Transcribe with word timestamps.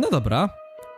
No 0.00 0.10
dobra. 0.10 0.48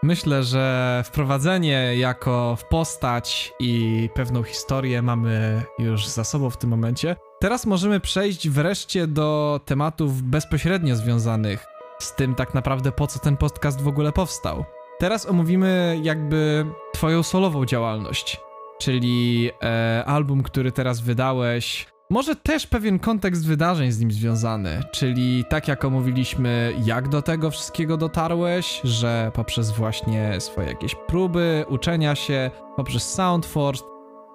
Myślę, 0.03 0.43
że 0.43 1.03
wprowadzenie 1.07 1.97
jako 1.97 2.57
w 2.57 2.65
postać 2.65 3.53
i 3.61 4.09
pewną 4.15 4.43
historię 4.43 5.03
mamy 5.03 5.63
już 5.79 6.09
za 6.09 6.25
sobą 6.25 6.51
w 6.51 6.57
tym 6.57 6.71
momencie. 6.71 7.17
Teraz 7.41 7.67
możemy 7.67 8.01
przejść 8.01 8.49
wreszcie 8.49 9.07
do 9.07 9.61
tematów 9.65 10.23
bezpośrednio 10.23 10.97
związanych 10.97 11.67
z 11.99 12.15
tym 12.15 12.35
tak 12.35 12.55
naprawdę 12.55 12.93
po 12.93 13.07
co 13.07 13.19
ten 13.19 13.37
podcast 13.37 13.81
w 13.81 13.89
ogóle 13.89 14.13
powstał. 14.13 14.65
Teraz 14.99 15.27
omówimy 15.27 16.01
jakby 16.03 16.67
twoją 16.95 17.23
solową 17.23 17.67
działalność, 17.67 18.41
czyli 18.79 19.51
e, 19.63 20.05
album, 20.07 20.43
który 20.43 20.73
teraz 20.73 21.01
wydałeś, 21.01 21.92
może 22.13 22.37
też 22.37 22.67
pewien 22.67 22.99
kontekst 22.99 23.47
wydarzeń 23.47 23.93
z 23.93 24.01
nim 24.01 24.13
związany, 24.13 24.83
czyli 24.91 25.45
tak 25.49 25.69
jak 25.69 25.85
omówiliśmy, 25.85 26.73
jak 26.85 27.09
do 27.09 27.23
tego 27.23 27.51
wszystkiego 27.51 27.97
dotarłeś, 27.97 28.81
że 28.85 29.31
poprzez 29.35 29.71
właśnie 29.71 30.41
swoje 30.41 30.69
jakieś 30.69 30.95
próby, 30.95 31.65
uczenia 31.69 32.15
się, 32.15 32.51
poprzez 32.77 33.15
Soundforce, 33.15 33.85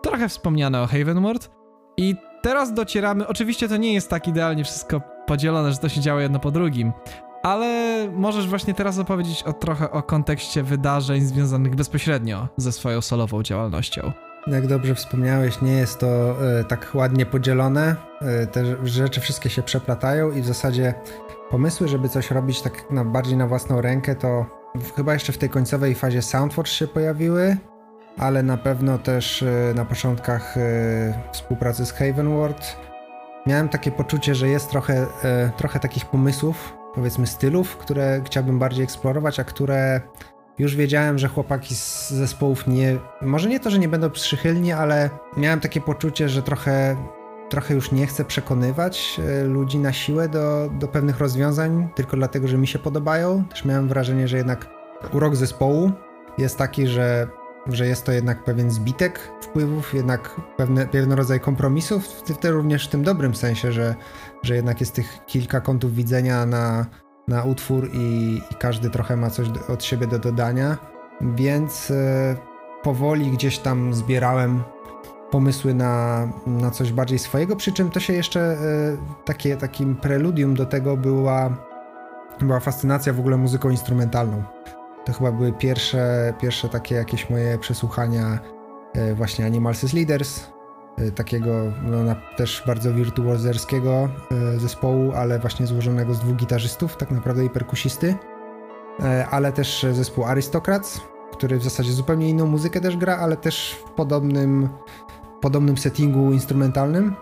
trochę 0.03 0.29
wspomniane 0.29 0.81
o 0.81 0.87
Havenward 0.87 1.49
i 1.97 2.15
teraz 2.41 2.73
docieramy, 2.73 3.27
oczywiście 3.27 3.69
to 3.69 3.77
nie 3.77 3.93
jest 3.93 4.09
tak 4.09 4.27
idealnie 4.27 4.63
wszystko 4.63 5.01
podzielone, 5.27 5.71
że 5.71 5.77
to 5.77 5.89
się 5.89 6.01
działo 6.01 6.19
jedno 6.19 6.39
po 6.39 6.51
drugim, 6.51 6.91
ale 7.43 7.97
możesz 8.13 8.47
właśnie 8.47 8.73
teraz 8.73 8.99
opowiedzieć 8.99 9.43
o 9.43 9.53
trochę 9.53 9.91
o 9.91 10.03
kontekście 10.03 10.63
wydarzeń 10.63 11.21
związanych 11.21 11.75
bezpośrednio 11.75 12.47
ze 12.57 12.71
swoją 12.71 13.01
solową 13.01 13.43
działalnością. 13.43 14.26
Jak 14.51 14.67
dobrze 14.67 14.95
wspomniałeś, 14.95 15.61
nie 15.61 15.71
jest 15.71 15.99
to 15.99 16.35
e, 16.59 16.63
tak 16.63 16.91
ładnie 16.93 17.25
podzielone. 17.25 17.95
E, 18.21 18.47
te 18.47 18.87
rzeczy 18.87 19.21
wszystkie 19.21 19.49
się 19.49 19.63
przeplatają 19.63 20.31
i 20.31 20.41
w 20.41 20.45
zasadzie 20.45 20.93
pomysły, 21.49 21.87
żeby 21.87 22.09
coś 22.09 22.31
robić 22.31 22.61
tak 22.61 22.91
na, 22.91 23.05
bardziej 23.05 23.37
na 23.37 23.47
własną 23.47 23.81
rękę, 23.81 24.15
to 24.15 24.45
chyba 24.95 25.13
jeszcze 25.13 25.33
w 25.33 25.37
tej 25.37 25.49
końcowej 25.49 25.95
fazie 25.95 26.21
Soundforge 26.21 26.71
się 26.71 26.87
pojawiły, 26.87 27.57
ale 28.17 28.43
na 28.43 28.57
pewno 28.57 28.97
też 28.97 29.43
e, 29.43 29.73
na 29.75 29.85
początkach 29.85 30.55
współpracy 31.31 31.85
z 31.85 31.91
Havenward 31.91 32.77
miałem 33.47 33.69
takie 33.69 33.91
poczucie, 33.91 34.35
że 34.35 34.47
jest 34.47 34.69
trochę, 34.69 35.05
trochę 35.57 35.79
takich 35.79 36.05
pomysłów, 36.05 36.73
powiedzmy 36.95 37.27
stylów, 37.27 37.77
które 37.77 38.21
chciałbym 38.25 38.59
bardziej 38.59 38.83
eksplorować, 38.83 39.39
a 39.39 39.43
które 39.43 40.01
już 40.59 40.75
wiedziałem, 40.75 41.17
że 41.17 41.27
chłopaki 41.27 41.75
z 41.75 42.09
zespołów 42.09 42.67
nie, 42.67 42.97
może 43.21 43.49
nie 43.49 43.59
to, 43.59 43.69
że 43.69 43.79
nie 43.79 43.87
będą 43.89 44.09
przychylni, 44.09 44.71
ale 44.71 45.09
miałem 45.37 45.59
takie 45.59 45.81
poczucie, 45.81 46.29
że 46.29 46.43
trochę, 46.43 46.95
trochę 47.49 47.73
już 47.73 47.91
nie 47.91 48.07
chcę 48.07 48.25
przekonywać 48.25 49.19
e, 49.19 49.43
ludzi 49.43 49.77
na 49.77 49.93
siłę 49.93 50.29
do, 50.29 50.69
do 50.79 50.87
pewnych 50.87 51.17
rozwiązań, 51.17 51.89
tylko 51.95 52.17
dlatego, 52.17 52.47
że 52.47 52.57
mi 52.57 52.67
się 52.67 52.79
podobają. 52.79 53.43
Też 53.43 53.65
miałem 53.65 53.87
wrażenie, 53.87 54.27
że 54.27 54.37
jednak 54.37 54.69
urok 55.13 55.35
zespołu 55.35 55.91
jest 56.37 56.57
taki, 56.57 56.87
że, 56.87 57.27
że 57.67 57.87
jest 57.87 58.05
to 58.05 58.11
jednak 58.11 58.43
pewien 58.43 58.71
zbitek 58.71 59.31
wpływów, 59.41 59.93
jednak 59.93 60.41
pewne, 60.57 60.87
pewien 60.87 61.11
rodzaj 61.11 61.39
kompromisów, 61.39 62.05
w, 62.05 62.45
również 62.45 62.87
w 62.87 62.89
tym 62.89 63.03
dobrym 63.03 63.35
sensie, 63.35 63.71
że, 63.71 63.95
że 64.43 64.55
jednak 64.55 64.79
jest 64.79 64.93
tych 64.93 65.25
kilka 65.25 65.61
kątów 65.61 65.95
widzenia 65.95 66.45
na 66.45 66.85
na 67.27 67.43
utwór 67.43 67.89
i, 67.93 68.41
i 68.51 68.55
każdy 68.55 68.89
trochę 68.89 69.15
ma 69.17 69.29
coś 69.29 69.49
do, 69.49 69.67
od 69.67 69.83
siebie 69.83 70.07
do 70.07 70.19
dodania, 70.19 70.77
więc 71.21 71.91
e, 71.91 72.35
powoli 72.83 73.31
gdzieś 73.31 73.59
tam 73.59 73.93
zbierałem 73.93 74.63
pomysły 75.31 75.73
na, 75.73 76.27
na 76.47 76.71
coś 76.71 76.93
bardziej 76.93 77.19
swojego, 77.19 77.55
przy 77.55 77.71
czym 77.71 77.89
to 77.89 77.99
się 77.99 78.13
jeszcze 78.13 78.39
e, 78.39 78.57
takie, 79.25 79.57
takim 79.57 79.95
preludium 79.95 80.55
do 80.55 80.65
tego 80.65 80.97
była, 80.97 81.57
była 82.39 82.59
fascynacja 82.59 83.13
w 83.13 83.19
ogóle 83.19 83.37
muzyką 83.37 83.69
instrumentalną. 83.69 84.43
To 85.05 85.13
chyba 85.13 85.31
były 85.31 85.53
pierwsze, 85.53 86.33
pierwsze 86.41 86.69
takie 86.69 86.95
jakieś 86.95 87.29
moje 87.29 87.57
przesłuchania 87.57 88.39
e, 88.93 89.13
właśnie 89.13 89.45
Animals 89.45 89.93
Leaders, 89.93 90.56
Y, 90.56 90.56
takiego 91.15 91.71
no, 91.83 92.15
też 92.35 92.63
bardzo 92.67 92.93
wirtuozerskiego 92.93 94.09
y, 94.55 94.59
zespołu, 94.59 95.11
ale 95.11 95.39
właśnie 95.39 95.67
złożonego 95.67 96.13
z 96.13 96.19
dwóch 96.19 96.35
gitarzystów, 96.35 96.97
tak 96.97 97.11
naprawdę 97.11 97.45
i 97.45 97.49
perkusisty, 97.49 98.07
y, 98.07 99.25
ale 99.31 99.51
też 99.51 99.85
zespół 99.91 100.25
Aristocrats, 100.25 101.01
który 101.31 101.57
w 101.59 101.63
zasadzie 101.63 101.91
zupełnie 101.91 102.29
inną 102.29 102.45
muzykę 102.45 102.81
też 102.81 102.97
gra, 102.97 103.17
ale 103.17 103.37
też 103.37 103.75
w 103.87 103.91
podobnym, 103.91 104.69
podobnym 105.41 105.77
settingu 105.77 106.33
instrumentalnym. 106.33 107.15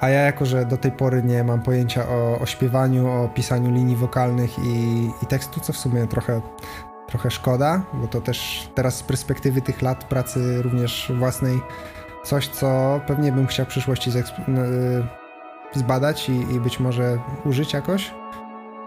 A 0.00 0.08
ja 0.08 0.20
jako, 0.20 0.46
że 0.46 0.66
do 0.66 0.76
tej 0.76 0.92
pory 0.92 1.22
nie 1.22 1.44
mam 1.44 1.62
pojęcia 1.62 2.08
o, 2.08 2.38
o 2.38 2.46
śpiewaniu, 2.46 3.08
o 3.10 3.28
pisaniu 3.28 3.72
linii 3.72 3.96
wokalnych 3.96 4.58
i, 4.58 5.10
i 5.22 5.26
tekstu, 5.26 5.60
co 5.60 5.72
w 5.72 5.76
sumie 5.76 6.06
trochę, 6.06 6.40
trochę 7.06 7.30
szkoda, 7.30 7.82
bo 7.92 8.08
to 8.08 8.20
też 8.20 8.68
teraz 8.74 8.96
z 8.96 9.02
perspektywy 9.02 9.60
tych 9.60 9.82
lat 9.82 10.04
pracy 10.04 10.62
również 10.62 11.12
własnej 11.18 11.60
coś, 12.24 12.48
co 12.48 13.00
pewnie 13.06 13.32
bym 13.32 13.46
chciał 13.46 13.66
w 13.66 13.68
przyszłości 13.68 14.10
y, 14.10 14.22
zbadać 15.74 16.28
i, 16.28 16.32
i, 16.32 16.60
być 16.60 16.80
może 16.80 17.18
użyć 17.44 17.72
jakoś, 17.72 18.14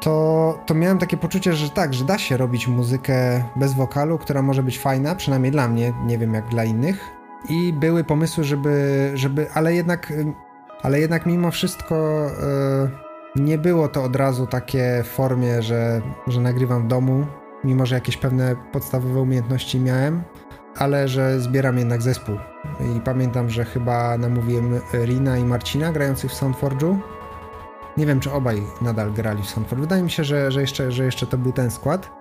to, 0.02 0.60
to 0.66 0.74
miałem 0.74 0.98
takie 0.98 1.18
poczucie, 1.18 1.54
że 1.54 1.70
tak, 1.70 1.94
że 1.94 2.06
da 2.06 2.18
się 2.18 2.38
robić 2.38 2.68
muzykę 2.68 3.44
bez 3.56 3.74
wokalu, 3.74 4.18
która 4.18 4.42
może 4.42 4.64
być 4.64 4.80
fajna, 4.80 5.16
przynajmniej 5.16 5.52
dla 5.52 5.68
mnie, 5.68 5.94
nie 6.06 6.18
wiem 6.18 6.34
jak 6.34 6.50
dla 6.50 6.64
innych. 6.64 7.00
I 7.50 7.74
były 7.74 8.04
pomysły, 8.04 8.44
żeby, 8.44 9.12
żeby 9.16 9.52
ale 9.54 9.74
jednak, 9.74 10.14
ale 10.82 11.00
jednak 11.00 11.26
mimo 11.26 11.52
wszystko 11.52 12.26
yy, 13.36 13.44
nie 13.44 13.58
było 13.58 13.88
to 13.88 14.04
od 14.04 14.16
razu 14.16 14.48
takie 14.48 15.04
w 15.04 15.08
formie, 15.08 15.62
że, 15.62 16.02
że 16.28 16.42
nagrywam 16.42 16.84
w 16.84 16.88
domu, 16.88 17.26
mimo 17.64 17.86
że 17.86 17.96
jakieś 17.96 18.18
pewne 18.18 18.56
podstawowe 18.72 19.22
umiejętności 19.22 19.80
miałem 19.80 20.24
ale 20.78 21.08
że 21.08 21.40
zbieram 21.40 21.78
jednak 21.78 22.02
zespół. 22.02 22.38
I 22.98 23.02
pamiętam, 23.02 23.50
że 23.50 23.66
chyba 23.66 24.18
namówiłem 24.18 24.80
Rina 24.94 25.38
i 25.38 25.44
Marcina 25.44 25.92
grających 25.92 26.32
w 26.32 26.36
Soundforge'u. 26.36 26.98
Nie 27.98 28.06
wiem, 28.06 28.20
czy 28.20 28.32
obaj 28.32 28.64
nadal 28.82 29.14
grali 29.14 29.44
w 29.44 29.50
Soundforge. 29.50 29.82
Wydaje 29.82 30.04
mi 30.04 30.12
się, 30.12 30.24
że, 30.24 30.52
że, 30.52 30.62
jeszcze, 30.62 30.92
że 30.92 31.06
jeszcze 31.06 31.28
to 31.28 31.38
był 31.38 31.52
ten 31.52 31.72
skład. 31.72 32.18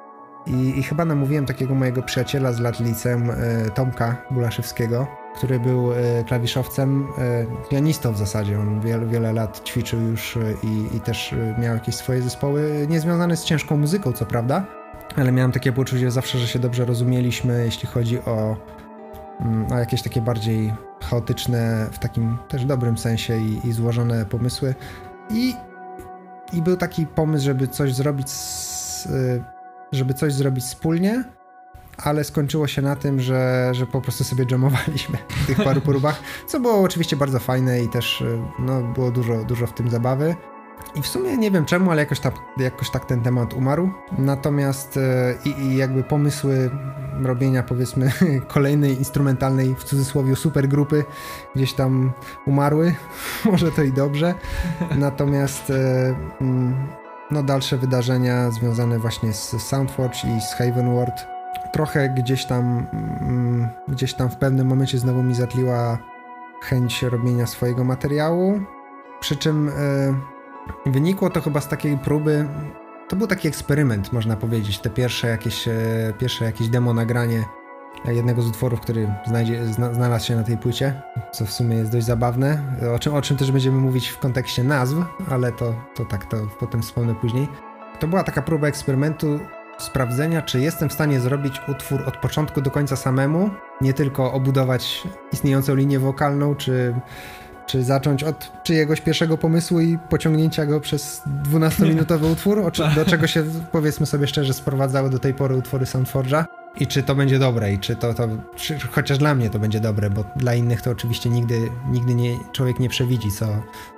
I, 0.47 0.78
I, 0.78 0.83
chyba 0.83 1.05
namówiłem 1.05 1.47
takiego 1.47 1.75
mojego 1.75 2.03
przyjaciela 2.03 2.53
z 2.53 2.61
lat 2.61 2.81
liceum, 2.81 3.31
e, 3.31 3.34
Tomka 3.71 4.17
Bulaszewskiego, 4.31 5.06
który 5.37 5.61
był 5.61 5.93
e, 5.93 6.25
klawiszowcem, 6.25 7.06
e, 7.19 7.47
pianistą 7.71 8.12
w 8.12 8.17
zasadzie. 8.17 8.61
On 8.61 8.81
wiele, 8.81 9.06
wiele 9.06 9.33
lat 9.33 9.65
ćwiczył 9.65 10.00
już 10.00 10.38
i, 10.62 10.97
i 10.97 11.00
też 11.00 11.34
miał 11.59 11.75
jakieś 11.75 11.94
swoje 11.94 12.23
zespoły, 12.23 12.87
niezwiązane 12.91 13.37
z 13.37 13.44
ciężką 13.44 13.77
muzyką, 13.77 14.12
co 14.12 14.27
prawda, 14.27 14.67
ale 15.16 15.32
miałem 15.32 15.53
takie 15.53 15.72
poczucie 15.72 16.10
zawsze, 16.10 16.38
że 16.38 16.47
się 16.47 16.59
dobrze 16.59 16.84
rozumieliśmy, 16.84 17.65
jeśli 17.65 17.88
chodzi 17.88 18.19
o, 18.21 18.56
mm, 19.41 19.72
o 19.72 19.78
jakieś 19.78 20.03
takie 20.03 20.21
bardziej 20.21 20.72
chaotyczne, 21.03 21.88
w 21.93 21.99
takim 21.99 22.38
też 22.49 22.65
dobrym 22.65 22.99
sensie 22.99 23.38
i, 23.38 23.69
i 23.69 23.72
złożone 23.72 24.25
pomysły. 24.25 24.75
I, 25.31 25.55
I 26.53 26.62
był 26.62 26.76
taki 26.76 27.06
pomysł, 27.06 27.44
żeby 27.44 27.69
coś 27.69 27.94
zrobić, 27.94 28.31
z, 28.31 29.06
y, 29.06 29.44
żeby 29.93 30.15
coś 30.15 30.32
zrobić 30.32 30.65
wspólnie, 30.65 31.25
ale 31.97 32.25
skończyło 32.25 32.66
się 32.66 32.82
na 32.82 32.97
tym, 32.97 33.21
że, 33.21 33.71
że 33.72 33.87
po 33.87 34.00
prostu 34.00 34.25
sobie 34.25 34.44
jamowaliśmy 34.50 35.19
w 35.28 35.47
tych 35.47 35.65
paru 35.65 35.81
próbach, 35.91 36.21
co 36.47 36.60
było 36.60 36.82
oczywiście 36.82 37.16
bardzo 37.16 37.38
fajne 37.38 37.82
i 37.82 37.88
też 37.88 38.21
y, 38.21 38.38
no, 38.59 38.82
było 38.82 39.10
dużo, 39.10 39.44
dużo 39.44 39.66
w 39.66 39.75
tym 39.75 39.91
zabawy. 39.91 40.34
I 40.97 41.03
w 41.03 41.07
sumie 41.07 41.37
nie 41.37 41.51
wiem 41.51 41.65
czemu, 41.65 41.91
ale 41.91 42.03
jakoś 42.03 42.21
tak, 42.21 42.34
jakoś 42.57 42.91
tak 42.91 43.05
ten 43.05 43.21
temat 43.21 43.55
umarł. 43.55 43.91
Natomiast 44.19 44.97
e, 44.97 45.34
i, 45.45 45.62
i 45.62 45.77
jakby 45.77 46.03
pomysły 46.03 46.71
robienia 47.23 47.62
powiedzmy 47.62 48.12
kolejnej 48.49 48.99
instrumentalnej 48.99 49.75
w 49.75 49.85
cudzysłowie 49.85 50.37
supergrupy 50.37 51.05
gdzieś 51.56 51.73
tam 51.73 52.12
umarły. 52.47 52.95
Może 53.45 53.73
to 53.73 53.83
i 53.83 53.93
dobrze. 53.93 54.35
Natomiast 54.97 55.71
e, 55.71 56.15
mm, 56.41 56.87
no 57.31 57.43
dalsze 57.43 57.76
wydarzenia 57.76 58.50
związane 58.50 58.99
właśnie 58.99 59.32
z 59.32 59.62
Soundforge 59.62 60.25
i 60.37 60.41
z 60.41 60.55
Havenward 60.55 61.26
trochę 61.73 62.09
gdzieś 62.09 62.44
tam 62.44 62.87
mm, 62.93 63.69
gdzieś 63.88 64.15
tam 64.15 64.31
w 64.31 64.37
pewnym 64.37 64.67
momencie 64.67 64.99
znowu 64.99 65.23
mi 65.23 65.35
zatliła 65.35 65.99
chęć 66.62 67.03
robienia 67.03 67.47
swojego 67.47 67.85
materiału. 67.85 68.61
Przy 69.20 69.37
czym 69.37 69.69
e, 69.69 69.73
Wynikło 70.87 71.31
to 71.31 71.41
chyba 71.41 71.61
z 71.61 71.69
takiej 71.69 71.99
próby, 71.99 72.49
to 73.09 73.17
był 73.17 73.27
taki 73.27 73.49
eksperyment, 73.49 74.13
można 74.13 74.37
powiedzieć, 74.37 74.79
te 74.79 74.91
pierwsze 74.91 75.29
jakieś, 75.29 75.69
e, 75.69 75.73
pierwsze 76.19 76.45
jakieś 76.45 76.69
demo 76.69 76.95
nagranie 76.95 77.45
jednego 78.05 78.43
z 78.43 78.47
utworów, 78.47 78.81
który 78.81 79.15
znajdzie, 79.27 79.67
zna, 79.67 79.95
znalazł 79.95 80.27
się 80.27 80.37
na 80.37 80.43
tej 80.43 80.59
płycie, 80.59 81.03
co 81.33 81.47
w 81.47 81.53
sumie 81.53 81.77
jest 81.77 81.93
dość 81.93 82.07
zabawne, 82.07 82.63
o 82.95 82.99
czym, 82.99 83.15
o 83.15 83.23
czym 83.23 83.37
też 83.37 83.53
będziemy 83.53 83.79
mówić 83.79 84.09
w 84.09 84.19
kontekście 84.19 84.65
nazw, 84.65 84.97
ale 85.31 85.53
to, 85.53 85.75
to 85.95 86.05
tak, 86.05 86.25
to 86.25 86.37
potem 86.61 86.83
wspomnę 86.83 87.15
później. 87.15 87.49
To 88.01 88.09
była 88.09 88.25
taka 88.25 88.43
próba 88.43 88.69
eksperymentu, 88.69 89.41
sprawdzenia, 89.79 90.43
czy 90.43 90.61
jestem 90.61 90.89
w 90.89 90.93
stanie 90.93 91.21
zrobić 91.21 91.61
utwór 91.69 92.03
od 92.07 92.17
początku 92.17 92.61
do 92.61 92.71
końca 92.71 92.97
samemu, 92.97 93.51
nie 93.81 93.95
tylko 93.95 94.33
obudować 94.33 95.09
istniejącą 95.33 95.75
linię 95.75 95.99
wokalną, 95.99 96.55
czy 96.55 96.95
Czy 97.67 97.85
zacząć 97.85 98.25
od 98.25 98.53
czyjegoś 98.63 99.01
pierwszego 99.01 99.39
pomysłu 99.39 99.81
i 99.81 99.99
pociągnięcia 99.99 100.67
go 100.67 100.81
przez 100.81 101.23
12-minutowy 101.53 102.33
utwór, 102.33 102.73
do 102.95 103.05
czego 103.05 103.27
się, 103.27 103.45
powiedzmy 103.73 104.07
sobie 104.07 104.27
szczerze, 104.27 104.55
sprowadzały 104.55 105.11
do 105.11 105.19
tej 105.19 105.35
pory 105.35 105.57
utwory 105.57 105.85
Soundforge'a? 105.85 106.45
I 106.81 106.87
czy 106.87 107.03
to 107.03 107.15
będzie 107.15 107.39
dobre, 107.39 107.73
i 107.73 107.79
czy 107.79 107.97
to, 107.97 108.15
to 108.15 108.29
czy, 108.57 108.79
chociaż 108.91 109.19
dla 109.19 109.35
mnie 109.35 109.51
to 109.51 109.59
będzie 109.59 109.81
dobre, 109.81 110.11
bo 110.11 110.25
dla 110.37 110.55
innych 110.55 110.83
to 110.83 110.91
oczywiście 110.91 111.31
nigdy, 111.31 111.71
nigdy 111.91 112.15
nie, 112.15 112.39
człowiek 112.53 112.79
nie 112.79 112.89
przewidzi, 112.89 113.31
co, 113.31 113.47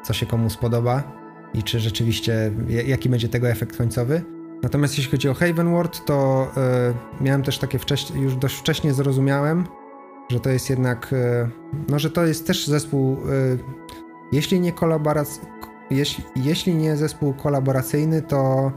co 0.04 0.12
się 0.12 0.26
komu 0.26 0.50
spodoba 0.50 1.02
i 1.54 1.62
czy 1.62 1.80
rzeczywiście, 1.80 2.50
jaki 2.86 3.08
będzie 3.08 3.28
tego 3.28 3.48
efekt 3.48 3.76
końcowy. 3.76 4.22
Natomiast 4.62 4.98
jeśli 4.98 5.10
chodzi 5.10 5.28
o 5.28 5.34
Havenward, 5.34 6.04
to 6.06 6.48
y, 7.20 7.24
miałem 7.24 7.42
też 7.42 7.58
takie 7.58 7.78
wcześniej, 7.78 8.22
już 8.22 8.36
dość 8.36 8.54
wcześnie 8.54 8.94
zrozumiałem, 8.94 9.64
że 10.28 10.40
to 10.40 10.50
jest 10.50 10.70
jednak, 10.70 11.12
y, 11.12 11.48
no 11.88 11.98
że 11.98 12.10
to 12.10 12.26
jest 12.26 12.46
też 12.46 12.66
zespół, 12.66 13.12
y, 13.12 13.58
jeśli 14.32 14.60
nie 14.60 14.72
kolaboracyjny, 14.72 15.48
jeśli, 15.90 16.24
jeśli 16.36 16.74
nie 16.74 16.96
zespół 16.96 17.34
kolaboracyjny, 17.34 18.22
to 18.22 18.72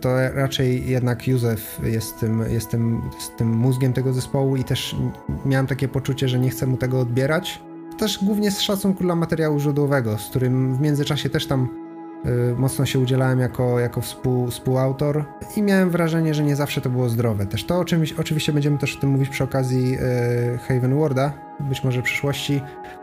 to 0.00 0.30
raczej 0.34 0.88
jednak 0.88 1.28
Józef 1.28 1.80
jest 1.82 2.20
tym, 2.20 2.44
jest, 2.50 2.70
tym, 2.70 3.02
jest 3.14 3.36
tym 3.36 3.48
mózgiem 3.48 3.92
tego 3.92 4.12
zespołu 4.12 4.56
i 4.56 4.64
też 4.64 4.96
miałem 5.44 5.66
takie 5.66 5.88
poczucie, 5.88 6.28
że 6.28 6.38
nie 6.38 6.50
chcę 6.50 6.66
mu 6.66 6.76
tego 6.76 7.00
odbierać. 7.00 7.62
Też 7.98 8.24
głównie 8.24 8.50
z 8.50 8.60
szacunku 8.60 9.04
dla 9.04 9.14
materiału 9.14 9.60
źródłowego, 9.60 10.18
z 10.18 10.30
którym 10.30 10.74
w 10.74 10.80
międzyczasie 10.80 11.30
też 11.30 11.46
tam 11.46 11.83
mocno 12.56 12.86
się 12.86 12.98
udzielałem 12.98 13.38
jako, 13.38 13.80
jako 13.80 14.00
współ, 14.00 14.50
współautor 14.50 15.24
i 15.56 15.62
miałem 15.62 15.90
wrażenie, 15.90 16.34
że 16.34 16.44
nie 16.44 16.56
zawsze 16.56 16.80
to 16.80 16.90
było 16.90 17.08
zdrowe. 17.08 17.46
Też 17.46 17.64
to 17.64 17.84
czymś, 17.84 18.12
oczywiście 18.12 18.52
będziemy 18.52 18.78
też 18.78 18.96
o 18.96 19.00
tym 19.00 19.10
mówić 19.10 19.28
przy 19.28 19.44
okazji 19.44 19.94
y, 19.94 20.58
Haven 20.58 21.00
Warda, 21.00 21.32
być 21.60 21.84
może 21.84 22.00
w 22.00 22.04
przyszłości, 22.04 22.60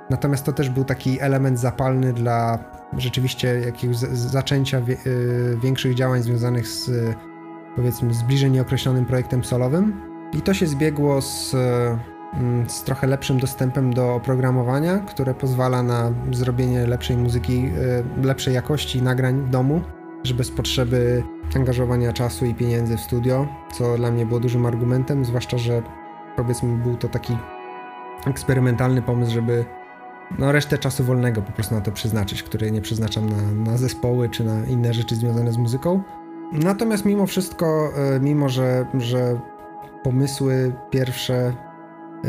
natomiast 0.10 0.46
to 0.46 0.54
też 0.54 0.70
był 0.70 0.84
taki 0.84 1.20
element 1.20 1.60
zapalny 1.60 2.14
dla 2.14 2.60
rzeczywiście 2.98 3.60
jakiegoś 3.66 3.98
zaczęcia 3.98 4.82
wie, 4.82 4.98
y, 5.06 5.58
większych 5.64 5.96
działań 5.96 6.22
związanych 6.22 6.68
z 6.68 6.92
powiedzmy 7.76 8.14
zbliżeń 8.14 8.52
nieokreślonym 8.52 9.06
projektem 9.06 9.44
solowym 9.44 10.02
i 10.34 10.42
to 10.42 10.54
się 10.54 10.68
zbiegło 10.68 11.22
z 11.22 11.56
z 12.68 12.84
trochę 12.84 13.08
lepszym 13.08 13.40
dostępem 13.40 13.94
do 13.94 14.16
oprogramowania, 14.16 15.00
które 15.00 15.34
pozwala 15.34 15.84
na 15.84 16.12
zrobienie 16.32 16.88
lepszej 16.88 17.18
muzyki, 17.18 17.66
y, 18.22 18.26
lepszej 18.26 18.54
jakości 18.54 19.02
nagrań 19.02 19.42
w 19.42 19.50
domu, 19.50 19.82
że 20.24 20.34
bez 20.34 20.52
potrzeby 20.52 21.24
angażowania 21.56 22.14
czasu 22.14 22.46
i 22.46 22.56
pieniędzy 22.56 22.98
w 22.98 23.02
studio, 23.02 23.48
co 23.74 23.98
dla 23.98 24.12
mnie 24.12 24.26
było 24.26 24.40
dużym 24.40 24.66
argumentem, 24.66 25.26
zwłaszcza, 25.26 25.58
że 25.58 25.82
powiedzmy 26.36 26.78
był 26.78 26.98
to 26.98 27.08
taki 27.08 27.38
eksperymentalny 28.28 29.02
pomysł, 29.02 29.32
żeby 29.32 29.66
no, 30.40 30.52
resztę 30.52 30.78
czasu 30.78 31.04
wolnego 31.04 31.42
po 31.42 31.52
prostu 31.52 31.76
na 31.76 31.82
to 31.82 31.92
przeznaczyć, 31.92 32.44
który 32.44 32.72
nie 32.72 32.82
przeznaczam 32.82 33.30
na, 33.30 33.72
na 33.72 33.78
zespoły 33.78 34.30
czy 34.30 34.44
na 34.44 34.66
inne 34.66 34.94
rzeczy 34.94 35.16
związane 35.16 35.52
z 35.52 35.58
muzyką. 35.58 36.04
Natomiast 36.54 37.06
mimo 37.06 37.28
wszystko, 37.28 37.92
y, 38.16 38.20
mimo 38.20 38.50
że, 38.50 38.86
że 39.00 39.40
pomysły 40.04 40.74
pierwsze 40.90 41.54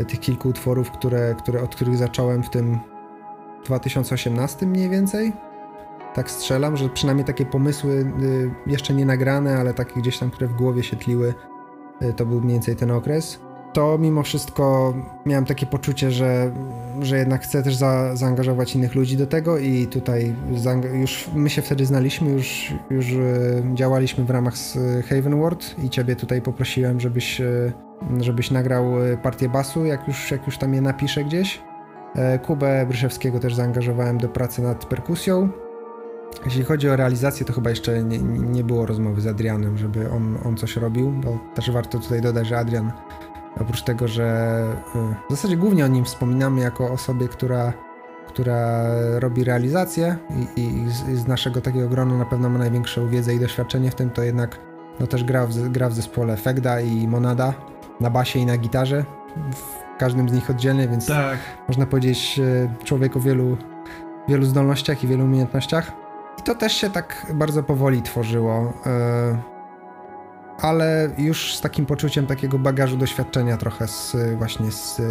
tych 0.07 0.19
kilku 0.19 0.49
utworów, 0.49 0.91
które, 0.91 1.35
które, 1.37 1.61
od 1.61 1.75
których 1.75 1.97
zacząłem 1.97 2.43
w 2.43 2.49
tym 2.49 2.79
2018 3.65 4.65
mniej 4.65 4.89
więcej. 4.89 5.33
Tak 6.13 6.31
strzelam, 6.31 6.77
że 6.77 6.89
przynajmniej 6.89 7.25
takie 7.25 7.45
pomysły 7.45 7.91
y, 7.91 8.51
jeszcze 8.67 8.93
nie 8.93 9.05
nagrane, 9.05 9.57
ale 9.57 9.73
takie 9.73 10.01
gdzieś 10.01 10.19
tam, 10.19 10.31
które 10.31 10.47
w 10.47 10.53
głowie 10.53 10.83
się 10.83 10.97
tliły, 10.97 11.33
y, 12.01 12.13
to 12.13 12.25
był 12.25 12.41
mniej 12.41 12.53
więcej 12.53 12.75
ten 12.75 12.91
okres. 12.91 13.39
To 13.73 13.97
mimo 13.97 14.23
wszystko 14.23 14.93
miałem 15.25 15.45
takie 15.45 15.65
poczucie, 15.65 16.11
że, 16.11 16.51
że 17.01 17.17
jednak 17.17 17.43
chcę 17.43 17.63
też 17.63 17.75
za, 17.75 18.15
zaangażować 18.15 18.75
innych 18.75 18.95
ludzi 18.95 19.17
do 19.17 19.27
tego 19.27 19.57
i 19.57 19.87
tutaj 19.87 20.35
już 20.93 21.29
my 21.35 21.49
się 21.49 21.61
wtedy 21.61 21.85
znaliśmy, 21.85 22.31
już, 22.31 22.73
już 22.89 23.11
y, 23.11 23.63
działaliśmy 23.73 24.25
w 24.25 24.29
ramach 24.29 24.57
z 24.57 24.77
Haven 25.05 25.39
World 25.39 25.75
i 25.83 25.89
ciebie 25.89 26.15
tutaj 26.15 26.41
poprosiłem, 26.41 26.99
żebyś 26.99 27.41
żebyś 28.19 28.51
nagrał 28.51 29.03
e, 29.03 29.17
partię 29.17 29.49
basu, 29.49 29.85
jak 29.85 30.07
już, 30.07 30.31
jak 30.31 30.45
już 30.45 30.57
tam 30.57 30.73
je 30.73 30.81
napiszę 30.81 31.23
gdzieś. 31.23 31.61
E, 32.15 32.39
Kubę 32.39 32.85
Bryszewskiego 32.85 33.39
też 33.39 33.55
zaangażowałem 33.55 34.17
do 34.17 34.29
pracy 34.29 34.61
nad 34.61 34.85
perkusją. 34.85 35.49
Jeśli 36.45 36.63
chodzi 36.63 36.89
o 36.89 36.95
realizację, 36.95 37.45
to 37.45 37.53
chyba 37.53 37.69
jeszcze 37.69 38.03
nie, 38.03 38.19
nie 38.37 38.63
było 38.63 38.85
rozmowy 38.85 39.21
z 39.21 39.27
Adrianem, 39.27 39.77
żeby 39.77 40.11
on, 40.11 40.37
on 40.45 40.57
coś 40.57 40.75
robił, 40.75 41.11
bo 41.11 41.39
też 41.55 41.71
warto 41.71 41.99
tutaj 41.99 42.21
dodać, 42.21 42.47
że 42.47 42.57
Adrian 42.57 42.91
oprócz 43.61 43.81
tego, 43.81 44.07
że 44.07 44.23
e, 44.95 45.15
w 45.29 45.31
zasadzie 45.31 45.57
głównie 45.57 45.85
o 45.85 45.87
nim 45.87 46.05
wspominamy 46.05 46.61
jako 46.61 46.91
osobie, 46.91 47.27
która, 47.27 47.73
która 48.27 48.83
robi 49.19 49.43
realizację 49.43 50.15
i, 50.55 50.61
i 50.61 50.89
z, 51.15 51.27
naszego 51.27 51.61
takiego 51.61 51.89
grona 51.89 52.17
na 52.17 52.25
pewno 52.25 52.49
ma 52.49 52.59
największą 52.59 53.07
wiedzę 53.07 53.33
i 53.33 53.39
doświadczenie 53.39 53.91
w 53.91 53.95
tym, 53.95 54.09
to 54.09 54.23
jednak 54.23 54.59
no 54.99 55.07
też 55.07 55.23
gra 55.23 55.45
w, 55.45 55.69
gra 55.69 55.89
w 55.89 55.93
zespole 55.93 56.37
Fegda 56.37 56.81
i 56.81 57.07
Monada, 57.07 57.53
na 57.99 58.09
basie 58.09 58.39
i 58.39 58.45
na 58.45 58.57
gitarze, 58.57 59.05
w 59.51 59.97
każdym 59.97 60.29
z 60.29 60.33
nich 60.33 60.49
oddzielnie, 60.49 60.87
więc 60.87 61.07
tak. 61.07 61.37
można 61.67 61.85
powiedzieć 61.85 62.39
e, 62.39 62.85
człowiek 62.85 63.17
o 63.17 63.19
wielu, 63.19 63.57
wielu 64.27 64.45
zdolnościach 64.45 65.03
i 65.03 65.07
wielu 65.07 65.23
umiejętnościach. 65.23 65.91
I 66.39 66.41
to 66.41 66.55
też 66.55 66.73
się 66.73 66.89
tak 66.89 67.33
bardzo 67.33 67.63
powoli 67.63 68.01
tworzyło, 68.01 68.73
e, 68.85 69.52
ale 70.61 71.09
już 71.17 71.55
z 71.55 71.61
takim 71.61 71.85
poczuciem 71.85 72.27
takiego 72.27 72.59
bagażu 72.59 72.97
doświadczenia 72.97 73.57
trochę 73.57 73.87
z, 73.87 74.15
właśnie 74.37 74.71
z 74.71 75.01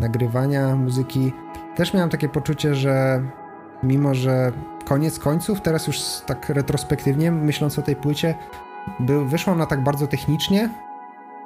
nagrywania 0.00 0.76
muzyki. 0.76 1.32
Też 1.76 1.94
miałem 1.94 2.10
takie 2.10 2.28
poczucie, 2.28 2.74
że 2.74 3.22
mimo, 3.82 4.14
że 4.14 4.52
koniec 4.84 5.18
końców, 5.18 5.60
teraz 5.60 5.86
już 5.86 5.98
tak 6.26 6.48
retrospektywnie 6.48 7.32
myśląc 7.32 7.78
o 7.78 7.82
tej 7.82 7.96
płycie, 7.96 8.34
był, 9.00 9.26
wyszła 9.26 9.52
ona 9.52 9.66
tak 9.66 9.82
bardzo 9.82 10.06
technicznie, 10.06 10.70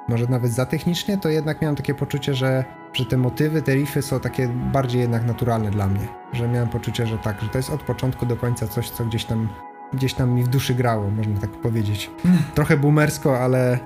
może 0.07 0.27
nawet 0.27 0.51
za 0.51 0.65
technicznie, 0.65 1.17
to 1.17 1.29
jednak 1.29 1.61
miałem 1.61 1.75
takie 1.75 1.93
poczucie, 1.93 2.33
że, 2.33 2.65
że 2.93 3.05
te 3.05 3.17
motywy, 3.17 3.61
te 3.61 3.73
riffy 3.73 4.01
są 4.01 4.19
takie 4.19 4.47
bardziej 4.47 5.01
jednak 5.01 5.25
naturalne 5.25 5.71
dla 5.71 5.87
mnie. 5.87 6.07
Że 6.33 6.47
miałem 6.47 6.69
poczucie, 6.69 7.07
że 7.07 7.17
tak, 7.17 7.41
że 7.41 7.49
to 7.49 7.57
jest 7.57 7.69
od 7.69 7.83
początku 7.83 8.25
do 8.25 8.35
końca 8.35 8.67
coś, 8.67 8.89
co 8.89 9.05
gdzieś 9.05 9.25
tam, 9.25 9.49
gdzieś 9.93 10.13
tam 10.13 10.31
mi 10.31 10.43
w 10.43 10.47
duszy 10.47 10.75
grało, 10.75 11.09
można 11.09 11.41
tak 11.41 11.49
powiedzieć. 11.49 12.11
Trochę 12.55 12.77
boomersko, 12.77 13.39
ale... 13.39 13.79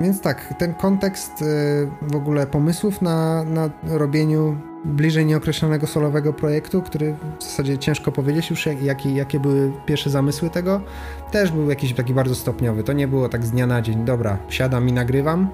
Więc 0.00 0.20
tak, 0.20 0.54
ten 0.58 0.74
kontekst 0.74 1.42
y, 1.42 1.44
w 2.02 2.16
ogóle 2.16 2.46
pomysłów 2.46 3.02
na, 3.02 3.44
na 3.44 3.70
robieniu 3.82 4.56
bliżej 4.84 5.26
nieokreślonego 5.26 5.86
solowego 5.86 6.32
projektu, 6.32 6.82
który 6.82 7.14
w 7.38 7.42
zasadzie 7.42 7.78
ciężko 7.78 8.12
powiedzieć 8.12 8.50
już, 8.50 8.66
jakie, 8.82 9.12
jakie 9.12 9.40
były 9.40 9.72
pierwsze 9.86 10.10
zamysły 10.10 10.50
tego, 10.50 10.80
też 11.30 11.50
był 11.50 11.70
jakiś 11.70 11.94
taki 11.94 12.14
bardzo 12.14 12.34
stopniowy. 12.34 12.84
To 12.84 12.92
nie 12.92 13.08
było 13.08 13.28
tak 13.28 13.44
z 13.44 13.50
dnia 13.50 13.66
na 13.66 13.82
dzień, 13.82 14.04
dobra, 14.04 14.38
siadam 14.48 14.88
i 14.88 14.92
nagrywam. 14.92 15.48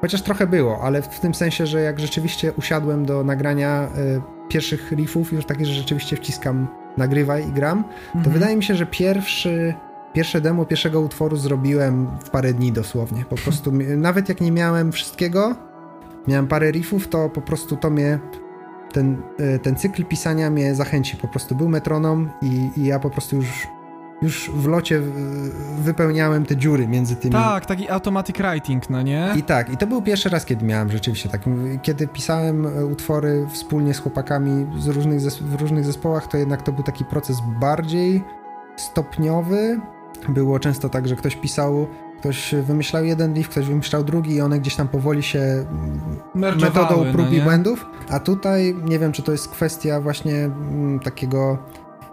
Chociaż 0.00 0.22
trochę 0.22 0.46
było, 0.46 0.80
ale 0.82 1.02
w, 1.02 1.20
tym 1.20 1.34
sensie, 1.34 1.66
że 1.66 1.80
jak 1.80 2.00
rzeczywiście 2.00 2.52
usiadłem 2.52 3.06
do 3.06 3.24
nagrania 3.24 3.88
y, 3.98 4.48
pierwszych 4.48 4.92
riffów, 4.92 5.32
już 5.32 5.44
takich, 5.44 5.66
że 5.66 5.72
rzeczywiście 5.72 6.16
wciskam 6.16 6.68
nagrywaj 6.98 7.48
i 7.48 7.52
gram, 7.52 7.84
to 8.12 8.18
mhm. 8.18 8.34
wydaje 8.34 8.56
mi 8.56 8.64
się, 8.64 8.74
że 8.74 8.86
pierwszy 8.86 9.74
pierwsze 10.12 10.40
demo 10.40 10.64
pierwszego 10.64 11.00
utworu 11.00 11.36
zrobiłem 11.36 12.06
w 12.24 12.30
parę 12.30 12.54
dni 12.54 12.72
dosłownie. 12.72 13.24
Po 13.24 13.36
prostu, 13.36 13.72
nawet 13.96 14.28
jak 14.28 14.40
nie 14.40 14.52
miałem 14.52 14.92
wszystkiego, 14.92 15.56
miałem 16.28 16.46
parę 16.46 16.70
riffów, 16.70 17.08
to 17.08 17.28
po 17.28 17.40
prostu 17.40 17.76
to 17.76 17.90
mnie 17.90 18.18
ten, 18.92 19.22
e, 19.38 19.58
ten 19.58 19.76
cykl 19.76 20.04
pisania 20.04 20.50
mnie 20.50 20.74
zachęci. 20.74 21.16
Po 21.16 21.28
prostu 21.28 21.54
był 21.54 21.68
metronom 21.68 22.30
i, 22.42 22.80
i 22.80 22.84
ja 22.84 22.98
po 22.98 23.10
prostu 23.10 23.36
już 23.36 23.66
już 24.22 24.50
w 24.50 24.66
locie 24.66 25.02
wypełniałem 25.78 26.46
te 26.46 26.56
dziury 26.56 26.88
między 26.88 27.16
tymi. 27.16 27.32
Tak, 27.32 27.66
taki 27.66 27.90
automatic 27.90 28.36
writing, 28.36 28.90
no 28.90 29.02
nie? 29.02 29.32
I 29.36 29.42
tak, 29.42 29.72
i 29.72 29.76
to 29.76 29.86
był 29.86 30.02
pierwszy 30.02 30.28
raz, 30.28 30.44
kiedy 30.44 30.64
miałem 30.64 30.92
rzeczywiście 30.92 31.28
tak. 31.28 31.42
Kiedy 31.82 32.08
pisałem 32.08 32.66
e, 32.66 32.86
utwory 32.86 33.46
wspólnie 33.52 33.94
z 33.94 33.98
chłopakami 33.98 34.66
z 34.78 34.88
różnych 34.88 35.20
w 35.20 35.60
różnych 35.60 35.84
zespołach, 35.84 36.26
to 36.26 36.36
jednak 36.36 36.62
to 36.62 36.72
był 36.72 36.84
taki 36.84 37.04
proces 37.04 37.36
bardziej 37.60 38.22
stopniowy. 38.76 39.80
Było 40.28 40.58
często 40.58 40.88
tak, 40.88 41.08
że 41.08 41.16
ktoś 41.16 41.36
pisał 41.36 41.86
Ktoś 42.18 42.54
wymyślał 42.62 43.04
jeden 43.04 43.34
riff, 43.34 43.48
ktoś 43.48 43.66
wymyślał 43.66 44.04
drugi 44.04 44.34
i 44.34 44.40
one 44.40 44.60
gdzieś 44.60 44.76
tam 44.76 44.88
powoli 44.88 45.22
się 45.22 45.66
metodą 46.34 47.04
no 47.04 47.12
prób 47.12 47.26
no 47.30 47.36
i 47.36 47.40
błędów. 47.40 47.86
A 48.08 48.20
tutaj 48.20 48.74
nie 48.84 48.98
wiem, 48.98 49.12
czy 49.12 49.22
to 49.22 49.32
jest 49.32 49.48
kwestia 49.48 50.00
właśnie 50.00 50.34
mm, 50.34 51.00
takiego 51.00 51.58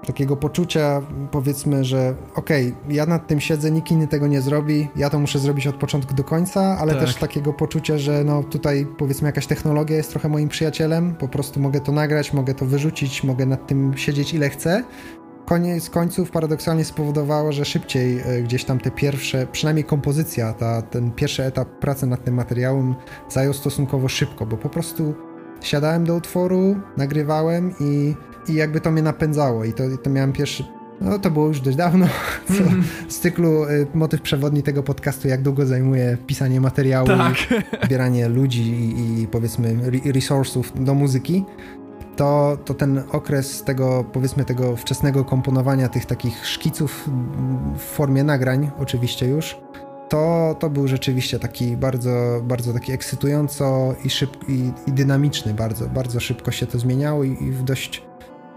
takiego 0.06 0.38
poczucia, 0.38 1.02
powiedzmy, 1.32 1.86
że 1.86 2.16
okej, 2.36 2.68
okay, 2.68 2.94
ja 2.96 3.06
nad 3.06 3.28
tym 3.28 3.40
siedzę, 3.40 3.72
nikt 3.72 3.92
inny 3.92 4.08
tego 4.08 4.28
nie 4.28 4.42
zrobi, 4.42 4.88
ja 4.96 5.10
to 5.10 5.20
muszę 5.20 5.40
zrobić 5.40 5.68
od 5.68 5.76
początku 5.76 6.14
do 6.14 6.24
końca, 6.24 6.78
ale 6.80 6.94
tak. 6.94 7.02
też 7.02 7.16
takiego 7.16 7.54
poczucia, 7.54 7.98
że 7.98 8.24
no 8.24 8.44
tutaj 8.44 8.88
powiedzmy 8.98 9.28
jakaś 9.28 9.48
technologia 9.48 9.98
jest 9.98 10.10
trochę 10.10 10.30
moim 10.30 10.50
przyjacielem, 10.50 11.16
po 11.16 11.28
prostu 11.28 11.60
mogę 11.60 11.82
to 11.82 11.92
nagrać, 11.92 12.34
mogę 12.34 12.54
to 12.54 12.66
wyrzucić, 12.66 13.24
mogę 13.24 13.46
nad 13.46 13.68
tym 13.68 13.98
siedzieć 13.98 14.34
ile 14.34 14.50
chcę 14.50 14.84
koniec 15.46 15.90
końców 15.90 16.32
paradoksalnie 16.32 16.86
spowodowało, 16.86 17.52
że 17.52 17.66
szybciej 17.66 18.20
e, 18.20 18.42
gdzieś 18.42 18.66
tam 18.66 18.80
te 18.80 18.92
pierwsze, 18.92 19.48
przynajmniej 19.52 19.84
kompozycja, 19.84 20.54
ta, 20.54 20.82
ten 20.82 21.12
pierwszy 21.12 21.44
etap 21.44 21.70
pracy 21.80 22.08
nad 22.08 22.24
tym 22.24 22.36
materiałem 22.36 22.96
zajął 23.30 23.54
stosunkowo 23.54 24.08
szybko, 24.08 24.46
bo 24.46 24.58
po 24.58 24.70
prostu 24.70 25.16
siadałem 25.62 26.06
do 26.06 26.16
utworu, 26.16 26.76
nagrywałem 26.98 27.74
i, 27.80 28.16
i 28.48 28.54
jakby 28.54 28.82
to 28.82 28.92
mnie 28.92 29.02
napędzało 29.02 29.66
i 29.66 29.74
to, 29.74 29.84
to 30.04 30.10
miałem 30.10 30.34
pierwszy 30.34 30.64
no 31.02 31.20
to 31.20 31.32
było 31.32 31.48
już 31.48 31.62
dość 31.62 31.78
dawno. 31.78 32.08
Co, 32.58 32.64
mm. 32.64 32.84
Z 33.10 33.20
cyklu 33.20 33.64
y, 33.64 33.88
motyw 33.94 34.22
przewodni 34.22 34.64
tego 34.64 34.84
podcastu, 34.84 35.28
jak 35.28 35.42
długo 35.42 35.66
zajmuje 35.66 36.18
pisanie 36.28 36.62
materiału, 36.62 37.08
tak. 37.08 37.36
zbieranie 37.86 38.30
ludzi 38.30 38.62
i, 38.62 39.22
i 39.22 39.28
powiedzmy 39.28 39.76
resursów 40.14 40.84
do 40.86 40.94
muzyki. 40.94 41.46
To, 42.16 42.58
to 42.66 42.74
ten 42.74 43.04
okres 43.12 43.64
tego, 43.64 44.06
powiedzmy, 44.14 44.46
tego 44.46 44.76
wczesnego 44.76 45.26
komponowania 45.26 45.90
tych 45.90 46.06
takich 46.06 46.46
szkiców 46.46 47.10
w 47.78 47.82
formie 47.82 48.24
nagrań, 48.24 48.72
oczywiście 48.80 49.28
już, 49.28 49.58
to, 50.10 50.56
to 50.60 50.70
był 50.70 50.88
rzeczywiście 50.88 51.40
taki 51.40 51.78
bardzo, 51.78 52.42
bardzo 52.44 52.74
taki 52.74 52.92
ekscytująco 52.92 53.96
i, 54.04 54.10
szyb, 54.10 54.50
i, 54.50 54.72
i 54.88 54.92
dynamiczny, 54.92 55.54
bardzo, 55.54 55.88
bardzo 55.88 56.20
szybko 56.20 56.52
się 56.52 56.68
to 56.68 56.80
zmieniało 56.80 57.24
i, 57.24 57.44
i 57.44 57.52
w 57.52 57.64
dość 57.64 58.04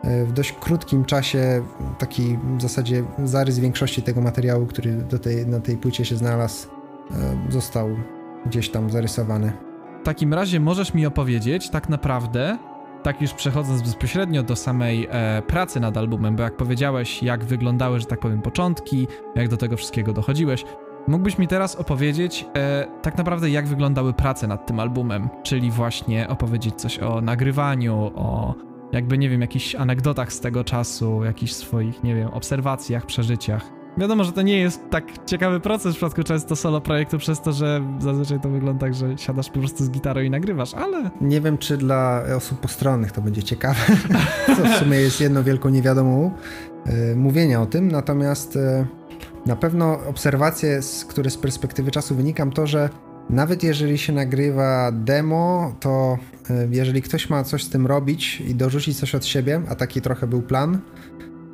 E, 0.04 0.24
w 0.24 0.32
dość 0.32 0.52
krótkim 0.52 1.04
czasie 1.04 1.64
taki 1.98 2.38
w 2.56 2.62
zasadzie 2.62 3.04
zarys 3.24 3.58
większości 3.58 4.02
tego 4.02 4.20
materiału, 4.20 4.66
który 4.66 4.92
do 4.92 5.18
tej, 5.18 5.46
na 5.46 5.60
tej 5.60 5.76
płycie 5.76 6.04
się 6.04 6.16
znalazł, 6.16 6.68
e, 7.10 7.52
został 7.52 7.88
gdzieś 8.46 8.70
tam 8.70 8.90
zarysowany. 8.90 9.52
W 10.00 10.04
takim 10.04 10.34
razie 10.34 10.60
możesz 10.60 10.94
mi 10.94 11.06
opowiedzieć 11.06 11.70
tak 11.70 11.88
naprawdę, 11.88 12.58
tak 13.02 13.22
już 13.22 13.32
przechodząc 13.32 13.82
bezpośrednio 13.82 14.42
do 14.42 14.56
samej 14.56 15.08
e, 15.10 15.42
pracy 15.42 15.80
nad 15.80 15.96
albumem, 15.96 16.36
bo 16.36 16.42
jak 16.42 16.56
powiedziałeś, 16.56 17.22
jak 17.22 17.44
wyglądały, 17.44 18.00
że 18.00 18.06
tak 18.06 18.20
powiem, 18.20 18.42
początki, 18.42 19.06
jak 19.34 19.48
do 19.48 19.56
tego 19.56 19.76
wszystkiego 19.76 20.12
dochodziłeś, 20.12 20.64
mógłbyś 21.08 21.38
mi 21.38 21.48
teraz 21.48 21.76
opowiedzieć 21.76 22.46
e, 22.56 22.86
tak 23.02 23.18
naprawdę, 23.18 23.50
jak 23.50 23.66
wyglądały 23.66 24.12
prace 24.12 24.46
nad 24.46 24.66
tym 24.66 24.80
albumem, 24.80 25.28
czyli 25.42 25.70
właśnie 25.70 26.28
opowiedzieć 26.28 26.74
coś 26.74 26.98
o 26.98 27.20
nagrywaniu, 27.20 28.12
o 28.14 28.54
jakby, 28.92 29.18
nie 29.18 29.28
wiem, 29.28 29.40
jakichś 29.40 29.74
anegdotach 29.74 30.32
z 30.32 30.40
tego 30.40 30.64
czasu, 30.64 31.24
jakichś 31.24 31.52
swoich, 31.52 32.02
nie 32.02 32.14
wiem, 32.14 32.28
obserwacjach, 32.28 33.06
przeżyciach. 33.06 33.78
Wiadomo, 33.98 34.24
że 34.24 34.32
to 34.32 34.42
nie 34.42 34.58
jest 34.58 34.90
tak 34.90 35.04
ciekawy 35.26 35.60
proces 35.60 35.94
w 35.94 35.96
przypadku 35.96 36.22
często 36.22 36.56
solo 36.56 36.80
projektu, 36.80 37.18
przez 37.18 37.40
to, 37.40 37.52
że 37.52 37.82
zazwyczaj 37.98 38.40
to 38.40 38.48
wygląda 38.48 38.80
tak, 38.80 38.94
że 38.94 39.18
siadasz 39.18 39.50
po 39.50 39.58
prostu 39.58 39.84
z 39.84 39.90
gitarą 39.90 40.20
i 40.20 40.30
nagrywasz, 40.30 40.74
ale... 40.74 41.10
Nie 41.20 41.40
wiem, 41.40 41.58
czy 41.58 41.76
dla 41.76 42.22
osób 42.36 42.60
postronnych 42.60 43.12
to 43.12 43.22
będzie 43.22 43.42
ciekawe, 43.42 43.80
co 44.56 44.64
w 44.64 44.76
sumie 44.76 44.98
jest 44.98 45.20
jedną 45.20 45.42
wielką 45.42 45.68
niewiadomą 45.68 46.30
yy, 46.86 47.16
mówienia 47.16 47.62
o 47.62 47.66
tym, 47.66 47.88
natomiast 47.88 48.54
yy, 48.54 48.97
na 49.46 49.56
pewno 49.56 49.98
obserwacje, 50.06 50.82
z, 50.82 51.04
które 51.04 51.30
z 51.30 51.36
perspektywy 51.36 51.90
czasu 51.90 52.14
wynikam, 52.14 52.50
to, 52.50 52.66
że 52.66 52.88
nawet 53.30 53.62
jeżeli 53.62 53.98
się 53.98 54.12
nagrywa 54.12 54.92
demo, 54.92 55.74
to 55.80 56.18
e, 56.50 56.68
jeżeli 56.70 57.02
ktoś 57.02 57.30
ma 57.30 57.44
coś 57.44 57.64
z 57.64 57.70
tym 57.70 57.86
robić 57.86 58.40
i 58.40 58.54
dorzucić 58.54 58.98
coś 58.98 59.14
od 59.14 59.26
siebie, 59.26 59.60
a 59.68 59.74
taki 59.74 60.00
trochę 60.00 60.26
był 60.26 60.42
plan, 60.42 60.78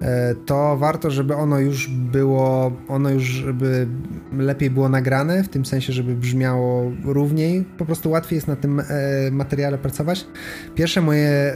e, 0.03 0.35
to 0.35 0.77
warto, 0.77 1.11
żeby 1.11 1.35
ono 1.35 1.59
już 1.59 1.89
było, 1.89 2.73
ono 2.89 3.11
już 3.11 3.23
żeby 3.23 3.87
lepiej 4.33 4.71
było 4.71 4.89
nagrane, 4.89 5.43
w 5.45 5.49
tym 5.49 5.65
sensie, 5.65 5.93
żeby 5.93 6.15
brzmiało 6.15 6.93
równiej, 7.05 7.65
po 7.79 7.85
prostu 7.85 8.11
łatwiej 8.11 8.37
jest 8.37 8.49
na 8.49 8.57
tym 8.57 8.81
e, 8.81 8.85
materiale 9.31 9.79
pracować. 9.79 10.27
Pierwsze 10.75 11.01
moje, 11.01 11.55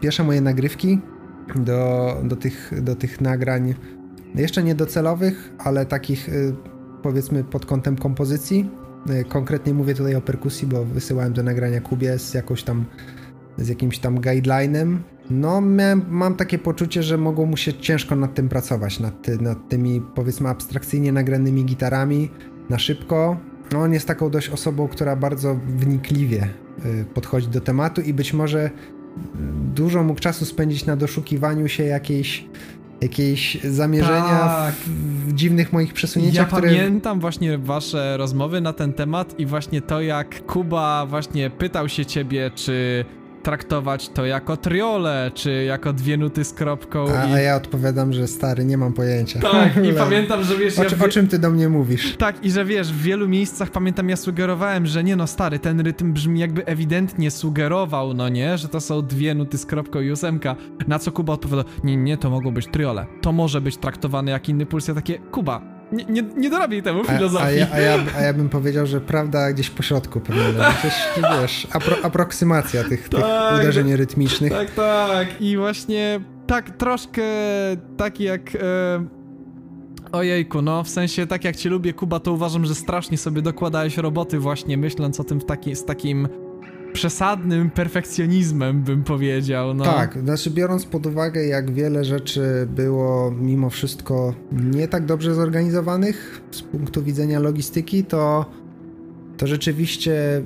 pierwsze 0.00 0.24
moje 0.24 0.40
nagrywki 0.40 1.00
do, 1.54 2.16
do, 2.24 2.36
tych, 2.36 2.72
do 2.82 2.96
tych 2.96 3.20
nagrań, 3.20 3.74
jeszcze 4.42 4.62
nie 4.62 4.74
docelowych, 4.74 5.52
ale 5.58 5.86
takich 5.86 6.30
powiedzmy 7.02 7.44
pod 7.44 7.66
kątem 7.66 7.96
kompozycji, 7.96 8.70
E, 9.10 9.24
konkretnie 9.24 9.74
mówię 9.74 9.94
tutaj 9.94 10.14
o 10.14 10.20
perkusji, 10.20 10.68
bo 10.68 10.84
wysyłałem 10.84 11.32
do 11.32 11.42
nagrania 11.42 11.80
Kubie 11.80 12.18
z 12.18 12.34
jakąś 12.34 12.62
tam 12.62 12.84
z 13.58 13.68
jakimś 13.68 13.98
tam 13.98 14.20
guidelinem. 14.20 15.02
No, 15.30 15.60
miałem, 15.60 16.02
mam 16.08 16.34
takie 16.34 16.58
poczucie, 16.58 17.02
że 17.02 17.18
mogło 17.18 17.46
mu 17.46 17.56
się 17.56 17.74
ciężko 17.74 18.16
nad 18.16 18.34
tym 18.34 18.48
pracować, 18.48 19.00
nad, 19.00 19.22
ty, 19.22 19.38
nad 19.38 19.68
tymi 19.68 20.02
powiedzmy 20.14 20.48
abstrakcyjnie 20.48 21.12
nagranymi 21.12 21.64
gitarami 21.64 22.30
na 22.70 22.78
szybko. 22.78 23.36
No, 23.72 23.78
on 23.78 23.92
jest 23.92 24.06
taką 24.06 24.30
dość 24.30 24.48
osobą, 24.48 24.88
która 24.88 25.16
bardzo 25.16 25.54
wnikliwie 25.66 26.48
y, 26.86 27.04
podchodzi 27.14 27.48
do 27.48 27.60
tematu 27.60 28.00
i 28.00 28.14
być 28.14 28.32
może 28.32 28.70
dużo 29.74 30.02
mógł 30.02 30.20
czasu 30.20 30.44
spędzić 30.44 30.86
na 30.86 30.96
doszukiwaniu 30.96 31.68
się 31.68 31.84
jakiejś 31.84 32.48
jakieś 33.00 33.64
zamierzenia 33.64 34.38
tak. 34.38 34.74
w, 34.74 35.28
w, 35.28 35.32
dziwnych 35.32 35.72
moich 35.72 35.92
przesunięciach, 35.92 36.52
ja 36.52 36.56
które... 36.56 36.72
pamiętam 36.72 37.20
właśnie 37.20 37.58
wasze 37.58 38.16
rozmowy 38.16 38.60
na 38.60 38.72
ten 38.72 38.92
temat 38.92 39.40
i 39.40 39.46
właśnie 39.46 39.82
to, 39.82 40.00
jak 40.00 40.46
Kuba 40.46 41.06
właśnie 41.06 41.50
pytał 41.50 41.88
się 41.88 42.06
ciebie, 42.06 42.50
czy 42.54 43.04
traktować 43.46 44.08
to 44.08 44.26
jako 44.26 44.56
triole, 44.56 45.30
czy 45.34 45.64
jako 45.64 45.92
dwie 45.92 46.16
nuty 46.16 46.44
z 46.44 46.52
kropką. 46.52 47.06
A, 47.08 47.26
i... 47.26 47.32
a 47.32 47.40
ja 47.40 47.56
odpowiadam, 47.56 48.12
że 48.12 48.28
stary, 48.28 48.64
nie 48.64 48.78
mam 48.78 48.92
pojęcia. 48.92 49.40
Tak, 49.40 49.84
i 49.84 49.92
pamiętam, 50.04 50.44
że 50.44 50.56
wiesz... 50.56 50.78
O, 50.78 50.82
ja 50.82 50.90
o, 51.04 51.08
czym 51.08 51.28
ty 51.28 51.38
do 51.38 51.50
mnie 51.50 51.68
mówisz? 51.68 52.16
Tak, 52.16 52.44
i 52.44 52.50
że 52.50 52.64
wiesz, 52.64 52.92
w 52.92 53.02
wielu 53.02 53.28
miejscach 53.28 53.70
pamiętam, 53.70 54.08
ja 54.08 54.16
sugerowałem, 54.16 54.86
że 54.86 55.04
nie 55.04 55.16
no, 55.16 55.26
stary, 55.26 55.58
ten 55.58 55.80
rytm 55.80 56.12
brzmi 56.12 56.40
jakby 56.40 56.66
ewidentnie 56.66 57.30
sugerował, 57.30 58.14
no 58.14 58.28
nie, 58.28 58.58
że 58.58 58.68
to 58.68 58.80
są 58.80 59.02
dwie 59.02 59.34
nuty 59.34 59.58
z 59.58 59.66
kropką 59.66 60.00
i 60.00 60.10
ósemka, 60.10 60.56
na 60.88 60.98
co 60.98 61.12
Kuba 61.12 61.32
odpowiadał, 61.32 61.64
nie, 61.84 61.96
nie, 61.96 62.16
to 62.16 62.30
mogą 62.30 62.50
być 62.54 62.66
triole, 62.66 63.06
to 63.20 63.32
może 63.32 63.60
być 63.60 63.76
traktowane 63.76 64.30
jak 64.30 64.48
inny 64.48 64.66
puls, 64.66 64.88
ja 64.88 64.94
takie, 64.94 65.18
Kuba, 65.18 65.75
nie, 65.92 66.04
nie, 66.04 66.22
nie 66.22 66.50
dorobię 66.50 66.82
temu 66.82 67.04
filozofii. 67.04 67.44
A, 67.44 67.48
a, 67.48 67.50
ja, 67.50 67.66
a, 67.72 67.80
ja, 67.80 67.98
a 68.18 68.20
ja 68.20 68.32
bym 68.32 68.48
powiedział, 68.48 68.86
że 68.86 69.00
prawda 69.00 69.52
gdzieś 69.52 69.70
po 69.70 69.82
środku 69.82 70.20
pewnie. 70.20 70.42
Coś, 70.82 70.92
wiesz, 71.40 71.66
apro, 71.72 71.96
aproksymacja 72.02 72.84
tych, 72.84 73.08
tak, 73.08 73.20
tych 73.20 73.60
uderzeń 73.60 73.96
rytmicznych. 73.96 74.52
Tak, 74.52 74.70
tak. 74.70 75.40
I 75.40 75.56
właśnie 75.56 76.20
tak 76.46 76.70
troszkę 76.70 77.22
tak 77.96 78.20
jak... 78.20 78.54
E... 78.54 79.06
Ojejku, 80.12 80.62
no 80.62 80.84
w 80.84 80.88
sensie 80.88 81.26
tak 81.26 81.44
jak 81.44 81.56
cię 81.56 81.70
lubię, 81.70 81.92
Kuba, 81.92 82.20
to 82.20 82.32
uważam, 82.32 82.64
że 82.64 82.74
strasznie 82.74 83.18
sobie 83.18 83.42
dokładałeś 83.42 83.96
roboty 83.96 84.38
właśnie 84.38 84.76
myśląc 84.76 85.20
o 85.20 85.24
tym 85.24 85.40
w 85.40 85.44
taki, 85.44 85.76
z 85.76 85.84
takim 85.84 86.28
przesadnym 86.96 87.70
perfekcjonizmem, 87.70 88.82
bym 88.82 89.04
powiedział. 89.04 89.74
No. 89.74 89.84
Tak, 89.84 90.18
znaczy 90.18 90.50
biorąc 90.50 90.86
pod 90.86 91.06
uwagę, 91.06 91.46
jak 91.46 91.70
wiele 91.70 92.04
rzeczy 92.04 92.66
było 92.76 93.30
mimo 93.30 93.70
wszystko 93.70 94.34
nie 94.52 94.88
tak 94.88 95.06
dobrze 95.06 95.34
zorganizowanych 95.34 96.42
z 96.50 96.62
punktu 96.62 97.02
widzenia 97.02 97.40
logistyki, 97.40 98.04
to, 98.04 98.46
to 99.36 99.46
rzeczywiście 99.46 100.42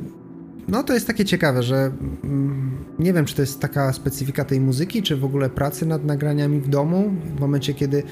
no 0.69 0.83
to 0.83 0.95
jest 0.95 1.07
takie 1.07 1.25
ciekawe, 1.25 1.63
że 1.63 1.93
mm, 2.25 2.71
nie 2.99 3.13
wiem, 3.13 3.25
czy 3.25 3.35
to 3.35 3.43
jest 3.43 3.61
taka 3.61 3.93
specyfika 3.93 4.45
tej 4.45 4.61
muzyki, 4.61 5.03
czy 5.03 5.17
w 5.17 5.25
ogóle 5.25 5.51
pracy 5.51 5.87
nad 5.87 6.05
nagraniami 6.05 6.61
w 6.61 6.69
domu, 6.69 7.13
w 7.37 7.41
momencie 7.41 7.75
kiedy, 7.75 8.03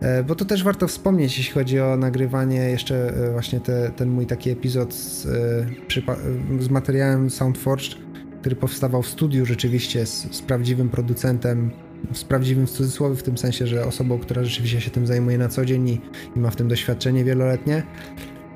e, 0.00 0.24
bo 0.24 0.34
to 0.34 0.44
też 0.44 0.64
warto 0.64 0.88
wspomnieć, 0.88 1.38
jeśli 1.38 1.54
chodzi 1.54 1.80
o 1.80 1.96
nagrywanie, 1.96 2.56
jeszcze 2.56 3.26
e, 3.26 3.32
właśnie 3.32 3.60
te, 3.60 3.90
ten 3.90 4.10
mój 4.10 4.26
taki 4.26 4.50
epizod 4.50 4.94
z, 4.94 5.26
e, 5.26 6.62
z 6.62 6.70
materiałem 6.70 7.30
Soundforged, 7.30 7.94
który 8.40 8.56
powstawał 8.56 9.02
w 9.02 9.08
studiu 9.08 9.46
rzeczywiście 9.46 10.06
z, 10.06 10.36
z 10.36 10.42
prawdziwym 10.42 10.88
producentem, 10.88 11.70
z 12.12 12.24
prawdziwym 12.24 12.66
w 12.66 12.70
cudzysłowie, 12.70 13.16
w 13.16 13.22
tym 13.22 13.38
sensie, 13.38 13.66
że 13.66 13.86
osobą, 13.86 14.18
która 14.18 14.44
rzeczywiście 14.44 14.80
się 14.80 14.90
tym 14.90 15.06
zajmuje 15.06 15.38
na 15.38 15.48
co 15.48 15.64
dzień 15.64 15.88
i, 15.88 16.00
i 16.36 16.38
ma 16.38 16.50
w 16.50 16.56
tym 16.56 16.68
doświadczenie 16.68 17.24
wieloletnie, 17.24 17.82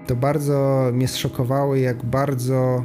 to 0.06 0.16
bardzo 0.16 0.90
mnie 0.92 1.08
zszokowało, 1.08 1.76
jak 1.76 2.04
bardzo 2.04 2.84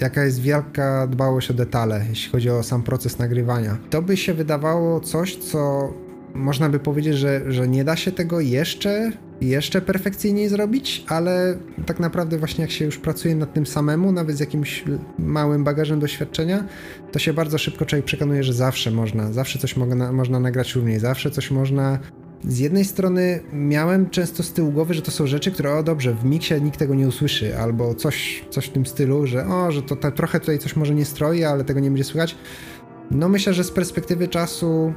jaka 0.00 0.24
jest 0.24 0.40
wielka 0.40 1.06
dbałość 1.06 1.50
o 1.50 1.54
detale, 1.54 2.04
jeśli 2.08 2.32
chodzi 2.32 2.50
o 2.50 2.62
sam 2.62 2.82
proces 2.82 3.18
nagrywania. 3.18 3.78
To 3.90 4.02
by 4.02 4.16
się 4.16 4.34
wydawało 4.34 5.00
coś, 5.00 5.36
co 5.36 5.92
można 6.34 6.68
by 6.68 6.78
powiedzieć, 6.78 7.14
że, 7.14 7.52
że 7.52 7.68
nie 7.68 7.84
da 7.84 7.96
się 7.96 8.12
tego 8.12 8.40
jeszcze, 8.40 9.12
jeszcze 9.40 9.80
perfekcyjniej 9.80 10.48
zrobić, 10.48 11.04
ale 11.08 11.58
tak 11.86 12.00
naprawdę 12.00 12.38
właśnie 12.38 12.62
jak 12.62 12.70
się 12.70 12.84
już 12.84 12.98
pracuje 12.98 13.34
nad 13.34 13.52
tym 13.52 13.66
samemu, 13.66 14.12
nawet 14.12 14.36
z 14.36 14.40
jakimś 14.40 14.84
małym 15.18 15.64
bagażem 15.64 16.00
doświadczenia, 16.00 16.64
to 17.12 17.18
się 17.18 17.32
bardzo 17.32 17.58
szybko 17.58 17.86
człowiek 17.86 18.04
przekonuje, 18.04 18.44
że 18.44 18.52
zawsze 18.52 18.90
można, 18.90 19.32
zawsze 19.32 19.58
coś 19.58 19.76
można, 20.12 20.40
nagrać 20.40 20.74
równiej, 20.74 20.98
zawsze 20.98 21.30
coś 21.30 21.50
można 21.50 21.98
z 22.44 22.58
jednej 22.58 22.84
strony 22.84 23.40
miałem 23.52 24.10
często 24.10 24.42
z 24.42 24.52
tyłu 24.52 24.72
głowy, 24.72 24.94
że 24.94 25.02
to 25.02 25.10
są 25.10 25.26
rzeczy, 25.26 25.50
które 25.50 25.74
o 25.74 25.82
dobrze, 25.82 26.14
w 26.14 26.24
miksie 26.24 26.54
nikt 26.62 26.78
tego 26.78 26.94
nie 26.94 27.08
usłyszy, 27.08 27.58
albo 27.58 27.94
coś, 27.94 28.44
coś 28.50 28.66
w 28.66 28.70
tym 28.70 28.86
stylu, 28.86 29.26
że 29.26 29.46
o, 29.46 29.72
że 29.72 29.82
to 29.82 29.96
te, 29.96 30.12
trochę 30.12 30.40
tutaj 30.40 30.58
coś 30.58 30.76
może 30.76 30.94
nie 30.94 31.04
stroi, 31.04 31.44
ale 31.44 31.64
tego 31.64 31.80
nie 31.80 31.90
będzie 31.90 32.04
słychać. 32.04 32.36
No 33.10 33.28
myślę, 33.28 33.54
że 33.54 33.64
z 33.64 33.70
perspektywy 33.70 34.28
czasu 34.28 34.92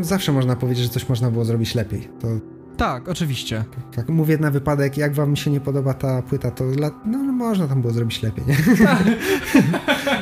zawsze 0.00 0.32
można 0.32 0.56
powiedzieć, 0.56 0.84
że 0.84 0.90
coś 0.90 1.08
można 1.08 1.30
było 1.30 1.44
zrobić 1.44 1.74
lepiej. 1.74 2.08
To 2.20 2.28
tak, 2.76 3.08
oczywiście. 3.08 3.64
Tak, 3.96 4.08
mówię 4.08 4.38
na 4.38 4.50
wypadek, 4.50 4.96
jak 4.96 5.14
wam 5.14 5.36
się 5.36 5.50
nie 5.50 5.60
podoba 5.60 5.94
ta 5.94 6.22
płyta, 6.22 6.50
to 6.50 6.64
no, 6.64 6.90
no 7.04 7.32
można 7.32 7.68
tam 7.68 7.80
było 7.80 7.92
zrobić 7.92 8.22
lepiej, 8.22 8.44
nie? 8.46 8.56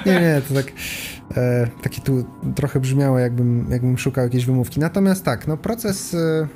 nie, 0.13 0.21
nie, 0.21 0.43
to 0.49 0.55
tak 0.55 0.73
e, 1.37 1.69
takie 1.83 2.01
tu 2.01 2.25
trochę 2.55 2.81
brzmiało, 2.81 3.19
jakbym, 3.19 3.67
jakbym 3.71 3.99
szukał 3.99 4.25
jakiejś 4.25 4.47
wymówki. 4.47 4.81
Natomiast 4.81 5.25
tak, 5.25 5.49
no 5.49 5.57
proces, 5.57 6.15
e, 6.15 6.49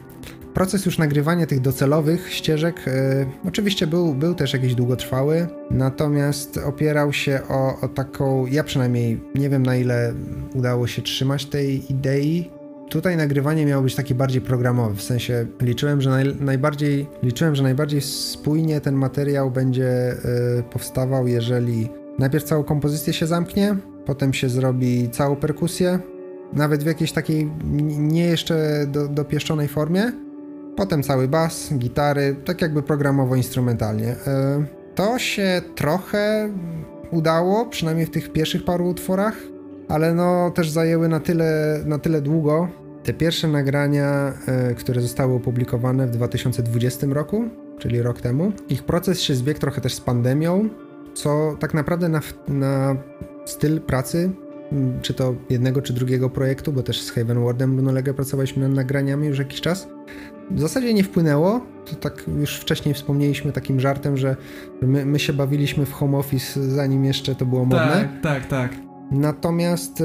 proces 0.55 0.87
już 0.87 0.99
nagrywania 0.99 1.47
tych 1.47 1.61
docelowych 1.61 2.33
ścieżek 2.33 2.85
e, 2.87 3.27
oczywiście 3.49 3.87
był, 3.87 4.15
był 4.15 4.35
też 4.35 4.53
jakiś 4.53 4.75
długotrwały, 4.75 5.47
natomiast 5.71 6.57
opierał 6.57 7.13
się 7.13 7.41
o, 7.49 7.81
o 7.81 7.89
taką, 7.89 8.47
ja 8.47 8.65
przynajmniej 8.65 9.21
nie 9.35 9.49
wiem 9.49 9.63
na 9.63 9.77
ile 9.77 10.13
udało 10.55 10.87
się 10.87 11.03
trzymać 11.03 11.47
tej 11.47 11.93
idei, 11.93 12.51
Tutaj 12.89 13.17
nagrywanie 13.17 13.67
miało 13.67 13.83
być 13.83 13.95
takie 13.95 14.15
bardziej 14.15 14.41
programowe, 14.41 14.95
w 14.95 15.03
sensie 15.03 15.47
liczyłem, 15.61 16.01
że 16.01 16.11
naj, 16.11 16.35
najbardziej 16.41 17.07
liczyłem, 17.23 17.55
że 17.55 17.63
najbardziej 17.63 18.01
spójnie 18.01 18.81
ten 18.81 18.95
materiał 18.95 19.51
będzie 19.51 20.13
y, 20.59 20.63
powstawał, 20.63 21.27
jeżeli 21.27 21.89
najpierw 22.19 22.45
całą 22.45 22.65
kompozycję 22.65 23.13
się 23.13 23.27
zamknie, 23.27 23.77
potem 24.09 24.35
się 24.35 24.49
zrobi 24.49 25.11
całą 25.11 25.37
perkusję, 25.37 25.99
nawet 26.53 26.83
w 26.83 26.87
jakiejś 26.87 27.13
takiej 27.13 27.51
nie 27.99 28.25
jeszcze 28.25 28.87
do, 28.87 29.09
dopieszczonej 29.09 29.69
formie, 29.69 30.13
potem 30.77 31.03
cały 31.03 31.29
bas, 31.29 31.75
gitary, 31.75 32.37
tak 32.45 32.63
jakby 32.63 32.83
programowo-instrumentalnie. 32.83 34.13
Y, 34.13 34.17
to 34.95 35.19
się 35.19 35.63
trochę 35.75 36.51
udało, 37.11 37.67
przynajmniej 37.67 38.07
w 38.07 38.11
tych 38.11 38.33
pierwszych 38.33 38.65
paru 38.65 38.89
utworach 38.89 39.35
ale 39.89 40.15
no 40.15 40.51
też 40.51 40.71
zajęły 40.71 41.09
na 41.09 41.21
tyle, 41.21 41.81
na 41.87 41.99
tyle 41.99 42.21
długo. 42.21 42.69
Te 43.05 43.13
pierwsze 43.13 43.49
nagrania, 43.49 44.33
e, 44.47 44.75
które 44.75 45.01
zostały 45.01 45.35
opublikowane 45.35 46.07
w 46.07 46.11
2020 46.11 47.07
roku, 47.13 47.45
czyli 47.79 48.03
rok 48.03 48.21
temu, 48.21 48.53
ich 48.69 48.83
proces 48.83 49.21
się 49.21 49.35
zbiegł 49.35 49.61
trochę 49.61 49.81
też 49.81 49.95
z 49.95 50.01
pandemią, 50.01 50.69
co 51.15 51.57
tak 51.61 51.75
naprawdę 51.75 52.09
na, 52.09 52.21
na 52.49 52.97
styl 53.49 53.81
pracy, 53.81 54.31
czy 55.03 55.15
to 55.15 55.35
jednego, 55.51 55.83
czy 55.83 55.93
drugiego 55.93 56.31
projektu, 56.31 56.73
bo 56.73 56.83
też 56.83 57.03
z 57.03 57.11
Haven 57.11 57.45
Wardem 57.45 57.77
równolegle 57.77 58.15
pracowaliśmy 58.15 58.69
nad 58.69 58.77
nagraniami 58.77 59.27
już 59.27 59.39
jakiś 59.39 59.61
czas, 59.61 59.89
w 60.51 60.61
zasadzie 60.61 60.95
nie 60.95 61.05
wpłynęło. 61.05 61.61
To 61.91 61.97
tak 61.97 62.25
już 62.41 62.57
wcześniej 62.57 62.95
wspomnieliśmy 62.95 63.53
takim 63.53 63.81
żartem, 63.81 64.17
że 64.17 64.37
my, 64.83 65.07
my 65.07 65.19
się 65.19 65.33
bawiliśmy 65.33 65.87
w 65.87 65.93
home 65.93 66.19
office, 66.19 66.71
zanim 66.71 67.05
jeszcze 67.05 67.35
to 67.35 67.47
było 67.47 67.65
modne. 67.65 68.09
Tak, 68.23 68.23
tak, 68.23 68.47
tak. 68.47 68.73
Natomiast 69.11 70.01
y, 70.01 70.05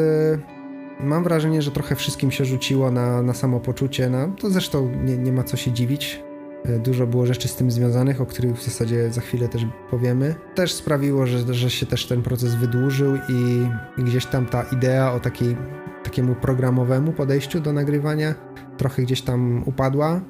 mam 1.00 1.24
wrażenie, 1.24 1.62
że 1.62 1.72
trochę 1.72 1.96
wszystkim 1.96 2.32
się 2.32 2.46
rzuciło 2.46 2.92
na, 2.92 3.22
na 3.22 3.34
samopoczucie. 3.34 4.10
Na, 4.10 4.28
to 4.28 4.50
zresztą 4.50 4.92
nie, 5.04 5.18
nie 5.18 5.32
ma 5.32 5.44
co 5.44 5.58
się 5.58 5.72
dziwić. 5.72 6.24
Y, 6.70 6.80
dużo 6.80 7.08
było 7.08 7.26
rzeczy 7.26 7.48
z 7.48 7.56
tym 7.56 7.72
związanych, 7.72 8.22
o 8.22 8.26
których 8.26 8.56
w 8.56 8.64
zasadzie 8.64 9.12
za 9.12 9.22
chwilę 9.22 9.48
też 9.48 9.66
powiemy. 9.90 10.36
Też 10.56 10.74
sprawiło, 10.74 11.26
że, 11.26 11.54
że 11.54 11.70
się 11.70 11.86
też 11.86 12.06
ten 12.08 12.22
proces 12.22 12.56
wydłużył 12.56 13.16
i, 13.30 13.68
gdzieś 13.98 14.26
tam 14.26 14.46
ta 14.46 14.64
idea 14.64 15.14
o 15.14 15.20
takiej, 15.20 15.58
takiemu 16.04 16.36
programowemu 16.36 17.12
podejściu 17.12 17.60
do 17.60 17.74
nagrywania 17.74 18.36
trochę 18.78 19.02
gdzieś 19.02 19.22
tam 19.22 19.64
upadła. 19.66 20.22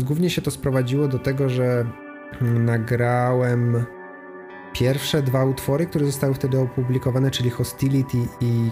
Głównie 0.00 0.30
się 0.30 0.42
to 0.42 0.50
sprowadziło 0.50 1.08
do 1.08 1.18
tego, 1.18 1.48
że 1.48 1.86
nagrałem 2.40 3.84
pierwsze 4.72 5.22
dwa 5.22 5.44
utwory, 5.44 5.86
które 5.86 6.06
zostały 6.06 6.34
wtedy 6.34 6.58
opublikowane, 6.58 7.30
czyli 7.30 7.50
Hostility 7.50 8.18
i 8.40 8.70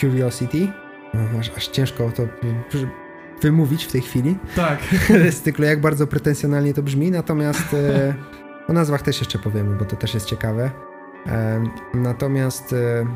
Curiosity. 0.00 0.68
Aż, 1.40 1.52
aż 1.56 1.68
ciężko 1.68 2.10
to 2.10 2.22
wymówić 3.42 3.84
w 3.84 3.92
tej 3.92 4.00
chwili. 4.00 4.38
Tak. 4.56 4.78
Z 5.30 5.40
tyklu, 5.40 5.64
jak 5.64 5.80
bardzo 5.80 6.06
pretensjonalnie 6.06 6.74
to 6.74 6.82
brzmi, 6.82 7.10
natomiast 7.10 7.74
e, 7.74 8.14
o 8.68 8.72
nazwach 8.72 9.02
też 9.02 9.18
jeszcze 9.18 9.38
powiemy, 9.38 9.76
bo 9.76 9.84
to 9.84 9.96
też 9.96 10.14
jest 10.14 10.26
ciekawe. 10.26 10.70
E, 11.26 11.64
natomiast 11.94 12.72
e, 12.72 13.06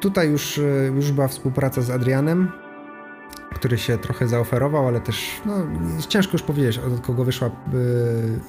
tutaj 0.00 0.30
już, 0.30 0.60
już 0.94 1.12
była 1.12 1.28
współpraca 1.28 1.82
z 1.82 1.90
Adrianem, 1.90 2.52
który 3.54 3.78
się 3.78 3.98
trochę 3.98 4.28
zaoferował, 4.28 4.88
ale 4.88 5.00
też 5.00 5.40
no, 5.46 5.54
ciężko 6.08 6.32
już 6.32 6.42
powiedzieć, 6.42 6.78
od 6.78 7.00
kogo 7.00 7.24
wyszła 7.24 7.50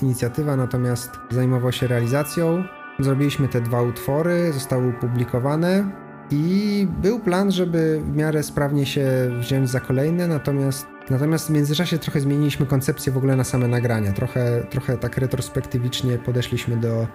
inicjatywa, 0.02 0.56
natomiast 0.56 1.12
zajmował 1.30 1.72
się 1.72 1.88
realizacją. 1.88 2.64
Zrobiliśmy 3.00 3.48
te 3.48 3.62
dwa 3.62 3.82
utwory, 3.82 4.54
zostały 4.54 4.90
opublikowane 4.90 5.92
i 6.32 6.88
był 7.02 7.20
plan, 7.20 7.52
żeby 7.52 8.02
w 8.06 8.16
miarę 8.16 8.44
sprawnie 8.44 8.86
się 8.86 9.06
wziąć 9.40 9.70
za 9.70 9.80
kolejne, 9.80 10.28
natomiast 10.28 10.88
Natomiast 11.10 11.48
w 11.48 11.50
międzyczasie 11.50 11.98
trochę 11.98 12.20
zmieniliśmy 12.20 12.66
koncepcję 12.66 13.12
w 13.12 13.18
ogóle 13.18 13.36
na 13.36 13.44
same 13.44 13.68
nagrania. 13.68 14.14
Trochę, 14.14 14.64
trochę 14.70 14.98
tak 14.98 15.18
retrospektywicznie 15.18 16.18
podeszliśmy 16.18 16.78
do, 16.78 17.08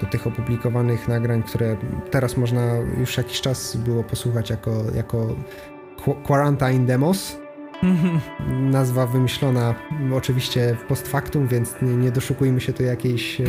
do 0.00 0.06
tych 0.06 0.26
opublikowanych 0.26 1.08
nagrań, 1.08 1.42
które 1.42 1.76
teraz 2.10 2.36
można 2.36 2.76
już 2.98 3.16
jakiś 3.16 3.40
czas 3.40 3.76
było 3.76 4.04
posłuchać 4.04 4.50
jako, 4.50 4.82
jako 4.94 5.36
Quarantine 6.24 6.86
Demos. 6.86 7.45
Nazwa 8.48 9.06
wymyślona 9.06 9.74
oczywiście 10.14 10.76
post 10.88 11.08
factum, 11.08 11.48
więc 11.48 11.74
nie, 11.82 11.96
nie 11.96 12.10
doszukujmy 12.10 12.60
się 12.60 12.72
tu 12.72 12.82
jakiejś. 12.82 13.40
E, 13.40 13.44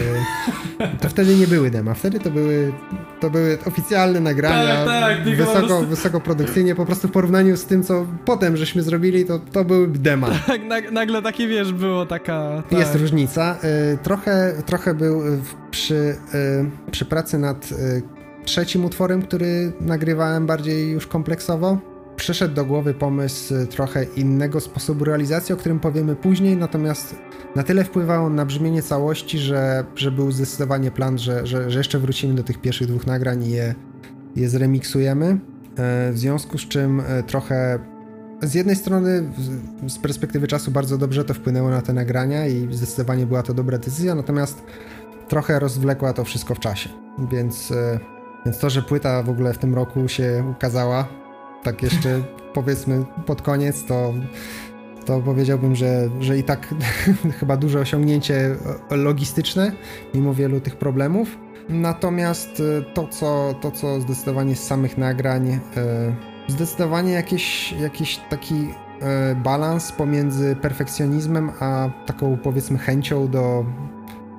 to 1.02 1.10
wtedy 1.10 1.36
nie 1.36 1.48
były 1.48 1.72
dema, 1.72 1.94
wtedy 1.94 2.20
to 2.20 2.32
były, 2.32 2.74
to 3.20 3.30
były 3.30 3.58
oficjalne 3.66 4.20
nagrania. 4.20 4.86
Tak, 4.86 5.18
tak, 5.26 5.36
wysoko, 5.36 5.84
wysokoprodukcyjnie, 5.84 6.76
po 6.76 6.86
prostu 6.86 7.08
w 7.08 7.12
porównaniu 7.12 7.58
z 7.58 7.66
tym, 7.66 7.84
co 7.84 8.06
potem 8.26 8.58
żeśmy 8.58 8.84
zrobili, 8.84 9.26
to, 9.26 9.40
to 9.40 9.66
były 9.66 9.88
dema. 9.88 10.30
Tak, 10.70 10.92
nagle 10.92 11.22
takie 11.22 11.48
wiesz, 11.48 11.74
było 11.74 12.06
taka. 12.06 12.64
Tak. 12.70 12.80
Jest 12.80 12.96
różnica. 12.96 13.58
E, 13.64 13.98
trochę, 13.98 14.54
trochę 14.66 14.94
był 14.94 15.22
przy, 15.72 16.16
e, 16.34 16.92
przy 16.92 17.06
pracy 17.06 17.38
nad 17.38 17.70
trzecim 18.46 18.86
utworem, 18.86 19.22
który 19.22 19.72
nagrywałem 19.82 20.46
bardziej 20.46 20.92
już 20.92 21.08
kompleksowo 21.08 21.78
przyszedł 22.18 22.56
do 22.56 22.66
głowy 22.66 22.94
pomysł 22.94 23.54
trochę 23.70 24.04
innego 24.04 24.60
sposobu 24.60 25.06
realizacji, 25.06 25.54
o 25.54 25.58
którym 25.58 25.80
powiemy 25.80 26.16
później, 26.16 26.58
natomiast 26.58 27.16
na 27.56 27.64
tyle 27.64 27.84
wpływał 27.84 28.26
on 28.26 28.36
na 28.36 28.46
brzmienie 28.46 28.82
całości, 28.82 29.40
że, 29.40 29.86
że 29.96 30.12
był 30.12 30.32
zdecydowanie 30.32 30.92
plan, 30.92 31.18
że, 31.18 31.48
że, 31.48 31.72
że 31.72 31.80
jeszcze 31.80 32.00
wrócimy 32.00 32.34
do 32.34 32.44
tych 32.44 32.62
pierwszych 32.62 32.88
dwóch 32.88 33.08
nagrań 33.08 33.44
i 33.44 33.50
je, 33.50 33.76
je 34.36 34.50
zremiksujemy. 34.50 35.40
E, 35.78 36.12
w 36.12 36.18
związku 36.18 36.58
z 36.58 36.62
czym 36.68 37.00
e, 37.00 37.24
trochę 37.24 37.80
z 38.42 38.54
jednej 38.54 38.76
strony 38.76 39.30
z 39.88 39.98
perspektywy 39.98 40.48
czasu 40.48 40.72
bardzo 40.72 40.98
dobrze 40.98 41.26
to 41.26 41.34
wpłynęło 41.34 41.70
na 41.70 41.82
te 41.82 41.94
nagrania 41.94 42.48
i 42.48 42.68
zdecydowanie 42.72 43.26
była 43.26 43.44
to 43.44 43.54
dobra 43.54 43.78
decyzja, 43.78 44.16
natomiast 44.16 44.64
trochę 45.28 45.60
rozwlekła 45.60 46.14
to 46.14 46.24
wszystko 46.24 46.56
w 46.56 46.60
czasie. 46.60 46.90
Więc, 47.32 47.72
e, 47.72 48.00
więc 48.46 48.58
to, 48.58 48.70
że 48.70 48.82
płyta 48.82 49.24
w 49.24 49.30
ogóle 49.30 49.54
w 49.54 49.58
tym 49.58 49.76
roku 49.76 50.08
się 50.08 50.44
ukazała, 50.52 51.08
tak 51.68 51.84
jeszcze 51.84 52.22
powiedzmy 52.54 53.06
pod 53.26 53.42
koniec, 53.42 53.86
to, 53.86 54.14
to 55.06 55.20
powiedziałbym, 55.20 55.76
że, 55.76 56.10
że 56.20 56.38
i 56.38 56.44
tak 56.44 56.68
chyba 57.40 57.58
duże 57.58 57.80
osiągnięcie 57.80 58.56
logistyczne, 58.92 59.72
mimo 60.14 60.34
wielu 60.34 60.62
tych 60.62 60.76
problemów. 60.76 61.38
Natomiast 61.70 62.60
e, 62.80 62.94
to, 62.94 63.08
co, 63.08 63.54
to, 63.62 63.72
co 63.72 64.02
zdecydowanie 64.02 64.56
z 64.56 64.64
samych 64.64 64.98
nagrań, 64.98 65.50
e, 65.50 65.60
zdecydowanie 66.48 67.12
jakiś, 67.12 67.72
jakiś 67.72 68.20
taki 68.30 68.56
e, 69.02 69.36
balans 69.36 69.92
pomiędzy 69.92 70.56
perfekcjonizmem 70.56 71.52
a 71.60 71.90
taką 72.06 72.38
powiedzmy 72.38 72.78
chęcią 72.78 73.28
do 73.28 73.66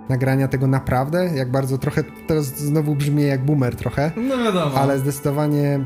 nagrania 0.09 0.49
tego 0.49 0.67
naprawdę, 0.67 1.31
jak 1.35 1.51
bardzo 1.51 1.79
trochę, 1.79 2.05
teraz 2.27 2.47
znowu 2.47 2.95
brzmi 2.95 3.23
jak 3.23 3.45
boomer 3.45 3.77
trochę, 3.77 4.11
no 4.17 4.38
wiadomo. 4.38 4.75
ale 4.75 4.99
zdecydowanie 4.99 5.85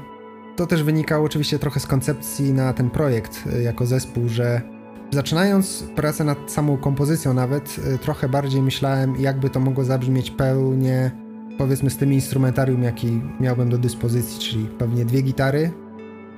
to 0.57 0.67
też 0.67 0.83
wynikało 0.83 1.27
oczywiście 1.27 1.59
trochę 1.59 1.81
z 1.81 1.87
koncepcji 1.87 2.53
na 2.53 2.73
ten 2.73 2.91
projekt 2.91 3.45
y, 3.47 3.62
jako 3.62 3.87
zespół, 3.87 4.29
że 4.29 4.62
zaczynając 5.11 5.85
pracę 5.97 6.25
nad 6.25 6.38
samą 6.53 6.77
kompozycją 6.77 7.35
nawet, 7.35 7.77
y, 7.95 7.99
trochę 7.99 8.29
bardziej 8.29 8.62
myślałem, 8.62 9.17
jakby 9.21 9.51
to 9.51 9.61
mogło 9.61 9.85
zabrzmieć 9.85 10.31
pełnie, 10.31 11.11
powiedzmy 11.59 11.91
z 11.91 11.97
tym 11.97 12.12
instrumentarium, 12.12 12.83
jaki 12.83 13.21
miałbym 13.41 13.71
do 13.71 13.79
dyspozycji, 13.79 14.41
czyli 14.41 14.67
pewnie 14.67 15.05
dwie 15.05 15.23
gitary, 15.23 15.71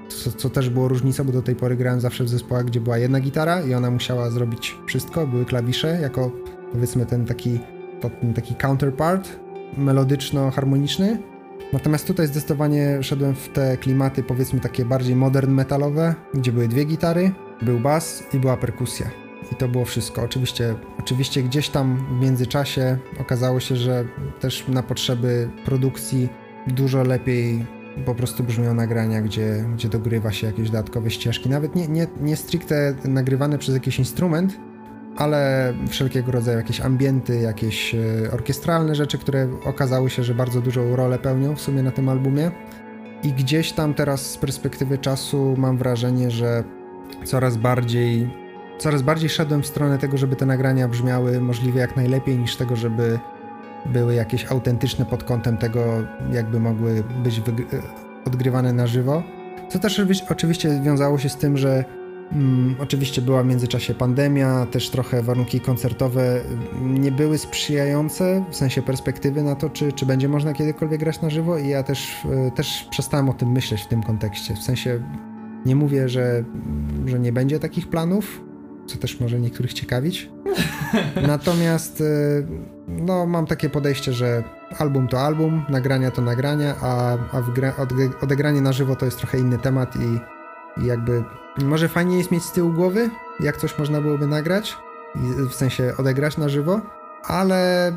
co, 0.09 0.33
co, 0.33 0.51
też 0.51 0.71
było 0.71 0.89
różnicą, 0.89 1.25
bo 1.25 1.33
do 1.33 1.43
tej 1.43 1.57
pory 1.57 1.77
grałem 1.77 2.01
zawsze 2.01 2.25
w 2.25 2.29
zespołach, 2.29 2.65
gdzie 2.65 2.81
była 2.81 2.99
jedna 2.99 3.21
gitara 3.21 3.61
i 3.61 3.75
ona 3.75 3.91
musiała 3.91 4.31
zrobić 4.31 4.79
wszystko, 4.87 5.27
były 5.27 5.45
klawisze 5.45 5.99
jako 6.01 6.31
powiedzmy 6.73 7.07
ten 7.07 7.25
taki, 7.25 7.61
ten 8.21 8.35
taki 8.35 8.55
counterpart 8.55 9.29
melodyczno-harmoniczny 9.79 11.19
Natomiast 11.75 12.07
tutaj 12.07 12.27
zdecydowanie 12.27 13.03
szedłem 13.03 13.35
w 13.35 13.49
te 13.49 13.77
klimaty, 13.77 14.23
powiedzmy 14.23 14.61
takie 14.61 14.85
bardziej 14.85 15.17
modern 15.17 15.53
metalowe, 15.53 16.15
gdzie 16.35 16.53
były 16.53 16.69
dwie 16.69 16.85
gitary, 16.85 17.33
był 17.63 17.81
bas 17.81 18.23
i 18.33 18.39
była 18.39 18.57
perkusja. 18.57 19.11
I 19.53 19.57
to 19.57 19.69
było 19.69 19.85
wszystko. 19.85 20.23
Oczywiście, 20.23 20.75
oczywiście 20.99 21.43
gdzieś 21.43 21.69
tam 21.69 22.07
w 22.19 22.23
międzyczasie 22.23 22.99
okazało 23.21 23.61
się, 23.61 23.77
że 23.77 24.05
też 24.41 24.69
na 24.69 24.83
potrzeby 24.83 25.51
produkcji 25.65 26.29
dużo 26.67 27.03
lepiej 27.03 27.67
po 28.07 28.15
prostu 28.15 28.45
brzmią 28.45 28.75
nagrania, 28.75 29.23
gdzie, 29.23 29.65
gdzie 29.75 29.89
dogrywa 29.89 30.33
się 30.33 30.47
jakieś 30.47 30.71
dodatkowe 30.71 31.11
ścieżki. 31.11 31.51
Nawet 31.51 31.75
nie, 31.75 31.89
nie, 31.89 32.07
nie 32.21 32.37
stricte 32.37 32.95
nagrywane 33.05 33.59
przez 33.59 33.75
jakiś 33.75 33.99
instrument, 33.99 34.59
ale 35.17 35.73
wszelkiego 35.89 36.33
rodzaju 36.33 36.59
jakieś 36.59 36.81
ambienty, 36.81 37.41
jakieś 37.41 37.95
e, 37.95 37.99
orkiestralne 38.33 38.95
rzeczy, 38.95 39.19
które 39.19 39.49
okazały 39.65 40.11
się, 40.11 40.23
że 40.23 40.35
bardzo 40.35 40.61
dużą 40.61 40.97
rolę 40.97 41.19
pełnią 41.19 41.57
w 41.57 41.61
sumie 41.61 41.83
na 41.83 41.91
tym 41.91 42.09
albumie. 42.09 42.51
I 43.23 43.33
gdzieś 43.33 43.73
tam 43.73 43.95
teraz 43.95 44.31
z 44.31 44.37
perspektywy 44.37 44.99
czasu 44.99 45.55
mam 45.59 45.79
wrażenie, 45.79 46.31
że 46.31 46.65
coraz 47.25 47.57
bardziej 47.57 48.31
coraz 48.79 49.03
bardziej 49.03 49.29
szedłem 49.29 49.63
w 49.63 49.67
stronę 49.67 49.99
tego, 49.99 50.17
żeby 50.17 50.37
te 50.37 50.47
nagrania 50.47 50.89
brzmiały 50.89 51.41
możliwie 51.41 51.81
jak 51.81 51.97
najlepiej, 51.97 52.39
niż 52.39 52.57
tego, 52.57 52.77
żeby 52.77 53.19
były 53.87 54.15
jakieś 54.15 54.47
autentyczne 54.47 55.07
pod 55.07 55.25
kątem 55.25 55.57
tego, 55.57 55.85
jakby 56.33 56.61
mogły 56.61 57.05
być 57.23 57.43
odgrywane 58.27 58.73
na 58.73 58.87
żywo. 58.87 59.23
Co 59.69 59.79
też 59.79 60.03
oczywiście 60.29 60.81
wiązało 60.83 61.19
się 61.19 61.29
z 61.29 61.37
tym, 61.37 61.57
że 61.57 61.85
oczywiście 62.79 63.23
była 63.23 63.43
w 63.43 63.47
międzyczasie 63.47 63.95
pandemia, 63.95 64.67
też 64.67 64.91
trochę 64.91 65.23
warunki 65.23 65.61
koncertowe 65.61 66.41
nie 66.83 67.13
były 67.13 67.39
sprzyjające 67.39 68.45
w 68.51 68.57
sensie 68.57 68.83
perspektywy 68.83 69.43
na 69.43 69.57
to, 69.57 69.71
czy, 69.71 69.93
czy 69.93 70.07
będzie 70.07 70.29
można 70.29 70.53
kiedykolwiek 70.53 71.01
grać 71.01 71.21
na 71.21 71.31
żywo 71.31 71.59
i 71.59 71.69
ja 71.69 71.83
też, 71.83 72.17
e, 72.47 72.51
też 72.51 72.87
przestałem 72.91 73.29
o 73.29 73.33
tym 73.33 73.53
myśleć 73.53 73.83
w 73.83 73.89
tym 73.89 74.03
kontekście. 74.03 74.55
W 74.55 74.63
sensie 74.63 75.03
nie 75.67 75.77
mówię, 75.77 76.09
że, 76.09 76.45
że 77.07 77.21
nie 77.21 77.33
będzie 77.33 77.59
takich 77.61 77.89
planów, 77.89 78.41
co 78.87 78.99
też 78.99 79.21
może 79.21 79.41
niektórych 79.41 79.73
ciekawić. 79.73 80.31
Natomiast 81.27 82.01
e, 82.01 82.05
no, 82.89 83.27
mam 83.27 83.47
takie 83.47 83.71
podejście, 83.71 84.13
że 84.13 84.45
album 84.79 85.09
to 85.09 85.21
album, 85.21 85.65
nagrania 85.69 86.11
to 86.11 86.23
nagrania, 86.23 86.75
a, 86.81 87.19
a 87.33 87.43
odegranie 88.23 88.61
na 88.61 88.73
żywo 88.73 88.97
to 88.97 89.05
jest 89.05 89.19
trochę 89.19 89.39
inny 89.39 89.59
temat 89.59 89.97
i, 89.97 90.21
i 90.83 90.87
jakby 90.87 91.25
może 91.59 91.89
fajnie 91.89 92.19
jest 92.19 92.31
mieć 92.31 92.45
z 92.45 92.53
tyłu 92.53 92.73
głowy, 92.73 93.11
jak 93.41 93.57
coś 93.57 93.79
można 93.79 94.01
byłoby 94.01 94.27
nagrać, 94.27 94.77
w 95.51 95.55
sensie 95.55 95.95
odegrać 95.99 96.37
na 96.37 96.49
żywo, 96.49 96.81
ale 97.25 97.93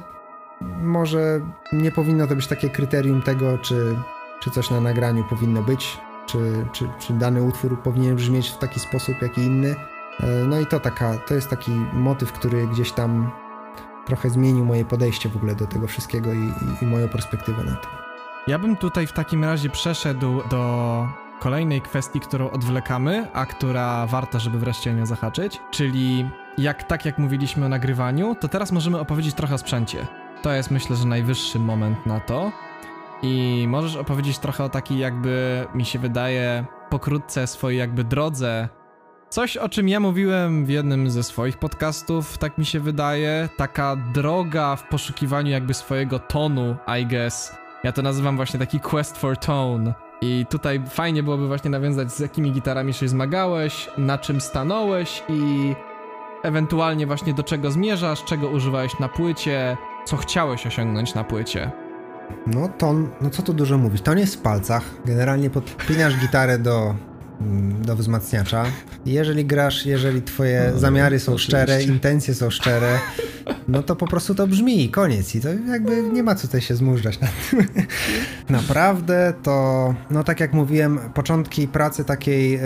może 0.82 1.41
nie 1.74 1.91
powinno 1.91 2.28
to 2.28 2.36
być 2.36 2.48
takie 2.48 2.70
kryterium 2.70 3.22
tego, 3.22 3.58
czy, 3.58 3.96
czy 4.39 4.52
coś 4.52 4.70
na 4.70 4.82
nagraniu 4.82 5.24
powinno 5.24 5.62
być, 5.62 5.98
czy, 6.26 6.65
czy, 6.72 6.89
czy 7.00 7.13
dany 7.13 7.43
utwór 7.43 7.82
powinien 7.82 8.15
brzmieć 8.15 8.50
w 8.50 8.58
taki 8.58 8.80
sposób, 8.80 9.22
jak 9.22 9.38
i 9.38 9.41
inny. 9.41 9.76
E, 10.20 10.28
no 10.28 10.60
i 10.60 10.65
to 10.65 10.80
taka, 10.80 11.17
to 11.17 11.34
jest 11.34 11.50
taki 11.50 11.72
motyw, 11.93 12.32
który 12.32 12.67
gdzieś 12.67 12.91
tam 12.91 13.32
trochę 14.06 14.30
zmienił 14.30 14.65
moje 14.65 14.86
podejście 14.86 15.30
w 15.30 15.38
ogóle 15.38 15.56
do 15.56 15.67
tego 15.67 15.88
wszystkiego 15.88 16.34
i, 16.34 16.38
i, 16.38 16.84
i 16.84 16.86
moją 16.86 17.08
perspektywę 17.08 17.63
na 17.63 17.76
to. 17.76 17.88
Ja 18.48 18.60
bym 18.60 18.78
tutaj 18.78 19.08
w 19.08 19.13
takim 19.13 19.43
razie 19.43 19.70
przeszedł 19.70 20.43
do 20.50 21.08
kolejnej 21.39 21.82
kwestii, 21.82 22.19
którą 22.19 22.50
odwlekamy, 22.50 23.28
a 23.34 23.45
która 23.45 24.08
warto, 24.08 24.39
żeby 24.39 24.60
wreszcie 24.60 24.93
nią 24.93 25.06
zahaczyć, 25.06 25.62
czyli 25.71 26.30
jak 26.58 26.84
tak 26.84 27.06
jak 27.06 27.17
mówiliśmy 27.17 27.65
o 27.65 27.69
nagrywaniu, 27.69 28.36
to 28.36 28.47
teraz 28.47 28.71
możemy 28.71 29.00
opowiedzieć 29.00 29.36
trochę 29.36 29.56
o 29.56 29.58
sprzęcie. 29.58 30.08
To 30.41 30.52
jest 30.52 30.71
myślę, 30.71 30.95
że 30.95 31.06
najwyższy 31.06 31.60
moment 31.60 32.06
na 32.06 32.19
to. 32.19 32.52
I 33.21 33.65
możesz 33.67 33.95
opowiedzieć 33.95 34.39
trochę 34.39 34.63
o 34.63 34.69
takiej 34.69 34.97
jakby, 34.97 35.65
mi 35.76 35.86
się 35.86 36.00
wydaje, 36.00 36.65
pokrótce 36.89 37.47
swojej 37.47 37.80
jakby 37.80 38.04
drodze 38.04 38.69
Coś, 39.30 39.58
o 39.58 39.69
czym 39.69 39.89
ja 39.89 40.00
mówiłem 40.00 40.65
w 40.65 40.69
jednym 40.69 41.10
ze 41.10 41.23
swoich 41.23 41.58
podcastów, 41.58 42.38
tak 42.38 42.58
mi 42.58 42.65
się 42.65 42.80
wydaje. 42.80 43.50
Taka 43.58 43.95
droga 43.95 44.76
w 44.76 44.88
poszukiwaniu 44.88 45.52
jakby 45.52 45.73
swojego 45.73 46.19
tonu, 46.19 46.76
I 47.02 47.06
guess. 47.06 47.58
Ja 47.84 47.91
to 47.91 48.02
nazywam 48.02 48.36
właśnie 48.36 48.60
taki 48.60 48.80
quest 48.80 49.17
for 49.17 49.38
tone. 49.38 50.07
I 50.21 50.45
tutaj 50.49 50.82
fajnie 50.89 51.23
byłoby 51.23 51.47
właśnie 51.47 51.69
nawiązać, 51.69 52.12
z 52.12 52.19
jakimi 52.19 52.51
gitarami 52.51 52.93
się 52.93 53.08
zmagałeś, 53.08 53.89
na 53.97 54.17
czym 54.17 54.41
stanąłeś 54.41 55.23
i 55.30 55.73
ewentualnie 56.43 57.08
właśnie 57.08 57.34
do 57.34 57.43
czego 57.43 57.71
zmierzasz, 57.71 58.23
czego 58.23 58.47
używałeś 58.49 58.99
na 58.99 59.10
płycie, 59.10 59.77
co 60.06 60.17
chciałeś 60.17 60.67
osiągnąć 60.67 61.15
na 61.15 61.23
płycie. 61.23 61.71
No 62.47 62.69
ton, 62.77 63.10
no 63.21 63.30
co 63.30 63.43
tu 63.43 63.53
dużo 63.53 63.77
mówić, 63.77 64.01
ton 64.01 64.17
jest 64.17 64.36
w 64.36 64.41
palcach. 64.41 64.84
Generalnie 65.06 65.49
podpinasz 65.49 66.17
gitarę 66.17 66.60
do 66.60 66.95
do 67.82 67.95
wzmacniacza. 67.95 68.65
Jeżeli 69.06 69.45
grasz, 69.45 69.86
jeżeli 69.86 70.21
twoje 70.21 70.69
no, 70.73 70.80
zamiary 70.80 71.19
są 71.19 71.34
oczywiście. 71.34 71.63
szczere, 71.63 71.84
intencje 71.84 72.34
są 72.34 72.50
szczere, 72.50 73.00
no 73.67 73.84
to 73.84 73.95
po 73.95 74.08
prostu 74.08 74.36
to 74.36 74.47
brzmi 74.47 74.84
i 74.84 74.89
koniec. 74.89 75.36
I 75.36 75.41
to 75.41 75.50
jakby 75.50 76.04
nie 76.04 76.23
ma 76.23 76.36
co 76.36 76.47
tutaj 76.47 76.62
się 76.62 76.76
zmużdżać 76.76 77.19
nad 77.19 77.32
tym. 77.50 77.65
Naprawdę 78.50 79.34
to, 79.43 79.95
no 80.12 80.23
tak 80.23 80.39
jak 80.39 80.54
mówiłem, 80.54 81.00
początki 81.13 81.67
pracy 81.67 82.04
takiej 82.04 82.56
y, 82.56 82.62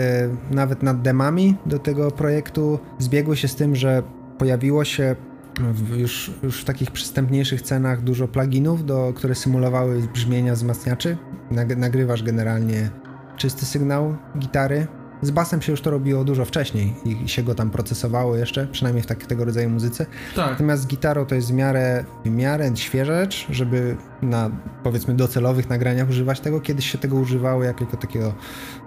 nawet 0.50 0.82
nad 0.82 1.02
demami 1.02 1.56
do 1.66 1.78
tego 1.78 2.10
projektu 2.10 2.78
zbiegły 2.98 3.36
się 3.36 3.48
z 3.48 3.56
tym, 3.56 3.76
że 3.76 4.02
pojawiło 4.38 4.84
się 4.84 5.16
w 5.60 5.96
już, 5.96 6.30
już 6.42 6.60
w 6.60 6.64
takich 6.64 6.90
przystępniejszych 6.90 7.62
cenach 7.62 8.02
dużo 8.02 8.28
pluginów, 8.28 8.86
do, 8.86 9.12
które 9.16 9.34
symulowały 9.34 10.02
brzmienia 10.14 10.54
wzmacniaczy. 10.54 11.16
Nagrywasz 11.76 12.22
generalnie 12.22 12.90
czysty 13.42 13.66
sygnał 13.66 14.16
gitary. 14.38 14.86
Z 15.22 15.30
basem 15.30 15.62
się 15.62 15.72
już 15.72 15.80
to 15.80 15.90
robiło 15.90 16.24
dużo 16.24 16.44
wcześniej 16.44 16.94
i 17.04 17.28
się 17.28 17.42
go 17.42 17.54
tam 17.54 17.70
procesowało 17.70 18.36
jeszcze, 18.36 18.66
przynajmniej 18.66 19.02
w 19.02 19.06
takiego 19.06 19.44
rodzaju 19.44 19.70
muzyce. 19.70 20.06
Tak. 20.36 20.50
Natomiast 20.50 20.82
z 20.82 20.86
gitarą 20.86 21.26
to 21.26 21.34
jest 21.34 21.48
w 21.48 21.52
miarę, 21.52 22.04
w 22.24 22.30
miarę 22.30 22.76
świeża 22.76 23.20
rzecz, 23.20 23.46
żeby 23.50 23.96
na 24.22 24.50
powiedzmy 24.82 25.14
docelowych 25.14 25.70
nagraniach 25.70 26.08
używać 26.08 26.40
tego. 26.40 26.60
Kiedyś 26.60 26.90
się 26.92 26.98
tego 26.98 27.16
używało 27.16 27.64
jako 27.64 27.84
takiego 27.84 28.34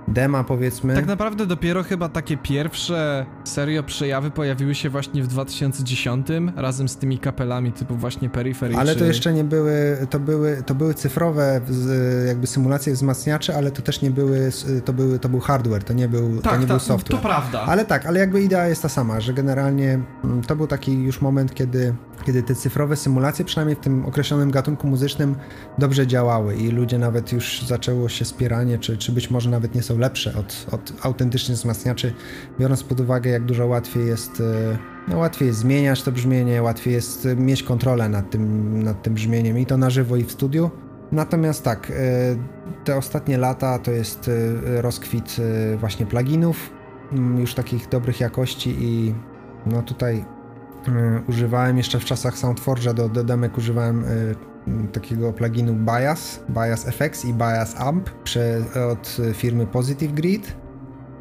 dema 0.08 0.44
powiedzmy. 0.44 0.96
Tak 0.96 1.06
naprawdę 1.06 1.46
dopiero 1.46 1.84
chyba 1.84 2.10
takie 2.10 2.38
pierwsze 2.38 3.26
serio 3.44 3.84
przejawy 3.84 4.32
pojawiły 4.32 4.76
się 4.76 4.90
właśnie 4.90 5.24
w 5.24 5.28
2010 5.28 6.28
razem 6.56 6.90
z 6.90 6.98
tymi 6.98 7.20
kapelami 7.20 7.72
typu 7.72 7.96
właśnie 7.96 8.30
Periphery. 8.30 8.76
Ale 8.76 8.94
czy... 8.94 9.00
to 9.00 9.06
jeszcze 9.06 9.34
nie 9.34 9.44
były, 9.44 9.98
to 10.10 10.20
były, 10.20 10.64
to 10.66 10.76
były 10.76 10.94
cyfrowe 10.94 11.62
jakby 12.28 12.48
symulacje 12.48 12.94
wzmacniaczy, 12.94 13.56
ale 13.56 13.72
to 13.72 13.82
też 13.82 14.02
nie 14.02 14.12
były, 14.12 14.52
to, 14.86 14.94
były, 14.94 15.20
to 15.20 15.30
był 15.30 15.40
hardware, 15.40 15.84
to 15.84 15.94
nie 15.94 16.08
był, 16.08 16.42
tak, 16.42 16.54
to 16.54 16.60
nie 16.60 16.68
ta, 16.68 16.74
był 16.74 16.80
software. 16.80 17.22
To 17.22 17.28
prawda. 17.28 17.62
Ale 17.62 17.86
tak, 17.86 18.06
ale 18.06 18.20
jakby 18.20 18.44
idea 18.44 18.68
jest 18.68 18.82
ta 18.82 18.90
sama, 18.90 19.22
że 19.22 19.34
generalnie 19.34 20.00
mm, 20.24 20.42
to 20.42 20.56
był 20.56 20.68
taki 20.68 20.94
już 20.94 21.22
moment, 21.22 21.54
kiedy, 21.54 21.96
kiedy 22.24 22.44
te 22.44 22.56
cyfrowe 22.56 22.96
symulacje, 22.96 23.46
przynajmniej 23.46 23.76
w 23.76 23.80
tym 23.80 24.06
określonym 24.06 24.52
gatunku 24.52 24.88
muzycznym, 24.88 25.36
dobrze 25.78 26.08
działały 26.08 26.56
i 26.56 26.72
ludzie 26.72 26.98
nawet 26.98 27.34
już 27.34 27.62
zaczęło 27.62 28.10
się 28.10 28.26
spieranie, 28.26 28.80
czy, 28.80 28.98
czy 28.98 29.12
być 29.12 29.32
może 29.32 29.50
nawet 29.50 29.76
nie 29.76 29.84
są 29.84 29.98
lepsze 29.98 30.34
od, 30.36 30.68
od 30.72 31.06
autentycznych 31.06 31.58
wzmacniaczy, 31.58 32.14
biorąc 32.60 32.84
pod 32.84 33.00
uwagę, 33.00 33.30
jak 33.30 33.46
dużo 33.46 33.68
łatwiej 33.68 34.08
jest, 34.08 34.42
e, 34.42 34.78
no 35.08 35.18
łatwiej 35.18 35.48
jest 35.48 35.60
zmieniać 35.60 36.04
to 36.04 36.12
brzmienie, 36.12 36.62
łatwiej 36.62 36.94
jest 36.94 37.28
mieć 37.38 37.64
kontrolę 37.64 38.10
nad 38.10 38.30
tym, 38.30 38.84
nad 38.84 39.04
tym 39.04 39.14
brzmieniem 39.14 39.60
i 39.60 39.66
to 39.66 39.78
na 39.78 39.90
żywo 39.90 40.16
i 40.16 40.24
w 40.24 40.32
studiu. 40.32 40.72
Natomiast 41.12 41.64
tak, 41.64 41.92
e, 41.92 41.94
te 42.84 42.98
ostatnie 42.98 43.38
lata 43.38 43.80
to 43.80 43.92
jest 43.92 44.28
e, 44.28 44.82
rozkwit 44.82 45.36
właśnie 45.80 46.06
pluginów, 46.06 46.70
mm, 47.12 47.40
już 47.40 47.54
takich 47.54 47.90
dobrych 47.90 48.20
jakości 48.20 48.76
i 48.80 49.16
no 49.66 49.82
tutaj 49.82 50.26
używałem 51.30 51.78
jeszcze 51.78 52.00
w 52.00 52.06
czasach 52.06 52.36
SoundForge'a 52.38 52.94
do, 52.94 53.10
do 53.10 53.24
demek 53.24 53.58
używałem 53.58 54.06
takiego 54.94 55.34
pluginu 55.34 55.74
Bias, 55.74 56.40
Bias 56.50 56.86
FX 56.86 57.26
i 57.26 57.34
Bias 57.34 57.76
Amp 57.82 58.10
od 58.92 59.18
firmy 59.34 59.68
Positive 59.68 60.14
Grid. 60.14 60.56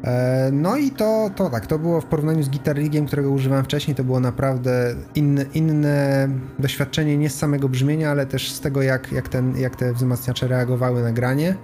E, 0.05 0.49
no 0.53 0.77
i 0.77 0.91
to, 0.91 1.29
to 1.35 1.49
tak, 1.49 1.67
to 1.67 1.79
było 1.79 2.01
w 2.01 2.05
porównaniu 2.05 2.43
z 2.43 2.49
Guitar 2.49 2.75
Rigiem, 2.75 3.05
którego 3.05 3.29
używałem 3.29 3.65
wcześniej, 3.65 3.95
to 3.95 4.03
było 4.03 4.19
naprawdę 4.19 4.95
inne, 5.15 5.45
inne 5.53 6.27
doświadczenie 6.59 7.17
nie 7.17 7.29
z 7.29 7.35
samego 7.35 7.69
brzmienia, 7.69 8.11
ale 8.11 8.25
też 8.25 8.51
z 8.51 8.61
tego, 8.61 8.81
jak, 8.81 9.11
jak, 9.11 9.29
ten, 9.29 9.57
jak 9.57 9.75
te 9.75 9.93
wzmacniacze 9.93 10.47
reagowały 10.47 11.03
na 11.03 11.11
granie. 11.11 11.55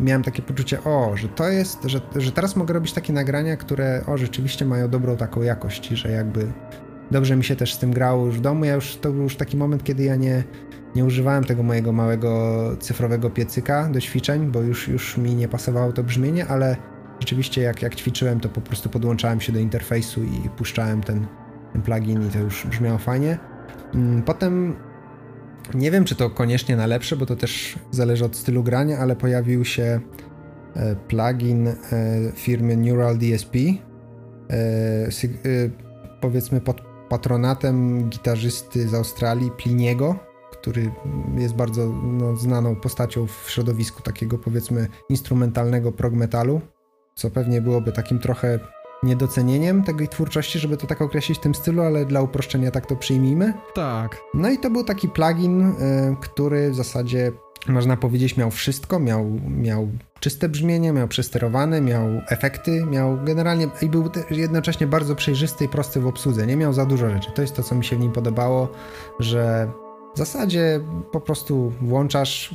Miałem 0.00 0.22
takie 0.22 0.42
poczucie, 0.42 0.84
o, 0.84 1.16
że 1.16 1.28
to 1.28 1.48
jest, 1.48 1.82
że, 1.84 2.00
że 2.16 2.32
teraz 2.32 2.56
mogę 2.56 2.74
robić 2.74 2.92
takie 2.92 3.12
nagrania, 3.12 3.56
które, 3.56 4.02
o, 4.06 4.16
rzeczywiście 4.16 4.64
mają 4.64 4.88
dobrą 4.88 5.16
taką 5.16 5.42
jakość, 5.42 5.88
że 5.88 6.10
jakby 6.10 6.52
dobrze 7.10 7.36
mi 7.36 7.44
się 7.44 7.56
też 7.56 7.74
z 7.74 7.78
tym 7.78 7.90
grało 7.92 8.26
już 8.26 8.38
w 8.38 8.40
domu. 8.40 8.64
Ja 8.64 8.74
już, 8.74 8.96
to 8.96 9.12
był 9.12 9.22
już 9.22 9.36
taki 9.36 9.56
moment, 9.56 9.84
kiedy 9.84 10.04
ja 10.04 10.16
nie, 10.16 10.44
nie 10.94 11.04
używałem 11.04 11.44
tego 11.44 11.62
mojego 11.62 11.92
małego 11.92 12.62
cyfrowego 12.80 13.30
piecyka 13.30 13.88
do 13.88 14.00
ćwiczeń, 14.00 14.46
bo 14.46 14.60
już, 14.60 14.88
już 14.88 15.16
mi 15.16 15.34
nie 15.34 15.48
pasowało 15.48 15.92
to 15.92 16.04
brzmienie, 16.04 16.46
ale 16.46 16.76
rzeczywiście 17.20 17.62
jak, 17.62 17.82
jak 17.82 17.94
ćwiczyłem, 17.94 18.40
to 18.40 18.48
po 18.48 18.60
prostu 18.60 18.88
podłączałem 18.88 19.40
się 19.40 19.52
do 19.52 19.58
interfejsu 19.58 20.24
i 20.24 20.48
puszczałem 20.56 21.02
ten, 21.02 21.26
ten 21.72 21.82
plugin 21.82 22.28
i 22.28 22.30
to 22.30 22.38
już 22.38 22.66
brzmiało 22.66 22.98
fajnie. 22.98 23.38
Mm, 23.94 24.22
potem 24.22 24.76
nie 25.74 25.90
wiem, 25.90 26.04
czy 26.04 26.14
to 26.14 26.30
koniecznie 26.30 26.76
na 26.76 26.86
lepsze, 26.86 27.16
bo 27.16 27.26
to 27.26 27.36
też 27.36 27.78
zależy 27.90 28.24
od 28.24 28.36
stylu 28.36 28.62
grania, 28.62 28.98
ale 28.98 29.16
pojawił 29.16 29.64
się 29.64 30.00
e, 30.76 30.96
plugin 30.96 31.68
e, 31.68 31.74
firmy 32.34 32.76
Neural 32.76 33.18
DSP, 33.18 33.58
e, 34.50 35.08
powiedzmy 36.20 36.60
pod 36.60 36.95
patronatem 37.08 38.08
gitarzysty 38.08 38.88
z 38.88 38.94
Australii 38.94 39.50
Pliniego, 39.50 40.16
który 40.52 40.90
jest 41.38 41.54
bardzo 41.54 41.92
no, 42.02 42.36
znaną 42.36 42.76
postacią 42.76 43.26
w 43.26 43.50
środowisku 43.50 44.02
takiego 44.02 44.38
powiedzmy 44.38 44.88
instrumentalnego 45.08 45.92
prog 45.92 46.12
metalu, 46.12 46.60
co 47.14 47.30
pewnie 47.30 47.60
byłoby 47.60 47.92
takim 47.92 48.18
trochę 48.18 48.58
niedocenieniem 49.02 49.82
tej 49.82 50.08
twórczości, 50.08 50.58
żeby 50.58 50.76
to 50.76 50.86
tak 50.86 51.02
określić 51.02 51.38
w 51.38 51.40
tym 51.40 51.54
stylu, 51.54 51.82
ale 51.82 52.04
dla 52.04 52.22
uproszczenia 52.22 52.70
tak 52.70 52.86
to 52.86 52.96
przyjmijmy. 52.96 53.52
Tak. 53.74 54.20
No 54.34 54.50
i 54.50 54.58
to 54.58 54.70
był 54.70 54.84
taki 54.84 55.08
plugin, 55.08 55.62
y, 55.62 55.74
który 56.20 56.70
w 56.70 56.74
zasadzie 56.74 57.32
można 57.68 57.96
powiedzieć 57.96 58.36
miał 58.36 58.50
wszystko, 58.50 59.00
miał, 59.00 59.30
miał 59.48 59.88
czyste 60.26 60.48
brzmienie, 60.48 60.92
miał 60.92 61.08
przesterowane, 61.08 61.80
miał 61.80 62.08
efekty, 62.28 62.86
miał 62.86 63.18
generalnie 63.24 63.68
i 63.82 63.88
był 63.88 64.10
jednocześnie 64.30 64.86
bardzo 64.86 65.16
przejrzysty 65.16 65.64
i 65.64 65.68
prosty 65.68 66.00
w 66.00 66.06
obsłudze. 66.06 66.46
Nie 66.46 66.56
miał 66.56 66.72
za 66.72 66.86
dużo 66.86 67.10
rzeczy. 67.10 67.30
To 67.34 67.42
jest 67.42 67.56
to, 67.56 67.62
co 67.62 67.74
mi 67.74 67.84
się 67.84 67.96
w 67.96 68.00
nim 68.00 68.12
podobało, 68.12 68.68
że 69.20 69.70
w 70.14 70.18
zasadzie 70.18 70.80
po 71.12 71.20
prostu 71.20 71.72
włączasz 71.80 72.54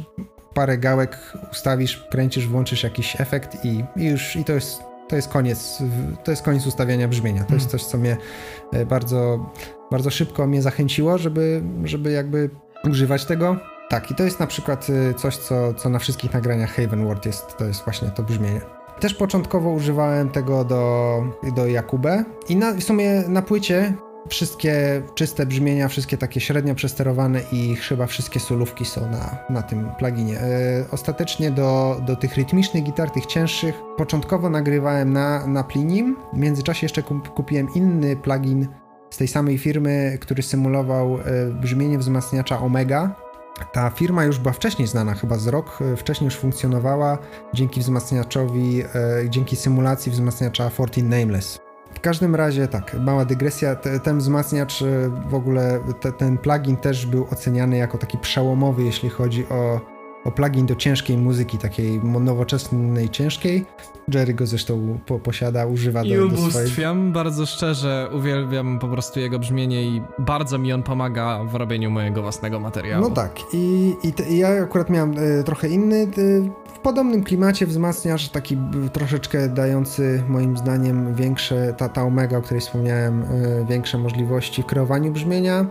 parę 0.54 0.78
gałek, 0.78 1.34
ustawisz, 1.52 2.08
kręcisz, 2.12 2.48
włączysz 2.48 2.84
jakiś 2.84 3.22
efekt 3.22 3.66
i, 3.66 3.84
i 3.96 4.06
już 4.06 4.36
i 4.36 4.44
to 4.44 4.54
jest, 4.54 4.82
to 5.08 5.16
jest 5.16 5.28
koniec, 5.28 5.78
to 6.24 6.32
jest 6.32 6.44
koniec 6.44 6.68
ustawiania 6.68 7.08
brzmienia. 7.08 7.44
To 7.44 7.54
jest 7.54 7.66
hmm. 7.66 7.80
coś, 7.80 7.84
co 7.84 7.98
mnie 7.98 8.18
e, 8.74 8.86
bardzo, 8.86 9.50
bardzo 9.92 10.10
szybko 10.10 10.48
mnie 10.48 10.62
zachęciło, 10.62 11.18
żeby, 11.18 11.64
żeby 11.84 12.12
jakby 12.12 12.50
używać 12.84 13.26
tego. 13.26 13.58
Tak, 13.92 14.12
i 14.12 14.16
to 14.16 14.24
jest 14.24 14.40
na 14.40 14.48
przykład 14.48 14.90
y, 14.90 15.14
coś, 15.14 15.38
co, 15.38 15.74
co 15.74 15.90
na 15.90 16.00
wszystkich 16.00 16.34
nagraniach 16.34 16.76
Havenward 16.76 17.26
jest, 17.26 17.58
to 17.58 17.66
jest 17.66 17.84
właśnie 17.84 18.10
to 18.10 18.24
brzmienie. 18.24 18.62
Też 19.00 19.14
początkowo 19.14 19.70
używałem 19.70 20.30
tego 20.30 20.64
do, 20.66 21.24
do 21.56 21.68
Jakube 21.68 22.24
i 22.50 22.56
na, 22.56 22.74
w 22.74 22.84
sumie 22.84 23.24
na 23.28 23.42
płycie 23.42 23.94
wszystkie 24.30 25.02
czyste 25.16 25.46
brzmienia, 25.46 25.88
wszystkie 25.88 26.18
takie 26.18 26.40
średnio 26.40 26.76
przesterowane 26.76 27.42
i 27.52 27.76
chyba 27.76 28.08
wszystkie 28.08 28.40
solówki 28.40 28.86
są 28.86 29.12
na, 29.12 29.38
na 29.50 29.62
tym 29.62 29.90
pluginie. 29.98 30.34
Yy, 30.34 30.86
ostatecznie 30.92 31.52
do, 31.52 32.02
do 32.06 32.16
tych 32.16 32.36
rytmicznych 32.36 32.84
gitar, 32.84 33.12
tych 33.12 33.26
cięższych, 33.26 33.76
początkowo 33.98 34.50
nagrywałem 34.50 35.14
na, 35.14 35.48
na 35.48 35.64
Plinim. 35.64 36.18
W 36.34 36.38
międzyczasie 36.38 36.86
jeszcze 36.86 37.04
kupiłem 37.36 37.68
inny 37.76 38.16
plugin 38.16 38.68
z 39.10 39.18
tej 39.18 39.28
samej 39.28 39.58
firmy, 39.58 40.18
który 40.22 40.44
symulował 40.44 41.18
yy, 41.18 41.54
brzmienie 41.62 41.98
wzmacniacza 41.98 42.60
Omega 42.60 43.16
ta 43.66 43.90
firma 43.90 44.26
już 44.26 44.40
była 44.40 44.54
wcześniej 44.54 44.88
znana, 44.88 45.14
chyba 45.14 45.38
z 45.38 45.48
rok 45.48 45.80
e, 45.82 45.96
wcześniej 45.96 46.26
już 46.26 46.36
funkcjonowała 46.36 47.18
dzięki 47.54 47.80
wzmacniaczowi, 47.80 48.82
e, 48.82 49.30
dzięki 49.30 49.56
symulacji 49.56 50.12
wzmacniacza 50.12 50.70
14 50.70 51.04
Nameless. 51.04 51.60
W 51.94 52.00
każdym 52.00 52.36
razie 52.36 52.68
tak, 52.68 52.94
mała 53.00 53.26
dygresja, 53.26 53.76
ten 53.76 54.18
wzmacniacz 54.18 54.82
e, 54.82 55.10
w 55.30 55.36
ogóle, 55.36 55.80
te, 56.00 56.12
ten 56.12 56.38
plugin 56.38 56.78
też 56.78 57.06
był 57.06 57.28
oceniany 57.32 57.78
jako 57.78 57.98
taki 57.98 58.18
przełomowy, 58.18 58.84
jeśli 58.84 59.10
chodzi 59.10 59.50
o 59.50 59.91
o 60.26 60.32
plugin 60.32 60.66
do 60.66 60.76
ciężkiej 60.76 61.18
muzyki, 61.18 61.58
takiej 61.58 62.00
nowoczesnej, 62.04 63.10
ciężkiej. 63.10 63.66
Jerry 64.14 64.34
go 64.34 64.48
zresztą 64.48 65.00
po, 65.06 65.20
posiada, 65.20 65.66
używa 65.66 66.02
do, 66.02 66.08
I 66.08 66.20
ubóstwiam, 66.20 66.98
swojej... 66.98 67.14
bardzo 67.14 67.46
szczerze, 67.46 68.10
uwielbiam 68.14 68.80
po 68.80 68.88
prostu 68.88 69.20
jego 69.20 69.40
brzmienie 69.40 69.84
i 69.84 70.02
bardzo 70.20 70.58
mi 70.58 70.74
on 70.74 70.84
pomaga 70.84 71.44
w 71.44 71.56
robieniu 71.56 71.92
mojego 71.92 72.22
własnego 72.22 72.60
materiału. 72.60 73.10
No 73.10 73.16
tak, 73.16 73.40
i, 73.54 73.96
i, 74.04 74.14
te, 74.14 74.30
i 74.30 74.38
ja 74.38 74.50
akurat 74.64 74.90
miałem 74.90 75.18
y, 75.18 75.44
trochę 75.44 75.68
inny, 75.68 75.96
y, 76.18 76.52
w 76.74 76.80
podobnym 76.80 77.24
klimacie 77.24 77.68
wzmacniacz, 77.68 78.30
taki 78.30 78.58
y, 78.86 78.90
troszeczkę 78.90 79.50
dający 79.50 80.24
moim 80.28 80.58
zdaniem 80.58 81.16
większe, 81.16 81.74
ta, 81.78 81.90
ta 81.90 82.04
Omega, 82.04 82.38
o 82.38 82.42
której 82.42 82.62
wspomniałem, 82.62 83.26
większe 83.70 83.98
możliwości 83.98 84.64
w 84.64 84.66
kreowaniu 84.66 85.12
brzmienia. 85.12 85.66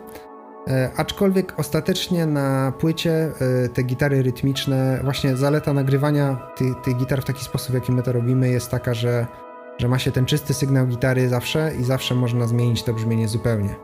E, 0.68 0.90
aczkolwiek 0.96 1.55
ostatecznie 1.57 2.27
na 2.27 2.73
płycie 2.79 3.33
e, 3.64 3.68
te 3.68 3.83
gitary 3.83 4.23
rytmiczne, 4.23 5.01
właśnie 5.05 5.37
zaleta 5.37 5.73
nagrywania 5.73 6.37
tych, 6.85 6.96
gitar 6.96 7.23
w 7.23 7.25
taki 7.25 7.44
sposób, 7.44 7.70
w 7.70 7.75
jaki 7.75 7.92
my 7.92 8.03
to 8.03 8.12
robimy, 8.12 8.49
jest 8.49 8.70
taka, 8.70 8.94
że, 8.94 9.27
że 9.79 9.88
ma 9.88 9.99
się 9.99 10.12
ten 10.12 10.27
czysty 10.27 10.55
sygnał 10.55 10.87
gitary 10.87 11.29
zawsze 11.29 11.73
i 11.81 11.85
zawsze 11.85 12.14
można 12.14 12.46
zmienić 12.46 12.83
to 12.83 12.94
brzmienie 12.94 13.29
zupełnie. 13.29 13.75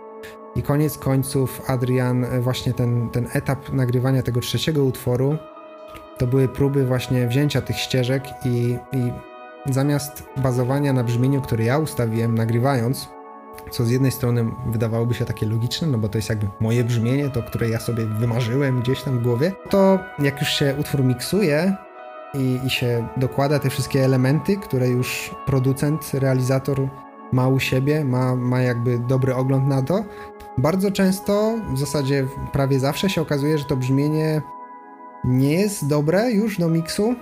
I 0.56 0.62
koniec 0.62 0.98
końców 0.98 1.62
Adrian, 1.66 2.24
e, 2.24 2.40
właśnie 2.40 2.72
ten, 2.72 3.10
ten 3.10 3.28
etap 3.32 3.72
nagrywania 3.72 4.22
tego 4.22 4.40
trzeciego 4.40 4.84
utworu, 4.84 5.36
to 6.18 6.26
były 6.26 6.48
próby 6.48 6.86
właśnie 6.86 7.28
wzięcia 7.28 7.60
tych 7.60 7.76
ścieżek 7.76 8.24
i, 8.44 8.76
i 8.92 9.12
zamiast 9.72 10.22
bazowania 10.36 10.92
na 10.92 11.04
brzmieniu, 11.04 11.42
które 11.42 11.64
ja 11.64 11.78
ustawiłem 11.78 12.34
nagrywając, 12.34 13.15
co 13.70 13.84
z 13.84 13.90
jednej 13.90 14.12
strony 14.12 14.50
wydawałoby 14.66 15.14
się 15.14 15.24
takie 15.24 15.46
logiczne, 15.46 15.88
no 15.88 15.98
bo 15.98 16.08
to 16.08 16.18
jest 16.18 16.28
jakby 16.28 16.48
moje 16.60 16.84
brzmienie, 16.84 17.30
to 17.30 17.42
które 17.42 17.68
ja 17.68 17.80
sobie 17.80 18.06
wymarzyłem 18.06 18.80
gdzieś 18.80 19.02
tam 19.02 19.18
w 19.18 19.22
głowie, 19.22 19.52
to 19.70 19.98
jak 20.18 20.40
już 20.40 20.48
się 20.48 20.74
utwór 20.80 21.04
miksuje 21.04 21.76
i, 22.34 22.60
i 22.66 22.70
się 22.70 23.08
dokłada 23.16 23.58
te 23.58 23.70
wszystkie 23.70 24.04
elementy, 24.04 24.56
które 24.56 24.88
już 24.88 25.34
producent, 25.46 26.10
realizator 26.14 26.88
ma 27.32 27.48
u 27.48 27.60
siebie, 27.60 28.04
ma, 28.04 28.36
ma 28.36 28.60
jakby 28.60 28.98
dobry 28.98 29.34
ogląd 29.34 29.68
na 29.68 29.82
to, 29.82 30.04
bardzo 30.58 30.90
często, 30.90 31.54
w 31.74 31.78
zasadzie 31.78 32.26
prawie 32.52 32.80
zawsze 32.80 33.10
się 33.10 33.22
okazuje, 33.22 33.58
że 33.58 33.64
to 33.64 33.76
brzmienie 33.76 34.42
nie 35.24 35.52
jest 35.52 35.88
dobre 35.88 36.30
już 36.30 36.58
do 36.58 36.68
miksu, 36.68 37.14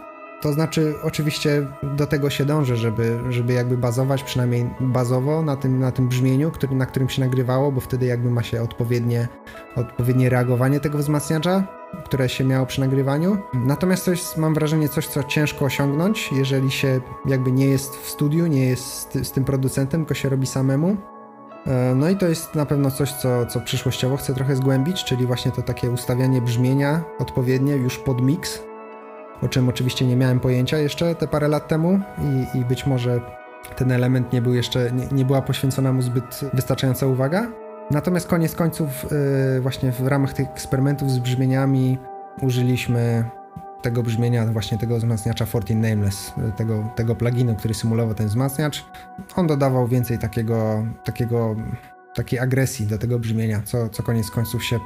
to 0.44 0.52
znaczy, 0.52 0.94
oczywiście 1.02 1.66
do 1.82 2.06
tego 2.06 2.30
się 2.30 2.44
dąży, 2.44 2.76
żeby, 2.76 3.20
żeby 3.30 3.52
jakby 3.52 3.78
bazować 3.78 4.22
przynajmniej 4.22 4.70
bazowo 4.80 5.42
na 5.42 5.56
tym, 5.56 5.78
na 5.78 5.92
tym 5.92 6.08
brzmieniu, 6.08 6.50
który, 6.50 6.76
na 6.76 6.86
którym 6.86 7.08
się 7.08 7.20
nagrywało, 7.20 7.72
bo 7.72 7.80
wtedy 7.80 8.06
jakby 8.06 8.30
ma 8.30 8.42
się 8.42 8.62
odpowiednie, 8.62 9.28
odpowiednie 9.76 10.28
reagowanie 10.28 10.80
tego 10.80 10.98
wzmacniacza, 10.98 11.66
które 12.04 12.28
się 12.28 12.44
miało 12.44 12.66
przy 12.66 12.80
nagrywaniu. 12.80 13.38
Natomiast 13.54 14.04
to 14.04 14.10
jest, 14.10 14.36
mam 14.36 14.54
wrażenie, 14.54 14.88
coś, 14.88 15.06
co 15.06 15.22
ciężko 15.22 15.64
osiągnąć, 15.64 16.30
jeżeli 16.32 16.70
się 16.70 17.00
jakby 17.26 17.52
nie 17.52 17.66
jest 17.66 17.96
w 17.96 18.08
studiu, 18.08 18.46
nie 18.46 18.66
jest 18.66 19.18
z, 19.22 19.32
tym 19.32 19.44
producentem, 19.44 20.00
tylko 20.00 20.14
się 20.14 20.28
robi 20.28 20.46
samemu. 20.46 20.96
E, 21.66 21.94
no 21.94 22.10
i 22.10 22.16
to 22.16 22.26
jest 22.26 22.54
na 22.54 22.66
pewno 22.66 22.90
coś, 22.90 23.12
co, 23.12 23.46
co 23.46 23.60
przyszłościowo 23.60 24.16
chcę 24.16 24.34
trochę 24.34 24.56
zgłębić, 24.56 25.04
czyli 25.04 25.26
właśnie 25.26 25.52
to 25.52 25.62
takie 25.62 25.90
ustawianie 25.90 26.42
brzmienia 26.42 27.04
odpowiednie 27.18 27.72
już 27.76 27.98
pod 27.98 28.22
mix, 28.22 28.62
o 29.42 29.48
czym 29.48 29.68
oczywiście 29.68 30.06
nie 30.06 30.16
miałem 30.16 30.40
pojęcia 30.40 30.78
jeszcze 30.78 31.14
te 31.14 31.28
parę 31.28 31.48
lat 31.48 31.68
temu 31.68 32.00
i, 32.18 32.58
i 32.58 32.64
być 32.64 32.86
może 32.86 33.20
ten 33.76 33.92
element 33.92 34.32
nie 34.32 34.42
był 34.42 34.54
jeszcze, 34.54 34.92
nie, 34.92 35.06
nie, 35.06 35.24
była 35.24 35.42
poświęcona 35.42 35.92
mu 35.92 36.02
zbyt 36.02 36.40
wystarczająca 36.54 37.06
uwaga. 37.06 37.50
Natomiast 37.90 38.28
koniec 38.28 38.54
końców 38.54 39.06
yy, 39.54 39.60
właśnie 39.60 39.92
w 39.92 40.06
ramach 40.06 40.32
tych 40.32 40.48
eksperymentów 40.48 41.10
z 41.10 41.18
brzmieniami 41.18 41.98
użyliśmy 42.42 43.24
tego 43.82 44.02
brzmienia, 44.02 44.46
właśnie 44.46 44.78
tego 44.78 44.96
wzmacniacza 44.96 45.46
14 45.46 45.74
Nameless, 45.74 46.32
tego, 46.56 46.88
tego 46.96 47.14
pluginu, 47.14 47.54
który 47.54 47.74
symulował 47.74 48.14
ten 48.14 48.26
wzmacniacz. 48.26 48.84
On 49.36 49.46
dodawał 49.46 49.88
więcej 49.88 50.18
takiego, 50.18 50.86
takiego, 51.04 51.56
takiej 52.14 52.38
agresji 52.38 52.86
do 52.86 52.98
tego 52.98 53.18
brzmienia, 53.18 53.62
co, 53.64 53.88
co 53.88 54.02
koniec 54.02 54.30
końców 54.30 54.64
się 54.64 54.78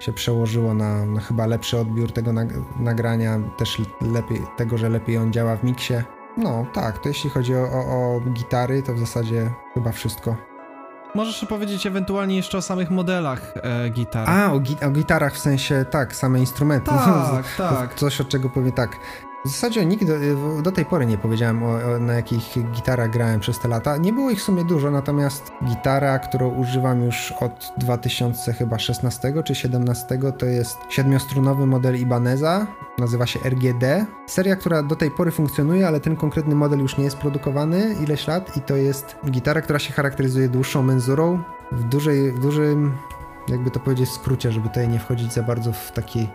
się 0.00 0.12
przełożyło 0.12 0.74
na, 0.74 1.06
na 1.06 1.20
chyba 1.20 1.46
lepszy 1.46 1.78
odbiór 1.78 2.12
tego 2.12 2.32
nagrania, 2.80 3.40
też 3.56 3.82
lepiej, 4.00 4.42
tego, 4.56 4.78
że 4.78 4.88
lepiej 4.88 5.18
on 5.18 5.32
działa 5.32 5.56
w 5.56 5.64
miksie. 5.64 5.94
No 6.36 6.66
tak, 6.72 6.98
to 6.98 7.08
jeśli 7.08 7.30
chodzi 7.30 7.54
o, 7.54 7.62
o, 7.62 8.16
o 8.16 8.20
gitary, 8.20 8.82
to 8.82 8.94
w 8.94 8.98
zasadzie 8.98 9.50
chyba 9.74 9.92
wszystko. 9.92 10.36
Możesz 11.14 11.44
powiedzieć 11.44 11.86
ewentualnie 11.86 12.36
jeszcze 12.36 12.58
o 12.58 12.62
samych 12.62 12.90
modelach 12.90 13.54
e, 13.56 13.90
gitar. 13.90 14.30
A, 14.30 14.52
o, 14.52 14.60
gi 14.60 14.76
o, 14.86 14.90
gitarach 14.90 15.34
w 15.34 15.38
sensie, 15.38 15.84
tak, 15.90 16.16
same 16.16 16.40
instrumenty. 16.40 16.90
Tak, 16.90 17.44
tak. 17.78 17.94
Coś, 17.94 18.20
od 18.20 18.28
czego 18.28 18.48
powiem 18.48 18.72
tak. 18.72 18.96
W 19.44 19.48
zasadzie 19.48 19.86
nigdy 19.86 20.34
do, 20.34 20.62
do 20.62 20.72
tej 20.72 20.84
pory 20.84 21.06
nie 21.06 21.18
powiedziałem 21.18 21.62
o, 21.62 21.66
o, 21.66 21.98
na 21.98 22.12
jakich 22.12 22.72
gitarach 22.72 23.10
grałem 23.10 23.40
przez 23.40 23.58
te 23.58 23.68
lata. 23.68 23.96
Nie 23.96 24.12
było 24.12 24.30
ich 24.30 24.38
w 24.38 24.42
sumie 24.42 24.64
dużo, 24.64 24.90
natomiast 24.90 25.52
gitara, 25.64 26.18
którą 26.18 26.48
używam 26.48 27.04
już 27.04 27.32
od 27.32 27.72
2016 27.78 29.42
czy 29.44 29.54
17 29.54 30.18
to 30.38 30.46
jest 30.46 30.78
siedmiostrunowy 30.88 31.66
model 31.66 32.00
Ibaneza, 32.00 32.66
nazywa 32.98 33.26
się 33.26 33.40
RGD. 33.44 34.06
Seria, 34.26 34.56
która 34.56 34.82
do 34.82 34.96
tej 34.96 35.10
pory 35.10 35.30
funkcjonuje, 35.30 35.86
ale 35.86 36.00
ten 36.00 36.16
konkretny 36.16 36.54
model 36.54 36.78
już 36.78 36.98
nie 36.98 37.04
jest 37.04 37.16
produkowany 37.16 37.94
ileś 38.02 38.26
lat 38.26 38.56
i 38.56 38.60
to 38.60 38.76
jest 38.76 39.16
gitara, 39.30 39.60
która 39.60 39.78
się 39.78 39.92
charakteryzuje 39.92 40.48
dłuższą 40.48 40.82
menzurą, 40.82 41.42
w, 41.72 41.84
dużej, 41.84 42.32
w 42.32 42.38
dużym, 42.38 42.92
jakby 43.48 43.70
to 43.70 43.80
powiedzieć, 43.80 44.10
skrócie, 44.10 44.52
żeby 44.52 44.68
tutaj 44.68 44.88
nie 44.88 44.98
wchodzić 44.98 45.32
za 45.32 45.42
bardzo 45.42 45.72
w 45.72 45.92
taki 45.92 46.28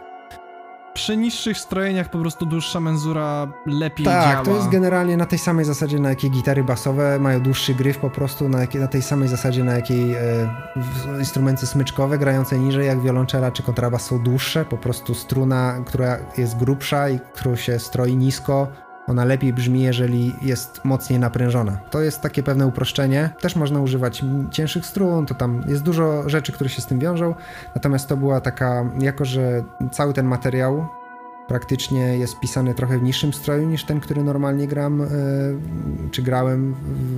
przy 0.93 1.17
niższych 1.17 1.57
strojeniach 1.57 2.09
po 2.09 2.19
prostu 2.19 2.45
dłuższa 2.45 2.79
menzura 2.79 3.47
lepiej 3.65 4.05
tak, 4.05 4.23
działa. 4.23 4.35
Tak, 4.35 4.45
to 4.45 4.55
jest 4.55 4.69
generalnie 4.69 5.17
na 5.17 5.25
tej 5.25 5.39
samej 5.39 5.65
zasadzie, 5.65 5.99
na 5.99 6.09
jakiej 6.09 6.31
gitary 6.31 6.63
basowe 6.63 7.19
mają 7.19 7.41
dłuższy 7.41 7.75
gryf 7.75 7.97
po 7.97 8.09
prostu, 8.09 8.49
na, 8.49 8.61
jakiej, 8.61 8.81
na 8.81 8.87
tej 8.87 9.01
samej 9.01 9.27
zasadzie, 9.27 9.63
na 9.63 9.73
jakiej 9.73 10.13
e, 10.13 10.19
instrumenty 11.19 11.67
smyczkowe 11.67 12.17
grające 12.17 12.59
niżej, 12.59 12.87
jak 12.87 13.01
wiolonczela 13.01 13.51
czy 13.51 13.63
kontrabas 13.63 14.05
są 14.05 14.19
dłuższe, 14.19 14.65
po 14.65 14.77
prostu 14.77 15.13
struna, 15.15 15.79
która 15.85 16.17
jest 16.37 16.57
grubsza 16.57 17.09
i 17.09 17.19
którą 17.33 17.55
się 17.55 17.79
stroi 17.79 18.15
nisko, 18.15 18.67
ona 19.07 19.25
lepiej 19.25 19.53
brzmi, 19.53 19.81
jeżeli 19.81 20.35
jest 20.41 20.85
mocniej 20.85 21.19
naprężona. 21.19 21.77
To 21.91 22.01
jest 22.01 22.21
takie 22.21 22.43
pewne 22.43 22.67
uproszczenie. 22.67 23.29
Też 23.41 23.55
można 23.55 23.81
używać 23.81 24.25
cięższych 24.51 24.85
strun, 24.85 25.25
to 25.25 25.35
tam 25.35 25.63
jest 25.67 25.83
dużo 25.83 26.29
rzeczy, 26.29 26.51
które 26.51 26.69
się 26.69 26.81
z 26.81 26.85
tym 26.85 26.99
wiążą. 26.99 27.35
Natomiast 27.75 28.09
to 28.09 28.17
była 28.17 28.41
taka, 28.41 28.91
jako 28.99 29.25
że 29.25 29.63
cały 29.91 30.13
ten 30.13 30.25
materiał 30.25 30.87
praktycznie 31.47 32.17
jest 32.17 32.39
pisany 32.39 32.73
trochę 32.73 32.99
w 32.99 33.03
niższym 33.03 33.33
stroju 33.33 33.67
niż 33.67 33.85
ten, 33.85 33.99
który 33.99 34.23
normalnie 34.23 34.67
gram, 34.67 35.01
e, 35.01 35.07
czy 36.11 36.21
grałem 36.21 36.75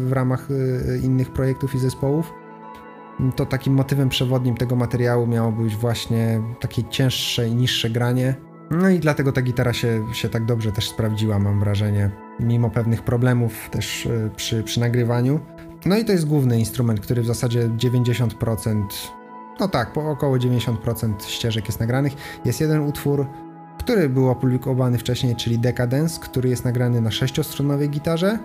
w 0.07 0.11
ramach 0.11 0.47
e, 0.51 0.97
innych 0.97 1.33
projektów 1.33 1.75
i 1.75 1.79
zespołów. 1.79 2.33
To 3.35 3.45
takim 3.45 3.73
motywem 3.73 4.09
przewodnim 4.09 4.57
tego 4.57 4.75
materiału 4.75 5.27
miało 5.27 5.51
być 5.51 5.75
właśnie 5.75 6.41
takie 6.59 6.83
cięższe 6.83 7.47
i 7.47 7.55
niższe 7.55 7.89
granie 7.89 8.35
No 8.71 8.89
i 8.89 8.99
dlatego 8.99 9.31
ta 9.31 9.41
gitara 9.41 9.73
się, 9.73 10.05
się 10.13 10.29
tak 10.29 10.45
dobrze 10.45 10.71
też 10.71 10.89
sprawdziła, 10.89 11.39
mam 11.39 11.59
wrażenie, 11.59 12.09
mimo 12.39 12.69
pewnych 12.69 13.01
problemów 13.01 13.69
też 13.69 14.05
y, 14.05 14.31
przy, 14.35 14.63
przy 14.63 14.79
nagrywaniu. 14.79 15.39
No 15.85 15.97
i 15.97 16.05
to 16.05 16.11
jest 16.11 16.27
główny 16.27 16.59
instrument, 16.59 16.99
który 16.99 17.21
w 17.21 17.25
zasadzie 17.25 17.69
90%, 17.69 18.83
no 19.59 19.67
tak, 19.67 19.93
po 19.93 20.11
około 20.11 20.37
90% 20.37 21.13
ścieżek 21.27 21.65
jest 21.67 21.79
nagranych. 21.79 22.13
Jest 22.45 22.61
jeden 22.61 22.81
utwór, 22.81 23.27
który 23.79 24.09
był 24.09 24.29
opublikowany 24.29 24.97
wcześniej, 24.97 25.35
czyli 25.35 25.59
Decadence, 25.59 26.19
który 26.21 26.49
jest 26.49 26.65
nagrany 26.65 27.01
na 27.01 27.11
sześciostronowej 27.11 27.89
gitarze, 27.89 28.39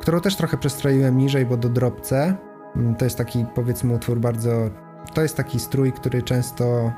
którą 0.00 0.20
też 0.20 0.36
trochę 0.36 0.56
przestroiłem 0.56 1.18
niżej, 1.18 1.46
bo 1.46 1.56
do 1.56 1.68
drop 1.68 2.00
C. 2.00 2.36
Mm, 2.76 2.94
to 2.94 3.04
jest 3.04 3.18
taki, 3.18 3.44
powiedzmy, 3.54 3.94
utwór 3.94 4.20
bardzo... 4.20 4.70
To 5.14 5.22
jest 5.22 5.36
taki 5.36 5.60
strój, 5.60 5.92
który 5.92 6.22
często 6.22 6.92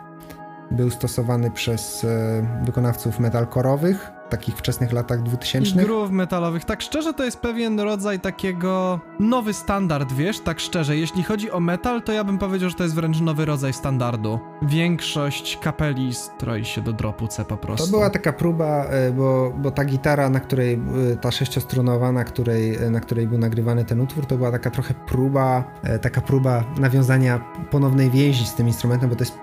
był 0.71 0.91
stosowany 0.91 1.51
przez 1.51 2.05
e, 2.05 2.63
wykonawców 2.65 3.19
metalkorowych 3.19 4.16
takich 4.29 4.57
wczesnych 4.57 4.93
latach 4.93 5.23
2000. 5.23 5.83
I 5.83 5.85
groove 5.85 6.11
metalowych. 6.11 6.65
Tak 6.65 6.83
szczerze, 6.83 7.15
to 7.15 7.25
jest 7.25 7.41
pewien 7.41 7.81
rodzaj 7.81 8.21
takiego 8.21 9.01
nowy 9.21 9.55
standard, 9.55 10.13
wiesz? 10.13 10.41
Tak 10.41 10.61
szczerze, 10.61 10.97
jeśli 10.97 11.23
chodzi 11.23 11.51
o 11.51 11.61
metal, 11.61 12.03
to 12.03 12.13
ja 12.13 12.25
bym 12.25 12.39
powiedział, 12.39 12.71
że 12.71 12.77
to 12.77 12.83
jest 12.83 12.95
wręcz 12.95 13.21
nowy 13.21 13.45
rodzaj 13.45 13.73
standardu. 13.73 14.39
Większość 14.63 15.59
kapeli 15.63 16.15
stroi 16.15 16.65
się 16.65 16.81
do 16.81 16.93
dropu 16.93 17.29
C 17.29 17.45
po 17.45 17.57
prostu. 17.57 17.87
To 17.87 17.91
była 17.91 18.11
taka 18.11 18.33
próba, 18.33 18.85
e, 18.85 19.13
bo, 19.13 19.53
bo 19.57 19.71
ta 19.71 19.85
gitara, 19.85 20.31
na 20.31 20.41
której, 20.41 20.75
e, 21.13 21.17
ta 21.17 21.31
sześciostrunowa, 21.31 22.13
na 22.13 22.25
której, 22.25 22.77
e, 22.77 22.91
na 22.91 23.01
której 23.01 23.27
był 23.27 23.39
nagrywany 23.39 23.85
ten 23.85 24.01
utwór, 24.01 24.27
to 24.27 24.37
była 24.37 24.53
taka 24.53 24.71
trochę 24.71 24.95
próba, 24.95 25.65
taka 26.03 26.21
próba 26.21 26.65
nawiązania 26.79 27.41
ponownej 27.71 28.11
więzi 28.11 28.47
z 28.47 28.55
tym 28.55 28.67
instrumentem, 28.67 29.11
bo 29.11 29.17
to 29.17 29.25
jest 29.25 29.39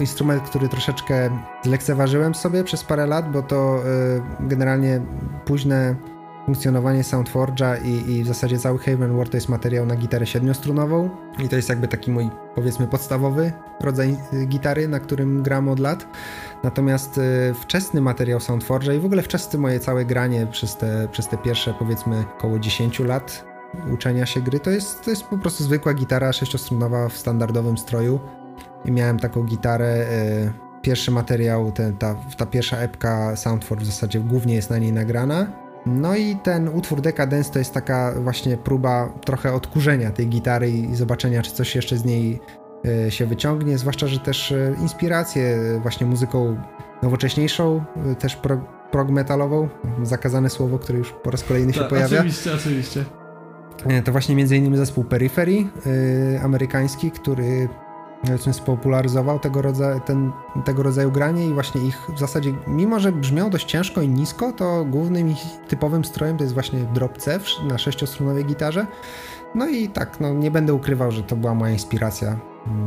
instrument, 0.00 0.42
który 0.42 0.68
troszeczkę 0.68 1.30
lekceważyłem 1.64 2.34
sobie 2.34 2.64
przez 2.64 2.84
parę 2.84 3.06
lat, 3.06 3.32
bo 3.32 3.42
to 3.42 3.82
generalnie 4.40 5.00
późne 5.44 5.96
funkcjonowanie 6.48 7.02
Soundforge'a 7.02 7.84
i, 7.84 8.10
i 8.10 8.24
w 8.24 8.26
zasadzie 8.26 8.58
cały 8.58 8.78
Haven 8.78 9.16
War 9.16 9.28
to 9.28 9.36
jest 9.36 9.48
materiał 9.48 9.86
na 9.86 9.96
gitarę 9.96 10.26
siedmiostrunową 10.26 11.10
i 11.44 11.48
to 11.48 11.56
jest 11.56 11.68
jakby 11.68 11.88
taki 11.88 12.10
mój 12.10 12.30
powiedzmy 12.54 12.86
podstawowy 12.86 13.52
rodzaj 13.80 14.16
y, 14.32 14.46
gitary, 14.46 14.88
na 14.88 15.00
którym 15.00 15.42
gram 15.42 15.68
od 15.68 15.78
lat. 15.78 16.06
Natomiast 16.64 17.18
y, 17.18 17.54
wczesny 17.54 18.00
materiał 18.00 18.38
Soundforge'a 18.38 18.96
i 18.96 18.98
w 18.98 19.04
ogóle 19.04 19.22
wczesne 19.22 19.58
moje 19.58 19.80
całe 19.80 20.04
granie 20.04 20.46
przez 20.46 20.76
te, 20.76 21.08
przez 21.12 21.28
te 21.28 21.36
pierwsze 21.36 21.74
powiedzmy 21.78 22.24
około 22.38 22.58
10 22.58 22.98
lat 23.00 23.44
uczenia 23.94 24.26
się 24.26 24.40
gry 24.40 24.60
to 24.60 24.70
jest, 24.70 25.04
to 25.04 25.10
jest 25.10 25.22
po 25.22 25.38
prostu 25.38 25.64
zwykła 25.64 25.94
gitara 25.94 26.32
sześciostrunowa 26.32 27.08
w 27.08 27.16
standardowym 27.16 27.78
stroju 27.78 28.20
i 28.84 28.92
miałem 28.92 29.18
taką 29.18 29.42
gitarę 29.42 30.06
y, 30.10 30.67
pierwszy 30.82 31.10
materiał, 31.10 31.72
ten, 31.72 31.96
ta, 31.96 32.14
ta 32.36 32.46
pierwsza 32.46 32.76
epka 32.76 33.36
Soundforge 33.36 33.84
w 33.84 33.86
zasadzie 33.86 34.20
głównie 34.20 34.54
jest 34.54 34.70
na 34.70 34.78
niej 34.78 34.92
nagrana. 34.92 35.46
No 35.86 36.16
i 36.16 36.36
ten 36.36 36.68
utwór 36.68 37.00
Decadence 37.00 37.52
to 37.52 37.58
jest 37.58 37.74
taka 37.74 38.14
właśnie 38.20 38.56
próba 38.56 39.12
trochę 39.24 39.52
odkurzenia 39.52 40.10
tej 40.10 40.26
gitary 40.26 40.70
i 40.70 40.94
zobaczenia, 40.94 41.42
czy 41.42 41.52
coś 41.52 41.76
jeszcze 41.76 41.96
z 41.96 42.04
niej 42.04 42.40
e, 43.06 43.10
się 43.10 43.26
wyciągnie, 43.26 43.78
zwłaszcza, 43.78 44.06
że 44.06 44.18
też 44.18 44.52
e, 44.52 44.74
inspirację 44.80 45.58
właśnie 45.82 46.06
muzyką 46.06 46.56
nowocześniejszą, 47.02 47.84
e, 48.12 48.14
też 48.14 48.36
prog, 48.36 48.60
prog 48.90 49.08
metalową, 49.08 49.68
zakazane 50.02 50.50
słowo, 50.50 50.78
które 50.78 50.98
już 50.98 51.12
po 51.12 51.30
raz 51.30 51.44
kolejny 51.44 51.72
się 51.72 51.80
tak, 51.80 51.88
pojawia. 51.88 52.18
Oczywiście, 52.18 52.54
oczywiście. 52.54 53.04
To 54.04 54.12
właśnie 54.12 54.34
między 54.34 54.56
innymi 54.56 54.76
zespół 54.76 55.04
Periphery 55.04 55.52
yy, 55.52 56.40
amerykański, 56.42 57.10
który 57.10 57.68
powiedzmy 58.22 58.52
spopularyzował 58.52 59.38
tego 59.38 59.62
rodzaju, 59.62 60.00
ten, 60.00 60.32
tego 60.64 60.82
rodzaju 60.82 61.10
granie 61.10 61.46
i 61.46 61.54
właśnie 61.54 61.80
ich 61.80 62.10
w 62.14 62.18
zasadzie, 62.18 62.54
mimo 62.66 63.00
że 63.00 63.12
brzmią 63.12 63.50
dość 63.50 63.66
ciężko 63.66 64.02
i 64.02 64.08
nisko, 64.08 64.52
to 64.52 64.84
głównym 64.84 65.28
ich 65.28 65.38
typowym 65.68 66.04
strojem 66.04 66.36
to 66.36 66.44
jest 66.44 66.54
właśnie 66.54 66.78
drop 66.78 67.18
C 67.18 67.40
na 67.68 67.78
sześciostronowej 67.78 68.44
gitarze. 68.44 68.86
No 69.54 69.68
i 69.68 69.88
tak, 69.88 70.20
no 70.20 70.34
nie 70.34 70.50
będę 70.50 70.74
ukrywał, 70.74 71.10
że 71.10 71.22
to 71.22 71.36
była 71.36 71.54
moja 71.54 71.72
inspiracja. 71.72 72.36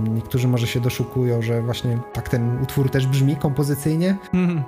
Niektórzy 0.03 0.47
może 0.47 0.67
się 0.67 0.79
doszukują, 0.79 1.41
że 1.41 1.61
właśnie 1.61 1.99
tak 2.13 2.29
ten 2.29 2.61
utwór 2.63 2.89
też 2.89 3.07
brzmi 3.07 3.35
kompozycyjnie. 3.35 4.17
Mhm. 4.33 4.63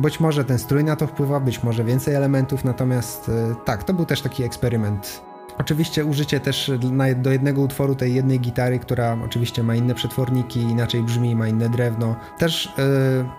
Być 0.00 0.20
może 0.20 0.44
ten 0.44 0.58
strój 0.58 0.84
na 0.84 0.96
to 0.96 1.06
wpływa, 1.06 1.40
być 1.40 1.62
może 1.62 1.84
więcej 1.84 2.14
elementów, 2.14 2.64
natomiast 2.64 3.28
e, 3.28 3.54
tak, 3.64 3.84
to 3.84 3.94
był 3.94 4.04
też 4.04 4.22
taki 4.22 4.44
eksperyment 4.44 5.31
Oczywiście 5.58 6.04
użycie 6.04 6.40
też 6.40 6.70
do 7.16 7.30
jednego 7.30 7.60
utworu 7.60 7.94
tej 7.94 8.14
jednej 8.14 8.40
gitary, 8.40 8.78
która 8.78 9.18
oczywiście 9.24 9.62
ma 9.62 9.74
inne 9.74 9.94
przetworniki, 9.94 10.60
inaczej 10.60 11.02
brzmi, 11.02 11.36
ma 11.36 11.48
inne 11.48 11.68
drewno, 11.68 12.16
też 12.38 12.72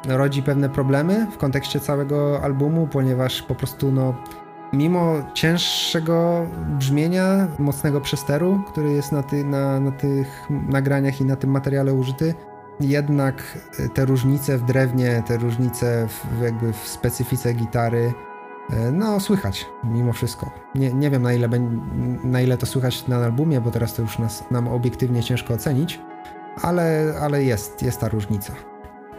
yy, 0.05 0.17
rodzi 0.17 0.43
pewne 0.43 0.69
problemy 0.69 1.27
w 1.31 1.37
kontekście 1.37 1.79
całego 1.79 2.41
albumu, 2.41 2.87
ponieważ 2.87 3.41
po 3.41 3.55
prostu 3.55 3.91
no 3.91 4.15
mimo 4.73 5.15
cięższego 5.33 6.47
brzmienia, 6.79 7.47
mocnego 7.59 8.01
przesteru, 8.01 8.61
który 8.67 8.91
jest 8.91 9.11
na, 9.11 9.23
ty, 9.23 9.43
na, 9.43 9.79
na 9.79 9.91
tych 9.91 10.47
nagraniach 10.69 11.21
i 11.21 11.25
na 11.25 11.35
tym 11.35 11.49
materiale 11.49 11.93
użyty, 11.93 12.33
jednak 12.79 13.57
te 13.93 14.05
różnice 14.05 14.57
w 14.57 14.65
drewnie, 14.65 15.23
te 15.27 15.37
różnice 15.37 16.07
w, 16.07 16.41
jakby 16.41 16.73
w 16.73 16.87
specyfice 16.87 17.53
gitary 17.53 18.13
no, 18.91 19.19
słychać 19.19 19.65
mimo 19.83 20.13
wszystko. 20.13 20.51
Nie, 20.75 20.93
nie 20.93 21.09
wiem 21.09 21.21
na 21.21 21.33
ile, 21.33 21.49
na 22.23 22.41
ile 22.41 22.57
to 22.57 22.65
słychać 22.65 23.07
na 23.07 23.17
albumie, 23.17 23.61
bo 23.61 23.71
teraz 23.71 23.93
to 23.93 24.01
już 24.01 24.19
nas, 24.19 24.43
nam 24.51 24.67
obiektywnie 24.67 25.23
ciężko 25.23 25.53
ocenić, 25.53 25.99
ale, 26.61 27.13
ale 27.21 27.43
jest, 27.43 27.81
jest 27.81 27.99
ta 27.99 28.07
różnica. 28.09 28.53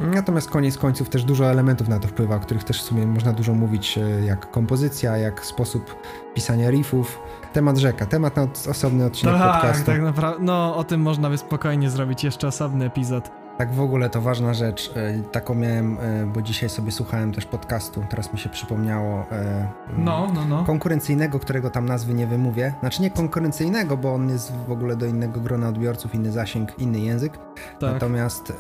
Natomiast 0.01 0.51
koniec 0.51 0.79
końców 0.79 1.09
też 1.09 1.25
dużo 1.25 1.51
elementów 1.51 1.89
na 1.89 1.99
to 1.99 2.09
wpływa, 2.09 2.37
o 2.37 2.41
których 2.41 2.65
też 2.65 2.83
w 2.83 2.85
sumie 2.85 3.07
można 3.07 3.33
dużo 3.33 3.55
mówić, 3.55 3.99
e, 3.99 4.25
jak 4.25 4.51
kompozycja, 4.51 5.17
jak 5.17 5.45
sposób 5.45 5.97
pisania 6.35 6.71
riffów. 6.71 7.21
Temat 7.53 7.79
rzeka, 7.79 8.07
temat 8.07 8.37
na 8.37 8.47
osobny 8.71 9.05
odcinek 9.05 9.35
tak, 9.35 9.53
podcastu. 9.53 9.87
Tak, 9.87 10.03
naprawdę. 10.03 10.45
No, 10.45 10.77
o 10.77 10.85
tym 10.85 11.01
można 11.01 11.31
by 11.31 11.39
spokojnie 11.39 11.91
zrobić 11.91 12.25
jeszcze 12.25 12.49
osobny 12.49 12.85
epizod. 12.85 13.44
Tak 13.59 13.73
w 13.73 13.81
ogóle 13.81 14.11
to 14.11 14.21
ważna 14.21 14.55
rzecz. 14.55 14.93
E, 14.97 15.23
taką 15.23 15.55
miałem, 15.55 15.99
e, 15.99 16.27
bo 16.27 16.43
dzisiaj 16.43 16.69
sobie 16.69 16.93
słuchałem 16.93 17.33
też 17.33 17.47
podcastu, 17.47 18.05
teraz 18.11 18.33
mi 18.33 18.39
się 18.39 18.49
przypomniało. 18.49 19.27
E, 19.33 19.69
no, 19.99 20.29
no, 20.35 20.45
no. 20.45 20.65
Konkurencyjnego, 20.65 21.39
którego 21.39 21.71
tam 21.71 21.87
nazwy 21.87 22.15
nie 22.15 22.27
wymówię. 22.27 22.75
Znaczy 22.81 23.03
nie 23.03 23.11
konkurencyjnego, 23.11 23.97
bo 23.97 24.15
on 24.15 24.29
jest 24.29 24.53
w 24.69 24.73
ogóle 24.73 24.97
do 24.97 25.07
innego 25.07 25.41
grona 25.41 25.69
odbiorców, 25.69 26.15
inny 26.15 26.33
zasięg, 26.33 26.79
inny 26.79 26.99
język. 27.01 27.39
Tak. 27.81 27.93
Natomiast 27.93 28.53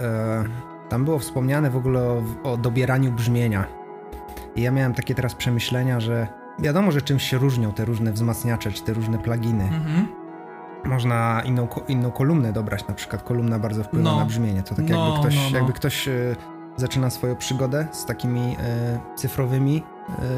tam 0.88 1.04
było 1.04 1.18
wspomniane 1.18 1.70
w 1.70 1.76
ogóle 1.76 2.00
o, 2.00 2.22
o 2.42 2.57
dobieraniu 2.57 3.12
brzmienia. 3.12 3.66
I 4.57 4.62
ja 4.62 4.70
miałem 4.70 4.94
takie 4.94 5.14
teraz 5.14 5.35
przemyślenia, 5.35 6.00
że 6.00 6.28
wiadomo, 6.59 6.92
że 6.92 7.02
czymś 7.02 7.22
się 7.22 7.38
różnią 7.38 7.72
te 7.72 7.85
różne 7.85 8.12
wzmacniacze, 8.12 8.72
czy 8.72 8.83
te 8.83 8.92
różne 8.92 9.18
pluginy. 9.18 9.64
Mhm 9.64 10.24
można 10.85 11.42
inną, 11.44 11.68
inną 11.88 12.11
kolumnę 12.11 12.53
dobrać, 12.53 12.88
na 12.88 12.94
przykład 12.94 13.23
kolumna 13.23 13.59
bardzo 13.59 13.85
wpływa 13.85 14.11
no. 14.11 14.18
na 14.18 14.25
brzmienie. 14.25 14.62
To 14.62 14.75
tak 14.75 14.88
no, 14.88 15.07
jakby 15.07 15.20
ktoś, 15.20 15.37
no, 15.37 15.51
no. 15.51 15.57
jakby 15.57 15.73
ktoś 15.73 16.09
y, 16.09 16.37
zaczyna 16.77 17.11
swoją 17.11 17.37
przygodę 17.37 17.87
z 17.92 18.05
takimi 18.05 18.53
y, 18.53 19.16
cyfrowymi 19.16 19.83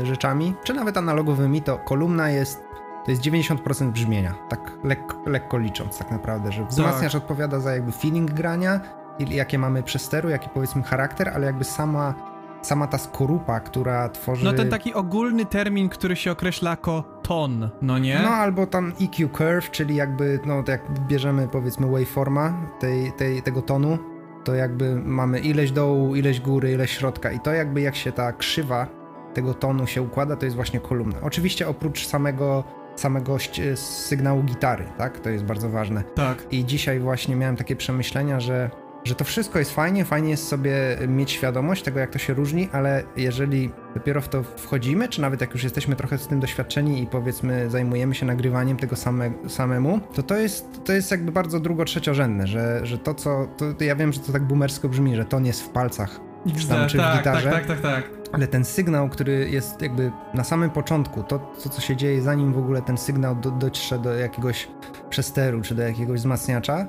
y, 0.02 0.06
rzeczami, 0.06 0.54
czy 0.64 0.74
nawet 0.74 0.96
analogowymi, 0.96 1.62
to 1.62 1.78
kolumna 1.78 2.30
jest 2.30 2.66
to 3.04 3.11
jest 3.11 3.22
90% 3.22 3.90
brzmienia, 3.90 4.35
tak 4.48 4.72
lekko, 4.85 5.16
lekko 5.26 5.59
licząc 5.59 5.98
tak 5.98 6.11
naprawdę, 6.11 6.52
że 6.52 6.64
wzmacniacz 6.64 7.12
tak. 7.12 7.22
odpowiada 7.22 7.61
za 7.61 7.72
jakby 7.72 7.92
feeling 7.92 8.30
grania, 8.30 8.80
jakie 9.18 9.59
mamy 9.59 9.82
przesteru, 9.82 10.28
jaki 10.28 10.48
powiedzmy 10.48 10.82
charakter, 10.82 11.28
ale 11.28 11.46
jakby 11.46 11.64
sama 11.64 12.14
sama 12.62 12.86
ta 12.86 12.98
skorupa, 12.98 13.60
która 13.60 14.08
tworzy... 14.08 14.44
No 14.44 14.52
ten 14.52 14.70
taki 14.70 14.94
ogólny 14.94 15.46
termin, 15.46 15.88
który 15.88 16.16
się 16.16 16.32
określa 16.32 16.70
jako 16.70 17.04
ton, 17.22 17.70
no 17.82 17.98
nie? 17.98 18.20
No 18.22 18.28
albo 18.28 18.66
tam 18.66 18.92
EQ 19.00 19.28
curve, 19.28 19.70
czyli 19.70 19.96
jakby, 19.96 20.40
no 20.46 20.64
jak 20.68 21.00
bierzemy 21.00 21.48
powiedzmy 21.48 21.86
waveforma 21.86 22.66
tej, 22.80 23.12
tej, 23.12 23.42
tego 23.42 23.62
tonu, 23.62 23.98
to 24.44 24.54
jakby 24.54 24.96
mamy 24.96 25.40
ileś 25.40 25.72
dołu, 25.72 26.16
ileś 26.16 26.40
góry, 26.40 26.72
ileś 26.72 26.90
środka 26.90 27.32
i 27.32 27.40
to 27.40 27.52
jakby 27.52 27.80
jak 27.80 27.96
się 27.96 28.12
ta 28.12 28.32
krzywa 28.32 28.86
tego 29.34 29.54
tonu 29.54 29.86
się 29.86 30.02
układa, 30.02 30.36
to 30.36 30.44
jest 30.44 30.56
właśnie 30.56 30.80
kolumna. 30.80 31.16
Oczywiście 31.22 31.68
oprócz 31.68 32.06
samego 32.06 32.64
samego 32.96 33.36
sygnału 33.74 34.42
gitary, 34.42 34.84
tak? 34.98 35.20
To 35.20 35.30
jest 35.30 35.44
bardzo 35.44 35.68
ważne. 35.68 36.02
Tak. 36.14 36.46
I 36.50 36.64
dzisiaj 36.64 37.00
właśnie 37.00 37.36
miałem 37.36 37.56
takie 37.56 37.76
przemyślenia, 37.76 38.40
że 38.40 38.70
że 39.06 39.14
to 39.14 39.24
wszystko 39.24 39.58
jest 39.58 39.74
fajnie, 39.74 40.04
fajnie 40.04 40.30
jest 40.30 40.48
sobie 40.48 40.72
mieć 41.08 41.30
świadomość 41.30 41.82
tego, 41.82 42.00
jak 42.00 42.10
to 42.10 42.18
się 42.18 42.34
różni, 42.34 42.68
ale 42.72 43.02
jeżeli 43.16 43.70
dopiero 43.94 44.20
w 44.20 44.28
to 44.28 44.42
wchodzimy, 44.42 45.08
czy 45.08 45.20
nawet 45.20 45.40
jak 45.40 45.52
już 45.52 45.64
jesteśmy 45.64 45.96
trochę 45.96 46.18
z 46.18 46.26
tym 46.26 46.40
doświadczeni 46.40 47.02
i 47.02 47.06
powiedzmy 47.06 47.70
zajmujemy 47.70 48.14
się 48.14 48.26
nagrywaniem 48.26 48.76
tego 48.76 48.96
same, 48.96 49.30
samemu, 49.48 50.00
to 50.14 50.22
to 50.22 50.36
jest, 50.36 50.84
to 50.84 50.92
jest 50.92 51.11
jakby 51.11 51.32
bardzo 51.32 51.61
drugo-trzeciorzędne, 51.61 52.46
że, 52.46 52.86
że 52.86 52.98
to 52.98 53.14
co, 53.14 53.48
to, 53.57 53.84
ja 53.84 53.96
wiem, 53.96 54.12
że 54.12 54.20
to 54.20 54.32
tak 54.32 54.44
boomersko 54.44 54.88
brzmi, 54.88 55.16
że 55.16 55.24
ton 55.24 55.46
jest 55.46 55.62
w 55.62 55.68
palcach, 55.68 56.20
czy 56.59 56.68
tam, 56.68 56.88
czy 56.88 56.96
tak, 56.98 57.14
w 57.14 57.18
gitarze. 57.18 57.50
Tak, 57.50 57.66
tak, 57.66 57.80
tak, 57.80 58.04
tak. 58.04 58.11
Ale 58.32 58.46
ten 58.46 58.64
sygnał, 58.64 59.09
który 59.09 59.50
jest 59.50 59.82
jakby 59.82 60.12
na 60.34 60.44
samym 60.44 60.70
początku, 60.70 61.22
to, 61.22 61.38
to 61.62 61.68
co 61.68 61.80
się 61.80 61.96
dzieje 61.96 62.22
zanim 62.22 62.52
w 62.52 62.59
ogóle 62.59 62.82
ten 62.82 62.98
sygnał 62.98 63.36
do, 63.36 63.50
dotrze 63.50 63.98
do 63.98 64.14
jakiegoś 64.14 64.68
przesteru, 65.11 65.61
czy 65.62 65.74
do 65.74 65.82
jakiegoś 65.82 66.20
wzmacniacza, 66.20 66.86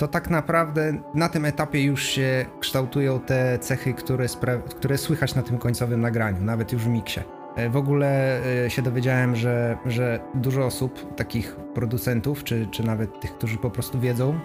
to 0.00 0.08
tak 0.08 0.30
naprawdę 0.30 0.92
na 1.14 1.28
tym 1.28 1.44
etapie 1.44 1.84
już 1.84 2.02
się 2.02 2.46
kształtują 2.60 3.20
te 3.20 3.58
cechy, 3.58 3.94
które, 3.94 4.26
które 4.70 4.98
słychać 4.98 5.34
na 5.34 5.42
tym 5.42 5.58
końcowym 5.58 6.00
nagraniu, 6.00 6.44
nawet 6.44 6.72
już 6.72 6.82
w 6.82 6.88
miksie. 6.88 7.20
E, 7.56 7.70
w 7.70 7.76
ogóle 7.76 8.40
e, 8.64 8.70
się 8.70 8.82
dowiedziałem, 8.82 9.36
że, 9.36 9.78
że 9.86 10.20
dużo 10.34 10.66
osób, 10.66 11.16
takich 11.16 11.56
producentów, 11.56 12.44
czy, 12.44 12.66
czy 12.70 12.86
nawet 12.86 13.20
tych, 13.20 13.34
którzy 13.34 13.56
po 13.56 13.70
prostu 13.70 14.00
wiedzą 14.00 14.38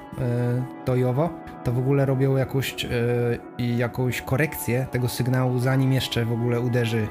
dojowo, 0.85 1.29
to 1.63 1.71
w 1.71 1.77
ogóle 1.77 2.05
robią 2.05 2.37
jakąś, 2.37 2.75
jakąś 3.57 4.21
korekcję 4.21 4.87
tego 4.91 5.07
sygnału, 5.07 5.59
zanim 5.59 5.93
jeszcze 5.93 6.25
w 6.25 6.31
ogóle 6.31 6.59
uderzy 6.59 7.07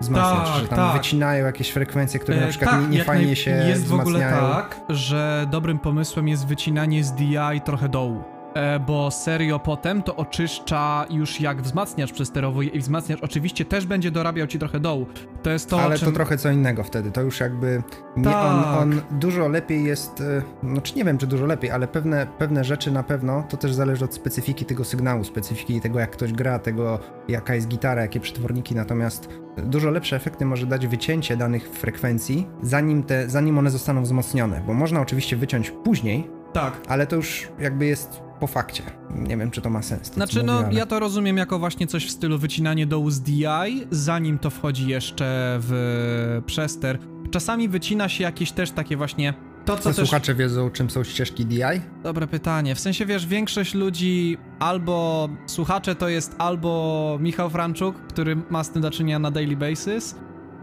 wzmacniacz, 0.00 0.48
tak, 0.48 0.62
że 0.62 0.68
tam 0.68 0.78
tak. 0.78 1.02
wycinają 1.02 1.46
jakieś 1.46 1.70
frekwencje, 1.70 2.20
które 2.20 2.40
na 2.40 2.46
przykład 2.46 2.70
tak, 2.70 2.80
nie, 2.80 2.88
nie 2.88 3.04
fajnie 3.04 3.36
się 3.36 3.50
Jest 3.50 3.84
wzmacniają. 3.84 4.30
w 4.30 4.38
ogóle 4.38 4.52
tak, 4.54 4.80
że 4.88 5.46
dobrym 5.50 5.78
pomysłem 5.78 6.28
jest 6.28 6.46
wycinanie 6.46 7.04
z 7.04 7.12
DI 7.12 7.60
trochę 7.64 7.88
dołu. 7.88 8.39
E, 8.54 8.80
bo 8.80 9.10
serio 9.10 9.58
potem 9.58 10.02
to 10.02 10.16
oczyszcza 10.16 11.06
już 11.10 11.40
jak 11.40 11.62
wzmacniacz 11.62 12.12
przesterowy 12.12 12.64
i 12.64 12.78
wzmacniacz 12.78 13.20
oczywiście 13.22 13.64
też 13.64 13.86
będzie 13.86 14.10
dorabiał 14.10 14.46
ci 14.46 14.58
trochę 14.58 14.80
dołu. 14.80 15.06
To 15.42 15.50
jest 15.50 15.70
to, 15.70 15.82
Ale 15.82 15.98
czym... 15.98 16.08
to 16.08 16.14
trochę 16.14 16.38
co 16.38 16.50
innego 16.50 16.84
wtedy, 16.84 17.10
to 17.10 17.22
już 17.22 17.40
jakby 17.40 17.82
nie, 18.16 18.24
tak. 18.24 18.34
on, 18.44 18.64
on 18.64 19.00
dużo 19.10 19.48
lepiej 19.48 19.84
jest, 19.84 20.20
e, 20.20 20.42
znaczy 20.72 20.96
nie 20.96 21.04
wiem 21.04 21.18
czy 21.18 21.26
dużo 21.26 21.46
lepiej, 21.46 21.70
ale 21.70 21.88
pewne, 21.88 22.26
pewne 22.38 22.64
rzeczy 22.64 22.90
na 22.90 23.02
pewno, 23.02 23.44
to 23.48 23.56
też 23.56 23.72
zależy 23.74 24.04
od 24.04 24.14
specyfiki 24.14 24.64
tego 24.64 24.84
sygnału, 24.84 25.24
specyfiki 25.24 25.80
tego 25.80 26.00
jak 26.00 26.10
ktoś 26.10 26.32
gra, 26.32 26.58
tego 26.58 26.98
jaka 27.28 27.54
jest 27.54 27.68
gitara, 27.68 28.02
jakie 28.02 28.20
przetworniki, 28.20 28.74
natomiast 28.74 29.28
dużo 29.56 29.90
lepsze 29.90 30.16
efekty 30.16 30.44
może 30.44 30.66
dać 30.66 30.86
wycięcie 30.86 31.36
danych 31.36 31.68
frekwencji, 31.68 32.46
zanim, 32.62 33.02
te, 33.02 33.28
zanim 33.28 33.58
one 33.58 33.70
zostaną 33.70 34.02
wzmocnione, 34.02 34.62
bo 34.66 34.74
można 34.74 35.00
oczywiście 35.00 35.36
wyciąć 35.36 35.70
później, 35.70 36.30
tak. 36.52 36.80
ale 36.88 37.06
to 37.06 37.16
już 37.16 37.48
jakby 37.58 37.86
jest 37.86 38.29
po 38.40 38.46
fakcie. 38.46 38.82
Nie 39.14 39.36
wiem, 39.36 39.50
czy 39.50 39.60
to 39.60 39.70
ma 39.70 39.82
sens. 39.82 40.08
To, 40.08 40.14
znaczy, 40.14 40.42
no, 40.42 40.58
ale... 40.58 40.74
ja 40.74 40.86
to 40.86 41.00
rozumiem 41.00 41.36
jako 41.36 41.58
właśnie 41.58 41.86
coś 41.86 42.06
w 42.06 42.10
stylu 42.10 42.38
wycinanie 42.38 42.86
dołu 42.86 43.10
z 43.10 43.20
DI, 43.20 43.44
zanim 43.90 44.38
to 44.38 44.50
wchodzi 44.50 44.88
jeszcze 44.88 45.58
w 45.60 46.42
przester. 46.46 46.98
Czasami 47.30 47.68
wycina 47.68 48.08
się 48.08 48.24
jakieś 48.24 48.52
też 48.52 48.70
takie 48.70 48.96
właśnie 48.96 49.34
to, 49.64 49.76
co, 49.76 49.82
co 49.82 49.88
też... 49.88 49.96
słuchacze 50.08 50.34
wiedzą, 50.34 50.70
czym 50.70 50.90
są 50.90 51.04
ścieżki 51.04 51.46
DI? 51.46 51.62
Dobre 52.02 52.26
pytanie. 52.26 52.74
W 52.74 52.80
sensie, 52.80 53.06
wiesz, 53.06 53.26
większość 53.26 53.74
ludzi 53.74 54.38
albo 54.58 55.28
słuchacze 55.46 55.94
to 55.94 56.08
jest 56.08 56.34
albo 56.38 57.18
Michał 57.20 57.50
Franczuk, 57.50 57.96
który 57.96 58.36
ma 58.50 58.64
z 58.64 58.70
tym 58.70 58.82
do 58.82 58.90
czynienia 58.90 59.18
na 59.18 59.30
daily 59.30 59.56
basis, 59.56 60.14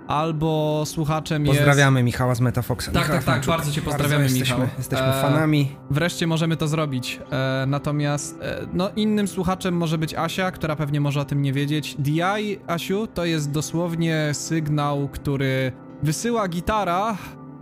albo 0.08 0.84
słuchaczem 0.86 1.46
jest... 1.46 1.58
Pozdrawiamy 1.58 2.04
Michała 2.04 2.36
z 2.36 2.42
Metafoxa. 2.42 2.86
Tak, 2.86 2.96
Michała 3.04 3.20
tak, 3.22 3.26
tak, 3.26 3.46
bardzo 3.46 3.72
cię 3.72 3.82
pozdrawiamy, 3.82 4.24
bardzo 4.24 4.40
Michał. 4.40 4.60
Jesteśmy, 4.60 4.78
jesteśmy 4.78 5.08
e, 5.08 5.22
fanami. 5.22 5.76
Wreszcie 5.92 6.28
możemy 6.28 6.58
to 6.58 6.68
zrobić. 6.68 7.20
E, 7.32 7.66
natomiast, 7.68 8.40
e, 8.42 8.68
no, 8.74 8.90
innym 8.96 9.28
słuchaczem 9.28 9.78
może 9.78 9.98
być 9.98 10.14
Asia, 10.14 10.52
która 10.52 10.76
pewnie 10.76 11.02
może 11.02 11.22
o 11.22 11.26
tym 11.26 11.42
nie 11.42 11.54
wiedzieć. 11.54 11.96
DI, 12.00 12.22
Asiu, 12.68 13.08
to 13.08 13.26
jest 13.26 13.52
dosłownie 13.52 14.30
sygnał, 14.34 15.10
który 15.12 15.72
wysyła 16.04 16.48
gitara 16.48 17.18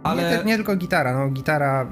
ale... 0.06 0.38
Nie, 0.38 0.44
nie, 0.44 0.56
tylko 0.56 0.76
gitara, 0.76 1.14
no 1.14 1.30
gitara, 1.30 1.88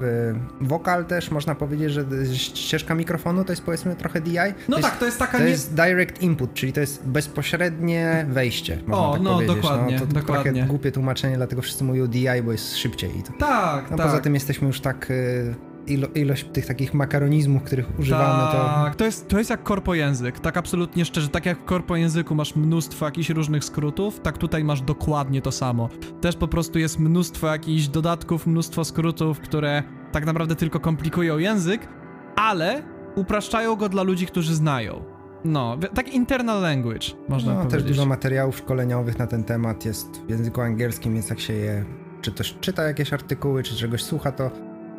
y, 0.62 0.66
wokal 0.66 1.06
też 1.06 1.32
można 1.32 1.56
powiedzieć, 1.56 1.92
że 1.92 2.06
ścieżka 2.36 2.96
mikrofonu 2.96 3.44
to 3.44 3.52
jest 3.52 3.64
powiedzmy 3.64 3.96
trochę 3.96 4.22
DI. 4.22 4.38
No 4.70 4.76
to 4.78 4.84
tak, 4.84 4.98
to 4.98 5.06
jest 5.06 5.20
taka... 5.20 5.38
To 5.38 5.44
nie... 5.44 5.50
jest 5.50 5.74
direct 5.74 6.22
input, 6.22 6.54
czyli 6.54 6.74
to 6.74 6.80
jest 6.80 7.08
bezpośrednie 7.08 8.26
wejście, 8.30 8.80
można 8.88 9.08
o, 9.08 9.14
tak 9.14 9.22
no, 9.22 9.34
powiedzieć. 9.34 9.56
Dokładnie, 9.56 9.94
no, 9.94 10.00
to 10.00 10.06
dokładnie. 10.06 10.52
trochę 10.52 10.68
głupie 10.68 10.92
tłumaczenie, 10.92 11.38
dlatego 11.38 11.62
wszyscy 11.62 11.84
mówią 11.84 12.08
DI, 12.08 12.28
bo 12.44 12.52
jest 12.52 12.78
szybciej. 12.78 13.18
I 13.20 13.24
to... 13.24 13.34
Tak, 13.40 13.92
no, 13.92 13.98
tak. 13.98 14.06
Poza 14.06 14.20
tym 14.20 14.34
jesteśmy 14.34 14.68
już 14.68 14.82
tak... 14.82 15.12
Y, 15.12 15.56
ilo, 15.88 16.08
ilość 16.16 16.46
tych 16.54 16.66
takich 16.66 16.94
makaronizmów, 16.94 17.64
których 17.64 18.00
używamy, 18.00 18.52
tak, 18.52 18.94
to... 18.94 18.98
to 18.98 19.06
jest, 19.06 19.28
to 19.28 19.38
jest 19.38 19.50
jak 19.50 19.64
korpojęzyk, 19.64 20.40
tak 20.40 20.58
absolutnie 20.58 21.06
szczerze, 21.06 21.28
tak 21.28 21.46
jak 21.46 21.60
w 21.60 21.64
korpojęzyku 21.64 22.36
masz 22.36 22.56
mnóstwo 22.56 23.06
jakichś 23.06 23.30
różnych 23.30 23.64
skrótów, 23.64 24.20
tak 24.20 24.38
tutaj 24.38 24.64
masz 24.64 24.82
dokładnie 24.82 25.42
to 25.42 25.52
samo. 25.52 25.90
Też 26.22 26.36
po 26.36 26.48
prostu 26.48 26.80
jest 26.80 27.00
mnóstwo 27.00 27.48
jakichś 27.48 27.88
dodatków, 27.88 28.48
mnóstwo 28.48 28.86
skrótów, 28.86 29.40
które 29.40 29.84
tak 30.12 30.26
naprawdę 30.26 30.56
tylko 30.56 30.80
komplikują 30.80 31.38
język, 31.38 31.88
ale 32.36 32.84
upraszczają 33.16 33.76
go 33.76 33.90
dla 33.90 34.04
ludzi, 34.04 34.28
którzy 34.28 34.56
znają. 34.56 35.04
No, 35.46 35.78
tak 35.94 36.14
internal 36.14 36.62
language, 36.62 37.08
można 37.30 37.54
no, 37.54 37.60
powiedzieć. 37.60 37.82
Też 37.82 37.88
dużo 37.88 38.06
materiałów 38.06 38.58
szkoleniowych 38.58 39.20
na 39.20 39.28
ten 39.28 39.44
temat 39.44 39.86
jest 39.86 40.22
w 40.26 40.30
języku 40.30 40.62
angielskim, 40.62 41.14
więc 41.14 41.30
jak 41.30 41.40
się 41.40 41.54
je, 41.54 41.86
czy 42.22 42.32
też 42.32 42.58
czyta 42.62 42.84
jakieś 42.84 43.14
artykuły, 43.14 43.64
czy 43.64 43.76
czegoś 43.76 44.04
słucha, 44.04 44.32
to 44.32 44.52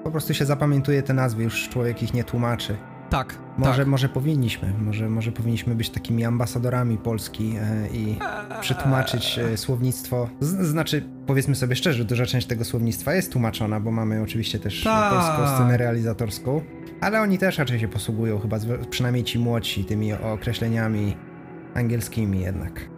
po 0.05 0.11
prostu 0.11 0.35
się 0.35 0.45
zapamiętuje 0.45 1.03
te 1.03 1.15
nazwy, 1.15 1.43
już 1.43 1.69
człowiek 1.69 2.03
ich 2.03 2.15
nie 2.15 2.25
tłumaczy. 2.25 2.77
Tak. 3.11 3.39
Może, 3.59 3.79
tak. 3.79 3.87
może 3.87 4.09
powinniśmy, 4.09 4.75
może, 4.79 5.09
może 5.09 5.33
powinniśmy 5.33 5.75
być 5.75 5.91
takimi 5.91 6.25
ambasadorami 6.25 6.99
Polski 6.99 7.57
e, 7.61 7.89
i 7.89 8.19
przetłumaczyć 8.61 9.39
e, 9.39 9.57
słownictwo. 9.57 10.29
Z, 10.41 10.67
znaczy, 10.67 11.09
powiedzmy 11.27 11.55
sobie 11.55 11.77
szczerze, 11.77 12.05
duża 12.05 12.27
część 12.27 12.47
tego 12.47 12.65
słownictwa 12.65 13.15
jest 13.15 13.33
tłumaczona, 13.33 13.81
bo 13.81 13.91
mamy 13.91 14.23
oczywiście 14.23 14.59
też 14.59 14.83
tak. 14.85 15.13
polską 15.13 15.55
scenę 15.55 15.77
realizatorską, 15.77 16.61
ale 17.01 17.21
oni 17.21 17.39
też 17.39 17.59
raczej 17.59 17.81
się 17.81 17.89
posługują, 17.89 18.39
chyba 18.39 18.59
przynajmniej 18.91 19.25
ci 19.25 19.39
młodsi, 19.39 19.85
tymi 19.85 20.13
określeniami 20.13 21.17
angielskimi 21.75 22.41
jednak 22.41 22.94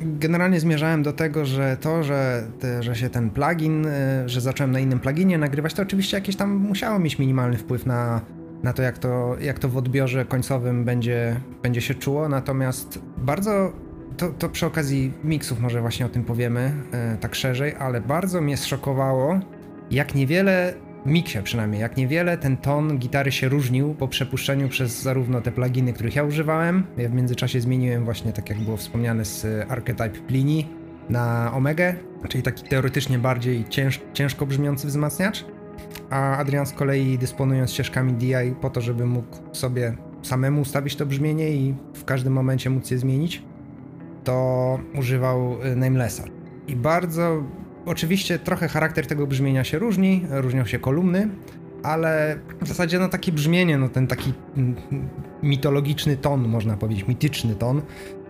generalnie 0.00 0.60
zmierzałem 0.60 1.02
do 1.02 1.12
tego, 1.12 1.44
że 1.44 1.76
to, 1.80 2.02
że, 2.02 2.46
że 2.80 2.94
się 2.96 3.10
ten 3.10 3.30
plugin, 3.30 3.86
y, 3.86 4.28
że 4.28 4.40
zacząłem 4.40 4.72
na 4.72 4.80
innym 4.80 5.00
pluginie 5.00 5.38
nagrywać, 5.38 5.74
to 5.74 5.82
oczywiście 5.82 6.16
jakieś 6.16 6.36
tam 6.36 6.56
musiało 6.56 6.98
mieć 6.98 7.18
minimalny 7.18 7.56
wpływ 7.56 7.86
na, 7.86 8.20
na 8.62 8.72
to, 8.72 8.82
jak 8.82 8.98
to, 8.98 9.36
jak 9.40 9.58
to 9.58 9.68
w 9.68 9.76
odbiorze 9.76 10.24
końcowym 10.24 10.84
będzie, 10.84 11.40
będzie 11.62 11.80
się 11.80 11.94
czuło. 11.94 12.28
Natomiast 12.28 12.98
bardzo, 13.18 13.72
to, 14.16 14.28
to 14.28 14.48
przy 14.48 14.66
okazji 14.66 15.12
miksów 15.24 15.60
może 15.60 15.80
właśnie 15.80 16.06
o 16.06 16.08
tym 16.08 16.24
powiemy 16.24 16.72
y, 17.14 17.18
tak 17.18 17.34
szerzej, 17.34 17.74
ale 17.78 18.00
bardzo 18.00 18.40
mnie 18.40 18.56
zszokowało, 18.56 19.40
jak 19.90 20.14
niewiele 20.14 20.74
miksie 21.06 21.38
przynajmniej, 21.42 21.80
jak 21.80 21.96
niewiele 21.96 22.38
ten 22.38 22.56
ton 22.56 22.98
gitary 22.98 23.32
się 23.32 23.48
różnił 23.48 23.94
po 23.94 24.08
przepuszczeniu 24.08 24.68
przez 24.68 25.02
zarówno 25.02 25.40
te 25.40 25.52
pluginy, 25.52 25.92
których 25.92 26.16
ja 26.16 26.24
używałem, 26.24 26.86
ja 26.96 27.08
w 27.08 27.12
międzyczasie 27.12 27.60
zmieniłem 27.60 28.04
właśnie, 28.04 28.32
tak 28.32 28.48
jak 28.48 28.58
było 28.58 28.76
wspomniane, 28.76 29.24
z 29.24 29.46
Archetype 29.70 30.20
Plini 30.20 30.68
na 31.08 31.52
Omega, 31.54 31.92
czyli 32.28 32.42
taki 32.42 32.68
teoretycznie 32.68 33.18
bardziej 33.18 33.64
cięż, 33.68 34.00
ciężko 34.12 34.46
brzmiący 34.46 34.86
wzmacniacz, 34.86 35.44
a 36.10 36.36
Adrian 36.36 36.66
z 36.66 36.72
kolei 36.72 37.18
dysponując 37.18 37.72
ścieżkami 37.72 38.12
DI 38.12 38.54
po 38.60 38.70
to, 38.70 38.80
żeby 38.80 39.06
mógł 39.06 39.36
sobie 39.52 39.96
samemu 40.22 40.60
ustawić 40.60 40.96
to 40.96 41.06
brzmienie 41.06 41.50
i 41.50 41.74
w 41.94 42.04
każdym 42.04 42.32
momencie 42.32 42.70
móc 42.70 42.90
je 42.90 42.98
zmienić, 42.98 43.42
to 44.24 44.78
używał 44.98 45.56
Namelessa. 45.76 46.24
I 46.68 46.76
bardzo 46.76 47.42
Oczywiście 47.90 48.38
trochę 48.38 48.68
charakter 48.68 49.06
tego 49.06 49.26
brzmienia 49.26 49.64
się 49.64 49.78
różni, 49.78 50.26
różnią 50.30 50.64
się 50.64 50.78
kolumny, 50.78 51.28
ale 51.82 52.38
w 52.62 52.68
zasadzie 52.68 52.98
no 52.98 53.08
takie 53.08 53.32
brzmienie, 53.32 53.78
no 53.78 53.88
ten 53.88 54.06
taki 54.06 54.32
mitologiczny 55.42 56.16
ton, 56.16 56.48
można 56.48 56.76
powiedzieć, 56.76 57.08
mityczny 57.08 57.54
ton, 57.54 57.82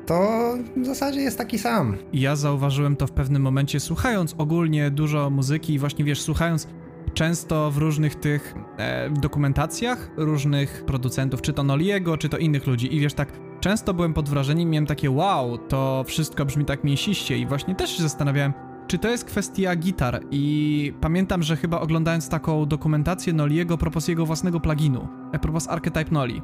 to 0.06 0.54
w 0.76 0.86
zasadzie 0.86 1.20
jest 1.20 1.38
taki 1.38 1.58
sam. 1.58 1.96
Ja 2.12 2.36
zauważyłem 2.36 2.96
to 2.96 3.06
w 3.06 3.12
pewnym 3.12 3.42
momencie, 3.42 3.80
słuchając 3.80 4.34
ogólnie 4.38 4.90
dużo 4.90 5.30
muzyki 5.30 5.74
i 5.74 5.78
właśnie 5.78 6.04
wiesz, 6.04 6.20
słuchając 6.20 6.68
często 7.14 7.70
w 7.70 7.78
różnych 7.78 8.14
tych 8.14 8.54
e, 8.78 9.10
dokumentacjach 9.10 10.10
różnych 10.16 10.84
producentów, 10.84 11.42
czy 11.42 11.52
to 11.52 11.62
Noliego, 11.62 12.18
czy 12.18 12.28
to 12.28 12.38
innych 12.38 12.66
ludzi 12.66 12.94
i 12.94 13.00
wiesz, 13.00 13.14
tak 13.14 13.32
często 13.60 13.94
byłem 13.94 14.14
pod 14.14 14.28
wrażeniem, 14.28 14.70
miałem 14.70 14.86
takie 14.86 15.10
wow, 15.10 15.58
to 15.58 16.04
wszystko 16.06 16.44
brzmi 16.44 16.64
tak 16.64 16.84
mięsiście 16.84 17.38
i 17.38 17.46
właśnie 17.46 17.74
też 17.74 17.96
się 17.96 18.02
zastanawiałem, 18.02 18.52
czy 18.90 18.98
to 18.98 19.08
jest 19.08 19.24
kwestia 19.24 19.76
gitar 19.76 20.20
i 20.30 20.92
pamiętam, 21.00 21.42
że 21.42 21.56
chyba 21.56 21.80
oglądając 21.80 22.28
taką 22.28 22.66
dokumentację 22.66 23.32
Noliego 23.32 23.78
propos 23.78 24.08
jego 24.08 24.26
własnego 24.26 24.60
pluginu, 24.60 25.08
a 25.32 25.38
propos 25.38 25.68
Archetype 25.68 26.10
Noli. 26.10 26.42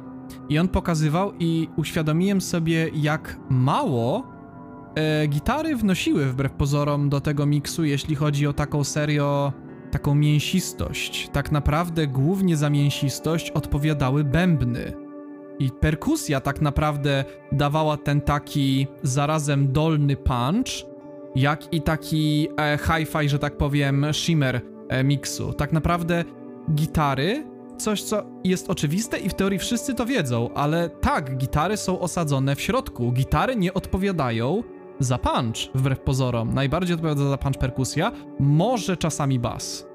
I 0.49 0.59
on 0.59 0.67
pokazywał 0.67 1.33
i 1.39 1.67
uświadomiłem 1.75 2.41
sobie, 2.41 2.89
jak 2.93 3.39
mało 3.49 4.27
e, 4.95 5.27
gitary 5.27 5.75
wnosiły 5.75 6.25
wbrew 6.25 6.51
pozorom 6.51 7.09
do 7.09 7.21
tego 7.21 7.45
miksu, 7.45 7.85
jeśli 7.85 8.15
chodzi 8.15 8.47
o 8.47 8.53
taką 8.53 8.83
serio, 8.83 9.53
taką 9.91 10.15
mięsistość. 10.15 11.29
Tak 11.33 11.51
naprawdę 11.51 12.07
głównie 12.07 12.57
za 12.57 12.69
mięsistość 12.69 13.51
odpowiadały 13.51 14.23
bębny. 14.23 14.93
I 15.59 15.71
perkusja 15.71 16.41
tak 16.41 16.61
naprawdę 16.61 17.25
dawała 17.51 17.97
ten 17.97 18.21
taki 18.21 18.87
zarazem 19.03 19.71
dolny 19.71 20.15
punch, 20.15 20.96
jak 21.37 21.73
i 21.73 21.81
taki 21.81 22.47
e, 22.59 22.77
hi-fi, 22.77 23.29
że 23.29 23.39
tak 23.39 23.57
powiem, 23.57 24.05
shimmer 24.13 24.61
e, 24.89 25.03
miksu. 25.03 25.53
Tak 25.53 25.71
naprawdę 25.71 26.23
gitary, 26.75 27.47
coś 27.77 28.01
co 28.01 28.23
jest 28.43 28.69
oczywiste 28.69 29.17
i 29.17 29.29
w 29.29 29.33
teorii 29.33 29.59
wszyscy 29.59 29.93
to 29.93 30.05
wiedzą, 30.05 30.49
ale 30.53 30.89
tak, 30.89 31.37
gitary 31.37 31.77
są 31.77 31.99
osadzone 31.99 32.55
w 32.55 32.61
środku. 32.61 33.11
Gitary 33.11 33.55
nie 33.55 33.73
odpowiadają 33.73 34.63
za 34.99 35.17
punch, 35.17 35.55
wbrew 35.75 35.99
pozorom. 35.99 36.53
Najbardziej 36.53 36.95
odpowiada 36.95 37.29
za 37.29 37.37
punch 37.37 37.57
perkusja, 37.57 38.11
może 38.39 38.97
czasami 38.97 39.39
bas. 39.39 39.86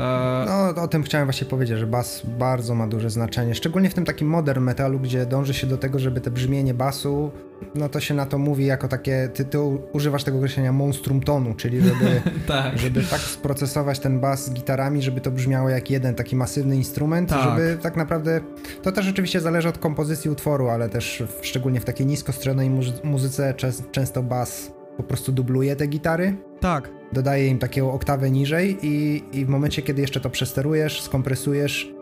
E... 0.00 0.44
No, 0.46 0.82
o 0.82 0.88
tym 0.88 1.02
chciałem 1.02 1.26
właśnie 1.26 1.46
powiedzieć, 1.46 1.78
że 1.78 1.86
bas 1.86 2.22
bardzo 2.38 2.74
ma 2.74 2.86
duże 2.86 3.10
znaczenie, 3.10 3.54
szczególnie 3.54 3.90
w 3.90 3.94
tym 3.94 4.04
takim 4.04 4.28
modern 4.28 4.64
metalu, 4.64 5.00
gdzie 5.00 5.26
dąży 5.26 5.54
się 5.54 5.66
do 5.66 5.78
tego, 5.78 5.98
żeby 5.98 6.20
te 6.20 6.30
brzmienie 6.30 6.74
basu, 6.74 7.30
no 7.74 7.88
to 7.88 8.00
się 8.00 8.14
na 8.14 8.26
to 8.26 8.38
mówi 8.38 8.66
jako 8.66 8.88
takie, 8.88 9.30
ty, 9.34 9.44
ty 9.44 9.58
używasz 9.92 10.24
tego 10.24 10.38
określenia 10.38 10.72
monstrum 10.72 11.20
tonu, 11.20 11.54
czyli 11.54 11.80
żeby 11.80 12.22
tak. 12.46 12.78
żeby 12.78 13.02
tak 13.02 13.20
sprocesować 13.20 13.98
ten 13.98 14.20
bas 14.20 14.44
z 14.44 14.52
gitarami, 14.52 15.02
żeby 15.02 15.20
to 15.20 15.30
brzmiało 15.30 15.68
jak 15.68 15.90
jeden 15.90 16.14
taki 16.14 16.36
masywny 16.36 16.76
instrument, 16.76 17.30
tak. 17.30 17.42
żeby 17.42 17.78
tak 17.82 17.96
naprawdę, 17.96 18.40
to 18.82 18.92
też 18.92 19.08
oczywiście 19.08 19.40
zależy 19.40 19.68
od 19.68 19.78
kompozycji 19.78 20.30
utworu, 20.30 20.68
ale 20.68 20.88
też 20.88 21.22
szczególnie 21.42 21.80
w 21.80 21.84
takiej 21.84 22.06
niskostronnej 22.06 22.70
muzyce 23.04 23.54
często 23.92 24.22
bas 24.22 24.79
po 25.02 25.08
prostu 25.08 25.32
dubluje 25.32 25.76
te 25.76 25.86
gitary. 25.86 26.36
Tak. 26.60 26.90
Dodaje 27.12 27.46
im 27.46 27.58
taką 27.58 27.92
oktawę 27.92 28.30
niżej 28.30 28.78
i, 28.82 29.24
i 29.32 29.44
w 29.44 29.48
momencie, 29.48 29.82
kiedy 29.82 30.00
jeszcze 30.00 30.20
to 30.20 30.30
przesterujesz, 30.30 31.02
skompresujesz, 31.02 31.92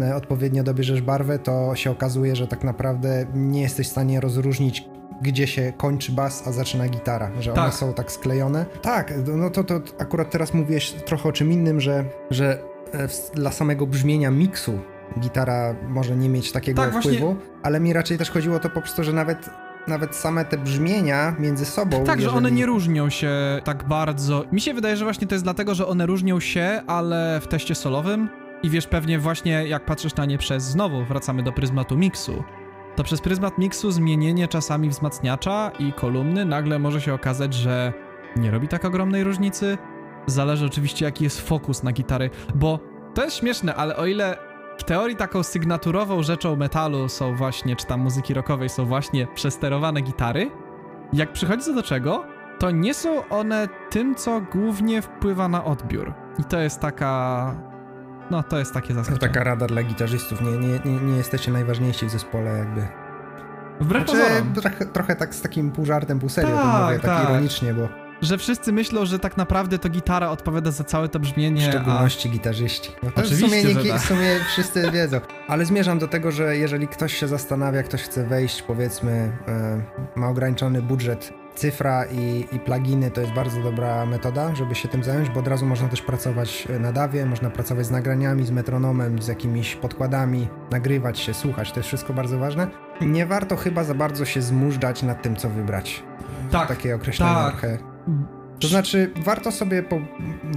e, 0.00 0.16
odpowiednio 0.16 0.62
dobierzesz 0.62 1.02
barwę, 1.02 1.38
to 1.38 1.74
się 1.74 1.90
okazuje, 1.90 2.36
że 2.36 2.46
tak 2.46 2.64
naprawdę 2.64 3.26
nie 3.34 3.62
jesteś 3.62 3.88
w 3.88 3.90
stanie 3.90 4.20
rozróżnić, 4.20 4.84
gdzie 5.22 5.46
się 5.46 5.72
kończy 5.76 6.12
bas, 6.12 6.48
a 6.48 6.52
zaczyna 6.52 6.88
gitara, 6.88 7.30
że 7.40 7.52
tak. 7.52 7.64
one 7.64 7.72
są 7.72 7.94
tak 7.94 8.12
sklejone. 8.12 8.66
Tak, 8.82 9.12
no 9.36 9.50
to, 9.50 9.64
to 9.64 9.80
akurat 9.98 10.30
teraz 10.30 10.54
mówiłeś 10.54 10.92
trochę 10.92 11.28
o 11.28 11.32
czym 11.32 11.52
innym, 11.52 11.80
że, 11.80 12.04
że 12.30 12.58
e, 12.92 13.08
dla 13.34 13.52
samego 13.52 13.86
brzmienia 13.86 14.30
miksu 14.30 14.78
gitara 15.20 15.74
może 15.88 16.16
nie 16.16 16.28
mieć 16.28 16.52
takiego 16.52 16.82
tak, 16.82 16.98
wpływu, 16.98 17.34
właśnie... 17.34 17.52
ale 17.62 17.80
mi 17.80 17.92
raczej 17.92 18.18
też 18.18 18.30
chodziło 18.30 18.56
o 18.56 18.60
to 18.60 18.70
po 18.70 18.80
prostu, 18.80 19.04
że 19.04 19.12
nawet 19.12 19.50
nawet 19.88 20.16
same 20.16 20.44
te 20.44 20.58
brzmienia 20.58 21.36
między 21.38 21.64
sobą. 21.64 22.04
Tak, 22.04 22.16
jeżeli... 22.16 22.22
że 22.24 22.38
one 22.38 22.50
nie 22.50 22.66
różnią 22.66 23.10
się 23.10 23.30
tak 23.64 23.88
bardzo. 23.88 24.44
Mi 24.52 24.60
się 24.60 24.74
wydaje, 24.74 24.96
że 24.96 25.04
właśnie 25.04 25.26
to 25.26 25.34
jest 25.34 25.44
dlatego, 25.44 25.74
że 25.74 25.86
one 25.86 26.06
różnią 26.06 26.40
się, 26.40 26.82
ale 26.86 27.40
w 27.42 27.46
teście 27.46 27.74
solowym. 27.74 28.28
I 28.62 28.70
wiesz, 28.70 28.86
pewnie 28.86 29.18
właśnie 29.18 29.68
jak 29.68 29.84
patrzysz 29.84 30.14
na 30.14 30.24
nie 30.24 30.38
przez, 30.38 30.62
znowu 30.62 31.04
wracamy 31.04 31.42
do 31.42 31.52
pryzmatu 31.52 31.96
miksu, 31.96 32.44
to 32.96 33.04
przez 33.04 33.20
pryzmat 33.20 33.58
miksu 33.58 33.90
zmienienie 33.90 34.48
czasami 34.48 34.88
wzmacniacza 34.88 35.70
i 35.78 35.92
kolumny 35.92 36.44
nagle 36.44 36.78
może 36.78 37.00
się 37.00 37.14
okazać, 37.14 37.54
że 37.54 37.92
nie 38.36 38.50
robi 38.50 38.68
tak 38.68 38.84
ogromnej 38.84 39.24
różnicy. 39.24 39.78
Zależy 40.26 40.66
oczywiście 40.66 41.04
jaki 41.04 41.24
jest 41.24 41.48
fokus 41.48 41.82
na 41.82 41.92
gitary, 41.92 42.30
bo 42.54 42.80
to 43.14 43.24
jest 43.24 43.36
śmieszne, 43.36 43.74
ale 43.74 43.96
o 43.96 44.06
ile 44.06 44.36
w 44.78 44.84
teorii 44.84 45.16
taką 45.16 45.42
sygnaturową 45.42 46.22
rzeczą 46.22 46.56
metalu 46.56 47.08
są 47.08 47.36
właśnie, 47.36 47.76
czy 47.76 47.86
tam 47.86 48.00
muzyki 48.00 48.34
rockowej 48.34 48.68
są 48.68 48.84
właśnie 48.84 49.26
przesterowane 49.26 50.00
gitary. 50.00 50.50
Jak 51.12 51.32
przychodzi 51.32 51.74
do 51.74 51.82
czego, 51.82 52.24
to 52.58 52.70
nie 52.70 52.94
są 52.94 53.28
one 53.28 53.68
tym, 53.90 54.14
co 54.14 54.40
głównie 54.40 55.02
wpływa 55.02 55.48
na 55.48 55.64
odbiór. 55.64 56.14
I 56.38 56.44
to 56.44 56.58
jest 56.58 56.80
taka... 56.80 57.54
No, 58.30 58.42
to 58.42 58.58
jest 58.58 58.74
takie 58.74 58.94
zaskoczenie. 58.94 59.20
To 59.20 59.26
taka 59.26 59.44
rada 59.44 59.66
dla 59.66 59.82
gitarzystów. 59.82 60.40
Nie, 60.40 60.50
nie, 60.50 60.80
nie, 60.84 61.00
nie 61.00 61.16
jesteście 61.16 61.52
najważniejsi 61.52 62.06
w 62.06 62.10
zespole 62.10 62.58
jakby. 62.58 62.86
Wbrew 63.80 64.04
znaczy, 64.04 64.22
pozorom. 64.22 64.52
Trochę, 64.52 64.86
trochę 64.86 65.16
tak 65.16 65.34
z 65.34 65.42
takim 65.42 65.72
pół 65.72 65.86
żartem, 65.86 66.18
pół 66.18 66.28
serio 66.28 66.56
tak, 66.56 66.62
to 66.62 66.84
mówię, 66.84 66.98
tak, 66.98 67.18
tak 67.18 67.30
ironicznie, 67.30 67.74
bo 67.74 68.05
że 68.22 68.38
wszyscy 68.38 68.72
myślą, 68.72 69.04
że 69.06 69.18
tak 69.18 69.36
naprawdę 69.36 69.78
to 69.78 69.88
gitara 69.88 70.30
odpowiada 70.30 70.70
za 70.70 70.84
całe 70.84 71.08
to 71.08 71.20
brzmienie. 71.20 71.66
W 71.66 71.70
szczególności 71.70 72.28
a... 72.28 72.32
gitarzyści. 72.32 72.90
No 73.02 73.10
to 73.10 73.20
Oczywiście, 73.20 73.68
w 73.68 73.72
sumie, 73.72 73.90
tak. 73.90 74.00
w 74.00 74.04
sumie 74.04 74.40
wszyscy 74.48 74.90
wiedzą. 74.90 75.20
Ale 75.48 75.64
zmierzam 75.64 75.98
do 75.98 76.08
tego, 76.08 76.32
że 76.32 76.56
jeżeli 76.56 76.88
ktoś 76.88 77.14
się 77.14 77.28
zastanawia, 77.28 77.82
ktoś 77.82 78.02
chce 78.02 78.26
wejść, 78.26 78.62
powiedzmy, 78.62 79.32
e, 79.48 79.82
ma 80.16 80.28
ograniczony 80.28 80.82
budżet, 80.82 81.32
cyfra 81.54 82.04
i, 82.04 82.46
i 82.52 82.58
pluginy 82.58 83.10
to 83.10 83.20
jest 83.20 83.32
bardzo 83.32 83.62
dobra 83.62 84.06
metoda, 84.06 84.54
żeby 84.54 84.74
się 84.74 84.88
tym 84.88 85.04
zająć, 85.04 85.30
bo 85.30 85.40
od 85.40 85.48
razu 85.48 85.66
można 85.66 85.88
też 85.88 86.02
pracować 86.02 86.68
na 86.80 86.92
dawie, 86.92 87.26
można 87.26 87.50
pracować 87.50 87.86
z 87.86 87.90
nagraniami, 87.90 88.46
z 88.46 88.50
metronomem, 88.50 89.22
z 89.22 89.28
jakimiś 89.28 89.76
podkładami, 89.76 90.48
nagrywać 90.70 91.18
się, 91.18 91.34
słuchać, 91.34 91.72
to 91.72 91.80
jest 91.80 91.88
wszystko 91.88 92.12
bardzo 92.12 92.38
ważne. 92.38 92.66
Nie 93.00 93.26
warto 93.26 93.56
chyba 93.56 93.84
za 93.84 93.94
bardzo 93.94 94.24
się 94.24 94.42
zmużdżać 94.42 95.02
nad 95.02 95.22
tym, 95.22 95.36
co 95.36 95.48
wybrać. 95.48 96.02
Tak. 96.50 96.68
Takie 96.68 96.94
określenie 96.94 97.34
tak. 97.34 97.50
trochę 97.50 97.95
to 98.60 98.68
znaczy, 98.68 99.10
warto 99.24 99.52
sobie 99.52 99.84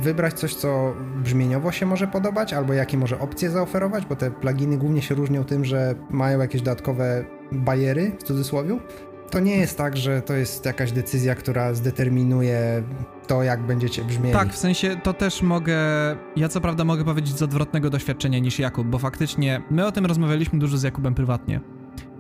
wybrać 0.02 0.34
coś, 0.34 0.56
co 0.56 0.93
brzmieniowo 1.24 1.72
się 1.72 1.86
może 1.86 2.08
podobać, 2.08 2.54
albo 2.54 2.74
jakie 2.74 2.97
może 2.97 3.20
opcje 3.20 3.50
zaoferować, 3.50 4.06
bo 4.06 4.16
te 4.16 4.32
pluginy 4.32 4.78
głównie 4.78 5.02
się 5.02 5.16
różnią 5.16 5.43
tym, 5.43 5.66
że 5.66 5.95
mają 6.10 6.39
jakieś 6.39 6.62
dodatkowe 6.62 7.26
bariery, 7.52 8.12
w 8.20 8.24
cudzysłowie. 8.24 8.80
To 9.32 9.39
nie 9.39 9.58
jest 9.58 9.78
tak, 9.78 9.97
że 9.97 10.22
to 10.22 10.34
jest 10.34 10.66
jakaś 10.66 10.91
decyzja, 10.91 11.36
która 11.36 11.74
zdeterminuje 11.74 12.84
to, 13.28 13.43
jak 13.43 13.66
będziecie 13.66 14.04
brzmieli. 14.04 14.34
Tak, 14.34 14.54
w 14.54 14.58
sensie 14.58 14.95
to 15.04 15.14
też 15.14 15.41
mogę. 15.41 15.78
Ja 16.36 16.50
co 16.50 16.62
prawda 16.62 16.84
mogę 16.84 17.06
powiedzieć 17.06 17.38
z 17.38 17.41
odwrotnego 17.41 17.89
doświadczenia 17.89 18.39
niż 18.39 18.60
Jakub, 18.60 18.88
bo 18.88 19.00
faktycznie 19.00 19.62
my 19.72 19.86
o 19.86 19.91
tym 19.91 20.06
rozmawialiśmy 20.06 20.60
dużo 20.60 20.78
z 20.78 20.84
Jakubem 20.84 21.16
prywatnie. 21.16 21.60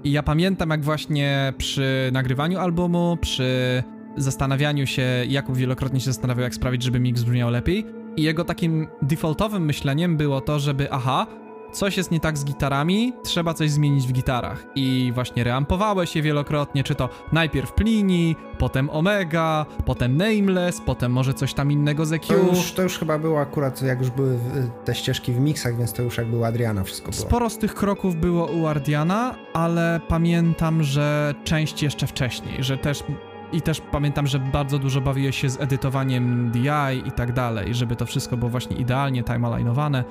I 0.03 0.11
ja 0.11 0.23
pamiętam, 0.23 0.69
jak 0.69 0.83
właśnie 0.83 1.53
przy 1.57 2.09
nagrywaniu 2.13 2.59
albumu, 2.59 3.17
przy 3.21 3.83
zastanawianiu 4.23 4.87
się, 4.87 5.03
Jakub 5.27 5.57
wielokrotnie 5.57 5.99
się 5.99 6.05
zastanawiał, 6.05 6.43
jak 6.43 6.55
sprawić, 6.55 6.83
żeby 6.83 6.99
mix 6.99 7.23
brzmiał 7.23 7.49
lepiej. 7.49 7.85
I 8.15 8.23
jego 8.23 8.45
takim 8.45 8.87
defaultowym 9.01 9.65
myśleniem 9.65 10.17
było 10.17 10.41
to, 10.41 10.59
żeby 10.59 10.91
aha, 10.91 11.27
coś 11.71 11.97
jest 11.97 12.11
nie 12.11 12.19
tak 12.19 12.37
z 12.37 12.45
gitarami, 12.45 13.13
trzeba 13.23 13.53
coś 13.53 13.71
zmienić 13.71 14.07
w 14.07 14.11
gitarach. 14.11 14.65
I 14.75 15.11
właśnie 15.15 15.43
reampowałeś 15.43 16.15
je 16.15 16.21
wielokrotnie, 16.21 16.83
czy 16.83 16.95
to 16.95 17.09
najpierw 17.31 17.73
Plini, 17.73 18.35
potem 18.57 18.89
Omega, 18.89 19.65
potem 19.85 20.17
Nameless, 20.17 20.81
potem 20.85 21.11
może 21.11 21.33
coś 21.33 21.53
tam 21.53 21.71
innego 21.71 22.05
z 22.05 22.13
EQ. 22.13 22.27
To 22.27 22.55
już, 22.55 22.71
to 22.71 22.81
już 22.81 22.97
chyba 22.99 23.19
było 23.19 23.39
akurat, 23.41 23.81
jak 23.81 23.99
już 23.99 24.09
były 24.09 24.39
te 24.85 24.95
ścieżki 24.95 25.33
w 25.33 25.39
mixach, 25.39 25.77
więc 25.77 25.93
to 25.93 26.01
już 26.01 26.17
jak 26.17 26.27
było 26.27 26.47
Adriana 26.47 26.83
wszystko 26.83 27.11
było. 27.11 27.21
Sporo 27.21 27.49
z 27.49 27.57
tych 27.57 27.75
kroków 27.75 28.15
było 28.15 28.45
u 28.45 28.67
Adriana, 28.67 29.35
ale 29.53 30.01
pamiętam, 30.07 30.83
że 30.83 31.35
część 31.43 31.83
jeszcze 31.83 32.07
wcześniej, 32.07 32.63
że 32.63 32.77
też 32.77 33.03
i 33.53 33.61
też 33.61 33.81
pamiętam, 33.81 34.27
że 34.27 34.39
bardzo 34.39 34.79
dużo 34.79 35.01
bawiłem 35.01 35.31
się 35.31 35.49
z 35.49 35.61
edytowaniem 35.61 36.51
DI 36.51 37.07
i 37.07 37.11
tak 37.11 37.33
dalej, 37.33 37.75
żeby 37.75 37.95
to 37.95 38.05
wszystko 38.05 38.37
było 38.37 38.51
właśnie 38.51 38.77
idealnie 38.77 39.23
timelinowane. 39.23 40.03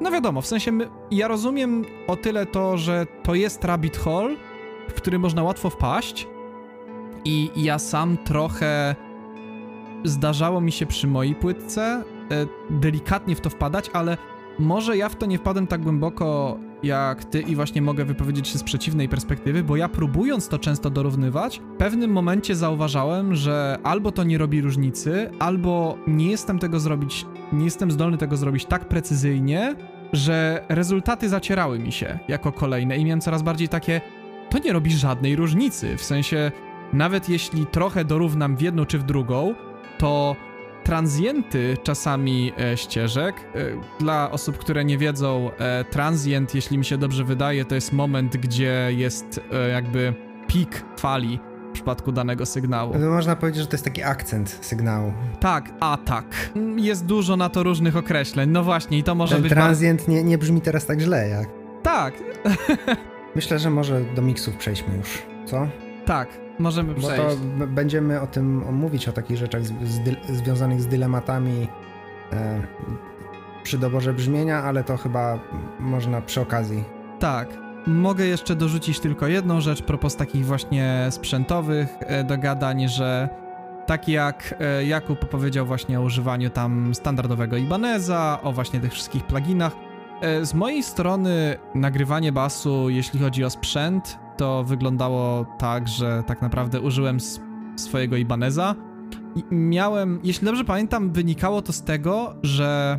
No 0.00 0.10
wiadomo, 0.10 0.40
w 0.40 0.46
sensie 0.46 0.72
my, 0.72 0.88
ja 1.10 1.28
rozumiem 1.28 1.84
o 2.06 2.16
tyle 2.16 2.46
to, 2.46 2.76
że 2.78 3.06
to 3.22 3.34
jest 3.34 3.64
rabbit 3.64 3.96
hole, 3.96 4.36
w 4.88 4.94
który 4.94 5.18
można 5.18 5.42
łatwo 5.42 5.70
wpaść 5.70 6.28
i 7.24 7.50
ja 7.56 7.78
sam 7.78 8.16
trochę 8.24 8.96
zdarzało 10.04 10.60
mi 10.60 10.72
się 10.72 10.86
przy 10.86 11.06
mojej 11.06 11.34
płytce 11.34 11.82
e, 11.82 12.46
delikatnie 12.70 13.36
w 13.36 13.40
to 13.40 13.50
wpadać, 13.50 13.90
ale 13.92 14.16
może 14.58 14.96
ja 14.96 15.08
w 15.08 15.16
to 15.16 15.26
nie 15.26 15.38
wpadłem 15.38 15.66
tak 15.66 15.82
głęboko 15.82 16.58
jak 16.82 17.24
ty 17.24 17.40
i 17.40 17.56
właśnie 17.56 17.82
mogę 17.82 18.04
wypowiedzieć 18.04 18.48
się 18.48 18.58
z 18.58 18.62
przeciwnej 18.62 19.08
perspektywy, 19.08 19.64
bo 19.64 19.76
ja 19.76 19.88
próbując 19.88 20.48
to 20.48 20.58
często 20.58 20.90
dorównywać, 20.90 21.60
w 21.74 21.76
pewnym 21.76 22.10
momencie 22.10 22.56
zauważałem, 22.56 23.34
że 23.34 23.78
albo 23.82 24.12
to 24.12 24.24
nie 24.24 24.38
robi 24.38 24.60
różnicy, 24.60 25.30
albo 25.38 25.98
nie 26.06 26.30
jestem 26.30 26.58
tego 26.58 26.80
zrobić, 26.80 27.26
nie 27.52 27.64
jestem 27.64 27.90
zdolny 27.90 28.18
tego 28.18 28.36
zrobić 28.36 28.64
tak 28.64 28.88
precyzyjnie, 28.88 29.74
że 30.12 30.64
rezultaty 30.68 31.28
zacierały 31.28 31.78
mi 31.78 31.92
się 31.92 32.18
jako 32.28 32.52
kolejne 32.52 32.98
i 32.98 33.04
miałem 33.04 33.20
coraz 33.20 33.42
bardziej 33.42 33.68
takie, 33.68 34.00
to 34.50 34.58
nie 34.58 34.72
robi 34.72 34.90
żadnej 34.90 35.36
różnicy, 35.36 35.96
w 35.96 36.04
sensie 36.04 36.52
nawet 36.92 37.28
jeśli 37.28 37.66
trochę 37.66 38.04
dorównam 38.04 38.56
w 38.56 38.60
jedną 38.60 38.86
czy 38.86 38.98
w 38.98 39.02
drugą, 39.02 39.54
to 39.98 40.36
transienty 40.88 41.76
czasami 41.82 42.52
e, 42.58 42.76
ścieżek. 42.76 43.34
E, 43.54 43.60
dla 44.00 44.30
osób, 44.30 44.58
które 44.58 44.84
nie 44.84 44.98
wiedzą, 44.98 45.50
e, 45.58 45.84
transient, 45.84 46.54
jeśli 46.54 46.78
mi 46.78 46.84
się 46.84 46.98
dobrze 46.98 47.24
wydaje, 47.24 47.64
to 47.64 47.74
jest 47.74 47.92
moment, 47.92 48.36
gdzie 48.36 48.88
jest 48.96 49.40
jakby 49.72 50.14
pik 50.46 50.84
fali 50.98 51.40
w 51.70 51.72
przypadku 51.72 52.12
danego 52.12 52.46
sygnału. 52.46 52.94
No, 52.98 53.10
można 53.10 53.36
powiedzieć, 53.36 53.62
że 53.62 53.66
to 53.66 53.74
jest 53.74 53.84
taki 53.84 54.02
akcent 54.02 54.58
sygnału. 54.60 55.12
Tak, 55.40 55.70
atak. 55.80 56.50
Jest 56.76 57.04
dużo 57.04 57.36
na 57.36 57.48
to 57.48 57.62
różnych 57.62 57.96
określeń. 57.96 58.50
No 58.50 58.64
właśnie, 58.64 58.98
i 58.98 59.02
to 59.02 59.14
może 59.14 59.34
Ten 59.34 59.42
być. 59.42 59.52
Transient 59.52 60.08
nie, 60.08 60.24
nie 60.24 60.38
brzmi 60.38 60.60
teraz 60.60 60.86
tak 60.86 61.00
źle, 61.00 61.28
jak. 61.28 61.48
Tak. 61.82 62.14
Myślę, 63.36 63.58
że 63.58 63.70
może 63.70 64.00
do 64.14 64.22
miksów 64.22 64.56
przejdźmy 64.56 64.96
już. 64.96 65.22
Co? 65.46 65.68
Tak. 66.06 66.47
Możemy 66.58 66.94
przejść. 66.94 67.36
Bo 67.36 67.66
to 67.66 67.72
będziemy 67.72 68.20
o 68.20 68.26
tym 68.26 68.74
mówić, 68.74 69.08
o 69.08 69.12
takich 69.12 69.36
rzeczach 69.36 69.64
z, 69.64 69.72
z, 69.84 70.36
związanych 70.36 70.82
z 70.82 70.86
dylematami 70.86 71.68
e, 72.32 72.62
przy 73.62 73.78
doborze 73.78 74.14
brzmienia, 74.14 74.62
ale 74.62 74.84
to 74.84 74.96
chyba 74.96 75.38
można 75.80 76.20
przy 76.20 76.40
okazji. 76.40 76.84
Tak. 77.18 77.48
Mogę 77.86 78.26
jeszcze 78.26 78.56
dorzucić 78.56 79.00
tylko 79.00 79.26
jedną 79.26 79.60
rzecz 79.60 79.82
propos 79.82 80.16
takich 80.16 80.46
właśnie 80.46 81.06
sprzętowych 81.10 81.88
e, 82.00 82.24
dogadań, 82.24 82.88
że 82.88 83.28
tak 83.86 84.08
jak 84.08 84.54
e, 84.60 84.84
Jakub 84.84 85.18
powiedział 85.18 85.66
właśnie 85.66 86.00
o 86.00 86.02
używaniu 86.02 86.50
tam 86.50 86.94
standardowego 86.94 87.56
Ibaneza, 87.56 88.38
o 88.42 88.52
właśnie 88.52 88.80
tych 88.80 88.92
wszystkich 88.92 89.24
pluginach, 89.24 89.72
e, 90.20 90.44
z 90.46 90.54
mojej 90.54 90.82
strony 90.82 91.56
nagrywanie 91.74 92.32
basu, 92.32 92.90
jeśli 92.90 93.20
chodzi 93.20 93.44
o 93.44 93.50
sprzęt, 93.50 94.18
to 94.38 94.64
wyglądało 94.64 95.46
tak, 95.58 95.88
że 95.88 96.22
tak 96.26 96.42
naprawdę 96.42 96.80
użyłem 96.80 97.18
swojego 97.76 98.16
Ibaneza 98.16 98.74
i 99.36 99.44
miałem, 99.50 100.20
jeśli 100.24 100.46
dobrze 100.46 100.64
pamiętam, 100.64 101.12
wynikało 101.12 101.62
to 101.62 101.72
z 101.72 101.82
tego, 101.82 102.34
że 102.42 102.98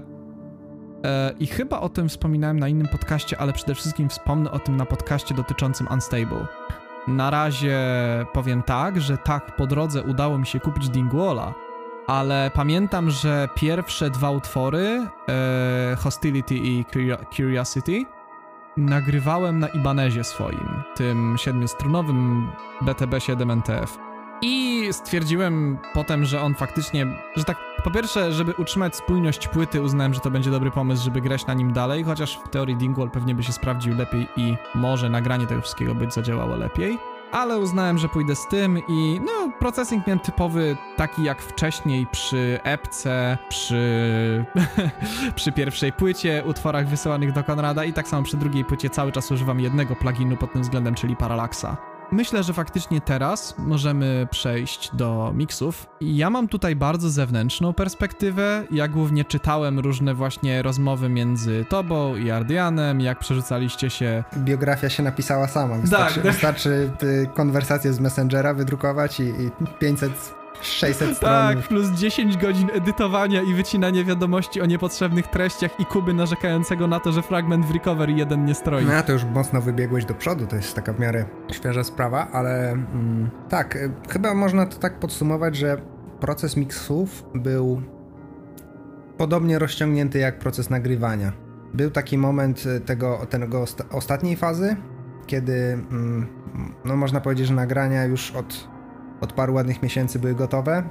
e, 1.03 1.33
i 1.39 1.47
chyba 1.47 1.79
o 1.79 1.89
tym 1.89 2.09
wspominałem 2.09 2.59
na 2.59 2.67
innym 2.67 2.87
podcaście, 2.87 3.37
ale 3.37 3.53
przede 3.53 3.75
wszystkim 3.75 4.09
wspomnę 4.09 4.51
o 4.51 4.59
tym 4.59 4.77
na 4.77 4.85
podcaście 4.85 5.35
dotyczącym 5.35 5.87
Unstable. 5.91 6.47
Na 7.07 7.29
razie 7.29 7.79
powiem 8.33 8.63
tak, 8.63 9.01
że 9.01 9.17
tak 9.17 9.55
po 9.55 9.67
drodze 9.67 10.03
udało 10.03 10.37
mi 10.37 10.45
się 10.45 10.59
kupić 10.59 10.89
Dingwalla, 10.89 11.53
ale 12.07 12.51
pamiętam, 12.53 13.09
że 13.09 13.49
pierwsze 13.55 14.09
dwa 14.09 14.31
utwory, 14.31 15.07
e, 15.29 15.95
Hostility 15.95 16.55
i 16.55 16.85
Curiosity, 17.35 18.05
nagrywałem 18.79 19.59
na 19.59 19.67
Ibanezie 19.67 20.23
swoim, 20.23 20.83
tym 20.95 21.35
siedmiostrunowym 21.37 22.47
BTB-7 22.81 23.51
NTF. 23.51 23.97
I 24.41 24.87
stwierdziłem 24.91 25.77
potem, 25.93 26.25
że 26.25 26.41
on 26.41 26.55
faktycznie, 26.55 27.07
że 27.35 27.43
tak, 27.43 27.57
po 27.83 27.91
pierwsze, 27.91 28.31
żeby 28.31 28.53
utrzymać 28.53 28.95
spójność 28.95 29.47
płyty, 29.47 29.81
uznałem, 29.81 30.13
że 30.13 30.19
to 30.19 30.31
będzie 30.31 30.51
dobry 30.51 30.71
pomysł, 30.71 31.03
żeby 31.03 31.21
grać 31.21 31.45
na 31.45 31.53
nim 31.53 31.73
dalej, 31.73 32.03
chociaż 32.03 32.39
w 32.45 32.49
teorii 32.49 32.75
Dingwall 32.75 33.11
pewnie 33.11 33.35
by 33.35 33.43
się 33.43 33.53
sprawdził 33.53 33.95
lepiej 33.95 34.27
i 34.37 34.55
może 34.75 35.09
nagranie 35.09 35.47
tego 35.47 35.61
wszystkiego 35.61 35.95
być 35.95 36.13
zadziałało 36.13 36.55
lepiej 36.55 36.97
ale 37.31 37.57
uznałem, 37.57 37.97
że 37.97 38.09
pójdę 38.09 38.35
z 38.35 38.47
tym 38.47 38.81
i 38.87 39.21
no, 39.25 39.51
procesing 39.59 40.07
miałem 40.07 40.19
typowy, 40.19 40.77
taki 40.95 41.23
jak 41.23 41.41
wcześniej 41.41 42.07
przy 42.11 42.59
epce, 42.63 43.37
przy, 43.49 44.45
przy 45.35 45.51
pierwszej 45.51 45.93
płycie, 45.93 46.43
utworach 46.45 46.87
wysyłanych 46.87 47.31
do 47.31 47.43
Konrada 47.43 47.83
i 47.83 47.93
tak 47.93 48.07
samo 48.07 48.23
przy 48.23 48.37
drugiej 48.37 48.65
płycie 48.65 48.89
cały 48.89 49.11
czas 49.11 49.31
używam 49.31 49.59
jednego 49.59 49.95
pluginu 49.95 50.37
pod 50.37 50.53
tym 50.53 50.61
względem, 50.61 50.95
czyli 50.95 51.15
Parallaxa. 51.15 51.88
Myślę, 52.11 52.43
że 52.43 52.53
faktycznie 52.53 53.01
teraz 53.01 53.55
możemy 53.57 54.27
przejść 54.31 54.89
do 54.93 55.31
miksów. 55.35 55.87
Ja 56.01 56.29
mam 56.29 56.47
tutaj 56.47 56.75
bardzo 56.75 57.09
zewnętrzną 57.09 57.73
perspektywę. 57.73 58.63
Ja 58.71 58.87
głównie 58.87 59.25
czytałem 59.25 59.79
różne 59.79 60.13
właśnie 60.13 60.61
rozmowy 60.61 61.09
między 61.09 61.65
tobą 61.69 62.15
i 62.15 62.31
Ardianem, 62.31 63.01
jak 63.01 63.19
przerzucaliście 63.19 63.89
się. 63.89 64.23
Biografia 64.37 64.89
się 64.89 65.03
napisała 65.03 65.47
sama. 65.47 65.77
Wystarczy, 65.77 66.15
tak, 66.15 66.23
wystarczy 66.23 66.91
y, 67.03 67.29
konwersację 67.33 67.93
z 67.93 67.99
Messengera 67.99 68.53
wydrukować 68.53 69.19
i, 69.19 69.23
i 69.23 69.51
500 69.79 70.38
600 70.61 71.17
stron. 71.17 71.31
Tak, 71.31 71.67
plus 71.67 71.89
10 71.89 72.37
godzin 72.37 72.69
edytowania 72.73 73.41
i 73.41 73.53
wycinania 73.53 74.03
wiadomości 74.03 74.61
o 74.61 74.65
niepotrzebnych 74.65 75.27
treściach 75.27 75.79
i 75.79 75.85
Kuby 75.85 76.13
narzekającego 76.13 76.87
na 76.87 76.99
to, 76.99 77.11
że 77.11 77.21
fragment 77.21 77.65
w 77.65 77.71
recovery 77.71 78.13
jeden 78.13 78.45
nie 78.45 78.55
stroi. 78.55 78.85
No 78.85 79.03
to 79.03 79.11
już 79.11 79.23
mocno 79.23 79.61
wybiegłeś 79.61 80.05
do 80.05 80.13
przodu, 80.13 80.47
to 80.47 80.55
jest 80.55 80.75
taka 80.75 80.93
w 80.93 80.99
miarę 80.99 81.25
świeża 81.51 81.83
sprawa, 81.83 82.27
ale 82.31 82.71
mm, 82.71 83.29
tak, 83.49 83.75
y, 83.75 83.91
chyba 84.09 84.33
można 84.33 84.65
to 84.65 84.77
tak 84.77 84.99
podsumować, 84.99 85.55
że 85.55 85.81
proces 86.19 86.57
miksów 86.57 87.25
był 87.35 87.81
podobnie 89.17 89.59
rozciągnięty 89.59 90.19
jak 90.19 90.39
proces 90.39 90.69
nagrywania. 90.69 91.31
Był 91.73 91.91
taki 91.91 92.17
moment 92.17 92.65
y, 92.65 92.79
tego, 92.79 93.27
tego 93.29 93.65
ostatniej 93.91 94.35
fazy, 94.35 94.75
kiedy 95.27 95.53
mm, 95.91 96.27
no 96.85 96.95
można 96.95 97.21
powiedzieć, 97.21 97.47
że 97.47 97.53
nagrania 97.53 98.05
już 98.05 98.31
od 98.31 98.78
od 99.21 99.33
paru 99.33 99.53
ładnych 99.53 99.83
miesięcy 99.83 100.19
były 100.19 100.35
gotowe, 100.35 100.83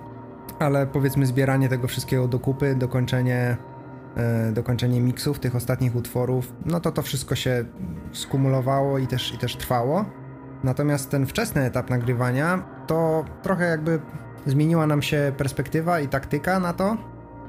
ale 0.59 0.87
powiedzmy 0.87 1.27
zbieranie 1.27 1.69
tego 1.69 1.89
wszystkiego 1.89 2.29
do 2.29 2.39
kupy, 2.39 2.75
dokończenie, 2.75 3.57
e, 4.17 4.53
dokończenie 4.53 5.01
miksów 5.01 5.39
tych 5.39 5.57
ostatnich 5.57 5.97
utworów, 5.97 6.53
no 6.67 6.81
to 6.81 6.93
to 6.93 7.03
wszystko 7.03 7.35
się 7.35 7.65
skumulowało 8.13 8.99
i 8.99 9.07
też, 9.07 9.35
i 9.35 9.39
też 9.39 9.57
trwało. 9.57 10.05
Natomiast 10.65 11.11
ten 11.11 11.27
wczesny 11.27 11.65
etap 11.65 11.91
nagrywania 11.91 12.63
to 12.87 13.25
trochę 13.43 13.65
jakby 13.65 14.01
zmieniła 14.47 14.87
nam 14.87 15.03
się 15.03 15.33
perspektywa 15.37 16.01
i 16.01 16.09
taktyka 16.09 16.61
na 16.61 16.73
to, 16.73 16.97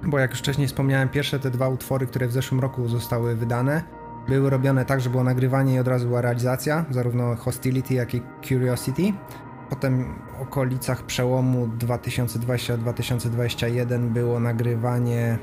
bo 0.04 0.20
jak 0.20 0.32
już 0.32 0.40
wcześniej 0.40 0.68
wspomniałem, 0.68 1.10
pierwsze 1.10 1.40
te 1.40 1.52
dwa 1.52 1.70
utwory, 1.70 2.08
które 2.08 2.28
w 2.28 2.32
zeszłym 2.32 2.60
roku 2.60 2.88
zostały 2.88 3.36
wydane, 3.36 3.84
były 4.28 4.50
robione 4.50 4.86
tak, 4.86 5.02
że 5.02 5.10
było 5.10 5.24
nagrywanie 5.24 5.76
i 5.76 5.80
od 5.80 5.88
razu 5.88 6.08
była 6.08 6.22
realizacja, 6.22 6.86
zarówno 6.90 7.36
Hostility, 7.36 7.94
jak 7.94 8.16
i 8.16 8.22
Curiosity. 8.42 9.14
Potem 9.70 10.15
w 10.38 10.41
okolicach 10.41 11.03
przełomu 11.03 11.67
2020-2021 11.67 14.09
było 14.09 14.39
nagrywanie 14.39 15.39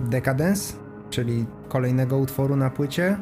Decadence, 0.00 0.76
czyli 1.10 1.46
kolejnego 1.68 2.18
utworu 2.18 2.56
na 2.56 2.70
płycie 2.70 3.16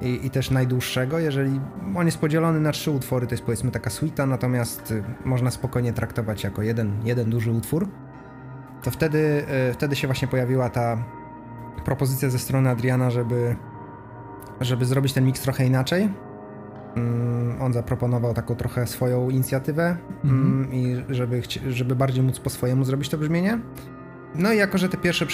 i, 0.00 0.26
i, 0.26 0.30
też 0.30 0.50
najdłuższego, 0.50 1.18
jeżeli 1.18 1.60
on 1.96 2.06
jest 2.06 2.18
podzielony 2.18 2.60
na 2.60 2.72
trzy 2.72 2.90
utwory, 2.90 3.26
to 3.26 3.34
jest 3.34 3.44
powiedzmy 3.44 3.70
taka 3.70 3.90
suita, 3.90 4.26
natomiast 4.26 4.90
y, 4.90 5.04
można 5.24 5.50
spokojnie 5.50 5.92
traktować 5.92 6.44
jako 6.44 6.62
jeden, 6.62 6.92
jeden 7.04 7.30
duży 7.30 7.52
utwór. 7.52 7.88
To 8.82 8.90
wtedy, 8.90 9.44
y, 9.70 9.72
wtedy 9.72 9.96
się 9.96 10.08
właśnie 10.08 10.28
pojawiła 10.28 10.70
ta 10.70 11.04
propozycja 11.84 12.30
ze 12.30 12.38
strony 12.38 12.70
Adriana, 12.70 13.10
żeby, 13.10 13.56
żeby 14.60 14.84
zrobić 14.84 15.12
ten 15.12 15.24
miks 15.24 15.40
trochę 15.40 15.66
inaczej, 15.66 16.08
on 17.60 17.72
zaproponował 17.72 18.34
taką 18.34 18.54
trochę 18.54 18.86
swoją 18.86 19.30
inicjatywę 19.30 19.96
mm. 20.24 20.72
i 20.72 20.96
żeby, 21.08 21.42
żeby 21.68 21.96
bardziej 21.96 22.22
móc 22.22 22.38
po 22.38 22.50
swojemu 22.50 22.84
zrobić 22.84 23.08
to 23.08 23.18
brzmienie. 23.18 23.58
No 24.34 24.52
i 24.52 24.56
jako, 24.56 24.78
że 24.78 24.88
te 24.88 24.96
pierwsze, 24.96 25.26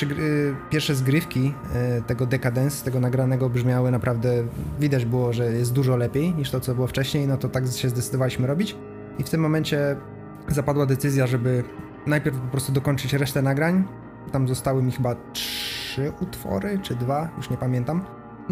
pierwsze 0.71 0.95
zgrywki 0.95 1.55
y, 1.99 2.03
tego 2.03 2.27
Decadence, 2.27 2.85
tego 2.85 3.01
nagranego 3.01 3.51
brzmiały 3.51 3.91
naprawdę, 3.91 4.45
widać 4.81 5.05
było, 5.05 5.33
że 5.33 5.53
jest 5.53 5.73
dużo 5.73 5.97
lepiej 5.97 6.35
niż 6.35 6.51
to, 6.51 6.61
co 6.61 6.75
było 6.75 6.87
wcześniej, 6.87 7.27
no 7.27 7.37
to 7.37 7.49
tak 7.49 7.67
się 7.67 7.89
zdecydowaliśmy 7.89 8.47
robić. 8.47 8.77
I 9.19 9.23
w 9.25 9.31
tym 9.31 9.41
momencie 9.41 9.97
zapadła 10.49 10.87
decyzja, 10.87 11.27
żeby 11.27 11.65
najpierw 12.07 12.37
po 12.37 12.49
prostu 12.49 12.73
dokończyć 12.73 13.13
resztę 13.13 13.43
nagrań. 13.43 13.85
Tam 14.33 14.49
zostały 14.49 14.83
mi 14.83 14.93
chyba 14.93 15.17
trzy 15.33 16.13
utwory, 16.21 16.79
czy 16.83 16.95
dwa, 16.95 17.29
już 17.37 17.51
nie 17.51 17.57
pamiętam. 17.57 18.05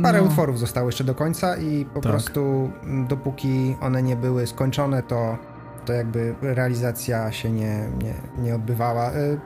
Parę 0.02 0.18
no. 0.18 0.24
utworów 0.24 0.58
zostało 0.58 0.88
jeszcze 0.88 1.04
do 1.04 1.14
końca 1.14 1.56
i 1.56 1.84
po 1.84 2.00
tak. 2.00 2.12
prostu 2.12 2.70
mm, 2.82 3.06
dopóki 3.06 3.76
one 3.80 4.02
nie 4.02 4.16
były 4.16 4.46
skończone, 4.46 5.02
to, 5.02 5.38
to 5.84 5.92
jakby 5.92 6.34
realizacja 6.42 7.32
się 7.32 7.50
nie, 7.50 7.88
nie, 8.02 8.14
nie 8.42 8.54
odbywała. 8.54 9.12
Y, 9.12 9.38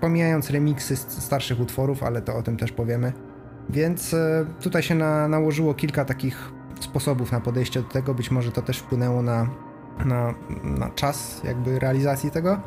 pomijając 0.00 0.50
remiksy 0.50 0.96
starszych 0.96 1.60
utworów, 1.60 2.02
ale 2.02 2.22
to 2.22 2.36
o 2.36 2.42
tym 2.42 2.56
też 2.56 2.72
powiemy. 2.72 3.12
Więc 3.70 4.12
y, 4.12 4.46
tutaj 4.60 4.82
się 4.82 4.94
na, 4.94 5.28
nałożyło 5.28 5.74
kilka 5.74 6.04
takich 6.04 6.52
sposobów 6.80 7.32
na 7.32 7.40
podejście 7.40 7.82
do 7.82 7.88
tego. 7.88 8.14
Być 8.14 8.30
może 8.30 8.52
to 8.52 8.62
też 8.62 8.78
wpłynęło 8.78 9.22
na, 9.22 9.46
na, 10.04 10.34
na 10.64 10.90
czas 10.90 11.40
jakby 11.44 11.78
realizacji 11.78 12.30
tego. 12.30 12.60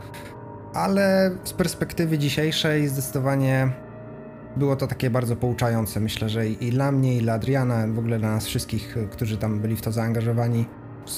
Ale 0.74 1.32
z 1.44 1.54
perspektywy 1.54 2.18
dzisiejszej 2.18 2.88
zdecydowanie 2.88 3.72
było 4.58 4.76
to 4.76 4.88
takie 4.88 5.10
bardzo 5.10 5.36
pouczające. 5.36 6.00
Myślę, 6.00 6.30
że 6.30 6.48
i 6.48 6.72
dla 6.72 6.92
mnie, 6.92 7.18
i 7.18 7.22
dla 7.22 7.34
Adriana, 7.34 7.88
w 7.88 8.00
ogóle 8.00 8.20
dla 8.20 8.32
nas 8.32 8.46
wszystkich, 8.46 8.98
którzy 9.12 9.38
tam 9.38 9.60
byli 9.60 9.76
w 9.76 9.82
to 9.82 9.92
zaangażowani. 9.92 10.66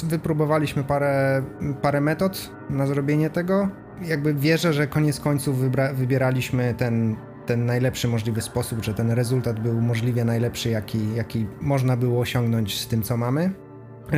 Wypróbowaliśmy 0.03 0.83
parę, 0.83 1.43
parę 1.81 2.01
metod 2.01 2.51
na 2.69 2.87
zrobienie 2.87 3.29
tego. 3.29 3.69
Jakby 4.01 4.33
wierzę, 4.33 4.73
że 4.73 4.87
koniec 4.87 5.19
końców 5.19 5.59
wybieraliśmy 5.93 6.73
ten, 6.77 7.15
ten 7.45 7.65
najlepszy 7.65 8.07
możliwy 8.07 8.41
sposób, 8.41 8.83
że 8.83 8.93
ten 8.93 9.11
rezultat 9.11 9.59
był 9.59 9.81
możliwie 9.81 10.25
najlepszy, 10.25 10.69
jaki, 10.69 11.15
jaki 11.15 11.47
można 11.61 11.97
było 11.97 12.19
osiągnąć 12.19 12.81
z 12.81 12.87
tym, 12.87 13.01
co 13.01 13.17
mamy. 13.17 13.51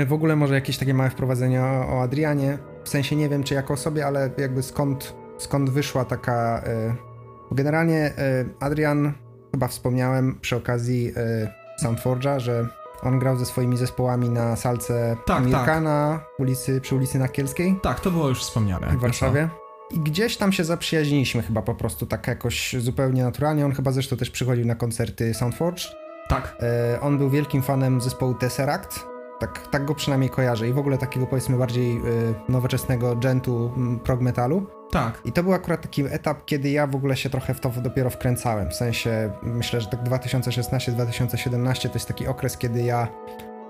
W 0.07 0.13
ogóle 0.13 0.35
może 0.35 0.55
jakieś 0.55 0.77
takie 0.77 0.93
małe 0.93 1.09
wprowadzenie 1.09 1.63
o, 1.63 1.97
o 1.97 2.01
Adrianie. 2.01 2.57
W 2.83 2.89
sensie 2.89 3.15
nie 3.15 3.29
wiem, 3.29 3.43
czy 3.43 3.53
jako 3.53 3.73
osobie, 3.73 4.05
ale 4.05 4.29
jakby 4.37 4.63
skąd, 4.63 5.15
skąd 5.37 5.69
wyszła 5.69 6.05
taka. 6.05 6.63
Y 6.67 7.06
Generalnie 7.51 7.97
e, 8.17 8.45
Adrian, 8.59 9.13
chyba 9.51 9.67
wspomniałem 9.67 10.39
przy 10.41 10.55
okazji 10.55 11.13
e, 11.15 11.53
Soundforge'a, 11.83 12.39
że 12.39 12.67
on 13.03 13.19
grał 13.19 13.37
ze 13.37 13.45
swoimi 13.45 13.77
zespołami 13.77 14.29
na 14.29 14.55
salce 14.55 15.17
tak, 15.25 15.45
Mirka 15.45 15.65
tak. 15.65 15.83
na 15.83 16.19
ulicy, 16.39 16.81
przy 16.81 16.95
ulicy 16.95 17.19
Nakielskiej. 17.19 17.79
Tak, 17.83 17.99
to 17.99 18.11
było 18.11 18.29
już 18.29 18.41
wspomniane. 18.41 18.87
W 18.87 18.99
Warszawie. 18.99 19.49
I 19.91 19.99
gdzieś 19.99 20.37
tam 20.37 20.51
się 20.51 20.63
zaprzyjaźniliśmy 20.63 21.41
chyba 21.41 21.61
po 21.61 21.75
prostu 21.75 22.05
tak 22.05 22.27
jakoś 22.27 22.75
zupełnie 22.79 23.23
naturalnie. 23.23 23.65
On 23.65 23.71
chyba 23.71 23.91
zresztą 23.91 24.17
też 24.17 24.29
przychodził 24.29 24.65
na 24.65 24.75
koncerty 24.75 25.33
Soundforge. 25.33 25.83
Tak. 26.27 26.57
E, 26.61 27.01
on 27.01 27.17
był 27.17 27.29
wielkim 27.29 27.61
fanem 27.61 28.01
zespołu 28.01 28.33
Tesseract. 28.33 29.05
Tak, 29.39 29.67
tak 29.67 29.85
go 29.85 29.95
przynajmniej 29.95 30.29
kojarzę 30.29 30.67
i 30.67 30.73
w 30.73 30.77
ogóle 30.77 30.97
takiego 30.97 31.27
powiedzmy 31.27 31.57
bardziej 31.57 32.01
nowoczesnego 32.49 33.15
gentu 33.15 33.71
prog 34.03 34.21
metalu. 34.21 34.67
Tak. 34.91 35.21
I 35.25 35.31
to 35.31 35.43
był 35.43 35.53
akurat 35.53 35.81
taki 35.81 36.03
etap, 36.05 36.45
kiedy 36.45 36.69
ja 36.69 36.87
w 36.87 36.95
ogóle 36.95 37.17
się 37.17 37.29
trochę 37.29 37.53
w 37.53 37.59
to 37.59 37.69
dopiero 37.69 38.09
wkręcałem. 38.09 38.69
W 38.69 38.73
sensie 38.73 39.31
myślę, 39.43 39.81
że 39.81 39.87
tak 39.87 40.03
2016-2017 40.03 41.87
to 41.87 41.93
jest 41.93 42.07
taki 42.07 42.27
okres, 42.27 42.57
kiedy 42.57 42.81
ja 42.81 43.07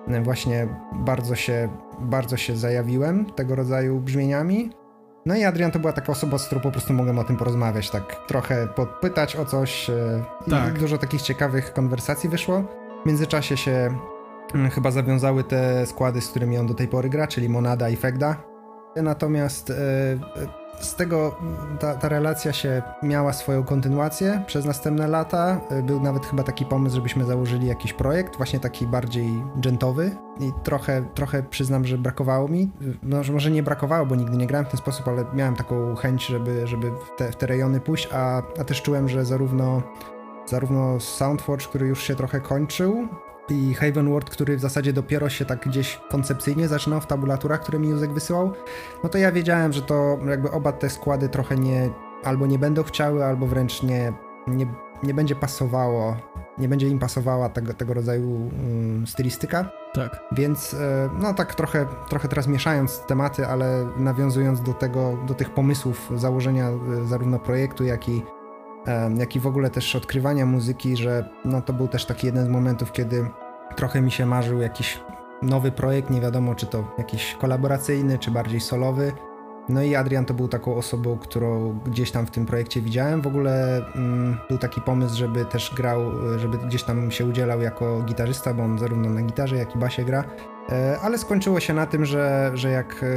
e, 0.07 0.22
właśnie 0.22 0.68
bardzo 0.93 1.36
się, 1.36 1.70
bardzo 1.99 2.38
się 2.38 2.55
zajawiłem 2.55 3.26
tego 3.26 3.55
rodzaju 3.55 3.99
brzmieniami. 3.99 4.72
No 5.26 5.36
i 5.36 5.43
Adrian 5.43 5.72
to 5.72 5.80
była 5.80 5.93
taka 5.93 6.11
osoba, 6.11 6.38
z 6.38 6.45
którą 6.45 6.61
po 6.61 6.72
prostu 6.72 6.93
mogłem 6.93 7.20
o 7.20 7.24
tym 7.24 7.38
porozmawiać, 7.38 7.89
tak 7.89 8.15
trochę 8.28 8.68
podpytać 8.68 9.36
o 9.36 9.45
coś. 9.45 9.89
E, 9.89 10.24
tak. 10.49 10.80
Dużo 10.80 10.97
takich 10.97 11.22
ciekawych 11.22 11.74
konwersacji 11.74 12.30
wyszło. 12.30 12.63
W 13.03 13.07
międzyczasie 13.07 13.57
się 13.57 13.97
chyba 14.72 14.91
zawiązały 14.91 15.43
te 15.43 15.86
składy, 15.86 16.22
z 16.22 16.30
którymi 16.30 16.58
on 16.58 16.68
do 16.68 16.74
tej 16.74 16.88
pory 16.88 17.10
gra, 17.10 17.28
czyli 17.28 17.50
Monada 17.50 17.89
i 17.89 17.95
Fegda. 17.95 18.43
Natomiast 18.95 19.70
e, 19.70 19.74
z 20.80 20.95
tego 20.95 21.36
ta, 21.80 21.95
ta, 21.95 22.10
relacja 22.10 22.54
się 22.54 22.82
miała 23.04 23.34
swoją 23.34 23.64
kontynuację 23.64 24.43
przez 24.48 24.66
następne 24.66 25.08
lata. 25.08 25.62
Był 25.84 26.02
nawet 26.02 26.26
chyba 26.26 26.43
taki 26.43 26.66
pomysł, 26.66 26.95
żebyśmy 26.95 27.26
założyli 27.26 27.68
jakiś 27.68 27.93
projekt, 27.93 28.38
właśnie 28.38 28.60
taki 28.60 28.88
bardziej 28.88 29.43
gentowy 29.56 30.12
i 30.39 30.52
trochę, 30.64 31.06
trochę 31.14 31.43
przyznam, 31.43 31.86
że 31.86 31.98
brakowało 31.98 32.48
mi. 32.48 32.72
No, 33.04 33.22
może 33.32 33.52
nie 33.52 33.64
brakowało, 33.64 34.06
bo 34.06 34.16
nigdy 34.16 34.38
nie 34.38 34.48
grałem 34.48 34.66
w 34.66 34.70
ten 34.70 34.78
sposób, 34.78 35.08
ale 35.08 35.26
miałem 35.34 35.56
taką 35.56 35.95
chęć, 35.95 36.26
żeby, 36.26 36.68
żeby 36.68 36.91
w, 36.91 37.18
te, 37.18 37.32
w 37.32 37.36
te 37.36 37.48
rejony 37.48 37.80
pójść, 37.80 38.10
a, 38.14 38.38
a 38.60 38.64
też 38.64 38.82
czułem, 38.82 39.10
że 39.10 39.26
zarówno 39.26 39.82
zarówno 40.45 41.00
Soundforge, 41.00 41.66
który 41.66 41.88
już 41.88 42.04
się 42.04 42.16
trochę 42.16 42.41
kończył, 42.41 43.08
i 43.52 43.74
Haven 43.74 44.10
World, 44.10 44.30
który 44.30 44.58
w 44.58 44.60
zasadzie 44.60 44.93
dopiero 44.93 45.30
się 45.30 45.45
tak 45.45 45.68
gdzieś 45.68 46.00
koncepcyjnie 46.12 46.68
zaczynał 46.68 47.02
w 47.02 47.08
tabulaturach, 47.08 47.62
które 47.62 47.80
mi 47.80 47.89
Józek 47.89 48.14
wysyłał, 48.14 48.54
no 49.04 49.10
to 49.10 49.18
ja 49.18 49.32
wiedziałem, 49.32 49.74
że 49.74 49.82
to 49.82 50.20
jakby 50.30 50.52
oba 50.52 50.72
te 50.72 50.89
składy 50.89 51.30
trochę 51.30 51.56
nie, 51.56 51.89
albo 52.24 52.48
nie 52.48 52.60
będą 52.60 52.84
chciały, 52.84 53.26
albo 53.26 53.48
wręcz 53.48 53.84
nie, 53.84 54.14
nie, 54.48 54.68
nie 55.04 55.14
będzie 55.14 55.36
pasowało, 55.36 56.18
nie 56.58 56.70
będzie 56.70 56.88
im 56.88 57.00
pasowała 57.00 57.50
tego, 57.50 57.74
tego 57.74 57.93
rodzaju 57.93 58.30
um, 58.30 59.08
stylistyka. 59.08 59.72
Tak. 59.93 60.24
Więc 60.32 60.74
e, 60.74 61.10
no 61.20 61.34
tak 61.34 61.56
trochę, 61.56 61.86
trochę 62.10 62.28
teraz 62.28 62.48
mieszając 62.48 63.00
tematy, 63.00 63.48
ale 63.48 63.88
nawiązując 63.98 64.62
do 64.62 64.74
tego, 64.74 65.18
do 65.28 65.34
tych 65.34 65.50
pomysłów 65.50 66.12
założenia 66.16 66.70
e, 66.70 67.08
zarówno 67.08 67.39
projektu, 67.39 67.84
jak 67.84 68.10
i 68.10 68.24
jak 69.17 69.35
i 69.35 69.39
w 69.39 69.47
ogóle 69.47 69.69
też 69.69 69.95
odkrywania 69.95 70.45
muzyki, 70.45 70.97
że 70.97 71.29
no 71.45 71.61
to 71.61 71.73
był 71.73 71.88
też 71.88 72.05
taki 72.05 72.27
jeden 72.27 72.45
z 72.45 72.49
momentów, 72.49 72.91
kiedy 72.91 73.25
trochę 73.75 74.01
mi 74.01 74.11
się 74.11 74.25
marzył 74.25 74.61
jakiś 74.61 74.99
nowy 75.41 75.71
projekt, 75.71 76.09
nie 76.09 76.21
wiadomo 76.21 76.55
czy 76.55 76.65
to 76.65 76.95
jakiś 76.97 77.35
kolaboracyjny, 77.39 78.19
czy 78.19 78.31
bardziej 78.31 78.59
solowy. 78.59 79.11
No 79.69 79.83
i 79.83 79.95
Adrian 79.95 80.25
to 80.25 80.33
był 80.33 80.47
taką 80.47 80.75
osobą, 80.75 81.17
którą 81.17 81.79
gdzieś 81.85 82.11
tam 82.11 82.25
w 82.25 82.31
tym 82.31 82.45
projekcie 82.45 82.81
widziałem. 82.81 83.21
W 83.21 83.27
ogóle 83.27 83.81
mm, 83.95 84.38
był 84.49 84.57
taki 84.57 84.81
pomysł, 84.81 85.15
żeby 85.15 85.45
też 85.45 85.73
grał, 85.75 85.99
żeby 86.38 86.57
gdzieś 86.57 86.83
tam 86.83 87.11
się 87.11 87.25
udzielał 87.25 87.61
jako 87.61 88.01
gitarzysta, 88.01 88.53
bo 88.53 88.63
on 88.63 88.79
zarówno 88.79 89.09
na 89.09 89.21
gitarze, 89.21 89.55
jak 89.55 89.75
i 89.75 89.79
basie 89.79 90.03
gra. 90.03 90.23
E, 90.70 90.99
ale 91.01 91.18
skończyło 91.18 91.59
się 91.59 91.74
na 91.74 91.86
tym, 91.86 92.05
że, 92.05 92.51
że 92.53 92.70
jak 92.70 93.03
e, 93.03 93.07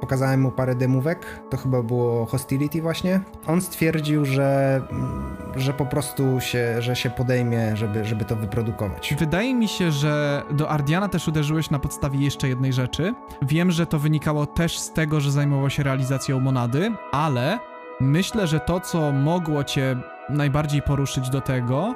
pokazałem 0.00 0.40
mu 0.40 0.50
parę 0.50 0.74
demówek, 0.74 1.40
to 1.50 1.56
chyba 1.56 1.82
było 1.82 2.26
Hostility 2.26 2.82
właśnie, 2.82 3.20
on 3.46 3.60
stwierdził, 3.60 4.24
że, 4.24 4.80
mm, 4.90 5.36
że 5.56 5.72
po 5.72 5.86
prostu 5.86 6.40
się, 6.40 6.82
że 6.82 6.96
się 6.96 7.10
podejmie, 7.10 7.76
żeby, 7.76 8.04
żeby 8.04 8.24
to 8.24 8.36
wyprodukować. 8.36 9.14
Wydaje 9.18 9.54
mi 9.54 9.68
się, 9.68 9.92
że 9.92 10.42
do 10.50 10.70
Ardiana 10.70 11.08
też 11.08 11.28
uderzyłeś 11.28 11.70
na 11.70 11.78
podstawie 11.78 12.18
jeszcze 12.18 12.48
jednej 12.48 12.72
rzeczy. 12.72 13.14
Wiem, 13.42 13.70
że 13.70 13.86
to 13.86 13.98
wynikało 13.98 14.46
też 14.46 14.78
z 14.78 14.92
tego, 14.92 15.20
że 15.20 15.30
zajmował 15.30 15.70
się 15.70 15.82
realizacją 15.82 16.40
Monady, 16.40 16.92
ale 17.12 17.58
myślę, 18.00 18.46
że 18.46 18.60
to, 18.60 18.80
co 18.80 19.12
mogło 19.12 19.64
cię 19.64 19.96
najbardziej 20.28 20.82
poruszyć 20.82 21.30
do 21.30 21.40
tego, 21.40 21.94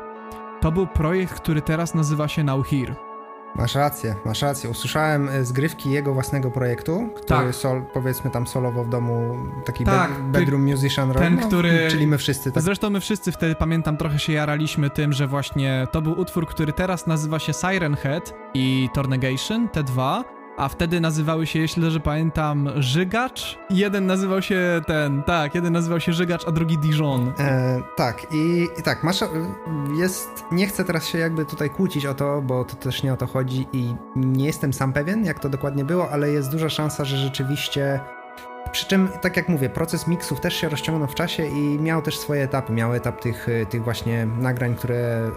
to 0.61 0.73
był 0.73 0.87
projekt, 0.87 1.35
który 1.35 1.63
teraz 1.63 1.95
nazywa 1.95 2.29
się 2.29 2.45
Now 2.45 2.67
Here. 2.67 3.12
Masz 3.55 3.75
rację, 3.75 4.15
masz 4.25 4.43
rację. 4.43 4.71
Usłyszałem 4.71 5.29
e, 5.29 5.45
zgrywki 5.45 5.91
jego 5.91 6.15
własnego 6.15 6.51
projektu, 6.51 7.09
który 7.15 7.47
tak. 7.47 7.55
sol, 7.55 7.83
powiedzmy 7.95 8.31
tam 8.31 8.47
solowo 8.47 8.85
w 8.85 8.89
domu, 8.89 9.37
taki 9.65 9.85
tak, 9.85 10.11
bed, 10.11 10.23
bedroom 10.23 10.71
musician 10.71 11.13
ten, 11.13 11.37
no, 11.37 11.47
który... 11.47 11.89
Czyli 11.91 12.07
my 12.07 12.19
wszyscy. 12.19 12.53
Tak? 12.53 12.63
Zresztą 12.63 12.91
my 12.91 13.01
wszyscy 13.01 13.33
wtedy, 13.33 13.55
pamiętam, 13.55 13.97
trochę 13.97 14.19
się 14.19 14.33
jaraliśmy 14.33 14.91
tym, 14.91 15.13
że 15.13 15.27
właśnie 15.27 15.87
to 15.93 16.03
był 16.03 16.21
utwór, 16.21 16.47
który 16.47 16.73
teraz 16.73 17.07
nazywa 17.07 17.39
się 17.39 17.53
Siren 17.53 17.97
Head 17.97 18.35
i 18.55 18.89
Tornegation, 18.95 19.69
te 19.69 19.83
dwa, 19.83 20.25
a 20.57 20.69
wtedy 20.69 21.01
nazywały 21.01 21.47
się, 21.47 21.59
jeśli 21.59 21.83
dobrze 21.83 22.01
pamiętam, 22.01 22.69
Żygacz. 22.77 23.59
Jeden 23.71 24.07
nazywał 24.07 24.43
się 24.43 24.81
ten, 24.87 25.23
tak, 25.23 25.55
jeden 25.55 25.73
nazywał 25.73 26.01
się 26.01 26.13
Żygacz, 26.13 26.49
a 26.49 26.53
drugi 26.53 26.79
Dijon. 26.79 27.33
E, 27.39 27.83
tak, 27.97 28.27
i, 28.33 28.69
i, 28.79 28.83
tak, 28.83 29.05
masz, 29.05 29.21
jest, 29.99 30.45
nie 30.53 30.67
chcę 30.67 30.85
teraz 30.85 31.07
się 31.07 31.19
jakby 31.19 31.45
tutaj 31.45 31.71
kłócić 31.71 32.07
o 32.07 32.15
to, 32.15 32.43
bo 32.43 32.65
to 32.65 32.77
też 32.77 33.03
nie 33.03 33.13
o 33.13 33.17
to 33.17 33.27
chodzi 33.27 33.67
i 33.73 33.95
nie 34.17 34.47
jestem 34.47 34.73
sam 34.73 34.93
pewien, 34.93 35.25
jak 35.25 35.39
to 35.39 35.49
dokładnie 35.49 35.85
było, 35.85 36.11
ale 36.11 36.31
jest 36.31 36.51
duża 36.51 36.69
szansa, 36.69 37.05
że 37.05 37.17
rzeczywiście 37.17 38.01
przy 38.73 38.87
czym, 38.87 39.09
tak 39.21 39.37
jak 39.37 39.49
mówię, 39.49 39.69
proces 39.69 40.07
miksów 40.07 40.41
też 40.41 40.55
się 40.55 40.69
rozciągnął 40.69 41.09
w 41.09 41.15
czasie 41.15 41.47
i 41.47 41.79
miał 41.79 42.03
też 42.03 42.19
swoje 42.19 42.43
etapy. 42.43 42.73
Miał 42.73 42.95
etap 42.95 43.21
tych, 43.21 43.47
tych 43.71 43.85
właśnie 43.85 44.27
nagrań, 44.27 44.75
które 44.75 45.31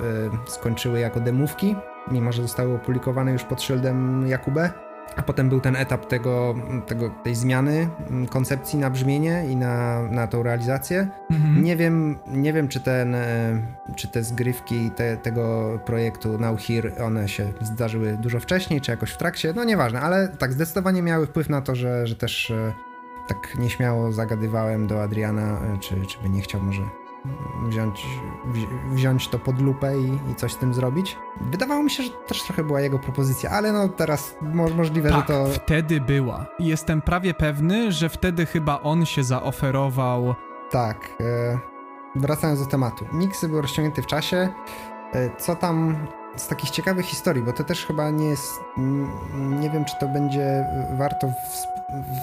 y, 0.47 0.51
skończyły 0.51 0.99
jako 0.99 1.19
demówki, 1.19 1.75
mimo 2.11 2.31
że 2.31 2.41
zostały 2.41 2.75
opublikowane 2.75 3.31
już 3.31 3.43
pod 3.43 3.61
szyldem 3.61 4.27
Jakubę. 4.27 4.71
A 5.15 5.23
potem 5.23 5.49
był 5.49 5.61
ten 5.61 5.75
etap 5.75 6.05
tego, 6.05 6.55
tego, 6.87 7.09
tej 7.09 7.35
zmiany 7.35 7.89
mm, 8.09 8.27
koncepcji 8.27 8.79
na 8.79 8.89
brzmienie 8.89 9.45
i 9.49 9.55
na, 9.55 10.01
na 10.01 10.27
tą 10.27 10.43
realizację. 10.43 11.07
Mhm. 11.31 11.63
Nie, 11.63 11.75
wiem, 11.75 12.17
nie 12.27 12.53
wiem, 12.53 12.67
czy, 12.67 12.79
ten, 12.79 13.15
e, 13.15 13.61
czy 13.95 14.07
te 14.07 14.23
zgrywki 14.23 14.91
te, 14.91 15.17
tego 15.17 15.79
projektu 15.85 16.37
Now 16.37 16.61
Here, 16.61 17.05
one 17.05 17.27
się 17.27 17.53
zdarzyły 17.61 18.17
dużo 18.17 18.39
wcześniej, 18.39 18.81
czy 18.81 18.91
jakoś 18.91 19.11
w 19.11 19.17
trakcie. 19.17 19.53
No 19.55 19.63
nieważne, 19.63 20.01
ale 20.01 20.27
tak, 20.27 20.53
zdecydowanie 20.53 21.01
miały 21.01 21.27
wpływ 21.27 21.49
na 21.49 21.61
to, 21.61 21.75
że, 21.75 22.07
że 22.07 22.15
też 22.15 22.51
e, 22.51 22.73
tak 23.27 23.37
nieśmiało 23.59 24.11
zagadywałem 24.11 24.87
do 24.87 25.03
Adriana, 25.03 25.59
e, 25.59 25.77
czy, 25.79 25.95
czy 26.05 26.19
by 26.23 26.29
nie 26.29 26.41
chciał 26.41 26.61
może 26.61 27.04
wziąć, 27.67 28.07
wziąć 28.91 29.27
to 29.27 29.39
pod 29.39 29.61
lupę 29.61 29.99
i, 29.99 30.31
i, 30.31 30.35
coś 30.35 30.53
z 30.53 30.57
tym 30.57 30.73
zrobić. 30.73 31.17
Wydawało 31.41 31.83
mi 31.83 31.91
się, 31.91 32.03
że 32.03 32.09
też 32.09 32.43
trochę 32.43 32.63
była 32.63 32.81
jego 32.81 32.99
propozycja, 32.99 33.49
ale 33.49 33.71
no 33.71 33.89
teraz 33.89 34.35
mo 34.41 34.69
możliwe, 34.69 35.09
tak, 35.09 35.19
że 35.19 35.33
to... 35.33 35.45
wtedy 35.45 36.01
była. 36.01 36.45
Jestem 36.59 37.01
prawie 37.01 37.33
pewny, 37.33 37.91
że 37.91 38.09
wtedy 38.09 38.45
chyba 38.45 38.81
on 38.81 39.05
się 39.05 39.23
zaoferował. 39.23 40.35
Tak. 40.71 41.09
E, 41.19 41.59
wracając 42.15 42.59
do 42.59 42.65
tematu. 42.65 43.05
Miksy 43.13 43.47
były 43.47 43.61
rozciągnięte 43.61 44.01
w 44.01 44.05
czasie. 44.05 44.49
E, 45.13 45.35
co 45.37 45.55
tam 45.55 45.95
z 46.35 46.47
takich 46.47 46.69
ciekawych 46.69 47.05
historii, 47.05 47.43
bo 47.43 47.53
to 47.53 47.63
też 47.63 47.85
chyba 47.85 48.09
nie 48.09 48.25
jest... 48.25 48.59
Nie 49.59 49.69
wiem, 49.69 49.85
czy 49.85 49.95
to 49.99 50.07
będzie 50.07 50.65
warto 50.97 51.31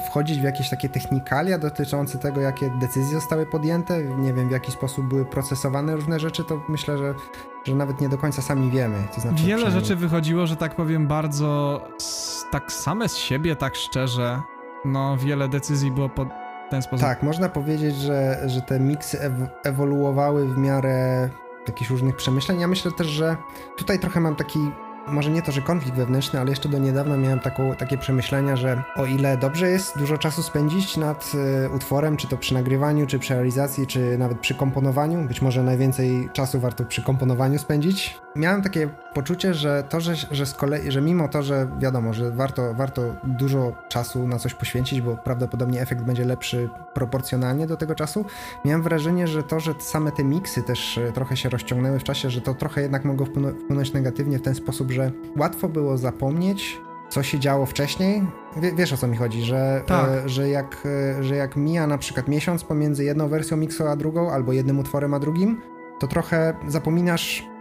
wchodzić 0.07 0.41
w 0.41 0.43
jakieś 0.43 0.71
takie 0.71 0.89
technikalia 0.89 1.59
dotyczące 1.59 2.19
tego, 2.19 2.41
jakie 2.41 2.71
decyzje 2.71 3.15
zostały 3.15 3.47
podjęte, 3.47 4.05
nie 4.05 4.35
wiem 4.35 4.49
w 4.49 4.51
jaki 4.51 4.73
sposób 4.73 5.07
były 5.07 5.25
procesowane 5.25 5.97
różne 5.97 6.21
rzeczy, 6.21 6.45
to 6.45 6.61
myślę, 6.69 6.99
że, 6.99 7.15
że 7.65 7.75
nawet 7.75 8.01
nie 8.01 8.09
do 8.09 8.19
końca 8.19 8.43
sami 8.43 8.71
wiemy. 8.71 8.99
To 9.15 9.21
znaczy, 9.21 9.45
Wiele 9.45 9.71
rzeczy 9.71 9.97
wychodziło, 9.97 10.47
że 10.47 10.57
tak 10.57 10.75
powiem, 10.75 11.07
bardzo 11.07 11.81
tak 12.51 12.73
same 12.73 13.09
z 13.09 13.17
siebie, 13.17 13.57
tak 13.57 13.77
szczerze. 13.77 14.41
No, 14.85 15.17
wiele 15.17 15.49
decyzji 15.49 15.91
było 15.91 16.09
pod 16.09 16.29
ten 16.71 16.83
sposób. 16.83 17.07
Tak, 17.07 17.23
można 17.23 17.49
powiedzieć, 17.49 17.97
że, 17.97 18.43
że 18.47 18.63
te 18.63 18.81
miksy 18.81 19.21
ew 19.21 19.33
ewoluowały 19.65 20.49
w 20.49 20.59
miarę 20.59 21.29
jakichś 21.67 21.91
różnych 21.91 22.17
przemyśleń. 22.17 22.61
Ja 22.61 22.69
myślę 22.69 22.93
też, 22.93 23.07
że 23.07 23.37
tutaj 23.77 23.99
trochę 23.99 24.21
mam 24.21 24.37
taki 24.37 24.59
może 25.07 25.31
nie 25.31 25.43
to, 25.43 25.53
że 25.53 25.63
konflikt 25.63 25.97
wewnętrzny, 25.97 26.41
ale 26.41 26.51
jeszcze 26.51 26.69
do 26.69 26.79
niedawna 26.79 27.17
miałem 27.17 27.41
taką, 27.41 27.75
takie 27.75 27.99
przemyślenia, 27.99 28.57
że 28.57 28.83
o 28.97 29.07
ile 29.07 29.37
dobrze 29.37 29.71
jest 29.71 29.99
dużo 29.99 30.19
czasu 30.19 30.43
spędzić 30.43 30.97
nad 30.97 31.33
y, 31.65 31.71
utworem, 31.71 32.17
czy 32.17 32.29
to 32.29 32.37
przy 32.37 32.55
nagrywaniu, 32.55 33.07
czy 33.07 33.19
przy 33.19 33.35
realizacji, 33.35 33.87
czy 33.87 34.19
nawet 34.19 34.41
przy 34.41 34.55
komponowaniu, 34.55 35.29
być 35.29 35.43
może 35.43 35.63
najwięcej 35.63 36.29
czasu 36.33 36.61
warto 36.61 36.85
przy 36.85 37.03
komponowaniu 37.03 37.59
spędzić, 37.59 38.19
miałem 38.37 38.63
takie 38.63 38.89
poczucie, 39.15 39.55
że 39.55 39.85
to, 39.89 40.01
że, 40.01 40.15
że 40.31 40.47
z 40.47 40.55
kolei, 40.55 40.91
że 40.91 41.01
mimo 41.01 41.29
to, 41.29 41.43
że 41.43 41.69
wiadomo, 41.79 42.13
że 42.13 42.31
warto, 42.31 42.75
warto 42.75 43.03
dużo 43.25 43.73
czasu 43.89 44.29
na 44.29 44.39
coś 44.39 44.55
poświęcić, 44.55 45.01
bo 45.01 45.17
prawdopodobnie 45.17 45.81
efekt 45.81 46.03
będzie 46.03 46.25
lepszy 46.25 46.69
proporcjonalnie 46.95 47.67
do 47.67 47.77
tego 47.77 47.95
czasu, 47.95 48.25
miałem 48.65 48.83
wrażenie, 48.83 49.27
że 49.27 49.43
to, 49.43 49.61
że 49.61 49.75
same 49.79 50.13
te 50.13 50.25
miksy 50.25 50.63
też 50.63 50.99
y, 50.99 51.13
trochę 51.15 51.37
się 51.37 51.49
rozciągnęły 51.49 51.99
w 51.99 52.05
czasie, 52.05 52.31
że 52.31 52.41
to 52.41 52.55
trochę 52.55 52.83
jednak 52.83 53.05
mogło 53.05 53.27
wpłynąć 53.27 53.93
negatywnie 53.93 54.39
w 54.39 54.43
ten 54.43 54.55
sposób, 54.55 54.91
że 54.91 55.13
łatwo 55.37 55.69
było 55.69 55.97
zapomnieć, 55.97 56.81
co 57.09 57.23
się 57.23 57.39
działo 57.39 57.67
wcześniej. 57.67 58.23
W, 58.57 58.77
wiesz 58.77 58.93
o 58.93 58.97
co 58.97 59.07
mi 59.07 59.17
chodzi, 59.17 59.43
że, 59.43 59.83
tak. 59.87 60.09
e, 60.09 60.29
że, 60.29 60.49
jak, 60.49 60.87
e, 61.19 61.25
że 61.25 61.37
jak 61.37 61.57
mija 61.57 61.87
na 61.87 61.99
przykład 61.99 62.29
miesiąc 62.29 62.65
pomiędzy 62.65 63.05
jedną 63.05 63.29
wersją 63.29 63.57
miksu 63.57 63.87
a 63.87 63.97
drugą, 63.97 64.31
albo 64.31 64.53
jednym 64.53 64.79
utworem 64.79 65.15
a 65.15 65.19
drugim, 65.19 65.63
to 65.99 66.07
trochę 66.07 66.55
zapominasz 66.69 67.52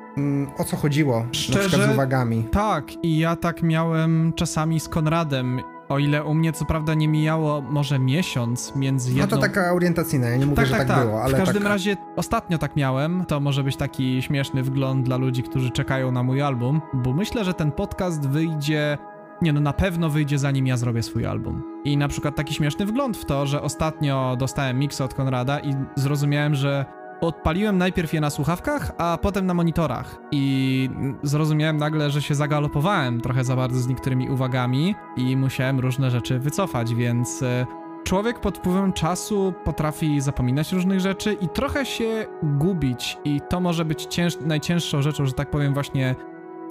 o 0.57 0.63
co 0.63 0.77
chodziło, 0.77 1.25
Szczerze, 1.31 1.87
z 1.87 1.93
uwagami. 1.93 2.43
Tak, 2.43 3.03
i 3.03 3.17
ja 3.17 3.35
tak 3.35 3.63
miałem 3.63 4.33
czasami 4.35 4.79
z 4.79 4.89
Konradem. 4.89 5.61
O 5.89 5.99
ile 5.99 6.23
u 6.23 6.33
mnie 6.33 6.53
co 6.53 6.65
prawda 6.65 6.93
nie 6.93 7.07
mijało 7.07 7.61
może 7.61 7.99
miesiąc 7.99 8.75
między 8.75 9.09
jedną... 9.09 9.23
No 9.23 9.27
to 9.27 9.37
taka 9.37 9.73
orientacyjna, 9.73 10.29
ja 10.29 10.37
nie 10.37 10.45
mówię, 10.45 10.55
tak, 10.55 10.65
że 10.65 10.71
tak, 10.71 10.87
tak, 10.87 10.97
tak. 10.97 11.07
było, 11.07 11.23
ale 11.23 11.33
W 11.33 11.37
każdym 11.37 11.63
tak... 11.63 11.71
razie 11.71 11.97
ostatnio 12.15 12.57
tak 12.57 12.75
miałem, 12.75 13.25
to 13.25 13.39
może 13.39 13.63
być 13.63 13.75
taki 13.75 14.21
śmieszny 14.21 14.63
wgląd 14.63 15.05
dla 15.05 15.17
ludzi, 15.17 15.43
którzy 15.43 15.69
czekają 15.69 16.11
na 16.11 16.23
mój 16.23 16.41
album, 16.41 16.81
bo 16.93 17.13
myślę, 17.13 17.45
że 17.45 17.53
ten 17.53 17.71
podcast 17.71 18.29
wyjdzie... 18.29 18.97
Nie 19.41 19.53
no, 19.53 19.61
na 19.61 19.73
pewno 19.73 20.09
wyjdzie 20.09 20.39
zanim 20.39 20.67
ja 20.67 20.77
zrobię 20.77 21.03
swój 21.03 21.25
album. 21.25 21.63
I 21.83 21.97
na 21.97 22.07
przykład 22.07 22.35
taki 22.35 22.53
śmieszny 22.53 22.85
wgląd 22.85 23.17
w 23.17 23.25
to, 23.25 23.45
że 23.45 23.61
ostatnio 23.61 24.35
dostałem 24.39 24.79
mix 24.79 25.01
od 25.01 25.13
Konrada 25.13 25.59
i 25.59 25.75
zrozumiałem, 25.95 26.55
że 26.55 26.85
odpaliłem 27.21 27.77
najpierw 27.77 28.13
je 28.13 28.21
na 28.21 28.29
słuchawkach, 28.29 28.91
a 28.97 29.17
potem 29.21 29.45
na 29.45 29.53
monitorach 29.53 30.19
i 30.31 30.89
zrozumiałem 31.23 31.77
nagle, 31.77 32.11
że 32.11 32.21
się 32.21 32.35
zagalopowałem 32.35 33.21
trochę 33.21 33.43
za 33.43 33.55
bardzo 33.55 33.79
z 33.79 33.87
niektórymi 33.87 34.29
uwagami 34.29 34.95
i 35.17 35.37
musiałem 35.37 35.79
różne 35.79 36.11
rzeczy 36.11 36.39
wycofać, 36.39 36.95
więc 36.95 37.43
e, 37.43 37.65
człowiek 38.03 38.39
pod 38.39 38.57
wpływem 38.57 38.93
czasu 38.93 39.53
potrafi 39.63 40.21
zapominać 40.21 40.73
różnych 40.73 40.99
rzeczy 40.99 41.33
i 41.33 41.49
trochę 41.49 41.85
się 41.85 42.25
gubić 42.43 43.17
i 43.25 43.41
to 43.49 43.59
może 43.59 43.85
być 43.85 44.05
cięż, 44.05 44.37
najcięższą 44.41 45.01
rzeczą, 45.01 45.25
że 45.25 45.33
tak 45.33 45.49
powiem 45.49 45.73
właśnie 45.73 46.15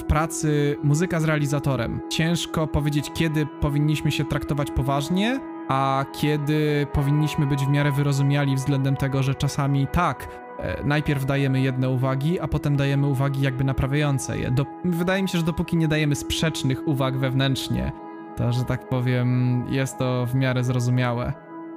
w 0.00 0.04
pracy 0.04 0.76
muzyka 0.82 1.20
z 1.20 1.24
realizatorem. 1.24 2.00
Ciężko 2.10 2.66
powiedzieć, 2.66 3.10
kiedy 3.14 3.46
powinniśmy 3.60 4.10
się 4.10 4.24
traktować 4.24 4.70
poważnie, 4.70 5.40
a 5.70 6.04
kiedy 6.12 6.86
powinniśmy 6.92 7.46
być 7.46 7.66
w 7.66 7.68
miarę 7.68 7.92
wyrozumiali 7.92 8.56
względem 8.56 8.96
tego, 8.96 9.22
że 9.22 9.34
czasami 9.34 9.86
tak, 9.86 10.28
e, 10.58 10.84
najpierw 10.84 11.26
dajemy 11.26 11.60
jedne 11.60 11.90
uwagi, 11.90 12.40
a 12.40 12.48
potem 12.48 12.76
dajemy 12.76 13.06
uwagi 13.06 13.42
jakby 13.42 13.64
naprawiające 13.64 14.38
je. 14.38 14.50
Do, 14.50 14.66
wydaje 14.84 15.22
mi 15.22 15.28
się, 15.28 15.38
że 15.38 15.44
dopóki 15.44 15.76
nie 15.76 15.88
dajemy 15.88 16.14
sprzecznych 16.14 16.88
uwag 16.88 17.18
wewnętrznie, 17.18 17.92
to, 18.36 18.52
że 18.52 18.64
tak 18.64 18.88
powiem, 18.88 19.64
jest 19.68 19.98
to 19.98 20.26
w 20.26 20.34
miarę 20.34 20.64
zrozumiałe. 20.64 21.32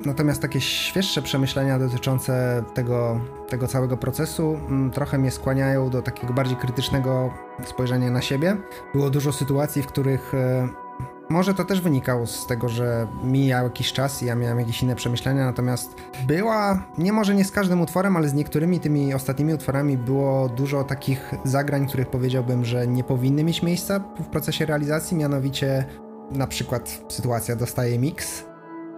Natomiast 0.05 0.41
takie 0.41 0.61
świeższe 0.61 1.21
przemyślenia 1.21 1.79
dotyczące 1.79 2.63
tego, 2.73 3.19
tego 3.49 3.67
całego 3.67 3.97
procesu 3.97 4.59
m, 4.69 4.91
trochę 4.91 5.17
mnie 5.17 5.31
skłaniają 5.31 5.89
do 5.89 6.01
takiego 6.01 6.33
bardziej 6.33 6.57
krytycznego 6.57 7.33
spojrzenia 7.63 8.11
na 8.11 8.21
siebie. 8.21 8.57
Było 8.93 9.09
dużo 9.09 9.31
sytuacji, 9.31 9.83
w 9.83 9.87
których 9.87 10.33
e, 10.33 10.82
może 11.30 11.53
to 11.53 11.63
też 11.63 11.82
wynikało 11.82 12.28
z 12.28 12.47
tego, 12.47 12.69
że 12.69 13.07
mijał 13.24 13.63
jakiś 13.63 13.93
czas 13.93 14.24
i 14.24 14.26
ja 14.26 14.36
miałem 14.36 14.59
jakieś 14.59 14.84
inne 14.84 14.95
przemyślenia, 14.95 15.45
natomiast 15.45 15.95
była, 16.28 16.84
nie 16.97 17.13
może 17.13 17.36
nie 17.36 17.45
z 17.45 17.51
każdym 17.51 17.82
utworem, 17.82 18.17
ale 18.17 18.30
z 18.30 18.34
niektórymi 18.34 18.80
tymi 18.80 19.13
ostatnimi 19.13 19.53
utworami 19.53 19.97
było 19.97 20.49
dużo 20.49 20.84
takich 20.84 21.34
zagrań, 21.43 21.88
których 21.88 22.07
powiedziałbym, 22.07 22.65
że 22.65 22.88
nie 22.88 23.03
powinny 23.03 23.43
mieć 23.43 23.63
miejsca 23.63 23.99
w 24.19 24.26
procesie 24.26 24.65
realizacji, 24.65 25.17
mianowicie 25.17 25.86
na 26.32 26.47
przykład 26.47 27.01
sytuacja 27.09 27.55
dostaje 27.55 27.99
mix 27.99 28.45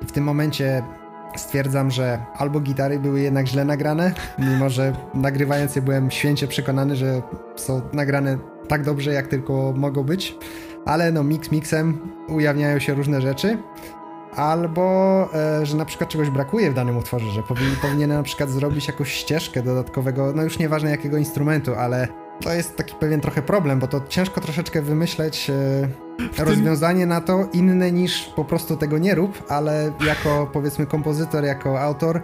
i 0.02 0.06
w 0.06 0.12
tym 0.12 0.24
momencie 0.24 0.84
stwierdzam, 1.36 1.92
że 1.92 2.26
albo 2.38 2.60
gitary 2.60 3.00
były 3.00 3.22
jednak 3.22 3.48
źle 3.48 3.66
nagrane, 3.66 4.14
mimo 4.50 4.70
że 4.70 4.94
nagrywając 5.14 5.76
je 5.76 5.82
byłem 5.82 6.12
święcie 6.12 6.48
przekonany, 6.48 6.96
że 6.96 7.22
są 7.56 7.82
nagrane 7.94 8.38
tak 8.68 8.84
dobrze, 8.84 9.14
jak 9.14 9.28
tylko 9.28 9.74
mogą 9.76 10.04
być, 10.04 10.38
ale 10.86 11.12
no 11.12 11.24
mix 11.24 11.52
mixem 11.52 11.98
ujawniają 12.28 12.80
się 12.80 12.94
różne 12.94 13.22
rzeczy. 13.22 13.58
Albo, 14.36 15.30
e, 15.34 15.66
że 15.66 15.78
na 15.78 15.86
przykład 15.86 16.10
czegoś 16.10 16.30
brakuje 16.30 16.72
w 16.72 16.74
danym 16.74 16.98
utworze, 16.98 17.32
że 17.32 17.44
powinien, 17.44 17.76
powinien 17.82 18.10
na 18.10 18.24
przykład 18.24 18.50
zrobić 18.50 18.88
jakąś 18.88 19.12
ścieżkę 19.12 19.62
dodatkowego, 19.62 20.34
no 20.36 20.44
już 20.44 20.60
nieważne 20.60 20.92
jakiego 20.92 21.18
instrumentu, 21.18 21.76
ale 21.76 22.08
to 22.42 22.54
jest 22.54 22.76
taki 22.76 22.96
pewien 22.96 23.22
trochę 23.22 23.42
problem, 23.42 23.80
bo 23.80 23.88
to 23.88 24.02
ciężko 24.10 24.42
troszeczkę 24.42 24.82
wymyśleć 24.82 25.50
e, 25.50 26.44
rozwiązanie 26.46 27.06
na 27.06 27.22
to 27.22 27.48
inne 27.54 27.92
niż 27.92 28.34
po 28.36 28.46
prostu 28.46 28.78
tego 28.78 28.98
nie 28.98 29.16
rób, 29.16 29.44
ale 29.50 29.92
jako 30.06 30.50
powiedzmy 30.54 30.86
kompozytor, 30.86 31.44
jako 31.44 31.82
autor, 31.82 32.22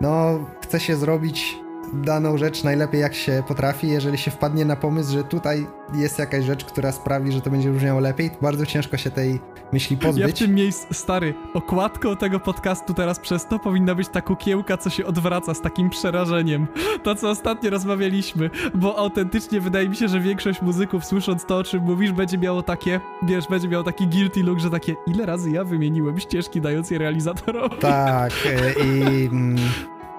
no 0.00 0.38
chce 0.62 0.80
się 0.80 0.96
zrobić 0.96 1.61
daną 1.92 2.38
rzecz 2.38 2.64
najlepiej 2.64 3.00
jak 3.00 3.14
się 3.14 3.42
potrafi. 3.48 3.88
Jeżeli 3.88 4.18
się 4.18 4.30
wpadnie 4.30 4.64
na 4.64 4.76
pomysł, 4.76 5.12
że 5.12 5.24
tutaj 5.24 5.66
jest 5.94 6.18
jakaś 6.18 6.44
rzecz, 6.44 6.64
która 6.64 6.92
sprawi, 6.92 7.32
że 7.32 7.40
to 7.40 7.50
będzie 7.50 7.70
brzmiało 7.70 8.00
lepiej, 8.00 8.30
bardzo 8.42 8.66
ciężko 8.66 8.96
się 8.96 9.10
tej 9.10 9.40
myśli 9.72 9.96
pozbyć. 9.96 10.22
Ja 10.22 10.28
w 10.28 10.38
tym 10.38 10.54
miejscu, 10.54 10.94
stary, 10.94 11.34
okładką 11.54 12.16
tego 12.16 12.40
podcastu 12.40 12.94
teraz 12.94 13.18
przez 13.18 13.46
to 13.46 13.58
powinna 13.58 13.94
być 13.94 14.08
ta 14.08 14.20
kukiełka, 14.20 14.76
co 14.76 14.90
się 14.90 15.06
odwraca 15.06 15.54
z 15.54 15.60
takim 15.60 15.90
przerażeniem. 15.90 16.66
To, 17.02 17.14
co 17.14 17.30
ostatnio 17.30 17.70
rozmawialiśmy, 17.70 18.50
bo 18.74 18.98
autentycznie 18.98 19.60
wydaje 19.60 19.88
mi 19.88 19.96
się, 19.96 20.08
że 20.08 20.20
większość 20.20 20.62
muzyków 20.62 21.04
słysząc 21.04 21.44
to, 21.44 21.56
o 21.56 21.64
czym 21.64 21.82
mówisz, 21.82 22.12
będzie 22.12 22.38
miało 22.38 22.62
takie, 22.62 23.00
wiesz, 23.22 23.48
będzie 23.48 23.68
miało 23.68 23.84
taki 23.84 24.06
guilty 24.06 24.42
look, 24.42 24.58
że 24.58 24.70
takie, 24.70 24.94
ile 25.06 25.26
razy 25.26 25.50
ja 25.50 25.64
wymieniłem 25.64 26.20
ścieżki 26.20 26.60
dając 26.60 26.90
je 26.90 26.98
realizatorowi. 26.98 27.76
Tak, 27.76 28.32
e, 28.46 28.84
i... 28.84 29.26
Mm, 29.26 29.56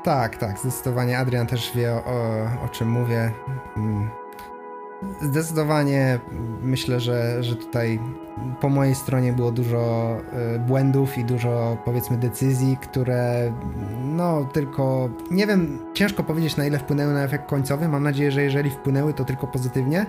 tak, 0.04 0.38
tak, 0.38 0.60
zdecydowanie 0.60 1.18
Adrian 1.18 1.48
też 1.48 1.72
wie 1.76 1.94
o, 1.94 2.46
o 2.66 2.70
czym 2.72 2.90
mówię. 2.90 3.32
Mm. 3.78 4.10
Zdecydowanie 5.22 6.20
myślę, 6.62 7.00
że, 7.00 7.44
że 7.44 7.56
tutaj 7.56 8.00
po 8.62 8.70
mojej 8.70 8.96
stronie 8.96 9.34
było 9.34 9.52
dużo 9.52 10.16
y, 10.56 10.60
błędów 10.60 11.18
i 11.18 11.26
dużo 11.26 11.78
powiedzmy 11.86 12.18
decyzji, 12.18 12.78
które 12.82 13.54
no 14.04 14.46
tylko 14.54 15.10
nie 15.32 15.48
wiem, 15.48 15.80
ciężko 15.94 16.24
powiedzieć 16.24 16.58
na 16.58 16.66
ile 16.66 16.80
wpłynęły 16.80 17.14
na 17.14 17.24
efekt 17.24 17.50
końcowy. 17.50 17.88
Mam 17.88 18.04
nadzieję, 18.04 18.32
że 18.32 18.44
jeżeli 18.44 18.70
wpłynęły, 18.70 19.14
to 19.14 19.26
tylko 19.26 19.48
pozytywnie, 19.48 20.06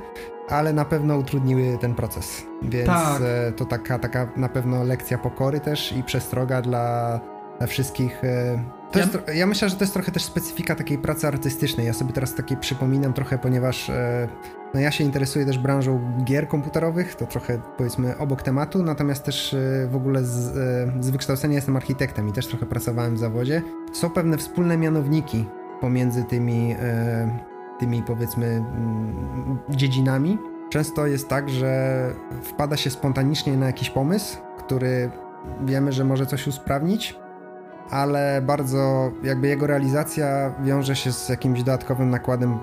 ale 0.48 0.72
na 0.72 0.84
pewno 0.84 1.16
utrudniły 1.16 1.78
ten 1.80 1.94
proces. 1.94 2.46
Więc 2.62 2.86
tak. 2.86 3.20
Y, 3.48 3.52
to 3.52 3.64
taka, 3.64 3.98
taka 3.98 4.28
na 4.36 4.48
pewno 4.48 4.84
lekcja 4.84 5.18
pokory 5.18 5.60
też 5.60 5.92
i 5.92 6.02
przestroga 6.02 6.62
dla, 6.62 7.20
dla 7.58 7.66
wszystkich. 7.66 8.24
Y, 8.24 8.58
to 8.94 8.98
ja... 8.98 9.04
Jest, 9.04 9.18
ja 9.34 9.46
myślę, 9.46 9.68
że 9.68 9.76
to 9.76 9.84
jest 9.84 9.92
trochę 9.92 10.12
też 10.12 10.24
specyfika 10.24 10.74
takiej 10.74 10.98
pracy 10.98 11.26
artystycznej. 11.26 11.86
Ja 11.86 11.92
sobie 11.92 12.12
teraz 12.12 12.34
takiej 12.34 12.56
przypominam 12.56 13.12
trochę, 13.12 13.38
ponieważ 13.38 13.90
e, 13.90 14.28
no 14.74 14.80
ja 14.80 14.90
się 14.90 15.04
interesuję 15.04 15.46
też 15.46 15.58
branżą 15.58 16.00
gier 16.24 16.48
komputerowych, 16.48 17.14
to 17.14 17.26
trochę 17.26 17.58
powiedzmy 17.76 18.18
obok 18.18 18.42
tematu, 18.42 18.82
natomiast 18.82 19.24
też 19.24 19.54
e, 19.54 19.88
w 19.90 19.96
ogóle 19.96 20.24
z, 20.24 20.56
e, 20.56 21.02
z 21.02 21.10
wykształcenia 21.10 21.54
jestem 21.54 21.76
architektem 21.76 22.28
i 22.28 22.32
też 22.32 22.46
trochę 22.46 22.66
pracowałem 22.66 23.14
w 23.14 23.18
zawodzie. 23.18 23.62
Są 23.92 24.10
pewne 24.10 24.38
wspólne 24.38 24.76
mianowniki 24.76 25.44
pomiędzy 25.80 26.24
tymi, 26.24 26.76
tymi 27.80 28.02
powiedzmy 28.02 28.46
mm, 28.46 29.58
dziedzinami. 29.70 30.38
Często 30.70 31.06
jest 31.06 31.28
tak, 31.28 31.50
że 31.50 32.10
wpada 32.42 32.76
się 32.76 32.90
spontanicznie 32.90 33.56
na 33.56 33.66
jakiś 33.66 33.90
pomysł, 33.90 34.38
który 34.58 35.10
wiemy, 35.64 35.92
że 35.92 36.04
może 36.04 36.26
coś 36.26 36.46
usprawnić, 36.46 37.18
ale 37.90 38.42
bardzo 38.42 39.12
jakby 39.22 39.48
jego 39.48 39.66
realizacja 39.66 40.54
wiąże 40.62 40.96
się 40.96 41.12
z 41.12 41.28
jakimś 41.28 41.58
dodatkowym 41.58 42.10
nakładem 42.10 42.58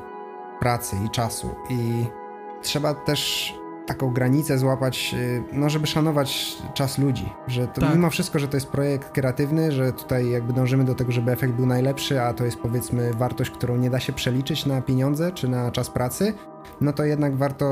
pracy 0.60 0.96
i 1.06 1.10
czasu. 1.10 1.56
I 1.70 2.06
trzeba 2.62 2.94
też 2.94 3.54
taką 3.86 4.14
granicę 4.14 4.58
złapać, 4.58 5.16
y, 5.18 5.44
no 5.54 5.70
żeby 5.70 5.88
szanować 5.88 6.58
czas 6.74 6.98
ludzi, 6.98 7.34
że 7.48 7.68
to 7.68 7.82
tak. 7.82 7.96
mimo 7.96 8.10
wszystko, 8.10 8.40
że 8.40 8.48
to 8.48 8.58
jest 8.58 8.68
projekt 8.68 9.12
kreatywny, 9.12 9.72
że 9.72 9.94
tutaj 9.94 10.30
jakby 10.30 10.54
dążymy 10.54 10.84
do 10.84 10.96
tego, 10.96 11.12
żeby 11.12 11.32
efekt 11.32 11.54
był 11.54 11.66
najlepszy, 11.66 12.22
a 12.22 12.34
to 12.34 12.46
jest 12.46 12.58
powiedzmy 12.58 13.14
wartość, 13.14 13.52
którą 13.52 13.76
nie 13.78 13.90
da 13.90 14.00
się 14.00 14.14
przeliczyć 14.14 14.66
na 14.66 14.82
pieniądze 14.82 15.32
czy 15.32 15.48
na 15.48 15.72
czas 15.72 15.90
pracy, 15.90 16.34
no 16.82 16.94
to 16.94 17.04
jednak 17.04 17.36
warto, 17.36 17.66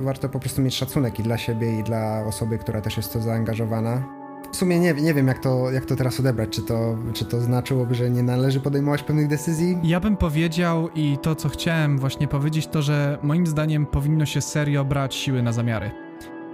warto 0.00 0.28
po 0.28 0.40
prostu 0.40 0.62
mieć 0.62 0.74
szacunek 0.74 1.18
i 1.18 1.22
dla 1.22 1.38
siebie 1.38 1.78
i 1.78 1.82
dla 1.82 2.24
osoby, 2.26 2.58
która 2.58 2.80
też 2.80 2.96
jest 2.96 3.12
to 3.12 3.20
zaangażowana 3.20 4.21
w 4.52 4.56
sumie 4.56 4.80
nie, 4.80 4.94
nie 4.94 5.14
wiem, 5.14 5.26
jak 5.26 5.38
to, 5.38 5.70
jak 5.70 5.84
to 5.84 5.96
teraz 5.96 6.20
odebrać. 6.20 6.50
Czy 6.50 6.62
to, 6.62 6.96
czy 7.12 7.24
to 7.24 7.40
znaczyłoby, 7.40 7.94
że 7.94 8.10
nie 8.10 8.22
należy 8.22 8.60
podejmować 8.60 9.02
pewnych 9.02 9.28
decyzji? 9.28 9.78
Ja 9.82 10.00
bym 10.00 10.16
powiedział 10.16 10.88
i 10.94 11.18
to, 11.22 11.34
co 11.34 11.48
chciałem 11.48 11.98
właśnie 11.98 12.28
powiedzieć, 12.28 12.66
to, 12.66 12.82
że 12.82 13.18
moim 13.22 13.46
zdaniem 13.46 13.86
powinno 13.86 14.26
się 14.26 14.40
serio 14.40 14.84
brać 14.84 15.14
siły 15.14 15.42
na 15.42 15.52
zamiary. 15.52 15.90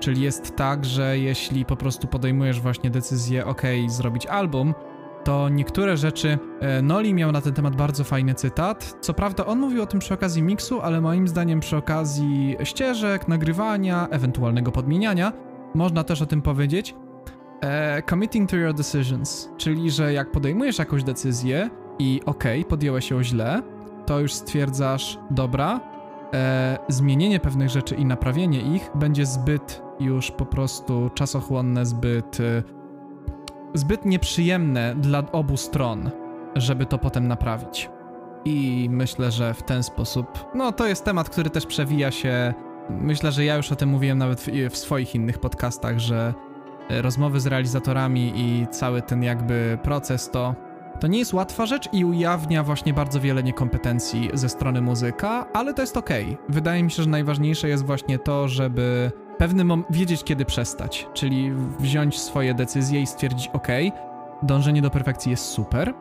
Czyli 0.01 0.23
jest 0.23 0.57
tak, 0.57 0.85
że 0.85 1.19
jeśli 1.19 1.65
po 1.65 1.77
prostu 1.77 2.07
podejmujesz 2.07 2.61
właśnie 2.61 2.91
decyzję, 2.91 3.47
ok, 3.47 3.63
zrobić 3.89 4.27
album, 4.27 4.75
to 5.25 5.49
niektóre 5.49 5.97
rzeczy. 5.97 6.39
E, 6.61 6.83
Noli 6.83 7.15
miał 7.15 7.33
na 7.33 7.41
ten 7.41 7.55
temat 7.55 7.77
bardzo 7.77 8.05
fajny 8.05 8.35
cytat. 8.35 8.97
Co 9.01 9.15
prawda, 9.15 9.47
on 9.47 9.59
mówił 9.59 9.83
o 9.83 9.87
tym 9.87 10.01
przy 10.01 10.15
okazji 10.15 10.43
miksu, 10.43 10.81
ale 10.81 11.01
moim 11.01 11.29
zdaniem 11.29 11.61
przy 11.61 11.77
okazji 11.77 12.57
ścieżek, 12.65 13.29
nagrywania, 13.29 14.09
ewentualnego 14.11 14.73
podmieniania, 14.73 15.33
można 15.75 16.05
też 16.05 16.23
o 16.23 16.27
tym 16.27 16.43
powiedzieć. 16.43 16.95
E, 17.61 18.03
committing 18.03 18.51
to 18.51 18.57
your 18.57 18.75
decisions, 18.75 19.51
czyli 19.57 19.91
że 19.91 20.13
jak 20.13 20.31
podejmujesz 20.31 20.79
jakąś 20.79 21.05
decyzję 21.05 21.71
i 21.99 22.21
okej, 22.27 22.61
okay, 22.61 22.71
podjęłeś 22.71 23.11
ją 23.11 23.23
źle, 23.23 23.63
to 24.07 24.21
już 24.21 24.35
stwierdzasz, 24.35 25.19
dobra, 25.31 25.81
e, 26.35 26.79
zmienienie 26.89 27.41
pewnych 27.41 27.69
rzeczy 27.69 27.95
i 27.95 28.05
naprawienie 28.05 28.61
ich 28.61 28.91
będzie 28.95 29.27
zbyt 29.27 29.83
już 30.01 30.31
po 30.31 30.47
prostu 30.47 31.11
czasochłonne, 31.15 31.87
zbyt, 31.87 32.41
e, 32.41 32.63
zbyt 33.75 34.05
nieprzyjemne 34.05 34.95
dla 34.95 35.33
obu 35.33 35.57
stron, 35.57 36.11
żeby 36.55 36.87
to 36.87 36.99
potem 36.99 37.29
naprawić. 37.29 37.91
I 38.45 38.89
myślę, 38.91 39.31
że 39.31 39.55
w 39.55 39.63
ten 39.63 39.83
sposób, 39.83 40.27
no 40.55 40.73
to 40.73 40.87
jest 40.87 41.05
temat, 41.05 41.31
który 41.31 41.51
też 41.51 41.67
przewija 41.67 42.11
się. 42.11 42.55
Myślę, 42.91 43.33
że 43.33 43.45
ja 43.45 43.57
już 43.57 43.73
o 43.73 43.77
tym 43.77 43.89
mówiłem 43.89 44.19
nawet 44.19 44.41
w, 44.41 44.49
w 44.71 44.77
swoich 44.77 45.15
innych 45.15 45.39
podcastach, 45.39 45.99
że 45.99 46.35
rozmowy 46.91 47.41
z 47.41 47.47
realizatorami 47.47 48.33
i 48.37 48.67
cały 48.71 49.03
ten 49.03 49.23
jakby 49.23 49.79
proces, 49.83 50.31
to 50.31 50.55
to 51.01 51.07
nie 51.07 51.19
jest 51.19 51.35
łatwa 51.35 51.67
rzecz 51.67 51.89
i 51.93 52.05
ujawnia 52.05 52.65
właśnie 52.65 52.95
bardzo 52.95 53.21
wiele 53.21 53.43
niekompetencji 53.43 54.31
ze 54.35 54.49
strony 54.49 54.81
muzyka, 54.81 55.47
ale 55.53 55.75
to 55.75 55.83
jest 55.83 55.97
okej. 55.97 56.25
Okay. 56.25 56.37
Wydaje 56.49 56.83
mi 56.83 56.91
się, 56.91 57.03
że 57.03 57.09
najważniejsze 57.09 57.69
jest 57.69 57.85
właśnie 57.85 58.19
to, 58.19 58.49
żeby 58.49 59.11
pewnym 59.39 59.85
wiedzieć 59.91 60.25
kiedy 60.25 60.45
przestać, 60.45 61.09
czyli 61.15 61.53
wziąć 61.81 62.19
swoje 62.21 62.55
decyzje 62.55 63.03
i 63.03 63.07
stwierdzić 63.07 63.49
ok, 63.53 63.69
dążenie 64.43 64.83
do 64.83 64.91
perfekcji 64.91 65.31
jest 65.31 65.45
super, 65.45 65.95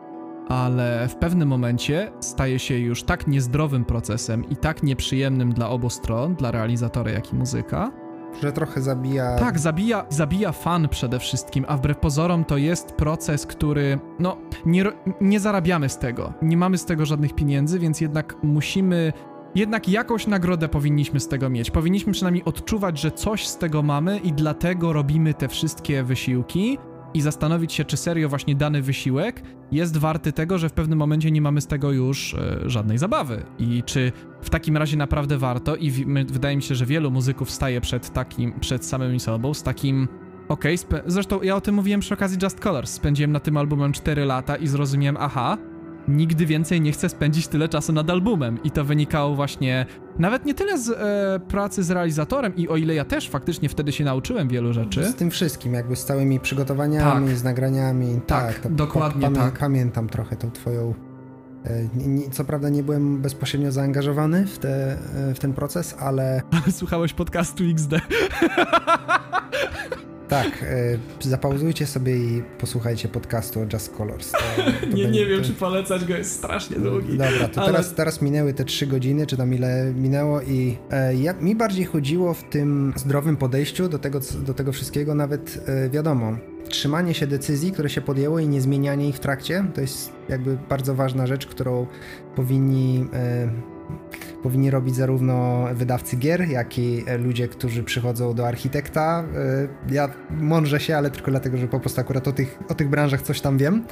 ale 0.48 1.08
w 1.08 1.16
pewnym 1.16 1.48
momencie 1.48 2.12
staje 2.20 2.58
się 2.58 2.78
już 2.78 3.02
tak 3.02 3.26
niezdrowym 3.26 3.84
procesem 3.84 4.48
i 4.48 4.56
tak 4.56 4.82
nieprzyjemnym 4.82 5.52
dla 5.52 5.68
obu 5.70 5.90
stron, 5.90 6.34
dla 6.34 6.50
realizatora 6.50 7.10
jak 7.10 7.32
i 7.32 7.36
muzyka, 7.36 7.92
że 8.42 8.52
trochę 8.52 8.80
zabija. 8.80 9.36
Tak, 9.38 9.58
zabija, 9.58 10.06
zabija 10.08 10.52
fan 10.52 10.88
przede 10.88 11.18
wszystkim, 11.18 11.64
a 11.68 11.76
wbrew 11.76 11.98
pozorom 11.98 12.44
to 12.44 12.56
jest 12.56 12.92
proces, 12.92 13.46
który, 13.46 13.98
no, 14.18 14.36
nie, 14.66 14.84
nie 15.20 15.40
zarabiamy 15.40 15.88
z 15.88 15.98
tego, 15.98 16.32
nie 16.42 16.56
mamy 16.56 16.78
z 16.78 16.84
tego 16.84 17.06
żadnych 17.06 17.34
pieniędzy, 17.34 17.78
więc 17.78 18.00
jednak 18.00 18.36
musimy 18.42 19.12
jednak 19.54 19.88
jakąś 19.88 20.26
nagrodę 20.26 20.68
powinniśmy 20.68 21.20
z 21.20 21.28
tego 21.28 21.50
mieć. 21.50 21.70
Powinniśmy 21.70 22.12
przynajmniej 22.12 22.44
odczuwać, 22.44 23.00
że 23.00 23.10
coś 23.10 23.46
z 23.46 23.58
tego 23.58 23.82
mamy 23.82 24.18
i 24.18 24.32
dlatego 24.32 24.92
robimy 24.92 25.34
te 25.34 25.48
wszystkie 25.48 26.02
wysiłki 26.02 26.78
i 27.14 27.20
zastanowić 27.20 27.72
się, 27.72 27.84
czy 27.84 27.96
serio 27.96 28.28
właśnie 28.28 28.54
dany 28.54 28.82
wysiłek 28.82 29.42
jest 29.72 29.96
warty 29.96 30.32
tego, 30.32 30.58
że 30.58 30.68
w 30.68 30.72
pewnym 30.72 30.98
momencie 30.98 31.30
nie 31.30 31.40
mamy 31.40 31.60
z 31.60 31.66
tego 31.66 31.92
już 31.92 32.34
e, 32.34 32.58
żadnej 32.70 32.98
zabawy. 32.98 33.42
I 33.58 33.82
czy 33.82 34.12
w 34.42 34.50
takim 34.50 34.76
razie 34.76 34.96
naprawdę 34.96 35.38
warto 35.38 35.76
i 35.76 35.90
w, 35.90 36.06
my, 36.06 36.24
wydaje 36.24 36.56
mi 36.56 36.62
się, 36.62 36.74
że 36.74 36.86
wielu 36.86 37.10
muzyków 37.10 37.50
staje 37.50 37.80
przed 37.80 38.12
takim, 38.12 38.60
przed 38.60 38.84
samymi 38.84 39.20
sobą 39.20 39.54
z 39.54 39.62
takim 39.62 40.08
okej, 40.48 40.78
okay, 40.88 41.02
zresztą 41.06 41.42
ja 41.42 41.56
o 41.56 41.60
tym 41.60 41.74
mówiłem 41.74 42.00
przy 42.00 42.14
okazji 42.14 42.38
Just 42.42 42.60
Colors. 42.60 42.90
Spędziłem 42.90 43.32
na 43.32 43.40
tym 43.40 43.56
albumem 43.56 43.92
4 43.92 44.24
lata 44.24 44.56
i 44.56 44.66
zrozumiałem, 44.66 45.16
aha, 45.20 45.58
nigdy 46.08 46.46
więcej 46.46 46.80
nie 46.80 46.92
chcę 46.92 47.08
spędzić 47.08 47.48
tyle 47.48 47.68
czasu 47.68 47.92
nad 47.92 48.10
albumem. 48.10 48.58
I 48.64 48.70
to 48.70 48.84
wynikało 48.84 49.34
właśnie 49.34 49.86
nawet 50.18 50.44
nie 50.44 50.54
tyle 50.54 50.78
z 50.78 50.90
e, 50.90 51.40
pracy 51.48 51.82
z 51.82 51.90
realizatorem, 51.90 52.56
i 52.56 52.68
o 52.68 52.76
ile 52.76 52.94
ja 52.94 53.04
też 53.04 53.28
faktycznie 53.28 53.68
wtedy 53.68 53.92
się 53.92 54.04
nauczyłem 54.04 54.48
wielu 54.48 54.72
rzeczy. 54.72 55.04
Z 55.04 55.14
tym 55.14 55.30
wszystkim, 55.30 55.74
jakby 55.74 55.96
z 55.96 56.04
całymi 56.04 56.40
przygotowaniami, 56.40 57.28
tak. 57.28 57.36
z 57.36 57.44
nagraniami. 57.44 58.20
Tak, 58.26 58.58
tak 58.58 58.74
dokładnie 58.74 59.30
tak. 59.30 59.58
Pamiętam 59.58 60.08
trochę 60.08 60.36
tą 60.36 60.50
twoją 60.50 60.94
e, 61.64 62.30
co 62.30 62.44
prawda 62.44 62.68
nie 62.68 62.82
byłem 62.82 63.22
bezpośrednio 63.22 63.72
zaangażowany 63.72 64.46
w, 64.46 64.58
te, 64.58 64.98
e, 65.30 65.34
w 65.34 65.38
ten 65.38 65.52
proces, 65.52 65.96
ale. 65.98 66.42
Słuchałeś 66.70 67.12
podcastu 67.12 67.64
XD. 67.64 67.92
Tak, 70.28 70.62
y, 70.62 71.28
zapauzujcie 71.28 71.86
sobie 71.86 72.16
i 72.16 72.42
posłuchajcie 72.58 73.08
podcastu 73.08 73.60
o 73.60 73.66
Just 73.72 73.96
Colors. 73.96 74.32
To, 74.32 74.38
to 74.80 74.96
nie, 74.96 75.10
nie 75.10 75.26
wiem, 75.26 75.40
to... 75.40 75.46
czy 75.46 75.52
polecać 75.52 76.04
go, 76.04 76.14
jest 76.14 76.36
strasznie 76.36 76.76
długi. 76.76 77.18
Dobra, 77.18 77.48
to 77.48 77.60
ale... 77.60 77.72
teraz, 77.72 77.94
teraz 77.94 78.22
minęły 78.22 78.54
te 78.54 78.64
trzy 78.64 78.86
godziny, 78.86 79.26
czy 79.26 79.36
tam 79.36 79.54
ile 79.54 79.92
minęło 79.94 80.42
i 80.42 80.78
e, 80.90 81.14
ja, 81.14 81.32
mi 81.32 81.54
bardziej 81.54 81.84
chodziło 81.84 82.34
w 82.34 82.42
tym 82.44 82.92
zdrowym 82.96 83.36
podejściu 83.36 83.88
do 83.88 83.98
tego, 83.98 84.20
do 84.46 84.54
tego 84.54 84.72
wszystkiego, 84.72 85.14
nawet 85.14 85.58
e, 85.66 85.90
wiadomo, 85.90 86.36
trzymanie 86.68 87.14
się 87.14 87.26
decyzji, 87.26 87.72
które 87.72 87.90
się 87.90 88.00
podjęło 88.00 88.38
i 88.38 88.48
nie 88.48 88.60
zmienianie 88.60 89.08
ich 89.08 89.16
w 89.16 89.20
trakcie, 89.20 89.64
to 89.74 89.80
jest 89.80 90.12
jakby 90.28 90.58
bardzo 90.68 90.94
ważna 90.94 91.26
rzecz, 91.26 91.46
którą 91.46 91.86
powinni... 92.36 93.06
E, 93.12 93.77
powinni 94.42 94.70
robić 94.70 94.94
zarówno 94.94 95.66
wydawcy 95.74 96.16
gier, 96.16 96.48
jak 96.48 96.78
i 96.78 97.04
ludzie, 97.18 97.48
którzy 97.48 97.82
przychodzą 97.82 98.34
do 98.34 98.46
architekta. 98.46 99.24
Y, 99.88 99.94
ja 99.94 100.08
mądrzę 100.30 100.80
się, 100.80 100.96
ale 100.96 101.10
tylko 101.10 101.30
dlatego, 101.30 101.56
że 101.56 101.68
po 101.68 101.80
prostu 101.80 102.00
akurat 102.00 102.28
o 102.28 102.32
tych, 102.32 102.58
o 102.68 102.74
tych 102.74 102.88
branżach 102.88 103.22
coś 103.22 103.40
tam 103.40 103.58
wiem 103.58 103.84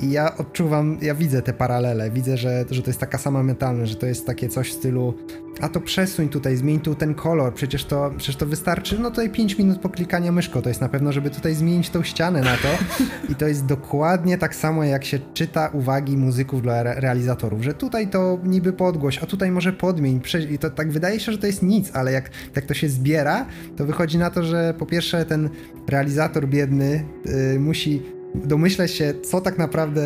i 0.00 0.10
ja 0.10 0.36
odczuwam, 0.36 0.98
ja 1.02 1.14
widzę 1.14 1.42
te 1.42 1.52
paralele, 1.52 2.10
widzę, 2.10 2.36
że, 2.36 2.64
że 2.70 2.82
to 2.82 2.90
jest 2.90 3.00
taka 3.00 3.18
sama 3.18 3.42
mentalność, 3.42 3.90
że 3.90 3.96
to 3.98 4.06
jest 4.06 4.26
takie 4.26 4.48
coś 4.48 4.70
w 4.70 4.72
stylu 4.72 5.14
a 5.60 5.68
to 5.68 5.80
przesuń 5.80 6.28
tutaj, 6.28 6.56
zmień 6.56 6.80
tu 6.80 6.94
ten 6.94 7.14
kolor, 7.14 7.54
przecież 7.54 7.84
to, 7.84 8.10
przecież 8.16 8.36
to 8.36 8.46
wystarczy, 8.46 8.98
no 8.98 9.10
tutaj 9.10 9.30
5 9.30 9.58
minut 9.58 9.78
poklikania 9.78 10.32
myszką, 10.32 10.62
to 10.62 10.68
jest 10.68 10.80
na 10.80 10.88
pewno, 10.88 11.12
żeby 11.12 11.30
tutaj 11.30 11.54
zmienić 11.54 11.90
tą 11.90 12.02
ścianę 12.02 12.40
na 12.40 12.56
to. 12.56 12.68
I 13.32 13.34
to 13.34 13.48
jest 13.48 13.66
dokładnie 13.66 14.38
tak 14.38 14.54
samo, 14.54 14.84
jak 14.84 15.04
się 15.04 15.18
czyta 15.34 15.68
uwagi 15.68 16.16
muzyków 16.16 16.62
dla 16.62 16.80
re 16.80 16.94
realizatorów, 17.00 17.62
że 17.62 17.74
tutaj 17.74 18.08
to 18.08 18.38
niby 18.44 18.72
podgłoś, 18.72 19.18
a 19.18 19.26
tutaj 19.26 19.50
może 19.50 19.72
podmień, 19.72 20.20
i 20.50 20.58
to 20.58 20.70
tak 20.70 20.90
wydaje 20.90 21.20
się, 21.20 21.32
że 21.32 21.38
to 21.38 21.46
jest 21.46 21.62
nic, 21.62 21.90
ale 21.94 22.12
jak, 22.12 22.30
jak 22.56 22.66
to 22.66 22.74
się 22.74 22.88
zbiera, 22.88 23.46
to 23.76 23.86
wychodzi 23.86 24.18
na 24.18 24.30
to, 24.30 24.44
że 24.44 24.74
po 24.78 24.86
pierwsze 24.86 25.24
ten 25.24 25.48
realizator 25.88 26.48
biedny 26.48 27.04
yy, 27.24 27.60
musi 27.60 28.02
domyśleć 28.34 28.90
się, 28.90 29.14
co 29.22 29.40
tak 29.40 29.58
naprawdę 29.58 30.02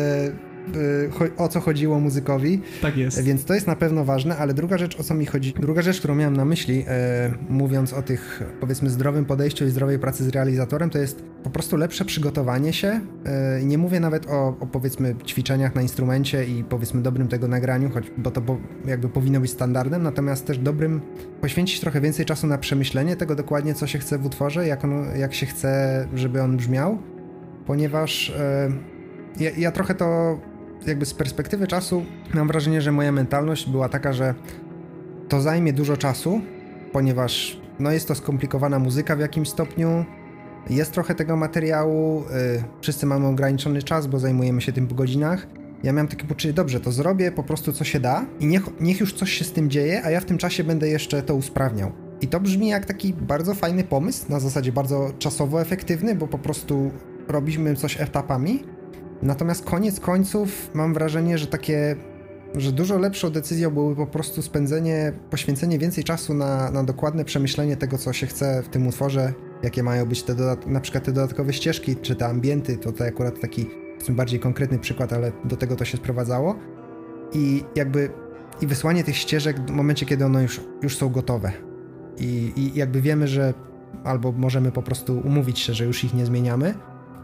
o 1.37 1.47
co 1.47 1.59
chodziło 1.59 1.99
muzykowi. 1.99 2.61
Tak 2.81 2.97
jest. 2.97 3.23
Więc 3.23 3.45
to 3.45 3.53
jest 3.53 3.67
na 3.67 3.75
pewno 3.75 4.05
ważne, 4.05 4.37
ale 4.37 4.53
druga 4.53 4.77
rzecz, 4.77 4.99
o 4.99 5.03
co 5.03 5.13
mi 5.13 5.25
chodzi, 5.25 5.53
druga 5.59 5.81
rzecz, 5.81 5.99
którą 5.99 6.15
miałem 6.15 6.37
na 6.37 6.45
myśli, 6.45 6.85
e, 6.87 7.33
mówiąc 7.49 7.93
o 7.93 8.01
tych, 8.01 8.43
powiedzmy, 8.59 8.89
zdrowym 8.89 9.25
podejściu 9.25 9.65
i 9.65 9.69
zdrowej 9.69 9.99
pracy 9.99 10.23
z 10.23 10.29
realizatorem, 10.29 10.89
to 10.89 10.97
jest 10.97 11.23
po 11.43 11.49
prostu 11.49 11.77
lepsze 11.77 12.05
przygotowanie 12.05 12.73
się. 12.73 13.01
E, 13.25 13.63
nie 13.63 13.77
mówię 13.77 13.99
nawet 13.99 14.27
o, 14.27 14.47
o, 14.47 14.67
powiedzmy, 14.67 15.15
ćwiczeniach 15.25 15.75
na 15.75 15.81
instrumencie 15.81 16.45
i 16.45 16.63
powiedzmy 16.63 17.01
dobrym 17.01 17.27
tego 17.27 17.47
nagraniu, 17.47 17.89
choć, 17.89 18.11
bo 18.17 18.31
to 18.31 18.41
jakby 18.85 19.09
powinno 19.09 19.39
być 19.39 19.51
standardem, 19.51 20.03
natomiast 20.03 20.45
też 20.45 20.57
dobrym, 20.57 21.01
poświęcić 21.41 21.79
trochę 21.79 22.01
więcej 22.01 22.25
czasu 22.25 22.47
na 22.47 22.57
przemyślenie 22.57 23.15
tego 23.15 23.35
dokładnie, 23.35 23.73
co 23.73 23.87
się 23.87 23.99
chce 23.99 24.17
w 24.17 24.25
utworze, 24.25 24.67
jak, 24.67 24.83
on, 24.83 25.05
jak 25.17 25.33
się 25.33 25.45
chce, 25.45 26.07
żeby 26.13 26.41
on 26.41 26.57
brzmiał, 26.57 26.97
ponieważ 27.65 28.29
e, 28.29 28.71
ja, 29.39 29.49
ja 29.57 29.71
trochę 29.71 29.95
to 29.95 30.39
jakby 30.87 31.05
z 31.05 31.13
perspektywy 31.13 31.67
czasu 31.67 32.05
mam 32.33 32.47
wrażenie, 32.47 32.81
że 32.81 32.91
moja 32.91 33.11
mentalność 33.11 33.69
była 33.69 33.89
taka, 33.89 34.13
że 34.13 34.33
to 35.29 35.41
zajmie 35.41 35.73
dużo 35.73 35.97
czasu, 35.97 36.41
ponieważ 36.91 37.61
no 37.79 37.91
jest 37.91 38.07
to 38.07 38.15
skomplikowana 38.15 38.79
muzyka 38.79 39.15
w 39.15 39.19
jakimś 39.19 39.49
stopniu, 39.49 40.05
jest 40.69 40.91
trochę 40.91 41.15
tego 41.15 41.35
materiału, 41.35 42.23
yy, 42.55 42.63
wszyscy 42.81 43.05
mamy 43.05 43.27
ograniczony 43.27 43.83
czas, 43.83 44.07
bo 44.07 44.19
zajmujemy 44.19 44.61
się 44.61 44.71
tym 44.71 44.87
po 44.87 44.95
godzinach. 44.95 45.47
Ja 45.83 45.93
miałem 45.93 46.07
takie 46.07 46.27
poczucie, 46.27 46.53
dobrze, 46.53 46.79
to 46.79 46.91
zrobię 46.91 47.31
po 47.31 47.43
prostu 47.43 47.73
co 47.73 47.83
się 47.83 47.99
da 47.99 48.25
i 48.39 48.45
niech, 48.45 48.81
niech 48.81 48.99
już 48.99 49.13
coś 49.13 49.31
się 49.31 49.45
z 49.45 49.51
tym 49.51 49.69
dzieje, 49.69 50.05
a 50.05 50.09
ja 50.09 50.19
w 50.19 50.25
tym 50.25 50.37
czasie 50.37 50.63
będę 50.63 50.87
jeszcze 50.87 51.23
to 51.23 51.35
usprawniał. 51.35 51.91
I 52.21 52.27
to 52.27 52.39
brzmi 52.39 52.67
jak 52.67 52.85
taki 52.85 53.13
bardzo 53.13 53.53
fajny 53.53 53.83
pomysł, 53.83 54.25
na 54.29 54.39
zasadzie 54.39 54.71
bardzo 54.71 55.11
czasowo 55.19 55.61
efektywny, 55.61 56.15
bo 56.15 56.27
po 56.27 56.37
prostu 56.37 56.91
robiliśmy 57.27 57.75
coś 57.75 58.01
etapami, 58.01 58.63
Natomiast 59.21 59.65
koniec 59.65 59.99
końców 59.99 60.71
mam 60.73 60.93
wrażenie, 60.93 61.37
że 61.37 61.47
takie, 61.47 61.95
że 62.55 62.71
dużo 62.71 62.97
lepszą 62.97 63.29
decyzją 63.29 63.71
byłoby 63.71 63.95
po 63.95 64.07
prostu 64.07 64.41
spędzenie, 64.41 65.13
poświęcenie 65.29 65.79
więcej 65.79 66.03
czasu 66.03 66.33
na, 66.33 66.71
na 66.71 66.83
dokładne 66.83 67.25
przemyślenie 67.25 67.77
tego, 67.77 67.97
co 67.97 68.13
się 68.13 68.27
chce 68.27 68.63
w 68.63 68.69
tym 68.69 68.87
utworze, 68.87 69.33
jakie 69.63 69.83
mają 69.83 70.05
być 70.05 70.23
te 70.23 70.35
na 70.67 70.79
przykład 70.79 71.03
te 71.03 71.11
dodatkowe 71.11 71.53
ścieżki, 71.53 71.95
czy 71.95 72.15
te 72.15 72.25
ambienty, 72.25 72.77
to 72.77 72.91
tutaj 72.91 73.07
akurat 73.07 73.39
taki 73.39 73.69
bardziej 74.09 74.39
konkretny 74.39 74.79
przykład, 74.79 75.13
ale 75.13 75.31
do 75.45 75.57
tego 75.57 75.75
to 75.75 75.85
się 75.85 75.97
sprowadzało. 75.97 76.55
I 77.33 77.63
jakby 77.75 78.09
i 78.61 78.67
wysłanie 78.67 79.03
tych 79.03 79.17
ścieżek 79.17 79.59
w 79.59 79.71
momencie, 79.71 80.05
kiedy 80.05 80.25
one 80.25 80.43
już, 80.43 80.61
już 80.81 80.97
są 80.97 81.09
gotowe. 81.09 81.51
I, 82.17 82.53
I 82.55 82.77
jakby 82.79 83.01
wiemy, 83.01 83.27
że 83.27 83.53
albo 84.03 84.31
możemy 84.31 84.71
po 84.71 84.81
prostu 84.81 85.19
umówić 85.19 85.59
się, 85.59 85.73
że 85.73 85.85
już 85.85 86.03
ich 86.03 86.13
nie 86.13 86.25
zmieniamy, 86.25 86.73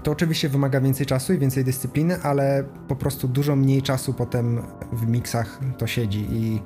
to 0.06 0.12
oczywiście 0.12 0.50
wymaga 0.50 0.82
więcej 0.82 1.06
czasu 1.06 1.34
i 1.34 1.38
więcej 1.38 1.64
dyscypliny, 1.64 2.22
ale 2.22 2.64
po 2.88 2.96
prostu 2.96 3.28
dużo 3.28 3.56
mniej 3.56 3.82
czasu 3.82 4.14
potem 4.14 4.62
w 4.94 5.08
miksach 5.08 5.60
to 5.78 5.88
siedzi 5.88 6.28
i, 6.32 6.62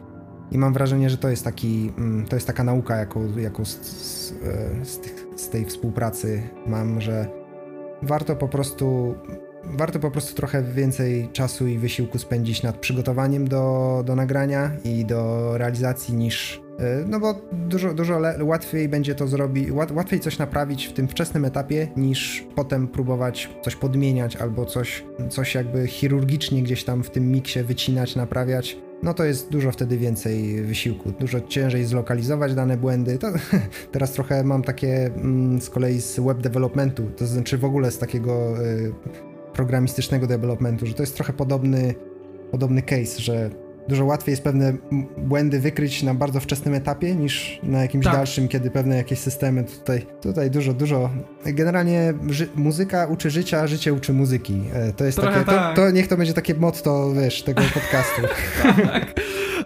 i 0.52 0.58
mam 0.58 0.74
wrażenie, 0.74 1.10
że 1.10 1.18
to 1.18 1.30
jest 1.30 1.44
taki, 1.44 1.92
mm, 1.98 2.26
to 2.26 2.36
jest 2.36 2.48
taka 2.48 2.64
nauka, 2.64 2.96
jaką, 2.96 3.38
jaką 3.38 3.66
z, 3.66 3.70
z, 4.84 5.00
z, 5.36 5.50
tej 5.50 5.66
współpracy 5.66 6.50
mam, 6.68 7.02
że 7.02 7.28
warto 8.02 8.36
po 8.36 8.48
prostu 8.48 9.16
warto 9.64 10.00
po 10.00 10.12
prostu 10.12 10.36
trochę 10.36 10.64
więcej 10.64 11.30
czasu 11.34 11.68
i 11.68 11.78
wysiłku 11.78 12.18
spędzić 12.18 12.64
nad 12.64 12.78
przygotowaniem 12.78 13.48
do, 13.48 14.04
do 14.06 14.16
nagrania 14.16 14.72
i 14.84 15.06
do 15.06 15.52
realizacji 15.58 16.16
niż 16.16 16.62
no 17.08 17.20
bo 17.20 17.42
dużo, 17.52 17.94
dużo 17.94 18.22
łatwiej 18.42 18.90
będzie 18.90 19.16
to 19.16 19.28
zrobić, 19.28 19.72
łatwiej 19.72 20.20
coś 20.20 20.38
naprawić 20.38 20.86
w 20.86 20.94
tym 20.94 21.08
wczesnym 21.08 21.46
etapie, 21.46 21.88
niż 21.98 22.48
potem 22.56 22.88
próbować 22.88 23.50
coś 23.62 23.76
podmieniać 23.76 24.36
albo 24.36 24.66
coś, 24.66 25.04
coś 25.30 25.56
jakby 25.56 25.88
chirurgicznie 25.88 26.64
gdzieś 26.64 26.84
tam 26.84 27.04
w 27.04 27.10
tym 27.10 27.32
miksie 27.32 27.64
wycinać, 27.64 28.16
naprawiać. 28.16 28.78
No 29.04 29.14
to 29.14 29.24
jest 29.24 29.50
dużo 29.50 29.72
wtedy 29.72 29.98
więcej 29.98 30.62
wysiłku, 30.64 31.12
dużo 31.20 31.42
ciężej 31.42 31.86
zlokalizować 31.86 32.56
dane 32.56 32.78
błędy. 32.78 33.18
To, 33.18 33.28
teraz 33.92 34.12
trochę 34.12 34.44
mam 34.44 34.64
takie 34.64 35.06
mm, 35.06 35.62
z 35.62 35.70
kolei 35.70 36.02
z 36.02 36.20
web 36.20 36.38
developmentu, 36.38 37.04
to 37.18 37.28
znaczy 37.28 37.58
w 37.58 37.66
ogóle 37.66 37.92
z 37.92 37.98
takiego 37.98 38.64
y, 38.66 38.94
programistycznego 39.54 40.28
developmentu, 40.28 40.86
że 40.86 40.94
to 40.94 41.04
jest 41.04 41.16
trochę 41.16 41.34
podobny, 41.34 41.96
podobny 42.52 42.82
case, 42.82 43.22
że 43.22 43.50
dużo 43.90 44.06
łatwiej 44.06 44.32
jest 44.32 44.44
pewne 44.44 44.74
błędy 45.18 45.60
wykryć 45.60 46.04
na 46.04 46.14
bardzo 46.14 46.40
wczesnym 46.40 46.74
etapie 46.74 47.16
niż 47.16 47.60
na 47.64 47.82
jakimś 47.82 48.06
tak. 48.06 48.14
dalszym, 48.14 48.48
kiedy 48.48 48.72
pewne 48.72 48.96
jakieś 48.96 49.20
systemy 49.20 49.64
tutaj, 49.64 50.06
tutaj 50.22 50.52
dużo, 50.52 50.74
dużo. 50.74 51.10
Generalnie 51.46 52.14
muzyka 52.56 53.06
uczy 53.06 53.30
życia, 53.30 53.68
życie 53.68 53.94
uczy 53.94 54.14
muzyki. 54.14 54.62
E, 54.74 54.94
to 54.94 55.06
jest 55.06 55.20
Trochę 55.20 55.40
takie, 55.40 55.52
tak. 55.58 55.76
to, 55.76 55.82
to, 55.82 55.92
niech 55.92 56.08
to 56.08 56.18
będzie 56.18 56.34
takie 56.34 56.56
motto, 56.56 57.14
wiesz, 57.14 57.44
tego 57.44 57.62
podcastu. 57.74 58.22
tak. 58.64 59.14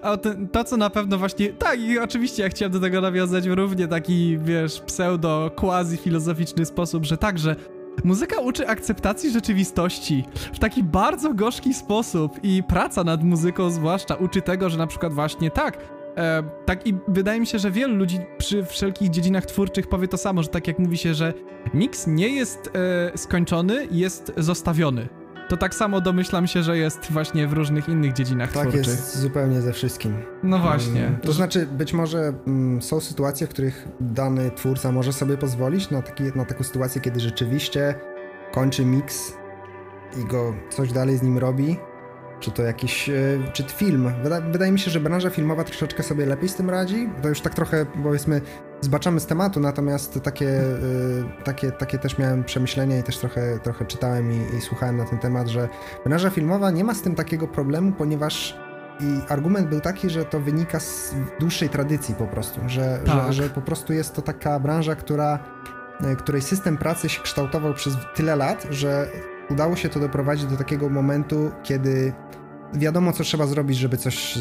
A 0.01 0.17
to, 0.17 0.29
to, 0.51 0.63
co 0.63 0.77
na 0.77 0.89
pewno 0.89 1.17
właśnie, 1.17 1.53
tak 1.53 1.79
i 1.79 1.99
oczywiście 1.99 2.43
ja 2.43 2.49
chciałem 2.49 2.71
do 2.71 2.79
tego 2.79 3.01
nawiązać 3.01 3.49
w 3.49 3.51
równie 3.51 3.87
taki, 3.87 4.37
wiesz, 4.37 4.81
pseudo, 4.81 5.51
quasi-filozoficzny 5.55 6.65
sposób, 6.65 7.05
że 7.05 7.17
także 7.17 7.55
Muzyka 8.03 8.39
uczy 8.41 8.67
akceptacji 8.67 9.31
rzeczywistości 9.31 10.25
w 10.53 10.59
taki 10.59 10.83
bardzo 10.83 11.33
gorzki 11.33 11.73
sposób 11.73 12.39
i 12.43 12.63
praca 12.63 13.03
nad 13.03 13.23
muzyką 13.23 13.69
zwłaszcza 13.69 14.15
uczy 14.15 14.41
tego, 14.41 14.69
że 14.69 14.77
na 14.77 14.87
przykład 14.87 15.13
właśnie 15.13 15.51
tak, 15.51 15.77
E, 16.17 16.43
tak 16.65 16.87
i 16.87 16.93
wydaje 17.07 17.39
mi 17.39 17.47
się, 17.47 17.59
że 17.59 17.71
wielu 17.71 17.95
ludzi 17.95 18.19
przy 18.37 18.65
wszelkich 18.65 19.09
dziedzinach 19.09 19.45
twórczych 19.45 19.87
powie 19.87 20.07
to 20.07 20.17
samo, 20.17 20.43
że 20.43 20.49
tak 20.49 20.67
jak 20.67 20.79
mówi 20.79 20.97
się, 20.97 21.13
że 21.13 21.33
miks 21.73 22.07
nie 22.07 22.27
jest 22.27 22.69
e, 22.75 23.17
skończony, 23.17 23.87
jest 23.91 24.33
zostawiony. 24.37 25.07
To 25.53 25.57
tak 25.57 25.75
samo 25.75 26.01
domyślam 26.01 26.47
się, 26.47 26.63
że 26.63 26.77
jest 26.77 27.11
właśnie 27.11 27.47
w 27.47 27.53
różnych 27.53 27.89
innych 27.89 28.13
dziedzinach 28.13 28.51
tak 28.51 28.61
twórczych. 28.61 28.81
Tak 28.81 28.91
jest 28.91 29.17
zupełnie 29.17 29.61
ze 29.61 29.73
wszystkim. 29.73 30.15
No 30.43 30.59
właśnie. 30.59 31.05
Mm, 31.07 31.19
to 31.19 31.33
znaczy, 31.33 31.65
być 31.65 31.93
może 31.93 32.33
mm, 32.47 32.81
są 32.81 32.99
sytuacje, 32.99 33.47
w 33.47 33.49
których 33.49 33.87
dany 33.99 34.51
twórca 34.51 34.91
może 34.91 35.13
sobie 35.13 35.37
pozwolić 35.37 35.89
na, 35.89 36.01
taki, 36.01 36.23
na 36.23 36.45
taką 36.45 36.63
sytuację, 36.63 37.01
kiedy 37.01 37.19
rzeczywiście 37.19 37.95
kończy 38.51 38.85
miks 38.85 39.33
i 40.21 40.25
go 40.25 40.53
coś 40.69 40.91
dalej 40.91 41.17
z 41.17 41.21
nim 41.21 41.37
robi, 41.37 41.77
czy 42.39 42.51
to 42.51 42.63
jakiś, 42.63 43.09
e, 43.09 43.13
czy 43.53 43.63
film. 43.63 44.13
Wydaje, 44.23 44.41
wydaje 44.51 44.71
mi 44.71 44.79
się, 44.79 44.91
że 44.91 44.99
branża 44.99 45.29
filmowa 45.29 45.63
troszeczkę 45.63 46.03
sobie 46.03 46.25
lepiej 46.25 46.49
z 46.49 46.55
tym 46.55 46.69
radzi. 46.69 47.09
To 47.21 47.29
już 47.29 47.41
tak 47.41 47.55
trochę, 47.55 47.85
powiedzmy, 48.03 48.41
zbaczamy 48.83 49.19
z 49.19 49.25
tematu, 49.25 49.59
natomiast 49.59 50.19
takie, 50.23 50.49
e, 50.49 51.43
takie, 51.43 51.71
takie 51.71 51.99
też 51.99 52.17
miałem 52.17 52.43
przemyślenia 52.43 52.99
i 52.99 53.03
też 53.03 53.17
trochę, 53.17 53.59
trochę 53.59 53.85
czytałem 53.85 54.31
i, 54.31 54.55
i 54.57 54.61
słuchałem 54.61 54.97
na 54.97 55.05
ten 55.05 55.19
temat, 55.19 55.47
że 55.47 55.69
branża 56.05 56.29
filmowa 56.29 56.71
nie 56.71 56.83
ma 56.83 56.93
z 56.93 57.01
tym 57.01 57.15
takiego 57.15 57.47
problemu, 57.47 57.91
ponieważ 57.91 58.57
i 58.99 59.31
argument 59.31 59.69
był 59.69 59.81
taki, 59.81 60.09
że 60.09 60.25
to 60.25 60.39
wynika 60.39 60.79
z 60.79 61.15
dłuższej 61.39 61.69
tradycji 61.69 62.15
po 62.15 62.27
prostu, 62.27 62.61
że, 62.67 62.99
tak. 63.05 63.15
że, 63.15 63.33
że 63.33 63.49
po 63.49 63.61
prostu 63.61 63.93
jest 63.93 64.15
to 64.15 64.21
taka 64.21 64.59
branża, 64.59 64.95
która, 64.95 65.39
e, 66.01 66.15
której 66.15 66.41
system 66.41 66.77
pracy 66.77 67.09
się 67.09 67.21
kształtował 67.21 67.73
przez 67.73 67.93
tyle 68.15 68.35
lat, 68.35 68.67
że 68.69 69.07
udało 69.49 69.75
się 69.75 69.89
to 69.89 69.99
doprowadzić 69.99 70.45
do 70.45 70.57
takiego 70.57 70.89
momentu, 70.89 71.51
kiedy 71.63 72.13
wiadomo, 72.73 73.13
co 73.13 73.23
trzeba 73.23 73.47
zrobić, 73.47 73.77
żeby 73.77 73.97
coś, 73.97 74.39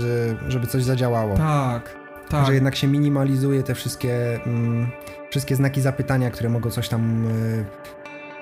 żeby 0.49 0.67
coś 0.67 0.85
zadziałało. 0.85 1.37
Tak, 1.37 2.02
tak. 2.29 2.47
Że 2.47 2.55
jednak 2.55 2.77
się 2.77 2.87
minimalizuje 2.87 3.63
te 3.63 3.75
wszystkie, 3.75 4.41
mm, 4.47 4.91
wszystkie 5.31 5.57
znaki 5.57 5.81
zapytania, 5.81 6.31
które 6.31 6.49
mogą 6.49 6.71
coś 6.71 6.89
tam 6.89 7.27
y, 7.27 7.65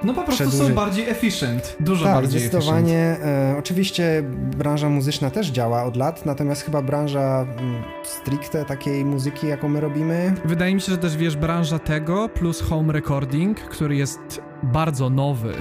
no 0.04 0.14
po 0.14 0.22
prostu 0.22 0.44
przedłużyć. 0.44 0.68
są 0.68 0.74
bardziej 0.74 1.08
efficient, 1.08 1.76
dużo 1.80 2.04
tak, 2.04 2.14
bardziej 2.14 2.40
zdecydowanie. 2.40 3.16
E, 3.24 3.54
oczywiście 3.58 4.22
branża 4.56 4.88
muzyczna 4.88 5.30
też 5.30 5.46
działa 5.46 5.84
od 5.84 5.96
lat, 5.96 6.26
natomiast 6.26 6.62
chyba 6.62 6.82
branża 6.82 7.46
mm, 7.58 7.82
stricte 8.04 8.64
takiej 8.64 9.04
muzyki, 9.04 9.46
jaką 9.46 9.68
my 9.68 9.80
robimy. 9.80 10.34
Wydaje 10.44 10.74
mi 10.74 10.80
się, 10.80 10.92
że 10.92 10.98
też 10.98 11.16
wiesz, 11.16 11.36
branża 11.36 11.78
tego 11.78 12.28
plus 12.28 12.60
home 12.60 12.92
recording, 12.92 13.60
który 13.60 13.96
jest 13.96 14.40
bardzo 14.62 15.10
nowy 15.10 15.54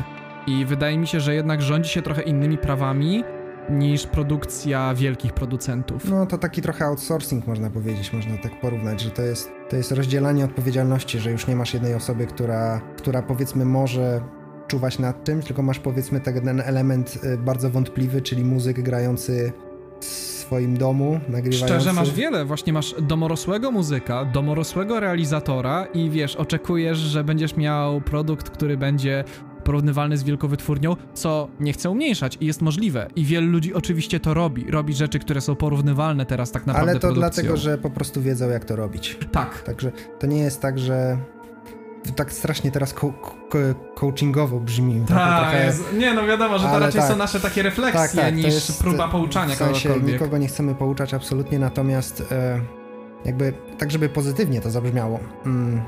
i 0.48 0.66
wydaje 0.66 0.98
mi 0.98 1.08
się, 1.08 1.20
że 1.20 1.36
jednak 1.36 1.62
rządzi 1.62 1.90
się 1.90 2.02
trochę 2.02 2.22
innymi 2.22 2.58
prawami 2.58 3.24
niż 3.70 4.08
produkcja 4.08 4.94
wielkich 4.94 5.34
producentów. 5.34 6.10
No 6.10 6.26
to 6.26 6.38
taki 6.38 6.62
trochę 6.62 6.86
outsourcing 6.86 7.48
można 7.48 7.70
powiedzieć, 7.70 8.14
można 8.14 8.38
tak 8.38 8.62
porównać, 8.62 9.02
że 9.02 9.12
to 9.12 9.22
jest, 9.22 9.52
to 9.70 9.76
jest 9.76 9.92
rozdzielanie 9.92 10.46
odpowiedzialności, 10.46 11.20
że 11.20 11.32
już 11.32 11.48
nie 11.48 11.56
masz 11.56 11.74
jednej 11.74 11.94
osoby, 11.94 12.28
która, 12.28 12.82
która 12.98 13.22
powiedzmy 13.22 13.66
może 13.66 14.22
czuwać 14.68 15.00
nad 15.00 15.24
czymś, 15.24 15.46
tylko 15.46 15.62
masz 15.62 15.80
powiedzmy 15.80 16.20
ten 16.20 16.62
element 16.62 17.20
y, 17.24 17.38
bardzo 17.38 17.70
wątpliwy, 17.70 18.22
czyli 18.22 18.44
muzyk 18.44 18.82
grający 18.82 19.54
w 20.00 20.06
swoim 20.06 20.78
domu, 20.78 21.20
nagrywający... 21.30 21.58
Szczerze, 21.58 21.94
masz 21.94 22.14
wiele. 22.14 22.46
Właśnie 22.46 22.74
masz 22.74 22.96
domorosłego 23.02 23.72
muzyka, 23.72 24.26
domorosłego 24.26 25.00
realizatora 25.00 25.86
i 25.86 26.10
wiesz, 26.10 26.36
oczekujesz, 26.36 26.98
że 26.98 27.24
będziesz 27.24 27.56
miał 27.58 28.02
produkt, 28.02 28.50
który 28.50 28.78
będzie 28.78 29.24
porównywalny 29.70 30.18
z 30.18 30.24
wielką 30.24 30.48
wytwórnią, 30.48 30.96
co 31.14 31.48
nie 31.60 31.74
chcę 31.74 31.90
umniejszać 31.90 32.38
i 32.42 32.46
jest 32.46 32.62
możliwe. 32.62 33.08
I 33.16 33.26
wielu 33.26 33.48
ludzi 33.48 33.74
oczywiście 33.74 34.20
to 34.20 34.34
robi. 34.34 34.72
Robi 34.72 34.94
rzeczy, 34.94 35.20
które 35.20 35.42
są 35.42 35.56
porównywalne 35.56 36.26
teraz 36.26 36.52
tak 36.52 36.66
naprawdę 36.66 36.92
Ale 36.92 37.00
to 37.00 37.08
produkcją. 37.08 37.44
dlatego, 37.44 37.58
że 37.58 37.78
po 37.78 37.90
prostu 37.90 38.22
wiedzą, 38.22 38.50
jak 38.50 38.66
to 38.66 38.76
robić. 38.76 39.18
Tak. 39.32 39.62
Także 39.62 39.92
to 40.20 40.28
nie 40.28 40.40
jest 40.40 40.62
tak, 40.62 40.80
że 40.80 41.18
tak 42.16 42.34
strasznie 42.34 42.72
teraz 42.72 42.94
co 42.94 43.14
coachingowo 43.96 44.60
brzmi. 44.60 45.02
Tak, 45.08 45.52
trochę... 45.52 45.74
nie 45.98 46.14
no 46.14 46.26
wiadomo, 46.26 46.60
że 46.60 46.68
to 46.68 46.80
raczej 46.80 47.02
tak. 47.02 47.12
są 47.12 47.18
nasze 47.18 47.40
takie 47.40 47.64
refleksje 47.64 48.02
tak, 48.02 48.12
tak, 48.12 48.36
niż 48.36 48.46
jest, 48.46 48.82
próba 48.82 49.08
pouczania 49.08 49.56
w 49.56 49.58
sensie 49.58 49.90
nikogo 50.04 50.38
nie 50.38 50.48
chcemy 50.48 50.76
pouczać 50.76 51.14
absolutnie, 51.14 51.60
natomiast 51.60 52.24
e, 52.32 52.62
jakby 53.26 53.54
tak, 53.78 53.92
żeby 53.92 54.10
pozytywnie 54.10 54.62
to 54.62 54.72
zabrzmiało. 54.72 55.20
Mm, 55.46 55.82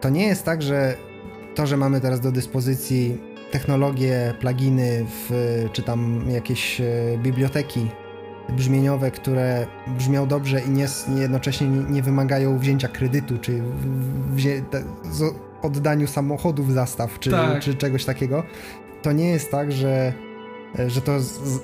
to 0.00 0.08
nie 0.08 0.26
jest 0.26 0.44
tak, 0.44 0.62
że 0.62 1.07
to, 1.58 1.66
że 1.66 1.76
mamy 1.76 2.00
teraz 2.00 2.20
do 2.20 2.32
dyspozycji 2.32 3.18
technologie, 3.50 4.34
pluginy, 4.40 5.06
w, 5.08 5.30
czy 5.72 5.82
tam 5.82 6.24
jakieś 6.30 6.80
e, 6.80 6.84
biblioteki 7.22 7.90
brzmieniowe, 8.48 9.10
które 9.10 9.66
brzmią 9.86 10.26
dobrze 10.26 10.60
i 10.60 10.70
nie, 10.70 10.86
jednocześnie 11.16 11.68
nie, 11.68 12.02
wymagają 12.02 12.58
wzięcia 12.58 12.88
kredytu, 12.88 13.38
czy 13.38 13.62
wzię, 14.30 14.62
oddaniu 15.62 16.06
samochodu 16.06 16.64
w 16.64 16.72
zastaw, 16.72 17.18
czy, 17.18 17.30
tak. 17.30 17.62
czy 17.62 17.74
czegoś 17.74 18.04
takiego, 18.04 18.42
to 19.02 19.12
nie 19.12 19.28
jest 19.28 19.50
tak, 19.50 19.72
że 19.72 20.12
e, 20.78 20.90
że 20.90 21.00
to 21.00 21.12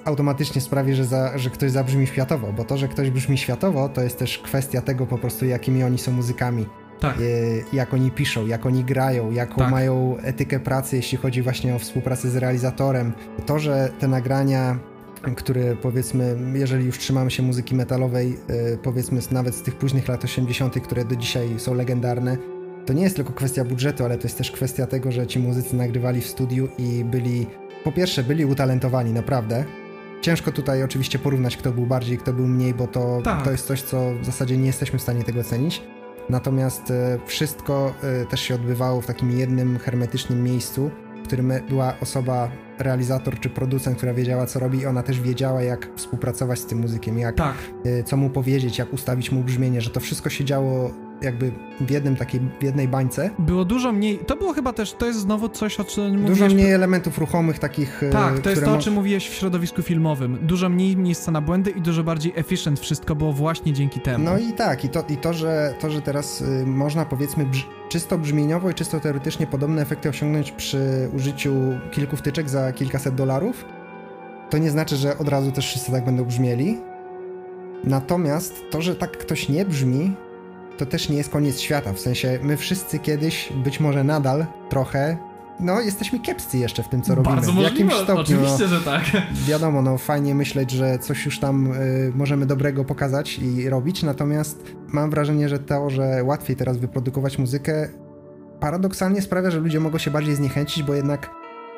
automatycznie 0.04 0.60
sprawi, 0.60 0.94
że, 0.94 1.04
za, 1.04 1.38
że 1.38 1.50
ktoś 1.50 1.70
zabrzmi 1.70 2.06
światowo, 2.06 2.52
bo 2.52 2.64
to, 2.64 2.76
że 2.76 2.88
ktoś 2.88 3.10
brzmi 3.10 3.38
światowo, 3.38 3.88
to 3.88 4.02
jest 4.02 4.18
też 4.18 4.38
kwestia 4.38 4.82
tego 4.82 5.06
po 5.06 5.18
prostu, 5.18 5.46
jakimi 5.46 5.84
oni 5.84 5.98
są 5.98 6.12
muzykami 6.12 6.66
tak. 7.04 7.16
jak 7.72 7.94
oni 7.94 8.10
piszą, 8.10 8.46
jak 8.46 8.66
oni 8.66 8.84
grają, 8.84 9.30
jaką 9.30 9.56
tak. 9.56 9.70
mają 9.70 10.16
etykę 10.22 10.60
pracy, 10.60 10.96
jeśli 10.96 11.18
chodzi 11.18 11.42
właśnie 11.42 11.74
o 11.74 11.78
współpracę 11.78 12.30
z 12.30 12.36
realizatorem. 12.36 13.12
To, 13.46 13.58
że 13.58 13.90
te 13.98 14.08
nagrania 14.08 14.78
które 15.36 15.76
powiedzmy, 15.76 16.36
jeżeli 16.54 16.84
już 16.84 16.98
trzymamy 16.98 17.30
się 17.30 17.42
muzyki 17.42 17.74
metalowej, 17.74 18.38
e, 18.48 18.76
powiedzmy 18.76 19.20
nawet 19.30 19.54
z 19.54 19.62
tych 19.62 19.76
późnych 19.76 20.08
lat 20.08 20.24
80., 20.24 20.80
które 20.80 21.04
do 21.04 21.16
dzisiaj 21.16 21.48
są 21.56 21.74
legendarne, 21.74 22.36
to 22.86 22.92
nie 22.92 23.02
jest 23.02 23.16
tylko 23.16 23.32
kwestia 23.32 23.64
budżetu, 23.64 24.04
ale 24.04 24.18
to 24.18 24.22
jest 24.22 24.38
też 24.38 24.50
kwestia 24.50 24.86
tego, 24.86 25.12
że 25.12 25.26
ci 25.26 25.38
muzycy 25.38 25.76
nagrywali 25.76 26.20
w 26.20 26.26
studiu 26.26 26.68
i 26.78 27.04
byli, 27.04 27.46
po 27.84 27.92
pierwsze, 27.92 28.22
byli 28.22 28.44
utalentowani, 28.44 29.12
naprawdę. 29.12 29.64
Ciężko 30.20 30.52
tutaj 30.52 30.82
oczywiście 30.82 31.18
porównać, 31.18 31.56
kto 31.56 31.72
był 31.72 31.86
bardziej, 31.86 32.18
kto 32.18 32.32
był 32.32 32.46
mniej, 32.46 32.74
bo 32.74 32.86
to, 32.86 33.20
tak. 33.24 33.44
to 33.44 33.50
jest 33.50 33.66
coś, 33.66 33.82
co 33.82 34.12
w 34.22 34.24
zasadzie 34.24 34.56
nie 34.56 34.66
jesteśmy 34.66 34.98
w 34.98 35.02
stanie 35.02 35.24
tego 35.24 35.40
ocenić. 35.40 35.82
Natomiast 36.30 36.90
e, 36.90 37.18
wszystko 37.26 37.94
e, 38.02 38.26
też 38.26 38.40
się 38.40 38.54
odbywało 38.54 39.00
w 39.00 39.06
takim 39.06 39.38
jednym 39.38 39.78
hermetycznym 39.78 40.42
miejscu, 40.42 40.90
w 41.22 41.26
którym 41.26 41.52
była 41.68 41.94
osoba, 42.00 42.50
realizator 42.78 43.40
czy 43.40 43.50
producent, 43.50 43.96
która 43.96 44.14
wiedziała 44.14 44.46
co 44.46 44.60
robi 44.60 44.78
i 44.78 44.86
ona 44.86 45.02
też 45.02 45.20
wiedziała 45.20 45.62
jak 45.62 45.90
współpracować 45.96 46.58
z 46.58 46.66
tym 46.66 46.78
muzykiem, 46.78 47.18
jak 47.18 47.36
tak. 47.36 47.54
E, 47.84 48.02
co 48.02 48.16
mu 48.16 48.30
powiedzieć, 48.30 48.78
jak 48.78 48.92
ustawić 48.92 49.32
mu 49.32 49.42
brzmienie, 49.42 49.80
że 49.80 49.90
to 49.90 50.00
wszystko 50.00 50.30
się 50.30 50.44
działo 50.44 50.90
jakby 51.22 51.52
w 51.80 51.90
jednym 51.90 52.16
takiej, 52.16 52.40
w 52.60 52.62
jednej 52.62 52.88
bańce. 52.88 53.30
Było 53.38 53.64
dużo 53.64 53.92
mniej, 53.92 54.18
to 54.18 54.36
było 54.36 54.52
chyba 54.52 54.72
też, 54.72 54.92
to 54.92 55.06
jest 55.06 55.20
znowu 55.20 55.48
coś, 55.48 55.80
o 55.80 55.84
czym 55.84 56.04
mówiłeś. 56.04 56.38
Dużo 56.38 56.54
mniej 56.54 56.72
elementów 56.72 57.18
ruchomych 57.18 57.58
takich... 57.58 58.02
E, 58.02 58.10
tak, 58.10 58.38
to 58.38 58.50
jest 58.50 58.64
to, 58.64 58.74
o 58.74 58.78
czym 58.78 58.94
mówiłeś 58.94 59.28
w 59.28 59.34
środowisku 59.34 59.82
filmowym. 59.82 60.38
Dużo 60.42 60.68
mniej 60.68 60.96
miejsca 60.96 61.32
na 61.32 61.40
błędy 61.40 61.70
i 61.70 61.80
dużo 61.80 62.04
bardziej 62.04 62.32
efficient 62.36 62.80
wszystko 62.80 63.14
było 63.14 63.32
właśnie 63.32 63.72
dzięki 63.72 64.00
temu. 64.00 64.24
No 64.24 64.38
i 64.38 64.52
tak, 64.52 64.84
i 64.84 64.88
to, 64.88 65.04
i 65.08 65.16
to, 65.16 65.32
że, 65.32 65.74
to 65.80 65.90
że 65.90 66.02
teraz 66.02 66.40
y, 66.40 66.66
można 66.66 67.04
powiedzmy 67.04 67.46
brz 67.46 67.66
czysto 67.88 68.18
brzmieniowo 68.18 68.70
i 68.70 68.74
czysto 68.74 69.00
teoretycznie 69.00 69.46
podobne 69.46 69.82
efekty 69.82 70.08
osiągnąć 70.08 70.52
przy 70.52 71.10
użyciu 71.12 71.54
kilku 71.92 72.16
wtyczek 72.16 72.48
za 72.48 72.72
kilkaset 72.72 73.14
dolarów, 73.14 73.64
to 74.50 74.58
nie 74.58 74.70
znaczy, 74.70 74.96
że 74.96 75.18
od 75.18 75.28
razu 75.28 75.52
też 75.52 75.66
wszyscy 75.66 75.92
tak 75.92 76.04
będą 76.04 76.24
brzmieli. 76.24 76.78
Natomiast 77.84 78.54
to, 78.70 78.82
że 78.82 78.96
tak 78.96 79.18
ktoś 79.18 79.48
nie 79.48 79.64
brzmi, 79.64 80.12
to 80.76 80.86
też 80.86 81.08
nie 81.08 81.16
jest 81.16 81.30
koniec 81.30 81.60
świata. 81.60 81.92
W 81.92 82.00
sensie 82.00 82.38
my 82.42 82.56
wszyscy 82.56 82.98
kiedyś, 82.98 83.52
być 83.64 83.80
może 83.80 84.04
nadal 84.04 84.46
trochę, 84.68 85.16
no 85.60 85.80
jesteśmy 85.80 86.20
kiepscy 86.20 86.58
jeszcze 86.58 86.82
w 86.82 86.88
tym, 86.88 87.02
co 87.02 87.14
robimy. 87.14 87.36
Bardzo 87.36 87.52
w 87.52 87.56
jakimś 87.56 87.94
stopniu. 87.94 88.20
Oczywiście, 88.20 88.62
no, 88.62 88.68
że 88.68 88.80
tak. 88.80 89.02
Wiadomo, 89.32 89.82
no 89.82 89.98
fajnie 89.98 90.34
myśleć, 90.34 90.70
że 90.70 90.98
coś 90.98 91.24
już 91.24 91.40
tam 91.40 91.72
y, 91.72 92.12
możemy 92.14 92.46
dobrego 92.46 92.84
pokazać 92.84 93.38
i 93.38 93.68
robić, 93.68 94.02
natomiast 94.02 94.74
mam 94.88 95.10
wrażenie, 95.10 95.48
że 95.48 95.58
to, 95.58 95.90
że 95.90 96.24
łatwiej 96.24 96.56
teraz 96.56 96.76
wyprodukować 96.78 97.38
muzykę, 97.38 97.88
paradoksalnie 98.60 99.22
sprawia, 99.22 99.50
że 99.50 99.58
ludzie 99.58 99.80
mogą 99.80 99.98
się 99.98 100.10
bardziej 100.10 100.34
zniechęcić, 100.34 100.82
bo 100.82 100.94
jednak 100.94 101.30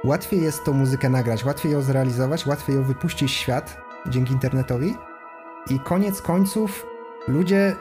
łatwiej 0.05 0.43
jest 0.43 0.65
tą 0.65 0.73
muzykę 0.73 1.11
nagrać, 1.11 1.45
łatwiej 1.45 1.73
ją 1.73 1.83
zrealizować, 1.83 2.47
łatwiej 2.47 2.77
ją 2.77 2.83
wypuścić 2.83 3.31
w 3.31 3.35
świat 3.35 3.77
dzięki 4.11 4.33
internetowi 4.33 4.95
i 5.71 5.81
koniec 5.81 6.23
końców 6.23 6.87
ludzie 7.29 7.77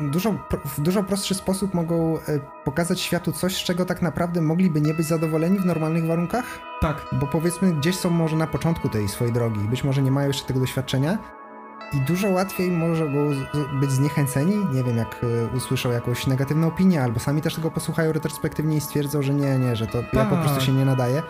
dużo, 0.00 0.34
w 0.64 0.80
dużo 0.80 1.02
prostszy 1.02 1.34
sposób 1.34 1.74
mogą 1.74 2.18
e, 2.18 2.20
pokazać 2.64 3.00
światu 3.00 3.32
coś, 3.32 3.56
z 3.56 3.64
czego 3.64 3.84
tak 3.84 4.02
naprawdę 4.02 4.40
mogliby 4.40 4.80
nie 4.80 4.94
być 4.94 5.06
zadowoleni 5.06 5.58
w 5.58 5.66
normalnych 5.66 6.06
warunkach. 6.06 6.44
Tak. 6.80 7.06
Bo 7.12 7.26
powiedzmy, 7.26 7.72
gdzieś 7.72 7.96
są 7.96 8.10
może 8.10 8.36
na 8.36 8.46
początku 8.46 8.88
tej 8.88 9.08
swojej 9.08 9.32
drogi, 9.32 9.60
być 9.60 9.84
może 9.84 10.02
nie 10.02 10.10
mają 10.10 10.28
jeszcze 10.28 10.46
tego 10.46 10.60
doświadczenia 10.60 11.18
i 11.92 12.00
dużo 12.00 12.28
łatwiej 12.30 12.70
może 12.70 13.06
być 13.80 13.90
zniechęceni, 13.90 14.66
nie 14.72 14.84
wiem, 14.84 14.96
jak 14.96 15.20
e, 15.24 15.56
usłyszą 15.56 15.90
jakąś 15.90 16.26
negatywną 16.26 16.68
opinię, 16.68 17.02
albo 17.02 17.20
sami 17.20 17.42
też 17.42 17.54
tego 17.54 17.70
posłuchają 17.70 18.12
retrospektywnie 18.12 18.76
i 18.76 18.80
stwierdzą, 18.80 19.22
że 19.22 19.34
nie, 19.34 19.58
nie, 19.58 19.76
że 19.76 19.86
to 19.86 20.02
tak. 20.02 20.14
ja 20.14 20.24
po 20.24 20.36
prostu 20.36 20.54
tak. 20.54 20.66
się 20.66 20.72
nie 20.72 20.84
nadaje. 20.84 21.22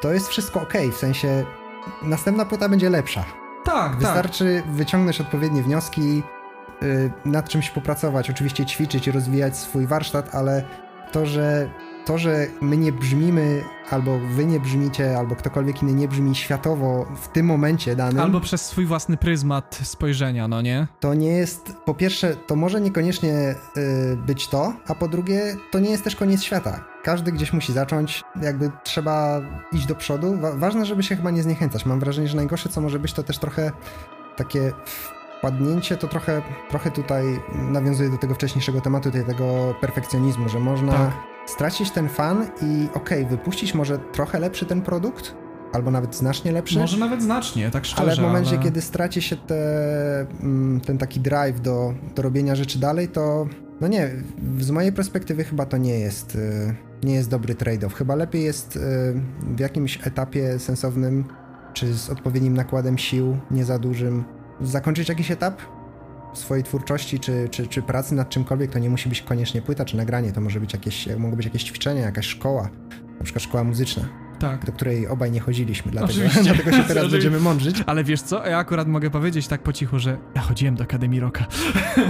To 0.00 0.12
jest 0.12 0.28
wszystko 0.28 0.60
ok, 0.60 0.72
w 0.92 0.96
sensie 0.96 1.44
następna 2.02 2.44
płyta 2.44 2.68
będzie 2.68 2.90
lepsza. 2.90 3.24
Tak, 3.64 3.74
tak. 3.74 3.96
Wystarczy 3.96 4.62
tak. 4.64 4.74
wyciągnąć 4.74 5.20
odpowiednie 5.20 5.62
wnioski, 5.62 6.22
nad 7.24 7.48
czymś 7.48 7.70
popracować, 7.70 8.30
oczywiście 8.30 8.66
ćwiczyć 8.66 9.06
i 9.06 9.10
rozwijać 9.10 9.56
swój 9.56 9.86
warsztat, 9.86 10.34
ale 10.34 10.64
to, 11.12 11.26
że 11.26 11.70
to, 12.04 12.18
że 12.18 12.46
my 12.60 12.76
nie 12.76 12.92
brzmimy, 12.92 13.64
albo 13.90 14.18
wy 14.18 14.46
nie 14.46 14.60
brzmicie, 14.60 15.18
albo 15.18 15.36
ktokolwiek 15.36 15.82
inny 15.82 15.92
nie 15.92 16.08
brzmi 16.08 16.34
światowo 16.34 17.06
w 17.22 17.28
tym 17.28 17.46
momencie 17.46 17.96
danym. 17.96 18.20
Albo 18.20 18.40
przez 18.40 18.66
swój 18.66 18.86
własny 18.86 19.16
pryzmat 19.16 19.80
spojrzenia, 19.82 20.48
no 20.48 20.62
nie? 20.62 20.86
To 21.00 21.14
nie 21.14 21.28
jest, 21.28 21.72
po 21.84 21.94
pierwsze, 21.94 22.36
to 22.36 22.56
może 22.56 22.80
niekoniecznie 22.80 23.54
y, 23.76 24.16
być 24.26 24.48
to, 24.48 24.72
a 24.86 24.94
po 24.94 25.08
drugie, 25.08 25.56
to 25.70 25.78
nie 25.78 25.90
jest 25.90 26.04
też 26.04 26.16
koniec 26.16 26.42
świata. 26.42 26.84
Każdy 27.04 27.32
gdzieś 27.32 27.52
musi 27.52 27.72
zacząć, 27.72 28.22
jakby 28.42 28.70
trzeba 28.84 29.40
iść 29.72 29.86
do 29.86 29.94
przodu. 29.94 30.36
Wa 30.36 30.52
ważne, 30.52 30.86
żeby 30.86 31.02
się 31.02 31.16
chyba 31.16 31.30
nie 31.30 31.42
zniechęcać. 31.42 31.86
Mam 31.86 32.00
wrażenie, 32.00 32.28
że 32.28 32.36
najgorsze, 32.36 32.68
co 32.68 32.80
może 32.80 32.98
być, 32.98 33.12
to 33.12 33.22
też 33.22 33.38
trochę 33.38 33.72
takie 34.36 34.72
wpadnięcie, 35.40 35.96
to 35.96 36.08
trochę, 36.08 36.42
trochę 36.68 36.90
tutaj 36.90 37.24
nawiązuje 37.54 38.10
do 38.10 38.18
tego 38.18 38.34
wcześniejszego 38.34 38.80
tematu, 38.80 39.10
tego 39.10 39.74
perfekcjonizmu, 39.80 40.48
że 40.48 40.60
można. 40.60 40.92
Tak 40.92 41.30
stracić 41.46 41.90
ten 41.90 42.08
fan 42.08 42.46
i 42.62 42.88
okej, 42.94 43.24
okay, 43.24 43.36
wypuścić 43.36 43.74
może 43.74 43.98
trochę 43.98 44.38
lepszy 44.38 44.66
ten 44.66 44.82
produkt, 44.82 45.34
albo 45.72 45.90
nawet 45.90 46.16
znacznie 46.16 46.52
lepszy. 46.52 46.78
Może 46.78 46.96
nawet 46.96 47.22
znacznie, 47.22 47.70
tak 47.70 47.84
szczerze. 47.84 48.02
Ale 48.02 48.16
w 48.16 48.18
momencie, 48.18 48.54
ale... 48.54 48.64
kiedy 48.64 48.80
straci 48.80 49.22
się 49.22 49.36
te, 49.36 50.26
mm, 50.42 50.80
ten 50.80 50.98
taki 50.98 51.20
drive 51.20 51.60
do, 51.60 51.94
do 52.16 52.22
robienia 52.22 52.54
rzeczy 52.54 52.78
dalej, 52.78 53.08
to 53.08 53.46
no 53.80 53.88
nie, 53.88 54.10
z 54.58 54.70
mojej 54.70 54.92
perspektywy 54.92 55.44
chyba 55.44 55.66
to 55.66 55.76
nie 55.76 55.98
jest, 55.98 56.34
y, 56.34 56.74
nie 57.02 57.14
jest 57.14 57.30
dobry 57.30 57.54
trade-off. 57.54 57.92
Chyba 57.94 58.14
lepiej 58.14 58.44
jest 58.44 58.76
y, 58.76 58.80
w 59.42 59.60
jakimś 59.60 60.06
etapie 60.06 60.58
sensownym, 60.58 61.24
czy 61.72 61.94
z 61.94 62.10
odpowiednim 62.10 62.54
nakładem 62.54 62.98
sił, 62.98 63.36
nie 63.50 63.64
za 63.64 63.78
dużym, 63.78 64.24
zakończyć 64.62 65.08
jakiś 65.08 65.30
etap, 65.30 65.62
swojej 66.34 66.64
twórczości 66.64 67.20
czy, 67.20 67.48
czy, 67.50 67.66
czy 67.66 67.82
pracy 67.82 68.14
nad 68.14 68.28
czymkolwiek, 68.28 68.70
to 68.70 68.78
nie 68.78 68.90
musi 68.90 69.08
być 69.08 69.22
koniecznie 69.22 69.62
płyta 69.62 69.84
czy 69.84 69.96
nagranie, 69.96 70.32
to 70.32 70.40
może 70.40 70.60
być 70.60 70.72
jakieś, 70.72 71.08
mogą 71.18 71.36
być 71.36 71.46
jakieś 71.46 71.64
ćwiczenia, 71.64 72.00
jakaś 72.00 72.26
szkoła, 72.26 72.68
na 73.18 73.24
przykład 73.24 73.42
szkoła 73.42 73.64
muzyczna. 73.64 74.04
Tak. 74.40 74.64
Do 74.64 74.72
której 74.72 75.08
obaj 75.08 75.30
nie 75.30 75.40
chodziliśmy, 75.40 75.92
dlatego, 75.92 76.20
dlatego 76.42 76.72
się 76.72 76.84
teraz 76.84 77.10
będziemy 77.10 77.40
mądrzyć. 77.40 77.84
Ale 77.86 78.04
wiesz 78.04 78.22
co, 78.22 78.46
ja 78.46 78.58
akurat 78.58 78.88
mogę 78.88 79.10
powiedzieć 79.10 79.48
tak 79.48 79.62
po 79.62 79.72
cichu, 79.72 79.98
że 79.98 80.18
ja 80.34 80.40
chodziłem 80.40 80.74
do 80.74 80.84
Akademii 80.84 81.20
Rocka. 81.20 81.46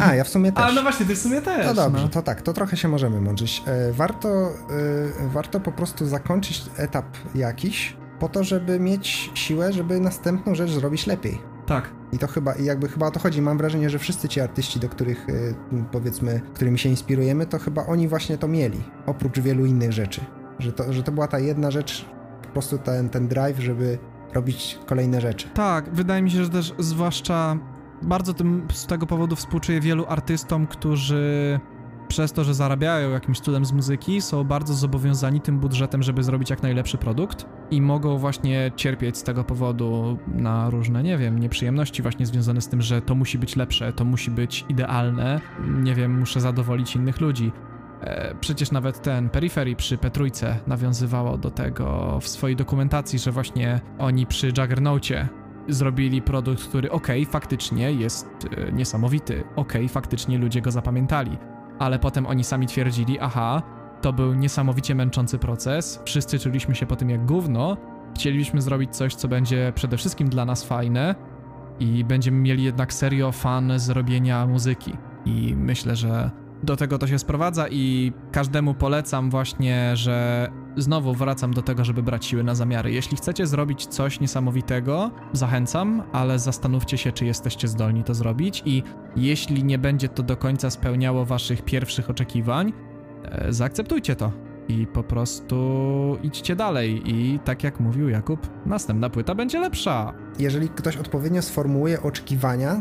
A, 0.00 0.14
ja 0.14 0.24
w 0.24 0.28
sumie 0.28 0.52
też. 0.52 0.64
A, 0.64 0.72
no 0.72 0.82
właśnie, 0.82 1.06
ty 1.06 1.16
w 1.16 1.18
sumie 1.18 1.42
też. 1.42 1.66
No 1.66 1.74
dobrze, 1.74 2.02
no. 2.02 2.08
to 2.08 2.22
tak, 2.22 2.42
to 2.42 2.52
trochę 2.52 2.76
się 2.76 2.88
możemy 2.88 3.20
mądrzyć. 3.20 3.62
E, 3.66 3.92
warto, 3.92 4.28
e, 4.28 5.28
warto 5.28 5.60
po 5.60 5.72
prostu 5.72 6.06
zakończyć 6.06 6.62
etap 6.76 7.06
jakiś, 7.34 7.96
po 8.18 8.28
to, 8.28 8.44
żeby 8.44 8.80
mieć 8.80 9.30
siłę, 9.34 9.72
żeby 9.72 10.00
następną 10.00 10.54
rzecz 10.54 10.70
zrobić 10.70 11.06
lepiej. 11.06 11.38
Tak. 11.70 11.90
I 12.12 12.18
to 12.18 12.26
chyba, 12.26 12.52
i 12.52 12.64
jakby 12.64 12.88
chyba 12.88 13.06
o 13.06 13.10
to 13.10 13.20
chodzi. 13.20 13.42
Mam 13.42 13.58
wrażenie, 13.58 13.90
że 13.90 13.98
wszyscy 13.98 14.28
ci 14.28 14.40
artyści, 14.40 14.80
do 14.80 14.88
których 14.88 15.28
y, 15.28 15.54
powiedzmy, 15.92 16.40
którymi 16.54 16.78
się 16.78 16.88
inspirujemy, 16.88 17.46
to 17.46 17.58
chyba 17.58 17.86
oni 17.86 18.08
właśnie 18.08 18.38
to 18.38 18.48
mieli, 18.48 18.80
oprócz 19.06 19.40
wielu 19.40 19.66
innych 19.66 19.92
rzeczy. 19.92 20.20
Że 20.58 20.72
to, 20.72 20.92
że 20.92 21.02
to 21.02 21.12
była 21.12 21.28
ta 21.28 21.38
jedna 21.38 21.70
rzecz, 21.70 22.04
po 22.42 22.48
prostu 22.48 22.78
ten, 22.78 23.08
ten 23.08 23.28
drive, 23.28 23.58
żeby 23.58 23.98
robić 24.34 24.78
kolejne 24.86 25.20
rzeczy. 25.20 25.48
Tak, 25.54 25.90
wydaje 25.94 26.22
mi 26.22 26.30
się, 26.30 26.44
że 26.44 26.50
też 26.50 26.74
zwłaszcza 26.78 27.58
bardzo 28.02 28.34
tym, 28.34 28.66
z 28.72 28.86
tego 28.86 29.06
powodu 29.06 29.36
współczuję 29.36 29.80
wielu 29.80 30.06
artystom, 30.08 30.66
którzy 30.66 31.60
przez 32.10 32.32
to, 32.32 32.44
że 32.44 32.54
zarabiają 32.54 33.10
jakimś 33.10 33.40
cudem 33.40 33.64
z 33.64 33.72
muzyki, 33.72 34.20
są 34.20 34.44
bardzo 34.44 34.74
zobowiązani 34.74 35.40
tym 35.40 35.58
budżetem, 35.58 36.02
żeby 36.02 36.22
zrobić 36.22 36.50
jak 36.50 36.62
najlepszy 36.62 36.98
produkt 36.98 37.46
i 37.70 37.82
mogą 37.82 38.18
właśnie 38.18 38.72
cierpieć 38.76 39.16
z 39.18 39.22
tego 39.22 39.44
powodu 39.44 40.18
na 40.26 40.70
różne, 40.70 41.02
nie 41.02 41.18
wiem, 41.18 41.38
nieprzyjemności 41.38 42.02
właśnie 42.02 42.26
związane 42.26 42.60
z 42.60 42.68
tym, 42.68 42.82
że 42.82 43.02
to 43.02 43.14
musi 43.14 43.38
być 43.38 43.56
lepsze, 43.56 43.92
to 43.92 44.04
musi 44.04 44.30
być 44.30 44.64
idealne, 44.68 45.40
nie 45.82 45.94
wiem, 45.94 46.18
muszę 46.18 46.40
zadowolić 46.40 46.96
innych 46.96 47.20
ludzi. 47.20 47.52
E, 48.00 48.34
przecież 48.40 48.70
nawet 48.70 49.02
ten 49.02 49.28
Periphery 49.28 49.76
przy 49.76 49.98
Petrujce 49.98 50.56
nawiązywało 50.66 51.38
do 51.38 51.50
tego 51.50 52.18
w 52.20 52.28
swojej 52.28 52.56
dokumentacji, 52.56 53.18
że 53.18 53.32
właśnie 53.32 53.80
oni 53.98 54.26
przy 54.26 54.46
Juggernaucie 54.46 55.28
zrobili 55.68 56.22
produkt, 56.22 56.68
który 56.68 56.90
ok, 56.90 57.08
faktycznie 57.30 57.92
jest 57.92 58.28
e, 58.56 58.72
niesamowity, 58.72 59.44
ok, 59.56 59.72
faktycznie 59.88 60.38
ludzie 60.38 60.60
go 60.60 60.70
zapamiętali, 60.70 61.38
ale 61.80 61.98
potem 61.98 62.26
oni 62.26 62.44
sami 62.44 62.66
twierdzili, 62.66 63.18
aha, 63.20 63.62
to 64.00 64.12
był 64.12 64.34
niesamowicie 64.34 64.94
męczący 64.94 65.38
proces, 65.38 66.02
wszyscy 66.04 66.38
czuliśmy 66.38 66.74
się 66.74 66.86
po 66.86 66.96
tym 66.96 67.10
jak 67.10 67.26
gówno, 67.26 67.76
chcielibyśmy 68.14 68.62
zrobić 68.62 68.96
coś, 68.96 69.14
co 69.14 69.28
będzie 69.28 69.72
przede 69.74 69.96
wszystkim 69.96 70.28
dla 70.28 70.44
nas 70.44 70.64
fajne 70.64 71.14
i 71.80 72.04
będziemy 72.04 72.38
mieli 72.38 72.64
jednak 72.64 72.92
serio 72.92 73.32
fan 73.32 73.72
z 73.76 73.90
robienia 73.90 74.46
muzyki. 74.46 74.92
I 75.24 75.54
myślę, 75.56 75.96
że 75.96 76.30
do 76.62 76.76
tego 76.76 76.98
to 76.98 77.06
się 77.06 77.18
sprowadza 77.18 77.68
i 77.68 78.12
każdemu 78.32 78.74
polecam 78.74 79.30
właśnie, 79.30 79.96
że 79.96 80.48
znowu 80.76 81.14
wracam 81.14 81.54
do 81.54 81.62
tego, 81.62 81.84
żeby 81.84 82.02
brać 82.02 82.26
siły 82.26 82.44
na 82.44 82.54
zamiary. 82.54 82.92
Jeśli 82.92 83.16
chcecie 83.16 83.46
zrobić 83.46 83.86
coś 83.86 84.20
niesamowitego, 84.20 85.10
zachęcam, 85.32 86.02
ale 86.12 86.38
zastanówcie 86.38 86.98
się, 86.98 87.12
czy 87.12 87.24
jesteście 87.24 87.68
zdolni 87.68 88.04
to 88.04 88.14
zrobić 88.14 88.62
i 88.64 88.82
jeśli 89.16 89.64
nie 89.64 89.78
będzie 89.78 90.08
to 90.08 90.22
do 90.22 90.36
końca 90.36 90.70
spełniało 90.70 91.24
waszych 91.24 91.62
pierwszych 91.62 92.10
oczekiwań, 92.10 92.72
e, 93.24 93.52
zaakceptujcie 93.52 94.16
to 94.16 94.32
i 94.68 94.86
po 94.86 95.02
prostu 95.02 95.56
idźcie 96.22 96.56
dalej 96.56 97.02
i 97.06 97.38
tak 97.44 97.64
jak 97.64 97.80
mówił 97.80 98.08
Jakub, 98.08 98.66
następna 98.66 99.10
płyta 99.10 99.34
będzie 99.34 99.60
lepsza. 99.60 100.14
Jeżeli 100.38 100.68
ktoś 100.68 100.96
odpowiednio 100.96 101.42
sformułuje 101.42 102.02
oczekiwania, 102.02 102.80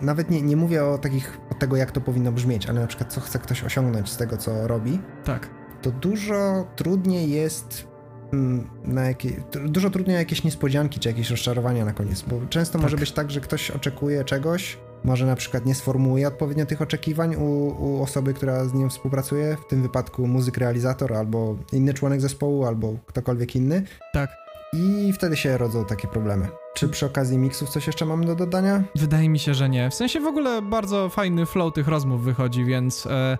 nawet 0.00 0.30
nie, 0.30 0.42
nie 0.42 0.56
mówię 0.56 0.84
o 0.84 0.98
takich, 0.98 1.38
o 1.50 1.54
tego 1.54 1.76
jak 1.76 1.90
to 1.90 2.00
powinno 2.00 2.32
brzmieć, 2.32 2.66
ale 2.66 2.80
na 2.80 2.86
przykład 2.86 3.12
co 3.12 3.20
chce 3.20 3.38
ktoś 3.38 3.64
osiągnąć 3.64 4.08
z 4.08 4.16
tego, 4.16 4.36
co 4.36 4.68
robi. 4.68 4.98
Tak. 5.24 5.48
To 5.82 5.90
dużo 5.90 6.66
trudniej 6.76 7.30
jest 7.30 7.88
mm, 8.32 8.70
na 8.84 9.04
jakie, 9.04 9.30
dużo 9.64 9.90
trudniej 9.90 10.16
jakieś 10.16 10.44
niespodzianki 10.44 11.00
czy 11.00 11.08
jakieś 11.08 11.30
rozczarowania 11.30 11.84
na 11.84 11.92
koniec, 11.92 12.22
bo 12.22 12.40
często 12.48 12.72
tak. 12.72 12.82
może 12.82 12.96
być 12.96 13.12
tak, 13.12 13.30
że 13.30 13.40
ktoś 13.40 13.70
oczekuje 13.70 14.24
czegoś, 14.24 14.78
może 15.04 15.26
na 15.26 15.36
przykład 15.36 15.66
nie 15.66 15.74
sformułuje 15.74 16.28
odpowiednio 16.28 16.66
tych 16.66 16.82
oczekiwań 16.82 17.36
u, 17.36 17.66
u, 17.66 18.02
osoby, 18.02 18.34
która 18.34 18.64
z 18.64 18.74
nim 18.74 18.90
współpracuje, 18.90 19.56
w 19.66 19.70
tym 19.70 19.82
wypadku 19.82 20.26
muzyk 20.26 20.58
realizator 20.58 21.12
albo 21.12 21.56
inny 21.72 21.94
członek 21.94 22.20
zespołu, 22.20 22.64
albo 22.64 22.96
ktokolwiek 23.06 23.56
inny. 23.56 23.82
Tak. 24.12 24.30
I 24.72 25.12
wtedy 25.12 25.36
się 25.36 25.58
rodzą 25.58 25.84
takie 25.84 26.08
problemy. 26.08 26.48
Czy 26.76 26.88
przy 26.88 27.06
okazji 27.06 27.38
miksów 27.38 27.68
coś 27.68 27.86
jeszcze 27.86 28.06
mamy 28.06 28.26
do 28.26 28.34
dodania? 28.34 28.82
Wydaje 28.94 29.28
mi 29.28 29.38
się, 29.38 29.54
że 29.54 29.68
nie. 29.68 29.90
W 29.90 29.94
sensie 29.94 30.20
w 30.20 30.26
ogóle 30.26 30.62
bardzo 30.62 31.08
fajny 31.08 31.46
flow 31.46 31.74
tych 31.74 31.88
rozmów 31.88 32.24
wychodzi, 32.24 32.64
więc 32.64 33.06
e, 33.06 33.38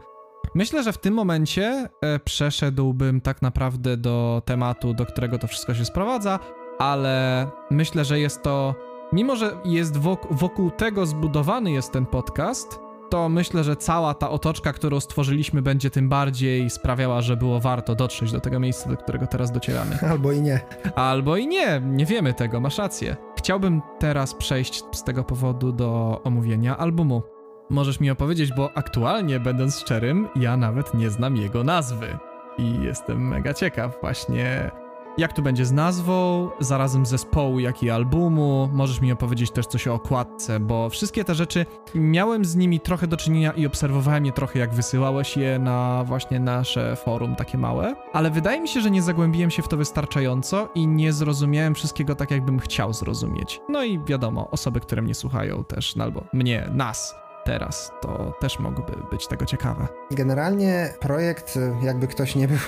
myślę, 0.54 0.82
że 0.82 0.92
w 0.92 0.98
tym 0.98 1.14
momencie 1.14 1.88
e, 2.00 2.18
przeszedłbym 2.18 3.20
tak 3.20 3.42
naprawdę 3.42 3.96
do 3.96 4.42
tematu, 4.44 4.94
do 4.94 5.06
którego 5.06 5.38
to 5.38 5.46
wszystko 5.46 5.74
się 5.74 5.84
sprowadza, 5.84 6.38
ale 6.78 7.46
myślę, 7.70 8.04
że 8.04 8.20
jest 8.20 8.42
to, 8.42 8.74
mimo 9.12 9.36
że 9.36 9.56
jest 9.64 9.96
wokół, 9.96 10.36
wokół 10.36 10.70
tego 10.70 11.06
zbudowany 11.06 11.70
jest 11.70 11.92
ten 11.92 12.06
podcast, 12.06 12.80
to 13.16 13.28
myślę, 13.28 13.64
że 13.64 13.76
cała 13.76 14.14
ta 14.14 14.30
otoczka, 14.30 14.72
którą 14.72 15.00
stworzyliśmy, 15.00 15.62
będzie 15.62 15.90
tym 15.90 16.08
bardziej 16.08 16.70
sprawiała, 16.70 17.20
że 17.20 17.36
było 17.36 17.60
warto 17.60 17.94
dotrzeć 17.94 18.32
do 18.32 18.40
tego 18.40 18.60
miejsca, 18.60 18.90
do 18.90 18.96
którego 18.96 19.26
teraz 19.26 19.52
docieramy. 19.52 19.98
Albo 20.10 20.32
i 20.32 20.40
nie. 20.40 20.60
Albo 20.94 21.36
i 21.36 21.46
nie, 21.46 21.80
nie 21.80 22.06
wiemy 22.06 22.34
tego, 22.34 22.60
masz 22.60 22.78
rację. 22.78 23.16
Chciałbym 23.38 23.82
teraz 23.98 24.34
przejść 24.34 24.82
z 24.92 25.04
tego 25.04 25.24
powodu 25.24 25.72
do 25.72 26.20
omówienia 26.24 26.76
albumu. 26.78 27.22
Możesz 27.70 28.00
mi 28.00 28.10
opowiedzieć, 28.10 28.52
bo 28.52 28.70
aktualnie, 28.74 29.40
będąc 29.40 29.80
szczerym, 29.80 30.28
ja 30.36 30.56
nawet 30.56 30.94
nie 30.94 31.10
znam 31.10 31.36
jego 31.36 31.64
nazwy. 31.64 32.18
I 32.58 32.80
jestem 32.82 33.28
mega 33.28 33.54
ciekaw 33.54 34.00
właśnie 34.00 34.70
jak 35.18 35.32
tu 35.32 35.42
będzie 35.42 35.66
z 35.66 35.72
nazwą, 35.72 36.50
zarazem 36.60 37.06
zespołu, 37.06 37.60
jak 37.60 37.82
i 37.82 37.90
albumu. 37.90 38.68
Możesz 38.72 39.00
mi 39.00 39.12
opowiedzieć 39.12 39.50
też 39.50 39.66
coś 39.66 39.88
o 39.88 39.94
okładce, 39.94 40.60
bo 40.60 40.88
wszystkie 40.88 41.24
te 41.24 41.34
rzeczy 41.34 41.66
miałem 41.94 42.44
z 42.44 42.56
nimi 42.56 42.80
trochę 42.80 43.06
do 43.06 43.16
czynienia 43.16 43.52
i 43.52 43.66
obserwowałem 43.66 44.26
je 44.26 44.32
trochę, 44.32 44.58
jak 44.58 44.74
wysyłałeś 44.74 45.36
je 45.36 45.58
na 45.58 46.04
właśnie 46.04 46.40
nasze 46.40 46.96
forum 46.96 47.36
takie 47.36 47.58
małe, 47.58 47.94
ale 48.12 48.30
wydaje 48.30 48.60
mi 48.60 48.68
się, 48.68 48.80
że 48.80 48.90
nie 48.90 49.02
zagłębiłem 49.02 49.50
się 49.50 49.62
w 49.62 49.68
to 49.68 49.76
wystarczająco 49.76 50.68
i 50.74 50.86
nie 50.86 51.12
zrozumiałem 51.12 51.74
wszystkiego 51.74 52.14
tak, 52.14 52.30
jakbym 52.30 52.58
chciał 52.58 52.92
zrozumieć. 52.92 53.60
No 53.68 53.84
i 53.84 53.98
wiadomo, 53.98 54.50
osoby, 54.50 54.80
które 54.80 55.02
mnie 55.02 55.14
słuchają 55.14 55.64
też, 55.64 55.96
no 55.96 56.04
albo 56.04 56.24
mnie, 56.32 56.68
nas 56.72 57.25
teraz, 57.46 57.92
to 58.00 58.32
też 58.40 58.58
mogłoby 58.58 58.92
być 59.10 59.26
tego 59.26 59.46
ciekawe. 59.46 59.88
Generalnie 60.10 60.94
projekt, 61.00 61.58
jakby 61.82 62.06
ktoś 62.06 62.34
nie 62.34 62.48
był, 62.48 62.58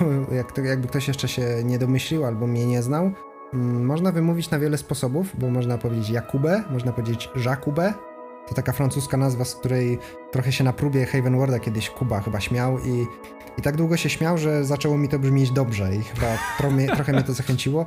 jakby 0.65 0.89
ktoś 0.89 1.09
jeszcze 1.09 1.29
się 1.29 1.43
nie 1.65 1.79
domyślił 1.79 2.25
albo 2.25 2.47
mnie 2.47 2.67
nie 2.67 2.83
znał, 2.83 3.11
mm, 3.55 3.87
można 3.87 4.13
wymówić 4.13 4.51
na 4.51 4.59
wiele 4.59 4.79
sposobów, 4.79 5.27
bo 5.39 5.51
można 5.51 5.79
powiedzieć 5.79 6.11
Jakubę, 6.11 6.63
można 6.71 6.93
powiedzieć 6.93 7.31
Jakubę. 7.45 7.95
To 8.49 8.55
taka 8.55 8.73
francuska 8.73 9.17
nazwa, 9.17 9.45
z 9.45 9.55
której 9.55 9.99
trochę 10.33 10.53
się 10.53 10.65
na 10.65 10.73
próbie 10.73 11.07
Haven 11.07 11.39
Worda 11.39 11.59
kiedyś 11.59 11.91
Kuba 11.91 12.21
chyba 12.21 12.41
śmiał 12.41 12.79
i, 12.79 13.07
i 13.59 13.63
tak 13.63 13.77
długo 13.77 13.97
się 13.97 14.11
śmiał, 14.11 14.39
że 14.39 14.65
zaczęło 14.65 14.99
mi 14.99 15.09
to 15.09 15.19
brzmieć 15.19 15.51
dobrze 15.51 15.95
i 15.95 16.03
chyba 16.03 16.27
trochę, 16.59 16.87
trochę 16.97 17.13
mnie 17.13 17.23
to 17.23 17.33
zachęciło. 17.33 17.87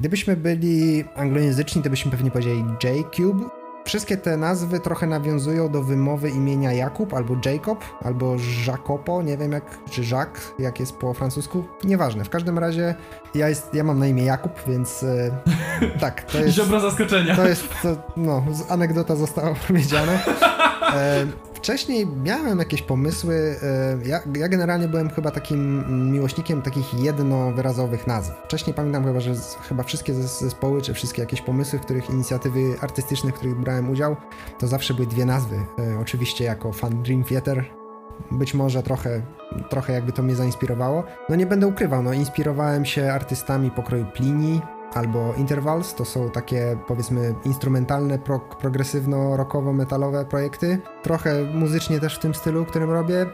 Gdybyśmy 0.00 0.36
byli 0.36 1.04
anglojęzyczni, 1.16 1.82
to 1.82 1.90
byśmy 1.90 2.10
pewnie 2.10 2.30
powiedzieli 2.30 2.64
J-Cube, 2.84 3.63
wszystkie 3.84 4.16
te 4.16 4.36
nazwy 4.36 4.80
trochę 4.80 5.06
nawiązują 5.06 5.68
do 5.68 5.82
wymowy 5.82 6.30
imienia 6.30 6.72
Jakub, 6.72 7.14
albo 7.14 7.36
Jacob, 7.44 7.84
albo 8.04 8.36
Jacopo, 8.66 9.22
nie 9.22 9.36
wiem 9.36 9.52
jak, 9.52 9.64
czy 9.90 10.02
Jacques, 10.10 10.52
jak 10.58 10.80
jest 10.80 10.96
po 10.96 11.14
francusku. 11.14 11.64
Nieważne, 11.84 12.24
w 12.24 12.30
każdym 12.30 12.58
razie 12.58 12.94
ja, 13.34 13.48
jest, 13.48 13.74
ja 13.74 13.84
mam 13.84 13.98
na 13.98 14.06
imię 14.06 14.24
Jakub, 14.24 14.52
więc 14.66 15.02
e, 15.02 15.30
tak, 16.00 16.22
to 16.22 16.38
jest... 16.38 16.56
Ziobro 16.56 16.80
zaskoczenia. 16.80 17.36
To 17.36 17.48
jest, 17.48 17.68
to, 17.82 17.96
no, 18.16 18.44
anegdota 18.68 19.16
została 19.16 19.54
powiedziana. 19.68 20.12
E, 20.94 21.26
wcześniej 21.64 22.06
miałem 22.06 22.58
jakieś 22.58 22.82
pomysły. 22.82 23.56
E, 23.62 24.08
ja, 24.08 24.20
ja, 24.36 24.48
generalnie 24.48 24.88
byłem 24.88 25.10
chyba 25.10 25.30
takim 25.30 25.84
miłośnikiem 26.12 26.62
takich 26.62 26.94
jednowyrazowych 26.94 28.06
nazw. 28.06 28.32
Wcześniej 28.44 28.74
pamiętam 28.74 29.04
chyba, 29.04 29.20
że 29.20 29.34
chyba 29.68 29.82
wszystkie 29.82 30.14
zespoły, 30.14 30.82
czy 30.82 30.94
wszystkie 30.94 31.22
jakieś 31.22 31.40
pomysły, 31.42 31.78
w 31.78 31.82
których 31.82 32.10
inicjatywy 32.10 32.60
artystyczne, 32.80 33.30
w 33.30 33.34
których 33.34 33.54
brałem 33.54 33.90
udział, 33.90 34.16
to 34.58 34.66
zawsze 34.66 34.94
były 34.94 35.06
dwie 35.06 35.24
nazwy. 35.24 35.56
E, 35.56 35.98
oczywiście 36.00 36.44
jako 36.44 36.72
fan 36.72 37.02
Dream 37.02 37.24
Theater, 37.24 37.64
być 38.30 38.54
może 38.54 38.82
trochę, 38.82 39.22
trochę 39.70 39.92
jakby 39.92 40.12
to 40.12 40.22
mnie 40.22 40.34
zainspirowało. 40.34 41.04
No 41.28 41.36
nie 41.36 41.46
będę 41.46 41.66
ukrywał, 41.66 42.02
no 42.02 42.12
inspirowałem 42.12 42.84
się 42.84 43.12
artystami 43.12 43.70
pokroju 43.70 44.06
Plini, 44.14 44.60
albo 44.94 45.34
Intervals, 45.36 45.94
to 45.94 46.04
są 46.04 46.30
takie 46.30 46.76
powiedzmy 46.86 47.34
instrumentalne, 47.44 48.18
pro, 48.18 48.38
progresywno-rockowo-metalowe 48.38 50.24
projekty. 50.24 50.78
Trochę 51.02 51.44
muzycznie 51.44 52.00
też 52.00 52.16
w 52.16 52.18
tym 52.18 52.34
stylu, 52.34 52.64
którym 52.64 52.90
robię. 52.90 53.26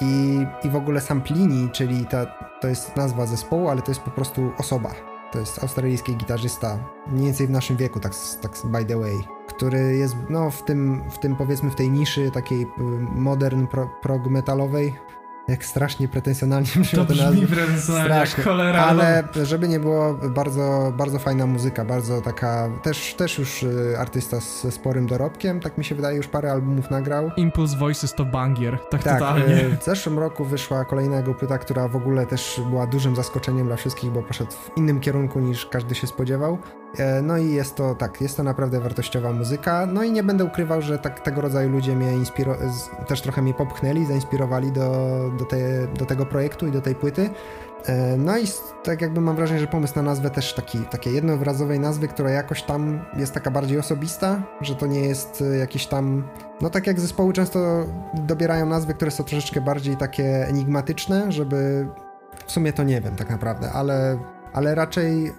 I, 0.00 0.46
i 0.64 0.70
w 0.70 0.76
ogóle 0.76 1.00
Samplini, 1.00 1.70
czyli 1.70 2.06
ta, 2.06 2.26
to 2.60 2.68
jest 2.68 2.96
nazwa 2.96 3.26
zespołu, 3.26 3.68
ale 3.68 3.82
to 3.82 3.90
jest 3.90 4.00
po 4.00 4.10
prostu 4.10 4.52
osoba. 4.58 4.90
To 5.32 5.38
jest 5.38 5.62
australijski 5.62 6.16
gitarzysta, 6.16 6.78
mniej 7.06 7.24
więcej 7.24 7.46
w 7.46 7.50
naszym 7.50 7.76
wieku, 7.76 8.00
tak, 8.00 8.12
tak 8.42 8.52
by 8.64 8.84
the 8.84 8.98
way, 8.98 9.24
który 9.48 9.96
jest 9.96 10.16
no, 10.30 10.50
w, 10.50 10.64
tym, 10.64 11.02
w 11.10 11.18
tym 11.18 11.36
powiedzmy 11.36 11.70
w 11.70 11.74
tej 11.74 11.90
niszy 11.90 12.30
takiej 12.30 12.62
y, 12.62 12.66
modern 13.14 13.66
pro, 13.66 13.90
prog 14.02 14.26
metalowej, 14.26 14.94
jak 15.48 15.64
strasznie 15.64 16.08
pretensjonalnie 16.08 16.68
brzmi 16.80 16.98
to 16.98 17.04
brzmi 17.04 17.46
pretensjonalnie 17.46 18.14
jak 18.14 18.44
cholera. 18.44 18.84
Ale 18.84 19.24
żeby 19.42 19.68
nie 19.68 19.80
było, 19.80 20.14
bardzo, 20.14 20.92
bardzo 20.96 21.18
fajna 21.18 21.46
muzyka, 21.46 21.84
bardzo 21.84 22.20
taka, 22.20 22.70
też, 22.82 23.14
też 23.14 23.38
już 23.38 23.62
y, 23.62 23.96
artysta 23.98 24.40
ze 24.62 24.70
sporym 24.70 25.06
dorobkiem, 25.06 25.60
tak 25.60 25.78
mi 25.78 25.84
się 25.84 25.94
wydaje, 25.94 26.16
już 26.16 26.28
parę 26.28 26.52
albumów 26.52 26.90
nagrał. 26.90 27.30
Impulse 27.36 27.76
Voices 27.76 28.14
to 28.14 28.24
bangier, 28.24 28.78
tak, 28.90 29.02
tak 29.02 29.18
totalnie. 29.18 29.64
Y, 29.64 29.76
w 29.76 29.84
zeszłym 29.84 30.18
roku 30.18 30.44
wyszła 30.44 30.84
kolejna 30.84 31.16
jego 31.16 31.34
płyta, 31.34 31.58
która 31.58 31.88
w 31.88 31.96
ogóle 31.96 32.26
też 32.26 32.60
była 32.70 32.86
dużym 32.86 33.16
zaskoczeniem 33.16 33.66
dla 33.66 33.76
wszystkich, 33.76 34.10
bo 34.10 34.22
poszedł 34.22 34.50
w 34.50 34.70
innym 34.76 35.00
kierunku 35.00 35.40
niż 35.40 35.66
każdy 35.66 35.94
się 35.94 36.06
spodziewał. 36.06 36.58
E, 36.98 37.22
no 37.22 37.38
i 37.38 37.50
jest 37.50 37.76
to 37.76 37.94
tak, 37.94 38.20
jest 38.20 38.36
to 38.36 38.42
naprawdę 38.42 38.80
wartościowa 38.80 39.32
muzyka. 39.32 39.86
No 39.86 40.02
i 40.02 40.12
nie 40.12 40.22
będę 40.22 40.44
ukrywał, 40.44 40.82
że 40.82 40.98
tak, 40.98 41.20
tego 41.20 41.40
rodzaju 41.40 41.70
ludzie 41.70 41.96
mnie 41.96 42.12
inspiro- 42.12 42.56
też 43.06 43.20
trochę 43.20 43.42
mnie 43.42 43.54
popchnęli, 43.54 44.06
zainspirowali 44.06 44.72
do, 44.72 44.90
do, 45.34 45.44
te, 45.44 45.86
do 45.86 46.06
tego 46.06 46.26
projektu 46.26 46.66
i 46.66 46.70
do 46.70 46.80
tej 46.80 46.94
płyty. 46.94 47.30
E, 47.86 48.16
no 48.16 48.38
i 48.38 48.44
tak 48.84 49.00
jakby 49.00 49.20
mam 49.20 49.36
wrażenie, 49.36 49.60
że 49.60 49.66
pomysł 49.66 49.92
na 49.96 50.02
nazwę 50.02 50.30
też 50.30 50.54
taki, 50.54 50.78
takiej 50.78 51.14
jednowyrazowej 51.14 51.80
nazwy, 51.80 52.08
która 52.08 52.30
jakoś 52.30 52.62
tam 52.62 53.04
jest 53.16 53.34
taka 53.34 53.50
bardziej 53.50 53.78
osobista, 53.78 54.42
że 54.60 54.74
to 54.74 54.86
nie 54.86 55.00
jest 55.00 55.42
e, 55.42 55.56
jakiś 55.56 55.86
tam, 55.86 56.28
no 56.60 56.70
tak 56.70 56.86
jak 56.86 57.00
zespoły 57.00 57.32
często 57.32 57.86
dobierają 58.14 58.66
nazwy, 58.66 58.94
które 58.94 59.10
są 59.10 59.24
troszeczkę 59.24 59.60
bardziej 59.60 59.96
takie 59.96 60.46
enigmatyczne, 60.48 61.32
żeby 61.32 61.88
w 62.46 62.52
sumie 62.52 62.72
to 62.72 62.82
nie 62.82 63.00
wiem 63.00 63.16
tak 63.16 63.30
naprawdę, 63.30 63.72
ale, 63.72 64.18
ale 64.52 64.74
raczej 64.74 65.32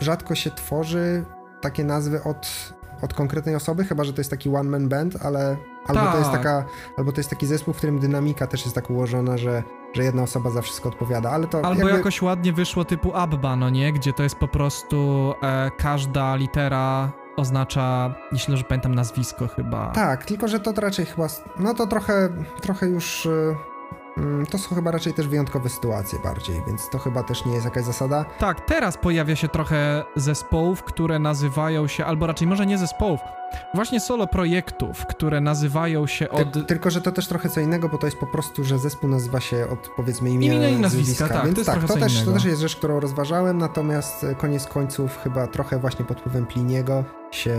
rzadko 0.00 0.34
się 0.34 0.50
tworzy 0.50 1.24
takie 1.60 1.84
nazwy 1.84 2.22
od, 2.22 2.74
od 3.02 3.14
konkretnej 3.14 3.54
osoby, 3.54 3.84
chyba 3.84 4.04
że 4.04 4.12
to 4.12 4.20
jest 4.20 4.30
taki 4.30 4.48
one 4.48 4.70
man 4.70 4.88
band, 4.88 5.16
ale 5.22 5.56
albo 5.86 6.00
tak. 6.00 6.12
to 6.12 6.18
jest 6.18 6.30
tak. 6.30 6.42
taka, 6.42 6.64
albo 6.96 7.12
to 7.12 7.20
jest 7.20 7.30
taki 7.30 7.46
zespół, 7.46 7.74
w 7.74 7.76
którym 7.76 7.98
dynamika 7.98 8.46
też 8.46 8.62
jest 8.62 8.74
tak 8.74 8.90
ułożona, 8.90 9.38
że, 9.38 9.62
że 9.92 10.04
jedna 10.04 10.22
osoba 10.22 10.50
za 10.50 10.62
wszystko 10.62 10.88
odpowiada, 10.88 11.30
ale 11.30 11.46
to 11.46 11.64
Albo 11.64 11.80
jakby... 11.80 11.96
jakoś 11.96 12.22
ładnie 12.22 12.52
wyszło 12.52 12.84
typu 12.84 13.14
Abba, 13.14 13.56
no 13.56 13.70
nie? 13.70 13.92
Gdzie 13.92 14.12
to 14.12 14.22
jest 14.22 14.36
po 14.36 14.48
prostu 14.48 15.34
e, 15.42 15.70
każda 15.78 16.36
litera 16.36 17.12
oznacza, 17.36 18.14
jeśli 18.32 18.50
dobrze 18.52 18.64
pamiętam, 18.64 18.94
nazwisko 18.94 19.48
chyba. 19.48 19.90
Tak, 19.90 20.24
tylko 20.24 20.48
że 20.48 20.60
to 20.60 20.72
raczej 20.72 21.06
chyba, 21.06 21.26
no 21.58 21.74
to 21.74 21.86
trochę, 21.86 22.28
trochę 22.60 22.86
już 22.86 23.26
e, 23.26 23.70
Mm, 24.18 24.46
to 24.46 24.58
są 24.58 24.74
chyba 24.74 24.90
raczej 24.90 25.14
też 25.14 25.28
wyjątkowe 25.28 25.68
sytuacje 25.68 26.18
bardziej, 26.18 26.62
więc 26.66 26.90
to 26.90 26.98
chyba 26.98 27.22
też 27.22 27.44
nie 27.44 27.52
jest 27.52 27.64
jakaś 27.64 27.84
zasada. 27.84 28.24
Tak, 28.38 28.60
teraz 28.60 28.96
pojawia 28.96 29.36
się 29.36 29.48
trochę 29.48 30.04
zespołów, 30.16 30.82
które 30.82 31.18
nazywają 31.18 31.86
się, 31.86 32.04
albo 32.04 32.26
raczej 32.26 32.48
może 32.48 32.66
nie 32.66 32.78
zespołów, 32.78 33.20
właśnie 33.74 34.00
solo 34.00 34.26
projektów, 34.26 35.06
które 35.06 35.40
nazywają 35.40 36.06
się 36.06 36.28
od... 36.28 36.52
Ty, 36.52 36.64
tylko, 36.64 36.90
że 36.90 37.00
to 37.00 37.12
też 37.12 37.28
trochę 37.28 37.48
co 37.48 37.60
innego, 37.60 37.88
bo 37.88 37.98
to 37.98 38.06
jest 38.06 38.18
po 38.18 38.26
prostu, 38.26 38.64
że 38.64 38.78
zespół 38.78 39.10
nazywa 39.10 39.40
się 39.40 39.68
od 39.68 39.90
powiedzmy 39.96 40.30
imienia, 40.30 40.54
imienia 40.54 40.68
i 40.68 40.80
nazwiska, 40.80 41.28
tak, 41.28 41.44
więc 41.44 41.58
to, 41.58 41.64
tak, 41.64 41.84
to 41.84 41.96
też, 41.96 42.24
to 42.24 42.32
też 42.32 42.44
jest 42.44 42.60
rzecz, 42.60 42.76
którą 42.76 43.00
rozważałem, 43.00 43.58
natomiast 43.58 44.26
koniec 44.38 44.66
końców 44.66 45.18
chyba 45.24 45.46
trochę 45.46 45.78
właśnie 45.78 46.04
pod 46.04 46.20
wpływem 46.20 46.46
Pliniego 46.46 47.04
się 47.30 47.56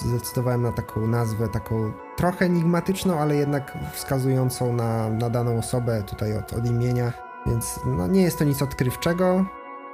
zdecydowałem 0.00 0.62
na 0.62 0.72
taką 0.72 1.06
nazwę, 1.06 1.48
taką 1.48 1.92
trochę 2.16 2.44
enigmatyczną, 2.44 3.18
ale 3.18 3.36
jednak 3.36 3.78
wskazującą 3.92 4.72
na, 4.72 5.10
na 5.10 5.30
daną 5.30 5.58
osobę 5.58 6.02
tutaj 6.02 6.36
od, 6.36 6.52
od 6.52 6.66
imienia, 6.66 7.12
więc 7.46 7.80
no, 7.86 8.06
nie 8.06 8.22
jest 8.22 8.38
to 8.38 8.44
nic 8.44 8.62
odkrywczego, 8.62 9.44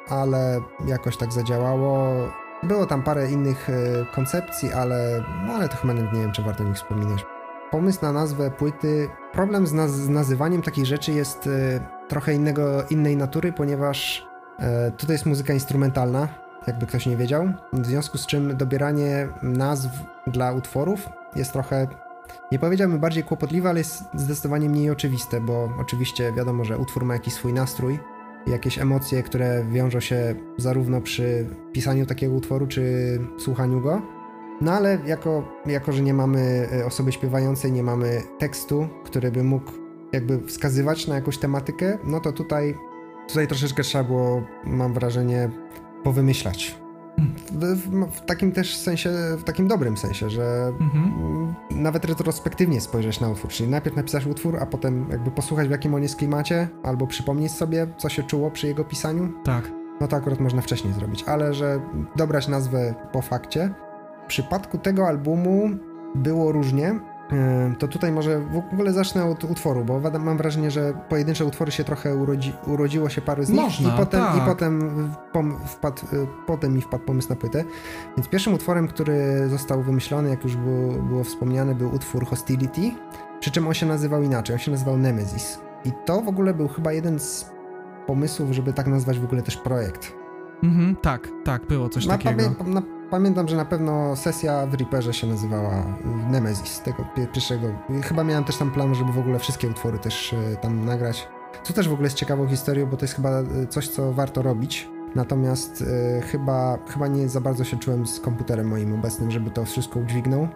ale 0.08 0.60
jakoś 0.86 1.16
tak 1.16 1.32
zadziałało. 1.32 2.12
Było 2.62 2.86
tam 2.86 3.02
parę 3.02 3.30
innych 3.30 3.68
y, 3.68 4.06
koncepcji, 4.14 4.72
ale, 4.72 5.24
no, 5.46 5.52
ale 5.52 5.68
to 5.68 5.76
chyba 5.76 5.92
nie 5.92 6.02
wiem, 6.02 6.32
czy 6.32 6.42
warto 6.42 6.64
o 6.64 6.66
nich 6.66 6.76
wspominać. 6.76 7.26
Pomysł 7.70 7.98
na 8.02 8.12
nazwę 8.12 8.50
płyty, 8.50 9.08
problem 9.32 9.66
z, 9.66 9.72
naz 9.72 9.90
z 9.90 10.08
nazywaniem 10.08 10.62
takiej 10.62 10.86
rzeczy 10.86 11.12
jest 11.12 11.46
y, 11.46 11.80
trochę 12.08 12.34
innego, 12.34 12.84
innej 12.90 13.16
natury, 13.16 13.52
ponieważ 13.52 14.26
y, 14.88 14.92
tutaj 14.92 15.14
jest 15.14 15.26
muzyka 15.26 15.52
instrumentalna, 15.52 16.28
jakby 16.66 16.86
ktoś 16.86 17.06
nie 17.06 17.16
wiedział. 17.16 17.52
W 17.72 17.86
związku 17.86 18.18
z 18.18 18.26
czym 18.26 18.56
dobieranie 18.56 19.28
nazw 19.42 19.90
dla 20.26 20.52
utworów 20.52 21.08
jest 21.36 21.52
trochę, 21.52 21.86
nie 22.52 22.58
powiedziałbym 22.58 22.98
bardziej 22.98 23.24
kłopotliwe, 23.24 23.68
ale 23.68 23.78
jest 23.78 24.04
zdecydowanie 24.14 24.68
mniej 24.68 24.90
oczywiste, 24.90 25.40
bo 25.40 25.68
oczywiście 25.80 26.32
wiadomo, 26.32 26.64
że 26.64 26.78
utwór 26.78 27.04
ma 27.04 27.14
jakiś 27.14 27.34
swój 27.34 27.52
nastrój 27.52 27.98
jakieś 28.46 28.78
emocje, 28.78 29.22
które 29.22 29.64
wiążą 29.72 30.00
się 30.00 30.34
zarówno 30.56 31.00
przy 31.00 31.46
pisaniu 31.72 32.06
takiego 32.06 32.34
utworu, 32.34 32.66
czy 32.66 32.82
słuchaniu 33.38 33.80
go. 33.80 34.02
No 34.60 34.72
ale 34.72 34.98
jako, 35.06 35.48
jako 35.66 35.92
że 35.92 36.02
nie 36.02 36.14
mamy 36.14 36.68
e, 36.72 36.86
osoby 36.86 37.12
śpiewającej, 37.12 37.72
nie 37.72 37.82
mamy 37.82 38.22
tekstu, 38.38 38.88
który 39.04 39.30
by 39.30 39.42
mógł 39.42 39.72
jakby 40.12 40.40
wskazywać 40.46 41.06
na 41.06 41.14
jakąś 41.14 41.38
tematykę, 41.38 41.98
no 42.04 42.20
to 42.20 42.32
tutaj, 42.32 42.74
tutaj 43.28 43.48
troszeczkę 43.48 43.82
trzeba 43.82 44.04
było, 44.04 44.42
mam 44.64 44.92
wrażenie, 44.94 45.50
powymyślać. 46.04 46.80
W, 47.52 47.76
w, 48.12 48.20
takim 48.20 48.52
też 48.52 48.76
sensie, 48.76 49.10
w 49.38 49.44
takim 49.44 49.68
dobrym 49.68 49.96
sensie, 49.96 50.30
że 50.30 50.72
mhm. 50.80 51.54
nawet 51.70 52.04
retrospektywnie 52.04 52.80
spojrzeć 52.80 53.20
na 53.20 53.28
utwór, 53.28 53.50
czyli 53.50 53.70
najpierw 53.70 53.96
napisać 53.96 54.26
utwór, 54.26 54.56
a 54.60 54.66
potem 54.66 55.06
jakby 55.10 55.30
posłuchać 55.30 55.68
w 55.68 55.70
jakim 55.70 55.94
on 55.94 56.02
jest 56.02 56.16
klimacie, 56.16 56.68
albo 56.82 57.06
przypomnieć 57.06 57.52
sobie, 57.52 57.86
co 57.98 58.08
się 58.08 58.22
czuło 58.22 58.50
przy 58.50 58.66
jego 58.66 58.84
pisaniu. 58.84 59.32
Tak. 59.44 59.70
No 60.00 60.08
to 60.08 60.16
akurat 60.16 60.40
można 60.40 60.62
wcześniej 60.62 60.92
zrobić, 60.92 61.24
ale 61.26 61.54
że 61.54 61.80
dobrać 62.16 62.48
nazwę 62.48 62.94
po 63.12 63.22
fakcie. 63.22 63.74
W 64.24 64.26
przypadku 64.26 64.78
tego 64.78 65.06
albumu 65.06 65.70
było 66.14 66.52
różnie, 66.52 67.00
to 67.78 67.88
tutaj 67.88 68.12
może 68.12 68.40
w 68.40 68.56
ogóle 68.72 68.92
zacznę 68.92 69.24
od 69.24 69.44
utworu, 69.44 69.84
bo 69.84 70.00
mam 70.18 70.36
wrażenie, 70.36 70.70
że 70.70 70.94
pojedyncze 71.08 71.44
utwory 71.44 71.72
się 71.72 71.84
trochę 71.84 72.16
urodzi, 72.16 72.52
urodziło 72.66 73.08
się 73.08 73.20
parę 73.20 73.44
z 73.44 73.50
nich 73.50 73.60
Można, 73.60 73.94
i 73.94 73.98
potem, 73.98 74.20
tak. 74.20 74.36
i 74.36 74.40
potem, 74.40 74.90
wpadł, 75.66 76.02
y, 76.12 76.26
potem 76.46 76.74
mi 76.74 76.82
wpadł 76.82 77.04
pomysł 77.04 77.28
na 77.28 77.36
płytę. 77.36 77.64
Więc 78.16 78.28
pierwszym 78.28 78.54
utworem, 78.54 78.88
który 78.88 79.48
został 79.48 79.82
wymyślony, 79.82 80.30
jak 80.30 80.44
już 80.44 80.56
było, 80.56 80.92
było 80.92 81.24
wspomniane, 81.24 81.74
był 81.74 81.94
utwór 81.94 82.26
Hostility, 82.26 82.90
przy 83.40 83.50
czym 83.50 83.66
on 83.66 83.74
się 83.74 83.86
nazywał 83.86 84.22
inaczej, 84.22 84.54
on 84.54 84.60
się 84.60 84.70
nazywał 84.70 84.96
Nemesis. 84.96 85.58
I 85.84 85.92
to 86.04 86.20
w 86.20 86.28
ogóle 86.28 86.54
był 86.54 86.68
chyba 86.68 86.92
jeden 86.92 87.20
z 87.20 87.50
pomysłów, 88.06 88.50
żeby 88.50 88.72
tak 88.72 88.86
nazwać 88.86 89.18
w 89.18 89.24
ogóle 89.24 89.42
też 89.42 89.56
projekt. 89.56 90.12
Mhm, 90.62 90.96
tak, 90.96 91.28
tak, 91.44 91.66
było 91.66 91.88
coś 91.88 92.06
na 92.06 92.18
takiego. 92.18 92.54
na, 92.66 92.82
Pamiętam, 93.10 93.48
że 93.48 93.56
na 93.56 93.64
pewno 93.64 94.16
sesja 94.16 94.66
w 94.66 94.74
Reaperze 94.74 95.14
się 95.14 95.26
nazywała 95.26 95.84
Nemesis, 96.30 96.80
tego 96.80 97.04
pierwszego. 97.16 97.66
Chyba 98.02 98.24
miałem 98.24 98.44
też 98.44 98.56
tam 98.56 98.70
plan, 98.70 98.94
żeby 98.94 99.12
w 99.12 99.18
ogóle 99.18 99.38
wszystkie 99.38 99.68
utwory 99.68 99.98
też 99.98 100.32
e, 100.32 100.56
tam 100.56 100.84
nagrać. 100.84 101.28
Co 101.62 101.72
też 101.72 101.88
w 101.88 101.92
ogóle 101.92 102.06
jest 102.06 102.16
ciekawą 102.16 102.48
historią, 102.48 102.86
bo 102.86 102.96
to 102.96 103.04
jest 103.04 103.14
chyba 103.14 103.30
e, 103.30 103.66
coś, 103.68 103.88
co 103.88 104.12
warto 104.12 104.42
robić. 104.42 104.88
Natomiast 105.14 105.82
y, 105.82 106.22
chyba, 106.22 106.78
chyba 106.88 107.06
nie 107.06 107.28
za 107.28 107.40
bardzo 107.40 107.64
się 107.64 107.78
czułem 107.78 108.06
z 108.06 108.20
komputerem 108.20 108.68
moim 108.68 108.94
obecnym, 108.94 109.30
żeby 109.30 109.50
to 109.50 109.64
wszystko 109.64 110.00
udźwignął. 110.00 110.48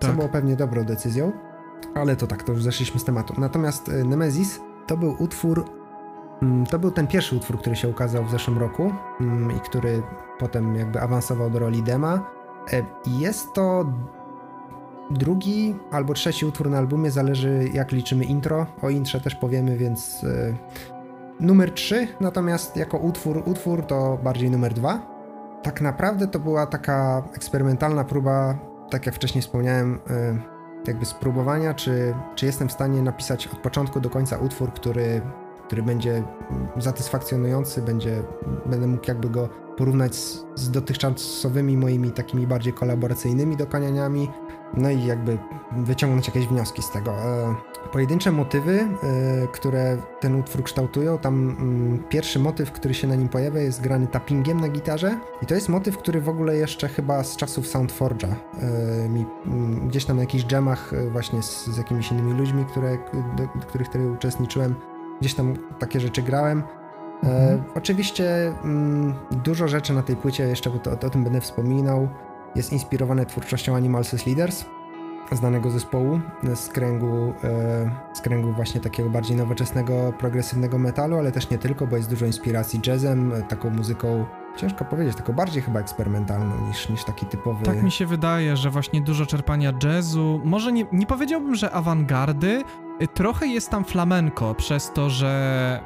Co 0.00 0.06
tak. 0.06 0.16
było 0.16 0.28
pewnie 0.28 0.56
dobrą 0.56 0.84
decyzją, 0.84 1.32
ale 1.94 2.16
to 2.16 2.26
tak, 2.26 2.42
to 2.42 2.52
już 2.52 2.62
zeszliśmy 2.62 3.00
z 3.00 3.04
tematu. 3.04 3.34
Natomiast 3.38 3.88
y, 3.88 4.04
Nemesis 4.04 4.60
to 4.86 4.96
był 4.96 5.16
utwór 5.18 5.78
Mm, 6.42 6.66
to 6.66 6.78
był 6.78 6.90
ten 6.90 7.06
pierwszy 7.06 7.36
utwór, 7.36 7.58
który 7.58 7.76
się 7.76 7.88
ukazał 7.88 8.24
w 8.24 8.30
zeszłym 8.30 8.58
roku 8.58 8.92
mm, 9.20 9.56
i 9.56 9.60
który 9.60 10.02
potem 10.38 10.76
jakby 10.76 11.00
awansował 11.00 11.50
do 11.50 11.58
roli 11.58 11.82
dema. 11.82 12.30
E, 12.72 12.84
jest 13.06 13.52
to 13.52 13.86
drugi 15.10 15.76
albo 15.90 16.14
trzeci 16.14 16.46
utwór 16.46 16.70
na 16.70 16.78
albumie, 16.78 17.10
zależy 17.10 17.68
jak 17.72 17.92
liczymy 17.92 18.24
intro. 18.24 18.66
O 18.82 18.90
intrze 18.90 19.20
też 19.20 19.34
powiemy, 19.34 19.76
więc 19.76 20.24
y, 20.24 20.56
numer 21.40 21.70
3, 21.70 22.08
natomiast 22.20 22.76
jako 22.76 22.98
utwór, 22.98 23.42
utwór 23.46 23.86
to 23.86 24.18
bardziej 24.24 24.50
numer 24.50 24.74
2. 24.74 25.18
Tak 25.62 25.80
naprawdę 25.80 26.26
to 26.28 26.38
była 26.38 26.66
taka 26.66 27.22
eksperymentalna 27.34 28.04
próba, 28.04 28.58
tak 28.90 29.06
jak 29.06 29.14
wcześniej 29.14 29.42
wspomniałem, 29.42 29.94
y, 29.94 29.98
jakby 30.86 31.06
spróbowania, 31.06 31.74
czy, 31.74 32.14
czy 32.34 32.46
jestem 32.46 32.68
w 32.68 32.72
stanie 32.72 33.02
napisać 33.02 33.46
od 33.46 33.58
początku 33.58 34.00
do 34.00 34.10
końca 34.10 34.38
utwór, 34.38 34.72
który, 34.72 35.20
który 35.68 35.82
będzie 35.82 36.22
satysfakcjonujący, 36.80 37.82
będzie, 37.82 38.22
będę 38.66 38.86
mógł 38.86 39.04
jakby 39.08 39.30
go 39.30 39.48
porównać 39.76 40.14
z, 40.14 40.44
z 40.54 40.70
dotychczasowymi 40.70 41.76
moimi 41.76 42.10
takimi 42.10 42.46
bardziej 42.46 42.72
kolaboracyjnymi 42.72 43.56
dokonaniami, 43.56 44.28
no 44.74 44.90
i 44.90 45.06
jakby 45.06 45.38
wyciągnąć 45.76 46.26
jakieś 46.26 46.46
wnioski 46.46 46.82
z 46.82 46.90
tego. 46.90 47.10
E, 47.10 47.54
pojedyncze 47.92 48.32
motywy, 48.32 48.80
e, 48.80 48.88
które 49.52 49.96
ten 50.20 50.34
utwór 50.34 50.62
kształtują, 50.62 51.18
tam 51.18 51.34
mm, 51.34 52.04
pierwszy 52.08 52.38
motyw, 52.38 52.72
który 52.72 52.94
się 52.94 53.08
na 53.08 53.14
nim 53.14 53.28
pojawia, 53.28 53.60
jest 53.60 53.80
grany 53.80 54.06
tappingiem 54.06 54.60
na 54.60 54.68
gitarze 54.68 55.18
i 55.42 55.46
to 55.46 55.54
jest 55.54 55.68
motyw, 55.68 55.98
który 55.98 56.20
w 56.20 56.28
ogóle 56.28 56.56
jeszcze 56.56 56.88
chyba 56.88 57.24
z 57.24 57.36
czasów 57.36 57.66
Soundforge'a 57.66 58.34
e, 58.60 59.08
mi 59.08 59.26
mm, 59.46 59.88
gdzieś 59.88 60.04
tam 60.04 60.16
na 60.16 60.22
jakichś 60.22 60.52
jamach 60.52 60.92
właśnie 61.12 61.42
z, 61.42 61.66
z 61.66 61.76
jakimiś 61.78 62.12
innymi 62.12 62.32
ludźmi, 62.32 62.64
które, 62.64 62.98
do 63.36 63.66
których 63.66 63.88
wtedy 63.88 64.10
uczestniczyłem, 64.10 64.74
gdzieś 65.20 65.34
tam 65.34 65.56
takie 65.78 66.00
rzeczy 66.00 66.22
grałem. 66.22 66.62
Mhm. 67.22 67.62
oczywiście 67.74 68.52
mm, 68.64 69.14
dużo 69.44 69.68
rzeczy 69.68 69.92
na 69.92 70.02
tej 70.02 70.16
płycie, 70.16 70.48
jeszcze 70.48 70.70
to, 70.70 70.90
o 71.06 71.10
tym 71.10 71.24
będę 71.24 71.40
wspominał, 71.40 72.08
jest 72.54 72.72
inspirowane 72.72 73.26
twórczością 73.26 73.76
Animals 73.76 74.26
Leaders, 74.26 74.64
znanego 75.36 75.70
zespołu 75.70 76.20
z 76.54 76.68
kręgu, 76.68 77.32
e, 77.44 77.90
z 78.14 78.20
kręgu 78.20 78.52
właśnie 78.52 78.80
takiego 78.80 79.10
bardziej 79.10 79.36
nowoczesnego, 79.36 80.12
progresywnego 80.18 80.78
metalu, 80.78 81.16
ale 81.16 81.32
też 81.32 81.50
nie 81.50 81.58
tylko, 81.58 81.86
bo 81.86 81.96
jest 81.96 82.10
dużo 82.10 82.26
inspiracji 82.26 82.80
jazzem, 82.86 83.32
taką 83.48 83.70
muzyką, 83.70 84.24
ciężko 84.56 84.84
powiedzieć, 84.84 85.16
taką 85.16 85.32
bardziej 85.32 85.62
chyba 85.62 85.80
eksperymentalną 85.80 86.68
niż, 86.68 86.88
niż 86.88 87.04
taki 87.04 87.26
typowy... 87.26 87.64
Tak 87.64 87.82
mi 87.82 87.90
się 87.90 88.06
wydaje, 88.06 88.56
że 88.56 88.70
właśnie 88.70 89.00
dużo 89.00 89.26
czerpania 89.26 89.72
jazzu, 89.84 90.40
może 90.44 90.72
nie, 90.72 90.86
nie 90.92 91.06
powiedziałbym, 91.06 91.54
że 91.54 91.70
awangardy, 91.70 92.62
trochę 93.06 93.46
jest 93.46 93.70
tam 93.70 93.84
flamenko, 93.84 94.54
przez 94.54 94.92
to, 94.92 95.10
że 95.10 95.80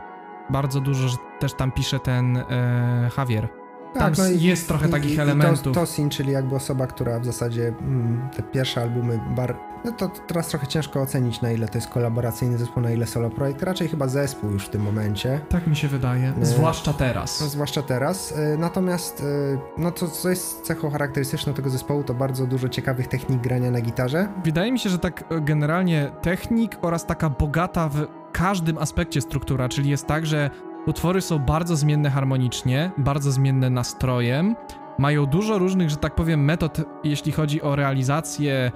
bardzo 0.51 0.81
dużo 0.81 1.09
też 1.39 1.55
tam 1.55 1.73
pisze 1.73 1.99
ten 1.99 2.37
e, 2.37 3.11
Javier. 3.19 3.62
Tak, 3.95 4.17
Tam 4.17 4.27
no 4.27 4.31
jest 4.39 4.69
trochę 4.69 4.89
i, 4.89 4.91
takich 4.91 5.15
i, 5.15 5.21
elementów. 5.21 5.73
I 5.73 5.75
Tosin, 5.75 6.11
czyli 6.11 6.33
jakby 6.33 6.55
osoba, 6.55 6.87
która 6.87 7.21
w 7.21 7.25
zasadzie 7.25 7.69
mm, 7.69 8.29
te 8.37 8.43
pierwsze 8.43 8.81
albumy 8.83 9.21
bar... 9.37 9.57
No 9.85 9.93
to 9.93 10.09
teraz 10.09 10.49
trochę 10.49 10.67
ciężko 10.67 11.01
ocenić, 11.01 11.41
na 11.41 11.53
ile 11.53 11.69
to 11.69 11.79
jest 11.79 11.89
kolaboracyjny 11.89 12.59
zespół, 12.59 12.83
na 12.83 12.91
ile 12.91 13.07
solo 13.07 13.31
projekt. 13.31 13.63
Raczej 13.63 13.89
chyba 13.89 14.09
zespół 14.09 14.51
już 14.51 14.67
w 14.67 14.69
tym 14.69 14.83
momencie. 14.83 15.41
Tak 15.49 15.67
mi 15.67 15.77
się 15.77 15.89
wydaje. 15.89 16.33
E, 16.43 16.47
zwłaszcza 16.47 16.93
teraz. 16.93 17.41
No, 17.41 17.47
zwłaszcza 17.47 17.83
teraz. 17.83 18.35
E, 18.37 18.57
natomiast 18.59 19.21
e, 19.21 19.59
no 19.79 19.91
to, 19.91 20.09
co 20.09 20.31
jest 20.31 20.61
cechą 20.61 20.91
charakterystyczną 20.91 21.53
tego 21.55 21.71
zespołu, 21.71 22.05
to 22.05 22.15
bardzo 22.15 22.47
dużo 22.47 22.69
ciekawych 22.69 23.09
technik 23.09 23.41
grania 23.41 23.71
na 23.71 23.81
gitarze. 23.81 24.29
Wydaje 24.45 24.73
mi 24.73 24.79
się, 24.79 24.91
że 24.91 24.99
tak 24.99 25.25
generalnie 25.41 26.13
technik 26.23 26.79
oraz 26.83 27.07
taka 27.07 27.31
bogata 27.31 27.89
w 27.89 28.07
każdym 28.33 28.79
aspekcie 28.79 29.21
struktura, 29.21 29.69
czyli 29.69 29.91
jest 29.91 30.07
tak, 30.07 30.27
że 30.27 30.51
Utwory 30.87 31.21
są 31.21 31.39
bardzo 31.39 31.77
zmienne 31.77 32.11
harmonicznie, 32.11 32.91
bardzo 32.99 33.33
zmienne 33.33 33.71
nastrojem, 33.71 34.57
mają 34.99 35.27
dużo 35.27 35.59
różnych, 35.59 35.91
że 35.91 35.97
tak 35.97 36.15
powiem, 36.15 36.45
metod, 36.45 36.81
jeśli 37.05 37.33
chodzi 37.33 37.63
o 37.63 37.77
realizację, 37.77 38.73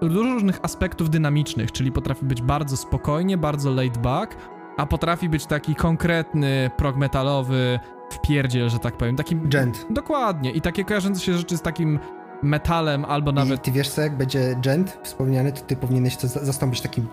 dużo 0.00 0.22
różnych 0.22 0.58
aspektów 0.62 1.10
dynamicznych, 1.10 1.72
czyli 1.72 1.92
potrafi 1.92 2.24
być 2.24 2.42
bardzo 2.42 2.76
spokojnie, 2.76 3.38
bardzo 3.38 3.70
laid 3.70 3.98
back, 3.98 4.36
a 4.76 4.86
potrafi 4.86 5.28
być 5.28 5.46
taki 5.46 5.74
konkretny, 5.74 6.70
prog 6.76 6.96
metalowy 6.96 7.80
wpierdziel, 8.10 8.68
że 8.68 8.78
tak 8.78 8.96
powiem. 8.96 9.16
Takim, 9.16 9.48
Gent. 9.48 9.86
Dokładnie. 9.90 10.50
I 10.50 10.60
takie 10.60 10.84
kojarzące 10.84 11.20
się 11.20 11.34
rzeczy 11.34 11.56
z 11.56 11.62
takim 11.62 11.98
metalem 12.42 13.04
albo 13.04 13.32
nawet... 13.32 13.58
I 13.58 13.62
ty 13.62 13.72
wiesz 13.72 13.88
co, 13.88 14.00
jak 14.00 14.16
będzie 14.16 14.56
gent 14.62 14.98
wspomniany, 15.02 15.52
to 15.52 15.60
ty 15.60 15.76
powinieneś 15.76 16.16
to 16.16 16.28
zastąpić 16.28 16.80
takim 16.80 17.08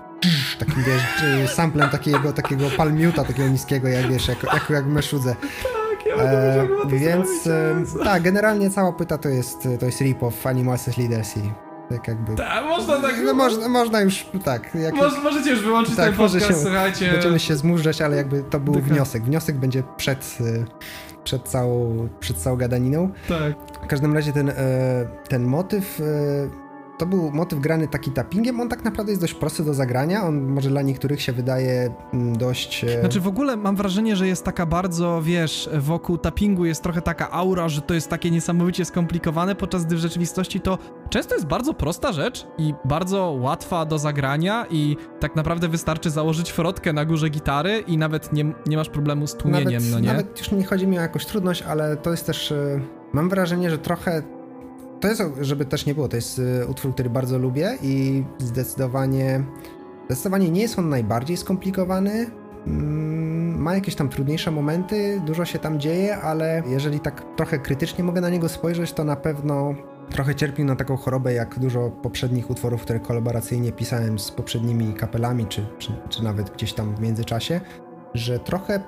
takim 0.60 0.84
wiesz, 0.84 1.52
samplem 1.54 1.90
takiego, 1.90 2.34
takiego 2.34 2.70
palmiuta, 2.78 3.24
takiego 3.24 3.50
niskiego, 3.50 3.88
jak 3.88 4.12
wiesz, 4.12 4.28
jak, 4.28 4.44
jak, 4.44 4.70
jak 4.70 4.86
meszudze. 4.86 5.36
Tak, 5.64 6.06
ja 6.06 6.16
e, 6.16 6.68
Więc 6.88 7.48
e, 7.48 7.84
tak, 8.04 8.24
generalnie 8.24 8.70
cała 8.70 8.92
płyta 8.92 9.18
to 9.18 9.30
jest, 9.30 9.68
to 9.80 9.86
jest 9.86 10.02
rip-off 10.02 10.50
Animals 10.50 10.98
Leaders 10.98 11.38
i 11.38 11.42
tak 11.90 12.08
jakby... 12.08 12.36
Tak, 12.36 12.66
można 12.66 13.02
tak... 13.02 13.16
No, 13.26 13.34
można, 13.34 13.70
można 13.70 14.02
już, 14.02 14.26
tak. 14.44 14.76
Jak, 14.76 14.96
Moż, 14.96 15.24
możecie 15.24 15.50
już 15.50 15.62
wyłączyć 15.62 15.96
tak, 15.96 16.06
ten 16.06 16.16
podcast, 16.18 16.48
się, 16.48 16.54
słuchajcie. 16.54 17.12
Będziemy 17.12 17.40
się 17.40 17.56
zmurzać, 17.56 18.02
ale 18.02 18.16
jakby 18.16 18.44
to 18.44 18.60
był 18.60 18.74
wniosek. 18.74 19.24
Wniosek 19.24 19.56
będzie 19.56 19.84
przed, 19.98 20.38
e, 20.42 20.66
przed, 21.24 21.44
całą, 21.44 22.08
przed 22.20 22.38
całą 22.38 22.56
gadaniną. 22.58 23.12
Tak. 23.28 23.54
W 23.84 23.88
każdym 23.88 24.14
razie 24.14 24.34
ten, 24.34 24.50
e, 24.50 24.56
ten 25.30 25.44
motyw 25.44 26.02
to 26.98 27.06
był 27.06 27.32
motyw 27.32 27.60
grany 27.60 27.88
taki 27.88 28.12
tappingiem, 28.12 28.60
on 28.60 28.70
tak 28.70 28.84
naprawdę 28.84 29.12
jest 29.12 29.22
dość 29.22 29.34
prosty 29.34 29.64
do 29.64 29.74
zagrania, 29.74 30.24
on 30.24 30.42
może 30.42 30.70
dla 30.70 30.82
niektórych 30.82 31.22
się 31.22 31.34
wydaje 31.34 31.94
mm, 32.14 32.38
dość... 32.38 32.84
E, 32.84 33.00
znaczy 33.00 33.20
w 33.20 33.28
ogóle 33.28 33.56
mam 33.56 33.76
wrażenie, 33.76 34.16
że 34.16 34.28
jest 34.28 34.44
taka 34.44 34.66
bardzo, 34.66 35.22
wiesz, 35.22 35.70
wokół 35.78 36.18
tappingu 36.18 36.66
jest 36.66 36.84
trochę 36.84 37.02
taka 37.02 37.32
aura, 37.32 37.70
że 37.70 37.82
to 37.82 37.94
jest 37.94 38.10
takie 38.10 38.32
niesamowicie 38.32 38.86
skomplikowane, 38.86 39.56
podczas 39.56 39.86
gdy 39.86 39.96
w 39.96 40.00
rzeczywistości 40.00 40.62
to 40.62 40.78
często 41.10 41.36
jest 41.36 41.48
bardzo 41.48 41.74
prosta 41.74 42.12
rzecz 42.12 42.48
i 42.58 42.74
bardzo 42.86 43.38
łatwa 43.42 43.86
do 43.86 44.00
zagrania 44.00 44.66
i 44.70 44.98
tak 45.20 45.36
naprawdę 45.36 45.68
wystarczy 45.68 46.10
założyć 46.10 46.52
frotkę 46.52 46.94
na 46.94 47.06
górze 47.06 47.30
gitary 47.30 47.84
i 47.88 47.98
nawet 47.98 48.34
nie, 48.34 48.54
nie 48.66 48.78
masz 48.78 48.90
problemu 48.90 49.28
z 49.28 49.36
tłumieniem, 49.36 49.74
nawet, 49.74 49.92
no 49.92 50.00
nie? 50.00 50.08
Nawet 50.08 50.40
już 50.40 50.52
nie 50.52 50.66
chodzi 50.66 50.88
mi 50.88 50.98
o 50.98 51.02
jakąś 51.02 51.26
trudność, 51.26 51.62
ale 51.62 51.98
to 51.98 52.12
jest 52.12 52.26
też... 52.26 52.52
E, 52.52 52.82
mam 53.14 53.30
wrażenie, 53.30 53.70
że 53.70 53.78
trochę 53.78 54.24
to 55.04 55.08
jest, 55.08 55.24
żeby 55.42 55.66
też 55.66 55.86
nie 55.86 55.96
było, 55.96 56.08
to 56.08 56.16
jest 56.16 56.40
y, 56.40 56.68
utwór, 56.68 56.94
który 56.94 57.10
bardzo 57.10 57.38
lubię 57.38 57.78
i 57.82 58.24
zdecydowanie, 58.38 59.44
zdecydowanie 60.06 60.52
nie 60.52 60.62
jest 60.62 60.80
on 60.80 60.90
najbardziej 60.90 61.38
skomplikowany. 61.38 62.32
Mm, 62.68 63.62
ma 63.62 63.76
jakieś 63.76 63.96
tam 63.96 64.10
trudniejsze 64.10 64.52
momenty, 64.52 65.22
dużo 65.26 65.46
się 65.46 65.60
tam 65.60 65.80
dzieje, 65.80 66.18
ale 66.18 66.64
jeżeli 66.68 67.00
tak 67.00 67.36
trochę 67.36 67.60
krytycznie 67.60 68.04
mogę 68.04 68.22
na 68.22 68.30
niego 68.30 68.50
spojrzeć, 68.50 68.94
to 68.94 69.04
na 69.04 69.16
pewno 69.16 69.76
trochę 70.10 70.36
cierpił 70.36 70.66
na 70.66 70.76
taką 70.76 70.98
chorobę, 70.98 71.34
jak 71.34 71.60
dużo 71.60 71.90
poprzednich 71.90 72.50
utworów, 72.50 72.82
które 72.82 73.00
kolaboracyjnie 73.00 73.72
pisałem 73.72 74.20
z 74.20 74.32
poprzednimi 74.32 74.94
kapelami, 74.94 75.46
czy, 75.46 75.66
czy, 75.78 75.92
czy 76.10 76.24
nawet 76.24 76.50
gdzieś 76.50 76.74
tam 76.74 76.96
w 76.96 77.00
międzyczasie, 77.00 77.62
że 78.14 78.40
trochę 78.40 78.80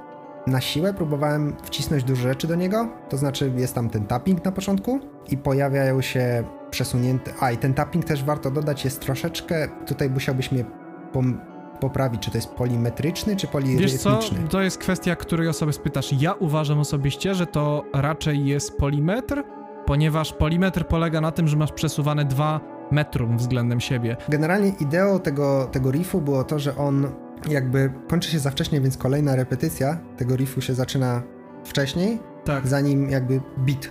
na 0.48 0.62
siłę 0.62 0.94
próbowałem 0.94 1.56
wcisnąć 1.64 2.04
dużo 2.04 2.22
rzeczy 2.22 2.48
do 2.48 2.56
niego, 2.56 2.88
to 3.10 3.18
znaczy 3.18 3.52
jest 3.56 3.76
tam 3.76 3.90
ten 3.90 4.06
tapping 4.06 4.46
na 4.46 4.52
początku 4.52 5.00
i 5.30 5.38
pojawiają 5.38 6.02
się 6.02 6.44
przesunięte... 6.72 7.34
A, 7.40 7.52
i 7.52 7.58
ten 7.58 7.74
tapping 7.74 8.06
też 8.06 8.24
warto 8.24 8.52
dodać, 8.52 8.86
jest 8.86 9.02
troszeczkę... 9.02 9.68
Tutaj 9.88 10.10
musiałbyś 10.10 10.52
mnie 10.52 10.66
pom 11.14 11.42
poprawić, 11.80 12.22
czy 12.22 12.32
to 12.32 12.38
jest 12.38 12.50
polimetryczny, 12.50 13.36
czy 13.36 13.48
polirytmiczny. 13.48 14.12
Wiesz 14.12 14.30
co, 14.30 14.36
to 14.50 14.62
jest 14.62 14.78
kwestia, 14.78 15.16
której 15.16 15.48
osoby 15.48 15.74
spytasz. 15.74 16.14
Ja 16.22 16.34
uważam 16.34 16.80
osobiście, 16.80 17.36
że 17.36 17.48
to 17.48 17.84
raczej 17.94 18.46
jest 18.46 18.78
polimetr, 18.78 19.44
ponieważ 19.86 20.34
polimetr 20.34 20.88
polega 20.88 21.22
na 21.22 21.32
tym, 21.32 21.48
że 21.48 21.58
masz 21.58 21.72
przesuwane 21.72 22.26
dwa 22.26 22.60
metrum 22.92 23.38
względem 23.38 23.80
siebie. 23.80 24.18
Generalnie 24.30 24.70
ideą 24.80 25.20
tego, 25.20 25.70
tego 25.72 25.92
riffu 25.92 26.22
było 26.22 26.44
to, 26.44 26.60
że 26.60 26.78
on 26.78 27.08
jakby 27.50 27.94
kończy 28.08 28.32
się 28.32 28.40
za 28.40 28.52
wcześnie, 28.52 28.82
więc 28.82 28.98
kolejna 28.98 29.36
repetycja 29.36 29.98
tego 30.18 30.36
riffu 30.36 30.62
się 30.62 30.74
zaczyna 30.74 31.24
wcześniej, 31.64 32.20
tak. 32.46 32.68
zanim 32.68 33.10
jakby 33.10 33.42
beat 33.58 33.90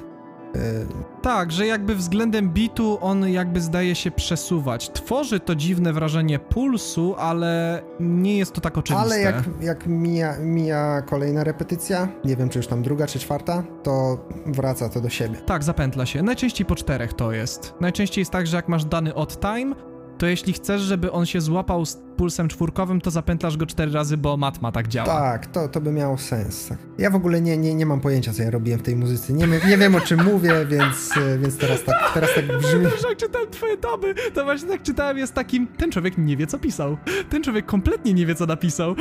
tak, 1.22 1.52
że 1.52 1.66
jakby 1.66 1.94
względem 1.94 2.50
bitu 2.50 2.98
on 3.00 3.28
jakby 3.28 3.60
zdaje 3.60 3.94
się 3.94 4.10
przesuwać. 4.10 4.90
Tworzy 4.92 5.40
to 5.40 5.54
dziwne 5.54 5.92
wrażenie 5.92 6.38
pulsu, 6.38 7.14
ale 7.18 7.82
nie 8.00 8.38
jest 8.38 8.52
to 8.52 8.60
tak 8.60 8.78
oczywiste. 8.78 9.06
Ale 9.06 9.20
jak, 9.20 9.44
jak 9.60 9.86
mija, 9.86 10.38
mija 10.38 11.02
kolejna 11.02 11.44
repetycja, 11.44 12.08
nie 12.24 12.36
wiem 12.36 12.48
czy 12.48 12.58
już 12.58 12.66
tam 12.66 12.82
druga 12.82 13.06
czy 13.06 13.18
czwarta, 13.18 13.64
to 13.82 14.18
wraca 14.46 14.88
to 14.88 15.00
do 15.00 15.08
siebie. 15.08 15.36
Tak, 15.46 15.64
zapętla 15.64 16.06
się. 16.06 16.22
Najczęściej 16.22 16.66
po 16.66 16.74
czterech 16.74 17.12
to 17.12 17.32
jest. 17.32 17.74
Najczęściej 17.80 18.22
jest 18.22 18.30
tak, 18.30 18.46
że 18.46 18.56
jak 18.56 18.68
masz 18.68 18.84
dany 18.84 19.14
odd 19.14 19.40
time, 19.40 19.74
to 20.18 20.26
jeśli 20.26 20.52
chcesz, 20.52 20.82
żeby 20.82 21.12
on 21.12 21.26
się 21.26 21.40
złapał 21.40 21.86
z 21.86 21.98
pulsem 22.16 22.48
czwórkowym, 22.48 23.00
to 23.00 23.10
zapętlasz 23.10 23.56
go 23.56 23.66
cztery 23.66 23.92
razy, 23.92 24.16
bo 24.16 24.36
matma 24.36 24.72
tak 24.72 24.88
działa. 24.88 25.06
Tak, 25.06 25.46
to, 25.46 25.68
to 25.68 25.80
by 25.80 25.92
miało 25.92 26.18
sens. 26.18 26.68
Tak. 26.68 26.78
Ja 26.98 27.10
w 27.10 27.14
ogóle 27.14 27.40
nie, 27.40 27.56
nie, 27.56 27.74
nie 27.74 27.86
mam 27.86 28.00
pojęcia, 28.00 28.32
co 28.32 28.42
ja 28.42 28.50
robiłem 28.50 28.80
w 28.80 28.82
tej 28.82 28.96
muzyce. 28.96 29.32
Nie, 29.32 29.46
nie 29.46 29.78
wiem, 29.78 29.94
o 29.94 30.00
czym 30.00 30.24
mówię, 30.24 30.66
więc, 30.66 31.10
więc 31.38 31.56
teraz, 31.58 31.84
tak, 31.84 32.10
teraz 32.14 32.30
tak 32.34 32.46
brzmi. 32.46 32.80
Wiesz, 32.80 33.04
jak 33.08 33.18
czytałem 33.18 33.50
twoje 33.50 33.76
taby, 33.76 34.14
to 34.34 34.44
właśnie 34.44 34.68
tak 34.68 34.82
czytałem, 34.82 35.18
jest 35.18 35.34
takim, 35.34 35.66
ten 35.66 35.90
człowiek 35.90 36.18
nie 36.18 36.36
wie, 36.36 36.46
co 36.46 36.58
pisał. 36.58 36.96
Ten 37.30 37.42
człowiek 37.42 37.66
kompletnie 37.66 38.14
nie 38.14 38.26
wie, 38.26 38.34
co 38.34 38.46
napisał. 38.46 38.94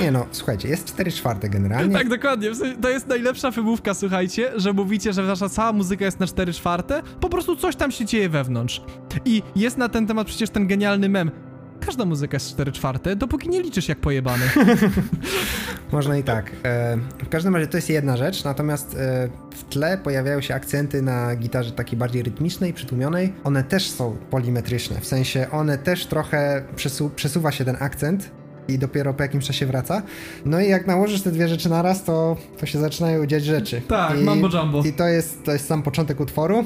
Nie 0.00 0.10
no, 0.10 0.26
słuchajcie, 0.30 0.68
jest 0.68 0.84
4 0.84 1.12
czwarte 1.12 1.48
generalnie. 1.48 1.94
Tak, 1.94 2.08
dokładnie. 2.08 2.50
To 2.82 2.90
jest 2.90 3.08
najlepsza 3.08 3.50
wymówka, 3.50 3.94
słuchajcie, 3.94 4.52
że 4.56 4.72
mówicie, 4.72 5.12
że 5.12 5.22
wasza 5.22 5.48
cała 5.48 5.72
muzyka 5.72 6.04
jest 6.04 6.20
na 6.20 6.26
4 6.26 6.52
czwarte, 6.52 7.02
po 7.20 7.28
prostu 7.28 7.56
coś 7.56 7.76
tam 7.76 7.90
się 7.90 8.04
dzieje 8.04 8.28
wewnątrz. 8.28 8.82
I 9.24 9.42
jest 9.56 9.78
na 9.78 9.88
ten 9.88 10.06
temat 10.06 10.26
przecież 10.26 10.50
ten 10.50 10.66
genialny 10.66 11.08
mem. 11.08 11.30
Każda 11.80 12.04
muzyka 12.04 12.36
jest 12.36 12.50
4 12.50 12.72
czwarte, 12.72 13.16
dopóki 13.16 13.48
nie 13.48 13.62
liczysz 13.62 13.88
jak 13.88 13.98
pojebany. 13.98 14.44
Można 15.92 16.16
i 16.16 16.22
tak. 16.22 16.50
E, 16.64 16.96
w 17.24 17.28
każdym 17.28 17.54
razie 17.54 17.66
to 17.66 17.78
jest 17.78 17.90
jedna 17.90 18.16
rzecz, 18.16 18.44
natomiast 18.44 18.94
e, 18.94 19.28
w 19.50 19.64
tle 19.64 19.98
pojawiają 19.98 20.40
się 20.40 20.54
akcenty 20.54 21.02
na 21.02 21.36
gitarze 21.36 21.72
takiej 21.72 21.98
bardziej 21.98 22.22
rytmicznej, 22.22 22.72
przytłumionej. 22.72 23.32
One 23.44 23.64
też 23.64 23.90
są 23.90 24.16
polimetryczne, 24.30 25.00
w 25.00 25.06
sensie 25.06 25.46
one 25.50 25.78
też 25.78 26.06
trochę 26.06 26.64
przesu 26.76 27.10
przesuwa 27.16 27.52
się 27.52 27.64
ten 27.64 27.76
akcent 27.80 28.30
i 28.68 28.78
dopiero 28.78 29.14
po 29.14 29.22
jakimś 29.22 29.46
czasie 29.46 29.66
wraca. 29.66 30.02
No 30.44 30.60
i 30.60 30.68
jak 30.68 30.86
nałożysz 30.86 31.22
te 31.22 31.30
dwie 31.30 31.48
rzeczy 31.48 31.70
naraz, 31.70 32.04
to, 32.04 32.36
to 32.58 32.66
się 32.66 32.78
zaczynają 32.78 33.26
dziać 33.26 33.44
rzeczy. 33.44 33.82
Tak, 33.88 34.20
I, 34.20 34.24
mambo 34.24 34.48
jumbo. 34.48 34.82
I 34.82 34.92
to 34.92 35.08
jest, 35.08 35.44
to 35.44 35.52
jest 35.52 35.66
sam 35.66 35.82
początek 35.82 36.20
utworu. 36.20 36.64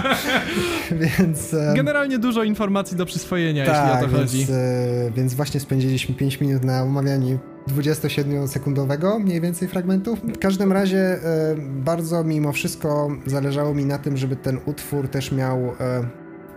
więc... 1.18 1.54
E, 1.54 1.72
Generalnie 1.76 2.18
dużo 2.18 2.42
informacji 2.42 2.96
do 2.96 3.06
przyswojenia, 3.06 3.66
tak, 3.66 3.74
jeśli 3.74 3.98
o 3.98 4.08
to 4.08 4.16
więc, 4.16 4.30
chodzi. 4.30 4.46
E, 4.52 5.10
więc 5.10 5.34
właśnie 5.34 5.60
spędziliśmy 5.60 6.14
5 6.14 6.40
minut 6.40 6.64
na 6.64 6.82
omawianiu 6.82 7.38
27-sekundowego 7.68 9.20
mniej 9.20 9.40
więcej 9.40 9.68
fragmentu. 9.68 10.16
W 10.16 10.38
każdym 10.38 10.72
razie 10.72 10.98
e, 10.98 11.18
bardzo 11.58 12.24
mimo 12.24 12.52
wszystko 12.52 13.08
zależało 13.26 13.74
mi 13.74 13.84
na 13.84 13.98
tym, 13.98 14.16
żeby 14.16 14.36
ten 14.36 14.60
utwór 14.66 15.08
też 15.08 15.32
miał 15.32 15.72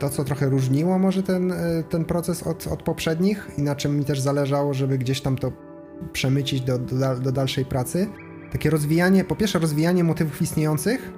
to, 0.03 0.09
co 0.09 0.23
trochę 0.23 0.49
różniło 0.49 0.99
może 0.99 1.23
ten, 1.23 1.51
e, 1.51 1.83
ten 1.89 2.05
proces 2.05 2.43
od, 2.43 2.67
od 2.67 2.83
poprzednich 2.83 3.49
i 3.57 3.61
na 3.61 3.75
czym 3.75 3.97
mi 3.97 4.05
też 4.05 4.21
zależało, 4.21 4.73
żeby 4.73 4.97
gdzieś 4.97 5.21
tam 5.21 5.37
to 5.37 5.51
przemycić 6.13 6.61
do, 6.61 6.79
do, 6.79 7.19
do 7.19 7.31
dalszej 7.31 7.65
pracy. 7.65 8.07
Takie 8.51 8.69
rozwijanie, 8.69 9.23
po 9.23 9.35
pierwsze 9.35 9.59
rozwijanie 9.59 10.03
motywów 10.03 10.41
istniejących, 10.41 11.13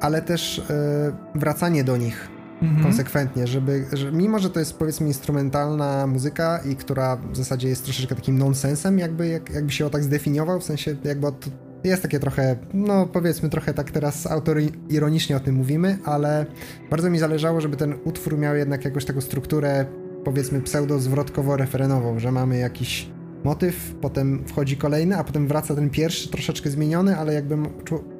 ale 0.00 0.22
też 0.22 0.58
e, 0.58 1.12
wracanie 1.34 1.84
do 1.84 1.96
nich 1.96 2.28
mhm. 2.62 2.82
konsekwentnie, 2.82 3.46
żeby, 3.46 3.86
że 3.92 4.12
mimo, 4.12 4.38
że 4.38 4.50
to 4.50 4.60
jest 4.60 4.78
powiedzmy 4.78 5.06
instrumentalna 5.06 6.06
muzyka 6.06 6.60
i 6.70 6.76
która 6.76 7.16
w 7.16 7.36
zasadzie 7.36 7.68
jest 7.68 7.84
troszeczkę 7.84 8.14
takim 8.14 8.38
nonsensem, 8.38 8.98
jakby, 8.98 9.28
jak, 9.28 9.50
jakby 9.50 9.72
się 9.72 9.86
o 9.86 9.90
tak 9.90 10.04
zdefiniował, 10.04 10.60
w 10.60 10.64
sensie 10.64 10.96
jakby 11.04 11.26
od, 11.26 11.48
jest 11.88 12.02
takie 12.02 12.20
trochę, 12.20 12.56
no 12.74 13.06
powiedzmy 13.06 13.48
trochę 13.48 13.74
tak 13.74 13.90
teraz 13.90 14.26
autoironicznie 14.26 15.36
o 15.36 15.40
tym 15.40 15.54
mówimy, 15.54 15.98
ale 16.04 16.46
bardzo 16.90 17.10
mi 17.10 17.18
zależało, 17.18 17.60
żeby 17.60 17.76
ten 17.76 17.94
utwór 18.04 18.38
miał 18.38 18.56
jednak 18.56 18.84
jakąś 18.84 19.04
taką 19.04 19.20
strukturę 19.20 19.86
powiedzmy 20.24 20.60
pseudo-zwrotkowo-referenową, 20.60 22.18
że 22.18 22.32
mamy 22.32 22.58
jakiś 22.58 23.08
motyw, 23.44 23.94
potem 24.00 24.44
wchodzi 24.46 24.76
kolejny, 24.76 25.16
a 25.16 25.24
potem 25.24 25.48
wraca 25.48 25.74
ten 25.74 25.90
pierwszy, 25.90 26.28
troszeczkę 26.28 26.70
zmieniony, 26.70 27.16
ale 27.16 27.34
jakby 27.34 27.56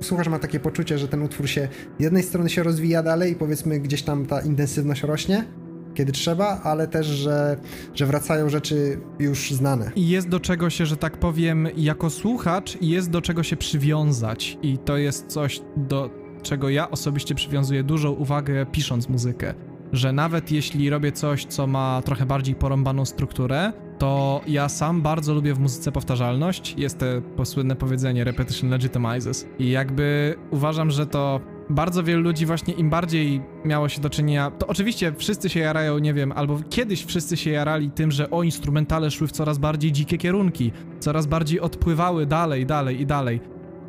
słuchacz 0.01 0.29
ma 0.29 0.39
takie 0.39 0.61
poczucie, 0.61 0.99
że 0.99 1.09
ten 1.09 1.23
utwór 1.23 1.49
się 1.49 1.69
z 1.99 2.03
jednej 2.03 2.23
strony 2.23 2.51
się 2.51 2.63
rozwija 2.63 3.03
dalej 3.03 3.33
i 3.33 3.35
powiedzmy 3.35 3.81
gdzieś 3.81 4.03
tam 4.03 4.27
ta 4.27 4.41
intensywność 4.41 5.03
rośnie, 5.03 5.45
kiedy 5.95 6.13
trzeba, 6.13 6.61
ale 6.63 6.89
też, 6.89 7.07
że, 7.07 7.57
że 7.95 8.07
wracają 8.07 8.49
rzeczy 8.49 9.01
już 9.19 9.51
znane. 9.51 9.93
I 9.97 10.09
jest 10.09 10.29
do 10.29 10.41
czego 10.41 10.71
się, 10.71 10.87
że 10.87 10.97
tak 10.97 11.17
powiem, 11.17 11.69
jako 11.77 12.11
słuchacz, 12.11 12.79
jest 12.81 13.11
do 13.11 13.21
czego 13.21 13.43
się 13.43 13.57
przywiązać. 13.57 14.59
I 14.63 14.79
to 14.79 14.97
jest 14.97 15.27
coś, 15.27 15.61
do 15.77 16.11
czego 16.43 16.69
ja 16.69 16.91
osobiście 16.91 17.35
przywiązuję 17.35 17.85
dużą 17.85 18.11
uwagę 18.11 18.67
pisząc 18.67 19.09
muzykę. 19.09 19.55
Że 19.93 20.13
nawet 20.13 20.53
jeśli 20.53 20.91
robię 20.91 21.13
coś, 21.13 21.45
co 21.45 21.67
ma 21.67 22.03
trochę 22.05 22.27
bardziej 22.27 22.55
porąbaną 22.55 23.05
strukturę, 23.05 23.73
to 24.03 24.41
ja 24.47 24.69
sam 24.69 25.03
bardzo 25.03 25.35
lubię 25.35 25.55
w 25.55 25.59
muzyce 25.59 25.93
powtarzalność. 25.93 26.75
Jest 26.79 26.99
to 26.99 27.07
posłynne 27.37 27.77
powiedzenie 27.77 28.25
repetition 28.25 28.71
legitimizes. 28.71 29.47
I 29.59 29.71
jakby 29.71 30.35
uważam, 30.51 30.91
że 30.91 31.07
to 31.07 31.41
bardzo 31.71 32.03
wielu 32.03 32.23
ludzi 32.23 32.47
właśnie 32.47 32.75
im 32.75 32.91
bardziej 32.91 33.43
miało 33.65 33.89
się 33.89 34.01
do 34.01 34.11
czynienia, 34.11 34.51
to 34.51 34.67
oczywiście 34.67 35.13
wszyscy 35.17 35.49
się 35.49 35.61
jarają, 35.61 35.99
nie 35.99 36.15
wiem, 36.15 36.33
albo 36.33 36.59
kiedyś 36.71 37.05
wszyscy 37.05 37.37
się 37.37 37.51
jarali 37.51 37.91
tym, 37.91 38.11
że 38.11 38.31
o 38.31 38.43
instrumentale 38.43 39.11
szły 39.11 39.27
w 39.29 39.33
coraz 39.33 39.59
bardziej 39.59 39.93
dzikie 39.93 40.19
kierunki, 40.19 40.73
coraz 41.01 41.27
bardziej 41.27 41.61
odpływały 41.61 42.27
dalej, 42.27 42.67
dalej 42.67 43.01
i 43.01 43.07
dalej. 43.07 43.41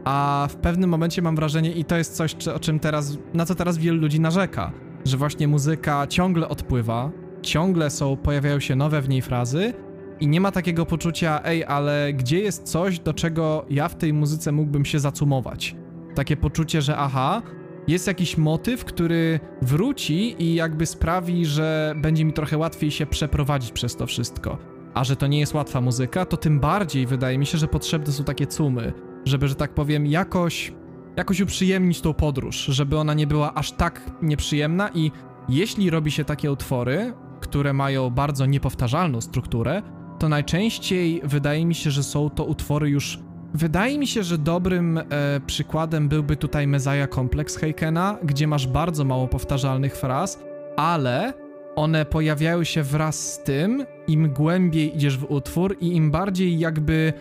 A 0.03 0.47
w 0.49 0.55
pewnym 0.55 0.89
momencie 0.89 1.21
mam 1.21 1.35
wrażenie, 1.35 1.71
i 1.71 1.85
to 1.85 1.97
jest 1.97 2.15
coś, 2.15 2.47
o 2.47 2.59
czym 2.59 2.79
teraz, 2.79 3.17
na 3.33 3.45
co 3.45 3.55
teraz 3.55 3.77
wielu 3.77 4.01
ludzi 4.01 4.19
narzeka, 4.19 4.71
że 5.05 5.17
właśnie 5.17 5.47
muzyka 5.47 6.07
ciągle 6.07 6.49
odpływa, 6.49 7.11
ciągle 7.41 7.89
są, 7.89 8.17
pojawiają 8.17 8.59
się 8.59 8.75
nowe 8.75 9.01
w 9.01 9.09
niej 9.09 9.21
frazy 9.21 9.73
i 10.19 10.27
nie 10.27 10.41
ma 10.41 10.51
takiego 10.51 10.85
poczucia, 10.85 11.41
ej, 11.43 11.63
ale 11.63 12.13
gdzie 12.13 12.39
jest 12.39 12.63
coś, 12.63 12.99
do 12.99 13.13
czego 13.13 13.65
ja 13.69 13.87
w 13.87 13.95
tej 13.95 14.13
muzyce 14.13 14.51
mógłbym 14.51 14.85
się 14.85 14.99
zacumować? 14.99 15.75
Takie 16.15 16.37
poczucie, 16.37 16.81
że 16.81 16.97
aha, 16.97 17.41
jest 17.87 18.07
jakiś 18.07 18.37
motyw, 18.37 18.85
który 18.85 19.39
wróci 19.61 20.43
i 20.43 20.55
jakby 20.55 20.85
sprawi, 20.85 21.45
że 21.45 21.95
będzie 21.97 22.25
mi 22.25 22.33
trochę 22.33 22.57
łatwiej 22.57 22.91
się 22.91 23.05
przeprowadzić 23.05 23.71
przez 23.71 23.95
to 23.95 24.07
wszystko. 24.07 24.57
A 24.93 25.03
że 25.03 25.15
to 25.15 25.27
nie 25.27 25.39
jest 25.39 25.53
łatwa 25.53 25.81
muzyka, 25.81 26.25
to 26.25 26.37
tym 26.37 26.59
bardziej 26.59 27.05
wydaje 27.05 27.37
mi 27.37 27.45
się, 27.45 27.57
że 27.57 27.67
potrzebne 27.67 28.13
są 28.13 28.23
takie 28.23 28.47
cumy, 28.47 28.93
żeby, 29.25 29.47
że 29.47 29.55
tak 29.55 29.73
powiem, 29.73 30.07
jakoś, 30.07 30.73
jakoś 31.15 31.41
uprzyjemnić 31.41 32.01
tą 32.01 32.13
podróż, 32.13 32.55
żeby 32.55 32.97
ona 32.97 33.13
nie 33.13 33.27
była 33.27 33.53
aż 33.53 33.71
tak 33.71 34.11
nieprzyjemna 34.21 34.89
i 34.93 35.11
jeśli 35.49 35.89
robi 35.89 36.11
się 36.11 36.25
takie 36.25 36.51
utwory, 36.51 37.13
które 37.39 37.73
mają 37.73 38.09
bardzo 38.09 38.45
niepowtarzalną 38.45 39.21
strukturę, 39.21 39.81
to 40.23 40.29
najczęściej 40.29 41.21
wydaje 41.23 41.65
mi 41.65 41.75
się, 41.75 41.91
że 41.91 42.03
są 42.03 42.29
to 42.29 42.45
utwory 42.45 42.89
już 42.89 43.19
Wydaje 43.53 43.99
mi 43.99 44.07
się, 44.07 44.23
że 44.23 44.37
dobrym 44.37 44.97
e, 44.97 45.03
przykładem 45.47 46.09
byłby 46.09 46.35
tutaj 46.35 46.67
Messiah 46.67 47.09
Complex 47.09 47.55
Heikena, 47.55 48.17
gdzie 48.23 48.47
masz 48.47 48.67
bardzo 48.67 49.03
mało 49.05 49.27
powtarzalnych 49.27 49.97
fraz, 49.97 50.39
ale 50.77 51.33
one 51.75 52.05
pojawiają 52.05 52.63
się 52.63 52.83
wraz 52.83 53.33
z 53.33 53.43
tym, 53.43 53.85
im 54.07 54.33
głębiej 54.33 54.95
idziesz 54.95 55.17
w 55.17 55.31
utwór 55.31 55.77
i 55.81 55.95
im 55.95 56.11
bardziej 56.11 56.59
jakby 56.59 57.13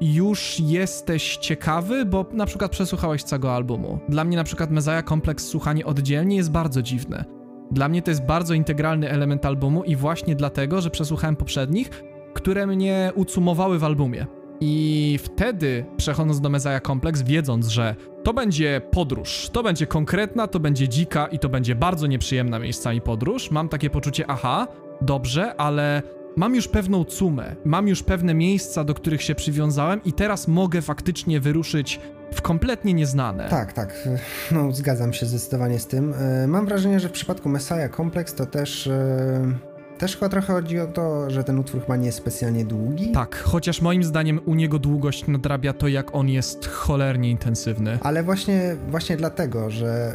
już 0.00 0.60
jesteś 0.60 1.36
ciekawy, 1.36 2.04
bo 2.04 2.26
na 2.32 2.46
przykład 2.46 2.70
przesłuchałeś 2.70 3.22
całego 3.22 3.54
albumu. 3.54 3.98
Dla 4.08 4.24
mnie 4.24 4.36
na 4.36 4.44
przykład 4.44 4.70
Messiah 4.70 5.04
Complex 5.04 5.46
słuchanie 5.46 5.86
oddzielnie 5.86 6.36
jest 6.36 6.50
bardzo 6.50 6.82
dziwne. 6.82 7.24
Dla 7.70 7.88
mnie 7.88 8.02
to 8.02 8.10
jest 8.10 8.26
bardzo 8.26 8.54
integralny 8.54 9.10
element 9.10 9.46
albumu 9.46 9.84
i 9.84 9.96
właśnie 9.96 10.34
dlatego, 10.34 10.80
że 10.80 10.90
przesłuchałem 10.90 11.36
poprzednich, 11.36 11.90
które 12.34 12.66
mnie 12.66 13.12
ucumowały 13.14 13.78
w 13.78 13.84
albumie. 13.84 14.26
I 14.60 15.18
wtedy, 15.22 15.84
przechodząc 15.96 16.40
do 16.40 16.48
Messiah 16.48 16.82
Complex, 16.82 17.22
wiedząc, 17.22 17.68
że 17.68 17.96
to 18.24 18.34
będzie 18.34 18.80
podróż, 18.90 19.50
to 19.52 19.62
będzie 19.62 19.86
konkretna, 19.86 20.46
to 20.46 20.60
będzie 20.60 20.88
dzika 20.88 21.26
i 21.26 21.38
to 21.38 21.48
będzie 21.48 21.74
bardzo 21.74 22.06
nieprzyjemna 22.06 22.58
miejscami 22.58 23.00
podróż, 23.00 23.50
mam 23.50 23.68
takie 23.68 23.90
poczucie, 23.90 24.24
aha, 24.28 24.66
dobrze, 25.00 25.54
ale 25.56 26.02
mam 26.36 26.54
już 26.54 26.68
pewną 26.68 27.04
cumę, 27.04 27.56
mam 27.64 27.88
już 27.88 28.02
pewne 28.02 28.34
miejsca, 28.34 28.84
do 28.84 28.94
których 28.94 29.22
się 29.22 29.34
przywiązałem 29.34 30.00
i 30.04 30.12
teraz 30.12 30.48
mogę 30.48 30.82
faktycznie 30.82 31.40
wyruszyć 31.40 32.00
w 32.34 32.42
kompletnie 32.42 32.94
nieznane. 32.94 33.48
Tak, 33.48 33.72
tak. 33.72 34.08
No, 34.52 34.72
zgadzam 34.72 35.12
się 35.12 35.26
zdecydowanie 35.26 35.78
z 35.78 35.86
tym. 35.86 36.14
E, 36.14 36.46
mam 36.46 36.66
wrażenie, 36.66 37.00
że 37.00 37.08
w 37.08 37.12
przypadku 37.12 37.48
Messiah 37.48 37.96
Complex 37.96 38.34
to 38.34 38.46
też 38.46 38.86
e, 38.86 39.71
też 40.02 40.16
chyba 40.16 40.28
trochę 40.28 40.52
chodzi 40.52 40.80
o 40.80 40.86
to, 40.86 41.30
że 41.30 41.44
ten 41.44 41.58
utwór 41.58 41.80
chyba 41.80 41.96
nie 41.96 42.06
jest 42.06 42.18
specjalnie 42.18 42.64
długi. 42.64 43.12
Tak, 43.12 43.36
chociaż 43.36 43.80
moim 43.80 44.04
zdaniem 44.04 44.40
u 44.46 44.54
niego 44.54 44.78
długość 44.78 45.26
nadrabia 45.26 45.72
to, 45.72 45.88
jak 45.88 46.14
on 46.14 46.28
jest 46.28 46.66
cholernie 46.66 47.30
intensywny. 47.30 47.98
Ale 48.02 48.22
właśnie, 48.22 48.76
właśnie 48.88 49.16
dlatego, 49.16 49.70
że 49.70 50.14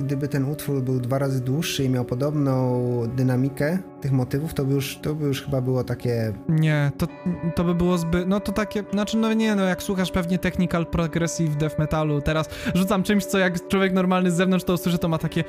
gdyby 0.00 0.28
ten 0.28 0.44
utwór 0.44 0.82
był 0.82 1.00
dwa 1.00 1.18
razy 1.18 1.40
dłuższy 1.40 1.84
i 1.84 1.88
miał 1.88 2.04
podobną 2.04 2.82
dynamikę 3.16 3.78
tych 4.00 4.12
motywów, 4.12 4.54
to 4.54 4.64
by 4.64 4.74
już, 4.74 4.98
to 5.02 5.14
by 5.14 5.26
już 5.26 5.42
chyba 5.42 5.60
było 5.60 5.84
takie... 5.84 6.32
Nie, 6.48 6.92
to, 6.98 7.06
to 7.54 7.64
by 7.64 7.74
było 7.74 7.98
zbyt... 7.98 8.28
No 8.28 8.40
to 8.40 8.52
takie... 8.52 8.84
Znaczy, 8.92 9.16
no 9.16 9.32
nie, 9.32 9.54
no 9.54 9.64
jak 9.64 9.82
słuchasz 9.82 10.10
pewnie 10.10 10.38
technical 10.38 10.86
progressive 10.86 11.56
death 11.56 11.78
metalu, 11.78 12.20
teraz 12.20 12.48
rzucam 12.74 13.02
czymś, 13.02 13.24
co 13.24 13.38
jak 13.38 13.68
człowiek 13.68 13.92
normalny 13.92 14.30
z 14.30 14.34
zewnątrz 14.34 14.64
to 14.64 14.74
usłyszy, 14.74 14.98
to 14.98 15.08
ma 15.08 15.18
takie 15.18 15.44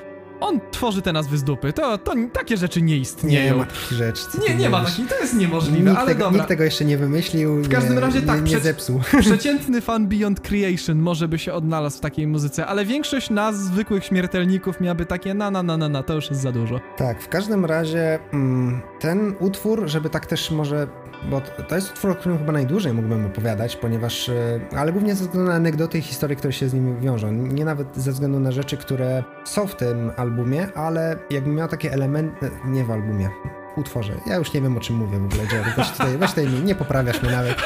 on 0.45 0.59
tworzy 0.71 1.01
te 1.01 1.13
nazwy 1.13 1.37
z 1.37 1.43
dupy. 1.43 1.73
To, 1.73 1.97
to 1.97 2.13
takie 2.33 2.57
rzeczy 2.57 2.81
nie 2.81 2.97
istnieją. 2.97 3.53
Nie 3.53 3.59
ma 3.59 3.65
takich 3.65 3.91
rzeczy. 3.91 4.21
Nie, 4.49 4.55
nie 4.55 4.69
ma 4.69 4.83
takich, 4.85 5.07
to 5.09 5.15
jest 5.19 5.33
niemożliwe, 5.33 5.89
Nikt 5.89 5.97
ale 6.01 6.07
tego, 6.07 6.23
dobra. 6.23 6.37
nikt 6.37 6.47
tego 6.47 6.63
jeszcze 6.63 6.85
nie 6.85 6.97
wymyślił. 6.97 7.63
W 7.63 7.69
każdym 7.69 7.95
nie, 7.95 7.99
razie 7.99 8.21
tak, 8.21 8.45
nie, 8.45 8.51
nie 8.51 8.59
zepsuł. 8.59 9.01
Przeciętny 9.19 9.81
fan 9.81 10.07
Beyond 10.07 10.39
Creation 10.39 10.97
może 10.99 11.27
by 11.27 11.39
się 11.39 11.53
odnalazł 11.53 11.97
w 11.97 12.01
takiej 12.01 12.27
muzyce, 12.27 12.65
ale 12.65 12.85
większość 12.85 13.29
nas, 13.29 13.55
zwykłych 13.55 14.05
śmiertelników, 14.05 14.81
miałaby 14.81 15.05
takie 15.05 15.33
na 15.33 15.51
na 15.51 15.63
na 15.63 15.77
na 15.77 15.89
na, 15.89 16.03
to 16.03 16.13
już 16.13 16.29
jest 16.29 16.41
za 16.41 16.51
dużo. 16.51 16.79
Tak, 16.97 17.21
w 17.21 17.29
każdym 17.29 17.65
razie 17.65 18.19
mm, 18.33 18.81
ten 18.99 19.35
utwór, 19.39 19.83
żeby 19.85 20.09
tak 20.09 20.25
też 20.25 20.51
może, 20.51 20.87
bo 21.29 21.41
to 21.41 21.75
jest 21.75 21.91
utwór, 21.91 22.11
o 22.11 22.15
którym 22.15 22.37
chyba 22.37 22.53
najdłużej 22.53 22.93
mógłbym 22.93 23.25
opowiadać, 23.25 23.75
ponieważ, 23.75 24.29
e, 24.29 24.59
ale 24.77 24.91
głównie 24.91 25.15
ze 25.15 25.23
względu 25.23 25.49
na 25.49 25.55
anegdoty 25.55 25.97
i 25.97 26.01
historie, 26.01 26.35
które 26.35 26.53
się 26.53 26.69
z 26.69 26.73
nim 26.73 26.99
wiążą. 26.99 27.31
Nie 27.31 27.65
nawet 27.65 27.97
ze 27.97 28.11
względu 28.11 28.39
na 28.39 28.51
rzeczy, 28.51 28.77
które 28.77 29.23
są 29.45 29.67
w 29.67 29.75
tym 29.75 30.11
albumie, 30.17 30.67
ale 30.75 31.17
jakbym 31.29 31.55
miał 31.55 31.67
takie 31.67 31.93
elementy, 31.93 32.51
nie 32.65 32.83
w 32.83 32.91
albumie, 32.91 33.29
utworze. 33.77 34.13
Ja 34.27 34.35
już 34.35 34.53
nie 34.53 34.61
wiem, 34.61 34.77
o 34.77 34.79
czym 34.79 34.95
mówię 34.95 35.19
w 35.19 35.25
ogóle, 35.25 35.43
Jerry. 35.43 35.71
Weź 35.77 35.91
tutaj, 35.91 36.17
weź 36.17 36.29
tutaj, 36.29 36.47
nie 36.47 36.75
poprawiasz 36.75 37.21
mnie 37.21 37.31
nawet. 37.31 37.57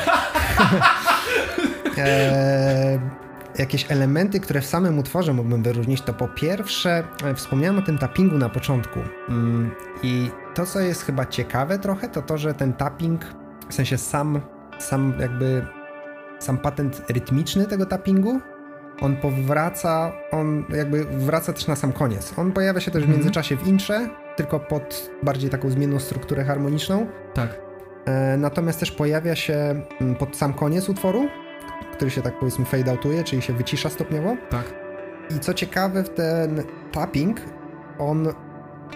Eee, 1.97 2.99
jakieś 3.59 3.91
elementy, 3.91 4.39
które 4.39 4.61
w 4.61 4.65
samym 4.65 4.99
utworze 4.99 5.33
mógłbym 5.33 5.63
wyróżnić, 5.63 6.01
to 6.01 6.13
po 6.13 6.27
pierwsze 6.27 7.03
e, 7.23 7.35
wspomniałem 7.35 7.77
o 7.77 7.81
tym 7.81 7.97
tappingu 7.97 8.37
na 8.37 8.49
początku. 8.49 8.99
Mm, 9.29 9.71
I 10.03 10.31
to, 10.53 10.65
co 10.65 10.79
jest 10.79 11.05
chyba 11.05 11.25
ciekawe 11.25 11.79
trochę, 11.79 12.09
to 12.09 12.21
to, 12.21 12.37
że 12.37 12.53
ten 12.53 12.73
tapping, 12.73 13.21
w 13.69 13.73
sensie 13.73 13.97
sam, 13.97 14.41
sam 14.79 15.13
jakby 15.19 15.65
sam 16.39 16.57
patent 16.57 17.01
rytmiczny 17.09 17.65
tego 17.65 17.85
tappingu, 17.85 18.39
on 19.01 19.15
powraca, 19.15 20.11
on 20.31 20.63
jakby 20.69 21.05
wraca 21.05 21.53
też 21.53 21.67
na 21.67 21.75
sam 21.75 21.91
koniec. 21.93 22.33
On 22.37 22.51
pojawia 22.51 22.79
się 22.79 22.91
też 22.91 23.01
w 23.01 23.05
Mhm. 23.05 23.17
międzyczasie 23.19 23.57
w 23.57 23.67
intrze, 23.67 24.09
tylko 24.35 24.59
pod 24.59 25.09
bardziej 25.23 25.49
taką 25.49 25.69
zmienną 25.69 25.99
strukturę 25.99 26.43
harmoniczną. 26.43 27.07
Tak. 27.33 27.59
E, 28.05 28.37
Natomiast 28.37 28.79
też 28.79 28.91
pojawia 28.91 29.35
się 29.35 29.81
mm, 30.01 30.15
pod 30.15 30.35
sam 30.37 30.53
koniec 30.53 30.89
utworu, 30.89 31.27
który 31.93 32.11
się 32.11 32.21
tak 32.21 32.39
powiedzmy 32.39 32.65
fade 32.65 32.91
outuje, 32.91 33.23
czyli 33.23 33.41
się 33.41 33.53
wycisza 33.53 33.89
stopniowo. 33.89 34.35
Tak. 34.49 34.63
I 35.35 35.39
co 35.39 35.53
ciekawe, 35.53 36.03
ten 36.03 36.63
tapping, 36.91 37.41
on 37.99 38.27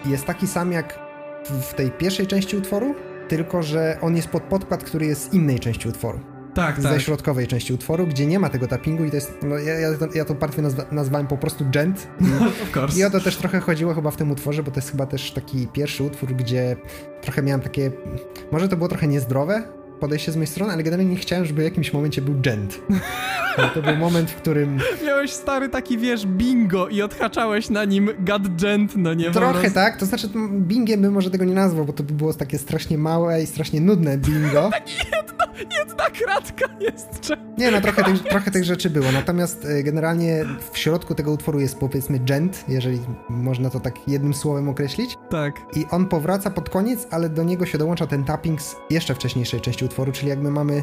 jest 0.06 0.26
taki 0.26 0.46
sam 0.46 0.72
jak 0.72 0.98
w- 1.46 1.62
w 1.70 1.74
tej 1.74 1.90
pierwszej 1.90 2.26
części 2.26 2.56
utworu, 2.56 2.94
tylko 3.28 3.62
że 3.62 3.98
on 4.00 4.16
jest 4.16 4.28
pod 4.28 4.42
podkład, 4.42 4.84
który 4.84 5.06
jest 5.06 5.30
z 5.30 5.34
innej 5.34 5.60
części 5.60 5.88
utworu. 5.88 6.20
Tak, 6.54 6.80
Ze 6.80 6.88
tak. 6.88 7.00
środkowej 7.00 7.46
części 7.46 7.72
utworu, 7.72 8.06
gdzie 8.06 8.26
nie 8.26 8.38
ma 8.38 8.48
tego 8.48 8.66
tappingu 8.66 9.04
i 9.04 9.10
to 9.10 9.16
jest, 9.16 9.32
no 9.42 9.58
ja, 9.58 9.74
ja, 9.74 9.98
to, 9.98 10.06
ja 10.14 10.24
to 10.24 10.34
partię 10.34 10.62
nazwa, 10.62 10.84
nazwałem 10.90 11.26
po 11.26 11.36
prostu 11.36 11.64
gent. 11.70 12.08
Of 12.62 12.76
course. 12.76 12.98
I 12.98 13.04
o 13.04 13.10
to 13.10 13.20
też 13.20 13.36
trochę 13.36 13.60
chodziło 13.60 13.94
chyba 13.94 14.10
w 14.10 14.16
tym 14.16 14.30
utworze, 14.30 14.62
bo 14.62 14.70
to 14.70 14.78
jest 14.78 14.90
chyba 14.90 15.06
też 15.06 15.30
taki 15.30 15.68
pierwszy 15.72 16.04
utwór, 16.04 16.32
gdzie 16.32 16.76
trochę 17.22 17.42
miałem 17.42 17.60
takie, 17.60 17.90
może 18.52 18.68
to 18.68 18.76
było 18.76 18.88
trochę 18.88 19.06
niezdrowe 19.06 19.62
podejście 20.00 20.32
z 20.32 20.36
mojej 20.36 20.46
strony, 20.46 20.72
ale 20.72 20.82
generalnie 20.82 21.12
nie 21.12 21.20
chciałem, 21.20 21.44
żeby 21.44 21.60
w 21.60 21.64
jakimś 21.64 21.92
momencie 21.92 22.22
był. 22.22 22.34
No, 23.58 23.68
to 23.74 23.82
był 23.82 23.96
moment, 23.96 24.30
w 24.30 24.34
którym 24.34 24.78
Miałeś 25.06 25.30
stary 25.30 25.68
taki, 25.68 25.98
wiesz, 25.98 26.26
bingo 26.26 26.88
i 26.88 27.02
odhaczałeś 27.02 27.70
na 27.70 27.84
nim 27.84 28.10
gadgent, 28.18 28.96
no 28.96 29.14
nie? 29.14 29.30
Trochę 29.30 29.52
prostu. 29.52 29.74
tak, 29.74 29.96
to 29.96 30.06
znaczy 30.06 30.28
bingiem 30.50 31.02
bym 31.02 31.12
może 31.12 31.30
tego 31.30 31.44
nie 31.44 31.54
nazwał, 31.54 31.84
bo 31.84 31.92
to 31.92 32.02
by 32.02 32.14
było 32.14 32.34
takie 32.34 32.58
strasznie 32.58 32.98
małe 32.98 33.42
i 33.42 33.46
strasznie 33.46 33.80
nudne 33.80 34.18
bingo. 34.18 34.70
Jedna 35.78 36.04
kratka 36.10 36.66
jeszcze. 36.80 37.36
Nie 37.58 37.70
no, 37.70 37.80
trochę 37.80 38.04
tych, 38.04 38.22
trochę 38.22 38.50
tych 38.50 38.64
rzeczy 38.64 38.90
było, 38.90 39.12
natomiast 39.12 39.64
e, 39.64 39.82
generalnie 39.82 40.44
w 40.72 40.78
środku 40.78 41.14
tego 41.14 41.32
utworu 41.32 41.60
jest 41.60 41.78
powiedzmy 41.78 42.18
gent, 42.18 42.64
jeżeli 42.68 43.00
można 43.28 43.70
to 43.70 43.80
tak 43.80 44.08
jednym 44.08 44.34
słowem 44.34 44.68
określić. 44.68 45.18
Tak. 45.30 45.54
I 45.76 45.84
on 45.90 46.06
powraca 46.06 46.50
pod 46.50 46.70
koniec, 46.70 47.06
ale 47.10 47.28
do 47.28 47.42
niego 47.42 47.66
się 47.66 47.78
dołącza 47.78 48.06
ten 48.06 48.24
tapping 48.24 48.62
z 48.62 48.76
jeszcze 48.90 49.14
wcześniejszej 49.14 49.60
części 49.60 49.83
utworu, 49.84 50.12
czyli 50.12 50.28
jakby 50.28 50.50
mamy 50.50 50.82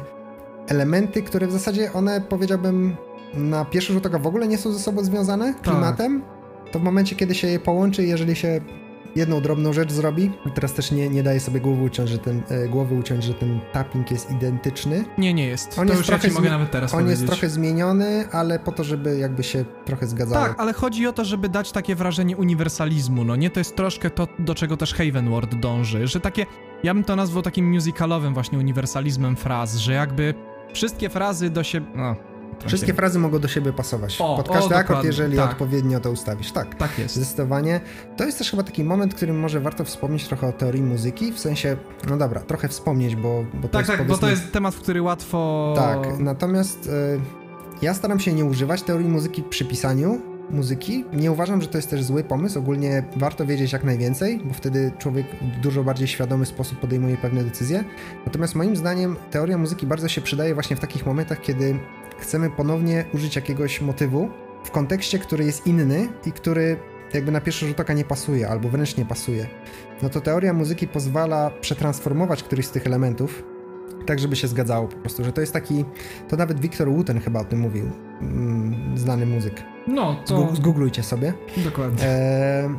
elementy, 0.68 1.24
które 1.24 1.48
w 1.48 1.52
zasadzie 1.52 1.94
one 1.94 2.22
powiedziałbym 2.22 2.96
na 3.34 3.66
pierwszy 3.66 3.94
rzut 3.94 4.06
oka 4.06 4.20
w 4.20 4.28
ogóle 4.28 4.48
nie 4.48 4.58
są 4.58 4.72
ze 4.72 4.80
sobą 4.80 5.04
związane 5.04 5.54
klimatem, 5.54 6.24
to 6.72 6.80
w 6.80 6.84
momencie 6.84 7.16
kiedy 7.16 7.36
się 7.36 7.48
je 7.48 7.60
połączy, 7.60 8.04
jeżeli 8.06 8.36
się 8.36 8.62
jedną 9.16 9.42
drobną 9.42 9.74
rzecz 9.74 9.92
zrobi, 9.92 10.32
teraz 10.56 10.74
też 10.74 10.92
nie, 10.92 11.10
nie 11.10 11.24
daję 11.24 11.40
sobie 11.40 11.60
głowy 11.60 11.84
uciąć, 11.84 12.10
że 12.10 12.18
ten, 12.18 12.42
e, 12.50 12.68
głowy 12.68 12.96
uciąć, 12.96 13.24
że 13.24 13.34
ten 13.34 13.60
tapping 13.74 14.12
jest 14.12 14.32
identyczny. 14.32 15.06
Nie, 15.18 15.34
nie 15.34 15.48
jest. 15.48 15.80
On 15.80 15.88
to 15.88 15.94
jest 15.94 16.02
już 16.02 16.10
ja 16.10 16.14
trochę 16.20 16.30
ci 16.30 16.36
mogę 16.36 16.50
nawet 16.50 16.72
teraz 16.72 16.94
On 16.94 17.00
powiedzieć. 17.00 17.22
jest 17.22 17.32
trochę 17.32 17.50
zmieniony, 17.50 18.28
ale 18.32 18.60
po 18.60 18.72
to, 18.72 18.84
żeby 18.84 19.18
jakby 19.18 19.44
się 19.44 19.66
trochę 19.86 20.08
zgadzało. 20.08 20.48
Tak, 20.48 20.60
ale 20.60 20.74
chodzi 20.74 21.08
o 21.08 21.14
to, 21.14 21.26
żeby 21.26 21.50
dać 21.50 21.72
takie 21.72 21.96
wrażenie 21.96 22.38
uniwersalizmu, 22.38 23.24
no 23.24 23.36
nie? 23.36 23.50
To 23.50 23.60
jest 23.60 23.76
troszkę 23.76 24.10
to, 24.10 24.28
do 24.40 24.56
czego 24.56 24.78
też 24.78 24.94
Havenward 24.94 25.56
dąży, 25.56 26.08
że 26.08 26.20
takie, 26.20 26.46
ja 26.84 26.94
bym 26.94 27.04
to 27.04 27.16
nazwał 27.16 27.44
takim 27.44 27.72
musicalowym 27.72 28.34
właśnie 28.34 28.58
uniwersalizmem 28.60 29.36
fraz, 29.36 29.76
że 29.76 29.94
jakby 29.94 30.34
wszystkie 30.74 31.10
frazy 31.10 31.50
do 31.50 31.64
siebie, 31.64 31.88
no... 31.96 32.31
Wszystkie 32.66 32.94
frazy 32.94 33.20
mogą 33.20 33.40
do 33.40 33.48
siebie 33.48 33.74
pasować. 33.74 34.22
O, 34.22 34.38
pod 34.38 34.50
o, 34.50 34.54
każdy 34.54 34.76
akord, 34.76 34.88
dokładnie, 34.88 35.08
jeżeli 35.08 35.38
tak. 35.38 35.52
odpowiednio 35.52 36.00
to 36.00 36.12
ustawisz. 36.12 36.52
Tak. 36.52 36.76
Tak 36.76 37.00
jest. 37.00 37.16
Zdecydowanie. 37.16 37.82
To 38.18 38.24
jest 38.24 38.38
też 38.38 38.52
chyba 38.52 38.64
taki 38.64 38.84
moment, 38.84 39.14
w 39.14 39.16
którym 39.16 39.40
może 39.40 39.60
warto 39.60 39.84
wspomnieć 39.84 40.28
trochę 40.28 40.48
o 40.48 40.52
teorii 40.52 40.82
muzyki, 40.82 41.32
w 41.32 41.40
sensie, 41.40 41.78
no 42.10 42.18
dobra, 42.18 42.42
trochę 42.42 42.68
wspomnieć, 42.68 43.16
bo, 43.16 43.46
bo 43.54 43.62
to 43.62 43.68
Tak, 43.68 43.80
jest 43.80 43.92
tak, 43.92 43.98
bo 44.00 44.04
powiedzmy... 44.04 44.28
to 44.28 44.30
jest 44.30 44.52
temat, 44.52 44.76
w 44.76 44.80
który 44.80 45.02
łatwo... 45.02 45.74
Tak, 45.78 46.20
natomiast 46.20 46.88
y, 46.88 47.20
ja 47.82 47.94
staram 47.94 48.20
się 48.20 48.34
nie 48.34 48.46
używać 48.46 48.82
teorii 48.82 49.10
muzyki 49.10 49.44
przy 49.44 49.66
pisaniu 49.66 50.22
muzyki. 50.50 51.06
Nie 51.14 51.32
uważam, 51.32 51.62
że 51.62 51.68
to 51.68 51.78
jest 51.78 51.90
też 51.90 52.04
zły 52.04 52.24
pomysł. 52.24 52.60
Ogólnie 52.60 53.04
warto 53.16 53.46
wiedzieć 53.46 53.74
jak 53.74 53.84
najwięcej, 53.84 54.42
bo 54.46 54.54
wtedy 54.54 54.92
człowiek 54.98 55.26
w 55.42 55.60
dużo 55.60 55.84
bardziej 55.84 56.08
świadomy 56.08 56.46
sposób 56.46 56.80
podejmuje 56.80 57.18
pewne 57.18 57.44
decyzje. 57.44 57.84
Natomiast 58.26 58.56
moim 58.56 58.76
zdaniem 58.76 59.16
teoria 59.32 59.58
muzyki 59.58 59.88
bardzo 59.88 60.08
się 60.08 60.22
przydaje 60.22 60.54
właśnie 60.54 60.76
w 60.76 60.80
takich 60.80 61.06
momentach, 61.06 61.42
kiedy 61.42 61.80
chcemy 62.22 62.50
ponownie 62.50 63.06
użyć 63.14 63.36
jakiegoś 63.36 63.82
motywu 63.82 64.30
w 64.64 64.72
kontekście, 64.72 65.20
który 65.20 65.46
jest 65.46 65.68
inny 65.68 66.08
i 66.26 66.32
który 66.32 66.78
jakby 67.14 67.32
na 67.32 67.42
pierwszy 67.42 67.68
rzut 67.68 67.80
oka 67.80 67.94
nie 67.94 68.06
pasuje, 68.06 68.50
albo 68.50 68.70
wręcz 68.70 68.98
nie 68.98 69.06
pasuje. 69.06 69.48
No 70.02 70.10
to 70.10 70.22
teoria 70.22 70.54
muzyki 70.54 70.88
pozwala 70.88 71.52
przetransformować 71.62 72.44
któryś 72.44 72.66
z 72.66 72.72
tych 72.72 72.88
elementów, 72.88 73.44
tak 74.06 74.20
żeby 74.20 74.36
się 74.36 74.48
zgadzało 74.48 74.88
po 74.88 74.98
prostu, 74.98 75.24
że 75.24 75.32
to 75.32 75.42
jest 75.42 75.54
taki, 75.54 75.86
to 76.30 76.38
nawet 76.38 76.60
Victor 76.60 76.92
Wooten 76.92 77.20
chyba 77.20 77.40
o 77.40 77.46
tym 77.46 77.60
mówił, 77.60 77.86
mm, 78.22 78.98
znany 78.98 79.26
muzyk. 79.26 79.64
No, 79.88 80.16
to... 80.26 80.56
Zgooglujcie 80.56 81.04
sobie, 81.04 81.34
Dokładnie. 81.58 82.06
e, 82.06 82.70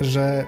że 0.00 0.44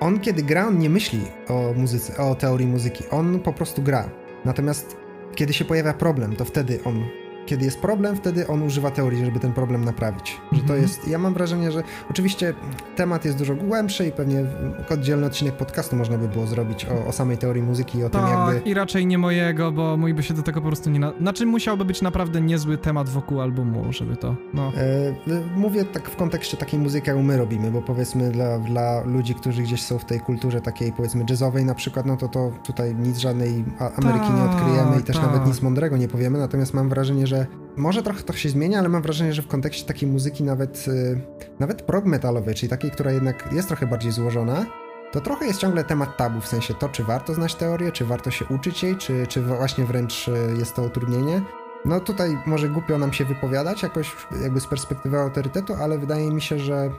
on 0.00 0.20
kiedy 0.20 0.42
gra, 0.42 0.66
on 0.66 0.78
nie 0.78 0.90
myśli 0.90 1.20
o 1.48 1.72
muzyce, 1.76 2.16
o 2.16 2.34
teorii 2.34 2.66
muzyki, 2.66 3.04
on 3.10 3.40
po 3.40 3.52
prostu 3.52 3.82
gra. 3.82 4.10
Natomiast 4.44 4.96
kiedy 5.34 5.52
się 5.52 5.64
pojawia 5.64 5.94
problem, 5.94 6.36
to 6.36 6.44
wtedy 6.44 6.78
on 6.84 7.04
kiedy 7.46 7.64
jest 7.64 7.80
problem, 7.80 8.16
wtedy 8.16 8.46
on 8.46 8.62
używa 8.62 8.90
teorii, 8.90 9.24
żeby 9.24 9.40
ten 9.40 9.52
problem 9.52 9.84
naprawić. 9.84 10.40
Że 10.52 10.58
to 10.58 10.62
Mhm. 10.64 10.82
jest, 10.82 11.08
ja 11.08 11.18
mam 11.18 11.34
wrażenie, 11.34 11.72
że 11.72 11.82
oczywiście 12.10 12.54
temat 12.96 13.24
jest 13.24 13.38
dużo 13.38 13.54
głębszy 13.54 14.06
i 14.06 14.12
pewnie 14.12 14.44
oddzielny 14.90 15.26
odcinek 15.26 15.56
podcastu 15.56 15.96
można 15.96 16.18
by 16.18 16.28
było 16.28 16.46
zrobić 16.46 16.84
o, 16.86 17.06
o 17.06 17.12
samej 17.12 17.38
teorii 17.38 17.62
muzyki 17.62 17.98
i 17.98 18.04
o 18.04 18.10
tym 18.10 18.20
Tak, 18.20 18.30
jakby... 18.54 18.70
i 18.70 18.74
raczej 18.74 19.06
nie 19.06 19.18
mojego, 19.18 19.72
bo 19.72 19.96
mój 19.96 20.14
by 20.14 20.22
się 20.22 20.34
do 20.34 20.42
tego 20.42 20.60
po 20.60 20.66
prostu 20.66 20.90
nie... 20.90 20.98
Na... 21.00 21.12
Znaczy 21.20 21.46
musiałby 21.46 21.84
być 21.84 22.02
naprawdę 22.02 22.40
niezły 22.40 22.78
temat 22.78 23.08
wokół 23.08 23.40
albumu, 23.40 23.92
żeby 23.92 24.16
to, 24.16 24.36
no... 24.54 24.72
E, 24.76 25.36
Mówię 25.56 25.84
tak 25.84 26.10
w 26.10 26.16
kontekście 26.16 26.56
takiej 26.56 26.80
muzyki, 26.80 27.08
jaką 27.08 27.22
my 27.22 27.36
robimy, 27.36 27.70
bo 27.70 27.82
powiedzmy 27.82 28.30
dla, 28.30 28.58
dla 28.58 29.02
ludzi, 29.04 29.34
którzy 29.34 29.62
gdzieś 29.62 29.82
są 29.82 29.98
w 29.98 30.04
tej 30.04 30.20
kulturze 30.20 30.60
takiej 30.60 30.92
powiedzmy 30.92 31.24
jazzowej 31.30 31.64
na 31.64 31.74
przykład, 31.74 32.06
no 32.06 32.16
to 32.16 32.28
to 32.28 32.52
tutaj 32.64 32.94
nic 32.94 33.18
żadnej 33.18 33.64
Ameryki 33.96 34.32
nie 34.32 34.42
odkryjemy 34.50 35.00
i 35.00 35.02
też 35.02 35.16
Tak, 35.16 35.24
nawet 35.24 35.38
tak. 35.40 35.48
nic 35.48 35.62
mądrego 35.62 35.96
nie 35.96 36.08
powiemy, 36.08 36.38
natomiast 36.38 36.74
mam 36.74 36.88
wrażenie, 36.88 37.26
że 37.26 37.35
może 37.76 38.02
trochę 38.02 38.22
to 38.22 38.32
się 38.32 38.48
zmienia, 38.48 38.78
ale 38.78 38.88
mam 38.88 39.02
wrażenie, 39.02 39.32
że 39.32 39.42
w 39.42 39.46
kontekście 39.46 39.86
takiej 39.86 40.08
muzyki 40.08 40.44
nawet, 40.44 40.88
y, 40.88 41.20
nawet 41.60 41.82
prog 41.82 42.04
metalowej, 42.04 42.54
czyli 42.54 42.70
takiej, 42.70 42.90
która 42.90 43.12
jednak 43.12 43.52
jest 43.52 43.68
trochę 43.68 43.86
bardziej 43.86 44.12
złożona, 44.12 44.66
to 45.12 45.20
trochę 45.20 45.46
jest 45.46 45.60
ciągle 45.60 45.84
temat 45.84 46.16
tabu, 46.16 46.40
w 46.40 46.46
sensie 46.48 46.74
to, 46.74 46.88
czy 46.88 47.04
warto 47.04 47.34
znać 47.34 47.54
teorię, 47.54 47.92
czy 47.92 48.04
warto 48.04 48.30
się 48.30 48.44
uczyć 48.44 48.82
jej, 48.82 48.96
czy, 48.96 49.26
czy 49.26 49.42
właśnie 49.42 49.84
wręcz 49.84 50.28
y, 50.28 50.32
jest 50.58 50.74
to 50.74 50.82
utrudnienie. 50.82 51.42
No 51.84 52.00
tutaj 52.00 52.38
może 52.46 52.68
głupio 52.68 52.98
nam 52.98 53.12
się 53.12 53.24
wypowiadać 53.24 53.82
jakoś 53.82 54.16
jakby 54.42 54.60
z 54.60 54.66
perspektywy 54.66 55.18
autorytetu, 55.18 55.74
ale 55.74 55.98
wydaje 55.98 56.30
mi 56.30 56.42
się, 56.42 56.58
że 56.58 56.90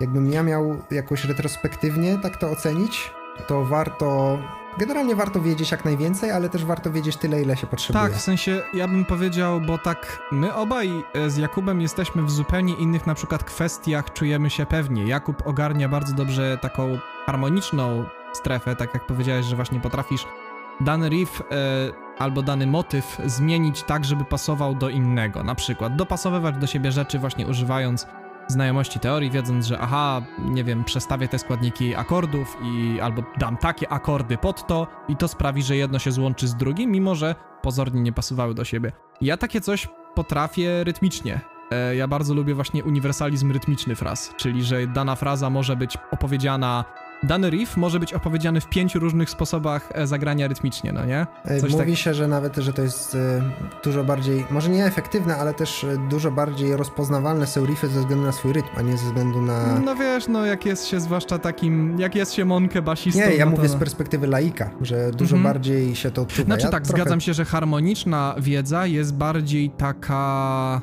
jakbym 0.00 0.32
ja 0.32 0.42
miał 0.42 0.76
jakoś 0.90 1.24
retrospektywnie 1.24 2.18
tak 2.22 2.36
to 2.36 2.50
ocenić, 2.50 3.10
to 3.46 3.64
warto, 3.64 4.38
generalnie 4.78 5.16
warto 5.16 5.40
wiedzieć 5.40 5.70
jak 5.70 5.84
najwięcej, 5.84 6.30
ale 6.30 6.48
też 6.48 6.64
warto 6.64 6.90
wiedzieć 6.90 7.16
tyle, 7.16 7.42
ile 7.42 7.56
się 7.56 7.66
potrzebuje. 7.66 8.04
Tak, 8.04 8.12
w 8.12 8.20
sensie 8.20 8.62
ja 8.74 8.88
bym 8.88 9.04
powiedział, 9.04 9.60
bo 9.60 9.78
tak 9.78 10.22
my 10.32 10.54
obaj 10.54 10.90
e, 11.14 11.30
z 11.30 11.36
Jakubem 11.36 11.80
jesteśmy 11.80 12.22
w 12.22 12.30
zupełnie 12.30 12.74
innych 12.74 13.06
na 13.06 13.14
przykład 13.14 13.44
kwestiach, 13.44 14.12
czujemy 14.12 14.50
się 14.50 14.66
pewnie. 14.66 15.06
Jakub 15.06 15.46
ogarnia 15.46 15.88
bardzo 15.88 16.14
dobrze 16.14 16.58
taką 16.58 16.98
harmoniczną 17.26 18.04
strefę, 18.32 18.76
tak 18.76 18.94
jak 18.94 19.06
powiedziałeś, 19.06 19.46
że 19.46 19.56
właśnie 19.56 19.80
potrafisz 19.80 20.26
dany 20.80 21.08
riff 21.08 21.40
e, 21.40 21.44
albo 22.18 22.42
dany 22.42 22.66
motyw 22.66 23.18
zmienić 23.24 23.82
tak, 23.82 24.04
żeby 24.04 24.24
pasował 24.24 24.74
do 24.74 24.88
innego. 24.88 25.44
Na 25.44 25.54
przykład 25.54 25.96
dopasowywać 25.96 26.56
do 26.56 26.66
siebie 26.66 26.92
rzeczy 26.92 27.18
właśnie 27.18 27.46
używając 27.46 28.06
znajomości 28.48 29.00
teorii, 29.00 29.30
wiedząc, 29.30 29.66
że 29.66 29.78
aha, 29.78 30.22
nie 30.44 30.64
wiem, 30.64 30.84
przestawię 30.84 31.28
te 31.28 31.38
składniki 31.38 31.94
akordów 31.94 32.56
i 32.62 33.00
albo 33.00 33.22
dam 33.38 33.56
takie 33.56 33.92
akordy 33.92 34.38
pod 34.38 34.66
to 34.66 34.86
i 35.08 35.16
to 35.16 35.28
sprawi, 35.28 35.62
że 35.62 35.76
jedno 35.76 35.98
się 35.98 36.12
złączy 36.12 36.48
z 36.48 36.54
drugim, 36.54 36.90
mimo 36.90 37.14
że 37.14 37.34
pozornie 37.62 38.00
nie 38.00 38.12
pasowały 38.12 38.54
do 38.54 38.64
siebie. 38.64 38.92
Ja 39.20 39.36
takie 39.36 39.60
coś 39.60 39.88
potrafię 40.14 40.84
rytmicznie. 40.84 41.40
E, 41.70 41.96
ja 41.96 42.08
bardzo 42.08 42.34
lubię 42.34 42.54
właśnie 42.54 42.84
uniwersalizm 42.84 43.52
rytmiczny 43.52 43.96
fraz, 43.96 44.34
czyli 44.36 44.64
że 44.64 44.86
dana 44.86 45.16
fraza 45.16 45.50
może 45.50 45.76
być 45.76 45.98
opowiedziana 46.10 46.84
dany 47.22 47.50
riff 47.50 47.76
może 47.76 48.00
być 48.00 48.14
opowiedziany 48.14 48.60
w 48.60 48.68
pięciu 48.68 48.98
różnych 48.98 49.30
sposobach 49.30 49.88
e, 49.94 50.06
zagrania 50.06 50.48
rytmicznie, 50.48 50.92
no 50.92 51.04
nie? 51.04 51.26
E, 51.44 51.60
Coś 51.60 51.72
Mówi 51.72 51.86
tak... 51.86 51.96
się, 51.96 52.14
że 52.14 52.28
nawet, 52.28 52.56
że 52.56 52.72
to 52.72 52.82
jest 52.82 53.14
e, 53.14 53.42
dużo 53.84 54.04
bardziej, 54.04 54.44
może 54.50 54.68
nie 54.68 54.86
efektywne, 54.86 55.36
ale 55.36 55.54
też 55.54 55.86
dużo 56.10 56.30
bardziej 56.30 56.76
rozpoznawalne 56.76 57.46
są 57.46 57.66
riffy 57.66 57.88
ze 57.88 58.00
względu 58.00 58.24
na 58.24 58.32
swój 58.32 58.52
rytm, 58.52 58.68
a 58.76 58.82
nie 58.82 58.98
ze 58.98 59.04
względu 59.04 59.42
na... 59.42 59.78
No 59.84 59.96
wiesz, 59.96 60.28
no 60.28 60.46
jak 60.46 60.66
jest 60.66 60.86
się 60.86 61.00
zwłaszcza 61.00 61.38
takim, 61.38 62.00
jak 62.00 62.14
jest 62.14 62.34
się 62.34 62.44
monkę 62.44 62.82
basistą... 62.82 63.20
Nie, 63.20 63.34
ja 63.34 63.44
no 63.44 63.50
mówię 63.50 63.68
z 63.68 63.76
perspektywy 63.76 64.26
laika, 64.26 64.70
że 64.80 65.10
dużo 65.10 65.36
mhm. 65.36 65.54
bardziej 65.54 65.96
się 65.96 66.10
to 66.10 66.22
odczuwa. 66.22 66.46
Znaczy 66.46 66.64
ja 66.64 66.70
tak, 66.70 66.84
trochę... 66.84 67.02
zgadzam 67.02 67.20
się, 67.20 67.34
że 67.34 67.44
harmoniczna 67.44 68.34
wiedza 68.38 68.86
jest 68.86 69.14
bardziej 69.14 69.70
taka 69.70 70.80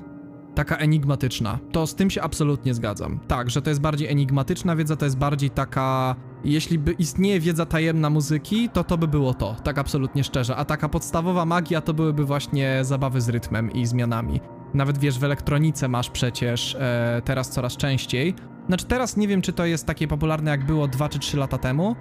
taka 0.56 0.78
enigmatyczna. 0.78 1.60
To 1.72 1.88
z 1.88 1.96
tym 1.96 2.10
się 2.10 2.22
absolutnie 2.22 2.74
zgadzam. 2.74 3.20
Tak, 3.28 3.50
że 3.50 3.62
to 3.62 3.70
jest 3.70 3.82
bardziej 3.82 4.08
enigmatyczna 4.08 4.76
wiedza, 4.76 4.96
to 4.96 5.06
jest 5.06 5.18
bardziej 5.18 5.50
taka. 5.50 6.16
Jeśli 6.44 6.80
by 6.80 6.92
istnieje 6.92 7.40
wiedza 7.40 7.66
tajemna 7.66 8.10
muzyki, 8.10 8.70
to 8.70 8.84
to 8.84 8.98
by 8.98 9.08
było 9.08 9.34
to, 9.34 9.56
tak 9.64 9.78
absolutnie 9.78 10.24
szczerze. 10.24 10.56
A 10.56 10.66
taka 10.66 10.90
podstawowa 10.90 11.46
magia 11.46 11.82
to 11.82 11.94
byłyby 11.94 12.26
właśnie 12.26 12.80
zabawy 12.82 13.22
z 13.22 13.30
rytmem 13.30 13.72
i 13.72 13.86
zmianami. 13.86 14.40
Nawet 14.74 14.98
wiesz, 14.98 15.20
w 15.20 15.24
elektronice 15.24 15.88
masz 15.88 16.10
przecież 16.10 16.76
e, 16.80 17.22
teraz 17.26 17.50
coraz 17.50 17.78
częściej. 17.78 18.36
Znaczy 18.68 18.86
teraz 18.86 19.18
nie 19.18 19.28
wiem, 19.28 19.42
czy 19.42 19.54
to 19.54 19.66
jest 19.66 19.86
takie 19.86 20.08
popularne 20.08 20.52
jak 20.52 20.66
było 20.66 20.88
2 20.88 21.10
czy 21.10 21.20
3 21.20 21.38
lata 21.38 21.58
temu, 21.58 21.96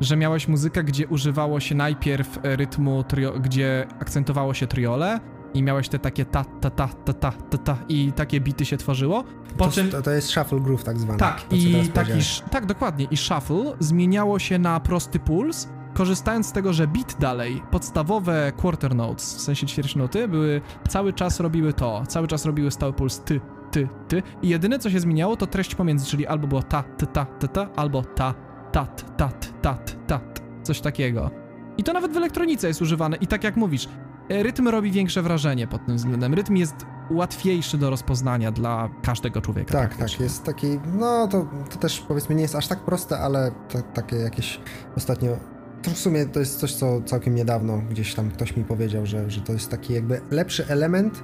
że 0.00 0.16
miałeś 0.16 0.48
muzykę, 0.48 0.84
gdzie 0.84 1.06
używało 1.06 1.60
się 1.60 1.74
najpierw 1.74 2.38
rytmu, 2.42 3.04
trio, 3.04 3.32
gdzie 3.40 3.86
akcentowało 4.00 4.54
się 4.54 4.66
triole, 4.66 5.20
i 5.56 5.62
miałeś 5.62 5.88
te 5.88 5.98
takie 5.98 6.24
ta, 6.24 6.44
ta, 6.44 6.70
ta, 6.70 6.88
ta, 6.88 7.12
ta, 7.12 7.32
ta, 7.32 7.58
ta 7.58 7.76
i 7.88 8.12
takie 8.12 8.40
bity 8.40 8.64
się 8.64 8.76
tworzyło. 8.76 9.24
Po 9.58 9.64
to, 9.64 9.70
czym... 9.70 9.90
to, 9.90 10.02
to 10.02 10.10
jest 10.10 10.28
shuffle 10.28 10.60
groove 10.60 10.84
tak 10.84 10.98
zwany. 10.98 11.18
Tak, 11.18 11.42
to, 11.42 11.56
i 11.56 11.88
taki, 11.94 12.12
tak, 12.50 12.66
dokładnie. 12.66 13.06
I 13.10 13.16
shuffle 13.16 13.76
zmieniało 13.80 14.38
się 14.38 14.58
na 14.58 14.80
prosty 14.80 15.18
puls, 15.18 15.68
korzystając 15.94 16.46
z 16.46 16.52
tego, 16.52 16.72
że 16.72 16.86
beat 16.86 17.16
dalej, 17.20 17.62
podstawowe 17.70 18.52
quarter 18.56 18.94
notes, 18.94 19.34
w 19.34 19.40
sensie 19.40 19.66
ćwierćnoty, 19.66 20.28
były, 20.28 20.60
cały 20.88 21.12
czas 21.12 21.40
robiły 21.40 21.72
to, 21.72 22.02
cały 22.08 22.28
czas 22.28 22.44
robiły 22.44 22.70
stały 22.70 22.92
puls 22.92 23.20
ty, 23.20 23.40
ty, 23.70 23.88
ty 24.08 24.22
i 24.42 24.48
jedyne 24.48 24.78
co 24.78 24.90
się 24.90 25.00
zmieniało 25.00 25.36
to 25.36 25.46
treść 25.46 25.74
pomiędzy, 25.74 26.06
czyli 26.06 26.26
albo 26.26 26.46
było 26.46 26.62
ta, 26.62 26.82
ta, 26.82 27.06
ta, 27.06 27.24
ta, 27.24 27.48
ta 27.48 27.68
albo 27.76 28.02
ta, 28.02 28.34
tat, 28.72 29.16
tat, 29.16 29.52
tat, 29.62 29.96
tat, 30.06 30.42
coś 30.62 30.80
takiego. 30.80 31.30
I 31.78 31.82
to 31.82 31.92
nawet 31.92 32.12
w 32.12 32.16
elektronice 32.16 32.68
jest 32.68 32.82
używane 32.82 33.16
i 33.16 33.26
tak 33.26 33.44
jak 33.44 33.56
mówisz, 33.56 33.88
rytm 34.28 34.68
robi 34.68 34.90
większe 34.90 35.22
wrażenie 35.22 35.66
pod 35.66 35.86
tym 35.86 35.96
względem. 35.96 36.34
Rytm 36.34 36.56
jest 36.56 36.74
łatwiejszy 37.10 37.78
do 37.78 37.90
rozpoznania 37.90 38.52
dla 38.52 38.90
każdego 39.02 39.40
człowieka. 39.40 39.72
Tak, 39.72 39.96
tak, 39.96 40.20
jest 40.20 40.44
taki, 40.44 40.66
no 40.98 41.28
to, 41.28 41.46
to 41.70 41.78
też 41.78 42.00
powiedzmy 42.08 42.34
nie 42.34 42.42
jest 42.42 42.54
aż 42.54 42.68
tak 42.68 42.80
proste, 42.80 43.18
ale 43.18 43.52
to, 43.68 43.82
takie 43.82 44.16
jakieś 44.16 44.60
ostatnio 44.96 45.36
to 45.82 45.90
w 45.90 45.98
sumie 45.98 46.26
to 46.26 46.40
jest 46.40 46.60
coś, 46.60 46.74
co 46.74 47.00
całkiem 47.00 47.34
niedawno 47.34 47.82
gdzieś 47.90 48.14
tam 48.14 48.30
ktoś 48.30 48.56
mi 48.56 48.64
powiedział, 48.64 49.06
że, 49.06 49.30
że 49.30 49.40
to 49.40 49.52
jest 49.52 49.70
taki 49.70 49.94
jakby 49.94 50.20
lepszy 50.30 50.66
element, 50.68 51.22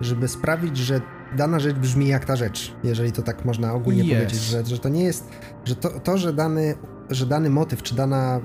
żeby 0.00 0.28
sprawić, 0.28 0.76
że 0.76 1.00
dana 1.36 1.60
rzecz 1.60 1.76
brzmi 1.76 2.08
jak 2.08 2.24
ta 2.24 2.36
rzecz, 2.36 2.74
jeżeli 2.84 3.12
to 3.12 3.22
tak 3.22 3.44
można 3.44 3.72
ogólnie 3.72 4.02
yes. 4.02 4.08
powiedzieć, 4.08 4.40
że, 4.40 4.64
że 4.64 4.78
to 4.78 4.88
nie 4.88 5.04
jest, 5.04 5.28
że 5.64 5.76
to, 5.76 5.88
to, 6.00 6.18
że 6.18 6.32
dany, 6.32 6.74
że 7.10 7.26
dany 7.26 7.50
motyw, 7.50 7.82
czy 7.82 7.94
dana, 7.94 8.40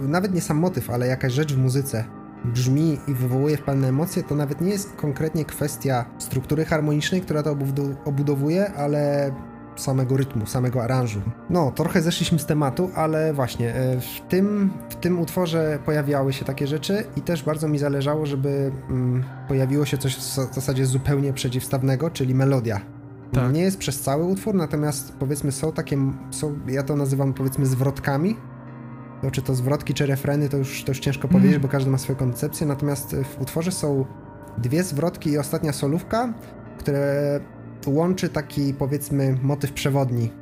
nawet 0.00 0.34
nie 0.34 0.40
sam 0.40 0.56
motyw, 0.56 0.90
ale 0.90 1.06
jakaś 1.06 1.32
rzecz 1.32 1.54
w 1.54 1.58
muzyce 1.58 2.04
brzmi 2.44 2.98
i 3.08 3.14
wywołuje 3.14 3.56
w 3.56 3.62
pewne 3.62 3.88
emocje, 3.88 4.22
to 4.22 4.34
nawet 4.34 4.60
nie 4.60 4.70
jest 4.70 4.96
konkretnie 4.96 5.44
kwestia 5.44 6.04
struktury 6.18 6.64
harmonicznej, 6.64 7.20
która 7.20 7.42
to 7.42 7.56
obudowuje, 8.04 8.72
ale 8.72 9.32
samego 9.76 10.16
rytmu, 10.16 10.46
samego 10.46 10.82
aranżu. 10.82 11.20
No, 11.50 11.70
trochę 11.70 12.02
zeszliśmy 12.02 12.38
z 12.38 12.46
tematu, 12.46 12.90
ale 12.94 13.34
właśnie 13.34 13.74
e, 13.74 14.00
w 14.00 14.20
tym, 14.28 14.70
w 14.90 14.94
tym 14.94 15.20
utworze 15.20 15.78
pojawiały 15.84 16.32
się 16.32 16.44
takie 16.44 16.66
rzeczy 16.66 17.04
i 17.16 17.20
też 17.20 17.42
bardzo 17.42 17.68
mi 17.68 17.78
zależało, 17.78 18.26
żeby 18.26 18.72
mm, 18.90 19.24
pojawiło 19.48 19.84
się 19.84 19.98
coś 19.98 20.16
w 20.16 20.54
zasadzie 20.54 20.86
zupełnie 20.86 21.32
przeciwstawnego, 21.32 22.10
czyli 22.10 22.34
melodia. 22.34 22.80
Tak. 23.32 23.52
Nie 23.52 23.62
jest 23.62 23.78
przez 23.78 24.00
cały 24.00 24.24
utwór, 24.24 24.54
natomiast 24.54 25.12
powiedzmy 25.18 25.52
są 25.52 25.72
takie, 25.72 25.98
są, 26.30 26.58
ja 26.66 26.82
to 26.82 26.96
nazywam 26.96 27.34
powiedzmy 27.34 27.66
zwrotkami, 27.66 28.36
no, 29.22 29.30
czy 29.30 29.42
to 29.42 29.54
zwrotki, 29.54 29.94
czy 29.94 30.06
refreny, 30.06 30.48
to 30.48 30.56
już, 30.56 30.84
to 30.84 30.90
już 30.90 31.00
ciężko 31.00 31.28
mm. 31.28 31.40
powiedzieć, 31.40 31.62
bo 31.62 31.68
każdy 31.68 31.90
ma 31.90 31.98
swoją 31.98 32.18
koncepcję, 32.18 32.66
natomiast 32.66 33.16
w 33.16 33.40
utworze 33.40 33.72
są 33.72 34.04
dwie 34.58 34.82
zwrotki 34.82 35.30
i 35.30 35.38
ostatnia 35.38 35.72
solówka, 35.72 36.34
które 36.78 37.40
łączy 37.86 38.28
taki, 38.28 38.74
powiedzmy, 38.74 39.38
motyw 39.42 39.72
przewodni, 39.72 40.32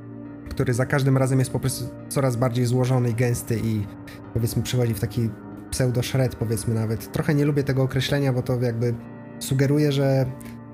który 0.48 0.74
za 0.74 0.86
każdym 0.86 1.16
razem 1.16 1.38
jest 1.38 1.50
po 1.50 1.60
prostu 1.60 1.84
coraz 2.08 2.36
bardziej 2.36 2.66
złożony 2.66 3.10
i 3.10 3.14
gęsty 3.14 3.60
i 3.64 3.86
powiedzmy 4.34 4.62
przechodzi 4.62 4.94
w 4.94 5.00
taki 5.00 5.30
pseudo-shred, 5.70 6.34
powiedzmy 6.34 6.74
nawet. 6.74 7.12
Trochę 7.12 7.34
nie 7.34 7.44
lubię 7.44 7.64
tego 7.64 7.82
określenia, 7.82 8.32
bo 8.32 8.42
to 8.42 8.60
jakby 8.60 8.94
sugeruje, 9.38 9.92
że 9.92 10.26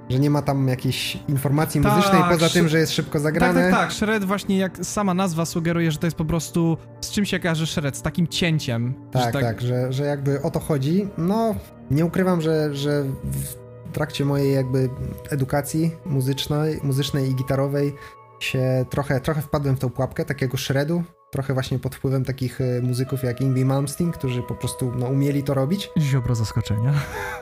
że 0.08 0.18
nie 0.18 0.30
ma 0.30 0.42
tam 0.42 0.68
jakiejś 0.68 1.18
informacji 1.28 1.80
tak, 1.80 1.96
muzycznej 1.96 2.22
poza 2.30 2.48
tym, 2.48 2.68
że 2.68 2.78
jest 2.78 2.92
szybko 2.92 3.18
zagrane. 3.18 3.62
Tak, 3.62 3.70
tak, 3.70 3.80
tak. 3.80 3.92
Shred 3.92 4.24
właśnie 4.24 4.58
jak 4.58 4.78
sama 4.82 5.14
nazwa 5.14 5.44
sugeruje, 5.44 5.92
że 5.92 5.98
to 5.98 6.06
jest 6.06 6.16
po 6.16 6.24
prostu 6.24 6.76
z 7.00 7.10
czym 7.10 7.24
się 7.24 7.40
kojarzy 7.40 7.66
shred, 7.66 7.96
z 7.96 8.02
takim 8.02 8.28
cięciem. 8.28 8.94
Tak, 9.12 9.24
że 9.24 9.32
tak, 9.32 9.42
tak, 9.42 9.60
że, 9.60 9.92
że 9.92 10.04
jakby 10.04 10.42
o 10.42 10.50
to 10.50 10.60
chodzi. 10.60 11.08
No, 11.18 11.54
nie 11.90 12.04
ukrywam, 12.04 12.40
że, 12.40 12.74
że 12.74 13.04
w 13.24 13.92
trakcie 13.92 14.24
mojej 14.24 14.54
jakby 14.54 14.90
edukacji 15.30 15.90
muzycznej, 16.06 16.80
muzycznej 16.82 17.30
i 17.30 17.34
gitarowej 17.34 17.94
się 18.40 18.84
trochę, 18.90 19.20
trochę 19.20 19.42
wpadłem 19.42 19.76
w 19.76 19.78
tą 19.78 19.90
pułapkę 19.90 20.24
takiego 20.24 20.56
shredu, 20.56 21.02
trochę 21.30 21.54
właśnie 21.54 21.78
pod 21.78 21.94
wpływem 21.94 22.24
takich 22.24 22.60
e, 22.60 22.80
muzyków 22.82 23.22
jak 23.22 23.40
Ingwie 23.40 23.64
Malmsteen, 23.64 24.12
którzy 24.12 24.42
po 24.42 24.54
prostu 24.54 24.92
no, 24.98 25.06
umieli 25.06 25.42
to 25.42 25.54
robić. 25.54 25.90
Ziobro 25.98 26.34
zaskoczenia. 26.34 26.92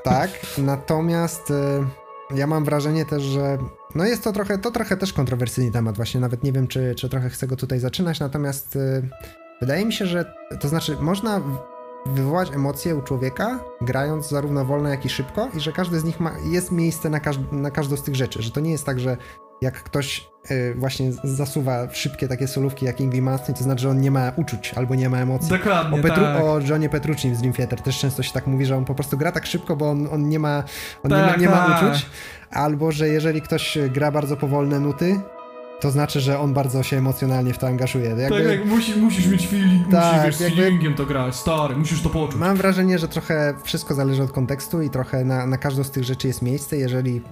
Tak, 0.04 0.30
natomiast 0.58 1.50
e, 1.50 1.84
ja 2.36 2.46
mam 2.46 2.64
wrażenie 2.64 3.06
też, 3.06 3.22
że 3.22 3.58
no 3.94 4.04
jest 4.04 4.24
to 4.24 4.32
trochę, 4.32 4.58
to 4.58 4.70
trochę 4.70 4.96
też 4.96 5.12
kontrowersyjny 5.12 5.72
temat 5.72 5.96
właśnie, 5.96 6.20
nawet 6.20 6.44
nie 6.44 6.52
wiem, 6.52 6.68
czy, 6.68 6.94
czy 6.94 7.08
trochę 7.08 7.30
chcę 7.30 7.46
go 7.46 7.56
tutaj 7.56 7.80
zaczynać, 7.80 8.20
natomiast 8.20 8.76
y, 8.76 9.08
wydaje 9.60 9.86
mi 9.86 9.92
się, 9.92 10.06
że 10.06 10.34
to 10.60 10.68
znaczy 10.68 10.96
można 11.00 11.40
wywołać 12.06 12.50
emocje 12.54 12.96
u 12.96 13.02
człowieka, 13.02 13.60
grając 13.80 14.28
zarówno 14.28 14.64
wolno, 14.64 14.88
jak 14.88 15.04
i 15.04 15.08
szybko 15.08 15.48
i 15.56 15.60
że 15.60 15.72
każdy 15.72 16.00
z 16.00 16.04
nich 16.04 16.20
ma, 16.20 16.32
jest 16.44 16.72
miejsce 16.72 17.10
na, 17.10 17.20
każ 17.20 17.36
na 17.52 17.70
każdą 17.70 17.96
z 17.96 18.02
tych 18.02 18.14
rzeczy, 18.14 18.42
że 18.42 18.50
to 18.50 18.60
nie 18.60 18.70
jest 18.70 18.86
tak, 18.86 19.00
że 19.00 19.16
jak 19.60 19.82
ktoś 19.82 20.28
y, 20.50 20.74
właśnie 20.74 21.12
zasuwa 21.24 21.88
szybkie 21.92 22.28
takie 22.28 22.48
solówki 22.48 22.86
jak 22.86 23.00
Ingrid 23.00 23.22
Malmsteen, 23.22 23.54
to 23.54 23.64
znaczy, 23.64 23.82
że 23.82 23.90
on 23.90 24.00
nie 24.00 24.10
ma 24.10 24.32
uczuć 24.36 24.74
albo 24.74 24.94
nie 24.94 25.10
ma 25.10 25.18
emocji. 25.18 25.50
Dokładnie, 25.50 25.98
o, 26.00 26.02
Petru 26.02 26.22
tak. 26.22 26.42
o 26.42 26.60
Johnie 26.60 26.88
Petrucci 26.88 27.34
z 27.34 27.38
Dream 27.38 27.54
Theater 27.54 27.80
też 27.80 27.98
często 27.98 28.22
się 28.22 28.32
tak 28.32 28.46
mówi, 28.46 28.66
że 28.66 28.76
on 28.76 28.84
po 28.84 28.94
prostu 28.94 29.18
gra 29.18 29.32
tak 29.32 29.46
szybko, 29.46 29.76
bo 29.76 29.90
on, 29.90 30.08
on 30.12 30.28
nie, 30.28 30.38
ma, 30.38 30.64
on 31.02 31.10
tak, 31.10 31.20
nie, 31.20 31.26
ma, 31.26 31.36
nie 31.36 31.48
ma 31.48 31.66
tak. 31.66 31.82
uczuć. 31.82 32.06
Albo, 32.50 32.92
że 32.92 33.08
jeżeli 33.08 33.42
ktoś 33.42 33.78
gra 33.90 34.10
bardzo 34.10 34.36
powolne 34.36 34.80
nuty, 34.80 35.20
to 35.84 35.90
znaczy, 35.90 36.20
że 36.20 36.38
on 36.38 36.54
bardzo 36.54 36.82
się 36.82 36.96
emocjonalnie 36.96 37.54
w 37.54 37.58
to 37.58 37.66
angażuje. 37.66 38.08
Jakby... 38.08 38.28
Tak, 38.28 38.44
jak 38.44 38.64
musi, 38.64 38.96
musisz 38.96 39.26
mieć 39.26 39.46
feeling, 39.46 39.90
tak, 39.90 40.04
musisz 40.04 40.40
jakby... 40.40 40.54
z 40.54 40.56
feelingiem 40.56 40.94
to 40.94 41.06
grać, 41.06 41.34
stary, 41.34 41.76
musisz 41.76 42.02
to 42.02 42.10
poczuć. 42.10 42.40
Mam 42.40 42.56
wrażenie, 42.56 42.98
że 42.98 43.08
trochę 43.08 43.54
wszystko 43.62 43.94
zależy 43.94 44.22
od 44.22 44.32
kontekstu 44.32 44.82
i 44.82 44.90
trochę 44.90 45.24
na, 45.24 45.46
na 45.46 45.58
każdą 45.58 45.84
z 45.84 45.90
tych 45.90 46.04
rzeczy 46.04 46.26
jest 46.26 46.42
miejsce, 46.42 46.76
jeżeli 46.76 47.22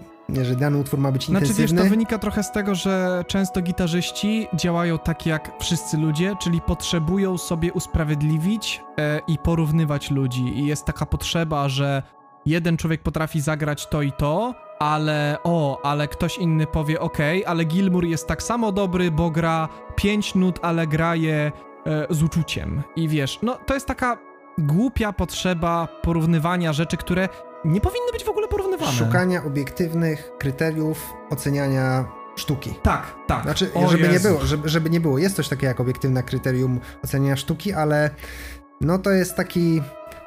że 0.43 0.57
dany 0.57 0.79
utwór 0.79 1.01
ma 1.01 1.13
być 1.13 1.29
intensywny. 1.29 1.55
Znaczy 1.55 1.75
wiesz, 1.75 1.85
to 1.85 1.91
wynika 1.91 2.19
trochę 2.19 2.43
z 2.43 2.53
tego, 2.53 2.75
że 2.75 3.25
często 3.29 3.63
gitarzyści 3.63 4.47
działają 4.55 4.99
tak 4.99 5.27
jak 5.27 5.53
wszyscy 5.61 5.97
ludzie, 5.97 6.35
czyli 6.41 6.61
potrzebują 6.61 7.39
sobie 7.39 7.73
usprawiedliwić 7.73 8.81
e, 8.99 9.21
i 9.29 9.39
porównywać 9.39 10.11
ludzi 10.11 10.59
i 10.59 10.67
jest 10.67 10.85
taka 10.85 11.07
potrzeba, 11.07 11.69
że 11.69 12.03
jeden 12.47 12.77
człowiek 12.77 13.03
potrafi 13.03 13.41
zagrać 13.41 13.87
to 13.87 14.03
i 14.03 14.13
to, 14.13 14.55
ale 14.83 15.39
o, 15.45 15.81
ale 15.85 16.09
ktoś 16.09 16.39
inny 16.39 16.67
powie 16.67 17.01
ok, 17.01 17.19
ale 17.47 17.65
Gilmour 17.65 18.05
jest 18.05 18.27
tak 18.27 18.43
samo 18.43 18.73
dobry, 18.73 19.11
bo 19.11 19.31
gra 19.31 19.69
5 19.97 20.35
nut, 20.35 20.59
ale 20.63 20.87
graje 20.87 21.53
e, 21.87 22.07
z 22.11 22.23
uczuciem. 22.23 22.83
I 22.97 23.09
wiesz, 23.09 23.39
no 23.43 23.59
to 23.67 23.75
jest 23.75 23.87
taka 23.87 24.19
głupia 24.59 25.13
potrzeba 25.13 25.89
porównywania 26.03 26.73
rzeczy, 26.73 26.97
które 26.97 27.29
nie 27.65 27.81
powinny 27.81 28.13
być 28.13 28.25
w 28.25 28.29
ogóle 28.29 28.49
porównywane. 28.49 28.93
Szukania 28.93 29.45
obiektywnych 29.45 30.33
kryteriów 30.39 31.15
oceniania 31.31 32.05
sztuki. 32.37 32.75
Tak, 32.83 33.15
tak. 33.27 33.43
Znaczy, 33.43 33.75
o 33.75 33.89
żeby 33.89 34.09
nie 34.09 34.21
było, 34.21 34.41
żeby, 34.41 34.69
żeby 34.69 34.91
nie 34.91 35.01
było, 35.01 35.19
jest 35.19 35.37
coś 35.37 35.49
takiego 35.49 35.67
jak 35.67 35.81
obiektywne 35.81 36.23
kryterium 36.23 36.81
oceniania 37.05 37.37
sztuki, 37.37 37.73
ale 37.73 38.11
no 38.81 38.99
to 38.99 39.11
jest 39.11 39.37
taki 39.37 39.83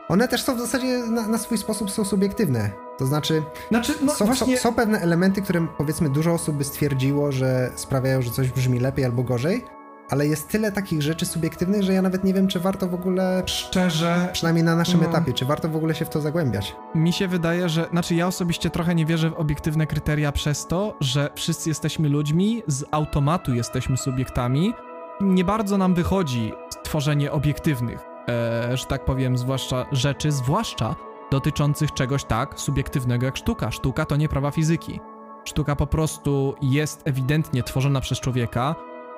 one 0.09 0.27
też 0.27 0.43
są 0.43 0.55
w 0.55 0.59
zasadzie 0.59 0.97
na, 0.97 1.27
na 1.27 1.37
swój 1.37 1.57
sposób 1.57 1.91
są 1.91 2.05
subiektywne. 2.05 2.69
To 2.97 3.05
znaczy, 3.05 3.43
znaczy 3.69 3.93
no 4.01 4.13
są, 4.13 4.25
właśnie... 4.25 4.57
są, 4.57 4.73
pewne 4.73 4.99
elementy, 4.99 5.41
które 5.41 5.67
powiedzmy 5.77 6.09
dużo 6.09 6.33
osób 6.33 6.55
by 6.55 6.63
stwierdziło, 6.63 7.31
że 7.31 7.71
sprawiają, 7.75 8.21
że 8.21 8.31
coś 8.31 8.51
brzmi 8.51 8.79
lepiej 8.79 9.05
albo 9.05 9.23
gorzej, 9.23 9.65
ale 10.09 10.27
jest 10.27 10.49
tyle 10.49 10.71
takich 10.71 11.01
rzeczy 11.01 11.25
subiektywnych, 11.25 11.83
że 11.83 11.93
ja 11.93 12.01
nawet 12.01 12.23
nie 12.23 12.33
wiem, 12.33 12.47
czy 12.47 12.59
warto 12.59 12.87
w 12.87 12.93
ogóle. 12.93 13.43
Szczerze. 13.45 14.29
Przynajmniej 14.33 14.63
na 14.63 14.75
naszym 14.75 15.01
no. 15.01 15.09
etapie, 15.09 15.33
czy 15.33 15.45
warto 15.45 15.69
w 15.69 15.75
ogóle 15.75 15.95
się 15.95 16.05
w 16.05 16.09
to 16.09 16.21
zagłębiać. 16.21 16.75
Mi 16.95 17.13
się 17.13 17.27
wydaje, 17.27 17.69
że. 17.69 17.87
Znaczy, 17.91 18.15
ja 18.15 18.27
osobiście 18.27 18.69
trochę 18.69 18.95
nie 18.95 19.05
wierzę 19.05 19.29
w 19.29 19.33
obiektywne 19.33 19.87
kryteria 19.87 20.31
przez 20.31 20.67
to, 20.67 20.97
że 20.99 21.29
wszyscy 21.35 21.69
jesteśmy 21.69 22.09
ludźmi, 22.09 22.63
z 22.67 22.83
automatu 22.91 23.53
jesteśmy 23.53 23.97
subiektami. 23.97 24.73
Nie 25.21 25.43
bardzo 25.43 25.77
nam 25.77 25.93
wychodzi 25.93 26.53
tworzenie 26.83 27.31
obiektywnych, 27.31 28.14
e, 28.29 28.77
że 28.77 28.85
tak 28.85 29.05
powiem, 29.05 29.37
zwłaszcza 29.37 29.85
rzeczy, 29.91 30.31
zwłaszcza 30.31 30.95
dotyczących 31.31 31.93
czegoś 31.93 32.23
tak 32.23 32.59
subiektywnego 32.59 33.25
jak 33.25 33.37
sztuka. 33.37 33.71
Sztuka 33.71 34.05
to 34.05 34.15
nie 34.15 34.29
prawa 34.29 34.51
fizyki. 34.51 34.99
Sztuka 35.45 35.75
po 35.75 35.87
prostu 35.87 36.55
jest 36.61 37.07
ewidentnie 37.07 37.63
tworzona 37.63 38.01
przez 38.01 38.19
człowieka, 38.19 38.75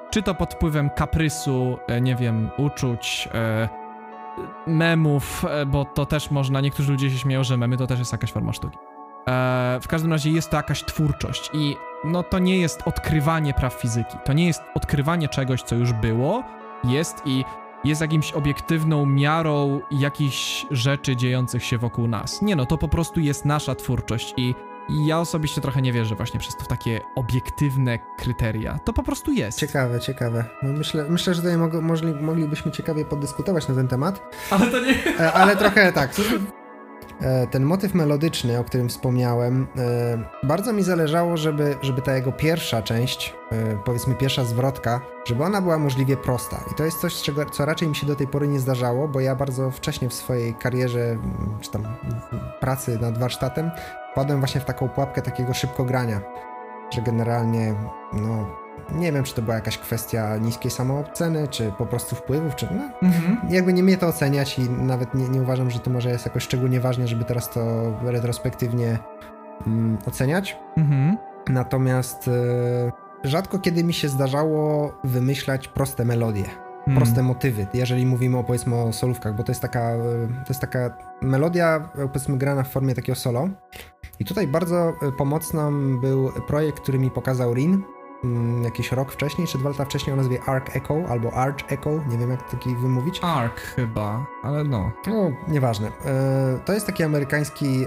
czy 0.09 0.23
to 0.23 0.35
pod 0.35 0.53
wpływem 0.53 0.89
kaprysu, 0.89 1.77
e, 1.87 2.01
nie 2.01 2.15
wiem, 2.15 2.49
uczuć, 2.57 3.29
e, 3.33 3.69
memów, 4.67 5.45
e, 5.49 5.65
bo 5.65 5.85
to 5.85 6.05
też 6.05 6.31
można, 6.31 6.61
niektórzy 6.61 6.91
ludzie 6.91 7.11
się 7.11 7.17
śmieją, 7.17 7.43
że 7.43 7.57
memy 7.57 7.77
to 7.77 7.87
też 7.87 7.99
jest 7.99 8.11
jakaś 8.11 8.31
forma 8.31 8.53
sztuki. 8.53 8.77
w 9.81 9.87
każdym 9.87 10.11
razie 10.11 10.29
jest 10.29 10.49
to 10.49 10.57
jakaś 10.57 10.83
twórczość 10.83 11.49
i 11.53 11.75
no 12.03 12.23
to 12.23 12.39
nie 12.39 12.57
jest 12.57 12.81
odkrywanie 12.85 13.53
praw 13.53 13.73
fizyki, 13.73 14.17
to 14.25 14.33
nie 14.33 14.47
jest 14.47 14.61
odkrywanie 14.75 15.27
czegoś, 15.27 15.61
co 15.61 15.75
już 15.75 15.93
było, 15.93 16.43
jest 16.83 17.21
i 17.25 17.45
jest 17.87 18.01
jakimś 18.01 18.31
obiektywną 18.31 19.05
miarą 19.05 19.81
jakichś 19.91 20.65
rzeczy 20.71 21.15
dziejących 21.15 21.63
się 21.63 21.77
wokół 21.77 22.07
nas. 22.07 22.41
Nie 22.41 22.55
no, 22.55 22.65
to 22.65 22.77
po 22.77 22.87
prostu 22.87 23.19
jest 23.19 23.45
nasza 23.45 23.75
twórczość 23.75 24.33
i 24.37 24.55
ja 24.89 25.19
osobiście 25.19 25.61
trochę 25.61 25.81
nie 25.81 25.93
wierzę 25.93 26.15
właśnie 26.15 26.39
przez 26.39 26.55
to 26.55 26.63
w 26.63 26.67
takie 26.67 27.01
obiektywne 27.15 27.99
kryteria. 28.17 28.79
To 28.85 28.93
po 28.93 29.03
prostu 29.03 29.31
jest. 29.31 29.59
Ciekawe, 29.59 29.99
ciekawe. 29.99 30.45
No 30.63 30.73
myślę, 30.73 31.05
myślę, 31.09 31.33
że 31.33 31.41
tutaj 31.41 31.57
mog, 31.57 31.73
możli, 31.73 32.13
moglibyśmy 32.13 32.71
ciekawie 32.71 33.05
podyskutować 33.05 33.67
na 33.67 33.75
ten 33.75 33.87
temat. 33.87 34.21
Ale 34.51 34.71
to 34.71 34.79
nie... 34.79 35.19
E, 35.19 35.33
ale 35.33 35.55
trochę 35.55 35.91
tak. 35.93 36.11
E, 37.21 37.47
ten 37.47 37.63
motyw 37.63 37.93
melodyczny, 37.93 38.59
o 38.59 38.63
którym 38.63 38.89
wspomniałem, 38.89 39.67
e, 39.77 40.47
bardzo 40.47 40.73
mi 40.73 40.83
zależało, 40.83 41.37
żeby, 41.37 41.75
żeby 41.81 42.01
ta 42.01 42.15
jego 42.15 42.31
pierwsza 42.31 42.81
część, 42.81 43.35
powiedzmy 43.85 44.15
pierwsza 44.15 44.43
zwrotka, 44.43 45.01
żeby 45.25 45.43
ona 45.43 45.61
była 45.61 45.77
możliwie 45.77 46.17
prosta. 46.17 46.63
I 46.71 46.75
to 46.75 46.85
jest 46.85 47.01
coś, 47.01 47.21
czego, 47.21 47.45
co 47.45 47.65
raczej 47.65 47.87
mi 47.87 47.95
się 47.95 48.07
do 48.07 48.15
tej 48.15 48.27
pory 48.27 48.47
nie 48.47 48.59
zdarzało, 48.59 49.07
bo 49.07 49.19
ja 49.19 49.35
bardzo 49.35 49.71
wcześnie 49.71 50.09
w 50.09 50.13
swojej 50.13 50.53
karierze, 50.53 51.17
czy 51.61 51.71
tam 51.71 51.83
pracy 52.59 52.99
nad 52.99 53.17
warsztatem, 53.17 53.71
wpadłem 54.11 54.39
właśnie 54.39 54.61
w 54.61 54.65
taką 54.65 54.89
pułapkę 54.89 55.21
takiego 55.21 55.53
szybkogrania, 55.53 56.21
że 56.91 57.01
generalnie, 57.01 57.75
no, 58.13 58.66
nie 58.95 59.11
wiem, 59.11 59.23
czy 59.23 59.33
to 59.35 59.41
była 59.41 59.55
jakaś 59.55 59.77
kwestia 59.77 60.37
niskiej 60.37 60.71
samooceny, 60.71 61.47
czy 61.47 61.71
po 61.77 61.85
prostu 61.85 62.15
wpływów, 62.15 62.55
czy 62.55 62.67
no, 62.71 63.07
mhm. 63.07 63.37
jakby 63.49 63.73
nie 63.73 63.83
mnie 63.83 63.97
to 63.97 64.07
oceniać 64.07 64.59
i 64.59 64.69
nawet 64.69 65.13
nie, 65.15 65.29
nie, 65.29 65.41
uważam, 65.41 65.71
że 65.71 65.79
to 65.79 65.89
może 65.89 66.09
jest 66.09 66.25
jakoś 66.25 66.43
szczególnie 66.43 66.79
ważne, 66.79 67.07
żeby 67.07 67.25
teraz 67.25 67.49
to 67.49 67.93
retrospektywnie 68.03 68.99
mm, 69.67 69.97
oceniać. 70.05 70.57
Mhm. 70.77 71.17
Natomiast 71.49 72.27
e, 72.27 72.91
rzadko 73.23 73.59
kiedy 73.59 73.83
mi 73.83 73.93
się 73.93 74.09
zdarzało 74.09 74.93
wymyślać 75.03 75.67
proste 75.67 76.05
melodie. 76.05 76.45
Hmm. 76.87 77.03
proste 77.03 77.23
motywy, 77.23 77.67
jeżeli 77.73 78.05
mówimy 78.05 78.37
o 78.37 78.43
powiedzmy 78.43 78.75
o 78.75 78.93
solówkach, 78.93 79.35
bo 79.35 79.43
to 79.43 79.51
jest 79.51 79.61
taka, 79.61 79.79
e, 79.79 80.27
to 80.27 80.49
jest 80.49 80.61
taka 80.61 80.97
melodia 81.21 81.89
powiedzmy 81.95 82.37
grana 82.37 82.63
w 82.63 82.69
formie 82.69 82.95
takiego 82.95 83.15
solo. 83.15 83.49
I 84.19 84.25
tutaj 84.25 84.47
bardzo 84.47 84.89
e, 84.89 85.11
pomocną 85.17 85.71
był 85.99 86.31
projekt, 86.47 86.79
który 86.79 86.99
mi 86.99 87.11
pokazał 87.11 87.53
Rin, 87.53 87.83
mm, 88.23 88.63
jakiś 88.63 88.91
rok 88.91 89.11
wcześniej, 89.11 89.47
czy 89.47 89.57
dwa 89.57 89.69
lata 89.69 89.85
wcześniej 89.85 90.13
o 90.13 90.17
nazwie 90.17 90.43
Arc 90.43 90.75
Echo 90.75 90.95
albo 91.09 91.33
Arch 91.33 91.71
Echo, 91.71 91.89
nie 92.09 92.17
wiem 92.17 92.31
jak 92.31 92.49
taki 92.49 92.75
wymówić. 92.75 93.19
Arc 93.23 93.59
chyba, 93.59 94.25
ale 94.43 94.63
no. 94.63 94.91
No, 95.07 95.31
nieważne. 95.47 95.87
E, 95.87 96.59
to 96.65 96.73
jest 96.73 96.85
taki 96.85 97.03
amerykański 97.03 97.85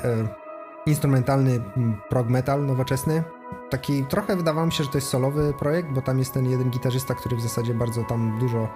instrumentalny 0.86 1.60
mm, 1.76 2.00
prog 2.08 2.28
metal 2.28 2.66
nowoczesny. 2.66 3.22
Taki 3.70 4.04
trochę 4.04 4.36
wydawało 4.36 4.66
mi 4.66 4.72
się, 4.72 4.84
że 4.84 4.90
to 4.90 4.98
jest 4.98 5.08
solowy 5.08 5.54
projekt, 5.58 5.90
bo 5.90 6.02
tam 6.02 6.18
jest 6.18 6.34
ten 6.34 6.50
jeden 6.50 6.70
gitarzysta, 6.70 7.14
który 7.14 7.36
w 7.36 7.40
zasadzie 7.40 7.74
bardzo 7.74 8.04
tam 8.04 8.38
dużo, 8.38 8.68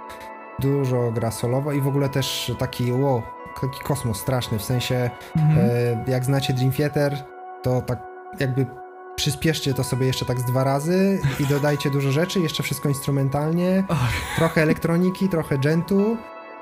dużo 0.58 1.12
gra 1.12 1.30
solowo 1.30 1.72
i 1.72 1.80
w 1.80 1.88
ogóle 1.88 2.08
też 2.08 2.54
taki, 2.58 2.92
wow, 2.92 3.22
taki 3.60 3.80
kosmos 3.80 4.20
straszny, 4.20 4.58
w 4.58 4.62
sensie 4.62 5.10
mhm. 5.36 5.68
e, 6.06 6.10
jak 6.10 6.24
znacie 6.24 6.52
Dream 6.52 6.72
Theater, 6.72 7.24
to 7.62 7.80
tak 7.80 7.98
jakby 8.40 8.66
przyspieszcie 9.16 9.74
to 9.74 9.84
sobie 9.84 10.06
jeszcze 10.06 10.24
tak 10.24 10.40
z 10.40 10.44
dwa 10.44 10.64
razy 10.64 11.20
i 11.40 11.46
dodajcie 11.46 11.90
dużo 11.90 12.12
rzeczy, 12.12 12.40
jeszcze 12.40 12.62
wszystko 12.62 12.88
instrumentalnie, 12.88 13.84
trochę 14.38 14.62
elektroniki, 14.62 15.28
trochę 15.28 15.58
gentu, 15.58 16.16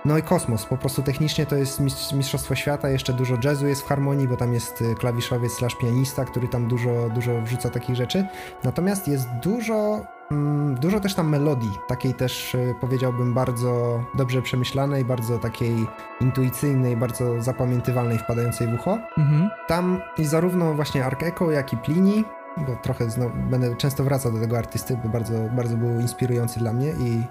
no 0.05 0.19
i 0.19 0.23
kosmos, 0.23 0.67
po 0.67 0.77
prostu 0.77 1.03
technicznie 1.03 1.47
to 1.47 1.57
jest 1.57 1.81
mistrzostwo 2.13 2.55
świata, 2.55 2.89
jeszcze 2.89 3.13
dużo 3.13 3.37
jazzu 3.45 3.67
jest 3.67 3.83
w 3.83 3.87
harmonii, 3.87 4.29
bo 4.29 4.37
tam 4.37 4.55
jest 4.55 4.83
y, 4.83 4.95
klawiszowiec 4.95 5.53
slash 5.53 5.75
pianista, 5.75 6.25
który 6.25 6.49
tam 6.49 6.69
dużo, 6.69 7.11
dużo 7.15 7.43
wrzuca 7.43 7.71
takich 7.71 7.97
rzeczy. 7.97 8.27
Natomiast 8.65 9.09
jest 9.09 9.29
dużo, 9.43 10.07
mm, 10.31 10.75
dużo 10.75 11.01
też 11.01 11.15
tam 11.15 11.29
melodii, 11.29 11.71
takiej 11.89 12.15
też 12.15 12.55
y, 12.55 12.75
powiedziałbym 12.81 13.35
bardzo 13.35 14.01
dobrze 14.15 14.43
przemyślanej, 14.43 15.05
bardzo 15.05 15.39
takiej 15.39 15.87
intuicyjnej, 16.21 16.97
bardzo 16.97 17.43
zapamiętywalnej, 17.43 18.19
wpadającej 18.19 18.69
w 18.69 18.75
ucho. 18.75 18.99
Mhm. 19.19 19.51
Tam 19.69 20.01
i 20.19 20.25
zarówno 20.25 20.75
właśnie 20.75 21.05
Ark 21.05 21.23
Echo, 21.23 21.51
jak 21.51 21.73
i 21.73 21.77
Plini, 21.77 22.25
bo 22.57 22.77
trochę 22.83 23.11
znowu, 23.11 23.35
będę 23.51 23.77
często 23.77 24.05
wracał 24.05 24.33
do 24.33 24.41
tego 24.41 24.59
artysty, 24.59 24.99
bo 25.03 25.09
bardzo, 25.09 25.35
bardzo 25.57 25.77
był 25.77 26.01
inspirujący 26.01 26.61
dla 26.61 26.73
mnie 26.73 26.89
i 26.91 27.23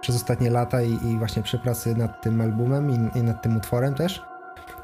przez 0.00 0.16
ostatnie 0.16 0.50
lata 0.50 0.82
i, 0.82 1.06
i 1.06 1.18
właśnie 1.18 1.42
przy 1.42 1.58
pracy 1.58 1.94
nad 1.94 2.22
tym 2.22 2.40
albumem 2.40 2.90
i, 2.90 3.18
i, 3.18 3.22
nad 3.22 3.42
tym 3.42 3.56
utworem 3.56 3.94
też, 3.94 4.22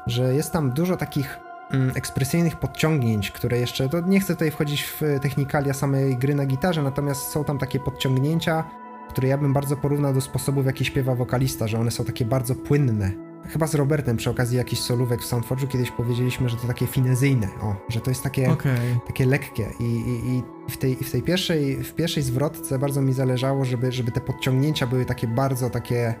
że 0.07 0.33
jest 0.33 0.53
tam 0.53 0.71
dużo 0.71 0.97
takich 0.97 1.39
mm, 1.71 1.91
ekspresyjnych 1.95 2.59
podciągnięć, 2.59 3.31
które 3.31 3.59
jeszcze, 3.59 3.89
to 3.89 4.01
nie 4.01 4.19
chcę 4.19 4.33
tutaj 4.33 4.51
wchodzić 4.51 4.83
w 4.83 5.01
technikalia 5.21 5.73
samej 5.73 6.17
gry 6.17 6.35
na 6.35 6.45
gitarze, 6.45 6.83
natomiast 6.83 7.21
są 7.21 7.43
tam 7.43 7.57
takie 7.57 7.79
podciągnięcia, 7.79 8.63
które 9.09 9.27
ja 9.27 9.37
bym 9.37 9.53
bardzo 9.53 9.77
porównał 9.77 10.13
do 10.13 10.21
sposobu, 10.21 10.61
w 10.61 10.65
jaki 10.65 10.85
śpiewa 10.85 11.15
wokalista, 11.15 11.67
że 11.67 11.79
one 11.79 11.91
są 11.91 12.05
takie 12.05 12.25
bardzo 12.25 12.55
płynne, 12.55 13.11
Chyba 13.49 13.67
z 13.67 13.75
Robertem 13.75 14.17
przy 14.17 14.29
okazji 14.29 14.57
jakichś 14.57 14.81
solówek 14.81 15.21
w 15.21 15.25
Soundforge'u 15.25 15.67
kiedyś 15.67 15.91
powiedzieliśmy, 15.91 16.49
że 16.49 16.57
to 16.57 16.67
takie 16.67 16.87
finezyjne, 16.87 17.47
o, 17.61 17.75
że 17.89 18.01
to 18.01 18.11
jest 18.11 18.23
takie, 18.23 18.51
okay. 18.51 18.99
takie 19.07 19.25
lekkie 19.25 19.69
I, 19.79 19.83
i, 19.83 20.37
i, 20.37 20.43
w, 20.69 20.77
tej, 20.77 20.95
w 20.95 21.11
tej 21.11 21.21
pierwszej, 21.21 21.83
w 21.83 21.93
pierwszej 21.93 22.23
zwrotce 22.23 22.79
bardzo 22.79 23.01
mi 23.01 23.13
zależało, 23.13 23.65
żeby, 23.65 23.91
żeby 23.91 24.11
te 24.11 24.21
podciągnięcia 24.21 24.87
były 24.87 25.05
takie 25.05 25.27
bardzo 25.27 25.69
takie, 25.69 26.13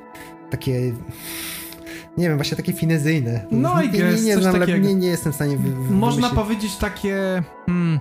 takie 0.49 0.93
nie 2.17 2.27
wiem, 2.27 2.37
właśnie 2.37 2.57
takie 2.57 2.73
finezyjne. 2.73 3.45
No 3.51 3.81
i 3.81 3.91
nie, 3.91 3.99
nie, 3.99 4.35
nie, 4.67 4.79
nie, 4.79 4.95
nie 4.95 5.07
jestem 5.07 5.31
w 5.31 5.35
stanie 5.35 5.57
wy, 5.57 5.93
Można 5.93 6.29
powiedzieć 6.29 6.75
takie... 6.75 7.43
Hmm 7.65 7.99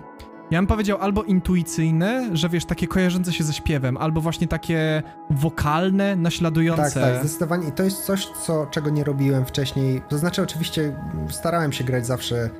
ja 0.51 0.59
bym 0.59 0.67
powiedział 0.67 0.99
albo 1.01 1.23
intuicyjne, 1.23 2.31
że 2.33 2.49
wiesz, 2.49 2.65
takie 2.65 2.87
kojarzące 2.87 3.33
się 3.33 3.45
ze 3.45 3.53
śpiewem, 3.53 3.97
albo 3.97 4.21
właśnie 4.21 4.49
takie 4.49 5.03
wokalne, 5.31 6.17
naśladujące. 6.17 7.01
Tak, 7.01 7.13
tak, 7.13 7.21
zdecydowanie. 7.21 7.69
I 7.69 7.73
to 7.73 7.83
jest 7.83 8.05
coś, 8.05 8.27
co, 8.27 8.67
czego 8.67 8.91
nie 8.91 9.05
robiłem 9.05 9.45
wcześniej. 9.45 10.03
To 10.09 10.19
znaczy, 10.19 10.43
oczywiście 10.43 10.97
starałem 11.29 11.73
się 11.73 11.85
grać 11.85 12.07
zawsze 12.07 12.51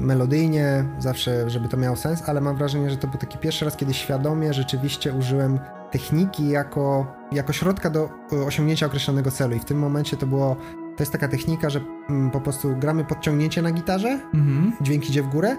melodyjnie, 0.00 0.84
zawsze, 0.98 1.50
żeby 1.50 1.68
to 1.68 1.76
miało 1.76 1.96
sens, 1.96 2.22
ale 2.26 2.40
mam 2.40 2.56
wrażenie, 2.56 2.90
że 2.90 2.96
to 2.96 3.08
był 3.08 3.20
taki 3.20 3.38
pierwszy 3.38 3.64
raz, 3.64 3.76
kiedy 3.76 3.94
świadomie 3.94 4.54
rzeczywiście 4.54 5.12
użyłem 5.12 5.58
techniki 5.90 6.48
jako, 6.48 7.06
jako 7.32 7.52
środka 7.52 7.90
do 7.90 8.08
e, 8.32 8.36
osiągnięcia 8.46 8.86
określonego 8.86 9.30
celu. 9.30 9.56
I 9.56 9.58
w 9.58 9.64
tym 9.64 9.78
momencie 9.78 10.16
to 10.16 10.26
było. 10.26 10.56
To 10.96 11.02
jest 11.02 11.12
taka 11.12 11.28
technika, 11.28 11.70
że 11.70 11.80
mm, 12.10 12.30
po 12.30 12.40
prostu 12.40 12.76
gramy 12.76 13.04
podciągnięcie 13.04 13.62
na 13.62 13.72
gitarze, 13.72 14.08
mhm. 14.08 14.72
dźwięk 14.80 15.08
idzie 15.08 15.22
w 15.22 15.26
górę, 15.26 15.56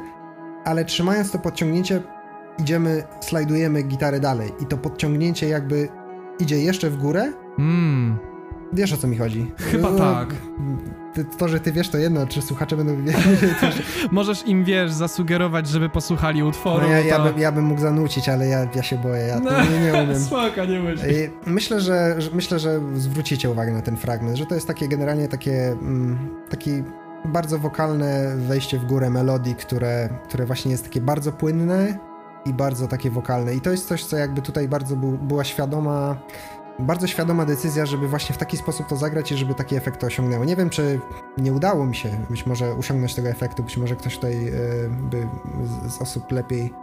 ale 0.66 0.86
trzymając 0.86 1.32
to 1.32 1.40
podciągnięcie, 1.40 2.02
idziemy, 2.60 3.04
slajdujemy 3.22 3.84
gitarę 3.84 4.20
dalej 4.20 4.52
i 4.60 4.66
to 4.66 4.78
podciągnięcie 4.78 5.48
jakby 5.48 5.90
idzie 6.40 6.60
jeszcze 6.60 6.90
w 6.90 6.98
górę. 6.98 7.34
Mm. 7.60 8.18
Wiesz 8.74 8.94
o 8.94 8.98
co 8.98 9.08
mi 9.08 9.18
chodzi? 9.18 9.52
Chyba 9.58 9.92
no, 9.92 9.98
tak. 9.98 10.36
To, 11.38 11.48
że 11.48 11.60
ty 11.60 11.72
wiesz 11.72 11.90
to 11.90 11.98
jedno, 11.98 12.28
czy 12.28 12.42
słuchacze 12.42 12.78
będą 12.78 13.04
wiedzieć. 13.04 13.22
Możesz 14.12 14.48
im, 14.48 14.64
wiesz, 14.64 14.92
zasugerować, 14.92 15.68
żeby 15.68 15.90
posłuchali 15.90 16.44
utworu. 16.44 16.82
No 16.82 16.88
ja, 16.88 17.00
ja, 17.00 17.20
bym, 17.20 17.40
ja 17.40 17.52
bym 17.52 17.66
mógł 17.66 17.82
zanucić, 17.82 18.30
ale 18.30 18.48
ja, 18.48 18.68
ja 18.76 18.84
się 18.84 18.98
boję, 18.98 19.28
ja 19.28 19.40
no, 19.40 19.52
nie, 19.64 19.80
nie 19.80 20.04
umiem. 20.04 20.20
Słaka, 20.30 20.66
nie 20.66 20.82
Myślę 21.46 21.82
że, 21.82 22.18
myślę, 22.34 22.60
że 22.60 22.82
zwrócicie 22.96 23.50
uwagę 23.50 23.72
na 23.72 23.82
ten 23.82 23.98
fragment, 23.98 24.38
że 24.38 24.46
to 24.46 24.56
jest 24.56 24.68
takie 24.68 24.88
generalnie 24.88 25.28
takie, 25.28 25.68
mm, 25.72 26.18
taki 26.50 26.84
bardzo 27.26 27.60
wokalne 27.60 28.36
wejście 28.38 28.80
w 28.80 28.86
górę 28.86 29.10
melodii, 29.10 29.56
które, 29.56 30.10
które 30.24 30.46
właśnie 30.46 30.72
jest 30.72 30.84
takie 30.84 31.02
bardzo 31.02 31.32
płynne 31.32 31.98
i 32.46 32.54
bardzo 32.54 32.88
takie 32.88 33.10
wokalne. 33.12 33.56
I 33.56 33.62
to 33.62 33.72
jest 33.72 33.88
coś, 33.88 34.06
co 34.06 34.18
jakby 34.18 34.42
tutaj 34.42 34.68
bardzo 34.68 34.96
był, 34.96 35.12
była 35.12 35.44
świadoma 35.44 36.18
bardzo 36.80 37.08
świadoma 37.08 37.46
decyzja, 37.46 37.86
żeby 37.86 38.08
właśnie 38.08 38.36
w 38.36 38.38
taki 38.38 38.58
sposób 38.58 38.88
to 38.88 38.96
zagrać 38.96 39.32
i 39.32 39.38
żeby 39.38 39.54
taki 39.54 39.76
efekt 39.76 40.02
to 40.02 40.08
osiągnęło. 40.08 40.46
Nie 40.46 40.56
wiem, 40.56 40.70
czy 40.70 41.00
nie 41.38 41.54
udało 41.54 41.86
mi 41.86 41.96
się 41.96 42.10
być 42.30 42.46
może 42.46 42.72
osiągnąć 42.72 43.16
tego 43.16 43.30
efektu, 43.30 43.64
być 43.64 43.78
może 43.78 43.96
ktoś 43.96 44.16
tutaj 44.16 44.48
y, 44.48 44.90
by 44.90 45.28
z, 45.64 45.94
z 45.94 46.02
osób 46.02 46.32
lepiej 46.32 46.74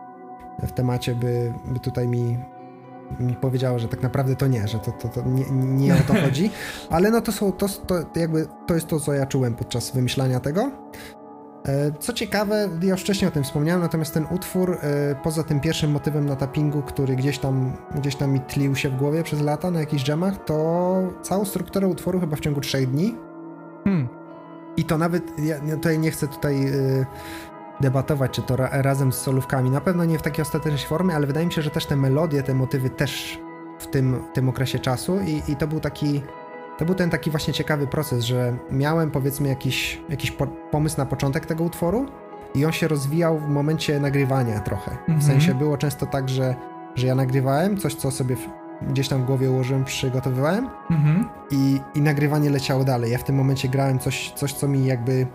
w 0.63 0.73
temacie 0.73 1.15
by, 1.15 1.53
by 1.65 1.81
tutaj 1.81 2.09
mi 2.09 2.39
mi 3.21 3.35
powiedziało, 3.35 3.79
że 3.79 3.89
tak 3.89 4.03
naprawdę 4.03 4.37
to 4.37 4.47
nie, 4.47 4.69
że 4.69 4.79
to, 4.79 4.93
to, 4.93 5.09
to 5.09 5.23
nie, 5.23 5.45
nie 5.51 5.95
o 5.95 5.99
to 6.09 6.15
chodzi, 6.25 6.51
ale 6.91 7.11
no 7.11 7.21
to 7.21 7.33
są, 7.33 7.53
to, 7.53 7.69
to 7.69 7.95
jakby 8.21 8.47
to 8.67 8.75
jest 8.75 8.87
to, 8.87 9.01
co 9.01 9.13
ja 9.13 9.27
czułem 9.27 9.55
podczas 9.55 9.91
wymyślania 9.91 10.41
tego. 10.41 10.71
E, 11.69 11.93
co 12.01 12.13
ciekawe, 12.13 12.69
ja 12.83 12.91
już 12.91 13.01
wcześniej 13.01 13.29
o 13.29 13.33
tym 13.33 13.45
wspomniałem, 13.45 13.83
natomiast 13.83 14.15
ten 14.15 14.27
utwór, 14.31 14.79
e, 14.83 15.15
poza 15.23 15.43
tym 15.43 15.61
pierwszym 15.61 15.91
motywem 15.91 16.27
na 16.27 16.37
tappingu, 16.37 16.83
który 16.83 17.17
gdzieś 17.17 17.39
tam, 17.39 17.77
gdzieś 17.95 18.17
tam 18.17 18.33
mi 18.33 18.41
tlił 18.41 18.77
się 18.77 18.89
w 18.89 18.97
głowie 18.97 19.23
przez 19.23 19.41
lata 19.41 19.71
na 19.71 19.81
jakichś 19.81 20.05
dżemach, 20.05 20.45
to 20.45 21.13
całą 21.23 21.45
strukturę 21.45 21.87
utworu 21.87 22.21
chyba 22.21 22.37
w 22.37 22.41
ciągu 22.41 22.61
trzech 22.61 22.91
dni. 22.91 23.15
Hmm. 23.85 24.09
I 24.77 24.85
to 24.85 24.99
nawet, 24.99 25.39
ja 25.39 25.61
tutaj 25.61 25.99
nie 25.99 26.11
chcę 26.11 26.29
tutaj 26.29 26.67
y, 26.67 27.07
debatować, 27.81 28.31
czy 28.31 28.43
to 28.43 28.57
ra 28.57 28.69
razem 28.73 29.13
z 29.13 29.17
solówkami. 29.17 29.71
Na 29.71 29.81
pewno 29.81 30.05
nie 30.05 30.19
w 30.19 30.23
takiej 30.23 30.43
ostatecznej 30.43 30.87
formie, 30.89 31.15
ale 31.15 31.27
wydaje 31.27 31.47
mi 31.47 31.53
się, 31.53 31.63
że 31.63 31.71
też 31.71 31.87
te 31.87 31.97
melodie, 31.97 32.43
te 32.43 32.55
motywy 32.55 32.91
też 32.91 33.41
w 33.79 33.87
tym, 33.87 34.23
tym 34.33 34.49
okresie 34.49 34.79
czasu 34.79 35.21
i, 35.21 35.53
i 35.53 35.57
to 35.57 35.67
był 35.67 35.81
taki 35.81 36.23
to 36.79 36.85
był 36.85 36.95
ten 36.95 37.11
taki 37.11 37.31
właśnie 37.31 37.53
ciekawy 37.53 37.87
proces, 37.87 38.25
że 38.25 38.57
miałem 38.71 39.11
powiedzmy 39.11 39.49
jakiś, 39.49 40.01
jakiś 40.09 40.31
po 40.31 40.47
pomysł 40.47 40.99
na 40.99 41.07
początek 41.07 41.47
tego 41.47 41.65
utworu 41.65 42.07
i 42.55 42.65
on 42.65 42.73
się 42.73 42.89
rozwijał 42.89 43.39
w 43.39 43.49
momencie 43.49 44.01
nagrywania 44.01 44.61
trochę. 44.61 44.91
W 44.91 45.09
mhm. 45.09 45.23
sensie 45.23 45.55
było 45.55 45.77
często 45.77 46.07
tak, 46.07 46.29
że, 46.29 46.55
że 46.95 47.07
ja 47.07 47.15
nagrywałem 47.15 47.77
coś, 47.77 47.95
co 47.95 48.11
sobie 48.11 48.37
gdzieś 48.83 49.09
tam 49.09 49.23
w 49.23 49.25
głowie 49.25 49.51
ułożyłem, 49.51 49.85
przygotowywałem 49.85 50.69
mhm. 50.91 51.29
i, 51.51 51.81
i 51.95 52.01
nagrywanie 52.01 52.51
leciało 52.51 52.85
dalej. 52.85 53.13
Ja 53.13 53.19
w 53.19 53.25
tym 53.25 53.37
momencie 53.37 53.69
grałem 53.69 53.99
coś, 53.99 54.33
coś, 54.37 54.53
co 54.53 54.69
mi 54.69 54.87
jakby 54.87 55.27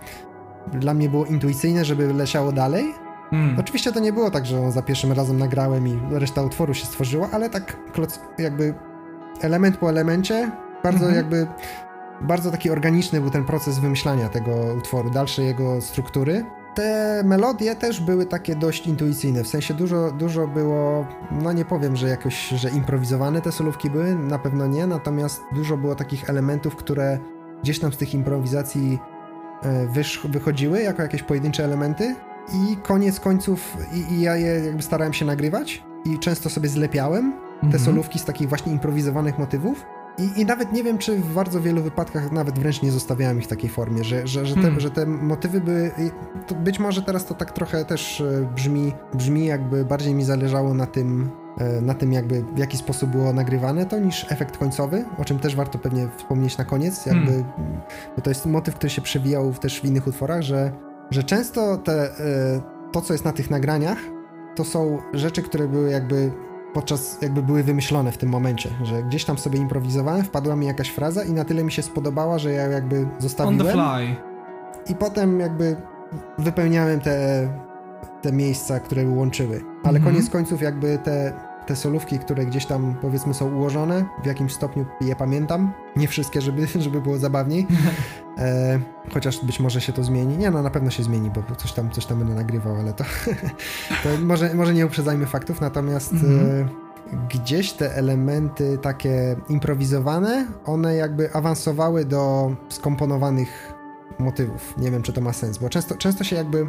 dla 0.73 0.93
mnie 0.93 1.09
było 1.09 1.25
intuicyjne, 1.25 1.85
żeby 1.85 2.13
leciało 2.13 2.51
dalej. 2.51 2.93
Mm. 3.31 3.59
Oczywiście 3.59 3.91
to 3.91 3.99
nie 3.99 4.13
było 4.13 4.31
tak, 4.31 4.45
że 4.45 4.71
za 4.71 4.81
pierwszym 4.81 5.11
razem 5.11 5.37
nagrałem 5.37 5.87
i 5.87 5.99
reszta 6.11 6.41
utworu 6.41 6.73
się 6.73 6.85
stworzyła, 6.85 7.29
ale 7.31 7.49
tak 7.49 7.77
jakby 8.37 8.73
element 9.41 9.77
po 9.77 9.89
elemencie, 9.89 10.51
bardzo 10.83 10.99
mm 10.99 11.13
-hmm. 11.13 11.17
jakby, 11.17 11.47
bardzo 12.21 12.51
taki 12.51 12.69
organiczny 12.69 13.21
był 13.21 13.29
ten 13.29 13.45
proces 13.45 13.79
wymyślania 13.79 14.29
tego 14.29 14.51
utworu, 14.77 15.09
dalszej 15.09 15.45
jego 15.45 15.81
struktury. 15.81 16.45
Te 16.75 17.21
melodie 17.25 17.75
też 17.75 18.01
były 18.01 18.25
takie 18.25 18.55
dość 18.55 18.87
intuicyjne, 18.87 19.43
w 19.43 19.47
sensie 19.47 19.73
dużo, 19.73 20.11
dużo 20.11 20.47
było, 20.47 21.07
no 21.31 21.53
nie 21.53 21.65
powiem, 21.65 21.95
że 21.95 22.07
jakoś, 22.07 22.49
że 22.49 22.69
improwizowane 22.69 23.41
te 23.41 23.51
solówki 23.51 23.89
były, 23.89 24.15
na 24.15 24.39
pewno 24.39 24.67
nie, 24.67 24.87
natomiast 24.87 25.41
dużo 25.55 25.77
było 25.77 25.95
takich 25.95 26.29
elementów, 26.29 26.75
które 26.75 27.19
gdzieś 27.63 27.79
tam 27.79 27.93
z 27.93 27.97
tych 27.97 28.13
improwizacji 28.13 28.99
wychodziły 30.29 30.81
jako 30.81 31.01
jakieś 31.01 31.23
pojedyncze 31.23 31.63
elementy 31.63 32.15
i 32.53 32.77
koniec 32.77 33.19
końców 33.19 33.77
i, 33.93 34.13
i, 34.13 34.21
ja 34.21 34.35
je 34.35 34.65
jakby 34.65 34.81
starałem 34.81 35.13
się 35.13 35.25
nagrywać 35.25 35.83
i 36.05 36.19
często 36.19 36.49
sobie 36.49 36.69
zlepiałem 36.69 37.33
te 37.59 37.65
mhm. 37.65 37.83
solówki 37.83 38.19
z 38.19 38.25
takich 38.25 38.49
właśnie 38.49 38.71
improwizowanych 38.71 39.39
motywów 39.39 39.85
i, 40.19 40.41
I, 40.41 40.45
nawet 40.45 40.73
nie 40.73 40.83
wiem, 40.83 40.97
czy 40.97 41.15
w 41.15 41.33
bardzo 41.33 41.61
wielu 41.61 41.83
wypadkach 41.83 42.31
nawet 42.31 42.59
wręcz 42.59 42.81
nie 42.81 42.91
zostawiałem 42.91 43.37
ich 43.37 43.45
w 43.45 43.47
takiej 43.47 43.69
formie, 43.69 44.03
że, 44.03 44.27
że, 44.27 44.45
że, 44.45 44.55
te, 44.55 44.61
hmm. 44.61 44.79
że 44.79 44.91
te 44.91 45.05
motywy 45.05 45.61
były. 45.61 45.91
być 46.63 46.79
może 46.79 47.01
teraz 47.01 47.25
to 47.25 47.33
tak 47.33 47.51
trochę 47.51 47.85
też 47.85 48.21
e, 48.21 48.49
brzmi, 48.55 48.93
brzmi, 49.13 49.45
jakby 49.45 49.85
bardziej 49.85 50.13
mi 50.13 50.23
zależało 50.23 50.73
na 50.73 50.85
tym, 50.85 51.29
e, 51.57 51.81
na 51.81 51.93
tym 51.93 52.13
jakby 52.13 52.43
w 52.55 52.57
jaki 52.57 52.77
sposób 52.77 53.09
było 53.09 53.33
nagrywane 53.33 53.85
to 53.85 53.99
niż 53.99 54.25
efekt 54.31 54.57
końcowy, 54.57 55.05
o 55.17 55.25
czym 55.25 55.39
też 55.39 55.55
warto 55.55 55.79
pewnie 55.79 56.09
wspomnieć 56.17 56.57
na 56.57 56.65
koniec, 56.65 57.05
jakby, 57.05 57.31
hmm. 57.31 57.81
bo 58.15 58.21
to 58.21 58.29
jest 58.29 58.45
motyw, 58.45 58.75
który 58.75 58.89
się 58.89 59.01
przewijał 59.01 59.53
też 59.53 59.81
w 59.81 59.85
innych 59.85 60.07
utworach, 60.07 60.41
że, 60.41 60.71
że 61.11 61.23
często 61.23 61.77
te, 61.77 61.93
e, 61.93 62.61
to, 62.91 63.01
co 63.01 63.13
jest 63.13 63.25
na 63.25 63.31
tych 63.31 63.49
nagraniach, 63.49 63.97
to 64.55 64.63
są 64.63 64.97
rzeczy, 65.13 65.41
które 65.41 65.67
były 65.67 65.89
jakby 65.89 66.31
podczas 66.73 67.21
jakby 67.21 67.43
były 67.43 67.63
wymyślone 67.63 68.11
w 68.11 68.17
tym 68.17 68.29
momencie, 68.29 68.69
że 68.83 69.03
gdzieś 69.03 69.25
tam 69.25 69.37
sobie 69.37 69.59
improwizowałem, 69.59 70.23
wpadła 70.23 70.55
mi 70.55 70.65
jakaś 70.65 70.89
fraza 70.89 71.23
i 71.23 71.33
na 71.33 71.45
tyle 71.45 71.63
mi 71.63 71.71
się 71.71 71.81
spodobała, 71.81 72.39
że 72.39 72.51
ja 72.51 72.67
jakby 72.67 73.07
zostawiłem. 73.19 73.61
On 73.61 73.65
the 73.67 73.73
fly. 73.73 74.15
I 74.91 74.95
potem 74.95 75.39
jakby 75.39 75.75
wypełniałem 76.37 76.99
te, 76.99 77.47
te 78.21 78.31
miejsca, 78.31 78.79
które 78.79 79.07
łączyły. 79.07 79.61
Ale 79.83 79.99
mm 79.99 80.01
-hmm. 80.01 80.13
koniec 80.13 80.29
końców 80.29 80.61
jakby 80.61 80.97
te 81.03 81.33
te 81.69 81.75
solówki, 81.75 82.19
które 82.19 82.45
gdzieś 82.45 82.65
tam 82.65 82.95
powiedzmy 83.01 83.33
są 83.33 83.55
ułożone, 83.55 84.05
w 84.23 84.25
jakimś 84.25 84.53
stopniu 84.53 84.85
je 85.01 85.15
pamiętam. 85.15 85.73
Nie 85.95 86.07
wszystkie, 86.07 86.41
żeby, 86.41 86.67
żeby 86.85 87.01
było 87.01 87.17
zabawniej. 87.17 87.67
E, 88.37 88.79
chociaż 89.13 89.45
być 89.45 89.59
może 89.59 89.81
się 89.81 89.93
to 89.93 90.03
zmieni. 90.03 90.37
Nie, 90.37 90.51
no 90.51 90.61
na 90.61 90.69
pewno 90.69 90.89
się 90.89 91.03
zmieni, 91.03 91.29
bo 91.29 91.55
coś 91.55 91.73
tam, 91.73 91.91
coś 91.91 92.05
tam 92.05 92.19
będę 92.19 92.33
nagrywał, 92.33 92.75
ale 92.75 92.93
to, 92.93 93.03
to 94.03 94.09
może, 94.21 94.53
może 94.53 94.73
nie 94.73 94.85
uprzedzajmy 94.85 95.25
faktów, 95.25 95.61
natomiast 95.61 96.13
mhm. 96.13 96.39
e, 96.39 96.67
gdzieś 97.29 97.73
te 97.73 97.95
elementy 97.95 98.77
takie 98.81 99.35
improwizowane, 99.49 100.47
one 100.65 100.95
jakby 100.95 101.33
awansowały 101.33 102.05
do 102.05 102.51
skomponowanych 102.69 103.73
motywów. 104.19 104.77
Nie 104.77 104.91
wiem, 104.91 105.01
czy 105.01 105.13
to 105.13 105.21
ma 105.21 105.33
sens, 105.33 105.57
bo 105.57 105.69
często, 105.69 105.95
często 105.95 106.23
się 106.23 106.35
jakby 106.35 106.67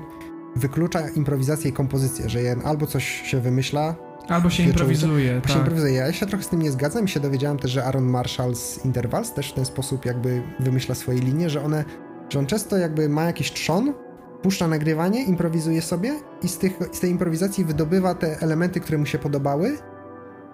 wyklucza 0.57 1.09
improwizację 1.09 1.71
i 1.71 1.73
kompozycję, 1.73 2.29
że 2.29 2.41
albo 2.65 2.87
coś 2.87 3.05
się 3.05 3.41
wymyśla, 3.41 3.95
Albo 4.31 4.51
się 4.51 4.63
improwizuje. 4.63 5.41
Tak. 5.41 5.51
się 5.51 5.59
improwizuje. 5.59 5.93
Ja 5.93 6.13
się 6.13 6.27
trochę 6.27 6.45
z 6.45 6.49
tym 6.49 6.63
nie 6.63 6.71
zgadzam 6.71 7.05
i 7.05 7.09
się 7.09 7.21
dowiedziałem 7.21 7.59
też, 7.59 7.71
że 7.71 7.85
Aaron 7.85 8.05
Marshall 8.05 8.55
z 8.55 8.85
Intervals 8.85 9.33
też 9.33 9.51
w 9.51 9.55
ten 9.55 9.65
sposób 9.65 10.05
jakby 10.05 10.43
wymyśla 10.61 10.95
swoje 10.95 11.19
linie, 11.19 11.51
że 11.51 11.63
one, 11.63 11.85
że 12.31 12.39
on 12.39 12.47
często 12.47 12.79
jakby 12.79 13.09
ma 13.09 13.25
jakiś 13.25 13.53
trzon, 13.53 13.95
puszcza 14.43 14.69
nagrywanie, 14.69 15.25
improwizuje 15.25 15.83
sobie 15.83 16.21
i 16.43 16.49
z, 16.49 16.59
tych, 16.59 16.79
z 16.93 17.01
tej 17.01 17.11
improwizacji 17.11 17.65
wydobywa 17.65 18.15
te 18.15 18.41
elementy, 18.41 18.81
które 18.81 18.99
mu 18.99 19.07
się 19.07 19.19
podobały 19.19 19.79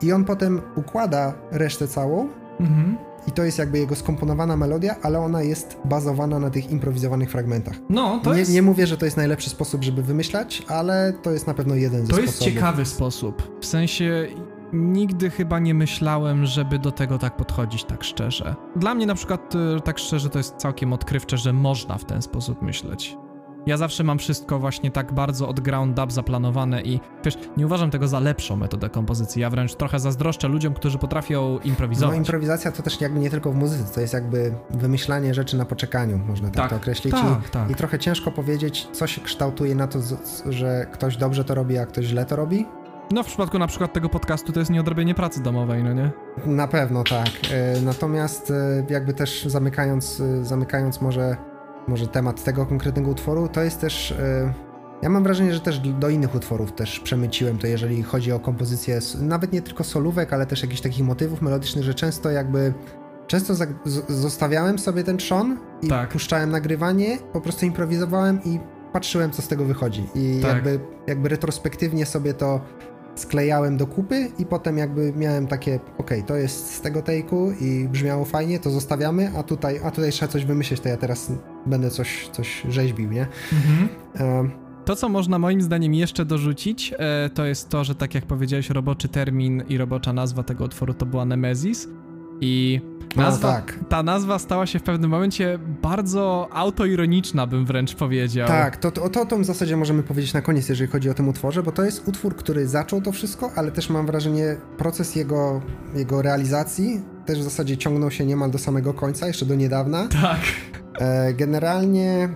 i 0.02 0.12
on 0.12 0.24
potem 0.24 0.60
układa 0.76 1.34
resztę 1.50 1.88
całą 1.88 2.28
mhm. 2.60 2.96
I 3.26 3.32
to 3.32 3.44
jest 3.44 3.58
jakby 3.58 3.78
jego 3.78 3.96
skomponowana 3.96 4.56
melodia, 4.56 4.96
ale 5.02 5.20
ona 5.20 5.42
jest 5.42 5.78
bazowana 5.84 6.38
na 6.38 6.50
tych 6.50 6.70
improwizowanych 6.70 7.30
fragmentach. 7.30 7.76
No, 7.90 8.20
to 8.24 8.32
nie, 8.32 8.38
jest... 8.38 8.52
nie 8.52 8.62
mówię, 8.62 8.86
że 8.86 8.96
to 8.96 9.04
jest 9.04 9.16
najlepszy 9.16 9.50
sposób, 9.50 9.84
żeby 9.84 10.02
wymyślać, 10.02 10.62
ale 10.68 11.12
to 11.22 11.30
jest 11.30 11.46
na 11.46 11.54
pewno 11.54 11.74
jeden 11.74 12.06
ze 12.06 12.06
to 12.06 12.14
sposobów. 12.14 12.38
To 12.38 12.44
jest 12.44 12.54
ciekawy 12.54 12.84
sposób. 12.84 13.58
W 13.60 13.66
sensie 13.66 14.28
nigdy 14.72 15.30
chyba 15.30 15.58
nie 15.58 15.74
myślałem, 15.74 16.46
żeby 16.46 16.78
do 16.78 16.92
tego 16.92 17.18
tak 17.18 17.36
podchodzić 17.36 17.84
tak 17.84 18.04
szczerze. 18.04 18.54
Dla 18.76 18.94
mnie 18.94 19.06
na 19.06 19.14
przykład 19.14 19.54
y, 19.54 19.80
tak 19.80 19.98
szczerze 19.98 20.30
to 20.30 20.38
jest 20.38 20.56
całkiem 20.56 20.92
odkrywcze, 20.92 21.36
że 21.36 21.52
można 21.52 21.98
w 21.98 22.04
ten 22.04 22.22
sposób 22.22 22.62
myśleć. 22.62 23.16
Ja 23.66 23.76
zawsze 23.76 24.04
mam 24.04 24.18
wszystko 24.18 24.58
właśnie 24.58 24.90
tak 24.90 25.12
bardzo 25.12 25.48
od 25.48 25.60
ground 25.60 25.98
up 25.98 26.12
zaplanowane 26.12 26.82
i 26.82 27.00
wiesz, 27.24 27.38
nie 27.56 27.66
uważam 27.66 27.90
tego 27.90 28.08
za 28.08 28.20
lepszą 28.20 28.56
metodę 28.56 28.90
kompozycji. 28.90 29.42
Ja 29.42 29.50
wręcz 29.50 29.74
trochę 29.74 29.98
zazdroszczę 29.98 30.48
ludziom, 30.48 30.74
którzy 30.74 30.98
potrafią 30.98 31.58
improwizować. 31.64 32.12
No 32.14 32.18
improwizacja 32.18 32.72
to 32.72 32.82
też 32.82 33.00
jakby 33.00 33.18
nie 33.18 33.30
tylko 33.30 33.52
w 33.52 33.54
muzyce, 33.54 33.94
to 33.94 34.00
jest 34.00 34.14
jakby 34.14 34.54
wymyślanie 34.70 35.34
rzeczy 35.34 35.56
na 35.56 35.64
poczekaniu, 35.64 36.18
można 36.18 36.50
tak, 36.50 36.56
tak 36.56 36.70
to 36.70 36.76
określić. 36.76 37.14
Tak, 37.14 37.46
I, 37.48 37.50
tak. 37.50 37.70
I 37.70 37.74
trochę 37.74 37.98
ciężko 37.98 38.30
powiedzieć, 38.30 38.88
co 38.92 39.06
się 39.06 39.20
kształtuje 39.20 39.74
na 39.74 39.86
to, 39.86 39.98
że 40.48 40.86
ktoś 40.92 41.16
dobrze 41.16 41.44
to 41.44 41.54
robi, 41.54 41.78
a 41.78 41.86
ktoś 41.86 42.04
źle 42.04 42.24
to 42.24 42.36
robi. 42.36 42.66
No 43.12 43.22
w 43.22 43.26
przypadku 43.26 43.58
na 43.58 43.66
przykład 43.66 43.92
tego 43.92 44.08
podcastu 44.08 44.52
to 44.52 44.60
jest 44.60 44.70
nieodrobienie 44.70 45.14
pracy 45.14 45.42
domowej, 45.42 45.84
no 45.84 45.92
nie? 45.92 46.10
Na 46.46 46.68
pewno 46.68 47.04
tak. 47.04 47.28
E, 47.52 47.80
natomiast 47.80 48.50
e, 48.50 48.84
jakby 48.90 49.14
też 49.14 49.44
zamykając, 49.44 50.20
e, 50.20 50.44
zamykając 50.44 51.00
może 51.00 51.36
może 51.88 52.06
temat 52.06 52.44
tego 52.44 52.66
konkretnego 52.66 53.10
utworu, 53.10 53.48
to 53.48 53.62
jest 53.62 53.80
też. 53.80 54.12
E, 54.12 54.52
ja 55.02 55.08
mam 55.08 55.22
wrażenie, 55.22 55.54
że 55.54 55.60
też 55.60 55.78
do 55.78 56.08
innych 56.08 56.34
utworów 56.34 56.72
też 56.72 57.00
przemyciłem 57.00 57.58
to, 57.58 57.66
jeżeli 57.66 58.02
chodzi 58.02 58.32
o 58.32 58.40
kompozycję, 58.40 58.98
nawet 59.20 59.52
nie 59.52 59.62
tylko 59.62 59.84
solówek, 59.84 60.32
ale 60.32 60.46
też 60.46 60.62
jakichś 60.62 60.80
takich 60.80 61.04
motywów 61.04 61.42
melodycznych, 61.42 61.84
że 61.84 61.94
często 61.94 62.30
jakby. 62.30 62.74
Często 63.26 63.54
zostawiałem 64.08 64.78
sobie 64.78 65.04
ten 65.04 65.16
trzon 65.16 65.58
i 65.82 65.88
tak. 65.88 66.08
puszczałem 66.08 66.50
nagrywanie, 66.50 67.18
po 67.32 67.40
prostu 67.40 67.66
improwizowałem 67.66 68.40
i 68.44 68.60
patrzyłem, 68.92 69.30
co 69.30 69.42
z 69.42 69.48
tego 69.48 69.64
wychodzi. 69.64 70.06
I 70.14 70.38
tak. 70.42 70.54
jakby, 70.54 70.80
jakby 71.06 71.28
retrospektywnie 71.28 72.06
sobie 72.06 72.34
to 72.34 72.60
sklejałem 73.16 73.76
do 73.76 73.86
kupy 73.86 74.30
i 74.38 74.46
potem 74.46 74.78
jakby 74.78 75.12
miałem 75.16 75.46
takie, 75.46 75.80
ok, 75.98 76.10
to 76.26 76.36
jest 76.36 76.74
z 76.74 76.80
tego 76.80 77.00
take'u 77.00 77.62
i 77.62 77.88
brzmiało 77.88 78.24
fajnie, 78.24 78.58
to 78.58 78.70
zostawiamy, 78.70 79.32
a 79.36 79.42
tutaj, 79.42 79.80
a 79.84 79.90
tutaj 79.90 80.12
trzeba 80.12 80.32
coś 80.32 80.44
wymyślić, 80.44 80.80
to 80.80 80.88
ja 80.88 80.96
teraz 80.96 81.32
będę 81.66 81.90
coś, 81.90 82.28
coś 82.32 82.62
rzeźbił, 82.68 83.10
nie? 83.10 83.26
Mhm. 83.52 84.50
To, 84.84 84.96
co 84.96 85.08
można 85.08 85.38
moim 85.38 85.62
zdaniem 85.62 85.94
jeszcze 85.94 86.24
dorzucić, 86.24 86.94
e, 86.98 87.30
to 87.34 87.44
jest 87.44 87.68
to, 87.68 87.84
że 87.84 87.94
tak 87.94 88.14
jak 88.14 88.26
powiedziałeś, 88.26 88.70
roboczy 88.70 89.08
termin 89.08 89.62
i 89.68 89.78
robocza 89.78 90.12
nazwa 90.12 90.42
tego 90.42 90.64
utworu 90.64 90.94
to 90.94 91.06
była 91.06 91.24
Nemesis. 91.24 91.88
I 92.40 92.80
nazwa, 93.16 93.52
tak. 93.52 93.78
ta 93.88 94.02
nazwa 94.02 94.38
stała 94.38 94.66
się 94.66 94.78
w 94.78 94.82
pewnym 94.82 95.10
momencie 95.10 95.58
bardzo 95.82 96.48
autoironiczna, 96.52 97.46
bym 97.46 97.66
wręcz 97.66 97.94
powiedział. 97.94 98.48
Tak, 98.48 98.76
to, 98.76 98.90
to, 98.90 99.08
to, 99.08 99.26
to 99.26 99.38
w 99.38 99.44
zasadzie 99.44 99.76
możemy 99.76 100.02
powiedzieć 100.02 100.34
na 100.34 100.42
koniec, 100.42 100.68
jeżeli 100.68 100.90
chodzi 100.90 101.10
o 101.10 101.14
tym 101.14 101.28
utworze, 101.28 101.62
bo 101.62 101.72
to 101.72 101.84
jest 101.84 102.08
utwór, 102.08 102.36
który 102.36 102.68
zaczął 102.68 103.00
to 103.00 103.12
wszystko, 103.12 103.50
ale 103.56 103.72
też 103.72 103.90
mam 103.90 104.06
wrażenie, 104.06 104.56
proces 104.78 105.16
jego, 105.16 105.60
jego 105.94 106.22
realizacji 106.22 107.00
też 107.26 107.38
w 107.38 107.42
zasadzie 107.42 107.76
ciągnął 107.76 108.10
się 108.10 108.26
niemal 108.26 108.50
do 108.50 108.58
samego 108.58 108.94
końca, 108.94 109.26
jeszcze 109.26 109.46
do 109.46 109.54
niedawna. 109.54 110.08
Tak. 110.08 110.40
E, 110.98 111.34
generalnie 111.34 112.28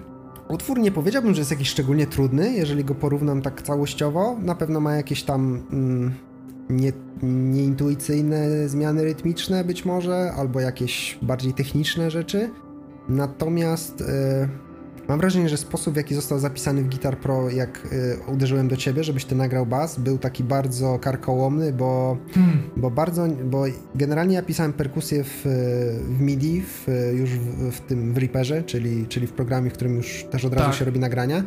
utwór 0.49 0.79
nie 0.79 0.93
powiedziałbym, 0.93 1.35
że 1.35 1.41
jest 1.41 1.51
jakiś 1.51 1.69
szczególnie 1.69 2.07
trudny, 2.07 2.53
jeżeli 2.53 2.85
go 2.85 2.95
porównam 2.95 3.43
tak 3.43 3.63
całościowo. 3.63 4.37
Na 4.43 4.55
pewno 4.55 4.81
ma 4.81 4.95
jakieś 4.95 5.23
tam 5.23 5.63
mm, 5.73 6.15
nie, 6.71 6.93
nieintuicyjne 7.23 8.69
zmiany 8.69 9.05
rytmiczne 9.05 9.65
być 9.65 9.85
może, 9.85 10.33
albo 10.33 10.61
jakieś 10.61 11.19
bardziej 11.23 11.53
techniczne 11.53 12.11
rzeczy. 12.11 12.51
Natomiast 13.09 14.01
e, 14.01 14.49
mam 15.09 15.19
wrażenie, 15.19 15.49
że 15.49 15.57
sposób 15.57 15.95
w 15.95 15.97
jaki 15.97 16.15
został 16.15 16.39
zapisany 16.39 16.83
w 16.83 16.89
Guitar 16.89 17.19
Pro, 17.19 17.51
jak 17.51 17.89
e, 18.27 18.33
uderzyłem 18.33 18.69
do 18.69 18.77
ciebie, 18.77 19.05
żebyś 19.05 19.25
ty 19.25 19.35
nagrał 19.35 19.67
bas, 19.67 19.99
był 19.99 20.19
taki 20.19 20.45
bardzo 20.45 20.99
karkołomny, 20.99 21.73
bo, 21.73 22.17
hmm. 22.35 22.59
bo 22.77 22.91
bardzo, 22.91 23.27
bo 23.45 23.65
generalnie 23.95 24.35
ja 24.35 24.43
pisałem 24.43 24.73
perkusję 24.73 25.25
w, 25.25 25.43
w 26.09 26.21
MIDI, 26.21 26.63
w, 26.63 26.87
już 27.15 27.31
w, 27.31 27.71
w, 27.71 27.81
tym 27.81 28.15
w 28.15 28.19
Reaperze, 28.19 28.63
czyli, 28.63 29.07
czyli 29.07 29.27
w 29.27 29.33
programie, 29.33 29.71
w 29.71 29.73
którym 29.73 29.97
już 29.97 30.25
też 30.31 30.45
od 30.45 30.53
razu 30.53 30.67
tak. 30.67 30.75
się 30.75 30.85
robi 30.85 30.99
nagrania. 30.99 31.45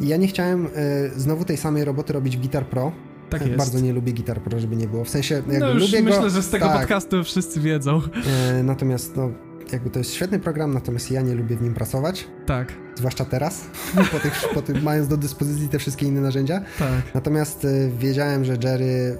I 0.00 0.08
ja 0.08 0.16
nie 0.16 0.26
chciałem 0.26 0.66
e, 0.66 0.68
znowu 1.16 1.44
tej 1.44 1.56
samej 1.56 1.84
roboty 1.84 2.12
robić 2.12 2.36
w 2.36 2.40
Guitar 2.40 2.66
Pro, 2.66 2.92
tak 3.30 3.46
jest. 3.46 3.58
Bardzo 3.58 3.80
nie 3.80 3.92
lubię 3.92 4.12
Guitar 4.12 4.40
Pro, 4.40 4.60
żeby 4.60 4.76
nie 4.76 4.88
było. 4.88 5.04
W 5.04 5.08
sensie, 5.08 5.34
jakby 5.34 5.58
no 5.58 5.70
już 5.70 5.82
lubię 5.82 6.02
myślę, 6.02 6.20
go, 6.20 6.30
że 6.30 6.42
z 6.42 6.50
tego 6.50 6.66
tak. 6.66 6.78
podcastu 6.78 7.24
wszyscy 7.24 7.60
wiedzą. 7.60 8.00
E, 8.26 8.62
natomiast, 8.62 9.16
no, 9.16 9.30
jakby 9.72 9.90
to 9.90 9.98
jest 9.98 10.14
świetny 10.14 10.38
program, 10.38 10.74
natomiast 10.74 11.10
ja 11.10 11.20
nie 11.20 11.34
lubię 11.34 11.56
w 11.56 11.62
nim 11.62 11.74
pracować. 11.74 12.28
Tak. 12.46 12.72
Zwłaszcza 12.94 13.24
teraz, 13.24 13.66
po, 14.12 14.18
tych, 14.18 14.44
po 14.54 14.62
tym, 14.62 14.82
mając 14.82 15.08
do 15.08 15.16
dyspozycji 15.16 15.68
te 15.68 15.78
wszystkie 15.78 16.06
inne 16.06 16.20
narzędzia. 16.20 16.60
Tak. 16.78 17.14
Natomiast 17.14 17.64
e, 17.64 17.88
wiedziałem, 17.98 18.44
że 18.44 18.56
Jerry, 18.64 19.18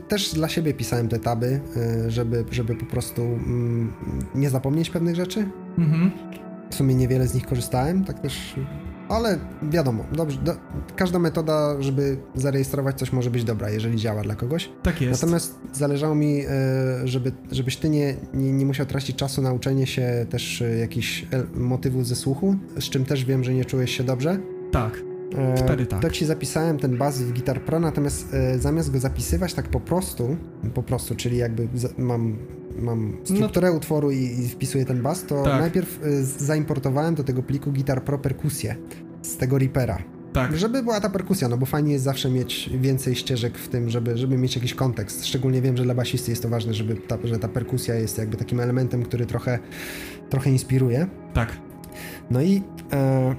e, 0.00 0.08
też 0.08 0.34
dla 0.34 0.48
siebie 0.48 0.74
pisałem 0.74 1.08
te 1.08 1.18
taby, 1.18 1.60
e, 1.76 2.10
żeby, 2.10 2.44
żeby 2.50 2.74
po 2.74 2.86
prostu 2.86 3.22
mm, 3.22 3.92
nie 4.34 4.50
zapomnieć 4.50 4.90
pewnych 4.90 5.16
rzeczy. 5.16 5.48
Mhm. 5.78 6.10
W 6.70 6.74
sumie 6.74 6.94
niewiele 6.94 7.26
z 7.26 7.34
nich 7.34 7.46
korzystałem, 7.46 8.04
tak 8.04 8.20
też 8.20 8.54
ale 9.08 9.38
wiadomo, 9.62 10.04
dobrze, 10.12 10.38
do, 10.38 10.52
każda 10.96 11.18
metoda, 11.18 11.82
żeby 11.82 12.16
zarejestrować 12.34 12.98
coś 12.98 13.12
może 13.12 13.30
być 13.30 13.44
dobra, 13.44 13.70
jeżeli 13.70 13.96
działa 13.96 14.22
dla 14.22 14.34
kogoś. 14.34 14.70
Tak 14.82 15.00
jest. 15.00 15.22
Natomiast 15.22 15.58
zależało 15.72 16.14
mi, 16.14 16.40
e, 16.40 16.48
żeby, 17.04 17.32
żebyś 17.52 17.76
ty 17.76 17.88
nie, 17.88 18.16
nie, 18.34 18.52
nie 18.52 18.66
musiał 18.66 18.86
tracić 18.86 19.16
czasu 19.16 19.42
na 19.42 19.52
uczenie 19.52 19.86
się 19.86 20.26
też 20.30 20.62
e, 20.62 20.76
jakichś 20.78 21.26
motywów 21.54 22.06
ze 22.06 22.16
słuchu, 22.16 22.56
z 22.80 22.84
czym 22.84 23.04
też 23.04 23.24
wiem, 23.24 23.44
że 23.44 23.54
nie 23.54 23.64
czułeś 23.64 23.96
się 23.96 24.04
dobrze. 24.04 24.38
Tak. 24.72 25.15
E, 25.34 25.56
Wtedy 25.56 25.86
tak. 25.86 26.02
Tak 26.02 26.12
ci 26.12 26.26
zapisałem 26.26 26.78
ten 26.78 26.96
bas 26.96 27.22
w 27.22 27.32
Guitar 27.32 27.60
Pro, 27.60 27.80
natomiast 27.80 28.36
zamiast 28.58 28.92
go 28.92 28.98
zapisywać 28.98 29.54
tak 29.54 29.68
po 29.68 29.80
prostu, 29.80 30.36
po 30.74 30.82
prostu, 30.82 31.14
czyli 31.14 31.36
jakby 31.36 31.68
mam 31.98 32.36
mam 32.78 33.16
strukturę 33.24 33.70
no. 33.70 33.76
utworu 33.76 34.10
i, 34.10 34.16
i, 34.16 34.48
wpisuję 34.48 34.84
ten 34.84 35.02
bas, 35.02 35.24
to 35.24 35.42
tak. 35.42 35.60
najpierw 35.60 36.04
y, 36.04 36.24
zaimportowałem 36.24 37.14
do 37.14 37.24
tego 37.24 37.42
pliku 37.42 37.72
Guitar 37.72 38.04
Pro 38.04 38.18
perkusję 38.18 38.76
z 39.22 39.36
tego 39.36 39.58
Reapera. 39.58 39.98
Tak. 40.32 40.56
Żeby 40.56 40.82
była 40.82 41.00
ta 41.00 41.10
perkusja, 41.10 41.48
no 41.48 41.56
bo 41.56 41.66
fajnie 41.66 41.92
jest 41.92 42.04
zawsze 42.04 42.30
mieć 42.30 42.70
więcej 42.80 43.14
ścieżek 43.14 43.58
w 43.58 43.68
tym, 43.68 43.90
żeby, 43.90 44.16
żeby 44.16 44.38
mieć 44.38 44.56
jakiś 44.56 44.74
kontekst. 44.74 45.26
Szczególnie 45.26 45.62
wiem, 45.62 45.76
że 45.76 45.82
dla 45.84 45.94
basisty 45.94 46.30
jest 46.30 46.42
to 46.42 46.48
ważne, 46.48 46.74
żeby 46.74 46.94
ta, 46.94 47.18
że 47.24 47.38
ta 47.38 47.48
perkusja 47.48 47.94
jest 47.94 48.18
jakby 48.18 48.36
takim 48.36 48.60
elementem, 48.60 49.02
który 49.02 49.26
trochę, 49.26 49.58
trochę 50.30 50.50
inspiruje. 50.50 51.06
Tak. 51.34 51.56
No 52.30 52.42
i 52.42 52.62
e, 52.92 53.34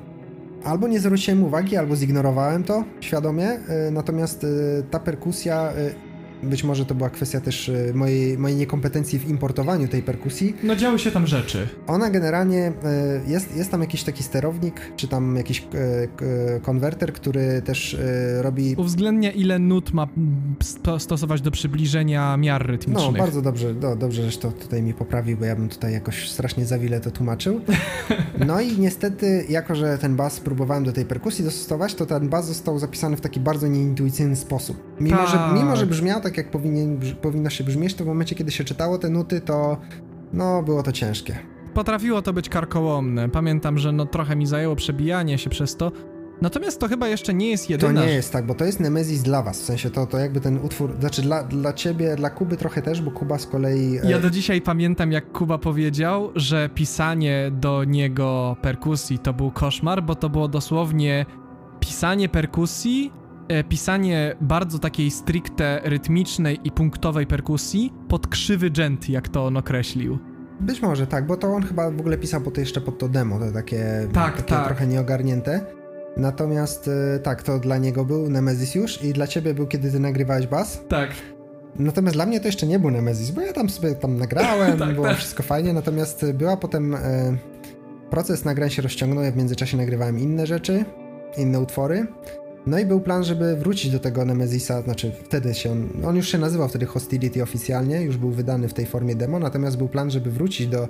albo 0.67 0.87
nie 0.87 0.99
zwróciłem 0.99 1.43
uwagi, 1.43 1.77
albo 1.77 1.95
zignorowałem 1.95 2.63
to 2.63 2.83
świadomie, 3.01 3.47
e, 3.49 3.91
natomiast 3.91 4.43
e, 4.43 4.47
ta 4.91 4.99
perkusja 4.99 5.71
e, 5.71 6.06
być 6.43 6.63
może 6.63 6.85
to 6.85 6.95
była 6.95 7.09
kwestia 7.09 7.41
też 7.41 7.69
e, 7.69 7.93
mojej, 7.93 8.37
mojej 8.37 8.57
niekompetencji 8.57 9.19
w 9.19 9.29
importowaniu 9.29 9.87
tej 9.87 10.01
perkusji. 10.01 10.55
No 10.63 10.75
działy 10.75 10.99
się 10.99 11.11
tam 11.11 11.27
rzeczy. 11.27 11.67
Ona 11.87 12.09
generalnie, 12.09 12.71
e, 12.83 13.21
jest, 13.27 13.57
jest 13.57 13.71
tam 13.71 13.81
jakiś 13.81 14.03
taki 14.03 14.23
sterownik, 14.23 14.73
czy 14.95 15.07
tam 15.07 15.35
jakiś 15.35 15.67
e, 15.73 16.59
konwerter, 16.59 17.13
który 17.13 17.61
też 17.61 17.97
robi... 18.41 18.75
Uwzględnia 18.77 19.31
ile 19.31 19.59
nut 19.59 19.93
ma 19.93 20.07
stosować 20.97 21.41
do 21.41 21.51
przybliżenia 21.51 22.37
miar 22.37 22.67
rytmicznych. 22.67 23.13
No, 23.13 23.19
bardzo 23.19 23.41
dobrze, 23.41 23.73
do, 23.73 23.95
dobrze, 23.95 24.31
że 24.31 24.37
to 24.37 24.51
tutaj 24.51 24.81
mi 24.81 24.93
poprawił, 24.93 25.37
bo 25.37 25.45
ja 25.45 25.55
bym 25.55 25.69
tutaj 25.69 25.93
jakoś 25.93 26.29
strasznie 26.29 26.65
za 26.65 26.79
wiele 26.79 26.99
to 26.99 27.11
tłumaczył. 27.11 27.61
No 28.47 28.61
i 28.61 28.79
niestety, 28.79 29.45
jako 29.49 29.75
że 29.75 29.97
ten 29.97 30.15
bas 30.15 30.39
próbowałem 30.39 30.83
do 30.83 30.93
tej 30.93 31.05
perkusji 31.05 31.45
dostosować, 31.45 31.95
to 31.95 32.05
ten 32.05 32.29
bas 32.29 32.47
został 32.47 32.79
zapisany 32.79 33.17
w 33.17 33.21
taki 33.21 33.39
bardzo 33.39 33.67
nieintuicyjny 33.67 34.35
sposób. 34.35 34.83
Mimo, 34.99 35.27
że, 35.27 35.39
mimo 35.53 35.75
że 35.75 35.85
brzmiał 35.85 36.21
tak 36.21 36.26
jak 36.37 36.51
powinien, 36.51 36.99
powinno 37.21 37.49
się 37.49 37.63
brzmieć, 37.63 37.93
to 37.93 38.03
w 38.03 38.07
momencie, 38.07 38.35
kiedy 38.35 38.51
się 38.51 38.63
czytało 38.63 38.97
te 38.97 39.09
nuty, 39.09 39.41
to 39.41 39.77
no, 40.33 40.63
było 40.63 40.83
to 40.83 40.91
ciężkie. 40.91 41.37
Potrafiło 41.73 42.21
to 42.21 42.33
być 42.33 42.49
karkołomne. 42.49 43.29
Pamiętam, 43.29 43.77
że 43.77 43.91
no 43.91 44.05
trochę 44.05 44.35
mi 44.35 44.45
zajęło 44.45 44.75
przebijanie 44.75 45.37
się 45.37 45.49
przez 45.49 45.75
to. 45.75 45.91
Natomiast 46.41 46.79
to 46.79 46.87
chyba 46.87 47.07
jeszcze 47.07 47.33
nie 47.33 47.49
jest 47.49 47.69
jedyna... 47.69 48.01
To 48.01 48.07
nie 48.07 48.13
jest 48.13 48.33
tak, 48.33 48.45
bo 48.45 48.55
to 48.55 48.65
jest 48.65 48.79
Nemesis 48.79 49.21
dla 49.21 49.41
was, 49.41 49.61
w 49.61 49.65
sensie 49.65 49.89
to, 49.89 50.05
to 50.05 50.17
jakby 50.17 50.41
ten 50.41 50.57
utwór, 50.57 50.95
znaczy 50.99 51.21
dla, 51.21 51.43
dla 51.43 51.73
ciebie, 51.73 52.15
dla 52.15 52.29
Kuby 52.29 52.57
trochę 52.57 52.81
też, 52.81 53.01
bo 53.01 53.11
Kuba 53.11 53.37
z 53.37 53.47
kolei... 53.47 53.97
E, 53.97 54.11
ja 54.11 54.19
do 54.19 54.29
dzisiaj 54.29 54.61
pamiętam, 54.61 55.11
jak 55.11 55.31
Kuba 55.31 55.57
powiedział, 55.57 56.31
że 56.35 56.69
pisanie 56.69 57.51
do 57.51 57.83
niego 57.83 58.55
perkusji 58.61 59.19
to 59.19 59.33
był 59.33 59.51
koszmar, 59.51 60.03
bo 60.03 60.15
to 60.15 60.29
było 60.29 60.47
dosłownie 60.47 61.25
pisanie 61.79 62.29
perkusji 62.29 63.11
pisanie 63.69 64.35
bardzo 64.41 64.79
takiej 64.79 65.11
stricte 65.11 65.81
rytmicznej 65.83 66.59
i 66.63 66.71
punktowej 66.71 67.27
perkusji 67.27 67.93
pod 68.07 68.27
krzywy 68.27 68.71
dżent, 68.71 69.09
jak 69.09 69.29
to 69.29 69.45
on 69.45 69.57
określił. 69.57 70.19
Być 70.59 70.81
może 70.81 71.07
tak, 71.07 71.27
bo 71.27 71.37
to 71.37 71.47
on 71.47 71.63
chyba 71.63 71.91
w 71.91 71.99
ogóle 71.99 72.17
pisał 72.17 72.41
po 72.41 72.51
to 72.51 72.59
jeszcze 72.59 72.81
pod 72.81 72.99
to 72.99 73.09
demo, 73.09 73.39
to 73.39 73.51
takie, 73.51 74.07
tak, 74.13 74.37
takie 74.37 74.49
tak. 74.49 74.65
trochę 74.65 74.87
nieogarnięte. 74.87 75.65
Natomiast 76.17 76.89
e, 77.15 77.19
tak, 77.19 77.43
to 77.43 77.59
dla 77.59 77.77
niego 77.77 78.05
był 78.05 78.29
Nemesis 78.29 78.75
już 78.75 79.03
i 79.03 79.13
dla 79.13 79.27
ciebie 79.27 79.53
był, 79.53 79.67
kiedy 79.67 79.91
ty 79.91 79.99
nagrywałeś 79.99 80.47
bas. 80.47 80.81
Tak. 80.89 81.09
Natomiast 81.79 82.15
dla 82.15 82.25
mnie 82.25 82.39
to 82.39 82.47
jeszcze 82.47 82.67
nie 82.67 82.79
był 82.79 82.91
Nemesis, 82.91 83.31
bo 83.31 83.41
ja 83.41 83.53
tam 83.53 83.69
sobie 83.69 83.95
tam 83.95 84.17
nagrałem, 84.17 84.77
tak, 84.79 84.93
było 84.93 85.07
tak. 85.07 85.17
wszystko 85.17 85.43
fajnie, 85.43 85.73
natomiast 85.73 86.31
była 86.33 86.57
potem 86.57 86.95
e, 86.95 87.37
proces 88.09 88.45
nagrań 88.45 88.69
się 88.69 88.81
rozciągnął, 88.81 89.23
ja 89.23 89.31
w 89.31 89.37
międzyczasie 89.37 89.77
nagrywałem 89.77 90.19
inne 90.19 90.47
rzeczy, 90.47 90.85
inne 91.37 91.59
utwory 91.59 92.07
no 92.67 92.79
i 92.79 92.85
był 92.85 93.01
plan, 93.01 93.23
żeby 93.23 93.55
wrócić 93.55 93.91
do 93.91 93.99
tego 93.99 94.25
Nemesisa, 94.25 94.81
znaczy 94.81 95.11
wtedy 95.23 95.53
się 95.53 95.71
on, 95.71 95.89
on 96.05 96.15
już 96.15 96.27
się 96.27 96.37
nazywał 96.37 96.67
wtedy 96.67 96.85
Hostility 96.85 97.43
oficjalnie, 97.43 98.01
już 98.01 98.17
był 98.17 98.31
wydany 98.31 98.67
w 98.67 98.73
tej 98.73 98.85
formie 98.85 99.15
demo, 99.15 99.39
natomiast 99.39 99.77
był 99.77 99.87
plan, 99.87 100.11
żeby 100.11 100.31
wrócić 100.31 100.67
do 100.67 100.87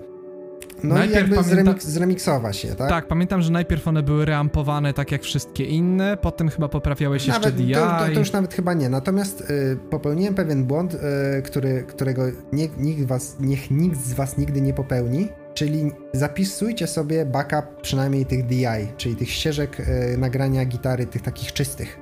no 0.84 0.96
najpierw 0.96 1.16
i 1.16 1.20
jakby 1.20 1.36
pamięta... 1.36 1.64
zremik 1.64 1.84
zremiksować 1.84 2.64
je, 2.64 2.76
tak? 2.76 2.90
Tak, 2.90 3.08
pamiętam, 3.08 3.42
że 3.42 3.52
najpierw 3.52 3.88
one 3.88 4.04
były 4.04 4.26
reampowane 4.26 4.94
tak 4.94 5.12
jak 5.12 5.24
wszystkie 5.24 5.64
inne, 5.64 6.18
potem 6.22 6.50
chyba 6.50 6.68
poprawiałeś 6.70 7.28
nawet, 7.28 7.46
jeszcze 7.46 7.64
DI. 7.64 7.74
To, 7.74 7.80
to, 7.80 8.14
to, 8.14 8.20
już 8.20 8.32
nawet 8.32 8.54
chyba 8.54 8.74
nie, 8.74 8.90
natomiast 8.90 9.42
y, 9.42 9.78
popełniłem 9.90 10.36
pewien 10.36 10.66
błąd, 10.66 10.94
y, 10.94 11.42
który, 11.42 11.84
którego 11.84 12.24
nie, 12.52 12.68
nikt 12.78 13.06
was, 13.06 13.36
niech 13.40 13.72
nikt 13.72 14.06
z 14.06 14.14
was 14.14 14.38
nigdy 14.38 14.62
nie 14.62 14.74
popełni, 14.74 15.30
czyli 15.58 15.92
zapisujcie 16.14 16.88
sobie 16.88 17.26
backup 17.26 17.82
przynajmniej 17.82 18.26
tych 18.26 18.46
DI, 18.46 18.66
czyli 18.98 19.16
tych 19.16 19.32
ścieżek 19.32 19.80
y, 19.80 20.18
nagrania 20.18 20.66
gitary, 20.66 21.06
tych 21.06 21.22
takich 21.22 21.54
czystych. 21.54 22.00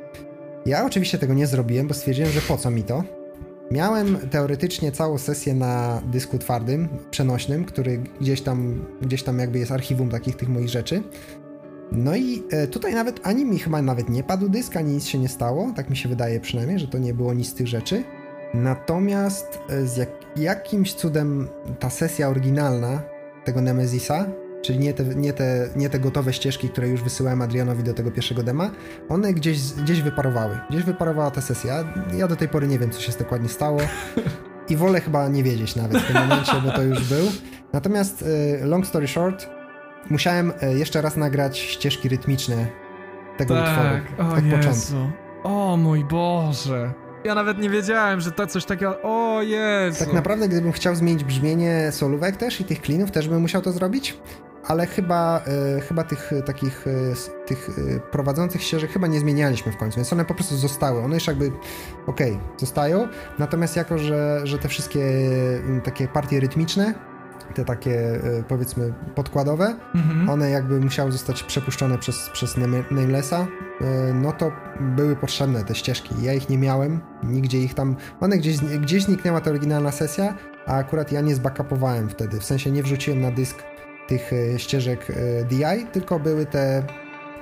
Ja 0.66 0.86
oczywiście 0.86 1.18
tego 1.18 1.34
nie 1.34 1.48
zrobiłem, 1.48 1.88
bo 1.88 1.94
stwierdziłem, 1.94 2.32
że 2.32 2.42
po 2.42 2.58
co 2.58 2.72
mi 2.72 2.84
to. 2.84 3.04
Miałem 3.72 4.18
teoretycznie 4.32 4.92
całą 4.92 5.18
sesję 5.18 5.54
na 5.54 6.02
dysku 6.12 6.38
twardym, 6.38 6.88
przenośnym, 7.12 7.66
który 7.66 7.98
gdzieś 8.22 8.42
tam, 8.42 8.86
gdzieś 9.02 9.24
tam 9.24 9.40
jakby 9.40 9.60
jest 9.60 9.72
archiwum 9.72 10.10
takich 10.10 10.36
tych 10.36 10.50
moich 10.50 10.70
rzeczy. 10.70 11.04
No 11.92 12.16
i 12.16 12.44
e, 12.52 12.68
tutaj 12.68 12.94
nawet 12.94 13.20
ani 13.24 13.46
mi 13.46 13.60
chyba 13.60 13.82
nawet 13.82 14.10
nie 14.10 14.24
padł 14.24 14.50
dysk, 14.50 14.78
ani 14.78 14.94
nic 14.94 15.06
się 15.06 15.18
nie 15.18 15.30
stało, 15.30 15.74
tak 15.76 15.90
mi 15.90 15.98
się 15.98 16.10
wydaje 16.10 16.40
przynajmniej, 16.40 16.80
że 16.80 16.88
to 16.88 16.98
nie 16.98 17.14
było 17.14 17.34
nic 17.34 17.50
z 17.50 17.54
tych 17.54 17.68
rzeczy. 17.68 18.04
Natomiast 18.54 19.60
e, 19.70 19.88
z 19.88 19.98
jak, 19.98 20.10
jakimś 20.36 20.94
cudem 20.94 21.48
ta 21.80 21.90
sesja 21.90 22.30
oryginalna 22.30 23.15
tego 23.46 23.62
Nemesisa, 23.62 24.26
czyli 24.62 24.80
nie 24.80 24.94
te, 24.94 25.04
nie, 25.04 25.34
te, 25.34 25.70
nie 25.76 25.90
te 25.90 26.00
gotowe 26.00 26.34
ścieżki, 26.34 26.70
które 26.70 26.88
już 26.88 27.04
wysyłałem 27.04 27.42
Adrianowi 27.42 27.84
do 27.84 27.94
tego 27.94 28.12
pierwszego 28.12 28.44
dema, 28.44 28.72
one 29.10 29.34
gdzieś, 29.34 29.74
gdzieś 29.74 30.02
wyparowały. 30.02 30.60
Gdzieś 30.70 30.84
wyparowała 30.84 31.32
ta 31.32 31.42
sesja. 31.42 31.84
Ja 32.18 32.28
do 32.28 32.36
tej 32.36 32.48
pory 32.48 32.68
nie 32.68 32.80
wiem, 32.80 32.92
co 32.92 33.02
się 33.02 33.12
dokładnie 33.20 33.50
stało. 33.50 33.80
I 34.70 34.76
wolę 34.76 35.02
chyba 35.02 35.28
nie 35.28 35.44
wiedzieć 35.44 35.76
nawet 35.76 35.98
w 35.98 36.08
tym 36.08 36.16
momencie, 36.16 36.54
bo 36.66 36.72
to 36.72 36.84
już 36.84 37.10
był. 37.10 37.28
Natomiast 37.74 38.22
y, 38.22 38.66
long 38.66 38.88
story 38.88 39.08
short, 39.08 39.50
musiałem 40.10 40.50
y, 40.64 40.78
jeszcze 40.78 41.02
raz 41.02 41.18
nagrać 41.18 41.58
ścieżki 41.58 42.10
rytmiczne 42.10 42.68
tego 43.38 43.56
tak, 43.56 43.70
utworu. 43.70 44.32
O 44.32 44.36
tak 44.36 44.66
Jezu. 44.66 45.10
O 45.44 45.78
mój 45.78 46.04
Boże. 46.06 47.05
Ja 47.26 47.36
nawet 47.36 47.58
nie 47.60 47.70
wiedziałem, 47.70 48.22
że 48.22 48.32
to 48.32 48.48
coś 48.48 48.66
takiego. 48.66 49.02
O 49.04 49.42
Jezu. 49.42 50.00
Tak 50.06 50.14
naprawdę, 50.14 50.48
gdybym 50.48 50.72
chciał 50.72 50.96
zmienić 50.96 51.24
brzmienie 51.24 51.92
solówek 51.92 52.38
też 52.38 52.62
i 52.62 52.64
tych 52.64 52.82
klinów, 52.82 53.12
też 53.12 53.30
bym 53.30 53.42
musiał 53.42 53.62
to 53.62 53.72
zrobić. 53.72 54.18
Ale 54.68 54.88
chyba, 54.88 55.42
e, 55.78 55.82
chyba 55.82 56.04
tych 56.04 56.34
e, 56.34 56.42
takich 56.42 56.86
s- 57.12 57.32
tych 57.46 57.70
e, 57.70 58.00
prowadzących 58.00 58.64
ścieżek 58.64 58.92
chyba 58.92 59.08
nie 59.08 59.20
zmienialiśmy 59.20 59.72
w 59.72 59.78
końcu, 59.78 59.96
więc 59.96 60.14
one 60.14 60.26
po 60.26 60.34
prostu 60.34 60.56
zostały. 60.58 61.02
One 61.04 61.16
już 61.16 61.28
jakby, 61.28 61.52
okej, 62.08 62.40
zostają. 62.58 63.08
Natomiast 63.40 63.76
jako, 63.76 63.98
że, 63.98 64.42
że 64.44 64.58
te 64.58 64.68
wszystkie 64.68 65.06
takie 65.84 66.08
partie 66.08 66.40
rytmiczne, 66.40 66.94
te 67.56 67.66
takie 67.66 68.00
e, 68.00 68.44
powiedzmy 68.48 68.94
podkładowe, 69.16 69.76
Mhm. 69.96 70.30
one 70.30 70.50
jakby 70.50 70.80
musiały 70.80 71.12
zostać 71.12 71.44
przepuszczone 71.44 71.98
przez, 71.98 72.30
przez 72.30 72.58
Name- 72.58 72.84
Namelessa, 72.92 73.48
e, 73.82 74.14
no 74.14 74.32
to 74.32 74.52
były 74.80 75.16
potrzebne 75.16 75.64
te 75.64 75.76
ścieżki. 75.76 76.16
Ja 76.22 76.34
ich 76.34 76.50
nie 76.50 76.58
miałem, 76.58 77.02
nigdzie 77.24 77.60
ich 77.60 77.74
tam, 77.74 77.96
one 78.20 78.38
gdzieś, 78.38 78.58
gdzieś 78.58 79.04
zniknęła 79.04 79.42
ta 79.42 79.50
oryginalna 79.50 79.92
sesja, 79.92 80.36
a 80.68 80.74
akurat 80.76 81.12
ja 81.12 81.22
nie 81.22 81.36
zbackupowałem 81.36 82.10
wtedy, 82.10 82.40
w 82.40 82.44
sensie 82.46 82.72
nie 82.72 82.84
wrzuciłem 82.84 83.22
na 83.22 83.32
dysk 83.32 83.64
tych 84.08 84.32
e, 84.34 84.60
ścieżek 84.60 85.08
DI, 85.50 85.86
tylko 85.92 86.20
były 86.20 86.46
te, 86.46 86.84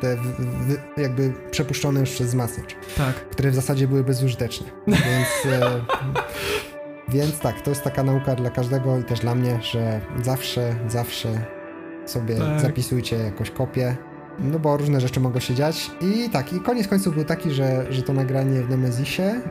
te 0.01 0.15
w, 0.17 0.21
w, 0.21 0.77
jakby 1.01 1.33
przepuszczone 1.51 1.99
już 1.99 2.09
przez 2.09 2.27
wzmacniacz, 2.27 2.75
Tak. 2.97 3.15
które 3.15 3.51
w 3.51 3.55
zasadzie 3.55 3.87
były 3.87 4.03
bezużyteczne, 4.03 4.67
więc... 4.87 5.55
E, 5.55 5.61
Więc 7.13 7.39
tak, 7.39 7.61
to 7.61 7.69
jest 7.69 7.83
taka 7.83 8.03
nauka 8.03 8.35
dla 8.35 8.49
każdego 8.49 8.97
i 8.99 9.03
też 9.03 9.19
dla 9.19 9.35
mnie, 9.35 9.59
że 9.61 10.01
zawsze, 10.23 10.75
zawsze 10.87 11.27
sobie 12.05 12.35
Tak. 12.35 12.59
zapisujcie 12.59 13.15
jakąś 13.17 13.51
kopię, 13.51 13.97
no 14.39 14.59
bo 14.59 14.77
różne 14.77 15.01
rzeczy 15.01 15.19
mogą 15.19 15.39
się 15.39 15.55
dziać. 15.55 15.91
I 16.01 16.29
tak, 16.29 16.53
i 16.53 16.59
koniec 16.59 16.87
końców 16.87 17.15
był 17.15 17.23
taki, 17.23 17.51
że, 17.51 17.85
że 17.89 18.03
to 18.03 18.13
nagranie 18.13 18.61
w 18.61 18.69
Nemezisie 18.69 19.41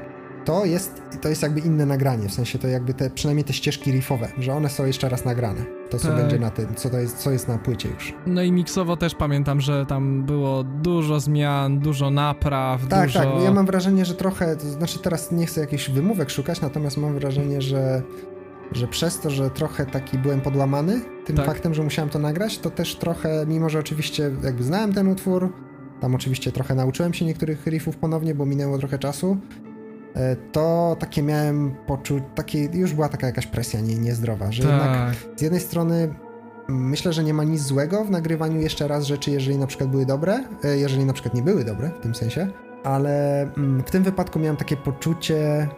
to 0.44 0.64
jest, 0.64 1.02
to 1.20 1.28
jest 1.28 1.43
jakby 1.43 1.60
inne 1.60 1.86
nagranie, 1.86 2.28
w 2.28 2.32
sensie 2.32 2.59
to 2.59 2.69
jakby 2.69 2.94
te, 2.94 3.10
przynajmniej 3.10 3.44
te 3.44 3.52
ścieżki 3.52 3.93
riffowe, 3.93 4.28
że 4.39 4.52
one 4.55 4.69
są 4.69 4.86
jeszcze 4.86 5.09
raz 5.09 5.24
nagrane. 5.24 5.60
To 5.90 5.98
co 5.98 6.09
Tak. 6.09 6.16
będzie 6.16 6.39
na 6.39 6.51
tym, 6.51 6.74
co 6.74 6.90
to 6.90 6.98
jest, 6.98 7.16
co 7.19 7.31
jest 7.31 7.48
na 7.48 7.59
płycie 7.59 7.89
już. 7.89 8.14
No 8.27 8.43
i 8.43 8.52
miksowo 8.52 8.97
też 8.97 9.14
pamiętam, 9.14 9.60
że 9.60 9.86
tam 9.86 10.23
było 10.24 10.64
dużo 10.64 11.20
zmian, 11.20 11.78
dużo 11.78 12.10
napraw, 12.10 12.86
Tak, 12.89 13.06
dużo... 13.06 13.19
tak. 13.19 13.28
Ja 13.44 13.52
mam 13.52 13.66
wrażenie, 13.66 14.05
że 14.05 14.14
trochę, 14.14 14.56
to 14.56 14.66
znaczy 14.70 14.98
teraz 14.98 15.32
nie 15.32 15.47
chcę 15.47 15.60
jakichś 15.60 15.90
wymówek 15.90 16.31
szukać, 16.31 16.60
natomiast 16.60 16.97
mam 16.97 17.14
wrażenie, 17.14 17.60
że, 17.62 18.02
że 18.73 18.86
przez 18.89 19.20
to, 19.20 19.31
że 19.31 19.51
trochę 19.51 19.86
taki 19.86 20.19
byłem 20.19 20.40
podłamany 20.40 21.01
tym 21.27 21.36
Tak. 21.36 21.47
faktem, 21.47 21.74
że 21.74 21.82
musiałem 21.82 22.09
to 22.10 22.19
nagrać, 22.19 22.59
to 22.59 22.70
też 22.70 22.97
trochę, 22.97 23.44
mimo 23.48 23.69
że 23.69 23.78
oczywiście 23.78 24.31
jakby 24.44 24.62
znałem 24.62 24.93
ten 24.93 25.09
utwór, 25.09 25.52
tam 26.01 26.14
oczywiście 26.14 26.52
trochę 26.52 26.74
nauczyłem 26.74 27.14
się 27.14 27.24
niektórych 27.24 27.66
riffów 27.66 27.97
ponownie, 27.97 28.35
bo 28.35 28.47
minęło 28.47 28.78
trochę 28.78 28.98
czasu, 28.98 29.36
to 30.52 30.97
takie 31.01 31.22
miałem 31.22 31.74
poczuć, 31.86 32.24
takie, 32.34 32.64
już 32.64 32.93
była 32.93 33.09
taka 33.09 33.26
jakaś 33.26 33.47
presja 33.47 33.80
nie, 33.80 33.94
niezdrowa, 33.94 34.52
że 34.52 34.62
jednak 34.62 34.93
Tak, 34.93 35.14
z 35.36 35.43
jednej 35.43 35.60
strony 35.60 35.94
mm, 36.68 36.89
myślę, 36.89 37.12
że 37.12 37.24
nie 37.24 37.34
ma 37.34 37.44
nic 37.44 37.62
złego 37.62 38.05
w 38.05 38.10
nagrywaniu 38.10 38.60
jeszcze 38.60 38.89
raz 38.89 39.05
rzeczy, 39.05 39.30
jeżeli 39.30 39.59
na 39.59 39.66
przykład 39.66 39.90
były 39.90 40.06
dobre, 40.06 40.44
e, 40.64 40.76
jeżeli 40.76 41.05
na 41.05 41.12
przykład 41.12 41.34
nie 41.34 41.43
były 41.43 41.64
dobre 41.64 41.90
w 41.90 42.02
tym 42.02 42.14
sensie, 42.14 42.48
ale 42.84 43.43
mm, 43.43 43.82
w 43.82 43.90
tym 43.90 44.02
wypadku 44.02 44.39
miałem 44.39 44.56
takie 44.56 44.76
poczucie, 44.76 45.68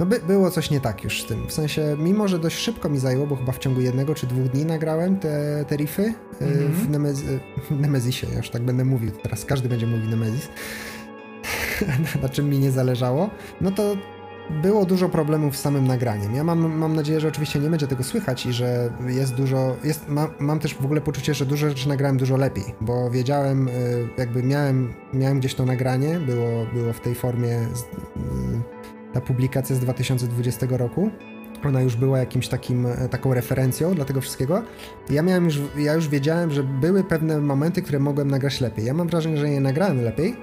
no 0.00 0.06
by, 0.06 0.20
było 0.26 0.50
coś 0.50 0.70
nie 0.70 0.80
tak 0.80 1.04
już 1.04 1.22
z 1.22 1.26
tym, 1.26 1.46
w 1.48 1.52
sensie 1.52 1.96
mimo, 1.98 2.28
że 2.28 2.38
dość 2.38 2.56
szybko 2.56 2.88
mi 2.88 2.98
zajęło, 2.98 3.26
bo 3.26 3.36
chyba 3.36 3.52
w 3.52 3.58
ciągu 3.58 3.80
jednego 3.80 4.14
czy 4.14 4.26
dwóch 4.26 4.48
dni 4.48 4.64
nagrałem 4.64 5.18
te, 5.18 5.64
te 5.68 5.76
riffy 5.76 6.14
e, 6.40 6.46
w, 6.68 6.90
Nemez 6.90 7.22
w 7.70 7.80
Nemezisie, 7.80 8.26
ja 8.30 8.36
już 8.36 8.50
tak 8.50 8.62
będę 8.62 8.84
mówił, 8.84 9.10
teraz 9.10 9.44
każdy 9.44 9.68
będzie 9.68 9.86
mówił 9.86 10.10
Nemezis, 10.10 10.48
na 12.22 12.28
czym 12.28 12.48
mi 12.48 12.58
nie 12.58 12.70
zależało, 12.70 13.30
no 13.60 13.70
to 13.70 13.96
było 14.50 14.84
dużo 14.86 15.08
problemów 15.08 15.56
z 15.56 15.60
samym 15.60 15.86
nagraniem. 15.86 16.34
Ja 16.34 16.44
mam, 16.44 16.78
mam 16.78 16.96
nadzieję, 16.96 17.20
że 17.20 17.28
oczywiście 17.28 17.58
nie 17.58 17.70
będzie 17.70 17.86
tego 17.86 18.04
słychać 18.04 18.46
i 18.46 18.52
że 18.52 18.90
jest 19.06 19.34
dużo. 19.34 19.76
Jest, 19.84 20.08
mam, 20.08 20.28
mam 20.38 20.58
też 20.58 20.74
w 20.74 20.84
ogóle 20.84 21.00
poczucie, 21.00 21.34
że 21.34 21.46
dużo 21.46 21.68
rzeczy 21.68 21.88
nagrałem 21.88 22.16
dużo 22.16 22.36
lepiej, 22.36 22.64
bo 22.80 23.10
wiedziałem, 23.10 23.68
y, 23.68 23.72
jakby 24.18 24.42
miałem, 24.42 24.94
miałem 25.12 25.40
gdzieś 25.40 25.54
to 25.54 25.66
nagranie, 25.66 26.18
było, 26.18 26.66
było 26.74 26.92
w 26.92 27.00
tej 27.00 27.14
formie 27.14 27.58
y, 27.58 27.62
ta 29.12 29.20
publikacja 29.20 29.76
z 29.76 29.80
2020 29.80 30.66
roku. 30.70 31.10
Ona 31.64 31.82
już 31.82 31.96
była 31.96 32.18
jakimś 32.18 32.48
takim, 32.48 32.86
e, 32.86 33.08
taką 33.08 33.34
referencją 33.34 33.94
dla 33.94 34.04
tego 34.04 34.20
wszystkiego. 34.20 34.62
Ja 35.10 35.22
miałem 35.22 35.44
już, 35.44 35.60
ja 35.76 35.94
już 35.94 36.08
wiedziałem, 36.08 36.50
że 36.50 36.62
były 36.62 37.04
pewne 37.04 37.40
momenty, 37.40 37.82
które 37.82 37.98
mogłem 37.98 38.30
nagrać 38.30 38.60
lepiej. 38.60 38.84
Ja 38.84 38.94
mam 38.94 39.08
wrażenie, 39.08 39.36
że 39.36 39.48
je 39.48 39.60
nagrałem 39.60 40.04
lepiej, 40.04 40.36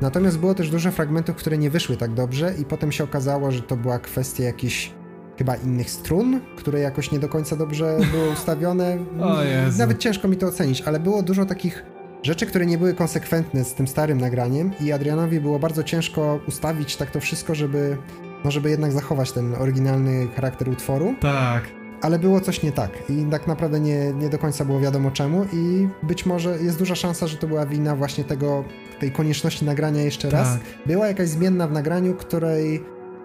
Natomiast 0.00 0.38
było 0.38 0.54
też 0.54 0.70
dużo 0.70 0.90
fragmentów, 0.90 1.36
które 1.36 1.58
nie 1.58 1.70
wyszły 1.70 1.96
tak 1.96 2.14
dobrze 2.14 2.54
i 2.60 2.64
potem 2.64 2.92
się 2.92 3.04
okazało, 3.04 3.50
że 3.52 3.62
to 3.62 3.76
była 3.76 3.98
kwestia 3.98 4.44
jakichś 4.44 4.92
chyba 5.38 5.56
innych 5.56 5.90
strun, 5.90 6.40
które 6.56 6.80
jakoś 6.80 7.10
nie 7.12 7.18
do 7.18 7.28
końca 7.28 7.56
dobrze 7.56 7.98
były 8.12 8.30
ustawione. 8.30 8.98
Nawet 9.78 9.98
ciężko 9.98 10.28
mi 10.28 10.36
to 10.36 10.46
ocenić, 10.46 10.82
ale 10.82 11.00
było 11.00 11.22
dużo 11.22 11.44
takich 11.46 11.84
rzeczy, 12.22 12.46
które 12.46 12.66
nie 12.66 12.78
były 12.78 12.94
konsekwentne 12.94 13.64
z 13.64 13.74
tym 13.74 13.88
starym 13.88 14.20
nagraniem 14.20 14.70
i 14.80 14.92
Adrianowi 14.92 15.40
było 15.40 15.58
bardzo 15.58 15.82
ciężko 15.82 16.40
ustawić 16.48 16.96
tak 16.96 17.10
to 17.10 17.20
wszystko, 17.20 17.54
żeby, 17.54 17.96
no 18.44 18.50
żeby 18.50 18.70
jednak 18.70 18.92
zachować 18.92 19.32
ten 19.32 19.54
oryginalny 19.54 20.28
charakter 20.28 20.68
utworu 20.68 21.14
tak. 21.20 21.64
ale 22.02 22.18
było 22.18 22.40
coś 22.40 22.62
nie 22.62 22.72
tak 22.72 22.90
i 23.10 23.26
tak 23.30 23.46
naprawdę 23.46 23.80
nie, 23.80 24.12
nie 24.12 24.28
do 24.28 24.38
końca 24.38 24.64
było 24.64 24.80
wiadomo 24.80 25.10
czemu 25.10 25.46
i 25.52 25.88
być 26.02 26.26
może 26.26 26.58
jest 26.62 26.78
duża 26.78 26.94
szansa, 26.94 27.26
że 27.26 27.36
to 27.36 27.46
była 27.46 27.66
wina 27.66 27.96
właśnie 27.96 28.24
tego, 28.24 28.64
tej 29.00 29.10
konieczności 29.12 29.64
nagrania 29.64 30.02
jeszcze 30.02 30.30
raz. 30.30 30.48
Tak. 30.52 30.60
Była 30.86 31.06
jakaś 31.06 31.28
zmienna 31.28 31.66
w 31.68 31.72
nagraniu, 31.72 32.14
której, 32.14 32.84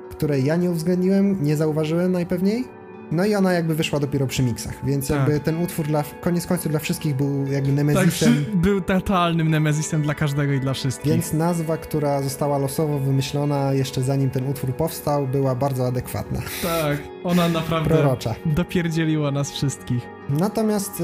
której 0.09 0.45
ja 0.45 0.55
nie 0.55 0.71
uwzględniłem, 0.71 1.43
nie 1.43 1.57
zauważyłem 1.57 2.11
najpewniej. 2.11 2.65
No 3.11 3.25
i 3.25 3.35
ona 3.35 3.53
jakby 3.53 3.75
wyszła 3.75 3.99
dopiero 3.99 4.27
przy 4.27 4.43
miksach, 4.43 4.73
więc 4.85 5.07
Tak. 5.07 5.17
jakby 5.17 5.39
ten 5.39 5.57
utwór 5.63 5.87
dla, 5.87 6.03
koniec 6.21 6.47
końców 6.47 6.71
dla 6.71 6.79
wszystkich 6.79 7.15
był 7.15 7.45
jakby 7.45 7.67
Tak, 7.67 7.75
Nemezisem, 7.75 8.09
przy, 8.33 8.51
był 8.57 8.81
totalnym 8.81 9.49
nemezisem 9.49 10.01
dla 10.01 10.13
każdego 10.15 10.53
i 10.53 10.59
dla 10.59 10.73
wszystkich. 10.73 11.11
więc 11.11 11.33
nazwa, 11.33 11.77
która 11.77 12.21
została 12.21 12.57
losowo 12.57 12.99
wymyślona 12.99 13.73
jeszcze 13.73 14.01
zanim 14.01 14.29
ten 14.29 14.47
utwór 14.49 14.73
powstał, 14.75 15.27
była 15.27 15.55
bardzo 15.55 15.87
adekwatna, 15.87 16.39
Tak, 16.63 16.97
ona 17.23 17.49
naprawdę 17.49 17.89
prorocza. 17.89 18.35
dopierdzieliła 18.45 19.31
nas 19.31 19.51
wszystkich. 19.51 20.01
Natomiast 20.29 21.01
y, 21.01 21.03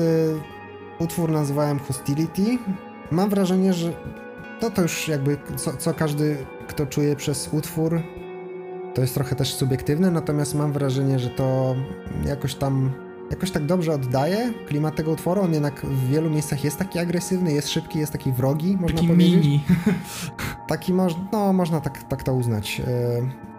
utwór 0.99 1.31
nazwałem 1.31 1.79
Hostility. 1.79 2.57
Mam 3.11 3.29
wrażenie, 3.29 3.73
że 3.73 3.91
to 4.59 4.71
to 4.71 4.81
już 4.81 5.07
jakby 5.07 5.37
co, 5.55 5.77
co 5.77 5.93
każdy, 5.93 6.37
kto 6.67 6.85
czuje 6.85 7.15
przez 7.15 7.49
utwór, 7.51 8.01
to 8.93 9.01
jest 9.01 9.13
trochę 9.13 9.35
też 9.35 9.53
subiektywne, 9.53 10.11
natomiast 10.11 10.55
mam 10.55 10.73
wrażenie, 10.73 11.19
że 11.19 11.29
to 11.29 11.75
jakoś 12.25 12.55
tam 12.55 12.91
jakoś 13.31 13.51
tak 13.51 13.65
dobrze 13.65 13.93
oddaje 13.93 14.53
klimat 14.67 14.95
tego 14.95 15.11
utworu. 15.11 15.41
On 15.41 15.53
jednak 15.53 15.81
w 15.85 16.09
wielu 16.09 16.29
miejscach 16.29 16.63
jest 16.63 16.77
taki 16.77 16.99
agresywny, 16.99 17.53
jest 17.53 17.69
szybki, 17.69 17.99
jest 17.99 18.11
taki 18.11 18.31
wrogi, 18.31 18.77
można 18.77 18.97
Taki 18.97 19.07
powiedzieć. 19.07 19.45
mini. 19.45 19.63
Taki 20.67 20.93
moż, 20.93 21.15
no, 21.31 21.53
można 21.53 21.81
tak, 21.81 22.03
tak 22.03 22.23
to 22.23 22.33
uznać. 22.33 22.81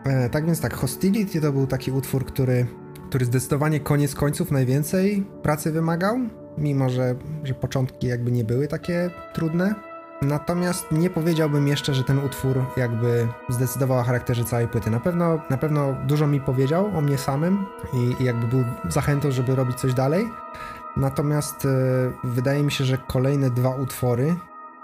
E, 0.07 0.11
e, 0.11 0.31
tak 0.31 0.47
więc 0.47 0.61
tak, 0.61 0.75
Hostility 0.75 1.41
to 1.41 1.53
był 1.53 1.67
taki 1.67 1.93
utwór, 1.93 2.25
który, 2.25 2.67
który 3.09 3.25
zdecydowanie 3.25 3.81
koniec 3.81 4.15
końców 4.15 4.51
najwięcej 4.51 5.27
pracy 5.43 5.73
wymagał, 5.73 6.19
mimo 6.59 6.91
że, 6.91 7.15
że 7.45 7.55
początki 7.55 8.07
jakby 8.07 8.33
nie 8.33 8.45
były 8.45 8.69
takie 8.69 9.11
trudne. 9.35 9.75
Natomiast 10.23 10.93
nie 10.93 11.11
powiedziałbym 11.11 11.69
jeszcze, 11.69 11.95
że 11.95 12.05
ten 12.05 12.19
utwór 12.19 12.65
jakby 12.77 13.29
zdecydował 13.49 13.99
o 13.99 14.03
charakterze 14.03 14.45
całej 14.45 14.69
płyty. 14.69 14.91
Na 14.91 15.01
pewno, 15.01 15.41
na 15.51 15.59
pewno 15.59 15.95
dużo 16.07 16.27
mi 16.27 16.41
powiedział 16.41 16.91
o 16.97 17.01
mnie 17.01 17.19
samym 17.19 17.67
i, 17.93 18.23
i 18.23 18.25
jakby 18.25 18.47
był 18.47 18.65
zachętą, 18.89 19.31
żeby 19.31 19.55
robić 19.55 19.79
coś 19.79 19.95
dalej. 19.95 20.29
Natomiast 20.97 21.65
e, 21.65 21.69
wydaje 22.25 22.63
mi 22.63 22.73
się, 22.73 22.85
że 22.85 22.99
kolejne 22.99 23.51
dwa 23.51 23.77
utwory, 23.77 24.35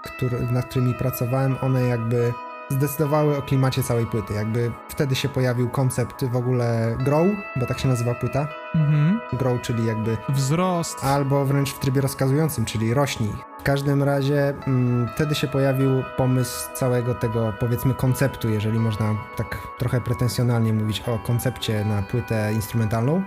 który, 0.03 0.39
nad 0.51 0.65
którymi 0.65 0.93
pracowałem, 0.93 1.55
one 1.61 1.81
jakby 1.83 2.33
zdecydowały 2.69 3.37
o 3.37 3.41
klimacie 3.41 3.83
całej 3.83 4.05
płyty. 4.05 4.33
Jakby 4.33 4.71
wtedy 4.89 5.15
się 5.15 5.29
pojawił 5.29 5.69
koncept 5.69 6.25
w 6.25 6.35
ogóle 6.35 6.97
grow, 6.99 7.27
bo 7.55 7.65
tak 7.65 7.79
się 7.79 7.87
nazywa 7.87 8.15
płyta. 8.15 8.47
Mhm. 8.75 9.19
Grow, 9.33 9.61
czyli 9.61 9.85
jakby 9.85 10.17
Wzrost. 10.29 11.03
albo 11.03 11.45
wręcz 11.45 11.73
w 11.73 11.79
trybie 11.79 12.01
rozkazującym, 12.01 12.65
czyli 12.65 12.93
rośnij. 12.93 13.33
W 13.59 13.63
każdym 13.63 14.03
razie 14.03 14.53
mm, 14.67 15.09
wtedy 15.15 15.35
się 15.35 15.47
pojawił 15.47 15.89
pomysł 16.17 16.69
całego 16.73 17.15
tego, 17.15 17.53
powiedzmy, 17.59 17.93
konceptu, 17.93 18.49
jeżeli 18.49 18.79
można 18.79 19.15
tak 19.37 19.57
trochę 19.77 20.01
pretensjonalnie 20.01 20.73
mówić 20.73 21.03
o 21.07 21.19
koncepcie 21.19 21.85
na 21.85 22.01
płytę 22.01 22.53
instrumentalną. 22.53 23.23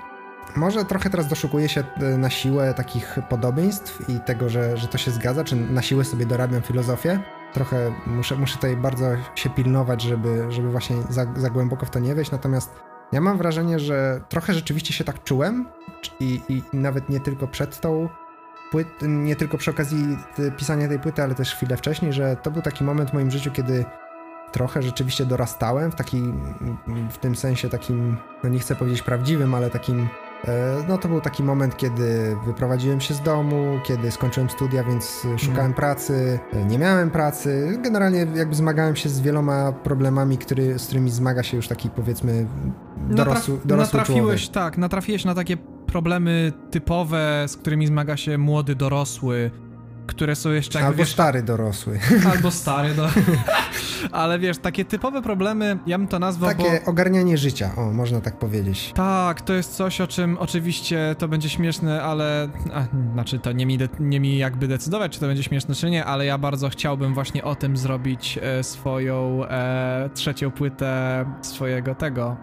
Może 0.56 0.84
trochę 0.84 1.10
teraz 1.10 1.28
doszukuję 1.28 1.68
się 1.68 1.84
e, 2.00 2.18
na 2.18 2.30
siłę 2.30 2.74
takich 2.74 3.18
podobieństw 3.28 4.08
i 4.08 4.20
tego, 4.20 4.48
że, 4.48 4.76
że 4.76 4.88
to 4.88 4.98
się 4.98 5.10
zgadza, 5.10 5.44
czy 5.44 5.56
na 5.56 5.82
siłę 5.82 6.04
sobie 6.04 6.26
dorabiam 6.26 6.62
filozofię. 6.62 7.20
Trochę 7.52 7.92
muszę, 8.06 8.36
muszę 8.36 8.54
tutaj 8.54 8.76
bardzo 8.76 9.06
się 9.34 9.50
pilnować, 9.50 10.02
żeby, 10.02 10.46
żeby 10.48 10.70
właśnie 10.70 10.96
za, 11.10 11.26
za 11.36 11.50
głęboko 11.50 11.86
w 11.86 11.90
to 11.90 11.98
nie 11.98 12.14
wejść, 12.14 12.30
natomiast 12.30 12.70
ja 13.12 13.20
mam 13.20 13.38
wrażenie, 13.38 13.78
że 13.78 14.20
trochę 14.28 14.54
rzeczywiście 14.54 14.92
się 14.92 15.04
tak 15.04 15.24
czułem 15.24 15.66
i, 16.20 16.40
i, 16.48 16.62
nawet 16.72 17.08
nie 17.08 17.20
tylko 17.20 17.48
przed 17.48 17.80
tą 17.80 18.08
płyt, 18.70 18.88
nie 19.02 19.36
tylko 19.36 19.58
przy 19.58 19.70
okazji 19.70 20.18
pisania 20.56 20.88
tej 20.88 20.98
płyty, 20.98 21.22
ale 21.22 21.34
też 21.34 21.54
chwilę 21.54 21.76
wcześniej, 21.76 22.12
że 22.12 22.36
to 22.36 22.50
był 22.50 22.62
taki 22.62 22.84
moment 22.84 23.10
w 23.10 23.14
moim 23.14 23.30
życiu, 23.30 23.50
kiedy 23.50 23.84
trochę 24.52 24.82
rzeczywiście 24.82 25.26
dorastałem 25.26 25.92
w 25.92 25.94
takim, 25.94 26.54
w 27.10 27.18
tym 27.18 27.36
sensie 27.36 27.68
takim, 27.68 28.16
no 28.44 28.50
nie 28.50 28.58
chcę 28.58 28.76
powiedzieć 28.76 29.02
prawdziwym, 29.02 29.54
ale 29.54 29.70
takim 29.70 30.08
no 30.88 30.98
to 30.98 31.08
był 31.08 31.20
taki 31.20 31.42
moment, 31.42 31.76
kiedy 31.76 32.36
wyprowadziłem 32.46 33.00
się 33.00 33.14
z 33.14 33.22
domu, 33.22 33.80
kiedy 33.84 34.10
skończyłem 34.10 34.50
studia, 34.50 34.84
więc 34.84 35.26
szukałem 35.36 35.60
mm. 35.60 35.74
pracy, 35.74 36.38
e, 36.52 36.64
nie 36.64 36.78
miałem 36.78 37.10
pracy. 37.10 37.78
Generalnie 37.82 38.26
jakby 38.34 38.54
zmagałem 38.54 38.96
się 38.96 39.08
z 39.08 39.20
wieloma 39.20 39.72
problemami, 39.72 40.38
który, 40.38 40.78
z 40.78 40.86
którymi 40.86 41.10
zmaga 41.10 41.42
się 41.42 41.56
już 41.56 41.68
taki 41.68 41.90
powiedzmy 41.90 42.46
dorosły, 42.96 43.54
Natraf, 43.54 43.66
dorosły 43.66 43.98
natrafiłeś, 43.98 44.42
człowiek. 44.42 44.54
Tak, 44.54 44.78
natrafiłeś 44.78 45.24
na 45.24 45.34
takie 45.34 45.56
problemy 45.86 46.52
typowe, 46.70 47.44
z 47.48 47.56
którymi 47.56 47.86
zmaga 47.86 48.16
się 48.16 48.38
młody 48.38 48.74
dorosły, 48.74 49.50
które 50.08 50.36
są 50.36 50.50
jeszcze... 50.50 50.80
Albo 50.80 50.98
wiesz, 50.98 51.12
stary 51.12 51.42
dorosły. 51.42 51.98
Albo 52.32 52.50
stary, 52.50 52.94
do... 52.94 53.08
ale 54.12 54.38
wiesz, 54.38 54.58
takie 54.58 54.84
typowe 54.84 55.22
problemy, 55.22 55.78
ja 55.86 55.98
bym 55.98 56.08
to 56.08 56.18
nazwał, 56.18 56.50
Takie 56.50 56.80
bo... 56.84 56.90
ogarnianie 56.90 57.38
życia, 57.38 57.70
o, 57.76 57.92
można 57.92 58.20
tak 58.20 58.38
powiedzieć. 58.38 58.92
Tak, 58.94 59.40
to 59.40 59.52
jest 59.52 59.76
coś, 59.76 60.00
o 60.00 60.06
czym 60.06 60.38
oczywiście 60.38 61.14
to 61.18 61.28
będzie 61.28 61.48
śmieszne, 61.48 62.02
ale... 62.02 62.48
A, 62.74 63.12
znaczy, 63.12 63.38
to 63.38 63.52
nie 63.52 63.66
mi, 63.66 63.78
de... 63.78 63.88
nie 64.00 64.20
mi 64.20 64.38
jakby 64.38 64.68
decydować, 64.68 65.12
czy 65.12 65.20
to 65.20 65.26
będzie 65.26 65.42
śmieszne, 65.42 65.74
czy 65.74 65.90
nie, 65.90 66.04
ale 66.04 66.26
ja 66.26 66.38
bardzo 66.38 66.68
chciałbym 66.68 67.14
właśnie 67.14 67.44
o 67.44 67.54
tym 67.54 67.76
zrobić 67.76 68.38
e, 68.42 68.62
swoją 68.62 69.44
e, 69.44 70.10
trzecią 70.14 70.50
płytę 70.50 71.24
swojego 71.42 71.94
tego 71.94 72.36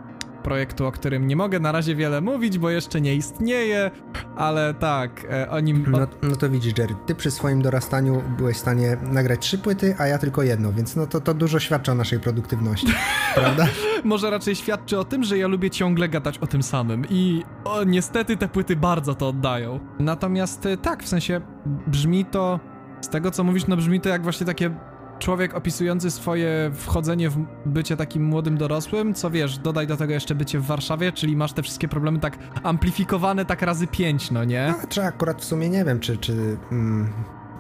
projektu, 0.46 0.86
o 0.86 0.92
którym 0.92 1.28
nie 1.28 1.36
mogę 1.36 1.60
na 1.60 1.72
razie 1.72 1.96
wiele 1.96 2.22
mówić, 2.22 2.58
bo 2.58 2.70
jeszcze 2.70 3.02
nie 3.02 3.16
istnieje, 3.16 3.92
ale 4.36 4.74
tak, 4.74 5.26
e, 5.32 5.50
o 5.50 5.60
nim... 5.60 5.86
No, 5.92 6.08
no 6.24 6.36
to 6.36 6.50
widzisz, 6.50 6.78
Jerry, 6.78 6.96
ty 7.06 7.16
przy 7.16 7.32
swoim 7.32 7.62
dorastaniu 7.62 8.24
byłeś 8.38 8.56
w 8.56 8.60
stanie 8.60 8.98
nagrać 9.02 9.40
trzy 9.40 9.58
płyty, 9.58 9.96
a 9.98 10.08
ja 10.08 10.18
tylko 10.18 10.44
jedno, 10.44 10.74
więc 10.74 10.96
no 10.96 11.08
to, 11.08 11.22
to 11.22 11.34
dużo 11.34 11.60
świadczy 11.60 11.92
o 11.92 11.96
naszej 11.96 12.20
produktywności, 12.20 12.94
prawda? 13.36 13.68
Może 14.04 14.30
raczej 14.30 14.56
świadczy 14.56 15.00
o 15.00 15.04
tym, 15.04 15.24
że 15.24 15.38
ja 15.38 15.48
lubię 15.48 15.70
ciągle 15.70 16.10
gadać 16.10 16.38
o 16.38 16.48
tym 16.48 16.64
samym 16.64 17.06
i 17.10 17.44
o, 17.64 17.84
niestety 17.84 18.38
te 18.38 18.48
płyty 18.48 18.76
bardzo 18.76 19.16
to 19.16 19.28
oddają. 19.28 19.80
Natomiast 20.00 20.66
e, 20.66 20.78
tak, 20.78 21.04
w 21.04 21.08
sensie 21.08 21.42
brzmi 21.88 22.26
to... 22.26 22.60
Z 23.02 23.10
tego 23.10 23.32
co 23.32 23.44
mówisz, 23.44 23.68
no 23.68 23.78
brzmi 23.78 24.02
to 24.02 24.10
jak 24.10 24.24
właśnie 24.24 24.46
takie 24.46 24.72
człowiek 25.20 25.56
opisujący 25.56 26.12
swoje 26.12 26.72
wchodzenie 26.74 27.30
w 27.30 27.38
bycie 27.66 27.98
takim 27.98 28.24
młodym 28.24 28.58
dorosłym, 28.58 29.14
co 29.14 29.30
wiesz, 29.30 29.58
dodaj 29.58 29.88
do 29.88 29.98
tego 29.98 30.14
jeszcze 30.14 30.36
bycie 30.36 30.60
w 30.60 30.66
Warszawie, 30.66 31.12
czyli 31.12 31.36
masz 31.36 31.54
te 31.54 31.64
wszystkie 31.64 31.88
problemy 31.88 32.20
tak 32.20 32.38
amplifikowane 32.64 33.46
tak 33.46 33.62
razy 33.62 33.88
pięć, 33.88 34.32
no 34.32 34.44
nie? 34.44 34.74
No, 34.82 34.88
czy 34.90 35.04
akurat 35.04 35.42
w 35.42 35.46
sumie 35.46 35.70
nie 35.70 35.86
wiem, 35.86 36.00
czy, 36.00 36.18
czy 36.18 36.58
mm, 36.72 37.14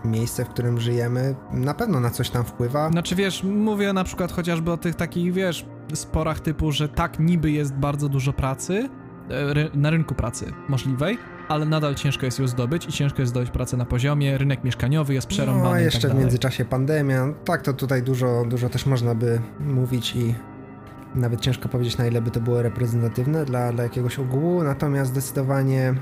miejsce, 0.05 0.45
w 0.45 0.49
którym 0.49 0.79
żyjemy, 0.79 1.35
na 1.51 1.73
pewno 1.73 1.99
na 1.99 2.09
coś 2.09 2.29
tam 2.29 2.45
wpływa. 2.45 2.89
Znaczy 2.89 3.15
wiesz, 3.15 3.43
mówię 3.43 3.93
na 3.93 4.03
przykład 4.03 4.31
chociażby 4.31 4.71
o 4.71 4.77
tych 4.77 4.95
takich, 4.95 5.33
wiesz, 5.33 5.65
sporach 5.93 6.39
typu, 6.39 6.71
że 6.71 6.89
tak 6.89 7.19
niby 7.19 7.51
jest 7.51 7.73
bardzo 7.73 8.09
dużo 8.09 8.33
pracy, 8.33 8.89
e, 9.29 9.77
na 9.77 9.89
rynku 9.89 10.15
pracy 10.15 10.53
możliwej, 10.69 11.17
ale 11.47 11.65
nadal 11.65 11.95
ciężko 11.95 12.25
jest 12.25 12.39
ją 12.39 12.47
zdobyć 12.47 12.87
i 12.87 12.91
ciężko 12.91 13.21
jest 13.21 13.29
zdobyć 13.29 13.49
pracę 13.49 13.77
na 13.77 13.85
poziomie, 13.85 14.37
rynek 14.37 14.63
mieszkaniowy 14.63 15.13
jest 15.13 15.27
przerąbany. 15.27 15.69
No, 15.69 15.79
jeszcze 15.79 16.07
tak 16.07 16.17
w 16.17 16.19
międzyczasie 16.19 16.65
pandemia. 16.65 17.33
Tak, 17.45 17.61
to 17.61 17.73
tutaj 17.73 18.03
dużo, 18.03 18.45
dużo 18.49 18.69
też 18.69 18.85
można 18.85 19.15
by 19.15 19.41
mówić 19.59 20.15
i 20.15 20.35
nawet 21.15 21.41
ciężko 21.41 21.69
powiedzieć, 21.69 21.97
na 21.97 22.07
ile 22.07 22.21
by 22.21 22.31
to 22.31 22.39
było 22.39 22.61
reprezentatywne 22.61 23.45
dla, 23.45 23.71
dla 23.71 23.83
jakiegoś 23.83 24.19
ogółu, 24.19 24.63
natomiast 24.63 25.11
zdecydowanie 25.11 25.95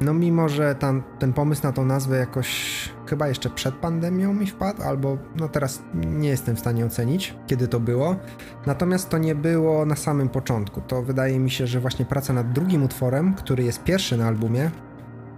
no 0.00 0.14
mimo, 0.14 0.48
że 0.48 0.74
tam, 0.74 1.02
ten 1.18 1.32
pomysł 1.32 1.62
na 1.62 1.72
tą 1.72 1.84
nazwę 1.84 2.16
jakoś 2.16 2.72
chyba 3.06 3.28
jeszcze 3.28 3.50
przed 3.50 3.74
pandemią 3.74 4.34
mi 4.34 4.46
wpadł, 4.46 4.82
albo 4.82 5.18
no 5.36 5.48
teraz 5.48 5.82
nie 5.94 6.28
jestem 6.28 6.56
w 6.56 6.60
stanie 6.60 6.86
ocenić, 6.86 7.34
kiedy 7.46 7.68
to 7.68 7.80
było. 7.80 8.16
Natomiast 8.66 9.08
to 9.08 9.18
nie 9.18 9.34
było 9.34 9.86
na 9.86 9.96
samym 9.96 10.28
początku. 10.28 10.80
To 10.80 11.02
wydaje 11.02 11.38
mi 11.38 11.50
się, 11.50 11.66
że 11.66 11.80
właśnie 11.80 12.04
praca 12.04 12.32
nad 12.32 12.52
drugim 12.52 12.82
utworem, 12.82 13.34
który 13.34 13.64
jest 13.64 13.84
pierwszy 13.84 14.16
na 14.16 14.26
albumie, 14.26 14.70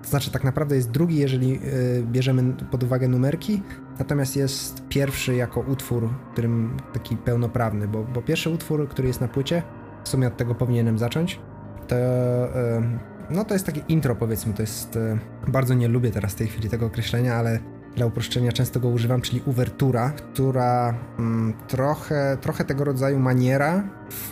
to 0.08 0.10
znaczy 0.10 0.30
tak 0.30 0.44
naprawdę 0.44 0.76
jest 0.76 0.90
drugi, 0.90 1.16
jeżeli 1.16 1.50
yy, 1.50 1.60
bierzemy 2.02 2.52
pod 2.70 2.82
uwagę 2.82 3.08
numerki, 3.08 3.62
natomiast 3.98 4.36
jest 4.36 4.82
pierwszy 4.88 5.34
jako 5.34 5.60
utwór, 5.60 6.08
którym 6.32 6.76
taki 6.92 7.16
pełnoprawny, 7.16 7.88
bo, 7.88 8.04
bo 8.04 8.22
pierwszy 8.22 8.50
utwór, 8.50 8.88
który 8.88 9.08
jest 9.08 9.20
na 9.20 9.28
płycie, 9.28 9.62
w 10.04 10.08
sumie 10.08 10.26
od 10.26 10.36
tego 10.36 10.54
powinienem 10.54 10.98
zacząć, 10.98 11.40
to 11.88 11.96
yy, 11.96 13.18
no 13.30 13.44
to 13.44 13.54
jest 13.54 13.66
takie 13.66 13.80
intro 13.88 14.16
powiedzmy, 14.16 14.54
to 14.54 14.62
jest, 14.62 14.96
e, 14.96 15.18
bardzo 15.48 15.74
nie 15.74 15.88
lubię 15.88 16.10
teraz 16.10 16.32
w 16.32 16.34
tej 16.34 16.46
chwili 16.46 16.68
tego 16.68 16.86
określenia, 16.86 17.34
ale 17.34 17.58
dla 17.96 18.06
uproszczenia 18.06 18.52
często 18.52 18.80
go 18.80 18.88
używam, 18.88 19.20
czyli 19.20 19.42
uwertura, 19.46 20.10
która 20.10 20.94
mm, 21.18 21.54
trochę, 21.68 22.38
trochę 22.40 22.64
tego 22.64 22.84
rodzaju 22.84 23.18
maniera 23.18 23.82
w, 24.10 24.30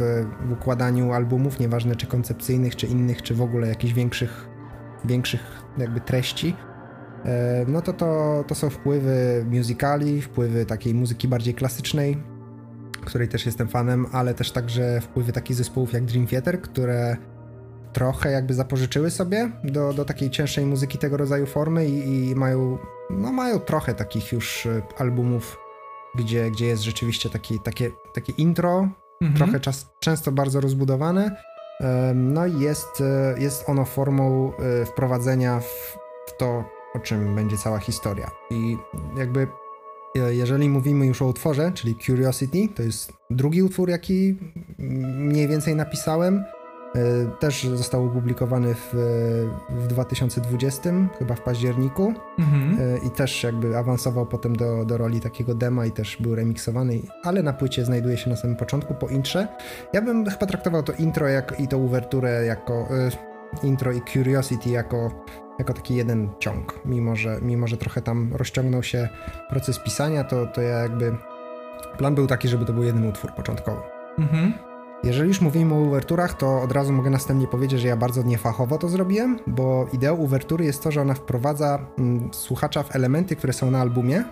w, 0.49 0.53
układaniu 0.53 1.13
albumów, 1.13 1.61
nieważne 1.61 1.97
czy 1.97 2.07
koncepcyjnych, 2.07 2.77
czy 2.77 2.87
innych, 2.87 3.23
czy 3.23 3.35
w 3.35 3.43
ogóle 3.43 3.69
jakichś 3.69 3.95
większych, 3.95 4.49
większych 5.05 5.63
jakby 5.79 6.01
treści, 6.01 6.57
e, 7.25 7.65
no 7.69 7.83
to, 7.83 7.93
to 7.93 8.45
to 8.47 8.55
są 8.55 8.71
wpływy 8.71 9.47
musicali, 9.51 10.23
wpływy 10.23 10.67
takiej 10.67 10.95
muzyki 10.95 11.29
bardziej 11.29 11.55
klasycznej, 11.55 12.23
której 13.05 13.29
też 13.29 13.47
jestem 13.47 13.69
fanem, 13.69 14.07
ale 14.13 14.35
też 14.35 14.53
także 14.53 15.01
wpływy 15.01 15.33
takich 15.33 15.57
zespołów 15.57 15.93
jak 15.93 16.05
Dream 16.05 16.27
Theater, 16.27 16.61
które 16.63 17.17
trochę 17.93 18.31
jakby 18.31 18.55
zapożyczyły 18.55 19.11
sobie 19.11 19.51
do, 19.65 19.93
do 19.93 20.05
takiej 20.05 20.31
cięższej 20.31 20.67
muzyki 20.67 20.99
tego 20.99 21.17
rodzaju 21.17 21.47
formy 21.47 21.89
i, 21.89 22.29
i 22.31 22.35
mają, 22.35 22.79
no 23.11 23.33
mają 23.33 23.59
trochę 23.59 23.95
takich 23.95 24.33
już 24.33 24.67
e, 24.67 24.83
albumów, 24.99 25.59
gdzie, 26.15 26.51
gdzie 26.51 26.67
jest 26.67 26.83
rzeczywiście 26.83 27.31
taki, 27.31 27.61
takie, 27.61 27.91
takie 28.15 28.33
intro, 28.33 28.89
mhm. 29.23 29.35
trochę 29.37 29.61
czas, 29.61 29.91
często 30.01 30.33
bardzo 30.33 30.61
rozbudowane, 30.61 31.37
no 32.15 32.47
i 32.47 32.61
jest, 32.61 33.01
e, 33.01 33.35
jest 33.39 33.69
ono 33.69 33.85
formą 33.85 34.53
e, 34.53 34.87
wprowadzenia 34.87 35.61
w, 35.61 35.99
w 36.27 36.37
to, 36.39 36.65
o 36.95 36.99
czym 36.99 37.35
będzie 37.35 37.57
cała 37.57 37.79
historia. 37.79 38.31
I 38.51 38.77
jakby 39.17 39.49
jeżeli 40.31 40.69
mówimy 40.69 41.07
już 41.07 41.23
o 41.23 41.27
utworze, 41.27 41.73
czyli 41.75 41.97
Curiosity, 41.97 42.69
to 42.75 42.83
jest 42.83 43.13
drugi 43.31 43.63
utwór, 43.63 43.91
jaki 43.91 44.37
mniej 44.79 45.49
więcej 45.49 45.75
napisałem. 45.75 46.45
E, 46.97 47.27
też 47.39 47.65
został 47.65 48.07
opublikowany 48.07 48.75
w, 48.75 48.95
w 49.71 49.87
2020, 49.87 50.91
chyba 51.19 51.35
w 51.35 51.41
październiku 51.41 52.15
mhm. 52.39 52.79
E, 52.81 53.07
i 53.07 53.11
też 53.11 53.43
jakby 53.43 53.79
awansował 53.79 54.27
potem 54.27 54.57
do, 54.57 54.85
do 54.85 54.97
roli 54.97 55.21
takiego 55.21 55.55
dema 55.55 55.87
i 55.87 55.91
też 55.91 56.17
był 56.21 56.35
remiksowany, 56.35 57.01
ale 57.23 57.43
na 57.43 57.53
płycie 57.53 57.85
znajduje 57.85 58.17
się 58.17 58.31
na 58.31 58.37
samym 58.37 58.57
początku 58.57 58.95
po 58.95 59.09
intrze. 59.09 59.49
Ja 59.93 60.03
bym 60.03 60.31
chyba 60.31 60.47
traktował 60.47 60.83
to 60.83 60.93
intro 60.93 61.29
jak, 61.29 61.61
i 61.61 61.69
to 61.69 61.79
uwerturę 61.79 62.45
jako 62.45 62.73
e, 62.73 63.11
intro 63.63 63.93
i 63.93 64.01
Curiosity 64.13 64.71
jako, 64.71 65.25
jako 65.59 65.73
taki 65.73 65.95
jeden 65.95 66.29
ciąg, 66.39 66.81
mimo 66.85 67.17
że, 67.17 67.39
mimo 67.43 67.67
że 67.67 67.77
trochę 67.77 68.03
tam 68.03 68.35
rozciągnął 68.35 68.83
się 68.83 69.09
proces 69.49 69.79
pisania, 69.79 70.25
to, 70.25 70.47
to 70.47 70.63
ja 70.63 70.79
jakby 70.79 71.17
plan 71.99 72.15
był 72.15 72.27
taki, 72.27 72.49
żeby 72.49 72.65
to 72.65 72.73
był 72.73 72.83
jeden 72.83 73.09
utwór 73.09 73.33
początkowo. 73.33 73.83
Mhm. 74.19 74.76
Jeżeli 75.07 75.29
już 75.29 75.41
mówimy 75.41 75.75
o 75.75 75.79
uwerturach, 75.79 76.35
to 76.35 76.63
od 76.63 76.73
razu 76.73 76.93
mogę 76.93 77.11
następnie 77.11 77.47
powiedzieć, 77.47 77.81
że 77.81 77.89
ja 77.89 77.97
bardzo 77.97 78.23
niefachowo 78.23 78.79
to 78.79 78.89
zrobiłem, 78.89 79.39
bo 79.47 79.87
ideą 79.93 80.15
uwertury 80.15 80.65
jest 80.65 80.83
to, 80.83 80.93
że 80.93 81.01
ona 81.01 81.15
wprowadza 81.15 81.79
mm, 81.99 82.29
słuchacza 82.33 82.83
w 82.83 82.97
elementy, 82.97 83.37
które 83.37 83.53
są 83.53 83.71
na 83.71 83.81
albumie. 83.81 84.25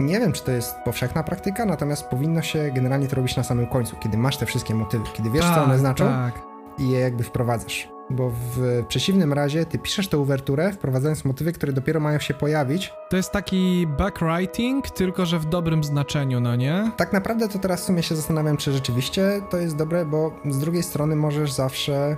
Nie 0.00 0.20
wiem, 0.20 0.32
czy 0.32 0.44
to 0.44 0.50
jest 0.50 0.74
powszechna 0.84 1.22
praktyka, 1.22 1.64
natomiast 1.64 2.04
powinno 2.04 2.42
się 2.42 2.70
generalnie 2.74 3.08
to 3.08 3.16
robić 3.16 3.36
na 3.36 3.42
samym 3.42 3.66
końcu, 3.66 3.96
kiedy 3.96 4.18
masz 4.18 4.36
te 4.36 4.46
wszystkie 4.46 4.74
motywy, 4.74 5.04
kiedy 5.12 5.30
wiesz, 5.30 5.44
tak, 5.44 5.54
co 5.54 5.64
one 5.64 5.78
znaczą 5.78 6.04
tak. 6.04 6.42
i 6.78 6.88
je 6.88 7.00
jakby 7.00 7.24
wprowadzasz 7.24 7.93
bo 8.10 8.30
w 8.30 8.84
przeciwnym 8.88 9.32
razie 9.32 9.66
ty 9.66 9.78
piszesz 9.78 10.08
tę 10.08 10.18
uwerturę, 10.18 10.72
wprowadzając 10.72 11.24
motywy, 11.24 11.52
które 11.52 11.72
dopiero 11.72 12.00
mają 12.00 12.18
się 12.18 12.34
pojawić. 12.34 12.92
To 13.10 13.16
jest 13.16 13.30
taki 13.30 13.86
backwriting, 13.86 14.90
tylko 14.90 15.26
że 15.26 15.38
w 15.38 15.44
dobrym 15.44 15.84
znaczeniu, 15.84 16.40
no 16.40 16.56
nie? 16.56 16.90
Tak 16.96 17.12
naprawdę 17.12 17.48
to 17.48 17.58
teraz 17.58 17.80
w 17.80 17.84
sumie 17.84 18.02
się 18.02 18.16
zastanawiam, 18.16 18.56
czy 18.56 18.72
rzeczywiście 18.72 19.42
to 19.50 19.56
jest 19.56 19.76
dobre, 19.76 20.06
bo 20.06 20.32
z 20.50 20.58
drugiej 20.58 20.82
strony 20.82 21.16
możesz 21.16 21.52
zawsze 21.52 22.16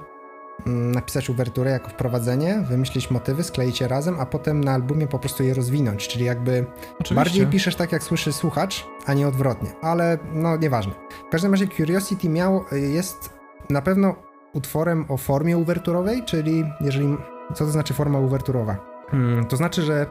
mm, 0.67 0.93
napisać 0.93 1.31
uwerturę 1.31 1.71
jako 1.71 1.89
wprowadzenie, 1.89 2.65
wymyślić 2.69 3.11
motywy, 3.11 3.45
skleić 3.45 3.81
je 3.81 3.89
razem, 3.89 4.21
a 4.21 4.27
potem 4.27 4.65
na 4.65 4.73
albumie 4.73 5.07
po 5.07 5.19
prostu 5.19 5.43
je 5.43 5.55
rozwinąć, 5.55 6.09
czyli 6.09 6.25
jakby 6.25 6.67
Oczywiście. 6.93 7.15
bardziej 7.15 7.47
piszesz 7.47 7.77
tak, 7.77 7.93
jak 7.93 8.03
słyszy 8.03 8.33
słuchacz, 8.33 8.87
a 9.07 9.15
nie 9.15 9.29
odwrotnie, 9.29 9.71
ale 9.83 10.19
no 10.33 10.57
nieważne. 10.57 10.93
W 11.29 11.31
każdym 11.31 11.53
razie 11.53 11.69
Curiosity 11.69 12.29
miał, 12.29 12.65
jest 12.73 13.31
na 13.71 13.83
pewno 13.83 14.26
utworem 14.57 15.05
o 15.09 15.17
formie 15.17 15.59
uwerturowej, 15.59 16.23
czyli 16.25 16.65
jeżeli. 16.81 17.17
Co 17.55 17.65
to 17.65 17.71
znaczy 17.71 17.95
forma 17.95 18.19
uwerturowa? 18.19 18.77
Hmm, 19.11 19.45
to 19.45 19.57
znaczy, 19.57 19.83
że 19.83 20.07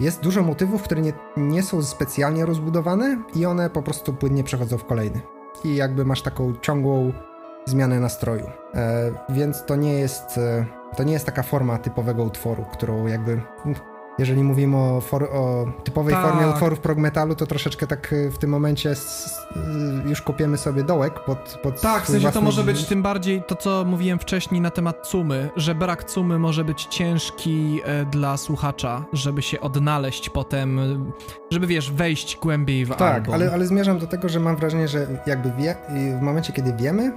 jest 0.00 0.20
dużo 0.20 0.42
motywów, 0.42 0.82
które 0.82 1.00
nie, 1.00 1.12
nie 1.36 1.62
są 1.62 1.82
specjalnie 1.82 2.46
rozbudowane 2.46 3.22
i 3.34 3.46
one 3.46 3.70
po 3.70 3.82
prostu 3.82 4.12
płynnie 4.12 4.44
przechodzą 4.44 4.78
w 4.78 4.84
kolejny. 4.84 5.20
I 5.64 5.76
jakby 5.76 6.04
masz 6.04 6.22
taką 6.22 6.52
ciągłą 6.62 7.12
zmianę 7.64 8.00
nastroju. 8.00 8.46
E, 8.74 9.12
więc 9.28 9.64
to 9.64 9.76
nie 9.76 9.92
jest. 9.92 10.38
E, 10.38 10.66
to 10.96 11.04
nie 11.04 11.12
jest 11.12 11.26
taka 11.26 11.42
forma 11.42 11.78
typowego 11.78 12.24
utworu, 12.24 12.64
którą 12.72 13.06
jakby 13.06 13.40
jeżeli 14.18 14.42
mówimy 14.42 14.76
o, 14.76 15.00
for, 15.00 15.24
o 15.24 15.66
typowej 15.84 16.14
Tak. 16.14 16.26
formie 16.30 16.48
utworów 16.48 16.80
prog 16.80 16.98
metalu, 16.98 17.34
to 17.34 17.46
troszeczkę 17.46 17.86
tak 17.86 18.12
y, 18.12 18.30
w 18.30 18.38
tym 18.38 18.50
momencie 18.50 18.90
s, 18.90 19.38
y, 20.06 20.08
już 20.08 20.22
kopiemy 20.22 20.58
sobie 20.58 20.84
dołek 20.84 21.20
pod, 21.20 21.58
pod 21.62 21.80
Tak, 21.80 22.02
w 22.02 22.06
sensie 22.10 22.32
to 22.32 22.40
może 22.40 22.64
być 22.64 22.84
tym 22.84 23.02
bardziej 23.02 23.42
to, 23.46 23.54
co 23.56 23.84
mówiłem 23.84 24.18
wcześniej 24.18 24.60
na 24.60 24.70
temat 24.70 25.06
cumy, 25.06 25.50
że 25.56 25.74
brak 25.74 26.04
cumy 26.04 26.38
może 26.38 26.64
być 26.64 26.84
ciężki 26.84 27.80
e, 27.84 28.04
dla 28.04 28.36
słuchacza, 28.36 29.04
żeby 29.12 29.42
się 29.42 29.60
odnaleźć 29.60 30.30
potem, 30.30 30.80
żeby 31.50 31.66
wiesz, 31.66 31.90
wejść 31.92 32.38
głębiej 32.42 32.84
w 32.84 32.88
Tak, 32.96 33.14
album. 33.14 33.34
ale, 33.34 33.52
ale 33.52 33.66
zmierzam 33.66 33.98
do 33.98 34.06
tego, 34.06 34.28
że 34.28 34.40
mam 34.40 34.56
wrażenie, 34.56 34.88
że 34.88 35.06
jakby 35.26 35.52
wie, 35.52 35.76
w 36.18 36.22
momencie, 36.22 36.52
kiedy 36.52 36.72
wiemy, 36.72 37.12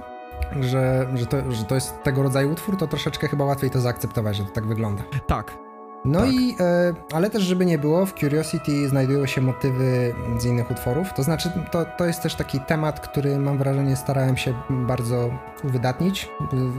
że, 0.60 1.06
że, 1.14 1.26
to, 1.26 1.52
że 1.52 1.64
to 1.64 1.74
jest 1.74 2.02
tego 2.02 2.22
rodzaju 2.22 2.52
utwór, 2.52 2.76
to 2.76 2.86
troszeczkę 2.86 3.28
chyba 3.28 3.44
łatwiej 3.44 3.70
to 3.70 3.80
zaakceptować, 3.80 4.36
że 4.36 4.44
to 4.44 4.50
tak 4.50 4.66
wygląda. 4.66 5.02
Tak. 5.26 5.65
No 6.06 6.20
Tak. 6.20 6.32
i, 6.32 6.56
e, 6.60 6.94
ale 7.12 7.30
też 7.30 7.42
żeby 7.42 7.66
nie 7.66 7.78
było, 7.78 8.06
w 8.06 8.14
Curiosity 8.14 8.88
znajdują 8.88 9.26
się 9.26 9.40
motywy 9.40 10.14
z 10.38 10.44
innych 10.44 10.70
utworów, 10.70 11.12
to 11.16 11.22
znaczy 11.22 11.52
to, 11.72 11.84
to 11.98 12.04
jest 12.04 12.22
też 12.22 12.34
taki 12.34 12.60
temat, 12.60 13.00
który 13.00 13.38
mam 13.38 13.58
wrażenie 13.58 13.96
starałem 13.96 14.36
się 14.36 14.54
bardzo 14.70 15.30
uwydatnić. 15.64 16.28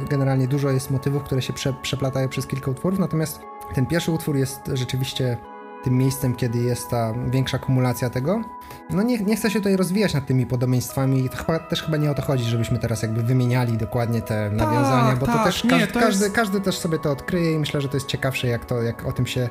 Generalnie 0.09 0.47
dużo 0.47 0.71
jest 0.71 0.91
motywów, 0.91 1.23
które 1.23 1.41
się 1.41 1.53
prze, 1.53 1.73
przeplatają 1.73 2.29
przez 2.29 2.47
kilka 2.47 2.71
utworów, 2.71 2.99
natomiast 2.99 3.41
ten 3.75 3.85
pierwszy 3.85 4.11
utwór 4.11 4.35
jest 4.35 4.61
rzeczywiście 4.73 5.37
tym 5.83 5.97
miejscem, 5.97 6.35
kiedy 6.35 6.59
jest 6.59 6.89
ta 6.89 7.13
większa 7.27 7.59
kumulacja 7.59 8.09
tego. 8.09 8.41
No 8.89 9.03
nie, 9.03 9.17
nie 9.19 9.35
chcę 9.35 9.51
się 9.51 9.59
tutaj 9.59 9.75
rozwijać 9.77 10.13
nad 10.13 10.25
tymi 10.25 10.45
podobieństwami 10.45 11.19
i 11.25 11.29
chyba, 11.29 11.59
też 11.59 11.83
chyba 11.83 11.97
nie 11.97 12.11
o 12.11 12.13
to 12.13 12.21
chodzi, 12.21 12.43
żebyśmy 12.43 12.79
teraz 12.79 13.01
jakby 13.01 13.23
wymieniali 13.23 13.77
dokładnie 13.77 14.21
te 14.21 14.49
nawiązania, 14.51 15.15
bo 15.19 15.25
to 15.25 15.31
tak, 15.31 15.43
też 15.45 15.63
nie, 15.63 15.69
każdy, 15.69 15.87
to 15.87 15.99
każdy, 15.99 16.23
jest- 16.23 16.35
każdy 16.35 16.61
też 16.61 16.77
sobie 16.77 16.99
to 16.99 17.11
odkryje 17.11 17.53
i 17.53 17.59
myślę, 17.59 17.81
że 17.81 17.89
to 17.89 17.97
jest 17.97 18.07
ciekawsze, 18.07 18.47
jak 18.47 18.65
to, 18.65 18.81
jak 18.81 19.05
o 19.05 19.11
tym 19.11 19.25
się, 19.25 19.49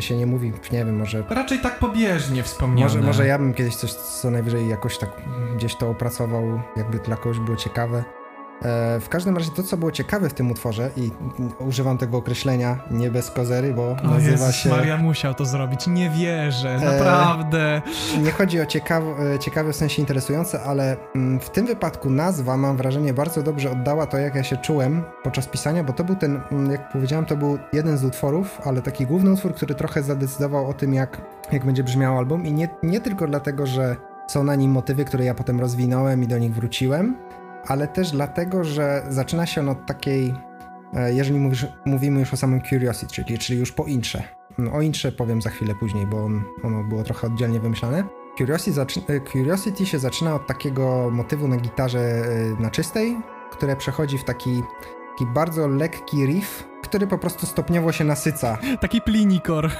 się 0.00 0.16
nie 0.16 0.26
mówi, 0.26 0.52
nie 0.72 0.84
wiem, 0.84 0.98
może 0.98 1.24
Raczej 1.28 1.58
tak 1.58 1.78
pobieżnie 1.78 2.42
wspomniane. 2.42 2.82
może, 2.82 3.00
może 3.00 3.26
ja 3.26 3.38
bym 3.38 3.54
kiedyś 3.54 3.76
coś 3.76 3.92
co 3.92 4.30
najwyżej 4.30 4.68
jakoś 4.68 4.98
tak 4.98 5.10
gdzieś 5.56 5.76
to 5.76 5.90
opracował, 5.90 6.60
jakby 6.76 6.98
dla 6.98 7.16
kogoś 7.16 7.38
było 7.38 7.56
ciekawe. 7.56 8.04
E, 8.64 9.00
w 9.00 9.08
każdym 9.08 9.36
razie 9.36 9.50
to, 9.50 9.62
co 9.62 9.76
było 9.76 9.92
ciekawe 9.92 10.28
w 10.28 10.34
tym 10.34 10.50
utworze 10.50 10.90
i 10.96 11.10
używam 11.58 11.98
tego 11.98 12.16
określenia 12.18 12.78
nie 12.90 13.10
bez 13.10 13.30
kozery, 13.30 13.74
bo 13.74 13.88
O 13.90 13.96
nazywa 14.02 14.46
Jezus 14.46 14.54
się... 14.54 14.68
Maria 14.68 14.96
musiał 14.96 15.34
to 15.34 15.44
zrobić, 15.44 15.86
nie 15.86 16.10
wierzę, 16.10 16.70
E, 16.74 16.92
naprawdę. 16.92 17.82
Nie 18.22 18.30
chodzi 18.30 18.60
o 18.60 18.66
ciekawe, 18.66 19.38
ciekawe 19.38 19.72
w 19.72 19.76
sensie 19.76 20.02
interesujące, 20.02 20.62
ale 20.62 20.96
mm, 21.14 21.40
w 21.40 21.50
tym 21.50 21.66
wypadku 21.66 22.10
nazwa, 22.10 22.56
mam 22.56 22.76
wrażenie, 22.76 23.14
bardzo 23.14 23.42
dobrze 23.42 23.70
oddała 23.70 24.06
to, 24.06 24.18
jak 24.18 24.34
ja 24.34 24.42
się 24.42 24.56
czułem 24.56 25.02
podczas 25.22 25.46
pisania, 25.46 25.84
bo 25.84 25.92
to 25.92 26.04
był 26.04 26.16
ten, 26.16 26.40
mm, 26.52 26.70
jak 26.70 26.92
powiedziałem, 26.92 27.26
to 27.26 27.36
był 27.36 27.58
jeden 27.72 27.98
z 27.98 28.04
utworów, 28.04 28.60
ale 28.64 28.82
taki 28.82 29.06
główny 29.06 29.32
utwór, 29.32 29.54
który 29.54 29.74
trochę 29.74 30.02
zadecydował 30.02 30.68
o 30.70 30.74
tym, 30.74 30.94
jak, 30.94 31.22
jak 31.52 31.64
będzie 31.66 31.84
brzmiał 31.84 32.18
album 32.18 32.46
i 32.46 32.52
nie, 32.52 32.68
nie 32.82 33.00
tylko 33.00 33.26
dlatego, 33.26 33.66
że 33.66 33.96
są 34.26 34.44
na 34.44 34.54
nim 34.54 34.70
motywy, 34.70 35.04
które 35.04 35.24
ja 35.24 35.34
potem 35.34 35.60
rozwinąłem 35.60 36.22
i 36.22 36.26
do 36.26 36.38
nich 36.38 36.54
wróciłem, 36.54 37.16
ale 37.66 37.88
też 37.88 38.10
dlatego, 38.10 38.64
że 38.64 39.02
zaczyna 39.08 39.46
się 39.46 39.60
on 39.60 39.68
od 39.68 39.86
takiej, 39.86 40.34
e, 40.94 41.14
jeżeli 41.14 41.38
mówisz, 41.38 41.66
mówimy 41.84 42.20
już 42.20 42.32
o 42.32 42.36
samym 42.36 42.62
Curiosity, 42.62 43.14
czyli, 43.14 43.38
czyli 43.38 43.58
już 43.58 43.72
po 43.72 43.84
intrze. 43.84 44.22
No, 44.58 44.72
O 44.72 44.80
intrze 44.80 45.12
powiem 45.12 45.42
za 45.42 45.50
chwilę 45.50 45.74
później, 45.74 46.06
bo 46.06 46.24
on, 46.24 46.44
ono 46.62 46.84
było 46.84 47.02
trochę 47.02 47.26
oddzielnie 47.26 47.60
wymyślane. 47.60 48.04
Curiosity, 48.38 48.80
e, 48.80 49.20
Curiosity 49.20 49.86
się 49.86 49.98
zaczyna 49.98 50.34
od 50.34 50.46
takiego 50.46 51.10
motywu 51.10 51.48
na 51.48 51.56
gitarze 51.56 51.98
e, 51.98 52.62
na 52.62 52.70
czystej, 52.70 53.16
które 53.52 53.76
przechodzi 53.76 54.18
w 54.18 54.24
taki, 54.24 54.62
taki 55.12 55.26
bardzo 55.26 55.68
lekki 55.68 56.26
riff, 56.26 56.68
który 56.82 57.06
po 57.06 57.18
prostu 57.18 57.46
stopniowo 57.46 57.92
się 57.92 58.04
nasyca. 58.04 58.58
Taki 58.80 59.00
plinikor. 59.00 59.70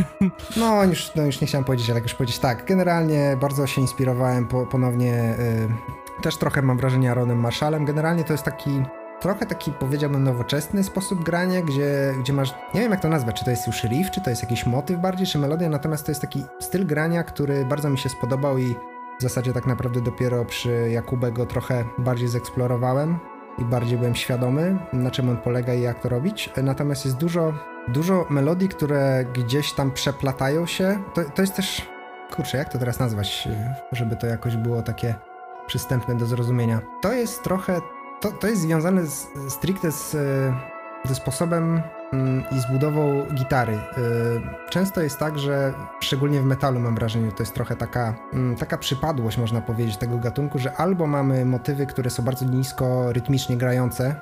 No 0.57 0.85
już, 0.85 1.15
no 1.15 1.23
już 1.23 1.41
nie 1.41 1.47
chciałem 1.47 1.65
powiedzieć, 1.65 1.91
ale 1.91 1.97
jak 1.97 2.05
już 2.05 2.15
powiedzieć 2.15 2.39
tak. 2.39 2.67
Generalnie 2.67 3.37
bardzo 3.41 3.67
się 3.67 3.81
inspirowałem 3.81 4.47
po, 4.47 4.67
ponownie. 4.67 5.35
Też 6.23 6.37
trochę 6.37 6.63
mam 6.63 6.77
wrażenie 6.77 7.11
Aaronem 7.11 7.41
Marshallem. 7.41 7.85
Generalnie 7.85 8.25
to 8.25 8.33
jest 8.33 8.45
taki. 8.45 8.83
Trochę 9.21 9.47
taki 9.47 9.73
powiedziałbym 9.73 10.25
nowoczesny 10.25 10.85
sposób 10.85 11.25
grania, 11.25 11.63
gdzie, 11.63 12.15
gdzie 12.21 12.33
masz, 12.33 12.55
nie 12.75 12.81
wiem 12.81 12.91
jak 12.91 13.01
to 13.01 13.09
nazwać, 13.09 13.39
czy 13.39 13.45
to 13.45 13.51
jest 13.51 13.67
już 13.67 13.85
riff, 13.85 14.11
czy 14.11 14.21
to 14.21 14.31
jest 14.31 14.43
jakiś 14.43 14.67
motyw 14.67 15.01
bardziej, 15.01 15.27
czy 15.27 15.39
melodia, 15.39 15.69
natomiast 15.69 16.07
to 16.07 16.11
jest 16.11 16.21
taki 16.21 16.45
styl 16.61 16.87
grania, 16.87 17.25
który 17.25 17.65
bardzo 17.65 17.91
mi 17.91 17.99
się 17.99 18.09
spodobał 18.09 18.59
i 18.59 18.75
w 19.19 19.23
zasadzie 19.23 19.53
tak 19.53 19.67
naprawdę 19.67 20.01
dopiero 20.01 20.45
przy 20.45 20.91
Jakubie 20.91 21.33
go 21.33 21.47
trochę 21.47 21.85
bardziej 21.99 22.29
zeksplorowałem 22.29 23.19
i 23.59 23.65
bardziej 23.65 23.99
byłem 23.99 24.15
świadomy, 24.15 24.79
na 24.93 25.11
czym 25.11 25.29
on 25.29 25.37
polega 25.37 25.75
i 25.75 25.81
jak 25.81 26.01
to 26.01 26.09
robić. 26.09 26.51
Natomiast 26.63 27.05
jest 27.05 27.17
dużo, 27.17 27.53
dużo 27.89 28.27
melodii, 28.31 28.69
które 28.69 29.25
gdzieś 29.35 29.73
tam 29.73 29.91
przeplatają 29.91 30.67
się. 30.67 31.03
To, 31.15 31.25
to 31.35 31.43
jest 31.43 31.57
też, 31.57 31.89
kurczę, 32.37 32.59
jak 32.59 32.73
to 32.73 32.79
teraz 32.79 33.01
nazwać, 33.01 33.49
żeby 33.93 34.17
to 34.17 34.27
jakoś 34.27 34.57
było 34.57 34.83
takie 34.83 35.15
przystępne 35.73 36.15
do 36.15 36.27
zrozumienia. 36.27 36.81
To 37.01 37.13
jest 37.13 37.43
trochę, 37.43 37.81
to, 38.21 38.33
to 38.33 38.47
jest 38.47 38.63
związane 38.63 39.07
z, 39.07 39.29
stricte 39.49 39.93
z, 39.93 40.15
y, 40.15 41.09
ze 41.09 41.15
sposobem 41.15 41.83
mm, 42.13 42.45
i 42.57 42.61
z 42.61 42.73
budową 42.73 43.27
gitary. 43.35 43.73
Y, 43.73 43.79
Często 44.71 45.01
jest 45.01 45.19
tak, 45.19 45.39
że 45.39 45.75
szczególnie 46.01 46.41
w 46.41 46.45
metalu 46.45 46.81
mam 46.81 46.95
wrażenie, 46.95 47.27
że 47.27 47.33
to 47.33 47.43
jest 47.43 47.55
trochę 47.55 47.77
taka, 47.77 48.15
mm, 48.33 48.57
taka 48.57 48.79
przypadłość, 48.79 49.39
można 49.39 49.61
powiedzieć, 49.61 49.97
tego 49.97 50.19
gatunku, 50.19 50.59
że 50.59 50.73
albo 50.77 51.07
mamy 51.07 51.45
motywy, 51.45 51.87
które 51.87 52.11
są 52.11 52.23
bardzo 52.23 52.45
nisko 52.45 53.13
rytmicznie 53.13 53.57
grające, 53.57 54.15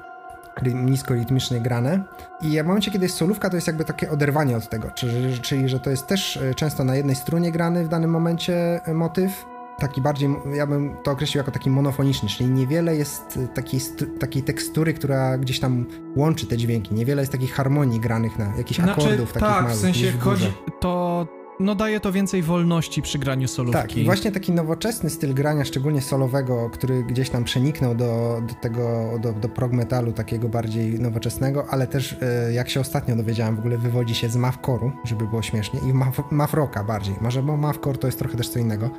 nisko 0.74 1.14
rytmicznie 1.14 1.60
grane 1.60 2.04
i 2.40 2.62
w 2.62 2.66
momencie, 2.66 2.90
kiedy 2.90 3.04
jest 3.04 3.16
solówka, 3.16 3.50
to 3.50 3.56
jest 3.56 3.66
jakby 3.66 3.84
takie 3.84 4.10
oderwanie 4.10 4.56
od 4.56 4.68
tego, 4.68 4.90
czyli, 4.90 5.40
czyli 5.40 5.68
że 5.68 5.80
to 5.80 5.90
jest 5.90 6.06
też 6.06 6.36
e, 6.36 6.54
często 6.54 6.84
na 6.84 6.96
jednej 6.96 7.16
strunie 7.16 7.52
grany 7.52 7.84
w 7.84 7.88
danym 7.88 8.10
momencie 8.10 8.80
e, 8.84 8.94
motyw, 8.94 9.44
taki 9.80 10.00
bardziej, 10.00 10.28
ja 10.54 10.66
bym 10.66 10.96
to 11.02 11.10
określił 11.10 11.38
jako 11.38 11.50
taki 11.50 11.70
monofoniczny, 11.70 12.28
czyli 12.28 12.50
niewiele 12.50 12.96
jest 12.96 13.38
e, 13.44 13.48
takiej, 13.48 13.80
takiej 14.18 14.42
tekstury, 14.42 14.94
która 14.94 15.38
gdzieś 15.38 15.60
tam 15.60 15.86
łączy 16.16 16.46
te 16.46 16.56
dźwięki, 16.56 16.94
niewiele 16.94 17.22
jest 17.22 17.32
takich 17.32 17.52
harmonii 17.52 18.00
granych 18.00 18.38
na 18.38 18.56
jakichś 18.56 18.80
akordów 18.80 19.32
takich 19.32 19.48
tak, 19.48 19.62
małych. 19.62 19.76
w 19.76 19.80
sensie 19.80 20.12
w 20.12 20.20
chodzi, 20.20 20.52
to 20.80 21.26
no 21.60 21.74
daje 21.74 22.00
to 22.00 22.12
więcej 22.12 22.42
wolności 22.42 23.02
przy 23.02 23.18
graniu 23.18 23.48
solówki. 23.48 23.82
Tak, 23.82 23.96
i 23.96 24.04
właśnie 24.04 24.32
taki 24.32 24.52
nowoczesny 24.52 25.10
styl 25.10 25.34
grania, 25.34 25.64
szczególnie 25.64 26.02
solowego, 26.02 26.70
który 26.70 27.04
gdzieś 27.04 27.30
tam 27.30 27.44
przeniknął 27.44 27.94
do, 27.94 28.42
do 28.48 28.54
tego, 28.54 29.10
do, 29.22 29.32
do 29.32 29.48
prog 29.48 29.72
metalu 29.72 30.12
takiego 30.12 30.48
bardziej 30.48 31.00
nowoczesnego, 31.00 31.66
ale 31.70 31.86
też 31.86 32.16
e, 32.22 32.52
jak 32.52 32.70
się 32.70 32.80
ostatnio 32.80 33.16
dowiedziałem, 33.16 33.56
w 33.56 33.58
ogóle 33.58 33.78
wywodzi 33.78 34.14
się 34.14 34.28
z 34.28 34.36
mavcore'u, 34.36 34.90
żeby 35.04 35.26
było 35.26 35.42
śmiesznie, 35.42 35.80
i 35.80 35.92
mav, 35.92 36.12
mav 36.30 36.56
rocka 36.56 36.84
bardziej, 36.84 37.14
może 37.20 37.42
bo 37.42 37.56
mavcore 37.56 37.98
to 37.98 38.08
jest 38.08 38.18
trochę 38.18 38.36
też 38.36 38.48
co 38.48 38.58
innego. 38.58 38.90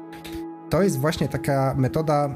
To 0.71 0.83
jest 0.83 0.99
właśnie 0.99 1.27
taka 1.27 1.73
metoda 1.77 2.29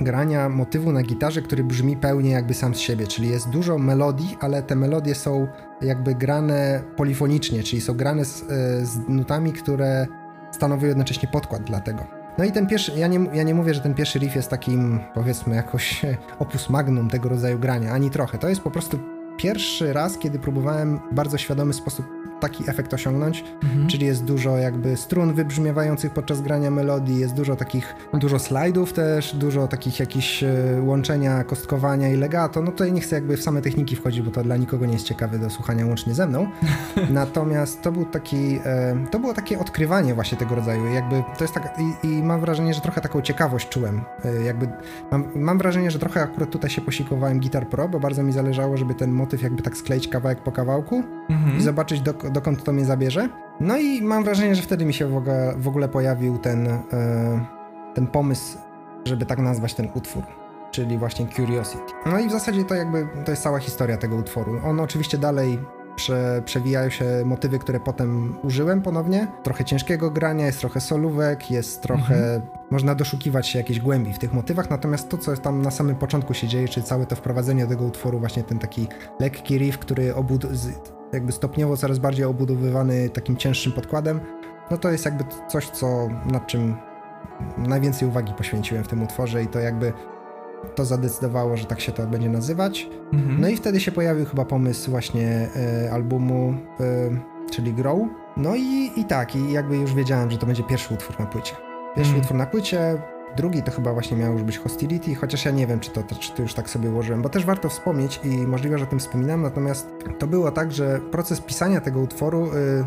grania 0.00 0.48
motywu 0.48 0.92
na 0.92 1.02
gitarze, 1.02 1.42
który 1.42 1.64
brzmi 1.64 1.96
pełnie 1.96 2.30
jakby 2.30 2.54
sam 2.54 2.74
z 2.74 2.78
siebie, 2.78 3.06
czyli 3.06 3.28
jest 3.28 3.50
dużo 3.50 3.78
melodii, 3.78 4.36
ale 4.40 4.62
te 4.62 4.76
melodie 4.76 5.14
są 5.14 5.48
jakby 5.82 6.14
grane 6.14 6.82
polifonicznie, 6.96 7.62
czyli 7.62 7.82
są 7.82 7.94
grane 7.94 8.24
z, 8.24 8.42
e, 8.42 8.46
z 8.86 9.08
nutami, 9.08 9.52
które 9.52 10.06
stanowią 10.50 10.88
jednocześnie 10.88 11.28
podkład 11.28 11.62
dla 11.62 11.80
tego. 11.80 12.06
No 12.38 12.44
i 12.44 12.52
ten 12.52 12.66
pierwszy, 12.66 12.92
ja 12.96 13.06
nie, 13.06 13.20
ja 13.32 13.42
nie 13.42 13.54
mówię, 13.54 13.74
że 13.74 13.80
ten 13.80 13.94
pierwszy 13.94 14.18
riff 14.18 14.36
jest 14.36 14.50
takim, 14.50 15.00
powiedzmy, 15.14 15.56
jakoś 15.56 16.06
opus 16.38 16.70
magnum 16.70 17.10
tego 17.10 17.28
rodzaju 17.28 17.58
grania, 17.58 17.92
ani 17.92 18.10
trochę. 18.10 18.38
To 18.38 18.48
jest 18.48 18.60
po 18.60 18.70
prostu 18.70 18.98
pierwszy 19.36 19.92
raz, 19.92 20.18
kiedy 20.18 20.38
próbowałem 20.38 21.00
w 21.12 21.14
bardzo 21.14 21.38
świadomy 21.38 21.72
sposób 21.72 22.06
taki 22.40 22.70
efekt 22.70 22.94
osiągnąć, 22.94 23.44
Mhm. 23.64 23.86
czyli 23.88 24.06
jest 24.06 24.24
dużo 24.24 24.56
jakby 24.56 24.96
strun 24.96 25.34
wybrzmiewających 25.34 26.12
podczas 26.12 26.40
grania 26.40 26.70
melodii, 26.70 27.18
jest 27.20 27.34
dużo 27.34 27.56
takich, 27.56 27.94
dużo 28.14 28.38
slajdów 28.38 28.92
też, 28.92 29.34
dużo 29.36 29.68
takich 29.68 30.00
jakichś 30.00 30.42
e, 30.42 30.48
łączenia, 30.82 31.44
kostkowania 31.44 32.08
i 32.08 32.16
legato. 32.16 32.62
No 32.62 32.70
tutaj 32.70 32.92
nie 32.92 33.00
chcę 33.00 33.16
jakby 33.16 33.36
w 33.36 33.42
same 33.42 33.62
techniki 33.62 33.96
wchodzić, 33.96 34.22
bo 34.22 34.30
to 34.30 34.42
dla 34.42 34.56
nikogo 34.56 34.86
nie 34.86 34.92
jest 34.92 35.04
ciekawe 35.06 35.38
do 35.38 35.50
słuchania 35.50 35.86
łącznie 35.86 36.14
ze 36.14 36.26
mną. 36.26 36.46
Natomiast 37.10 37.82
to 37.82 37.92
był 37.92 38.04
taki, 38.04 38.58
e, 38.64 38.96
to 39.10 39.18
było 39.18 39.34
takie 39.34 39.58
odkrywanie 39.58 40.14
właśnie 40.14 40.38
tego 40.38 40.54
rodzaju. 40.54 40.86
Jakby 40.86 41.22
to 41.38 41.44
jest 41.44 41.54
tak, 41.54 41.78
i, 42.04 42.06
i 42.06 42.22
mam 42.22 42.40
wrażenie, 42.40 42.74
że 42.74 42.80
trochę 42.80 43.00
taką 43.00 43.20
ciekawość 43.22 43.68
czułem. 43.68 44.00
E, 44.24 44.42
jakby 44.42 44.68
mam, 45.10 45.24
mam 45.34 45.58
wrażenie, 45.58 45.90
że 45.90 45.98
trochę 45.98 46.22
akurat 46.22 46.50
tutaj 46.50 46.70
się 46.70 46.80
posikowałem 46.80 47.40
Guitar 47.40 47.68
Pro, 47.68 47.88
bo 47.88 48.00
bardzo 48.00 48.22
mi 48.22 48.32
zależało, 48.32 48.76
żeby 48.76 48.94
ten 48.94 49.10
motyw 49.12 49.42
jakby 49.42 49.62
tak 49.62 49.76
skleić 49.76 50.08
kawałek 50.08 50.38
po 50.42 50.52
kawałku 50.52 51.02
Mhm. 51.30 51.58
i 51.58 51.62
zobaczyć 51.62 52.00
do, 52.00 52.14
dokąd 52.30 52.64
to 52.64 52.72
mnie 52.72 52.84
zabierze. 52.84 53.28
No 53.60 53.76
i 53.76 54.02
mam 54.02 54.24
wrażenie, 54.24 54.54
że 54.54 54.62
wtedy 54.62 54.84
mi 54.84 54.94
się 54.94 55.08
w 55.08 55.16
ogóle, 55.16 55.54
w 55.56 55.68
ogóle 55.68 55.88
pojawił 55.88 56.38
ten, 56.38 56.66
e, 56.66 56.80
ten 57.94 58.06
pomysł, 58.06 58.58
żeby 59.04 59.26
tak 59.26 59.38
nazwać 59.38 59.74
ten 59.74 59.88
utwór. 59.94 60.22
Czyli 60.70 60.98
właśnie 60.98 61.26
Curiosity. 61.26 61.92
No 62.06 62.18
i 62.18 62.28
w 62.28 62.32
zasadzie 62.32 62.64
to 62.64 62.74
jakby 62.74 63.08
to 63.24 63.30
jest 63.30 63.42
cała 63.42 63.58
historia 63.58 63.96
tego 63.96 64.16
utworu. 64.16 64.60
On 64.64 64.80
oczywiście 64.80 65.18
dalej 65.18 65.58
prze, 65.96 66.42
przewijają 66.44 66.90
się 66.90 67.04
motywy, 67.24 67.58
które 67.58 67.80
potem 67.80 68.36
użyłem 68.42 68.82
ponownie. 68.82 69.26
Trochę 69.42 69.64
ciężkiego 69.64 70.10
grania, 70.10 70.46
jest 70.46 70.60
trochę 70.60 70.80
solówek, 70.80 71.50
jest 71.50 71.82
trochę. 71.82 72.40
Można 72.70 72.94
doszukiwać 72.94 73.48
się 73.48 73.58
jakiejś 73.58 73.80
głębi 73.80 74.12
w 74.12 74.18
tych 74.18 74.32
motywach, 74.32 74.70
natomiast 74.70 75.08
to, 75.08 75.18
co 75.18 75.36
tam 75.36 75.62
na 75.62 75.70
samym 75.70 75.96
początku 75.96 76.34
się 76.34 76.48
dzieje, 76.48 76.68
czyli 76.68 76.86
całe 76.86 77.06
to 77.06 77.16
wprowadzenie 77.16 77.62
do 77.62 77.68
tego 77.68 77.84
utworu, 77.84 78.18
właśnie 78.18 78.42
ten 78.42 78.58
taki 78.58 78.88
lekki 79.20 79.58
riff, 79.58 79.78
który 79.78 80.12
obud- 80.12 80.54
jakby 81.12 81.32
stopniowo 81.32 81.76
coraz 81.76 81.98
bardziej 81.98 82.24
obudowywany 82.24 83.10
takim 83.10 83.36
cięższym 83.36 83.72
podkładem, 83.72 84.20
no 84.70 84.78
to 84.78 84.90
jest 84.90 85.04
jakby 85.04 85.24
coś, 85.48 85.70
co 85.70 86.08
nad 86.26 86.46
czym 86.46 86.76
najwięcej 87.58 88.08
uwagi 88.08 88.32
poświęciłem 88.32 88.84
w 88.84 88.88
tym 88.88 89.02
utworze 89.02 89.42
i 89.42 89.46
to 89.46 89.58
jakby 89.58 89.92
to 90.74 90.84
zadecydowało, 90.84 91.56
że 91.56 91.64
tak 91.64 91.80
się 91.80 91.92
to 91.92 92.06
będzie 92.06 92.28
nazywać. 92.28 92.88
Mhm. 93.12 93.40
No 93.40 93.48
i 93.48 93.56
wtedy 93.56 93.80
się 93.80 93.92
pojawił 93.92 94.26
chyba 94.26 94.44
pomysł 94.44 94.90
właśnie 94.90 95.48
e, 95.56 95.92
albumu, 95.92 96.54
e, 96.80 97.50
czyli 97.50 97.72
Grow. 97.72 97.98
No 98.36 98.56
i, 98.56 98.90
i 98.96 99.04
tak, 99.04 99.36
i 99.36 99.52
jakby 99.52 99.76
już 99.76 99.94
wiedziałem, 99.94 100.30
że 100.30 100.38
to 100.38 100.46
będzie 100.46 100.62
pierwszy 100.62 100.94
utwór 100.94 101.20
na 101.20 101.26
płycie. 101.26 101.54
Pierwszy 101.96 102.10
mhm. 102.10 102.20
utwór 102.20 102.36
na 102.36 102.46
płycie, 102.46 103.02
drugi 103.36 103.62
to 103.62 103.70
chyba 103.70 103.92
właśnie 103.92 104.16
miał 104.16 104.32
już 104.32 104.42
być 104.42 104.58
Hostility, 104.58 105.14
chociaż 105.14 105.44
ja 105.44 105.50
nie 105.50 105.66
wiem, 105.66 105.80
czy 105.80 105.90
to, 105.90 106.02
czy 106.02 106.32
to 106.32 106.42
już 106.42 106.54
tak 106.54 106.70
sobie 106.70 106.90
ułożyłem, 106.90 107.22
bo 107.22 107.28
też 107.28 107.44
warto 107.44 107.68
wspomnieć 107.68 108.20
i 108.24 108.28
możliwe, 108.28 108.78
że 108.78 108.84
o 108.84 108.86
tym 108.86 108.98
wspominam, 108.98 109.42
natomiast 109.42 109.90
to 110.18 110.26
było 110.26 110.50
tak, 110.50 110.72
że 110.72 111.00
proces 111.10 111.40
pisania 111.40 111.80
tego 111.80 112.00
utworu, 112.00 112.46
y, 112.46 112.84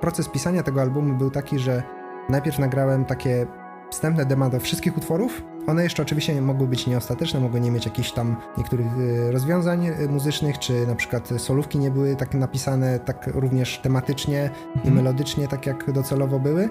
proces 0.00 0.28
pisania 0.28 0.62
tego 0.62 0.80
albumu 0.80 1.14
był 1.14 1.30
taki, 1.30 1.58
że 1.58 1.82
najpierw 2.28 2.58
nagrałem 2.58 3.04
takie 3.04 3.46
wstępne 3.90 4.26
dema 4.26 4.50
do 4.50 4.60
wszystkich 4.60 4.96
utworów. 4.96 5.42
One 5.66 5.82
jeszcze 5.82 6.02
oczywiście 6.02 6.42
mogły 6.42 6.66
być 6.66 6.86
nieostateczne, 6.86 7.40
mogły 7.40 7.60
nie 7.60 7.70
mieć 7.70 7.84
jakichś 7.86 8.12
tam 8.12 8.36
niektórych 8.58 8.86
y, 8.98 9.32
rozwiązań 9.32 9.86
y, 9.86 10.08
muzycznych, 10.08 10.58
czy 10.58 10.86
na 10.86 10.94
przykład 10.94 11.28
solówki 11.36 11.78
nie 11.78 11.90
były 11.90 12.16
tak 12.16 12.34
napisane 12.34 12.98
tak 12.98 13.26
również 13.26 13.78
tematycznie 13.78 14.50
mhm. 14.76 14.80
i 14.84 14.90
melodycznie, 14.90 15.48
tak 15.48 15.66
jak 15.66 15.92
docelowo 15.92 16.38
były, 16.38 16.68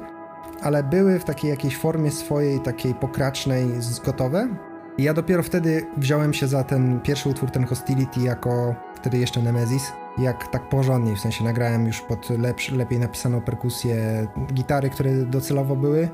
ale 0.62 0.84
były 0.84 1.20
w 1.20 1.24
takiej 1.24 1.50
jakiejś 1.50 1.78
formie 1.78 2.12
swojej, 2.12 2.60
takiej 2.60 2.94
pokracznej, 2.94 3.68
gotowe. 4.06 4.48
I 4.98 5.04
ja 5.04 5.14
dopiero 5.14 5.44
wtedy 5.44 5.86
wziąłem 5.98 6.34
się 6.34 6.48
za 6.48 6.64
ten 6.64 7.00
pierwszy 7.00 7.30
utwór, 7.30 7.52
ten 7.52 7.66
Hostility, 7.66 8.20
jako 8.20 8.76
wtedy 8.96 9.18
jeszcze 9.18 9.42
Nemesis, 9.42 9.92
jak 10.18 10.48
tak 10.48 10.70
porządnie, 10.70 11.16
w 11.16 11.20
sensie 11.20 11.44
nagrałem 11.44 11.86
już 11.86 12.02
pod 12.02 12.30
lepsz, 12.30 12.72
lepiej 12.72 13.00
napisaną 13.00 13.42
perkusję, 13.42 14.28
gitary, 14.54 14.90
które 14.90 15.12
docelowo 15.12 15.76
były 15.76 16.00
yy, 16.00 16.10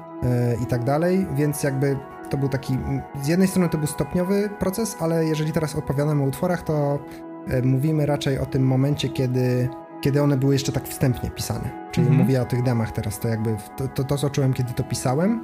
i 0.64 0.65
tak 0.65 0.84
dalej, 0.84 1.28
więc 1.36 1.64
jakby 1.64 1.98
to 2.30 2.38
był 2.38 2.49
taki, 2.49 2.78
z 3.22 3.28
jednej 3.28 3.48
strony 3.48 3.69
to 3.69 3.78
był 3.78 3.88
stopniowy 3.88 4.49
proces, 4.60 4.98
ale 4.99 5.26
jeżeli 5.26 5.52
teraz 5.52 5.76
opowiadamy 5.76 6.24
o 6.24 6.26
utworach, 6.26 6.61
to 6.61 6.99
yy, 7.48 7.61
mówimy 7.61 8.06
raczej 8.06 8.40
o 8.40 8.45
tym 8.45 8.68
momencie, 8.68 9.10
kiedy, 9.10 9.69
kiedy 10.02 10.22
one 10.22 10.38
były 10.38 10.53
jeszcze 10.53 10.72
tak 10.72 10.88
wstępnie 10.88 11.32
pisane, 11.32 11.90
czyli 11.91 12.07
mhm. 12.07 12.26
mówię 12.26 12.41
o 12.41 12.45
tych 12.45 12.64
demach 12.64 12.91
teraz, 12.91 13.19
to 13.19 13.28
jakby 13.28 13.56
to, 13.78 13.88
to, 13.88 14.03
to 14.03 14.18
co 14.18 14.30
czułem, 14.30 14.53
kiedy 14.53 14.74
to 14.74 14.84
pisałem, 14.84 15.44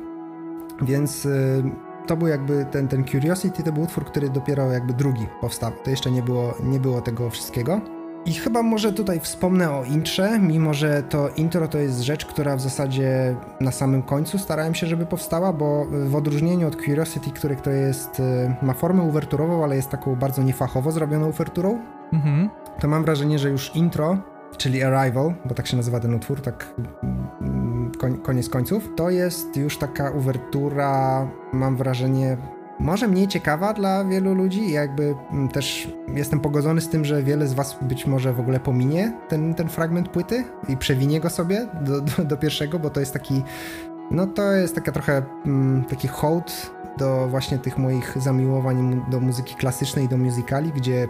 więc... 0.82 1.26
Yy, 1.26 1.94
to 2.08 2.18
był 2.18 2.28
jakby 2.28 2.66
ten, 2.72 2.88
ten 2.88 3.06
Curiosity, 3.06 3.64
to 3.64 3.72
był 3.72 3.84
utwór, 3.84 4.06
który 4.06 4.30
dopiero 4.30 4.72
jakby 4.72 4.94
drugi 4.94 5.28
powstał. 5.42 5.72
To 5.84 5.90
jeszcze 5.90 6.12
nie 6.12 6.22
było, 6.22 6.54
nie 6.64 6.80
było 6.80 7.02
tego 7.02 7.30
wszystkiego. 7.30 7.82
I 8.26 8.34
chyba 8.34 8.64
może 8.64 8.94
tutaj 8.94 9.20
wspomnę 9.20 9.72
o 9.72 9.84
intrze, 9.84 10.40
mimo 10.40 10.74
że 10.74 11.04
to 11.04 11.30
intro 11.30 11.68
to 11.68 11.78
jest 11.78 12.02
rzecz, 12.02 12.26
która 12.26 12.56
w 12.56 12.62
zasadzie 12.62 13.36
na 13.62 13.72
samym 13.72 14.04
końcu 14.04 14.38
starałem 14.38 14.76
się, 14.76 14.88
żeby 14.88 15.06
powstała, 15.06 15.54
bo 15.54 15.86
w 16.06 16.16
odróżnieniu 16.16 16.68
od 16.68 16.76
Curiosity, 16.76 17.32
który 17.32 17.56
to 17.56 17.70
jest, 17.70 18.20
y, 18.20 18.56
ma 18.62 18.74
formę 18.74 19.04
uwerturową, 19.04 19.64
ale 19.64 19.76
jest 19.76 19.90
taką 19.90 20.16
bardzo 20.16 20.44
niefachowo 20.44 20.92
zrobioną 20.92 21.30
uwerturą, 21.30 21.80
mhm. 22.14 22.50
to 22.80 22.88
mam 22.88 23.04
wrażenie, 23.04 23.40
że 23.40 23.50
już 23.50 23.76
intro, 23.76 24.18
czyli 24.58 24.84
Arrival, 24.84 25.34
bo 25.46 25.56
tak 25.56 25.68
się 25.68 25.78
nazywa 25.78 26.00
ten 26.00 26.14
utwór, 26.14 26.42
tak 26.42 26.76
mm, 27.42 27.92
koniec 28.24 28.50
końców, 28.50 28.90
to 28.96 29.10
jest 29.10 29.58
już 29.58 29.78
taka 29.78 30.12
uwertura, 30.12 31.28
mam 31.54 31.78
wrażenie, 31.78 32.38
może 32.80 33.08
mniej 33.08 33.28
ciekawa 33.28 33.74
dla 33.74 34.06
wielu 34.06 34.34
ludzi. 34.34 34.72
Jakby 34.72 35.16
mm, 35.32 35.50
też 35.50 35.94
jestem 36.08 36.40
pogodzony 36.40 36.82
z 36.82 36.90
tym, 36.90 37.06
że 37.06 37.24
wiele 37.24 37.48
z 37.48 37.54
was 37.54 37.78
być 37.82 38.08
może 38.08 38.34
w 38.34 38.40
ogóle 38.40 38.60
pominie 38.60 39.14
ten, 39.30 39.54
ten 39.54 39.70
fragment 39.70 40.10
płyty 40.10 40.44
i 40.70 40.78
przewinie 40.78 41.20
go 41.20 41.30
sobie 41.30 41.68
do, 41.82 42.02
do, 42.02 42.24
do 42.24 42.38
pierwszego, 42.38 42.80
bo 42.80 42.90
to 42.90 43.00
jest 43.00 43.14
taki, 43.14 43.44
no 44.12 44.28
to 44.28 44.52
jest 44.52 44.76
taka 44.76 44.92
trochę 44.92 45.22
mm, 45.46 45.84
taki 45.86 46.08
hołd 46.08 46.72
do 46.98 47.28
właśnie 47.28 47.58
tych 47.58 47.78
moich 47.78 48.18
zamiłowań 48.22 49.02
do 49.12 49.20
muzyki 49.20 49.56
klasycznej, 49.56 50.08
do 50.08 50.18
musicali, 50.18 50.72
gdzie 50.72 51.08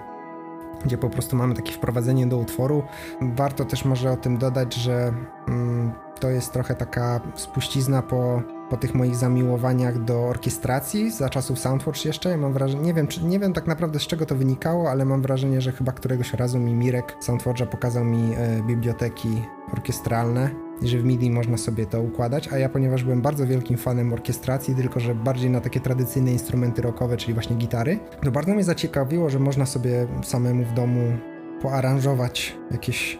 gdzie 0.85 0.97
po 0.97 1.09
prostu 1.09 1.35
mamy 1.35 1.55
takie 1.55 1.71
wprowadzenie 1.71 2.27
do 2.27 2.37
utworu. 2.37 2.83
Warto 3.21 3.65
też 3.65 3.85
może 3.85 4.11
o 4.11 4.17
tym 4.17 4.37
dodać, 4.37 4.73
że 4.73 5.13
mm, 5.47 5.91
to 6.19 6.29
jest 6.29 6.53
trochę 6.53 6.75
taka 6.75 7.21
spuścizna 7.35 8.01
po 8.01 8.41
po 8.73 8.77
tych 8.77 8.95
moich 8.95 9.15
zamiłowaniach 9.15 10.03
do 10.03 10.23
orkiestracji 10.23 11.11
za 11.11 11.29
czasów 11.29 11.59
Soundforge 11.59 12.05
jeszcze. 12.05 12.29
Ja 12.29 12.37
mam 12.37 12.53
wrażenie, 12.53 12.83
nie 12.83 12.93
wiem, 12.93 13.07
czy, 13.07 13.23
nie 13.23 13.39
wiem 13.39 13.53
tak 13.53 13.67
naprawdę 13.67 13.99
z 13.99 14.07
czego 14.07 14.25
to 14.25 14.35
wynikało, 14.35 14.89
ale 14.89 15.05
mam 15.05 15.21
wrażenie, 15.21 15.61
że 15.61 15.71
chyba 15.71 15.91
któregoś 15.91 16.33
razu 16.33 16.59
mi 16.59 16.73
Mirek 16.73 17.17
Soundforge'a 17.21 17.65
pokazał 17.65 18.05
mi 18.05 18.33
e, 18.35 18.63
biblioteki 18.63 19.41
orkiestralne 19.73 20.49
że 20.81 20.97
w 20.97 21.03
MIDI 21.03 21.31
można 21.31 21.57
sobie 21.57 21.85
to 21.85 22.01
układać, 22.01 22.49
a 22.53 22.57
ja 22.57 22.69
ponieważ 22.69 23.03
byłem 23.03 23.21
bardzo 23.21 23.47
wielkim 23.47 23.77
fanem 23.77 24.13
orkiestracji, 24.13 24.75
tylko 24.75 24.99
że 24.99 25.15
bardziej 25.15 25.49
na 25.49 25.61
takie 25.61 25.79
tradycyjne 25.79 26.31
instrumenty 26.31 26.81
rockowe, 26.81 27.17
czyli 27.17 27.33
właśnie 27.33 27.55
gitary, 27.55 27.99
to 28.23 28.31
bardzo 28.31 28.53
mnie 28.53 28.63
zaciekawiło, 28.63 29.29
że 29.29 29.39
można 29.39 29.65
sobie 29.65 30.07
samemu 30.23 30.63
w 30.63 30.73
domu 30.73 31.17
poaranżować 31.61 32.57
jakieś, 32.71 33.19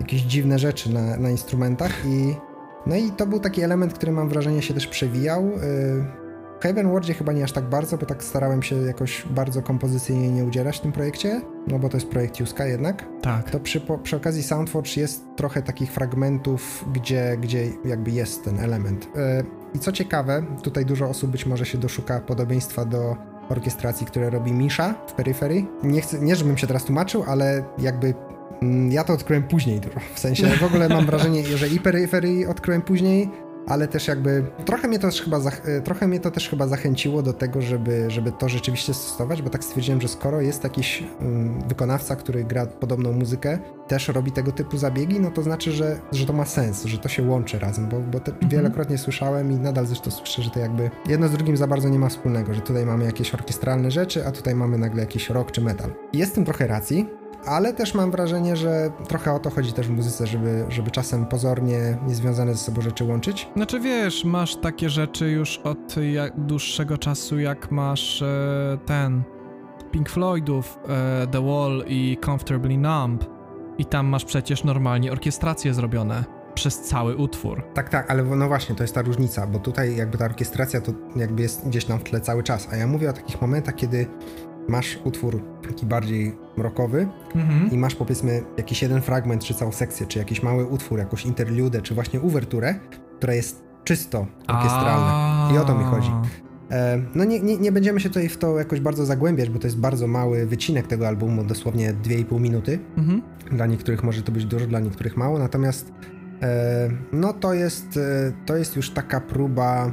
jakieś 0.00 0.22
dziwne 0.22 0.58
rzeczy 0.58 0.94
na, 0.94 1.16
na 1.16 1.30
instrumentach 1.30 2.06
i 2.06 2.34
no 2.86 2.96
i 2.96 3.10
to 3.10 3.26
był 3.26 3.40
taki 3.40 3.62
element, 3.62 3.94
który 3.94 4.12
mam 4.12 4.28
wrażenie 4.28 4.62
się 4.62 4.74
też 4.74 4.86
przewijał. 4.86 5.46
Y, 5.46 5.50
w 5.58 6.23
Heaven 6.64 6.90
Worldzie 6.90 7.14
chyba 7.14 7.32
nie 7.32 7.44
aż 7.44 7.52
tak 7.52 7.64
bardzo, 7.64 7.98
bo 7.98 8.06
tak 8.06 8.24
starałem 8.24 8.62
się 8.62 8.76
jakoś 8.76 9.24
bardzo 9.30 9.62
kompozycyjnie 9.62 10.28
nie 10.28 10.44
udzielać 10.44 10.78
w 10.78 10.80
tym 10.80 10.92
projekcie, 10.92 11.40
no 11.66 11.78
bo 11.78 11.88
to 11.88 11.96
jest 11.96 12.08
projekt 12.08 12.40
Juska 12.40 12.66
jednak. 12.66 13.04
Tak. 13.22 13.50
To 13.50 13.60
przy, 13.60 13.80
przy 14.02 14.16
okazji 14.16 14.42
Soundforge 14.42 15.00
jest 15.00 15.24
trochę 15.36 15.62
takich 15.62 15.92
fragmentów, 15.92 16.84
gdzie, 16.92 17.36
gdzie 17.40 17.68
jakby 17.84 18.10
jest 18.10 18.44
ten 18.44 18.60
element. 18.60 19.04
Y, 19.04 19.08
I 19.74 19.78
co 19.78 19.92
ciekawe, 19.92 20.42
tutaj 20.62 20.86
dużo 20.86 21.08
osób 21.08 21.30
być 21.30 21.46
może 21.46 21.66
się 21.66 21.78
doszuka 21.78 22.20
podobieństwa 22.20 22.84
do 22.84 23.16
orkiestracji, 23.48 24.06
które 24.06 24.30
robi 24.30 24.52
Misha 24.52 24.94
w 25.06 25.12
Periphery. 25.12 25.64
Nie, 25.82 26.00
chcę, 26.00 26.20
nie 26.20 26.36
żebym 26.36 26.58
się 26.58 26.66
teraz 26.66 26.84
tłumaczył, 26.84 27.24
ale 27.26 27.64
jakby 27.78 28.14
Mm, 28.62 28.92
ja 28.92 29.04
to 29.04 29.12
odkryłem 29.12 29.42
później 29.42 29.80
dużo. 29.80 30.00
W 30.14 30.18
sensie 30.18 30.46
w 30.46 30.62
ogóle 30.62 30.88
mam 30.88 31.06
wrażenie, 31.06 31.44
że 31.44 31.68
i 31.68 31.80
peryferii 31.80 32.46
odkryłem 32.46 32.82
później, 32.82 33.30
ale 33.66 33.88
też 33.88 34.08
jakby 34.08 34.44
trochę 34.64 34.88
mnie 34.88 34.98
to 34.98 35.08
też 35.08 35.22
chyba, 35.22 35.38
e, 35.64 35.80
trochę 35.80 36.08
mnie 36.08 36.20
to 36.20 36.30
też 36.30 36.48
chyba 36.48 36.66
zachęciło 36.66 37.22
do 37.22 37.32
tego, 37.32 37.62
żeby, 37.62 38.10
żeby 38.10 38.32
to 38.32 38.48
rzeczywiście 38.48 38.94
stosować, 38.94 39.42
bo 39.42 39.50
tak 39.50 39.64
stwierdziłem, 39.64 40.00
że 40.00 40.08
skoro 40.08 40.40
jest 40.40 40.64
jakiś 40.64 41.04
um, 41.20 41.68
wykonawca, 41.68 42.16
który 42.16 42.44
gra 42.44 42.66
podobną 42.66 43.12
muzykę, 43.12 43.58
też 43.88 44.08
robi 44.08 44.32
tego 44.32 44.52
typu 44.52 44.76
zabiegi, 44.76 45.20
no 45.20 45.30
to 45.30 45.42
znaczy, 45.42 45.72
że, 45.72 46.00
że 46.12 46.26
to 46.26 46.32
ma 46.32 46.44
sens, 46.44 46.84
że 46.84 46.98
to 46.98 47.08
się 47.08 47.22
łączy 47.22 47.58
razem, 47.58 47.88
bo, 47.88 48.00
bo 48.00 48.18
mhm. 48.18 48.48
wielokrotnie 48.48 48.98
słyszałem 48.98 49.52
i 49.52 49.54
nadal 49.54 49.86
zresztą 49.86 50.10
słyszę, 50.10 50.42
że 50.42 50.50
to 50.50 50.60
jakby 50.60 50.90
jedno 51.08 51.28
z 51.28 51.32
drugim 51.32 51.56
za 51.56 51.66
bardzo 51.66 51.88
nie 51.88 51.98
ma 51.98 52.08
wspólnego, 52.08 52.54
że 52.54 52.60
tutaj 52.60 52.86
mamy 52.86 53.04
jakieś 53.04 53.34
orkiestralne 53.34 53.90
rzeczy, 53.90 54.26
a 54.26 54.32
tutaj 54.32 54.54
mamy 54.54 54.78
nagle 54.78 55.00
jakiś 55.00 55.30
rock 55.30 55.50
czy 55.50 55.60
metal. 55.60 55.92
Jest 56.12 56.32
w 56.32 56.34
tym 56.34 56.44
trochę 56.44 56.66
racji, 56.66 57.06
ale 57.46 57.74
też 57.74 57.94
mam 57.94 58.10
wrażenie, 58.10 58.56
że 58.56 58.90
trochę 59.08 59.32
o 59.32 59.38
to 59.38 59.50
chodzi 59.50 59.72
też 59.72 59.88
w 59.88 59.90
muzyce, 59.90 60.26
żeby, 60.26 60.64
żeby 60.68 60.90
czasem 60.90 61.26
pozornie 61.26 61.98
niezwiązane 62.06 62.54
ze 62.54 62.58
sobą 62.58 62.80
rzeczy 62.80 63.04
łączyć. 63.04 63.48
Znaczy 63.56 63.80
wiesz, 63.80 64.24
masz 64.24 64.56
takie 64.56 64.90
rzeczy 64.90 65.30
już 65.30 65.58
od 65.58 65.94
dłuższego 66.36 66.98
czasu, 66.98 67.38
jak 67.38 67.70
masz 67.70 68.22
e, 68.22 68.78
ten 68.86 69.22
Pink 69.90 70.10
Floydów, 70.10 70.78
e, 70.88 71.26
The 71.26 71.46
Wall 71.46 71.84
i 71.86 72.18
Comfortably 72.24 72.78
Numb 72.78 73.24
i 73.78 73.84
tam 73.84 74.06
masz 74.06 74.24
przecież 74.24 74.64
normalnie 74.64 75.12
orkiestracje 75.12 75.74
zrobione 75.74 76.24
przez 76.54 76.80
cały 76.80 77.16
utwór. 77.16 77.62
Tak, 77.74 77.88
tak, 77.88 78.10
ale 78.10 78.22
no 78.22 78.48
właśnie, 78.48 78.74
to 78.74 78.84
jest 78.84 78.94
ta 78.94 79.02
różnica, 79.02 79.46
bo 79.46 79.58
tutaj 79.58 79.96
jakby 79.96 80.18
ta 80.18 80.24
orkiestracja 80.24 80.80
to 80.80 80.92
jakby 81.16 81.42
jest 81.42 81.68
gdzieś 81.68 81.84
tam 81.84 81.98
w 81.98 82.02
tle 82.02 82.20
cały 82.20 82.42
czas, 82.42 82.68
a 82.72 82.76
ja 82.76 82.86
mówię 82.86 83.10
o 83.10 83.12
takich 83.12 83.40
momentach, 83.40 83.74
kiedy 83.74 84.06
masz 84.68 84.98
utwór 85.04 85.42
taki 85.68 85.86
bardziej 85.86 86.36
rockowy 86.56 87.08
mhm. 87.34 87.70
i 87.70 87.78
masz 87.78 87.94
powiedzmy 87.94 88.42
jakiś 88.56 88.82
jeden 88.82 89.02
fragment, 89.02 89.44
czy 89.44 89.54
całą 89.54 89.72
sekcję, 89.72 90.06
czy 90.06 90.18
jakiś 90.18 90.42
mały 90.42 90.66
utwór, 90.66 90.98
jakąś 90.98 91.26
interludę, 91.26 91.82
czy 91.82 91.94
właśnie 91.94 92.20
uwerturę, 92.20 92.74
która 93.16 93.34
jest 93.34 93.64
czysto 93.84 94.26
orkiestralna. 94.48 95.50
I 95.54 95.58
o 95.58 95.64
to 95.64 95.78
mi 95.78 95.84
chodzi. 95.84 96.10
E, 96.70 97.02
no 97.14 97.24
nie, 97.24 97.40
nie, 97.40 97.58
nie, 97.58 97.72
będziemy 97.72 98.00
się 98.00 98.08
tutaj 98.08 98.28
w 98.28 98.38
to 98.38 98.58
jakoś 98.58 98.80
bardzo 98.80 99.06
zagłębiać, 99.06 99.50
bo 99.50 99.58
to 99.58 99.66
jest 99.66 99.78
bardzo 99.78 100.06
mały 100.06 100.46
wycinek 100.46 100.86
tego 100.86 101.08
albumu, 101.08 101.44
dosłownie 101.44 101.94
2,5 101.94 102.40
minuty. 102.40 102.78
Mhm. 102.96 103.22
Dla 103.52 103.66
niektórych 103.66 104.04
może 104.04 104.22
to 104.22 104.32
być 104.32 104.44
dużo, 104.44 104.66
dla 104.66 104.80
niektórych 104.80 105.16
mało, 105.16 105.38
natomiast 105.38 105.92
e, 106.42 106.90
no 107.12 107.32
to 107.32 107.54
jest, 107.54 107.96
e, 107.96 108.32
to 108.46 108.56
jest 108.56 108.76
już 108.76 108.90
taka 108.90 109.20
próba 109.20 109.92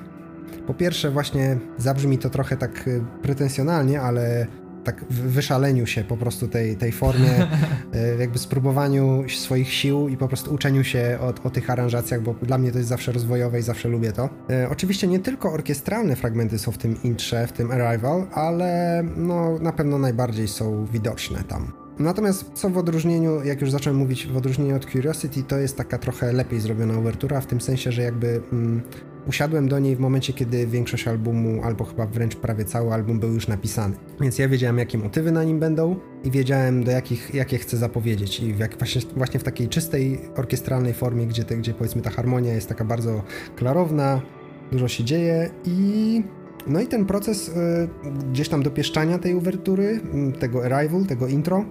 po 0.68 0.74
pierwsze 0.74 1.12
właśnie 1.12 1.58
zabrzmi 1.78 2.18
to 2.18 2.30
trochę 2.30 2.58
tak 2.58 2.90
pretensjonalnie, 3.22 4.02
ale 4.02 4.48
tak 4.84 5.06
w 5.06 5.22
wyszaleniu 5.22 5.86
się 5.86 6.04
po 6.04 6.18
prostu 6.18 6.48
tej, 6.48 6.78
tej 6.78 6.92
formie, 6.92 7.32
e, 7.94 8.16
jakby 8.20 8.40
spróbowaniu 8.40 9.24
swoich 9.30 9.74
sił 9.74 10.10
i 10.10 10.18
po 10.18 10.28
prostu 10.28 10.54
uczeniu 10.54 10.84
się 10.84 11.18
o, 11.22 11.48
o 11.48 11.50
tych 11.50 11.70
aranżacjach, 11.70 12.22
bo 12.22 12.36
dla 12.42 12.58
mnie 12.58 12.72
to 12.72 12.78
jest 12.78 12.90
zawsze 12.90 13.12
rozwojowe 13.12 13.60
i 13.60 13.62
zawsze 13.62 13.90
lubię 13.90 14.12
to. 14.12 14.30
E, 14.50 14.70
oczywiście 14.70 15.08
nie 15.08 15.20
tylko 15.20 15.54
orkiestralne 15.54 16.16
fragmenty 16.16 16.60
są 16.60 16.72
w 16.72 16.78
tym 16.78 17.04
intrze, 17.04 17.48
w 17.48 17.52
tym 17.52 17.72
Arrival, 17.72 18.28
ale 18.34 19.04
no 19.18 19.60
na 19.60 19.72
pewno 19.72 19.98
najbardziej 19.98 20.48
są 20.48 20.86
widoczne 20.86 21.44
tam. 21.44 21.81
Natomiast 22.00 22.52
co 22.54 22.70
w 22.70 22.78
odróżnieniu, 22.78 23.44
jak 23.44 23.62
już 23.62 23.72
zacząłem 23.72 24.00
mówić, 24.00 24.28
w 24.28 24.38
odróżnieniu 24.38 24.76
od 24.76 24.86
Curiosity, 24.86 25.44
to 25.44 25.58
jest 25.58 25.78
taka 25.78 25.98
trochę 25.98 26.34
lepiej 26.34 26.60
zrobiona 26.60 27.00
uwertura, 27.00 27.42
w 27.42 27.48
tym 27.48 27.62
sensie, 27.62 27.92
że 27.92 28.02
jakby 28.02 28.42
mm, 28.54 28.82
usiadłem 29.28 29.68
do 29.68 29.80
niej 29.80 29.96
w 29.96 30.00
momencie, 30.00 30.34
kiedy 30.34 30.68
większość 30.68 31.08
albumu, 31.08 31.64
albo 31.64 31.86
chyba 31.86 32.06
wręcz 32.06 32.36
prawie 32.36 32.66
cały 32.66 32.94
album 32.94 33.20
był 33.20 33.34
już 33.34 33.48
napisany. 33.48 33.96
Więc 34.22 34.40
ja 34.40 34.50
wiedziałem, 34.50 34.78
jakie 34.78 34.98
motywy 34.98 35.32
na 35.32 35.44
nim 35.44 35.60
będą 35.60 35.96
i 36.24 36.32
wiedziałem, 36.32 36.84
do 36.84 36.92
jakich, 36.92 37.34
jakie 37.34 37.58
chcę 37.58 37.78
zapowiedzieć. 37.78 38.40
I 38.40 38.54
w 38.54 38.60
jak, 38.60 38.78
właśnie, 38.78 39.02
właśnie 39.16 39.40
w 39.40 39.44
takiej 39.44 39.68
czystej 39.70 40.20
orkiestralnej 40.36 40.94
formie, 40.94 41.28
gdzie, 41.28 41.44
te, 41.44 41.58
gdzie 41.58 41.74
powiedzmy 41.74 42.02
ta 42.02 42.10
harmonia 42.10 42.54
jest 42.54 42.70
taka 42.70 42.86
bardzo 42.86 43.24
klarowna, 43.56 44.22
dużo 44.72 44.88
się 44.88 45.04
dzieje 45.04 45.50
i 45.66 46.24
no 46.68 46.82
i 46.82 46.88
ten 46.88 47.06
proces 47.06 47.50
y, 47.50 47.54
gdzieś 48.32 48.50
tam 48.50 48.64
dopieszczania 48.64 49.20
tej 49.20 49.36
uwertury, 49.36 50.02
y, 50.30 50.40
tego 50.40 50.66
arrival, 50.66 51.06
tego 51.06 51.28
intro, 51.28 51.66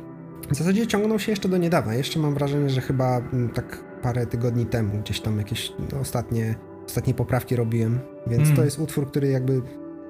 w 0.50 0.56
zasadzie 0.56 0.86
ciągnął 0.86 1.18
się 1.18 1.32
jeszcze 1.32 1.48
do 1.48 1.56
niedawna. 1.56 1.94
Jeszcze 1.94 2.18
mam 2.18 2.34
wrażenie, 2.34 2.70
że 2.70 2.80
chyba 2.80 3.18
y, 3.18 3.22
tak 3.54 3.84
parę 4.02 4.26
tygodni 4.26 4.66
temu 4.66 4.98
gdzieś 5.00 5.20
tam 5.20 5.38
jakieś 5.38 5.72
no, 5.92 6.00
ostatnie, 6.00 6.54
ostatnie 6.86 7.14
poprawki 7.14 7.56
robiłem, 7.56 7.98
więc 8.26 8.42
mm. 8.42 8.56
to 8.56 8.64
jest 8.64 8.78
utwór, 8.78 9.06
który 9.06 9.28
jakby 9.28 9.62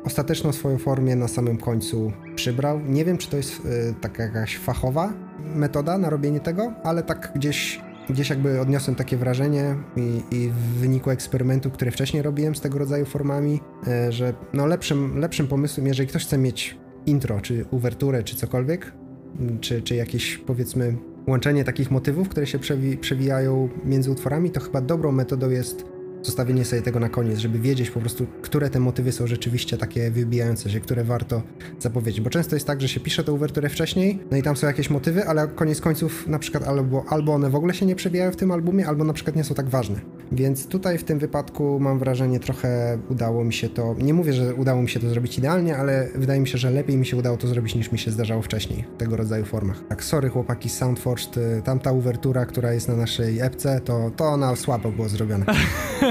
ostateczną 0.05 0.53
swoją 0.53 0.79
formę 0.79 1.17
na 1.17 1.29
samym 1.29 1.59
końcu 1.59 2.13
przybrał. 2.35 2.81
Nie 2.81 3.05
wiem, 3.05 3.19
czy 3.19 3.31
to 3.31 3.37
jest 3.37 3.67
y, 3.67 3.95
taka 4.01 4.23
jakaś 4.23 4.59
fachowa 4.59 5.13
metoda 5.55 5.99
na 5.99 6.11
robienie 6.11 6.41
tego, 6.41 6.73
ale 6.85 7.03
tak 7.03 7.33
gdzieś 7.35 7.81
gdzieś 8.09 8.31
jakby 8.31 8.61
odniosłem 8.61 8.95
takie 8.95 9.17
wrażenie 9.17 9.77
i, 9.97 10.23
i, 10.31 10.49
w 10.49 10.55
wyniku 10.55 11.11
eksperymentu, 11.11 11.71
który 11.71 11.91
wcześniej 11.91 12.23
robiłem 12.23 12.55
z 12.55 12.61
tego 12.61 12.79
rodzaju 12.79 13.05
formami, 13.05 13.61
e, 13.87 14.13
że 14.13 14.35
no 14.53 14.67
lepszym, 14.67 15.19
lepszym 15.19 15.47
pomysłem, 15.47 15.87
jeżeli 15.87 16.09
ktoś 16.09 16.25
chce 16.25 16.39
mieć 16.39 16.79
intro, 17.07 17.41
czy 17.41 17.65
uwerturę, 17.71 18.23
czy 18.23 18.37
cokolwiek, 18.37 18.93
czy, 19.61 19.83
czy 19.83 19.95
jakieś 19.95 20.39
powiedzmy 20.39 20.97
łączenie 21.27 21.65
takich 21.65 21.91
motywów, 21.91 22.29
które 22.29 22.47
się 22.47 22.59
przewi 22.59 22.97
przewijają 22.97 23.69
między 23.85 24.11
utworami, 24.11 24.51
to 24.51 24.61
chyba 24.61 24.81
dobrą 24.81 25.13
metodą 25.13 25.51
jest 25.51 25.85
zostawienie 26.23 26.65
sobie 26.65 26.83
tego 26.83 27.01
na 27.01 27.09
koniec, 27.09 27.39
żeby 27.39 27.59
wiedzieć 27.59 27.91
po 27.91 28.01
prostu, 28.01 28.27
które 28.43 28.71
te 28.71 28.81
motywy 28.81 29.13
są 29.13 29.27
rzeczywiście 29.27 29.77
takie 29.79 30.11
wybijające 30.11 30.71
się, 30.71 30.81
które 30.81 31.05
warto 31.05 31.43
zapowiedzieć. 31.79 32.21
Bo 32.21 32.31
często 32.31 32.57
jest 32.57 32.67
tak, 32.67 32.81
że 32.81 32.89
się 32.89 33.01
pisze 33.01 33.25
tę 33.25 33.33
uwerturę 33.33 33.69
wcześniej, 33.69 34.19
no 34.31 34.37
i 34.37 34.43
tam 34.43 34.57
są 34.57 34.67
jakieś 34.67 34.91
motywy, 34.91 35.27
ale 35.27 35.49
koniec 35.49 35.81
końców 35.81 36.27
na 36.29 36.39
przykład 36.39 36.65
albo, 36.65 37.05
albo 37.09 37.33
one 37.33 37.51
w 37.51 37.55
ogóle 37.55 37.75
się 37.75 37.87
nie 37.87 37.97
przewijają 37.97 38.33
w 38.33 38.37
tym 38.37 38.53
albumie, 38.53 38.87
albo 38.87 39.05
na 39.05 39.13
przykład 39.13 39.37
nie 39.37 39.45
są 39.45 39.55
tak 39.55 39.69
ważne. 39.69 40.01
Więc 40.33 40.67
tutaj 40.67 40.99
w 40.99 41.05
tym 41.05 41.19
wypadku 41.19 41.81
mam 41.81 41.99
wrażenie 41.99 42.41
trochę 42.41 42.99
udało 43.09 43.45
mi 43.45 43.53
się 43.53 43.69
to, 43.69 43.95
nie 43.99 44.15
mówię, 44.15 44.33
że 44.33 44.55
udało 44.55 44.83
mi 44.83 44.89
się 44.89 45.01
to 45.01 45.09
zrobić 45.09 45.39
idealnie, 45.39 45.77
ale 45.77 46.09
wydaje 46.15 46.41
mi 46.41 46.49
się, 46.49 46.59
że 46.59 46.71
lepiej 46.71 46.97
mi 46.97 47.07
się 47.07 47.17
udało 47.17 47.37
to 47.37 47.47
zrobić 47.47 47.75
niż 47.75 47.93
mi 47.93 47.99
się 47.99 48.11
zdarzało 48.11 48.43
wcześniej 48.43 48.85
w 48.95 48.97
tego 48.97 49.17
rodzaju 49.17 49.45
formach. 49.45 49.83
Tak, 49.89 50.05
sorry 50.05 50.29
chłopaki 50.29 50.69
Soundforged, 50.69 51.37
y, 51.37 51.63
tamta 51.65 51.93
uwertura, 51.93 52.47
która 52.47 52.73
jest 52.73 52.89
na 52.89 52.97
naszej 52.97 53.41
epce, 53.41 53.81
to, 53.81 54.11
to 54.17 54.25
ona 54.25 54.57
słabo 54.57 54.93
było 54.93 55.09
zrobiona. 55.09 55.47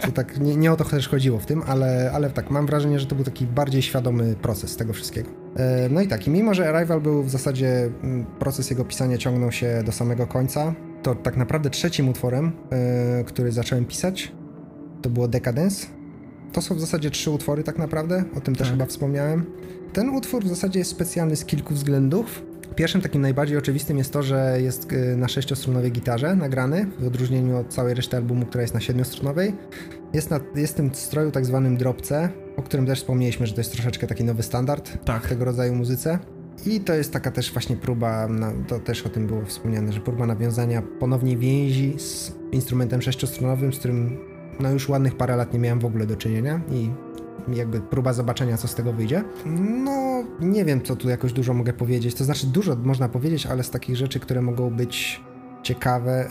To 0.00 0.12
tak 0.12 0.40
nie, 0.40 0.56
nie, 0.56 0.72
o 0.72 0.76
to 0.76 0.84
też 0.84 1.08
chodziło 1.08 1.38
w 1.38 1.46
tym, 1.46 1.62
ale, 1.66 2.10
ale 2.14 2.30
tak, 2.30 2.50
mam 2.50 2.66
wrażenie, 2.66 2.98
że 2.98 3.06
to 3.06 3.14
był 3.14 3.24
taki 3.24 3.46
bardziej 3.46 3.82
świadomy 3.82 4.34
proces 4.42 4.76
tego 4.76 4.92
wszystkiego. 4.92 5.30
E, 5.56 5.88
no 5.88 6.00
i 6.00 6.08
tak, 6.08 6.26
i 6.26 6.30
mimo, 6.30 6.54
że 6.54 6.68
Arrival 6.68 7.00
był 7.00 7.22
w 7.22 7.30
zasadzie, 7.30 7.90
mm, 8.02 8.24
proces 8.24 8.70
jego 8.70 8.84
pisania 8.84 9.18
ciągnął 9.18 9.52
się 9.52 9.82
do 9.86 9.92
samego 9.92 10.26
końca, 10.26 10.74
to 11.02 11.14
tak 11.14 11.36
naprawdę 11.36 11.70
trzecim 11.70 12.08
utworem, 12.08 12.52
e, 12.70 13.24
który 13.24 13.52
zacząłem 13.52 13.84
pisać, 13.84 14.32
to 15.02 15.10
było 15.10 15.28
Decadence. 15.28 15.86
To 16.52 16.62
są 16.62 16.74
w 16.74 16.80
zasadzie 16.80 17.10
trzy 17.10 17.30
utwory 17.30 17.62
tak 17.62 17.78
naprawdę, 17.78 18.24
o 18.36 18.40
tym 18.40 18.54
też 18.54 18.68
tak. 18.68 18.76
chyba 18.76 18.86
wspomniałem. 18.86 19.46
Ten 19.92 20.08
utwór 20.08 20.44
w 20.44 20.48
zasadzie 20.48 20.78
jest 20.78 20.90
specjalny 20.90 21.36
z 21.36 21.44
kilku 21.44 21.74
względów. 21.74 22.42
Pierwszym 22.76 23.00
takim 23.00 23.22
najbardziej 23.22 23.58
oczywistym 23.58 23.98
jest 23.98 24.12
to, 24.12 24.22
że 24.22 24.56
jest 24.60 24.92
y, 24.92 25.16
na 25.16 25.28
sześciostronowej 25.28 25.92
gitarze 25.92 26.36
nagrany, 26.36 26.86
w 26.98 27.06
odróżnieniu 27.06 27.56
od 27.56 27.68
całej 27.68 27.94
reszty 27.94 28.16
albumu, 28.16 28.46
która 28.46 28.62
jest 28.62 28.74
na 28.74 28.80
siedmiostronowej. 28.80 29.54
Jest, 30.12 30.30
na, 30.30 30.40
jest 30.54 30.72
w 30.72 30.76
tym 30.76 30.94
stroju 30.94 31.30
tak 31.30 31.46
zwanym 31.46 31.76
dropce, 31.76 32.28
o 32.56 32.62
którym 32.62 32.86
też 32.86 32.98
wspomnieliśmy, 32.98 33.46
że 33.46 33.54
to 33.54 33.60
jest 33.60 33.72
troszeczkę 33.72 34.06
taki 34.06 34.24
nowy 34.24 34.42
standard 34.42 35.04
tak. 35.04 35.24
w 35.24 35.28
tego 35.28 35.44
rodzaju 35.44 35.74
muzyce. 35.74 36.18
I 36.66 36.80
to 36.80 36.94
jest 36.94 37.12
taka 37.12 37.30
też 37.30 37.52
właśnie 37.52 37.76
próba, 37.76 38.28
to 38.68 38.78
też 38.78 39.06
o 39.06 39.08
tym 39.08 39.26
było 39.26 39.44
wspomniane, 39.44 39.92
że 39.92 40.00
próba 40.00 40.26
nawiązania 40.26 40.82
ponownie 40.82 41.36
więzi 41.36 41.94
z 41.98 42.32
instrumentem 42.52 43.02
sześciostronowym, 43.02 43.72
z 43.72 43.78
którym 43.78 44.18
no 44.60 44.70
już 44.70 44.88
ładnych 44.88 45.16
parę 45.16 45.36
lat 45.36 45.52
nie 45.52 45.58
miałem 45.58 45.80
w 45.80 45.84
ogóle 45.84 46.06
do 46.06 46.16
czynienia 46.16 46.60
i 46.70 46.90
jakby 47.48 47.80
próba 47.80 48.12
zobaczenia, 48.12 48.56
co 48.56 48.68
z 48.68 48.74
tego 48.74 48.92
wyjdzie. 48.92 49.24
No, 49.84 50.24
nie 50.40 50.64
wiem, 50.64 50.82
co 50.82 50.96
tu 50.96 51.08
jakoś 51.08 51.32
dużo 51.32 51.54
mogę 51.54 51.72
powiedzieć. 51.72 52.14
To 52.14 52.24
znaczy, 52.24 52.46
dużo 52.46 52.76
można 52.76 53.08
powiedzieć, 53.08 53.46
ale 53.46 53.62
z 53.62 53.70
takich 53.70 53.96
rzeczy, 53.96 54.20
które 54.20 54.42
mogą 54.42 54.70
być 54.70 55.20
ciekawe. 55.62 56.28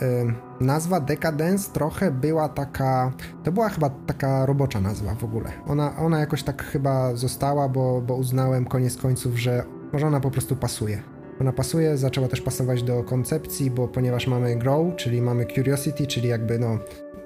nazwa 0.61 0.99
Decadence 0.99 1.71
trochę 1.71 2.11
była 2.11 2.49
taka. 2.49 3.11
To 3.43 3.51
była 3.51 3.69
chyba 3.69 3.89
taka 3.89 4.45
robocza 4.45 4.81
nazwa 4.81 5.15
w 5.15 5.23
ogóle. 5.23 5.51
Ona, 5.67 5.97
ona 5.97 6.19
jakoś 6.19 6.43
tak 6.43 6.63
chyba 6.63 7.15
została, 7.15 7.69
bo, 7.69 8.01
bo 8.01 8.15
uznałem 8.15 8.65
koniec 8.65 8.97
końców, 8.97 9.39
że 9.39 9.63
może 9.93 10.07
ona 10.07 10.19
po 10.19 10.31
prostu 10.31 10.55
pasuje. 10.55 11.01
Ona 11.41 11.51
pasuje, 11.51 11.97
zaczęła 11.97 12.27
też 12.27 12.41
pasować 12.41 12.83
do 12.83 13.03
koncepcji, 13.03 13.71
bo 13.71 13.87
ponieważ 13.87 14.27
mamy 14.27 14.55
grow, 14.55 14.95
czyli 14.95 15.21
mamy 15.21 15.45
curiosity, 15.45 16.07
czyli 16.07 16.27
jakby 16.27 16.59
no 16.59 16.77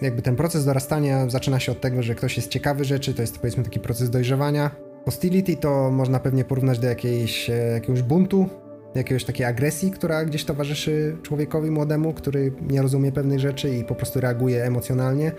jakby 0.01 0.21
ten 0.21 0.35
proces 0.35 0.65
dorastania 0.65 1.29
zaczyna 1.29 1.59
się 1.59 1.71
od 1.71 1.81
tego, 1.81 2.03
że 2.03 2.15
ktoś 2.15 2.37
jest 2.37 2.49
ciekawy 2.49 2.85
rzeczy, 2.85 3.13
to 3.13 3.21
jest 3.21 3.39
powiedzmy 3.39 3.63
taki 3.63 3.79
proces 3.79 4.09
dojrzewania. 4.09 4.71
Hostility 5.05 5.57
to 5.57 5.91
można 5.91 6.19
pewnie 6.19 6.45
porównać 6.45 6.79
do 6.79 6.87
jakiejś, 6.87 7.49
e, 7.49 7.53
jakiegoś 7.53 8.01
buntu, 8.01 8.49
jakiegoś 8.95 9.25
takiej 9.25 9.45
agresji, 9.45 9.91
która 9.91 10.25
gdzieś 10.25 10.45
towarzyszy 10.45 11.17
człowiekowi 11.23 11.71
młodemu, 11.71 12.13
który 12.13 12.53
nie 12.69 12.81
rozumie 12.81 13.11
pewnych 13.11 13.39
rzeczy 13.39 13.69
i 13.69 13.83
po 13.83 13.95
prostu 13.95 14.19
reaguje 14.19 14.63
emocjonalnie. 14.63 15.31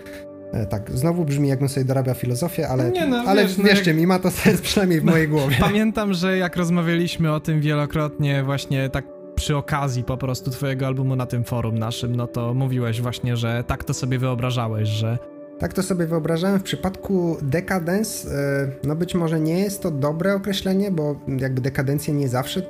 E, 0.53 0.65
tak, 0.65 0.91
znowu 0.91 1.25
brzmi 1.25 1.47
jakbym 1.47 1.69
sobie 1.69 1.85
dorabiał 1.85 2.15
filozofię, 2.15 2.67
ale, 2.67 2.91
nie 2.91 3.07
no, 3.07 3.23
ale 3.27 3.43
wiesz, 3.43 3.57
no 3.57 3.63
wierzcie 3.63 3.91
jak... 3.91 3.99
mi, 3.99 4.07
ma 4.07 4.19
to 4.19 4.31
sens 4.31 4.61
przynajmniej 4.61 5.01
w 5.01 5.03
mojej 5.03 5.27
głowie. 5.37 5.55
Pamiętam, 5.59 6.13
że 6.13 6.37
jak 6.37 6.55
rozmawialiśmy 6.55 7.33
o 7.33 7.39
tym 7.39 7.61
wielokrotnie 7.61 8.43
właśnie 8.43 8.89
tak 8.89 9.16
przy 9.37 9.57
okazji 9.57 10.03
po 10.03 10.17
prostu 10.17 10.51
twojego 10.51 10.87
albumu 10.87 11.15
na 11.15 11.25
tym 11.25 11.43
forum 11.43 11.79
naszym, 11.79 12.15
no 12.15 12.27
to 12.27 12.53
mówiłeś 12.53 13.01
właśnie, 13.01 13.37
że 13.37 13.63
tak 13.67 13.83
to 13.83 13.93
sobie 13.93 14.19
wyobrażałeś, 14.19 14.89
że 14.89 15.17
tak 15.59 15.73
to 15.73 15.83
sobie 15.83 16.05
wyobrażałem. 16.05 16.59
W 16.59 16.63
przypadku 16.63 17.37
dekadens, 17.41 18.25
e, 18.25 18.71
no 18.83 18.95
być 18.95 19.15
może 19.15 19.39
nie 19.39 19.59
jest 19.59 19.81
to 19.81 19.91
dobre 19.91 20.35
określenie, 20.35 20.91
bo 20.91 21.15
jakby 21.39 21.61
dekadencja 21.61 22.13
nie 22.13 22.29
zawsze 22.29 22.61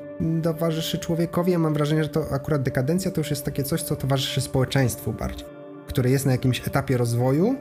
towarzyszy 0.44 0.98
człowiekowi. 0.98 1.52
Ja 1.52 1.60
mam 1.60 1.73
wrażenie, 1.73 2.03
że 2.03 2.10
to 2.10 2.31
akurat 2.31 2.64
dekadencja 2.64 3.11
to 3.11 3.22
już 3.22 3.30
jest 3.30 3.45
takie 3.45 3.64
coś, 3.64 3.84
co 3.84 3.95
towarzyszy 3.95 4.41
społeczeństwu 4.41 5.14
bardziej, 5.14 5.48
które 5.88 6.10
jest 6.10 6.26
na 6.26 6.31
jakimś 6.31 6.68
etapie 6.68 6.98
rozwoju 6.98 7.56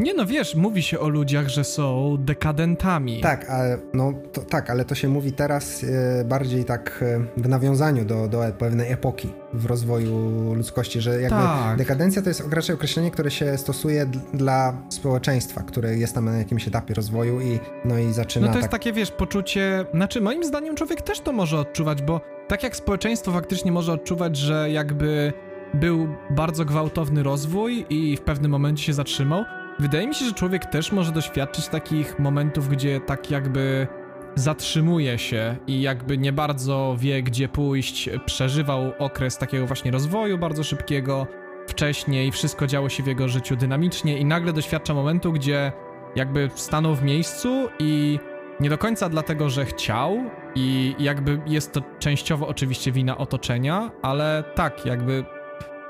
nie 0.00 0.14
no, 0.14 0.26
wiesz, 0.26 0.54
mówi 0.54 0.82
się 0.82 1.00
o 1.00 1.08
ludziach, 1.08 1.48
że 1.48 1.64
są 1.64 2.16
dekadentami. 2.18 3.20
Tak, 3.20 3.50
ale, 3.50 3.78
no, 3.94 4.12
to, 4.32 4.40
tak, 4.40 4.70
ale 4.70 4.84
to 4.84 4.94
się 4.94 5.08
mówi 5.08 5.32
teraz 5.32 5.84
e, 5.84 6.24
bardziej 6.24 6.64
tak 6.64 7.04
e, 7.36 7.42
w 7.42 7.48
nawiązaniu 7.48 8.04
do, 8.04 8.28
do 8.28 8.42
pewnej 8.58 8.92
epoki 8.92 9.32
w 9.52 9.66
rozwoju 9.66 10.14
ludzkości, 10.54 11.00
że 11.00 11.20
jakby 11.20 11.38
tak. 11.38 11.78
dekadencja 11.78 12.22
to 12.22 12.28
jest 12.28 12.52
raczej 12.52 12.74
określenie, 12.74 13.10
które 13.10 13.30
się 13.30 13.58
stosuje 13.58 14.06
dla 14.34 14.82
społeczeństwa, 14.88 15.62
które 15.62 15.96
jest 15.96 16.14
tam 16.14 16.24
na 16.24 16.38
jakimś 16.38 16.68
etapie 16.68 16.94
rozwoju 16.94 17.40
i 17.40 17.58
no 17.84 17.98
i 17.98 18.12
zaczyna 18.12 18.46
No 18.46 18.52
to 18.52 18.58
jest 18.58 18.70
tak... 18.70 18.80
takie, 18.80 18.92
wiesz, 18.92 19.10
poczucie, 19.10 19.84
znaczy 19.94 20.20
moim 20.20 20.44
zdaniem 20.44 20.74
człowiek 20.74 21.02
też 21.02 21.20
to 21.20 21.32
może 21.32 21.58
odczuwać, 21.58 22.02
bo 22.02 22.20
tak 22.48 22.62
jak 22.62 22.76
społeczeństwo 22.76 23.32
faktycznie 23.32 23.72
może 23.72 23.92
odczuwać, 23.92 24.36
że 24.36 24.70
jakby 24.70 25.32
był 25.74 26.08
bardzo 26.30 26.64
gwałtowny 26.64 27.22
rozwój 27.22 27.86
i 27.90 28.16
w 28.16 28.20
pewnym 28.20 28.50
momencie 28.50 28.84
się 28.84 28.92
zatrzymał, 28.92 29.44
Wydaje 29.80 30.06
mi 30.06 30.14
się, 30.14 30.24
że 30.24 30.32
człowiek 30.32 30.66
też 30.66 30.92
może 30.92 31.12
doświadczyć 31.12 31.68
takich 31.68 32.18
momentów, 32.18 32.68
gdzie 32.68 33.00
tak 33.00 33.30
jakby 33.30 33.86
zatrzymuje 34.34 35.18
się 35.18 35.56
i 35.66 35.82
jakby 35.82 36.18
nie 36.18 36.32
bardzo 36.32 36.96
wie, 36.98 37.22
gdzie 37.22 37.48
pójść, 37.48 38.10
przeżywał 38.26 38.92
okres 38.98 39.38
takiego 39.38 39.66
właśnie 39.66 39.90
rozwoju 39.90 40.38
bardzo 40.38 40.64
szybkiego. 40.64 41.26
Wcześniej, 41.68 42.32
wszystko 42.32 42.66
działo 42.66 42.88
się 42.88 43.02
w 43.02 43.06
jego 43.06 43.28
życiu 43.28 43.56
dynamicznie 43.56 44.18
i 44.18 44.24
nagle 44.24 44.52
doświadcza 44.52 44.94
momentu, 44.94 45.32
gdzie 45.32 45.72
jakby 46.16 46.50
stanął 46.54 46.94
w 46.94 47.02
miejscu 47.02 47.68
i 47.78 48.18
nie 48.60 48.70
do 48.70 48.78
końca 48.78 49.08
dlatego, 49.08 49.50
że 49.50 49.64
chciał 49.64 50.18
i 50.54 50.94
jakby 50.98 51.40
jest 51.46 51.72
to 51.72 51.80
częściowo 51.98 52.48
oczywiście 52.48 52.92
wina 52.92 53.18
otoczenia, 53.18 53.90
ale 54.02 54.44
tak, 54.54 54.86
jakby 54.86 55.24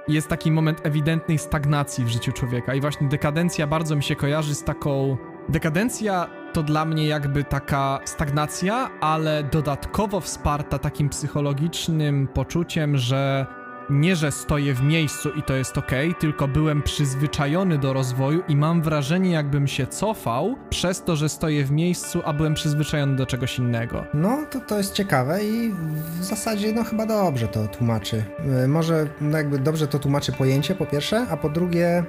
jest 0.08 0.28
taki 0.28 0.52
moment 0.52 0.86
ewidentnej 0.86 1.38
stagnacji 1.38 2.04
w 2.04 2.08
życiu 2.08 2.32
człowieka. 2.32 2.74
I 2.74 2.80
właśnie 2.80 3.08
dekadencja 3.08 3.66
bardzo 3.66 3.96
mi 3.96 4.02
się 4.02 4.16
kojarzy 4.16 4.54
z 4.54 4.64
taką... 4.64 5.16
Dekadencja 5.48 6.30
to 6.52 6.62
dla 6.62 6.84
mnie 6.84 7.06
jakby 7.06 7.44
taka 7.44 8.00
stagnacja, 8.04 8.90
ale 9.00 9.44
dodatkowo 9.52 10.20
wsparta 10.20 10.78
takim 10.78 11.08
psychologicznym 11.08 12.28
poczuciem, 12.28 12.96
że 12.96 13.46
nie, 13.90 14.16
że 14.16 14.32
stoję 14.32 14.74
w 14.74 14.82
miejscu 14.82 15.30
i 15.30 15.42
to 15.42 15.54
jest 15.54 15.78
ok, 15.78 15.90
tylko 16.18 16.48
byłem 16.48 16.82
przyzwyczajony 16.82 17.78
do 17.78 17.92
rozwoju 17.92 18.42
i 18.48 18.56
mam 18.56 18.82
wrażenie, 18.82 19.30
jakbym 19.30 19.68
się 19.68 19.86
cofał 19.86 20.56
przez 20.70 21.04
to, 21.04 21.16
że 21.16 21.28
stoję 21.28 21.64
w 21.64 21.70
miejscu, 21.70 22.22
a 22.24 22.32
byłem 22.32 22.54
przyzwyczajony 22.54 23.16
do 23.16 23.26
czegoś 23.26 23.58
innego. 23.58 24.04
No, 24.14 24.38
to, 24.50 24.60
to 24.60 24.78
jest 24.78 24.92
ciekawe 24.92 25.44
i 25.44 25.72
w 26.20 26.24
zasadzie, 26.24 26.72
no 26.72 26.84
chyba 26.84 27.06
dobrze 27.06 27.48
to 27.48 27.68
tłumaczy. 27.68 28.24
E, 28.64 28.68
może 28.68 29.06
no 29.20 29.38
jakby 29.38 29.58
dobrze 29.58 29.86
to 29.86 29.98
tłumaczy 29.98 30.32
pojęcie, 30.32 30.74
po 30.74 30.86
pierwsze, 30.86 31.26
a 31.30 31.36
po 31.36 31.48
drugie, 31.48 32.04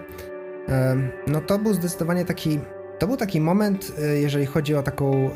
e, 0.69 0.97
no 1.27 1.41
to 1.41 1.59
był 1.59 1.73
zdecydowanie 1.73 2.25
taki 2.25 2.59
to 3.01 3.07
był 3.07 3.17
taki 3.17 3.41
moment, 3.41 3.91
e, 4.03 4.19
jeżeli 4.19 4.45
chodzi 4.45 4.75
o 4.75 4.83
taką 4.83 5.15
e, 5.15 5.29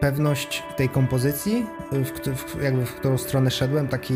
pewność 0.00 0.62
tej 0.76 0.88
kompozycji, 0.88 1.66
w, 1.92 2.36
w, 2.36 2.62
jakby 2.62 2.86
w 2.86 2.94
którą 2.94 3.18
stronę 3.18 3.50
szedłem, 3.50 3.88
taki 3.88 4.14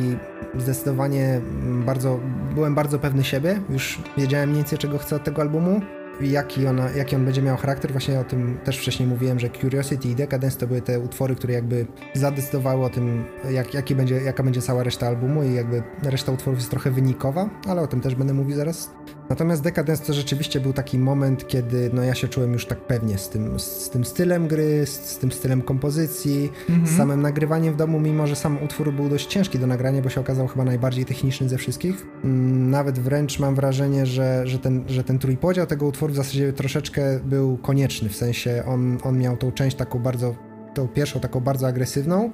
zdecydowanie 0.59 1.41
bardzo, 1.87 2.21
byłem 2.55 2.75
bardzo 2.75 2.99
pewny 2.99 3.25
siebie, 3.25 3.61
już 3.71 3.99
wiedziałem 4.17 4.49
mniej 4.49 4.63
więcej 4.63 4.79
czego 4.79 4.99
chcę 4.99 5.17
od 5.17 5.25
tego 5.25 5.43
albumu 5.43 5.81
jaki, 6.21 6.67
ona, 6.67 6.91
jaki 6.91 7.17
on 7.17 7.25
będzie 7.25 7.43
miał 7.43 7.57
charakter. 7.57 7.93
Właśnie 7.93 8.21
o 8.21 8.25
tym 8.25 8.59
też 8.65 8.79
wcześniej 8.79 9.09
mówiłem, 9.09 9.39
że 9.39 9.51
Curiosity 9.51 10.09
i 10.09 10.15
Decadence 10.15 10.59
to 10.59 10.67
były 10.67 10.83
te 10.83 11.01
utwory, 11.01 11.37
które 11.37 11.55
jakby 11.55 11.87
zadecydowały 12.15 12.85
o 12.85 12.91
tym, 12.91 13.25
jak, 13.51 13.75
jaki 13.75 13.95
będzie, 13.95 14.21
jaka 14.21 14.43
będzie 14.43 14.63
cała 14.63 14.83
reszta 14.83 15.07
albumu 15.07 15.43
i 15.43 15.55
jakby 15.55 15.83
reszta 16.03 16.33
utworów 16.33 16.59
jest 16.59 16.71
trochę 16.71 16.91
wynikowa, 16.91 17.51
ale 17.69 17.83
o 17.83 17.87
tym 17.87 18.01
też 18.01 18.15
będę 18.15 18.35
mówił 18.35 18.57
zaraz. 18.57 18.91
Natomiast 19.31 19.63
Decadence 19.63 20.05
to 20.05 20.13
rzeczywiście 20.13 20.61
był 20.61 20.73
taki 20.73 20.99
moment, 20.99 21.49
kiedy 21.49 21.91
no 21.93 22.03
ja 22.03 22.15
się 22.15 22.29
czułem 22.29 22.53
już 22.53 22.67
tak 22.67 22.81
pewnie 22.81 23.19
z 23.19 23.29
tym, 23.29 23.61
z 23.61 23.91
tym 23.91 24.05
stylem 24.05 24.49
gry, 24.49 24.87
z, 24.87 24.91
z 24.91 25.19
tym 25.19 25.33
stylem 25.33 25.63
kompozycji, 25.63 26.53
mhm. 26.69 26.87
z 26.87 26.97
samym 26.97 27.23
nagrywaniem 27.23 27.75
w 27.75 27.77
domu, 27.77 28.01
mimo 28.01 28.27
że 28.27 28.37
sam 28.37 28.63
utwór 28.63 28.93
był 28.93 29.09
dość 29.09 29.27
ciężki 29.27 29.59
do 29.59 29.67
nagrania, 29.67 30.03
bo 30.03 30.09
się 30.09 30.21
okazał 30.21 30.47
chyba 30.47 30.65
najbardziej 30.65 31.05
techniczny 31.05 31.49
ze 31.49 31.59
wszystkich. 31.59 32.07
Mm, 32.25 32.71
nawet 32.71 32.99
wręcz 32.99 33.39
mam 33.39 33.55
wrażenie, 33.55 34.07
że, 34.07 34.47
że, 34.47 34.59
ten, 34.59 34.85
że 34.87 35.05
ten 35.05 35.19
trójpodział 35.19 35.67
tego 35.67 35.87
utworu 35.87 36.13
w 36.13 36.17
zasadzie 36.17 36.53
troszeczkę 36.53 37.21
był 37.25 37.59
konieczny, 37.59 38.09
w 38.09 38.17
sensie 38.17 38.63
on, 38.67 38.99
on 39.03 39.19
miał 39.19 39.37
tą 39.37 39.53
część 39.53 39.77
taką 39.77 39.99
bardzo, 39.99 40.35
tą 40.75 40.89
pierwszą 40.89 41.21
taką 41.21 41.41
bardzo 41.41 41.67
agresywną, 41.67 42.31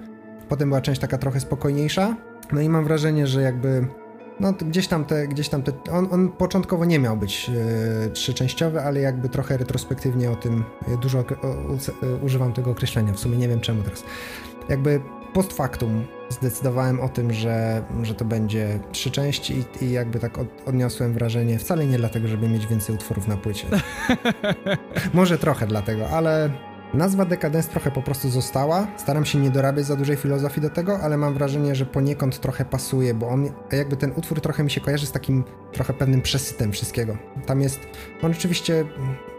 potem 0.48 0.68
była 0.68 0.80
część 0.80 1.00
taka 1.00 1.18
trochę 1.18 1.40
spokojniejsza, 1.40 2.16
no 2.52 2.60
i 2.60 2.68
mam 2.68 2.84
wrażenie, 2.84 3.26
że 3.26 3.42
jakby 3.42 3.86
no 4.40 4.52
gdzieś 4.52 4.88
tam 4.88 5.04
te, 5.04 5.28
gdzieś 5.28 5.48
tam 5.48 5.62
te, 5.62 5.72
on, 5.92 6.08
on 6.10 6.28
początkowo 6.28 6.84
nie 6.84 6.98
miał 6.98 7.16
być 7.16 7.50
e, 8.06 8.10
trzyczęściowy, 8.10 8.82
ale 8.82 9.00
jakby 9.00 9.28
trochę 9.28 9.56
retrospektywnie 9.56 10.30
o 10.30 10.36
tym 10.36 10.64
dużo 11.02 11.18
o, 11.18 11.22
o, 11.22 11.74
e, 12.02 12.16
używam 12.16 12.52
tego 12.52 12.70
określenia, 12.70 13.12
w 13.12 13.18
sumie 13.18 13.36
nie 13.36 13.48
wiem 13.48 13.60
czemu 13.60 13.82
teraz. 13.82 14.04
Jakby 14.68 15.00
post 15.32 15.52
factum 15.52 16.04
zdecydowałem 16.28 17.00
o 17.00 17.08
tym, 17.08 17.32
że, 17.32 17.82
że 18.02 18.14
to 18.14 18.24
będzie 18.24 18.80
trzy 18.92 19.10
części 19.10 19.64
i, 19.80 19.84
i 19.84 19.90
jakby 19.90 20.18
tak 20.18 20.38
od, 20.38 20.48
odniosłem 20.66 21.12
wrażenie, 21.12 21.58
wcale 21.58 21.86
nie 21.86 21.98
dlatego, 21.98 22.28
żeby 22.28 22.48
mieć 22.48 22.66
więcej 22.66 22.94
utworów 22.94 23.28
na 23.28 23.36
płycie. 23.36 23.66
Może 25.14 25.38
trochę 25.38 25.66
dlatego, 25.66 26.08
ale 26.10 26.50
Nazwa 26.94 27.24
Decadence 27.24 27.70
trochę 27.70 27.90
po 27.90 28.02
prostu 28.02 28.30
została. 28.30 28.86
Staram 28.96 29.24
się 29.24 29.38
nie 29.38 29.50
dorabiać 29.50 29.86
za 29.86 29.96
dużej 29.96 30.16
filozofii 30.16 30.60
do 30.60 30.70
tego, 30.70 31.00
ale 31.00 31.16
mam 31.16 31.34
wrażenie, 31.34 31.74
że 31.74 31.86
poniekąd 31.86 32.40
trochę 32.40 32.64
pasuje, 32.64 33.14
bo 33.14 33.28
on, 33.28 33.50
jakby 33.72 33.96
ten 33.96 34.12
utwór 34.16 34.40
trochę 34.40 34.64
mi 34.64 34.70
się 34.70 34.80
kojarzy 34.80 35.06
z 35.06 35.12
takim 35.12 35.44
trochę 35.72 35.92
pewnym 35.92 36.22
przesytem 36.22 36.72
wszystkiego. 36.72 37.16
Tam 37.46 37.60
jest, 37.60 37.80
on 38.22 38.32
oczywiście 38.32 38.84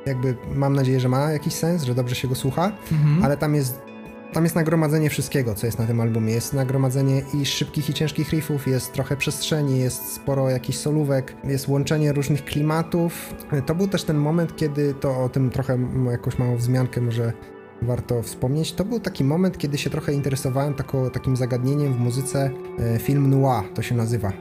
jakby 0.05 0.35
mam 0.55 0.75
nadzieję, 0.75 0.99
że 0.99 1.09
ma 1.09 1.31
jakiś 1.31 1.53
sens, 1.53 1.83
że 1.83 1.95
dobrze 1.95 2.15
się 2.15 2.27
go 2.27 2.35
słucha, 2.35 2.71
mhm. 2.91 3.23
ale 3.23 3.37
tam 3.37 3.55
jest 3.55 3.88
tam 4.33 4.43
jest 4.43 4.55
nagromadzenie 4.55 5.09
wszystkiego, 5.09 5.55
co 5.55 5.65
jest 5.65 5.79
na 5.79 5.85
tym 5.85 6.01
albumie. 6.01 6.33
Jest 6.33 6.53
nagromadzenie 6.53 7.21
i 7.33 7.45
szybkich 7.45 7.89
i 7.89 7.93
ciężkich 7.93 8.29
riffów, 8.29 8.67
jest 8.67 8.93
trochę 8.93 9.17
przestrzeni, 9.17 9.79
jest 9.79 10.13
sporo 10.13 10.49
jakichś 10.49 10.77
solówek, 10.77 11.35
jest 11.43 11.67
łączenie 11.67 12.13
różnych 12.13 12.45
klimatów. 12.45 13.33
To 13.65 13.75
był 13.75 13.87
też 13.87 14.03
ten 14.03 14.17
moment, 14.17 14.55
kiedy 14.55 14.93
to 14.93 15.23
o 15.23 15.29
tym 15.29 15.49
trochę 15.49 15.77
jakąś 16.11 16.39
małą 16.39 16.57
wzmiankę 16.57 17.01
może 17.01 17.33
warto 17.81 18.21
wspomnieć. 18.21 18.73
To 18.73 18.85
był 18.85 18.99
taki 18.99 19.23
moment, 19.23 19.57
kiedy 19.57 19.77
się 19.77 19.89
trochę 19.89 20.13
interesowałem 20.13 20.73
tako, 20.73 21.09
takim 21.09 21.35
zagadnieniem 21.35 21.93
w 21.93 21.99
muzyce. 21.99 22.51
E, 22.79 22.99
film 22.99 23.29
noir 23.29 23.63
to 23.73 23.81
się 23.81 23.95
nazywa. 23.95 24.33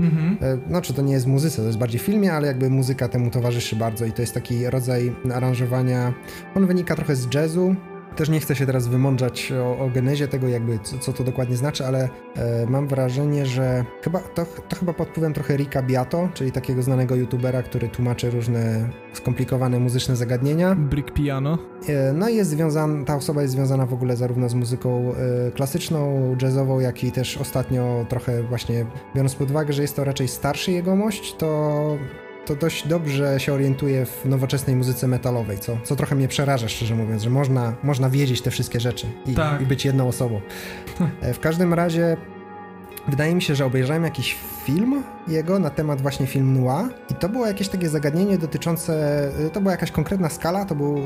Mhm. 0.00 0.36
E, 0.40 0.58
no, 0.68 0.82
czy 0.82 0.94
to 0.94 1.02
nie 1.02 1.12
jest 1.12 1.26
muzyce, 1.26 1.56
to 1.56 1.66
jest 1.66 1.78
bardziej 1.78 2.00
filmie, 2.00 2.32
ale 2.32 2.46
jakby 2.46 2.70
muzyka 2.70 3.08
temu 3.08 3.30
towarzyszy 3.30 3.76
bardzo 3.76 4.04
i 4.04 4.12
to 4.12 4.22
jest 4.22 4.34
taki 4.34 4.70
rodzaj 4.70 5.16
aranżowania. 5.34 6.12
On 6.54 6.66
wynika 6.66 6.96
trochę 6.96 7.16
z 7.16 7.34
jazzu, 7.34 7.76
też 8.16 8.28
nie 8.28 8.40
chcę 8.40 8.56
się 8.56 8.66
teraz 8.66 8.88
wymądrzać 8.88 9.52
o, 9.52 9.78
o 9.78 9.90
genezie 9.90 10.28
tego, 10.28 10.48
jakby 10.48 10.78
co, 10.78 10.98
co 10.98 11.12
to 11.12 11.24
dokładnie 11.24 11.56
znaczy, 11.56 11.86
ale 11.86 12.08
e, 12.36 12.66
mam 12.68 12.88
wrażenie, 12.88 13.46
że 13.46 13.84
chyba 14.02 14.20
to, 14.20 14.46
to 14.68 14.76
chyba 14.76 14.92
pod 14.92 15.08
wpływem 15.08 15.32
trochę 15.32 15.56
Rika 15.56 15.82
Biato, 15.82 16.28
czyli 16.34 16.52
takiego 16.52 16.82
znanego 16.82 17.16
youtubera, 17.16 17.62
który 17.62 17.88
tłumaczy 17.88 18.30
różne 18.30 18.88
skomplikowane 19.12 19.78
muzyczne 19.78 20.16
zagadnienia. 20.16 20.74
Brick 20.74 21.10
Piano. 21.10 21.58
E, 21.88 22.12
no 22.12 22.28
i 22.28 22.36
jest 22.36 22.50
związana, 22.50 23.04
ta 23.04 23.16
osoba 23.16 23.42
jest 23.42 23.54
związana 23.54 23.86
w 23.86 23.94
ogóle 23.94 24.16
zarówno 24.16 24.48
z 24.48 24.54
muzyką 24.54 25.12
e, 25.48 25.50
klasyczną, 25.50 26.36
jazzową, 26.42 26.80
jak 26.80 27.04
i 27.04 27.12
też 27.12 27.36
ostatnio 27.36 28.06
trochę 28.08 28.42
właśnie 28.42 28.86
biorąc 29.14 29.34
pod 29.34 29.50
uwagę, 29.50 29.72
że 29.72 29.82
jest 29.82 29.96
to 29.96 30.04
raczej 30.04 30.28
starszy 30.28 30.72
jegomość, 30.72 31.36
to 31.36 31.98
to 32.46 32.56
dość 32.56 32.88
dobrze 32.88 33.40
się 33.40 33.52
orientuje 33.52 34.06
w 34.06 34.24
nowoczesnej 34.24 34.76
muzyce 34.76 35.08
metalowej, 35.08 35.58
co, 35.58 35.78
co 35.84 35.96
trochę 35.96 36.14
mnie 36.14 36.28
przeraża, 36.28 36.68
szczerze 36.68 36.94
mówiąc, 36.94 37.22
że 37.22 37.30
można, 37.30 37.76
można 37.82 38.10
wiedzieć 38.10 38.42
te 38.42 38.50
wszystkie 38.50 38.80
rzeczy 38.80 39.06
i, 39.26 39.34
tak. 39.34 39.60
i 39.60 39.66
być 39.66 39.84
jedną 39.84 40.08
osobą. 40.08 40.40
E, 41.20 41.34
w 41.34 41.40
każdym 41.40 41.74
razie 41.74 42.16
wydaje 43.08 43.34
mi 43.34 43.42
się, 43.42 43.54
że 43.54 43.66
obejrzałem 43.66 44.04
jakiś 44.04 44.36
film 44.64 45.02
jego 45.28 45.58
na 45.58 45.70
temat 45.70 46.00
właśnie 46.00 46.26
film 46.26 46.62
noir 46.62 46.94
i 47.10 47.14
to 47.14 47.28
było 47.28 47.46
jakieś 47.46 47.68
takie 47.68 47.88
zagadnienie 47.88 48.38
dotyczące, 48.38 49.22
y, 49.46 49.50
to 49.50 49.60
była 49.60 49.72
jakaś 49.72 49.90
konkretna 49.90 50.28
skala, 50.28 50.64
to 50.64 50.74
był, 50.74 50.98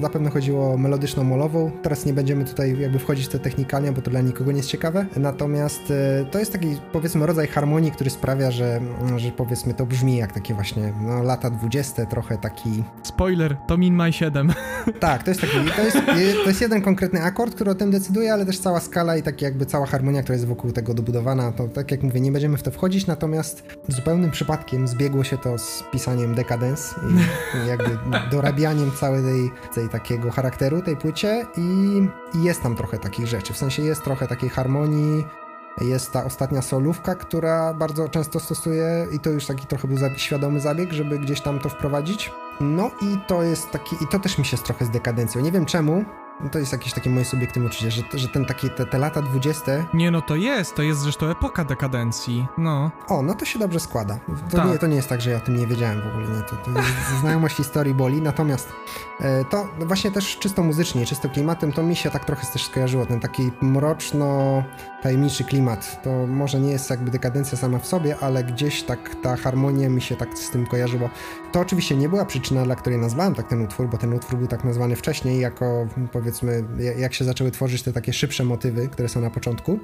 zapewne 0.00 0.30
chodziło 0.30 0.72
o 0.72 0.76
melodyczną 0.76 1.24
molową, 1.24 1.70
teraz 1.82 2.06
nie 2.06 2.12
będziemy 2.12 2.44
tutaj 2.44 2.80
jakby 2.80 2.98
wchodzić 2.98 3.26
w 3.26 3.28
te 3.28 3.38
technikalnie, 3.38 3.92
bo 3.92 4.02
to 4.02 4.10
dla 4.10 4.20
nikogo 4.20 4.52
nie 4.52 4.56
jest 4.56 4.68
ciekawe, 4.68 5.06
natomiast 5.16 5.90
y, 5.90 6.26
to 6.30 6.38
jest 6.38 6.52
taki 6.52 6.76
powiedzmy 6.92 7.26
rodzaj 7.26 7.46
harmonii, 7.46 7.90
który 7.90 8.10
sprawia, 8.10 8.50
że, 8.50 8.80
że 9.16 9.30
powiedzmy 9.30 9.74
to 9.74 9.86
brzmi 9.86 10.16
jak 10.16 10.32
takie 10.32 10.54
właśnie 10.54 10.92
no, 11.00 11.22
lata 11.22 11.50
dwudzieste, 11.50 12.06
trochę 12.06 12.38
taki... 12.38 12.84
Spoiler, 13.02 13.56
to 13.66 13.76
Min 13.76 13.94
Maj 13.94 14.12
7. 14.12 14.52
Tak, 15.00 15.22
to 15.22 15.30
jest 15.30 15.40
taki, 15.40 15.52
to 15.76 15.82
jest, 15.82 15.98
to 16.44 16.48
jest 16.48 16.60
jeden 16.60 16.82
konkretny 16.82 17.22
akord, 17.22 17.54
który 17.54 17.70
o 17.70 17.74
tym 17.74 17.90
decyduje, 17.90 18.32
ale 18.32 18.46
też 18.46 18.58
cała 18.58 18.80
skala 18.80 19.16
i 19.16 19.22
tak 19.22 19.42
jakby 19.42 19.66
cała 19.66 19.86
harmonia, 19.86 20.22
która 20.22 20.34
jest 20.34 20.46
wokół 20.46 20.72
tego 20.72 20.94
dobudowana, 20.94 21.47
to 21.52 21.68
tak 21.68 21.90
jak 21.90 22.02
mówię, 22.02 22.20
nie 22.20 22.32
będziemy 22.32 22.56
w 22.56 22.62
to 22.62 22.70
wchodzić, 22.70 23.06
natomiast 23.06 23.62
zupełnym 23.88 24.30
przypadkiem 24.30 24.88
zbiegło 24.88 25.24
się 25.24 25.38
to 25.38 25.58
z 25.58 25.84
pisaniem 25.92 26.34
Decadence 26.34 26.94
i 27.10 27.18
jakby 27.68 27.98
dorabianiem 28.30 28.92
całej 28.92 29.22
tej, 29.22 29.50
tej 29.74 29.88
takiego 29.88 30.30
charakteru 30.30 30.82
tej 30.82 30.96
płycie 30.96 31.46
i, 31.56 32.00
i 32.38 32.42
jest 32.42 32.62
tam 32.62 32.76
trochę 32.76 32.98
takich 32.98 33.26
rzeczy, 33.26 33.52
w 33.52 33.56
sensie 33.56 33.82
jest 33.82 34.04
trochę 34.04 34.26
takiej 34.26 34.50
harmonii, 34.50 35.24
jest 35.80 36.12
ta 36.12 36.24
ostatnia 36.24 36.62
solówka, 36.62 37.14
która 37.14 37.74
bardzo 37.74 38.08
często 38.08 38.40
stosuje 38.40 39.06
i 39.12 39.18
to 39.18 39.30
już 39.30 39.46
taki 39.46 39.66
trochę 39.66 39.88
był 39.88 39.98
świadomy 40.16 40.60
zabieg, 40.60 40.92
żeby 40.92 41.18
gdzieś 41.18 41.40
tam 41.40 41.58
to 41.58 41.68
wprowadzić. 41.68 42.32
No 42.60 42.90
i 43.02 43.18
to 43.26 43.42
jest 43.42 43.70
taki, 43.70 43.96
i 44.04 44.06
to 44.06 44.18
też 44.18 44.38
mi 44.38 44.44
się 44.44 44.56
trochę 44.56 44.84
z 44.84 44.90
dekadencją. 44.90 45.40
Nie 45.40 45.52
wiem 45.52 45.66
czemu, 45.66 46.04
no 46.40 46.48
to 46.48 46.58
jest 46.58 46.72
jakieś 46.72 46.92
takie 46.92 47.10
moje 47.10 47.24
subiektywne 47.24 47.68
uczucie, 47.68 47.90
że, 47.90 48.02
że 48.14 48.28
ten 48.28 48.44
taki, 48.44 48.70
te, 48.70 48.86
te 48.86 48.98
lata 48.98 49.22
dwudzieste... 49.22 49.84
Nie, 49.94 50.10
no 50.10 50.22
to 50.22 50.36
jest, 50.36 50.74
to 50.74 50.82
jest 50.82 51.00
zresztą 51.00 51.26
epoka 51.26 51.64
dekadencji, 51.64 52.46
no. 52.58 52.90
O, 53.08 53.22
no 53.22 53.34
to 53.34 53.44
się 53.44 53.58
dobrze 53.58 53.80
składa. 53.80 54.18
To, 54.50 54.56
tak. 54.56 54.66
nie, 54.66 54.78
to 54.78 54.86
nie 54.86 54.96
jest 54.96 55.08
tak, 55.08 55.20
że 55.20 55.30
ja 55.30 55.36
o 55.36 55.40
tym 55.40 55.56
nie 55.56 55.66
wiedziałem 55.66 56.00
w 56.02 56.06
ogóle, 56.06 56.28
nie, 56.28 56.42
to, 56.42 56.56
to 56.56 56.70
znajomość 57.20 57.56
historii 57.56 57.94
boli, 57.94 58.22
natomiast 58.22 58.72
e, 59.20 59.44
to 59.44 59.68
właśnie 59.78 60.10
też 60.10 60.38
czysto 60.38 60.62
muzycznie, 60.62 61.06
czysto 61.06 61.28
klimatem, 61.28 61.72
to 61.72 61.82
mi 61.82 61.96
się 61.96 62.10
tak 62.10 62.24
trochę 62.24 62.46
też 62.46 62.64
skojarzyło, 62.64 63.06
ten 63.06 63.20
taki 63.20 63.50
mroczno 63.60 64.62
tajemniczy 65.02 65.44
klimat. 65.44 66.02
To 66.02 66.26
może 66.26 66.60
nie 66.60 66.70
jest 66.70 66.90
jakby 66.90 67.10
dekadencja 67.10 67.58
sama 67.58 67.78
w 67.78 67.86
sobie, 67.86 68.16
ale 68.20 68.44
gdzieś 68.44 68.82
tak 68.82 69.14
ta 69.22 69.36
harmonia 69.36 69.88
mi 69.88 70.00
się 70.00 70.16
tak 70.16 70.38
z 70.38 70.50
tym 70.50 70.66
kojarzyło. 70.66 71.10
To 71.52 71.60
oczywiście 71.60 71.96
nie 71.96 72.08
była 72.08 72.24
przyczyna, 72.24 72.64
dla 72.64 72.76
której 72.76 72.98
nazwałem 72.98 73.34
tak 73.34 73.48
ten 73.48 73.62
utwór, 73.62 73.88
bo 73.88 73.98
ten 73.98 74.12
utwór 74.12 74.38
był 74.38 74.48
tak 74.48 74.64
nazwany 74.64 74.96
wcześniej 74.96 75.40
jako 75.40 75.86
powiedzmy 76.12 76.64
jak 76.98 77.14
się 77.14 77.24
zaczęły 77.24 77.50
tworzyć 77.50 77.82
te 77.82 77.92
takie 77.92 78.12
szybsze 78.12 78.44
motywy, 78.44 78.88
które 78.88 79.08
są 79.08 79.20
na 79.20 79.30
początku. 79.30 79.78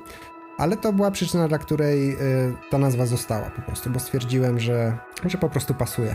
Ale 0.59 0.77
to 0.77 0.93
była 0.93 1.11
przyczyna, 1.11 1.49
dla 1.49 1.59
której 1.59 2.13
y, 2.13 2.17
ta 2.71 2.79
nazwa 2.79 3.07
została 3.07 3.51
po 3.51 3.63
prostu, 3.63 3.91
bo 3.91 4.01
stwierdziłem, 4.01 4.61
że, 4.61 4.99
że 5.25 5.39
po 5.39 5.49
prostu 5.49 5.75
pasuje 5.75 6.15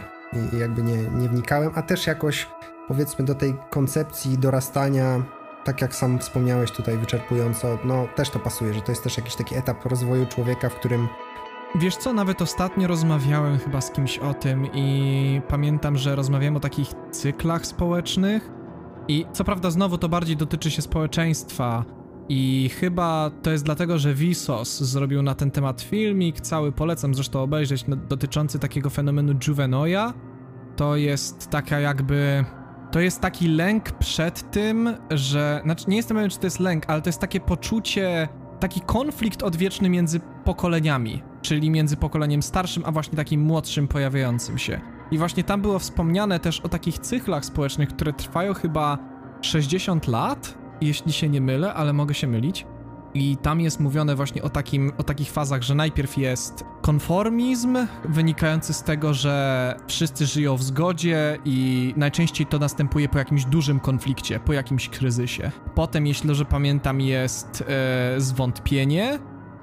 i 0.54 0.58
jakby 0.58 0.84
nie, 0.84 0.98
nie 0.98 1.30
wnikałem, 1.30 1.72
a 1.76 1.82
też 1.82 2.08
jakoś 2.08 2.48
powiedzmy 2.88 3.26
do 3.26 3.36
tej 3.36 3.56
koncepcji 3.70 4.38
dorastania, 4.38 5.24
tak 5.64 5.82
jak 5.82 5.96
sam 5.96 6.20
wspomniałeś 6.20 6.72
tutaj 6.72 6.98
wyczerpująco, 6.98 7.78
no 7.84 8.08
też 8.16 8.30
to 8.30 8.40
pasuje, 8.40 8.74
że 8.74 8.82
to 8.82 8.92
jest 8.92 9.04
też 9.04 9.18
jakiś 9.18 9.36
taki 9.36 9.56
etap 9.56 9.86
rozwoju 9.86 10.26
człowieka, 10.26 10.70
w 10.70 10.76
którym 10.76 11.08
Wiesz 11.76 11.98
co, 11.98 12.14
nawet 12.14 12.42
ostatnio 12.42 12.88
rozmawiałem 12.88 13.58
chyba 13.58 13.82
z 13.82 13.92
kimś 13.92 14.18
o 14.18 14.34
tym 14.34 14.68
i 14.74 15.42
pamiętam, 15.48 15.98
że 15.98 16.16
rozmawiałem 16.16 16.58
o 16.58 16.60
takich 16.60 16.88
cyklach 17.12 17.66
społecznych 17.66 18.52
i 19.08 19.26
co 19.34 19.44
prawda 19.44 19.72
znowu 19.72 19.98
to 19.98 20.10
bardziej 20.10 20.38
dotyczy 20.38 20.72
się 20.72 20.82
społeczeństwa, 20.82 21.86
I 22.30 22.70
chyba 22.80 23.32
to 23.44 23.52
jest 23.52 23.66
dlatego, 23.66 24.00
że 24.00 24.14
Vsauce 24.14 24.86
zrobił 24.86 25.22
na 25.22 25.36
ten 25.36 25.52
temat 25.52 25.82
filmik, 25.82 26.42
cały 26.42 26.72
polecam 26.72 27.16
zresztą 27.16 27.42
obejrzeć, 27.42 27.88
no, 27.88 27.96
dotyczący 27.96 28.60
takiego 28.60 28.90
fenomenu 28.90 29.34
Juvenoya. 29.48 30.14
To 30.76 30.96
jest 30.96 31.50
taka 31.50 31.80
jakby... 31.80 32.46
To 32.92 33.00
jest 33.00 33.22
taki 33.22 33.48
lęk 33.48 33.92
przed 33.92 34.52
tym, 34.52 34.96
że... 35.12 35.62
Znaczy, 35.64 35.86
nie 35.88 35.98
jestem 35.98 36.18
pewien, 36.18 36.30
czy 36.30 36.40
to 36.40 36.46
jest 36.46 36.60
lęk, 36.60 36.84
ale 36.88 37.02
to 37.02 37.10
jest 37.10 37.20
takie 37.20 37.40
poczucie... 37.40 38.30
Taki 38.60 38.82
konflikt 38.82 39.44
odwieczny 39.44 39.90
między 39.90 40.20
pokoleniami, 40.46 41.22
czyli 41.42 41.70
między 41.70 41.98
pokoleniem 41.98 42.44
starszym, 42.44 42.84
a 42.86 42.92
właśnie 42.92 43.18
takim 43.18 43.42
młodszym 43.42 43.88
pojawiającym 43.88 44.58
się. 44.58 44.82
I 45.12 45.18
właśnie 45.18 45.44
tam 45.44 45.62
było 45.62 45.80
wspomniane 45.80 46.40
też 46.40 46.60
o 46.60 46.70
takich 46.70 47.00
cyklach 47.00 47.46
społecznych, 47.46 47.90
które 47.90 48.14
trwają 48.14 48.54
chyba 48.54 48.98
60 49.42 50.08
lat, 50.08 50.58
jeśli 50.82 51.14
się 51.14 51.30
nie 51.30 51.42
mylę, 51.42 51.74
ale 51.74 51.94
mogę 51.94 52.14
się 52.14 52.28
mylić. 52.28 52.66
I 53.14 53.38
tam 53.38 53.62
jest 53.62 53.80
mówione 53.80 54.16
właśnie 54.16 54.44
o, 54.44 54.50
takim, 54.50 54.92
o 54.98 55.04
takich 55.04 55.32
fazach, 55.32 55.62
że 55.62 55.76
najpierw 55.76 56.18
jest 56.18 56.64
konformizm, 56.82 57.78
wynikający 58.10 58.74
z 58.74 58.84
tego, 58.84 59.14
że 59.14 59.76
wszyscy 59.88 60.26
żyją 60.26 60.58
w 60.58 60.64
zgodzie 60.64 61.38
i 61.46 61.94
najczęściej 61.98 62.48
to 62.48 62.60
następuje 62.60 63.10
po 63.10 63.18
jakimś 63.18 63.46
dużym 63.46 63.80
konflikcie, 63.80 64.40
po 64.40 64.54
jakimś 64.54 64.90
kryzysie. 64.90 65.52
Potem, 65.76 66.08
jeśli 66.08 66.28
dobrze 66.28 66.46
pamiętam, 66.46 67.02
jest 67.02 67.64
e, 67.68 68.22
zwątpienie. 68.22 69.20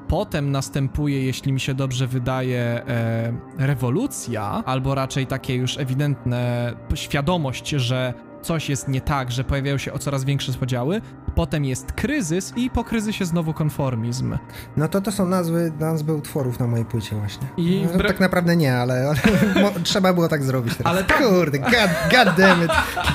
Potem 0.08 0.50
następuje, 0.50 1.24
jeśli 1.24 1.52
mi 1.52 1.60
się 1.60 1.74
dobrze 1.74 2.06
wydaje, 2.06 2.60
e, 2.60 3.32
rewolucja, 3.58 4.62
albo 4.66 4.94
raczej 4.94 5.26
takie 5.26 5.54
już 5.54 5.78
ewidentne 5.78 6.74
świadomość, 6.94 7.70
że 7.70 8.14
coś 8.46 8.68
jest 8.68 8.88
nie 8.88 9.00
tak, 9.00 9.32
że 9.32 9.44
pojawiają 9.44 9.78
się 9.78 9.92
o 9.92 9.98
coraz 9.98 10.24
większe 10.24 10.52
podziały, 10.52 11.00
potem 11.34 11.64
jest 11.64 11.92
kryzys 11.92 12.52
i 12.56 12.70
po 12.70 12.84
kryzysie 12.84 13.24
znowu 13.24 13.52
konformizm. 13.54 14.38
No 14.76 14.88
to 14.88 15.00
to 15.00 15.12
są 15.12 15.26
nazwy, 15.26 15.72
nazwy 15.80 16.14
utworów 16.14 16.60
na 16.60 16.66
mojej 16.66 16.84
płycie 16.86 17.16
właśnie. 17.16 17.46
I 17.56 17.82
no, 17.86 17.92
wbrew- 17.98 18.06
Tak 18.06 18.20
naprawdę 18.20 18.56
nie, 18.56 18.74
ale, 18.76 19.08
ale 19.56 19.80
trzeba 19.82 20.12
było 20.12 20.28
tak 20.28 20.42
zrobić 20.44 20.76
teraz. 20.76 20.92
Ale 20.92 21.04
tak- 21.04 21.18
Kurde, 21.18 21.58
god, 21.58 21.72
god 22.10 22.36
damn 22.36 22.64
it, 22.64 22.70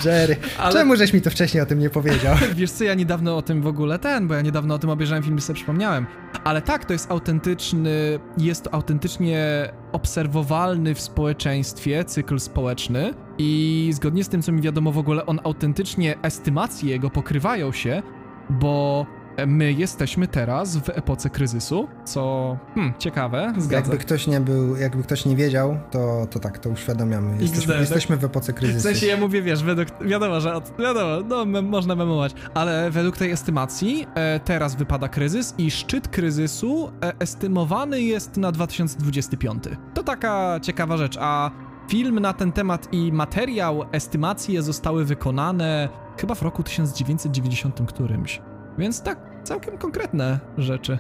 Jerry. 0.06 0.36
Ale- 0.60 0.74
Czemu 0.74 0.96
żeś 0.96 1.14
mi 1.14 1.22
to 1.22 1.30
wcześniej 1.30 1.64
o 1.64 1.66
tym 1.66 1.80
nie 1.80 1.90
powiedział? 1.90 2.36
Wiesz 2.56 2.72
co, 2.72 2.84
ja 2.84 2.94
niedawno 2.94 3.38
o 3.38 3.42
tym 3.42 3.62
w 3.62 3.68
ogóle 3.68 4.00
ten, 4.00 4.28
bo 4.28 4.34
ja 4.34 4.42
niedawno 4.42 4.76
o 4.76 4.80
tym 4.80 4.90
obejrzałem 4.90 5.24
film 5.24 5.38
i 5.38 5.42
sobie 5.42 5.56
przypomniałem. 5.58 6.06
Ale 6.44 6.62
tak, 6.62 6.86
to 6.86 6.94
jest 6.94 7.12
autentyczny, 7.12 8.20
jest 8.38 8.64
to 8.64 8.74
autentycznie 8.74 9.70
obserwowalny 9.92 10.96
w 10.96 11.02
społeczeństwie 11.02 12.06
cykl 12.06 12.40
społeczny 12.40 13.14
i 13.42 13.90
zgodnie 13.94 14.24
z 14.24 14.30
tym, 14.30 14.42
co 14.42 14.52
mi 14.52 14.62
wiadomo 14.62 14.92
w 14.92 14.98
ogóle, 14.98 15.26
on 15.26 15.40
autentycznie, 15.44 16.16
estymacje 16.22 16.90
jego 16.90 17.10
pokrywają 17.10 17.72
się, 17.72 18.04
bo 18.50 19.06
my 19.48 19.74
jesteśmy 19.74 20.28
teraz 20.28 20.78
w 20.78 20.90
epoce 20.90 21.30
kryzysu, 21.30 21.88
co 22.06 22.58
hmm, 22.76 22.94
ciekawe, 23.00 23.54
zgadza 23.58 23.92
Jakby 23.92 23.98
ktoś 24.06 24.28
nie 24.28 24.40
był, 24.40 24.76
jakby 24.76 25.04
ktoś 25.04 25.26
nie 25.26 25.36
wiedział, 25.36 25.78
to, 25.92 26.28
to 26.30 26.40
tak, 26.40 26.60
to 26.60 26.70
uświadamiamy. 26.70 27.42
Jesteśmy, 27.42 27.76
jesteśmy 27.76 28.18
w 28.18 28.24
epoce 28.24 28.54
W 28.54 28.56
kryzysu. 28.56 28.88
sensie 28.88 29.06
ja 29.06 29.18
mówię, 29.18 29.42
wiesz, 29.42 29.64
według, 29.64 29.88
wiadomo, 30.02 30.42
że 30.42 30.56
od, 30.56 30.74
wiadomo, 30.80 31.28
no 31.30 31.46
mem, 31.46 31.66
można 31.66 31.96
memować, 31.96 32.34
ale 32.54 32.92
według 32.92 33.18
tej 33.18 33.32
estymacji 33.32 34.08
e, 34.16 34.40
teraz 34.40 34.76
wypada 34.76 35.08
kryzys 35.08 35.54
i 35.58 35.72
szczyt 35.72 36.08
kryzysu 36.08 36.92
e, 37.02 37.14
estymowany 37.20 38.02
jest 38.02 38.38
na 38.38 38.52
2025. 38.52 39.64
To 39.94 40.04
taka 40.04 40.60
ciekawa 40.62 40.98
rzecz, 40.98 41.18
a 41.20 41.52
film 41.92 42.20
na 42.20 42.34
ten 42.34 42.52
temat 42.52 42.94
i 42.94 43.12
materiał, 43.12 43.86
estymacje 43.92 44.62
zostały 44.62 45.06
wykonane 45.06 45.90
chyba 46.18 46.36
w 46.36 46.42
roku 46.42 46.64
1990 46.64 47.82
którymś. 47.88 48.42
Więc 48.78 49.02
tak, 49.02 49.20
całkiem 49.44 49.78
konkretne 49.78 50.40
rzeczy. 50.58 51.00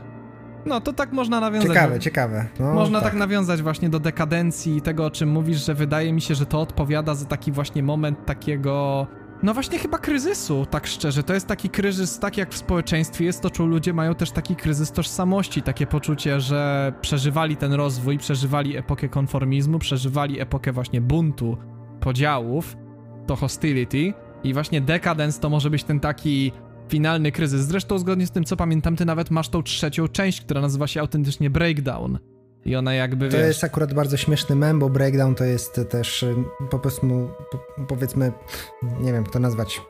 No, 0.65 0.81
to 0.81 0.93
tak 0.93 1.11
można 1.11 1.39
nawiązać. 1.39 1.69
Ciekawe, 1.69 1.99
ciekawe. 1.99 2.45
No, 2.59 2.73
Można 2.73 3.01
tak. 3.01 3.13
nawiązać 3.13 3.61
właśnie 3.61 3.89
do 3.89 3.99
dekadencji 3.99 4.77
i 4.77 4.81
tego, 4.81 5.05
o 5.05 5.11
czym 5.11 5.29
mówisz, 5.29 5.65
że 5.65 5.73
wydaje 5.73 6.13
mi 6.13 6.21
się, 6.21 6.35
że 6.35 6.45
to 6.45 6.61
odpowiada 6.61 7.15
za 7.15 7.25
taki 7.25 7.51
właśnie 7.51 7.83
moment 7.83 8.25
takiego. 8.25 9.07
No 9.43 9.53
właśnie 9.53 9.79
chyba 9.79 9.97
kryzysu, 9.97 10.65
tak 10.69 10.87
szczerze. 10.87 11.23
To 11.23 11.33
jest 11.33 11.47
taki 11.47 11.69
kryzys, 11.69 12.19
tak 12.19 12.37
jak 12.37 12.53
w 12.53 12.57
społeczeństwie 12.57 13.25
jest 13.25 13.41
to, 13.41 13.49
czy 13.49 13.63
ludzie 13.63 13.93
mają 13.93 14.15
też 14.15 14.31
taki 14.31 14.55
kryzys 14.55 14.91
tożsamości, 14.91 15.61
takie 15.61 15.87
poczucie, 15.87 16.39
że 16.39 16.93
przeżywali 17.01 17.57
ten 17.57 17.73
rozwój, 17.73 18.17
przeżywali 18.17 18.77
epokę 18.77 19.09
konformizmu, 19.09 19.79
przeżywali 19.79 20.39
epokę 20.39 20.71
właśnie 20.71 21.01
buntu, 21.01 21.57
podziałów, 21.99 22.77
to 23.27 23.35
hostility 23.35 24.13
i 24.43 24.53
właśnie 24.53 24.81
dekadens 24.81 25.39
to 25.39 25.49
może 25.49 25.69
być 25.69 25.83
ten 25.83 25.99
taki 25.99 26.51
finalny 26.89 27.31
kryzys. 27.31 27.61
Zresztą 27.61 27.97
zgodnie 27.97 28.27
z 28.27 28.31
tym, 28.31 28.43
co 28.43 28.57
pamiętam, 28.57 28.95
ty 28.95 29.05
nawet 29.05 29.31
masz 29.31 29.49
tą 29.49 29.63
trzecią 29.63 30.07
część, 30.07 30.41
która 30.41 30.61
nazywa 30.61 30.87
się 30.87 31.01
autentycznie 31.01 31.49
Breakdown. 31.49 32.19
I 32.65 32.75
ona 32.75 32.93
jakby, 32.93 33.29
To 33.29 33.37
wiesz... 33.37 33.47
jest 33.47 33.63
akurat 33.63 33.93
bardzo 33.93 34.17
śmieszny 34.17 34.55
mem, 34.55 34.79
bo 34.79 34.89
breakdown 34.89 35.35
to 35.35 35.43
jest 35.43 35.81
też 35.89 36.23
y, 36.23 36.35
po 36.69 36.79
prostu, 36.79 37.29
po- 37.51 37.85
powiedzmy, 37.87 38.31
nie 38.99 39.13
wiem 39.13 39.23
jak 39.23 39.31
to 39.33 39.39
nazwać, 39.39 39.81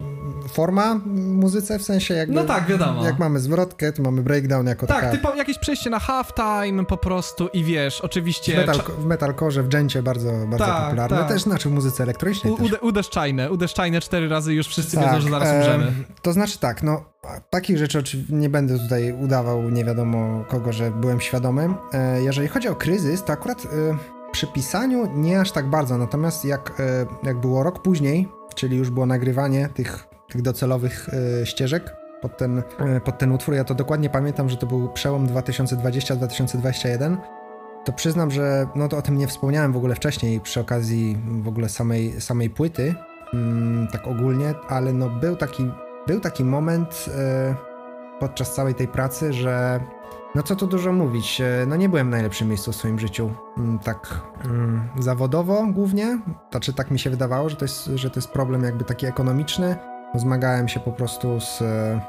forma 0.53 0.99
muzyce, 1.15 1.79
w 1.79 1.83
sensie 1.83 2.13
jakby... 2.13 2.35
No 2.35 2.43
tak, 2.43 2.65
wiadomo. 2.67 3.05
Jak 3.05 3.19
mamy 3.19 3.39
zwrotkę, 3.39 3.91
to 3.93 4.03
mamy 4.03 4.21
breakdown 4.23 4.67
jako 4.67 4.87
Tak, 4.87 4.99
taka... 5.01 5.11
typo, 5.11 5.35
jakieś 5.35 5.57
przejście 5.59 5.89
na 5.89 5.99
halftime 5.99 6.85
po 6.87 6.97
prostu 6.97 7.47
i 7.47 7.63
wiesz, 7.63 8.01
oczywiście... 8.01 8.53
W, 8.53 8.57
metal, 8.57 8.81
w 8.97 9.05
metalcore, 9.05 9.63
w 9.63 9.67
dżęcie 9.69 10.03
bardzo, 10.03 10.31
bardzo 10.31 10.65
Tak, 10.65 10.83
popularne. 10.85 11.17
tak. 11.17 11.27
Też 11.29 11.41
znaczy 11.41 11.69
w 11.69 11.71
muzyce 11.71 12.03
elektronicznej 12.03 12.53
U, 12.53 12.63
ude, 12.63 12.79
uderzczajne, 12.79 13.51
uderzczajne 13.51 14.01
cztery 14.01 14.29
razy 14.29 14.53
już 14.53 14.67
wszyscy 14.67 14.95
Tak, 14.97 15.05
wiedzą, 15.05 15.21
że 15.21 15.29
zaraz 15.29 15.47
em, 15.49 15.55
umrzemy. 15.57 15.91
To 16.21 16.33
znaczy 16.33 16.59
tak, 16.59 16.83
no 16.83 17.10
takich 17.49 17.77
rzeczy 17.77 18.25
nie 18.29 18.49
będę 18.49 18.79
tutaj 18.79 19.13
udawał 19.23 19.69
nie 19.69 19.85
wiadomo 19.85 20.45
kogo, 20.47 20.73
że 20.73 20.91
byłem 20.91 21.21
świadomym. 21.21 21.75
E, 21.93 22.21
jeżeli 22.21 22.47
chodzi 22.47 22.67
o 22.67 22.75
kryzys, 22.75 23.23
to 23.23 23.33
akurat 23.33 23.65
e, 23.65 23.67
przy 24.31 24.47
pisaniu 24.47 25.09
nie 25.15 25.41
aż 25.41 25.51
tak 25.51 25.69
bardzo, 25.69 25.97
natomiast 25.97 26.45
jak, 26.45 26.79
e, 26.79 27.05
jak 27.23 27.39
było 27.39 27.63
rok 27.63 27.81
później, 27.81 28.27
czyli 28.55 28.77
już 28.77 28.89
było 28.89 29.05
nagrywanie 29.05 29.69
tych, 29.73 30.07
tych 30.29 30.41
docelowych 30.41 31.09
ścieżek 31.43 31.95
pod 32.21 32.37
ten, 32.37 32.63
pod 33.05 33.17
ten 33.17 33.31
utwór, 33.31 33.53
ja 33.53 33.63
to 33.63 33.75
dokładnie 33.75 34.09
pamiętam, 34.09 34.49
że 34.49 34.57
to 34.57 34.67
był 34.67 34.89
przełom 34.89 35.27
2020-2021, 35.27 37.17
to 37.85 37.93
przyznam, 37.93 38.31
że 38.31 38.67
no 38.75 38.87
to 38.87 38.97
o 38.97 39.01
tym 39.01 39.17
nie 39.17 39.27
wspomniałem 39.27 39.73
w 39.73 39.77
ogóle 39.77 39.95
wcześniej 39.95 40.39
przy 40.39 40.59
okazji 40.59 41.17
w 41.41 41.47
ogóle 41.47 41.69
samej, 41.69 42.21
samej 42.21 42.49
płyty, 42.49 42.95
mm, 43.33 43.87
tak 43.87 44.07
ogólnie, 44.07 44.53
ale 44.69 44.93
no 44.93 45.09
był 45.09 45.35
taki, 45.35 45.71
był 46.07 46.19
taki 46.19 46.43
moment 46.43 47.05
e, 47.17 47.55
podczas 48.19 48.53
całej 48.53 48.75
tej 48.75 48.87
pracy, 48.87 49.33
że 49.33 49.79
no 50.35 50.43
co 50.43 50.55
tu 50.55 50.67
dużo 50.67 50.93
mówić, 50.93 51.41
e, 51.41 51.65
no 51.67 51.75
nie 51.75 51.89
byłem 51.89 52.07
w 52.07 52.11
najlepszym 52.11 52.47
miejscu 52.47 52.71
w 52.71 52.75
swoim 52.75 52.99
życiu, 52.99 53.31
mm, 53.57 53.79
tak 53.79 54.21
mm, 54.45 54.89
zawodowo 54.99 55.67
głównie, 55.67 56.19
znaczy 56.51 56.73
tak 56.73 56.91
mi 56.91 56.99
się 56.99 57.09
wydawało, 57.09 57.49
że 57.49 57.55
to 57.55 57.65
jest, 57.65 57.85
że 57.95 58.09
to 58.09 58.19
jest 58.19 58.31
problem 58.31 58.63
jakby 58.63 58.83
taki 58.83 59.05
ekonomiczny, 59.05 59.75
zmagałem 60.15 60.67
się 60.67 60.79
po 60.79 60.91
prostu 60.91 61.39
z, 61.39 61.61
e, 61.61 62.01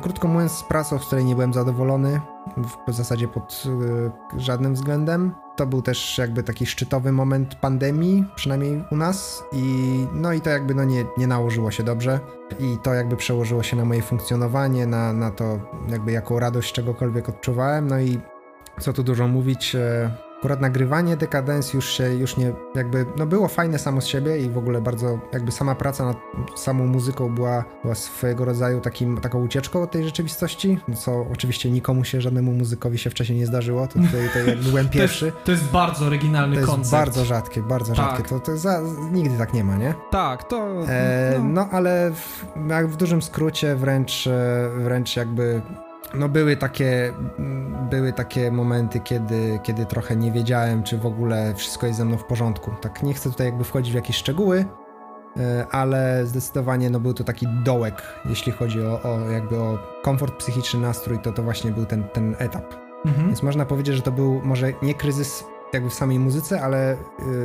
krótko 0.00 0.28
mówiąc, 0.28 0.52
z 0.52 0.62
pracą, 0.62 0.98
z 0.98 1.06
której 1.06 1.24
nie 1.24 1.34
byłem 1.34 1.52
zadowolony, 1.52 2.20
w 2.88 2.92
zasadzie 2.92 3.28
pod 3.28 3.64
e, 4.36 4.40
żadnym 4.40 4.74
względem. 4.74 5.34
To 5.56 5.66
był 5.66 5.82
też 5.82 6.18
jakby 6.18 6.42
taki 6.42 6.66
szczytowy 6.66 7.12
moment 7.12 7.54
pandemii, 7.54 8.24
przynajmniej 8.34 8.84
u 8.90 8.96
nas 8.96 9.44
i 9.52 10.06
no 10.12 10.32
i 10.32 10.40
to 10.40 10.50
jakby 10.50 10.74
no 10.74 10.84
nie, 10.84 11.04
nie 11.18 11.26
nałożyło 11.26 11.70
się 11.70 11.82
dobrze 11.82 12.20
i 12.58 12.78
to 12.82 12.94
jakby 12.94 13.16
przełożyło 13.16 13.62
się 13.62 13.76
na 13.76 13.84
moje 13.84 14.02
funkcjonowanie, 14.02 14.86
na, 14.86 15.12
na 15.12 15.30
to 15.30 15.60
jakby 15.88 16.12
jaką 16.12 16.38
radość 16.38 16.72
czegokolwiek 16.72 17.28
odczuwałem, 17.28 17.88
no 17.88 18.00
i 18.00 18.20
co 18.80 18.92
tu 18.92 19.02
dużo 19.02 19.28
mówić, 19.28 19.74
e, 19.74 20.10
akurat 20.40 20.60
nagrywanie 20.60 21.16
Decadence 21.16 21.76
już 21.76 21.90
się, 21.90 22.14
już 22.14 22.36
nie, 22.36 22.52
jakby, 22.74 23.06
no 23.16 23.26
było 23.26 23.48
fajne 23.48 23.78
samo 23.78 24.00
z 24.00 24.06
siebie 24.06 24.38
i 24.38 24.50
w 24.50 24.58
ogóle 24.58 24.80
bardzo, 24.80 25.18
jakby 25.32 25.52
sama 25.52 25.74
praca 25.74 26.04
nad 26.04 26.16
samą 26.56 26.86
muzyką 26.86 27.34
była, 27.34 27.64
była 27.82 27.94
swojego 27.94 28.44
rodzaju 28.44 28.80
takim, 28.80 29.20
taką 29.20 29.44
ucieczką 29.44 29.82
od 29.82 29.90
tej 29.90 30.04
rzeczywistości, 30.04 30.78
co 30.96 31.26
oczywiście 31.32 31.70
nikomu 31.70 32.04
się, 32.04 32.20
żadnemu 32.20 32.52
muzykowi 32.52 32.98
się 32.98 33.10
wcześniej 33.10 33.38
nie 33.38 33.46
zdarzyło, 33.46 33.86
to 33.86 33.92
tutaj, 33.92 34.28
tutaj 34.28 34.46
jak 34.46 34.58
byłem 34.58 34.88
pierwszy. 34.98 35.32
To 35.44 35.50
jest 35.52 35.64
bardzo 35.64 36.06
oryginalny 36.06 36.54
To 36.54 36.60
jest 36.60 36.72
koncept. 36.72 36.92
bardzo 36.92 37.24
rzadkie, 37.24 37.62
bardzo 37.62 37.94
Tak. 37.94 38.06
rzadkie. 38.06 38.28
To, 38.28 38.40
to 38.40 38.56
za, 38.56 38.80
nigdy 39.12 39.38
tak 39.38 39.54
nie 39.54 39.64
ma, 39.64 39.76
nie? 39.76 39.94
Tak, 40.10 40.44
to... 40.44 40.84
E, 40.88 41.34
no. 41.38 41.44
no 41.44 41.68
ale 41.72 42.10
w, 42.14 42.44
jak 42.70 42.88
w 42.88 42.96
dużym 42.96 43.22
skrócie 43.22 43.76
wręcz, 43.76 44.26
e, 44.26 44.70
wręcz 44.78 45.16
jakby 45.16 45.62
no 46.14 46.28
były 46.28 46.56
takie, 46.56 47.12
mm, 47.38 47.88
były 47.88 48.12
takie 48.12 48.50
momenty, 48.50 49.00
kiedy, 49.00 49.60
kiedy 49.62 49.86
trochę 49.86 50.16
nie 50.16 50.32
wiedziałem, 50.32 50.82
czy 50.82 50.98
w 50.98 51.06
ogóle 51.06 51.54
wszystko 51.54 51.86
jest 51.86 51.98
ze 51.98 52.04
mną 52.04 52.16
w 52.16 52.24
porządku. 52.24 52.70
Tak 52.80 53.02
nie 53.02 53.14
chcę 53.14 53.30
tutaj 53.30 53.46
jakby 53.46 53.64
wchodzić 53.64 53.92
w 53.92 53.94
jakieś 53.94 54.16
szczegóły, 54.16 54.64
e, 55.36 55.66
ale 55.70 56.26
zdecydowanie 56.26 56.90
no 56.90 57.00
był 57.00 57.14
to 57.14 57.24
taki 57.24 57.46
dołek, 57.64 58.02
jeśli 58.24 58.52
chodzi 58.52 58.82
o, 58.82 59.02
o 59.02 59.30
jakby 59.30 59.58
o 59.58 59.78
komfort 60.02 60.36
psychiczny, 60.36 60.80
nastrój, 60.80 61.18
to 61.18 61.32
to 61.32 61.42
właśnie 61.42 61.70
był 61.70 61.86
ten, 61.86 62.04
ten 62.04 62.36
etap. 62.38 62.74
Mhm. 63.06 63.26
Więc 63.26 63.42
można 63.42 63.66
powiedzieć, 63.66 63.96
że 63.96 64.02
to 64.02 64.12
był 64.12 64.40
może 64.44 64.72
nie 64.82 64.94
kryzys 64.94 65.44
jakby 65.72 65.90
w 65.90 65.94
samej 65.94 66.18
muzyce, 66.18 66.62
ale 66.62 66.94
y, 66.94 66.96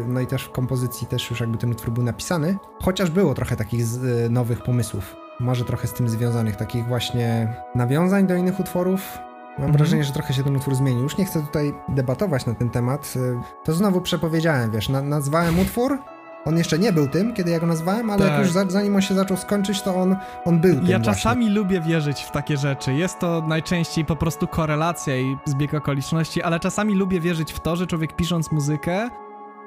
no 0.08 0.19
i 0.19 0.27
też 0.27 0.44
w 0.44 0.52
kompozycji 0.52 1.08
też 1.08 1.30
już 1.30 1.40
jakby 1.40 1.58
ten 1.58 1.72
utwór 1.72 1.94
był 1.94 2.03
napisany. 2.03 2.58
Chociaż 2.84 3.11
było 3.11 3.34
trochę 3.34 3.56
takich 3.56 3.82
y, 4.26 4.30
nowych 4.30 4.64
pomysłów 4.64 5.25
może 5.39 5.65
trochę 5.65 5.88
z 5.88 5.93
tym 5.93 6.09
związanych, 6.09 6.55
takich 6.55 6.85
właśnie 6.88 7.53
nawiązań 7.75 8.27
do 8.27 8.35
innych 8.35 8.59
utworów. 8.59 9.17
Mam 9.45 9.55
Mhm. 9.65 9.72
wrażenie, 9.77 10.03
że 10.03 10.14
trochę 10.14 10.33
się 10.33 10.43
ten 10.43 10.55
utwór 10.55 10.75
zmienił. 10.75 11.03
Już 11.03 11.17
nie 11.17 11.25
chcę 11.25 11.41
tutaj 11.41 11.73
debatować 11.89 12.45
na 12.45 12.53
ten 12.53 12.69
temat. 12.69 13.14
Y, 13.15 13.39
To 13.64 13.73
znowu 13.73 14.01
przepowiedziałem, 14.01 14.72
wiesz, 14.72 14.89
na, 14.89 15.01
nazwałem 15.01 15.59
utwór. 15.59 15.97
On 16.45 16.57
jeszcze 16.57 16.80
nie 16.80 16.93
był 16.93 17.07
tym, 17.07 17.33
kiedy 17.33 17.51
ja 17.51 17.59
go 17.59 17.65
nazwałem, 17.67 18.09
ale 18.09 18.23
jak 18.25 18.33
Tak. 18.33 18.41
już 18.43 18.51
za, 18.51 18.65
zanim 18.69 18.95
on 18.95 19.01
się 19.01 19.14
zaczął 19.15 19.38
skończyć, 19.38 19.81
to 19.81 19.95
on, 19.95 20.15
on 20.45 20.59
był 20.59 20.75
tym 20.75 20.85
Ja 20.85 20.97
właśnie. 20.99 21.14
czasami 21.14 21.49
lubię 21.49 21.81
wierzyć 21.81 22.22
w 22.23 22.31
takie 22.31 22.57
rzeczy. 22.57 22.93
Jest 22.93 23.19
to 23.19 23.43
najczęściej 23.47 24.05
po 24.05 24.15
prostu 24.15 24.47
korelacja 24.47 25.15
i 25.17 25.38
zbieg 25.45 25.73
okoliczności, 25.73 26.43
ale 26.43 26.59
czasami 26.59 26.95
lubię 26.95 27.19
wierzyć 27.19 27.53
w 27.53 27.59
to, 27.59 27.75
że 27.75 27.88
człowiek 27.88 28.15
pisząc 28.15 28.51
muzykę, 28.51 29.09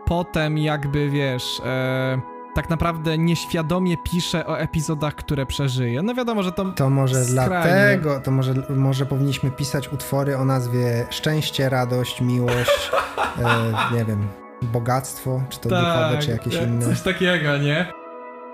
potem 0.05 0.59
jakby 0.59 1.11
wiesz, 1.11 1.63
e, 1.65 2.19
tak 2.59 2.71
naprawdę 2.71 3.19
nieświadomie 3.19 3.97
pisze 3.97 4.47
o 4.47 4.59
epizodach, 4.59 5.15
które 5.15 5.47
przeżyje. 5.47 6.03
No 6.03 6.15
wiadomo, 6.15 6.43
że 6.43 6.53
to. 6.53 6.65
To 6.65 6.91
może 6.91 7.25
Skrajnie. 7.25 7.49
dlatego, 7.49 8.21
to 8.21 8.31
może, 8.31 8.55
może 8.69 9.07
powinniśmy 9.07 9.51
pisać 9.51 9.93
utwory 9.93 10.37
o 10.37 10.45
nazwie 10.45 11.07
szczęście, 11.11 11.69
radość, 11.69 12.21
miłość, 12.21 12.91
e, 13.93 13.95
nie 13.97 14.05
wiem, 14.05 14.29
bogactwo, 14.63 15.43
czy 15.49 15.61
to 15.61 15.69
duchowe, 15.69 16.19
czy 16.21 16.31
jakieś 16.31 16.55
e, 16.55 16.65
inne. 16.65 16.87
Coś 16.87 17.01
takiego, 17.03 17.59
nie? 17.59 17.93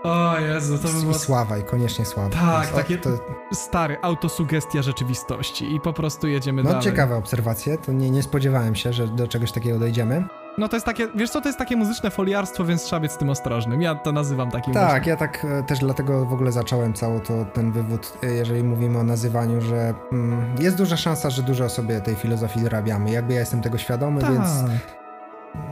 O 0.03 0.39
Jezu, 0.39 0.79
to 0.79 0.89
by 0.89 1.01
było 1.01 1.13
I 1.13 1.19
sława, 1.19 1.59
i 1.59 1.63
koniecznie 1.63 2.05
sława. 2.05 2.31
Tak, 2.31 2.69
takie- 2.73 2.99
To, 2.99 3.11
stary, 3.53 3.97
autosugestia 4.03 4.83
rzeczywistości 4.83 5.75
i 5.75 5.81
po 5.81 5.93
prostu 5.93 6.29
jedziemy 6.29 6.63
no 6.63 6.69
dalej. 6.69 6.85
ciekawe 6.85 7.17
obserwacje, 7.17 7.79
to 7.79 7.93
nie, 7.93 8.11
nie 8.11 8.23
spodziewałem 8.23 8.75
się, 8.75 8.93
że 8.93 9.09
do 9.09 9.29
czegoś 9.29 9.53
takiego 9.53 9.79
dojdziemy. 9.79 10.25
No 10.59 10.69
to 10.69 10.77
jest 10.77 10.87
takie, 10.87 11.09
wiesz 11.15 11.31
co, 11.31 11.41
to 11.41 11.49
jest 11.49 11.59
takie 11.59 11.77
muzyczne 11.77 12.11
foliarstwo, 12.11 12.65
więc 12.65 12.83
trzeba 12.85 13.01
być 13.01 13.13
z 13.13 13.19
tym 13.19 13.31
ostrożnym. 13.31 13.83
Ja 13.83 13.95
to 13.95 14.13
nazywam 14.13 14.51
takim 14.51 14.75
Tak, 14.75 14.91
właśnie. 14.91 15.11
ja 15.11 15.17
tak 15.17 15.45
e, 15.45 15.63
też 15.63 15.79
dlatego 15.79 16.25
w 16.27 16.33
ogóle 16.33 16.53
zacząłem 16.53 16.93
cały 16.93 17.21
to, 17.21 17.45
ten 17.45 17.73
wywód, 17.73 18.19
e, 18.23 18.27
jeżeli 18.27 18.63
mówimy 18.65 18.99
o 18.99 19.03
nazywaniu, 19.05 19.61
że 19.61 19.95
mm, 20.13 20.55
jest 20.59 20.77
duża 20.77 20.97
szansa, 20.97 21.31
że 21.31 21.43
dużo 21.43 21.69
sobie 21.69 22.01
tej 22.01 22.15
filozofii 22.15 22.61
dorabiamy. 22.61 23.11
Jakby 23.11 23.35
ja 23.35 23.41
jestem 23.41 23.61
tego 23.61 23.79
świadomy, 23.79 24.21
Tak. 24.21 24.33
więc 24.33 24.49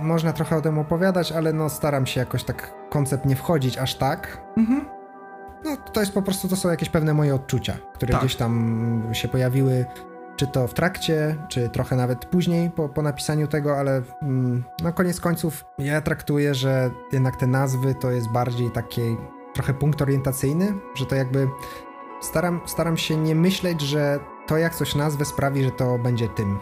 można 0.02 0.33
trochę 0.33 0.57
o 0.57 0.61
tym 0.61 0.78
opowiadać, 0.78 1.33
ale 1.33 1.52
no 1.52 1.69
staram 1.69 2.07
się 2.07 2.20
jakoś 2.20 2.44
tak 2.44 2.75
koncept 2.91 3.27
nie 3.27 3.36
wchodzić 3.36 3.78
aż 3.78 3.94
tak. 3.94 4.43
Mhm. 4.57 4.85
No 5.65 5.77
to 5.93 6.01
jest 6.01 6.12
po 6.15 6.23
prostu, 6.23 6.49
to 6.49 6.57
są 6.57 6.69
jakieś 6.70 6.89
pewne 6.89 7.15
moje 7.15 7.35
odczucia, 7.35 7.75
które 7.94 8.12
Tak. 8.12 8.20
gdzieś 8.20 8.36
tam 8.36 9.02
się 9.12 9.28
pojawiły, 9.28 9.85
czy 10.36 10.47
to 10.47 10.67
w 10.67 10.75
trakcie, 10.75 11.36
czy 11.49 11.69
trochę 11.69 11.97
nawet 11.97 12.25
później 12.25 12.70
po, 12.70 12.89
po 12.89 13.02
napisaniu 13.02 13.49
tego, 13.49 13.78
ale 13.78 14.02
mm, 14.23 14.65
no 14.83 14.93
koniec 14.93 15.20
końców 15.20 15.65
ja 15.78 16.01
traktuję, 16.01 16.55
że 16.55 16.91
jednak 17.12 17.36
te 17.36 17.47
nazwy 17.47 17.94
to 17.94 18.11
jest 18.11 18.28
bardziej 18.28 18.70
taki 18.70 19.17
trochę 19.55 19.75
punkt 19.75 20.02
orientacyjny, 20.02 20.75
że 20.94 21.07
to 21.07 21.15
jakby 21.15 21.49
staram, 22.20 22.61
staram 22.67 22.97
się 22.97 23.17
nie 23.17 23.35
myśleć, 23.35 23.81
że 23.81 24.19
to 24.47 24.57
jak 24.57 24.75
coś 24.75 24.94
nazwę 24.94 25.25
sprawi, 25.25 25.65
że 25.65 25.70
to 25.70 25.99
będzie 25.99 26.28
tym. 26.28 26.59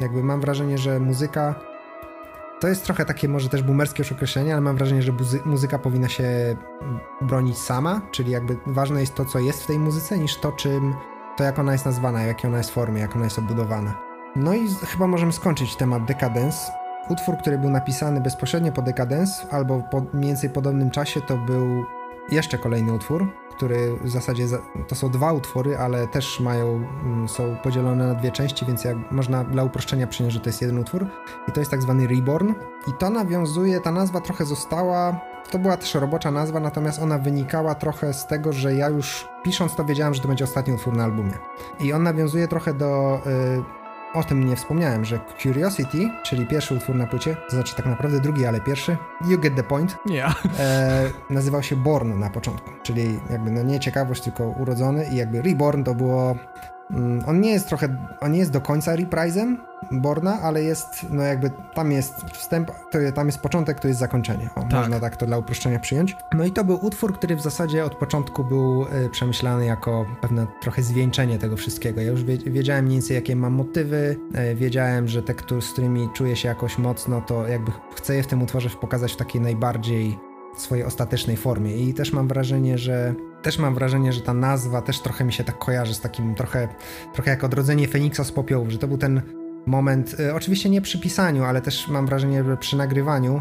Jakby 0.00 0.22
mam 0.22 0.40
wrażenie, 0.40 0.78
że 0.78 1.00
muzyka 1.00 1.54
to 2.60 2.68
jest 2.68 2.84
trochę 2.84 3.04
takie 3.04 3.28
może 3.28 3.48
też 3.48 3.62
boomerskie 3.62 4.02
już 4.02 4.12
określenie, 4.12 4.52
ale 4.52 4.60
mam 4.60 4.76
wrażenie, 4.76 5.02
że 5.02 5.12
muzyka 5.44 5.78
powinna 5.78 6.08
się 6.08 6.56
bronić 7.20 7.58
sama, 7.58 8.00
czyli 8.10 8.30
jakby 8.30 8.56
ważne 8.66 9.00
jest 9.00 9.14
to, 9.14 9.24
co 9.24 9.38
jest 9.38 9.62
w 9.62 9.66
tej 9.66 9.78
muzyce, 9.78 10.18
niż 10.18 10.36
to, 10.36 10.52
czym, 10.52 10.94
to 11.40 11.44
jak 11.44 11.58
ona 11.58 11.72
jest 11.72 11.84
nazwana, 11.84 12.18
w 12.18 12.26
jakiej 12.26 12.48
ona 12.48 12.58
jest 12.58 12.70
formie, 12.70 13.00
jak 13.00 13.16
ona 13.16 13.24
jest 13.24 13.38
obudowana. 13.38 13.94
No 14.36 14.54
i 14.54 14.68
chyba 14.68 15.06
możemy 15.06 15.32
skończyć 15.32 15.76
temat 15.76 16.04
Decadence. 16.04 16.72
Utwór, 17.08 17.36
który 17.36 17.58
był 17.58 17.70
napisany 17.70 18.20
bezpośrednio 18.20 18.72
po 18.72 18.82
Decadence, 18.82 19.46
albo 19.50 19.82
po 19.90 20.00
mniej 20.00 20.26
więcej 20.26 20.50
podobnym 20.50 20.90
czasie, 20.90 21.20
to 21.20 21.36
był 21.36 21.84
jeszcze 22.30 22.58
kolejny 22.58 22.92
utwór, 22.92 23.26
który 23.56 23.96
w 24.04 24.10
zasadzie 24.10 24.48
za, 24.48 24.58
to 24.88 24.94
są 24.94 25.10
dwa 25.10 25.32
utwory, 25.32 25.78
ale 25.78 26.06
też 26.06 26.40
mają, 26.40 26.66
mm, 27.04 27.28
są 27.28 27.56
podzielone 27.56 28.06
na 28.06 28.14
dwie 28.14 28.32
części, 28.32 28.66
więc 28.66 28.84
jak 28.84 28.96
można 29.12 29.44
dla 29.44 29.64
uproszczenia 29.64 30.06
przyjąć, 30.06 30.34
że 30.34 30.40
to 30.40 30.48
jest 30.48 30.62
jeden 30.62 30.78
utwór. 30.78 31.06
I 31.48 31.52
to 31.52 31.60
jest 31.60 31.70
tak 31.70 31.82
zwany 31.82 32.06
Reborn. 32.06 32.54
I 32.86 32.92
to 32.98 33.10
nawiązuje, 33.10 33.80
ta 33.80 33.90
nazwa 33.90 34.20
trochę 34.20 34.44
została. 34.44 35.29
To 35.50 35.58
była 35.58 35.76
też 35.76 35.94
robocza 35.94 36.30
nazwa, 36.30 36.60
natomiast 36.60 37.02
ona 37.02 37.18
wynikała 37.18 37.74
trochę 37.74 38.14
z 38.14 38.26
tego, 38.26 38.52
że 38.52 38.74
ja 38.74 38.88
już 38.88 39.28
pisząc 39.42 39.74
to 39.74 39.84
wiedziałem, 39.84 40.14
że 40.14 40.20
to 40.20 40.28
będzie 40.28 40.44
ostatni 40.44 40.72
utwór 40.74 40.96
na 40.96 41.04
albumie. 41.04 41.32
I 41.80 41.92
on 41.92 42.02
nawiązuje 42.02 42.48
trochę 42.48 42.74
do. 42.74 43.20
y, 43.26 43.80
o 44.14 44.24
tym 44.24 44.46
nie 44.46 44.56
wspomniałem, 44.56 45.04
że 45.04 45.20
Curiosity, 45.42 46.10
czyli 46.22 46.46
pierwszy 46.46 46.74
utwór 46.74 46.96
na 46.96 47.06
płycie, 47.06 47.36
to 47.48 47.50
znaczy 47.50 47.76
tak 47.76 47.86
naprawdę 47.86 48.20
drugi, 48.20 48.46
ale 48.46 48.60
pierwszy, 48.60 48.96
You 49.28 49.38
Get 49.38 49.54
the 49.56 49.62
Point, 49.62 49.96
Nie. 50.06 50.24
e, 50.58 51.10
nazywał 51.30 51.62
się 51.62 51.76
Born 51.76 52.18
na 52.18 52.30
początku, 52.30 52.70
czyli 52.82 53.20
jakby 53.30 53.50
no 53.50 53.62
nie 53.62 53.80
ciekawość, 53.80 54.22
tylko 54.22 54.44
urodzony 54.44 55.06
i 55.12 55.16
jakby 55.16 55.42
Reborn 55.42 55.84
to 55.84 55.94
było 55.94 56.36
on 57.26 57.40
nie 57.40 57.50
jest 57.50 57.68
trochę, 57.68 57.96
on 58.20 58.32
nie 58.32 58.38
jest 58.38 58.50
do 58.50 58.60
końca 58.60 58.96
reprise'em 58.96 59.56
Borna, 59.92 60.40
ale 60.42 60.62
jest, 60.62 60.86
no 61.10 61.22
jakby 61.22 61.50
tam 61.74 61.92
jest 61.92 62.14
wstęp, 62.32 62.70
to, 62.90 62.98
tam 63.14 63.26
jest 63.26 63.38
początek, 63.38 63.80
to 63.80 63.88
jest 63.88 64.00
zakończenie. 64.00 64.50
O, 64.56 64.60
Tak. 64.60 64.72
Można 64.72 65.00
tak 65.00 65.16
to 65.16 65.26
dla 65.26 65.38
uproszczenia 65.38 65.78
przyjąć. 65.78 66.16
No 66.34 66.44
i 66.44 66.50
to 66.50 66.64
był 66.64 66.86
utwór, 66.86 67.14
który 67.14 67.36
w 67.36 67.40
zasadzie 67.40 67.84
od 67.84 67.94
początku 67.94 68.44
był 68.44 68.82
y, 68.82 69.10
przemyślany 69.10 69.64
jako 69.64 70.06
pewne 70.20 70.46
trochę 70.60 70.82
zwieńczenie 70.82 71.38
tego 71.38 71.56
wszystkiego. 71.56 72.00
Ja 72.00 72.10
już 72.10 72.24
wie, 72.24 72.38
wiedziałem 72.38 72.84
mniej 72.84 72.98
więcej, 72.98 73.14
jakie 73.14 73.36
mam 73.36 73.52
motywy, 73.52 74.16
y, 74.52 74.54
wiedziałem, 74.54 75.08
że 75.08 75.22
te, 75.22 75.34
z 75.60 75.72
którymi 75.72 76.08
czuję 76.14 76.36
się 76.36 76.48
jakoś 76.48 76.78
mocno, 76.78 77.20
to 77.20 77.48
jakby 77.48 77.72
chcę 77.94 78.14
je 78.14 78.22
w 78.22 78.26
tym 78.26 78.42
utworze 78.42 78.70
pokazać 78.70 79.12
w 79.12 79.16
takiej 79.16 79.40
najbardziej 79.40 80.18
swojej 80.56 80.84
ostatecznej 80.84 81.36
formie 81.36 81.76
i 81.76 81.94
też 81.94 82.12
mam 82.12 82.28
wrażenie, 82.28 82.78
że 82.78 83.14
też 83.42 83.58
mam 83.58 83.74
wrażenie, 83.74 84.12
że 84.12 84.20
ta 84.20 84.34
nazwa 84.34 84.82
też 84.82 85.00
trochę 85.00 85.24
mi 85.24 85.32
się 85.32 85.44
tak 85.44 85.58
kojarzy 85.58 85.94
z 85.94 86.00
takim 86.00 86.34
trochę, 86.34 86.68
trochę 87.12 87.30
jak 87.30 87.44
odrodzenie 87.44 87.88
Feniksa 87.88 88.24
z 88.24 88.32
popiołów, 88.32 88.70
że 88.70 88.78
to 88.78 88.88
był 88.88 88.98
ten 88.98 89.22
moment, 89.66 90.20
y, 90.20 90.34
oczywiście 90.34 90.70
nie 90.70 90.80
przy 90.80 91.00
pisaniu, 91.00 91.44
ale 91.44 91.60
też 91.60 91.88
mam 91.88 92.06
wrażenie, 92.06 92.44
że 92.44 92.56
przy 92.56 92.76
nagrywaniu 92.76 93.40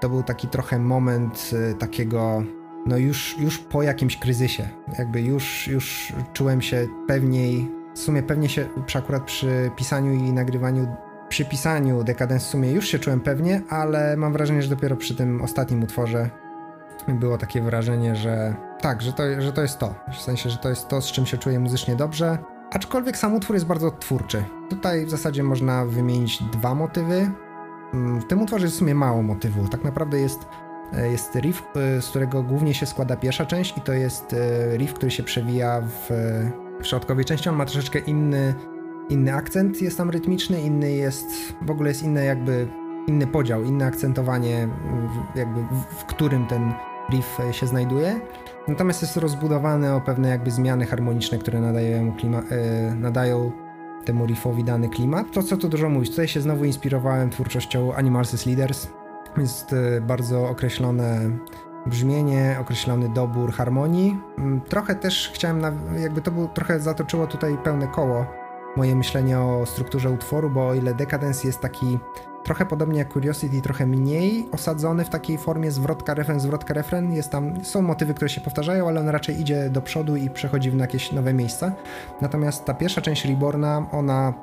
to 0.00 0.08
był 0.08 0.22
taki 0.22 0.48
trochę 0.48 0.78
moment 0.78 1.50
y, 1.72 1.74
takiego, 1.74 2.42
no 2.86 2.96
już, 2.96 3.36
już 3.38 3.58
po 3.58 3.82
jakimś 3.82 4.16
kryzysie, 4.16 4.68
jakby 4.98 5.20
już, 5.20 5.68
już 5.68 6.12
czułem 6.32 6.62
się 6.62 6.88
pewniej, 7.06 7.70
w 7.94 7.98
sumie 7.98 8.22
pewnie 8.22 8.48
się 8.48 8.68
przy, 8.86 8.98
akurat 8.98 9.24
przy 9.24 9.70
pisaniu 9.76 10.12
i 10.12 10.32
nagrywaniu 10.32 10.96
przy 11.28 11.44
pisaniu 11.44 12.04
Decadence 12.04 12.46
w 12.46 12.48
sumie 12.48 12.72
już 12.72 12.88
się 12.88 12.98
czułem 12.98 13.20
pewnie, 13.20 13.62
ale 13.68 14.16
mam 14.16 14.32
wrażenie, 14.32 14.62
że 14.62 14.70
dopiero 14.70 14.96
przy 14.96 15.14
tym 15.14 15.42
ostatnim 15.42 15.82
utworze 15.82 16.30
było 17.14 17.38
takie 17.38 17.62
wrażenie, 17.62 18.16
że 18.16 18.54
tak, 18.80 19.02
że 19.02 19.12
to, 19.12 19.22
że 19.38 19.52
to 19.52 19.62
jest 19.62 19.78
to. 19.78 19.94
W 20.12 20.20
sensie, 20.20 20.50
że 20.50 20.58
to 20.58 20.68
jest 20.68 20.88
to, 20.88 21.00
z 21.00 21.12
czym 21.12 21.26
się 21.26 21.38
czuję 21.38 21.60
muzycznie 21.60 21.96
dobrze. 21.96 22.38
Aczkolwiek 22.72 23.16
sam 23.16 23.34
utwór 23.34 23.56
jest 23.56 23.66
bardzo 23.66 23.90
twórczy. 23.90 24.44
Tutaj 24.70 25.06
w 25.06 25.10
zasadzie 25.10 25.42
można 25.42 25.84
wymienić 25.84 26.42
dwa 26.42 26.74
motywy. 26.74 27.30
Mm, 27.94 28.20
W 28.20 28.24
tym 28.24 28.42
utworze 28.42 28.64
jest 28.64 28.76
w 28.76 28.78
sumie 28.78 28.94
mało 28.94 29.22
motywu. 29.22 29.68
Tak 29.68 29.84
naprawdę 29.84 30.20
jest, 30.20 30.38
e, 30.92 31.08
jest 31.08 31.34
riff, 31.34 31.62
e, 31.76 32.02
z 32.02 32.08
którego 32.08 32.42
głównie 32.42 32.74
się 32.74 32.86
składa 32.86 33.16
pierwsza 33.16 33.46
część 33.46 33.78
i 33.78 33.80
to 33.80 33.92
jest 33.92 34.32
e, 34.32 34.76
riff, 34.76 34.94
który 34.94 35.10
się 35.10 35.22
przewija 35.22 35.80
w, 35.80 36.10
w 36.80 36.86
środkowej 36.86 37.24
części. 37.24 37.48
On 37.48 37.56
ma 37.56 37.64
troszeczkę 37.64 37.98
inny, 37.98 38.54
inny 39.08 39.34
akcent, 39.34 39.82
jest 39.82 39.98
tam 39.98 40.10
rytmiczny, 40.10 40.60
inny 40.60 40.92
jest, 40.92 41.26
w 41.62 41.70
ogóle 41.70 41.88
jest 41.88 42.02
inny 42.02 42.24
jakby, 42.24 42.68
inny 43.06 43.26
podział, 43.26 43.64
inne 43.64 43.86
akcentowanie, 43.86 44.68
jakby 45.34 45.60
w, 45.60 45.84
w 46.00 46.04
którym 46.04 46.46
ten 46.46 46.72
riff 47.10 47.40
e, 47.40 47.52
się 47.52 47.66
znajduje. 47.66 48.20
Natomiast 48.68 49.02
jest 49.02 49.16
rozbudowany 49.16 49.94
o 49.94 50.00
pewne 50.00 50.28
jakby 50.28 50.50
zmiany 50.50 50.86
harmoniczne, 50.86 51.38
które 51.38 51.60
nadają, 51.60 52.12
klima, 52.12 52.38
e, 52.38 52.94
nadają 52.94 53.52
temu 54.04 54.26
riffowi 54.26 54.64
dany 54.64 54.88
klimat. 54.88 55.26
To 55.32 55.42
co 55.42 55.56
tu 55.56 55.68
dużo 55.68 55.88
mówić, 55.88 56.10
tutaj 56.10 56.28
się 56.28 56.40
znowu 56.40 56.64
inspirowałem 56.64 57.30
twórczością 57.30 57.94
Animals 57.94 58.34
as 58.34 58.46
Leaders. 58.46 58.88
Jest 59.36 59.72
e, 59.72 60.00
bardzo 60.00 60.48
określone 60.48 61.30
brzmienie, 61.86 62.56
określony 62.60 63.08
dobór 63.08 63.52
harmonii. 63.52 64.16
Mm, 64.38 64.60
Trochę 64.60 64.94
też 64.94 65.30
chciałem, 65.34 65.62
jakby 65.98 66.20
to 66.20 66.30
był, 66.30 66.48
trochę 66.48 66.80
zatoczyło 66.80 67.26
tutaj 67.26 67.58
pełne 67.64 67.86
koło 67.86 68.26
moje 68.76 68.96
myślenie 68.96 69.40
o 69.40 69.66
strukturze 69.66 70.10
utworu, 70.10 70.50
bo 70.50 70.68
o 70.68 70.74
ile 70.74 70.94
Decadence 70.94 71.46
jest 71.46 71.60
taki 71.60 71.98
trochę 72.44 72.66
podobnie 72.66 72.98
jak 72.98 73.12
Curiosity, 73.12 73.62
trochę 73.62 73.86
mniej 73.86 74.48
osadzony 74.52 75.04
w 75.04 75.08
takiej 75.08 75.38
formie 75.38 75.70
zwrotka, 75.70 76.14
refren, 76.14 76.40
zwrotka, 76.40 76.74
refren. 76.74 77.12
Jest 77.12 77.30
tam, 77.30 77.64
są 77.64 77.82
motywy, 77.82 78.14
które 78.14 78.28
się 78.28 78.40
powtarzają, 78.40 78.88
ale 78.88 79.00
on 79.00 79.08
raczej 79.08 79.40
idzie 79.40 79.70
do 79.70 79.82
przodu 79.82 80.16
i 80.16 80.30
przechodzi 80.30 80.70
w 80.70 80.78
jakieś 80.78 81.12
nowe 81.12 81.34
miejsca. 81.34 81.72
Natomiast 82.20 82.64
ta 82.64 82.74
pierwsza 82.74 83.00
część 83.00 83.24
Reborna, 83.24 83.86
ona 83.92 84.34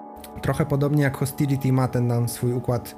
trochę 0.41 0.65
podobnie 0.65 1.03
jak 1.03 1.17
Hostility 1.17 1.73
ma 1.73 1.87
ten 1.87 2.09
tam 2.09 2.29
swój 2.29 2.53
układ 2.53 2.95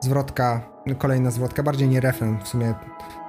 zwrotka, 0.00 0.60
kolejna 0.98 1.30
zwrotka, 1.30 1.62
bardziej 1.62 1.88
nie 1.88 2.00
refren, 2.00 2.38
w 2.42 2.48
sumie 2.48 2.74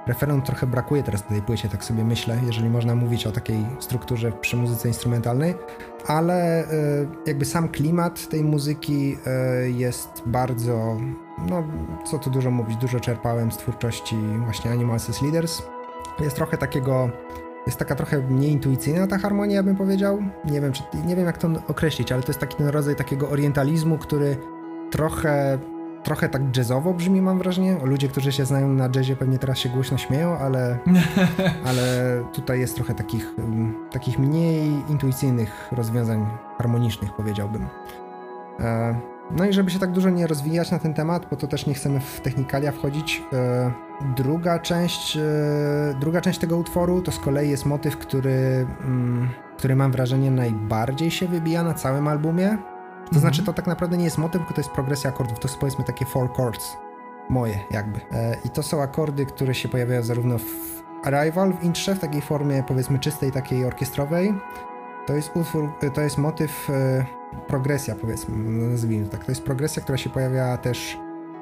referendum 0.08 0.42
trochę 0.42 0.66
brakuje 0.66 1.02
teraz 1.02 1.22
na 1.22 1.28
tej 1.28 1.42
płycie, 1.42 1.68
tak 1.68 1.84
sobie 1.84 2.04
myślę, 2.04 2.38
jeżeli 2.46 2.70
można 2.70 2.94
mówić 2.94 3.26
o 3.26 3.32
takiej 3.32 3.66
strukturze 3.80 4.32
przy 4.32 4.56
muzyce 4.56 4.88
instrumentalnej, 4.88 5.54
ale 6.06 6.64
y, 6.64 7.08
jakby 7.26 7.44
sam 7.44 7.68
klimat 7.68 8.28
tej 8.28 8.44
muzyki 8.44 9.16
y, 9.64 9.70
jest 9.70 10.22
bardzo, 10.26 10.96
no 11.48 11.64
co 12.10 12.18
tu 12.18 12.30
dużo 12.30 12.50
mówić, 12.50 12.76
dużo 12.76 13.00
czerpałem 13.00 13.52
z 13.52 13.56
twórczości 13.56 14.16
właśnie 14.44 14.70
Animals 14.70 15.10
as 15.10 15.22
Leaders. 15.22 15.62
Jest 16.20 16.36
trochę 16.36 16.58
takiego 16.58 17.10
jest 17.68 17.78
taka 17.78 17.94
trochę 17.94 18.22
nieintuicyjna 18.30 19.06
ta 19.06 19.18
harmonia, 19.18 19.62
bym 19.62 19.76
powiedział. 19.76 20.22
Nie 20.44 20.60
wiem, 20.60 20.72
czy, 20.72 20.82
nie 21.06 21.16
wiem 21.16 21.26
jak 21.26 21.38
to 21.38 21.48
określić, 21.68 22.12
ale 22.12 22.22
to 22.22 22.28
jest 22.28 22.40
taki 22.40 22.56
ten 22.56 22.68
rodzaj 22.68 22.96
takiego 22.96 23.28
orientalizmu, 23.28 23.98
który 23.98 24.36
trochę, 24.90 25.58
trochę 26.02 26.28
tak 26.28 26.56
jazzowo 26.56 26.94
brzmi, 26.94 27.22
mam 27.22 27.38
wrażenie. 27.38 27.76
Ludzie, 27.82 28.08
którzy 28.08 28.32
się 28.32 28.44
znają 28.44 28.68
na 28.68 28.88
jazzie 28.88 29.16
pewnie 29.16 29.38
teraz 29.38 29.58
się 29.58 29.68
głośno 29.68 29.98
śmieją, 29.98 30.38
ale, 30.38 30.78
ale 31.68 31.82
tutaj 32.32 32.60
jest 32.60 32.74
trochę 32.74 32.94
takich, 32.94 33.34
mm, 33.38 33.74
takich 33.90 34.18
mniej 34.18 34.72
intuicyjnych 34.88 35.68
rozwiązań 35.72 36.26
harmonicznych, 36.58 37.12
powiedziałbym. 37.12 37.66
E, 38.60 39.00
no 39.30 39.44
i 39.44 39.52
żeby 39.52 39.70
się 39.70 39.78
tak 39.78 39.92
dużo 39.92 40.10
nie 40.10 40.26
rozwijać 40.26 40.70
na 40.70 40.78
ten 40.78 40.94
temat, 40.94 41.26
bo 41.30 41.36
to 41.36 41.46
też 41.46 41.66
nie 41.66 41.74
chcemy 41.74 42.00
w 42.00 42.20
technikalia 42.20 42.72
wchodzić. 42.72 43.22
E, 43.32 43.72
druga 44.16 44.58
część, 44.58 45.16
e, 45.16 45.20
druga 46.00 46.20
część 46.20 46.38
tego 46.38 46.56
utworu 46.56 47.02
to 47.02 47.12
z 47.12 47.18
kolei 47.18 47.50
jest 47.50 47.66
motyw, 47.66 47.96
który, 47.96 48.66
mm, 48.84 49.28
który 49.58 49.76
mam 49.76 49.92
wrażenie 49.92 50.30
najbardziej 50.30 51.10
się 51.10 51.28
wybija 51.28 51.62
na 51.62 51.74
całym 51.74 52.08
albumie. 52.08 52.58
To 53.08 53.16
mhm. 53.16 53.20
znaczy 53.20 53.42
to 53.42 53.52
tak 53.52 53.66
naprawdę 53.66 53.96
nie 53.96 54.04
jest 54.04 54.18
motyw, 54.18 54.40
tylko 54.40 54.54
to 54.54 54.60
jest 54.60 54.70
progresja 54.70 55.10
akordów. 55.10 55.38
To 55.38 55.48
są 55.48 55.58
powiedzmy 55.58 55.84
takie 55.84 56.04
four 56.04 56.32
chords. 56.32 56.76
Moje 57.30 57.58
jakby. 57.70 58.00
I 58.44 58.50
to 58.50 58.62
są 58.62 58.82
akordy, 58.82 59.26
które 59.26 59.54
się 59.54 59.68
pojawiają 59.68 60.02
zarówno 60.02 60.38
w 60.38 60.44
Arrival 61.04 61.52
w 61.52 61.64
intrze, 61.64 61.94
w 61.94 61.98
takiej 61.98 62.20
formie 62.20 62.62
powiedzmy 62.68 62.98
czystej, 62.98 63.32
takiej 63.32 63.64
orkiestrowej. 63.64 64.34
To 65.06 65.14
jest 65.14 65.36
utwór, 65.36 65.72
to 65.94 66.00
jest 66.00 66.18
motyw 66.18 66.68
progresja, 67.46 67.94
powiedzmy, 67.94 68.36
nazwijmy 68.70 69.08
tak. 69.08 69.24
To 69.24 69.32
jest 69.32 69.42
progresja, 69.42 69.82
która 69.82 69.98
się 69.98 70.10
pojawia 70.10 70.56
też 70.56 70.98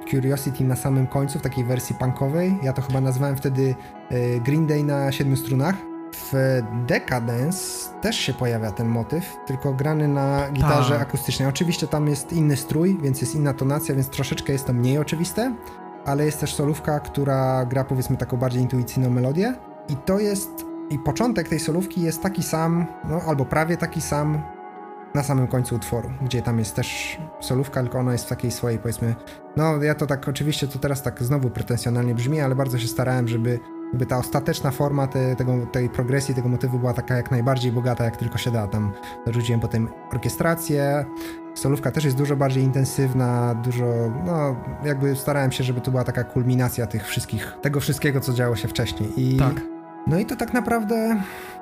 w 0.07 0.11
Curiosity 0.11 0.65
na 0.65 0.77
samym 0.77 1.07
końcu, 1.07 1.39
w 1.39 1.43
takiej 1.43 1.65
wersji 1.65 1.95
punkowej. 1.95 2.59
Ja 2.62 2.73
to 2.73 2.83
chyba 2.83 3.01
nazwałem 3.01 3.36
wtedy 3.36 3.75
e, 4.11 4.41
Green 4.41 4.67
Day 4.67 4.85
na 4.85 5.12
siedmiu 5.12 5.36
strunach. 5.36 5.77
W 6.17 6.62
Decadence 6.86 7.89
też 8.03 8.17
się 8.17 8.35
pojawia 8.35 8.73
ten 8.73 8.89
motyw, 8.89 9.36
tylko 9.47 9.75
grany 9.75 10.09
na 10.09 10.51
gitarze 10.51 10.95
Ta. 10.95 11.01
akustycznej. 11.01 11.49
Oczywiście 11.49 11.86
tam 11.86 12.09
jest 12.09 12.33
inny 12.33 12.57
strój, 12.57 12.99
więc 13.03 13.20
jest 13.20 13.35
inna 13.35 13.55
tonacja, 13.55 13.95
więc 13.95 14.09
troszeczkę 14.09 14.53
jest 14.53 14.67
to 14.67 14.73
mniej 14.73 14.99
oczywiste, 14.99 15.55
ale 16.05 16.27
jest 16.27 16.41
też 16.41 16.55
solówka, 16.55 17.01
która 17.01 17.65
gra 17.65 17.85
powiedzmy 17.85 18.17
taką 18.17 18.36
bardziej 18.36 18.62
intuicyjną 18.62 19.11
melodię. 19.11 19.55
I 19.89 19.97
to 19.97 20.19
jest 20.19 20.51
i 20.91 20.99
początek 20.99 21.49
tej 21.49 21.61
solówki 21.61 22.01
jest 22.01 22.23
taki 22.23 22.43
sam, 22.43 22.86
no 23.05 23.20
albo 23.27 23.45
prawie 23.45 23.77
taki 23.77 24.01
sam 24.01 24.43
na 25.15 25.23
samym 25.23 25.47
końcu 25.47 25.75
utworu, 25.77 26.11
gdzie 26.23 26.43
tam 26.43 26.59
jest 26.59 26.75
też 26.75 27.19
solówka, 27.41 27.83
tylko 27.83 27.99
ona 27.99 28.12
jest 28.12 28.25
w 28.25 28.28
takiej 28.28 28.51
swojej, 28.51 28.78
powiedzmy, 28.78 29.15
no 29.57 29.83
ja 29.83 29.95
to 29.95 30.07
tak 30.07 30.28
oczywiście 30.28 30.69
to 30.69 30.78
teraz 30.78 31.03
tak 31.03 31.23
znowu 31.23 31.51
pretensjonalnie 31.51 32.15
brzmi, 32.15 32.41
ale 32.41 32.55
bardzo 32.55 32.78
się 32.78 32.89
starałem, 32.89 33.28
żeby, 33.28 33.61
żeby 33.92 34.06
ta 34.06 34.18
ostateczna 34.18 34.70
forma 34.70 35.06
te, 35.06 35.36
tego, 35.36 35.66
tej 35.73 35.89
progresji, 35.89 36.34
tego 36.34 36.48
motywu 36.48 36.78
była 36.78 36.92
taka 36.92 37.16
jak 37.16 37.31
najbardziej 37.31 37.73
bogata, 37.73 38.05
jak 38.05 38.16
tylko 38.16 38.39
się 38.39 38.50
da. 38.50 38.66
Tam 38.66 38.92
dorzuciłem 39.26 39.60
potem 39.60 39.89
orkiestrację, 40.12 41.05
solówka 41.55 41.90
też 41.90 42.05
jest 42.05 42.16
dużo 42.16 42.36
bardziej 42.36 42.62
intensywna, 42.62 43.55
dużo, 43.55 43.84
no 44.26 44.56
jakby 44.84 45.16
starałem 45.16 45.52
się, 45.52 45.65
żeby 45.65 45.81
to 45.81 45.90
była 45.90 46.05
taka 46.05 46.24
kulminacja 46.24 46.86
tych 46.86 47.06
wszystkich, 47.06 47.56
tego 47.62 47.81
wszystkiego, 47.81 48.20
co 48.20 48.32
działo 48.32 48.56
się 48.56 48.68
wcześniej. 48.68 49.12
I, 49.16 49.36
tak. 49.36 49.60
No 50.06 50.18
i 50.18 50.26
to 50.26 50.36
tak 50.36 50.52
naprawdę 50.52 51.16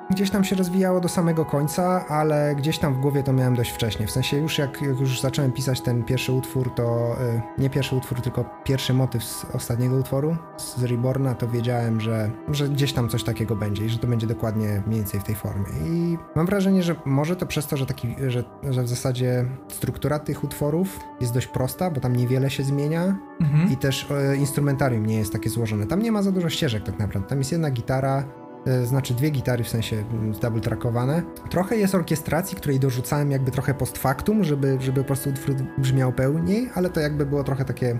gdzieś 0.09 0.29
tam 0.29 0.43
się 0.43 0.55
rozwijało 0.55 0.99
do 0.99 1.09
samego 1.09 1.45
końca, 1.45 2.05
ale 2.07 2.55
gdzieś 2.55 2.79
tam 2.79 2.93
w 2.93 2.99
głowie 2.99 3.23
to 3.23 3.33
miałem 3.33 3.55
dość 3.55 3.71
wcześnie. 3.71 4.07
W 4.07 4.11
sensie 4.11 4.37
już 4.37 4.57
jak, 4.57 4.81
jak 4.81 4.99
już 4.99 5.21
zacząłem 5.21 5.51
pisać 5.51 5.81
ten 5.81 6.03
pierwszy 6.03 6.31
utwór, 6.31 6.75
to 6.75 7.15
y, 7.57 7.61
nie 7.61 7.69
pierwszy 7.69 7.95
utwór, 7.95 8.21
tylko 8.21 8.45
pierwszy 8.63 8.93
motyw 8.93 9.23
z 9.23 9.45
ostatniego 9.53 9.95
utworu, 9.95 10.37
z 10.57 10.83
Reborna, 10.83 11.35
to 11.35 11.47
wiedziałem, 11.47 12.01
że, 12.01 12.31
że 12.51 12.69
gdzieś 12.69 12.93
tam 12.93 13.09
coś 13.09 13.23
takiego 13.23 13.55
będzie 13.55 13.85
i 13.85 13.89
że 13.89 13.97
to 13.97 14.07
będzie 14.07 14.27
dokładnie 14.27 14.83
mniej 14.87 14.99
więcej 14.99 15.19
w 15.19 15.23
tej 15.23 15.35
formie. 15.35 15.65
I 15.85 16.17
mam 16.35 16.45
wrażenie, 16.45 16.83
że 16.83 16.95
może 17.05 17.35
to 17.35 17.45
przez 17.45 17.67
to, 17.67 17.77
że, 17.77 17.85
taki, 17.85 18.15
że, 18.27 18.43
że 18.69 18.83
w 18.83 18.87
zasadzie 18.87 19.45
struktura 19.67 20.19
tych 20.19 20.43
utworów 20.43 20.99
jest 21.21 21.33
dość 21.33 21.47
prosta, 21.47 21.91
bo 21.91 22.01
tam 22.01 22.15
niewiele 22.15 22.49
się 22.49 22.63
zmienia 22.63 23.15
mhm. 23.41 23.71
i 23.71 23.77
też 23.77 24.11
y, 24.33 24.37
instrumentarium 24.37 25.05
nie 25.05 25.17
jest 25.17 25.33
takie 25.33 25.49
złożone. 25.49 25.85
Tam 25.85 26.01
nie 26.01 26.11
ma 26.11 26.21
za 26.21 26.31
dużo 26.31 26.49
ścieżek 26.49 26.83
tak 26.83 26.99
naprawdę. 26.99 27.29
Tam 27.29 27.37
jest 27.37 27.51
jedna 27.51 27.71
gitara, 27.71 28.23
E, 28.23 28.44
znaczy 28.83 29.13
dwie 29.13 29.29
gitary 29.29 29.63
w 29.63 29.69
sensie 29.69 30.03
double 30.41 30.61
trackowane. 30.61 31.23
Trochę 31.49 31.77
jest 31.77 31.95
orkiestracji, 31.95 32.57
której 32.57 32.79
dorzucałem 32.79 33.31
jakby 33.31 33.51
trochę 33.51 33.73
post 33.73 33.97
factum, 33.97 34.43
żeby, 34.43 34.77
żeby 34.79 35.01
po 35.01 35.07
prostu 35.07 35.29
utwór 35.29 35.55
brzmiał 35.77 36.13
pełniej, 36.13 36.69
ale 36.75 36.89
to 36.89 36.99
jakby 36.99 37.25
było 37.25 37.43
trochę 37.43 37.65
takie, 37.65 37.99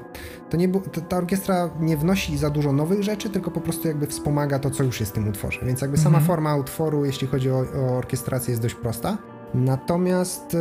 to 0.50 0.58
nie 0.58 0.68
było, 0.68 0.84
ta 1.10 1.18
orkiestra 1.18 1.70
nie 1.80 1.98
wnosi 1.98 2.38
za 2.38 2.50
dużo 2.50 2.74
nowych 2.74 3.04
rzeczy, 3.04 3.30
tylko 3.30 3.52
po 3.52 3.62
prostu 3.62 3.88
jakby 3.88 4.08
wspomaga 4.08 4.60
to, 4.60 4.70
co 4.70 4.84
już 4.84 5.00
jest 5.00 5.12
w 5.12 5.16
tym 5.16 5.28
utworze, 5.28 5.60
więc 5.66 5.82
jakby 5.82 5.98
sama 5.98 6.18
mhm. 6.18 6.26
forma 6.26 6.56
utworu, 6.56 7.06
jeśli 7.06 7.28
chodzi 7.28 7.52
o, 7.52 7.66
o 7.76 7.98
orkiestrację 7.98 8.52
jest 8.52 8.62
dość 8.62 8.76
prosta. 8.76 9.18
Natomiast, 9.54 10.54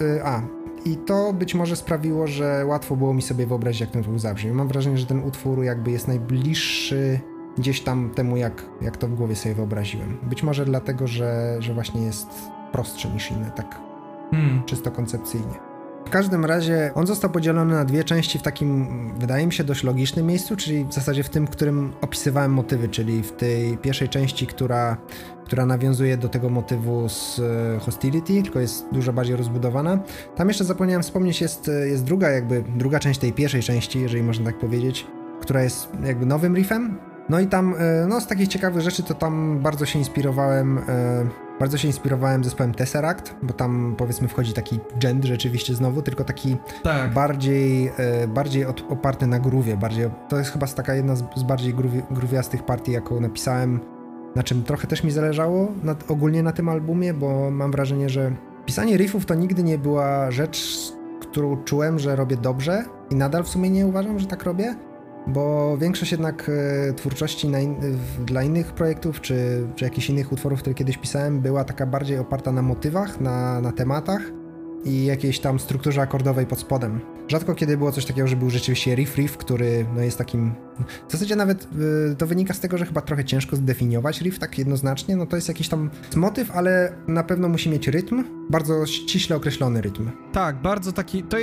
yy, 0.00 0.24
a, 0.24 0.42
i 0.84 0.96
to 0.96 1.32
być 1.32 1.54
może 1.54 1.76
sprawiło, 1.76 2.26
że 2.26 2.66
łatwo 2.66 2.96
było 2.96 3.14
mi 3.14 3.22
sobie 3.22 3.46
wyobrazić, 3.46 3.80
jak 3.80 3.90
ten 3.90 4.00
utwór 4.00 4.18
zabrzmi. 4.18 4.52
Mam 4.52 4.68
wrażenie, 4.68 4.98
że 4.98 5.06
ten 5.06 5.24
utwór 5.24 5.64
jakby 5.64 5.90
jest 5.90 6.08
najbliższy 6.08 7.20
gdzieś 7.58 7.80
tam 7.80 8.10
temu, 8.10 8.36
jak, 8.36 8.62
jak 8.80 8.96
to 8.96 9.08
w 9.08 9.14
głowie 9.14 9.36
sobie 9.36 9.54
wyobraziłem. 9.54 10.18
Być 10.22 10.42
może 10.42 10.64
dlatego, 10.64 11.06
że, 11.06 11.56
że 11.58 11.74
właśnie 11.74 12.02
jest 12.02 12.28
prostszy 12.72 13.08
niż 13.08 13.30
inne, 13.30 13.50
tak 13.50 13.80
hmm. 14.30 14.62
czysto 14.66 14.90
koncepcyjnie. 14.90 15.70
W 16.06 16.10
każdym 16.10 16.44
razie 16.44 16.90
on 16.94 17.06
został 17.06 17.30
podzielony 17.30 17.74
na 17.74 17.84
dwie 17.84 18.04
części 18.04 18.38
w 18.38 18.42
takim, 18.42 18.88
wydaje 19.18 19.46
mi 19.46 19.52
się, 19.52 19.64
dość 19.64 19.84
logicznym 19.84 20.26
miejscu, 20.26 20.56
czyli 20.56 20.84
w 20.84 20.92
zasadzie 20.92 21.22
w 21.22 21.28
tym, 21.28 21.46
w 21.46 21.50
którym 21.50 21.92
opisywałem 22.00 22.52
motywy, 22.52 22.88
czyli 22.88 23.22
w 23.22 23.32
tej 23.32 23.78
pierwszej 23.78 24.08
części, 24.08 24.46
która, 24.46 24.96
która 25.44 25.66
nawiązuje 25.66 26.16
do 26.16 26.28
tego 26.28 26.48
motywu 26.48 27.08
z 27.08 27.38
e, 27.38 27.78
Hostility, 27.78 28.42
tylko 28.42 28.60
jest 28.60 28.86
dużo 28.92 29.12
bardziej 29.12 29.36
rozbudowana. 29.36 29.98
Tam 30.36 30.48
jeszcze 30.48 30.64
zapomniałem 30.64 31.02
wspomnieć, 31.02 31.40
jest, 31.40 31.70
jest 31.86 32.04
druga 32.04 32.30
jakby, 32.30 32.64
druga 32.76 32.98
część 32.98 33.20
tej 33.20 33.32
pierwszej 33.32 33.62
części, 33.62 34.00
jeżeli 34.00 34.22
można 34.22 34.44
tak 34.44 34.58
powiedzieć, 34.58 35.06
która 35.40 35.62
jest 35.62 35.88
jakby 36.04 36.26
nowym 36.26 36.56
riffem, 36.56 36.98
no 37.30 37.40
i 37.40 37.46
tam, 37.46 37.74
e, 37.78 38.06
no 38.06 38.20
z 38.20 38.26
takich 38.26 38.48
ciekawych 38.48 38.82
rzeczy, 38.82 39.02
to 39.02 39.14
tam 39.14 39.60
bardzo 39.60 39.86
się 39.86 39.98
inspirowałem, 39.98 40.78
e, 40.78 40.82
bardzo 41.60 41.78
się 41.78 41.88
inspirowałem 41.88 42.44
zespołem 42.44 42.74
Tesseract, 42.74 43.34
bo 43.42 43.52
tam 43.52 43.94
powiedzmy 43.98 44.28
wchodzi 44.28 44.52
taki 44.52 44.80
dżent 44.98 45.24
rzeczywiście 45.24 45.74
znowu, 45.74 46.02
tylko 46.02 46.24
taki 46.24 46.56
tak. 46.82 47.12
bardziej, 47.12 47.92
e, 47.96 48.28
bardziej 48.28 48.66
oparty 48.66 49.26
na 49.26 49.38
gruwie, 49.38 49.76
bardziej, 49.76 50.10
to 50.28 50.38
jest 50.38 50.50
chyba 50.50 50.66
taka 50.66 50.94
jedna 50.94 51.16
z, 51.16 51.24
z 51.36 51.42
bardziej 51.42 51.74
gruwi, 51.74 52.02
gruwiastych 52.10 52.62
partii, 52.62 52.92
jaką 52.92 53.20
napisałem, 53.20 53.80
na 54.36 54.42
czym 54.42 54.62
trochę 54.62 54.86
też 54.86 55.04
mi 55.04 55.10
zależało 55.10 55.68
na, 55.82 55.94
ogólnie 56.08 56.42
na 56.42 56.52
tym 56.52 56.68
albumie, 56.68 57.14
bo 57.14 57.50
mam 57.50 57.70
wrażenie, 57.70 58.08
że 58.08 58.32
pisanie 58.66 58.96
riffów 58.96 59.26
to 59.26 59.34
nigdy 59.34 59.62
nie 59.62 59.78
była 59.78 60.30
rzecz, 60.30 60.78
którą 61.20 61.64
czułem, 61.64 61.98
że 61.98 62.16
robię 62.16 62.36
dobrze 62.36 62.84
i 63.10 63.14
nadal 63.14 63.44
w 63.44 63.48
sumie 63.48 63.70
nie 63.70 63.86
uważam, 63.86 64.18
że 64.18 64.26
tak 64.26 64.44
robię, 64.44 64.74
bo 65.26 65.76
większość 65.78 66.12
jednak 66.12 66.50
e, 66.88 66.92
twórczości 66.92 67.46
in, 67.46 67.76
dla 68.26 68.42
innych 68.42 68.72
projektów, 68.72 69.20
czy, 69.20 69.66
czy 69.76 69.84
jakichś 69.84 70.10
innych 70.10 70.32
utworów, 70.32 70.60
które 70.60 70.74
kiedyś 70.74 70.98
pisałem, 70.98 71.40
była 71.40 71.64
taka 71.64 71.86
bardziej 71.86 72.18
oparta 72.18 72.52
na 72.52 72.62
motywach, 72.62 73.20
na, 73.20 73.60
na 73.60 73.72
tematach 73.72 74.22
i 74.84 75.04
jakiejś 75.04 75.38
tam 75.38 75.58
strukturze 75.58 76.02
akordowej 76.02 76.46
pod 76.46 76.58
spodem. 76.58 77.00
Rzadko 77.28 77.54
kiedy 77.54 77.76
było 77.76 77.92
coś 77.92 78.06
takiego, 78.06 78.28
że 78.28 78.36
był 78.36 78.50
rzeczywiście 78.50 78.94
riff 78.94 79.16
riff, 79.16 79.36
który 79.36 79.86
no, 79.96 80.02
jest 80.02 80.18
takim... 80.18 80.54
W 81.08 81.12
zasadzie 81.12 81.36
nawet 81.36 81.68
y, 82.12 82.16
to 82.16 82.26
wynika 82.26 82.54
z 82.54 82.60
tego, 82.60 82.78
że 82.78 82.86
chyba 82.86 83.00
trochę 83.00 83.24
ciężko 83.24 83.56
zdefiniować 83.56 84.20
riff 84.20 84.38
tak 84.38 84.58
jednoznacznie. 84.58 85.16
No 85.16 85.26
to 85.26 85.36
jest 85.36 85.48
jakiś 85.48 85.68
tam 85.68 85.90
motyw, 86.16 86.50
ale 86.50 86.92
na 87.08 87.22
pewno 87.22 87.48
musi 87.48 87.70
mieć 87.70 87.88
rytm, 87.88 88.24
bardzo 88.50 88.86
ściśle 88.86 89.36
określony 89.36 89.80
rytm. 89.80 90.10
Tak, 90.32 90.62
bardzo 90.62 90.92
taki... 90.92 91.22
To 91.22 91.36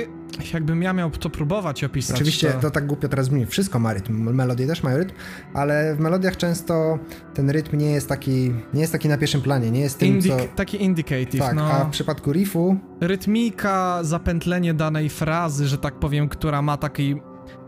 jakbym 0.54 0.82
ja 0.82 0.92
miał 0.92 1.10
to 1.10 1.30
próbować 1.30 1.84
opisać. 1.84 2.16
Oczywiście 2.16 2.52
to, 2.52 2.60
to 2.60 2.70
tak 2.70 2.86
głupio 2.86 3.08
teraz 3.08 3.28
brzmi. 3.28 3.46
Wszystko 3.46 3.78
ma 3.78 3.94
rytm, 3.94 4.34
melodie 4.34 4.66
też 4.66 4.82
mają 4.82 4.98
rytm, 4.98 5.14
ale 5.54 5.94
w 5.94 6.00
melodiach 6.00 6.36
często 6.36 6.98
ten 7.34 7.50
rytm 7.50 7.78
nie 7.78 7.90
jest 7.90 8.08
taki, 8.08 8.52
nie 8.74 8.80
jest 8.80 8.92
taki 8.92 9.08
na 9.08 9.18
pierwszym 9.18 9.42
planie, 9.42 9.70
nie 9.70 9.80
jest 9.80 9.98
tym, 9.98 10.22
co... 10.22 10.36
Taki 10.56 10.82
indicative, 10.82 11.40
tak, 11.40 11.54
no. 11.54 11.72
a 11.72 11.84
w 11.84 11.90
przypadku 11.90 12.32
riffu... 12.32 12.76
Rytmika, 13.00 13.98
zapętlenie 14.04 14.74
danej 14.74 15.08
frazy, 15.08 15.68
że 15.68 15.78
tak 15.78 15.94
powiem, 15.94 16.28
która 16.28 16.62
ma 16.62 16.76
taki 16.76 17.20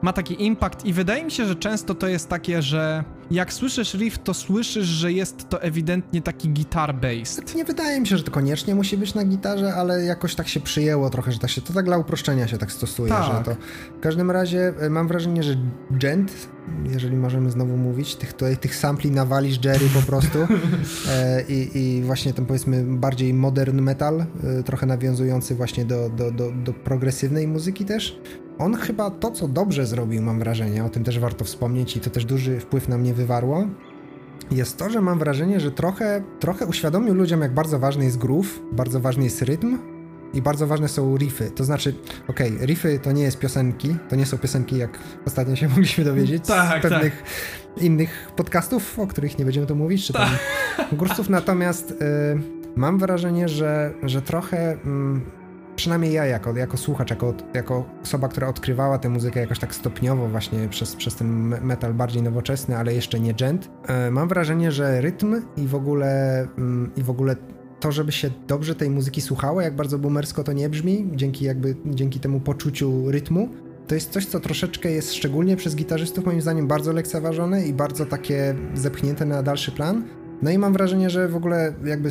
ma 0.02 0.12
taki 0.12 0.44
impact 0.46 0.84
i 0.84 0.92
wydaje 0.92 1.24
mi 1.24 1.30
się, 1.30 1.46
że 1.46 1.54
często 1.54 1.94
to 1.94 2.08
jest 2.08 2.28
takie, 2.28 2.62
że 2.62 3.04
jak 3.30 3.52
słyszysz 3.52 3.94
riff, 3.94 4.18
to 4.18 4.34
słyszysz, 4.34 4.86
że 4.86 5.12
jest 5.12 5.48
to 5.48 5.62
ewidentnie 5.62 6.22
taki 6.22 6.48
guitar-based. 6.48 7.54
Nie 7.56 7.64
wydaje 7.64 8.00
mi 8.00 8.06
się, 8.06 8.16
że 8.16 8.22
to 8.22 8.30
koniecznie 8.30 8.74
musi 8.74 8.96
być 8.96 9.14
na 9.14 9.24
gitarze, 9.24 9.74
ale 9.74 10.04
jakoś 10.04 10.34
tak 10.34 10.48
się 10.48 10.60
przyjęło 10.60 11.10
trochę, 11.10 11.32
że 11.32 11.38
tak 11.38 11.50
się, 11.50 11.60
to 11.60 11.72
tak 11.72 11.84
dla 11.84 11.98
uproszczenia 11.98 12.48
się 12.48 12.58
tak 12.58 12.72
stosuje, 12.72 13.08
tak. 13.08 13.24
że 13.24 13.44
to 13.44 13.60
w 13.98 14.00
każdym 14.00 14.30
razie 14.30 14.72
e, 14.80 14.90
mam 14.90 15.08
wrażenie, 15.08 15.42
że 15.42 15.56
Gent, 15.90 16.32
jeżeli 16.84 17.16
możemy 17.16 17.50
znowu 17.50 17.76
mówić, 17.76 18.16
tych, 18.16 18.32
tutaj, 18.32 18.56
tych 18.56 18.76
sampli 18.76 19.10
nawalisz 19.10 19.64
Jerry 19.64 19.86
po 19.94 20.02
prostu 20.02 20.38
e, 21.10 21.42
i, 21.48 21.78
i 21.78 22.02
właśnie 22.02 22.32
ten 22.32 22.46
powiedzmy 22.46 22.84
bardziej 22.84 23.34
modern 23.34 23.80
metal, 23.80 24.20
e, 24.20 24.62
trochę 24.62 24.86
nawiązujący 24.86 25.54
właśnie 25.54 25.84
do, 25.84 26.08
do, 26.08 26.30
do, 26.30 26.52
do 26.52 26.72
progresywnej 26.72 27.48
muzyki 27.48 27.84
też, 27.84 28.20
on 28.60 28.74
chyba 28.74 29.10
to, 29.10 29.30
co 29.30 29.48
dobrze 29.48 29.86
zrobił, 29.86 30.22
mam 30.22 30.38
wrażenie, 30.38 30.84
o 30.84 30.88
tym 30.88 31.04
też 31.04 31.18
warto 31.18 31.44
wspomnieć 31.44 31.96
i 31.96 32.00
to 32.00 32.10
też 32.10 32.24
duży 32.24 32.60
wpływ 32.60 32.88
na 32.88 32.98
mnie 32.98 33.14
wywarło, 33.20 33.66
jest 34.50 34.76
to, 34.76 34.90
że 34.90 35.00
mam 35.00 35.18
wrażenie, 35.18 35.60
że 35.60 35.70
trochę, 35.70 36.22
trochę 36.40 36.66
uświadomił 36.66 37.14
ludziom, 37.14 37.40
jak 37.40 37.54
bardzo 37.54 37.78
ważny 37.78 38.04
jest 38.04 38.18
groove, 38.18 38.60
bardzo 38.72 39.00
ważny 39.00 39.24
jest 39.24 39.42
rytm, 39.42 39.78
i 40.34 40.42
bardzo 40.42 40.66
ważne 40.66 40.88
są 40.88 41.16
riffy. 41.16 41.50
To 41.50 41.64
znaczy, 41.64 41.94
okej, 42.28 42.54
okay, 42.54 42.66
riffy 42.66 42.98
to 42.98 43.12
nie 43.12 43.22
jest 43.22 43.38
piosenki, 43.38 43.96
to 44.08 44.16
nie 44.16 44.26
są 44.26 44.38
piosenki, 44.38 44.76
jak 44.76 44.98
ostatnio 45.26 45.56
się 45.56 45.68
mogliśmy 45.74 46.04
dowiedzieć 46.04 46.46
tak, 46.46 46.78
z 46.78 46.82
pewnych 46.82 47.22
tak. 47.22 47.82
innych 47.82 48.32
podcastów, 48.36 48.98
o 48.98 49.06
których 49.06 49.38
nie 49.38 49.44
będziemy 49.44 49.66
tu 49.66 49.76
mówić, 49.76 50.06
czy 50.06 50.12
tam 50.12 50.28
tak. 50.98 51.28
Natomiast 51.28 51.90
y, 51.90 51.94
mam 52.76 52.98
wrażenie, 52.98 53.48
że, 53.48 53.94
że 54.02 54.22
trochę. 54.22 54.72
Y, 54.72 55.39
przynajmniej 55.76 56.12
ja 56.12 56.26
jako, 56.26 56.56
jako 56.56 56.76
słuchacz, 56.76 57.10
jako, 57.10 57.34
jako 57.54 57.84
osoba, 58.02 58.28
która 58.28 58.48
odkrywała 58.48 58.98
tę 58.98 59.08
muzykę 59.08 59.40
jakoś 59.40 59.58
tak 59.58 59.74
stopniowo 59.74 60.28
właśnie 60.28 60.68
przez, 60.68 60.96
przez 60.96 61.14
ten 61.14 61.30
metal 61.48 61.94
bardziej 61.94 62.22
nowoczesny, 62.22 62.76
ale 62.76 62.94
jeszcze 62.94 63.20
nie 63.20 63.34
gent, 63.34 63.70
y, 64.08 64.10
mam 64.10 64.28
wrażenie, 64.28 64.72
że 64.72 65.00
rytm 65.00 65.42
i 65.56 65.66
w 65.66 65.74
ogóle, 65.74 66.40
mm, 66.58 66.90
i 66.96 67.02
w 67.02 67.10
ogóle 67.10 67.36
to, 67.80 67.92
żeby 67.92 68.12
się 68.12 68.30
dobrze 68.48 68.74
tej 68.74 68.90
muzyki 68.90 69.20
słuchało, 69.20 69.60
jak 69.60 69.76
bardzo 69.76 69.98
boomersko 69.98 70.44
to 70.44 70.52
nie 70.52 70.68
brzmi, 70.68 71.10
dzięki 71.14 71.44
jakby, 71.44 71.76
dzięki 71.86 72.20
temu 72.20 72.40
poczuciu 72.40 73.10
rytmu, 73.10 73.48
to 73.86 73.94
jest 73.94 74.10
coś, 74.10 74.26
co 74.26 74.40
troszeczkę 74.40 74.90
jest 74.90 75.14
szczególnie 75.14 75.56
przez 75.56 75.76
gitarzystów 75.76 76.26
moim 76.26 76.40
zdaniem 76.40 76.66
bardzo 76.66 76.92
lekceważone 76.92 77.66
i 77.66 77.72
bardzo 77.72 78.06
takie 78.06 78.54
zepchnięte 78.74 79.24
na 79.24 79.42
dalszy 79.42 79.72
plan. 79.72 80.04
No 80.42 80.50
i 80.50 80.58
mam 80.58 80.72
wrażenie, 80.72 81.10
że 81.10 81.28
w 81.28 81.36
ogóle 81.36 81.74
jakby 81.84 82.10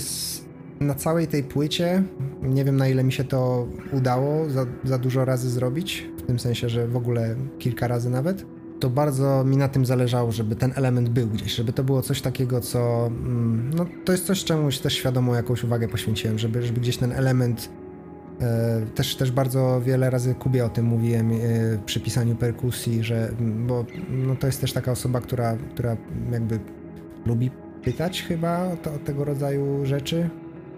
na 0.80 0.95
całej 0.95 1.27
tej 1.27 1.43
płycie, 1.43 2.03
nie 2.41 2.66
wiem 2.66 2.77
na 2.77 2.88
ile 2.88 3.03
mi 3.03 3.11
się 3.11 3.24
to 3.24 3.67
udało 3.91 4.49
za, 4.49 4.66
za 4.83 4.98
dużo 4.98 5.25
razy 5.25 5.49
zrobić, 5.49 6.09
w 6.17 6.22
tym 6.22 6.40
sensie, 6.40 6.69
że 6.69 6.88
w 6.88 6.95
ogóle 6.95 7.35
kilka 7.59 7.88
razy 7.88 8.09
nawet, 8.09 8.45
to 8.80 8.90
bardzo 8.90 9.43
mi 9.45 9.58
na 9.58 9.67
tym 9.67 9.85
zależało, 9.85 10.32
żeby 10.32 10.56
ten 10.56 10.74
element 10.75 11.09
był 11.09 11.27
gdzieś, 11.27 11.56
żeby 11.56 11.74
to 11.74 11.83
było 11.83 12.01
coś 12.01 12.22
takiego, 12.22 12.61
co. 12.61 13.08
Mm, 13.08 13.74
no, 13.74 13.85
to 14.06 14.11
jest 14.11 14.25
coś, 14.25 14.43
czemu 14.43 14.72
też 14.72 14.93
świadomo 14.93 15.35
jakąś 15.35 15.64
uwagę 15.64 15.88
poświęciłem, 15.88 16.40
żeby, 16.40 16.64
żeby 16.64 16.82
gdzieś 16.82 16.98
ten 16.98 17.11
element. 17.11 17.69
E, 18.41 18.82
też, 18.95 19.16
też 19.16 19.32
bardzo 19.32 19.82
wiele 19.85 20.09
razy 20.09 20.35
Kubie 20.35 20.66
o 20.66 20.69
tym 20.69 20.85
mówiłem 20.85 21.32
e, 21.32 21.35
przy 21.85 21.99
pisaniu 21.99 22.35
perkusji, 22.35 23.03
że. 23.03 23.32
Bo 23.67 23.85
no, 24.09 24.35
to 24.35 24.48
jest 24.48 24.61
też 24.61 24.74
taka 24.74 24.91
osoba, 24.91 25.22
która, 25.22 25.58
która 25.74 25.98
jakby 26.32 26.59
lubi 27.25 27.51
pytać 27.83 28.24
chyba 28.24 28.59
o, 28.59 28.72
o 28.72 28.99
tego 29.06 29.25
rodzaju 29.25 29.85
rzeczy 29.85 30.30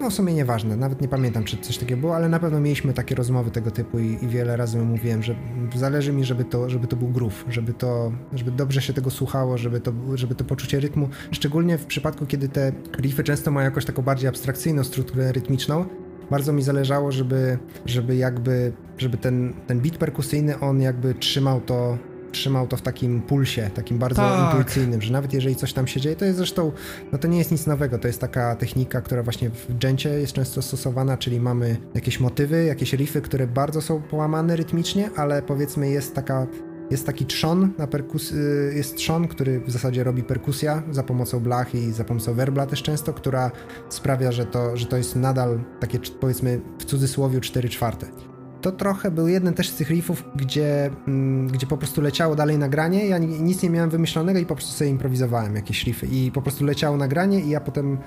no 0.01 0.09
w 0.09 0.13
sumie 0.13 0.33
nieważne, 0.33 0.77
nawet 0.77 1.01
nie 1.01 1.07
pamiętam, 1.07 1.43
czy 1.43 1.57
coś 1.57 1.77
takiego 1.77 2.01
było, 2.01 2.15
ale 2.15 2.29
na 2.29 2.39
pewno 2.39 2.59
mieliśmy 2.59 2.93
takie 2.93 3.15
rozmowy 3.15 3.51
tego 3.51 3.71
typu 3.71 3.99
i, 3.99 4.17
i 4.21 4.27
wiele 4.27 4.57
razy 4.57 4.77
mówiłem, 4.77 5.23
że 5.23 5.35
zależy 5.75 6.13
mi, 6.13 6.25
żeby 6.25 6.45
to, 6.45 6.69
żeby 6.69 6.87
to 6.87 6.95
był 6.95 7.07
groove, 7.07 7.45
żeby 7.49 7.73
to, 7.73 8.11
żeby 8.33 8.51
dobrze 8.51 8.81
się 8.81 8.93
tego 8.93 9.09
słuchało, 9.09 9.57
żeby 9.57 9.79
to, 9.79 9.93
żeby 10.15 10.35
to 10.35 10.43
poczucie 10.43 10.79
rytmu, 10.79 11.09
szczególnie 11.31 11.77
w 11.77 11.85
przypadku, 11.85 12.25
kiedy 12.25 12.49
te 12.49 12.71
riffy 12.99 13.23
często 13.23 13.51
mają 13.51 13.65
jakoś 13.65 13.85
taką 13.85 14.01
bardziej 14.01 14.29
abstrakcyjną 14.29 14.83
strukturę 14.83 15.31
rytmiczną, 15.31 15.85
bardzo 16.31 16.53
mi 16.53 16.61
zależało, 16.61 17.11
żeby, 17.11 17.57
żeby 17.85 18.15
jakby, 18.15 18.73
żeby 18.97 19.17
ten, 19.17 19.53
ten 19.67 19.79
beat 19.79 19.97
perkusyjny, 19.97 20.59
on 20.59 20.81
jakby 20.81 21.13
trzymał 21.13 21.61
to 21.61 21.97
trzymał 22.31 22.67
to 22.67 22.77
w 22.77 22.81
takim 22.81 23.21
pulsie, 23.21 23.69
takim 23.73 23.97
bardzo 23.97 24.21
tak. 24.21 24.55
intuicyjnym, 24.55 25.01
że 25.01 25.13
nawet 25.13 25.33
jeżeli 25.33 25.55
coś 25.55 25.73
tam 25.73 25.87
się 25.87 26.01
dzieje, 26.01 26.15
to 26.15 26.25
jest 26.25 26.37
zresztą, 26.37 26.71
no 27.11 27.17
to 27.17 27.27
nie 27.27 27.37
jest 27.37 27.51
nic 27.51 27.67
nowego, 27.67 27.99
to 27.99 28.07
jest 28.07 28.21
taka 28.21 28.55
technika, 28.55 29.01
która 29.01 29.23
właśnie 29.23 29.49
w 29.49 29.73
dżęcie 29.73 30.09
jest 30.09 30.33
często 30.33 30.61
stosowana, 30.61 31.17
czyli 31.17 31.39
mamy 31.39 31.77
jakieś 31.95 32.19
motywy, 32.19 32.65
jakieś 32.65 32.93
riffy, 32.93 33.21
które 33.21 33.47
bardzo 33.47 33.81
są 33.81 34.01
połamane 34.01 34.55
rytmicznie, 34.55 35.09
ale 35.15 35.41
powiedzmy 35.41 35.89
jest 35.89 36.15
taka 36.15 36.47
jest 36.91 37.05
taki 37.05 37.25
trzon 37.25 37.73
na 37.77 37.87
perkus 37.87 38.31
y, 38.31 38.73
jest 38.75 38.95
trzon, 38.95 39.27
który 39.27 39.59
w 39.59 39.71
zasadzie 39.71 40.03
robi 40.03 40.23
perkusja 40.23 40.83
za 40.91 41.03
pomocą 41.03 41.39
blach 41.39 41.75
i 41.75 41.91
za 41.91 42.03
pomocą 42.03 42.33
werbla 42.33 42.65
też 42.65 42.83
często, 42.83 43.13
która 43.13 43.51
sprawia, 43.89 44.31
że 44.31 44.45
to, 44.45 44.77
że 44.77 44.85
to 44.85 44.97
jest 44.97 45.15
nadal 45.15 45.63
takie 45.79 45.99
powiedzmy 45.99 46.61
w 46.79 46.85
cudzysłowie 46.85 47.41
4 47.41 47.69
czwarte 47.69 48.30
to 48.61 48.71
trochę 48.71 49.11
był 49.11 49.27
jeden 49.27 49.53
też 49.53 49.69
z 49.69 49.75
tych 49.75 49.89
riffów, 49.89 50.23
gdzie, 50.35 50.89
mm, 51.07 51.47
gdzie 51.47 51.67
po 51.67 51.77
prostu 51.77 52.01
leciało 52.01 52.35
dalej 52.35 52.57
nagranie. 52.57 53.07
Ja 53.07 53.17
nic 53.17 53.63
nie 53.63 53.69
miałem 53.69 53.89
wymyślonego 53.89 54.39
i 54.39 54.45
po 54.45 54.55
prostu 54.55 54.71
sobie 54.71 54.89
improwizowałem 54.89 55.55
jakieś 55.55 55.83
riffy. 55.83 56.07
I 56.07 56.31
po 56.31 56.41
prostu 56.41 56.65
leciało 56.65 56.97
nagranie 56.97 57.39
i 57.39 57.49
ja 57.49 57.61
potem 57.61 57.97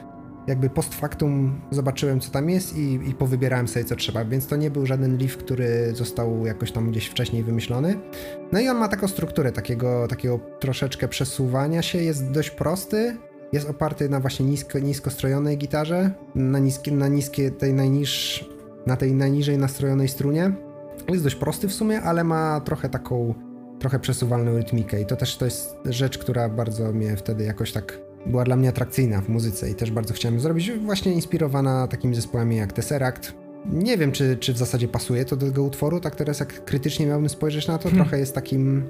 jakby 0.47 0.71
post 0.71 0.95
factum 0.95 1.61
zobaczyłem, 1.71 2.21
co 2.21 2.31
tam 2.31 2.51
jest 2.51 2.77
i, 2.77 2.95
i 3.09 3.15
powybierałem 3.15 3.69
sobie, 3.69 3.85
co 3.85 3.97
trzeba. 3.97 4.25
Więc 4.25 4.47
to 4.47 4.57
nie 4.57 4.71
był 4.71 4.87
żaden 4.87 5.19
riff, 5.19 5.37
który 5.37 5.93
został 5.95 6.47
jakoś 6.47 6.73
tam 6.73 6.91
gdzieś 6.91 7.07
wcześniej 7.07 7.43
wymyślony. 7.43 7.99
No 8.53 8.61
i 8.61 8.69
on 8.69 8.77
ma 8.77 8.89
taką 8.89 9.09
strukturę 9.09 9.53
takiego, 9.53 10.09
takiego 10.09 10.41
troszeczkę 10.61 11.09
przesuwania 11.09 11.83
się. 11.83 11.99
Jest 11.99 12.31
dość 12.31 12.51
prosty, 12.51 13.17
jest 13.53 13.71
oparty 13.71 14.09
na 14.09 14.21
właśnie 14.21 14.47
nisko, 14.47 14.79
nisko 14.79 15.11
strojonej 15.11 15.59
gitarze, 15.59 16.11
na, 16.35 16.59
niskie, 16.59 16.93
na 16.93 17.09
niskie, 17.09 17.51
tej 17.51 17.75
najniższej 17.75 18.54
na 18.87 18.97
tej 18.97 19.15
najniżej 19.15 19.59
nastrojonej 19.59 20.09
strunie. 20.09 20.53
Jest 21.09 21.25
dość 21.25 21.37
prosty 21.37 21.69
w 21.69 21.73
sumie, 21.73 22.03
ale 22.03 22.25
ma 22.25 22.61
trochę 22.61 22.89
taką, 22.89 23.35
trochę 23.79 23.99
przesuwalną 23.99 24.57
rytmikę 24.57 25.01
i 25.01 25.07
to 25.07 25.17
też 25.17 25.37
to 25.37 25.45
jest 25.45 25.77
rzecz, 25.85 26.19
która 26.19 26.49
bardzo 26.49 26.93
mnie 26.93 27.17
wtedy 27.17 27.45
jakoś 27.45 27.73
tak 27.73 27.99
była 28.27 28.45
dla 28.45 28.57
mnie 28.57 28.69
atrakcyjna 28.69 29.21
w 29.21 29.29
muzyce 29.29 29.71
i 29.71 29.75
też 29.75 29.91
bardzo 29.91 30.15
chciałem 30.15 30.41
zrobić, 30.41 30.73
właśnie 30.73 31.13
inspirowana 31.13 31.89
takimi 31.89 32.15
zespołami 32.15 32.57
jak 32.57 32.73
Tesseract. 32.73 33.35
Nie 33.73 33.99
wiem, 33.99 34.13
czy, 34.13 34.37
czy 34.37 34.53
w 34.53 34.59
zasadzie 34.59 34.89
pasuje 34.89 35.25
to 35.25 35.37
do 35.37 35.47
tego 35.47 35.63
utworu, 35.63 36.01
tak 36.01 36.17
teraz 36.17 36.41
jak 36.41 36.65
krytycznie 36.65 37.07
miałbym 37.07 37.29
spojrzeć 37.29 37.69
na 37.69 37.79
to, 37.79 37.83
hmm. 37.83 37.99
trochę 38.05 38.19
jest 38.19 38.35
takim 38.35 38.83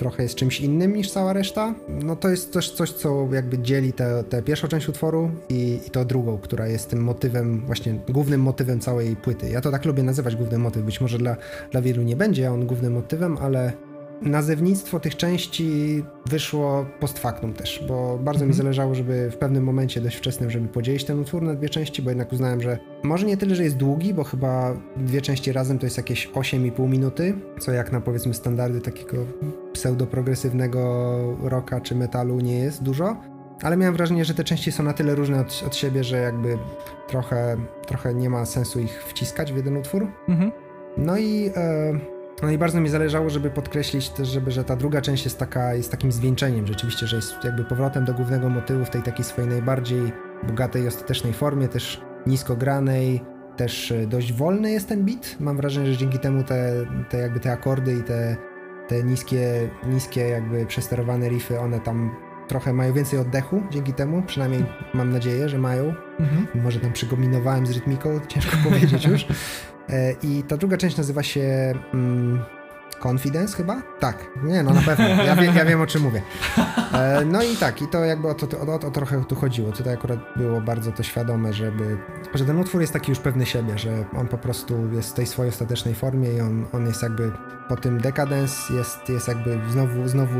trochę 0.00 0.22
jest 0.22 0.34
czymś 0.34 0.60
innym 0.60 0.96
niż 0.96 1.10
cała 1.10 1.32
reszta. 1.32 1.74
No 1.88 2.16
to 2.16 2.28
jest 2.28 2.52
też 2.52 2.70
coś, 2.70 2.92
co 2.92 3.28
jakby 3.32 3.58
dzieli 3.58 3.92
tę 4.28 4.42
pierwszą 4.44 4.68
część 4.68 4.88
utworu 4.88 5.30
i, 5.48 5.80
i 5.86 5.90
to 5.90 6.04
drugą, 6.04 6.38
która 6.38 6.66
jest 6.66 6.90
tym 6.90 7.04
motywem, 7.04 7.62
właśnie 7.66 7.94
głównym 8.08 8.40
motywem 8.40 8.80
całej 8.80 9.16
płyty. 9.16 9.50
Ja 9.50 9.60
to 9.60 9.70
tak 9.70 9.84
lubię 9.84 10.02
nazywać 10.02 10.36
główny 10.36 10.58
motyw. 10.58 10.82
Być 10.82 11.00
może 11.00 11.18
dla, 11.18 11.36
dla 11.70 11.82
wielu 11.82 12.02
nie 12.02 12.16
będzie 12.16 12.52
on 12.52 12.66
głównym 12.66 12.92
motywem, 12.92 13.38
ale 13.40 13.72
nazewnictwo 14.22 15.00
tych 15.00 15.16
części 15.16 16.02
wyszło 16.26 16.86
post 17.00 17.18
factum 17.18 17.52
też, 17.52 17.84
bo 17.88 18.18
bardzo 18.18 18.44
mi 18.44 18.50
mhm. 18.50 18.56
zależało, 18.56 18.94
żeby 18.94 19.30
w 19.30 19.36
pewnym 19.36 19.64
momencie 19.64 20.00
dość 20.00 20.16
wczesnym, 20.16 20.50
żeby 20.50 20.68
podzielić 20.68 21.04
ten 21.04 21.18
utwór 21.18 21.42
na 21.42 21.54
dwie 21.54 21.68
części, 21.68 22.02
bo 22.02 22.10
jednak 22.10 22.32
uznałem, 22.32 22.60
że 22.60 22.78
może 23.02 23.26
nie 23.26 23.36
tyle, 23.36 23.54
że 23.54 23.64
jest 23.64 23.76
długi, 23.76 24.14
bo 24.14 24.24
chyba 24.24 24.74
dwie 24.96 25.20
części 25.20 25.52
razem 25.52 25.78
to 25.78 25.86
jest 25.86 25.96
jakieś 25.96 26.28
8,5 26.28 26.88
minuty, 26.88 27.34
co 27.60 27.72
jak 27.72 27.92
na 27.92 28.00
powiedzmy 28.00 28.34
standardy 28.34 28.80
takiego 28.80 29.16
pseudo-progresywnego 29.72 30.80
rocka 31.42 31.80
czy 31.80 31.94
metalu 31.94 32.40
nie 32.40 32.58
jest 32.58 32.82
dużo, 32.82 33.16
ale 33.62 33.76
miałem 33.76 33.94
wrażenie, 33.94 34.24
że 34.24 34.34
te 34.34 34.44
części 34.44 34.72
są 34.72 34.82
na 34.82 34.92
tyle 34.92 35.14
różne 35.14 35.40
od, 35.40 35.64
od 35.66 35.76
siebie, 35.76 36.04
że 36.04 36.16
jakby 36.16 36.58
trochę, 37.08 37.56
trochę 37.86 38.14
nie 38.14 38.30
ma 38.30 38.46
sensu 38.46 38.80
ich 38.80 39.04
wciskać 39.04 39.52
w 39.52 39.56
jeden 39.56 39.76
utwór. 39.76 40.06
Mhm. 40.28 40.52
No 40.96 41.18
i... 41.18 41.50
E, 41.56 42.19
no 42.42 42.50
i 42.50 42.58
bardzo 42.58 42.80
mi 42.80 42.88
zależało, 42.88 43.30
żeby 43.30 43.50
podkreślić 43.50 44.08
też, 44.08 44.28
żeby, 44.28 44.50
że 44.50 44.64
ta 44.64 44.76
druga 44.76 45.00
część 45.00 45.24
jest 45.24 45.38
taka, 45.38 45.74
jest 45.74 45.90
takim 45.90 46.12
zwieńczeniem 46.12 46.66
rzeczywiście, 46.66 47.06
że 47.06 47.16
jest 47.16 47.44
jakby 47.44 47.64
powrotem 47.64 48.04
do 48.04 48.14
głównego 48.14 48.48
motywu 48.48 48.84
w 48.84 48.90
tej 48.90 49.02
takiej 49.02 49.24
swojej 49.24 49.50
najbardziej 49.50 50.12
bogatej, 50.46 50.88
ostatecznej 50.88 51.32
formie, 51.32 51.68
też 51.68 52.00
nisko 52.26 52.56
granej, 52.56 53.20
też 53.56 53.92
e, 53.92 54.06
dość 54.06 54.32
wolny 54.32 54.70
jest 54.70 54.88
ten 54.88 55.04
beat. 55.04 55.36
Mam 55.40 55.56
wrażenie, 55.56 55.92
że 55.92 55.96
dzięki 55.96 56.18
temu 56.18 56.44
te, 56.44 56.72
te 57.08 57.18
jakby 57.18 57.40
te 57.40 57.52
akordy 57.52 57.94
i 57.94 58.02
te, 58.02 58.36
te 58.88 59.04
niskie, 59.04 59.70
niskie 59.86 60.28
jakby 60.28 60.66
przesterowane 60.66 61.28
riffy, 61.28 61.60
one 61.60 61.80
tam 61.80 62.10
trochę 62.48 62.72
mają 62.72 62.92
więcej 62.92 63.18
oddechu 63.18 63.62
dzięki 63.70 63.92
temu, 63.92 64.22
przynajmniej 64.22 64.64
mam 64.94 65.12
nadzieję, 65.12 65.48
że 65.48 65.58
mają. 65.58 65.94
Mhm. 66.20 66.46
Może 66.54 66.80
tam 66.80 66.92
przygominowałem 66.92 67.66
z 67.66 67.70
rytmiką, 67.70 68.20
ciężko 68.28 68.56
powiedzieć 68.64 69.06
już. 69.06 69.26
E, 69.90 70.14
I 70.22 70.42
ta 70.42 70.56
druga 70.56 70.76
część 70.76 70.96
nazywa 70.96 71.22
się 71.22 71.74
mm, 71.94 72.42
Confidence 73.02 73.56
chyba? 73.56 73.82
Tak, 74.00 74.16
nie 74.42 74.62
no 74.62 74.70
na 74.70 74.82
pewno, 74.82 75.08
ja, 75.08 75.36
wie, 75.36 75.46
ja 75.46 75.64
wiem 75.64 75.80
o 75.80 75.86
czym 75.86 76.02
mówię. 76.02 76.22
E, 76.92 77.24
no 77.24 77.42
i 77.42 77.56
tak, 77.56 77.82
i 77.82 77.88
to 77.88 78.04
jakby 78.04 78.28
o 78.28 78.34
to, 78.34 78.60
o, 78.60 78.74
o 78.74 78.78
to 78.78 78.90
trochę 78.90 79.24
tu 79.24 79.34
chodziło. 79.34 79.72
Tutaj 79.72 79.94
akurat 79.94 80.18
było 80.36 80.60
bardzo 80.60 80.92
to 80.92 81.02
świadome, 81.02 81.52
żeby, 81.52 81.98
że 82.34 82.44
ten 82.44 82.58
utwór 82.58 82.80
jest 82.80 82.92
taki 82.92 83.10
już 83.10 83.18
pewny 83.18 83.46
siebie, 83.46 83.78
że 83.78 84.04
on 84.16 84.28
po 84.28 84.38
prostu 84.38 84.92
jest 84.92 85.10
w 85.10 85.14
tej 85.14 85.26
swojej 85.26 85.52
ostatecznej 85.52 85.94
formie 85.94 86.32
i 86.32 86.40
on, 86.40 86.66
on 86.72 86.86
jest 86.86 87.02
jakby 87.02 87.32
po 87.68 87.76
tym 87.76 88.00
dekadens 88.00 88.70
jest, 88.70 89.08
jest 89.08 89.28
jakby 89.28 89.58
znowu, 89.68 90.08
znowu, 90.08 90.38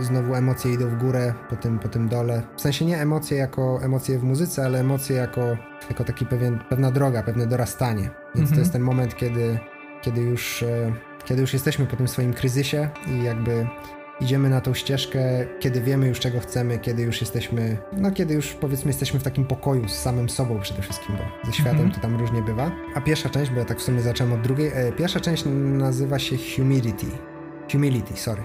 znowu 0.00 0.34
emocje 0.34 0.72
idą 0.72 0.88
w 0.88 0.98
górę 0.98 1.34
po 1.50 1.56
tym, 1.56 1.78
po 1.78 1.88
tym 1.88 2.08
dole. 2.08 2.42
W 2.56 2.60
sensie 2.60 2.84
nie 2.84 3.00
emocje 3.00 3.38
jako 3.38 3.80
emocje 3.82 4.18
w 4.18 4.22
muzyce, 4.22 4.64
ale 4.64 4.80
emocje 4.80 5.16
jako, 5.16 5.56
jako 5.88 6.04
taki 6.04 6.26
pewien, 6.26 6.58
pewna 6.68 6.90
droga, 6.90 7.22
pewne 7.22 7.46
dorastanie. 7.46 8.02
Więc 8.34 8.50
mhm. 8.50 8.54
to 8.54 8.58
jest 8.58 8.72
ten 8.72 8.82
moment, 8.82 9.16
kiedy, 9.16 9.58
kiedy 10.02 10.20
już 10.20 10.62
e, 10.62 10.92
kiedy 11.24 11.40
już 11.40 11.52
jesteśmy 11.52 11.86
po 11.86 11.96
tym 11.96 12.08
swoim 12.08 12.34
kryzysie 12.34 12.88
i 13.06 13.24
jakby 13.24 13.66
idziemy 14.20 14.50
na 14.50 14.60
tą 14.60 14.74
ścieżkę, 14.74 15.20
kiedy 15.60 15.80
wiemy 15.80 16.08
już 16.08 16.20
czego 16.20 16.40
chcemy, 16.40 16.78
kiedy 16.78 17.02
już 17.02 17.20
jesteśmy, 17.20 17.76
no 17.92 18.10
kiedy 18.10 18.34
już 18.34 18.54
powiedzmy 18.54 18.88
jesteśmy 18.88 19.20
w 19.20 19.22
takim 19.22 19.44
pokoju 19.44 19.88
z 19.88 19.92
samym 19.92 20.28
sobą 20.28 20.60
przede 20.60 20.82
wszystkim, 20.82 21.16
bo 21.16 21.46
ze 21.46 21.52
światem 21.52 21.78
mm 21.78 21.90
-hmm. 21.90 21.94
to 21.94 22.00
tam 22.00 22.16
różnie 22.16 22.42
bywa. 22.42 22.70
A 22.94 23.00
pierwsza 23.00 23.28
część, 23.30 23.50
bo 23.50 23.58
ja 23.58 23.64
tak 23.64 23.78
w 23.78 23.82
sumie 23.82 24.00
zacząłem 24.00 24.32
od 24.32 24.40
drugiej, 24.40 24.70
e, 24.74 24.92
pierwsza 24.92 25.20
część 25.20 25.44
nazywa 25.62 26.18
się 26.18 26.36
Humility. 26.56 27.06
Humility, 27.72 28.16
sorry. 28.16 28.42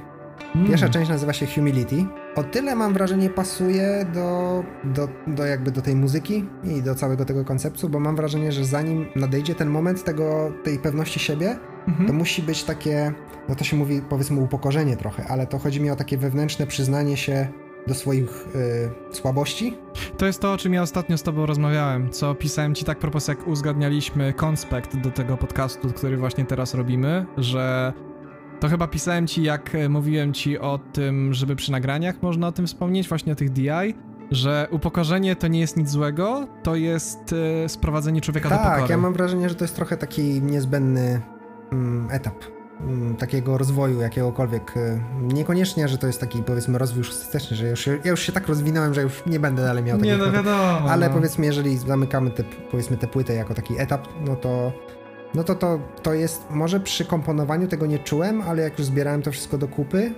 Mm. 0.56 0.68
Pierwsza 0.68 0.90
część 0.90 1.10
nazywa 1.10 1.34
się 1.34 1.46
Humility. 1.46 2.06
O 2.36 2.44
tyle 2.44 2.76
mam 2.76 2.94
wrażenie 2.94 3.30
pasuje 3.30 4.06
do, 4.14 4.64
do, 4.84 5.08
do 5.28 5.46
jakby 5.46 5.72
do 5.72 5.82
tej 5.82 5.96
muzyki 5.96 6.46
i 6.64 6.82
do 6.82 6.96
całego 6.96 7.26
tego 7.26 7.46
konceptu, 7.46 7.90
bo 7.90 8.00
mam 8.00 8.16
wrażenie, 8.16 8.52
że 8.52 8.66
zanim 8.66 9.06
nadejdzie 9.16 9.56
ten 9.56 9.70
moment 9.70 10.04
tego, 10.04 10.52
tej 10.64 10.80
pewności 10.80 11.20
siebie, 11.20 11.58
mhm. 11.88 12.08
to 12.08 12.14
musi 12.14 12.42
być 12.42 12.64
takie, 12.64 13.14
no 13.50 13.56
to 13.56 13.64
się 13.64 13.78
mówi 13.78 14.02
powiedzmy 14.10 14.42
upokorzenie 14.42 14.98
trochę, 14.98 15.26
ale 15.28 15.48
to 15.48 15.60
chodzi 15.60 15.82
mi 15.82 15.90
o 15.90 15.96
takie 15.96 16.18
wewnętrzne 16.18 16.68
przyznanie 16.68 17.18
się 17.18 17.48
do 17.88 17.94
swoich 17.94 18.48
y, 19.12 19.16
słabości. 19.16 19.78
To 20.18 20.26
jest 20.26 20.42
to, 20.42 20.54
o 20.54 20.58
czym 20.58 20.74
ja 20.74 20.82
ostatnio 20.82 21.18
z 21.18 21.24
tobą 21.24 21.46
rozmawiałem, 21.46 22.10
co 22.10 22.36
pisałem 22.36 22.76
ci 22.76 22.86
tak 22.86 23.00
propos, 23.00 23.28
jak 23.28 23.48
uzgadnialiśmy 23.48 24.34
konspekt 24.34 24.98
do 24.98 25.12
tego 25.12 25.38
podcastu, 25.38 25.90
który 25.90 26.18
właśnie 26.18 26.46
teraz 26.46 26.74
robimy, 26.74 27.26
że 27.38 27.94
to 28.60 28.70
chyba 28.70 28.88
pisałem 28.88 29.28
ci, 29.28 29.44
jak 29.44 29.76
e, 29.76 29.90
mówiłem 29.90 30.34
ci 30.34 30.60
o 30.60 30.80
tym, 30.94 31.34
żeby 31.34 31.56
przy 31.56 31.72
nagraniach 31.72 32.22
można 32.22 32.48
o 32.48 32.52
tym 32.52 32.68
wspomnieć, 32.68 33.10
właśnie 33.10 33.34
o 33.34 33.36
tych 33.36 33.50
DI, 33.50 33.96
że 34.32 34.68
upokorzenie 34.72 35.36
to 35.36 35.48
nie 35.48 35.60
jest 35.60 35.78
nic 35.78 35.90
złego, 35.90 36.48
to 36.64 36.76
jest 36.76 37.36
e, 37.64 37.70
sprowadzenie 37.70 38.22
człowieka 38.22 38.50
tak, 38.50 38.58
do 38.58 38.64
pokory. 38.64 38.82
Tak, 38.82 38.90
ja 38.90 38.98
mam 38.98 39.14
wrażenie, 39.14 39.50
że 39.50 39.56
to 39.56 39.64
jest 39.64 39.76
trochę 39.76 39.98
taki 39.98 40.42
niezbędny 40.42 41.22
etap 42.12 42.36
mm, 42.82 43.16
takiego 43.16 43.58
rozwoju 43.58 44.02
jakiegokolwiek. 44.02 44.78
E, 44.78 45.04
niekoniecznie, 45.22 45.88
że 45.88 45.98
to 45.98 46.08
jest 46.08 46.20
taki 46.20 46.44
powiedzmy 46.44 46.78
rozwój 46.78 46.98
już 46.98 47.10
estetyczny, 47.10 47.58
że 47.58 47.68
już, 47.68 47.88
ja 47.88 48.12
już 48.12 48.22
się 48.22 48.32
tak 48.32 48.48
rozwinąłem, 48.48 48.94
że 48.94 49.02
już 49.02 49.24
nie 49.26 49.40
będę 49.40 49.64
dalej 49.64 49.84
miał 49.84 49.98
takiego. 49.98 50.18
Nie, 50.18 50.26
no 50.26 50.32
wiadomo. 50.32 50.92
Ale 50.92 51.08
no. 51.08 51.16
powiedzmy, 51.16 51.46
jeżeli 51.46 51.78
zamykamy 51.78 52.32
te, 52.32 52.44
powiedzmy 52.72 52.98
tę 52.98 53.08
płytę 53.08 53.34
jako 53.34 53.54
taki 53.54 53.80
etap, 53.80 54.08
no 54.26 54.36
to 54.36 54.72
no 55.34 55.44
to, 55.44 55.56
to 55.56 55.80
to 56.04 56.14
jest, 56.14 56.50
może 56.50 56.80
przy 56.80 57.06
komponowaniu 57.06 57.68
tego 57.68 57.86
nie 57.86 58.00
czułem, 58.00 58.42
ale 58.42 58.62
jak 58.62 58.80
już 58.80 58.88
zbierałem 58.88 59.22
to 59.22 59.32
wszystko 59.32 59.58
do 59.58 59.68
kupy, 59.68 60.14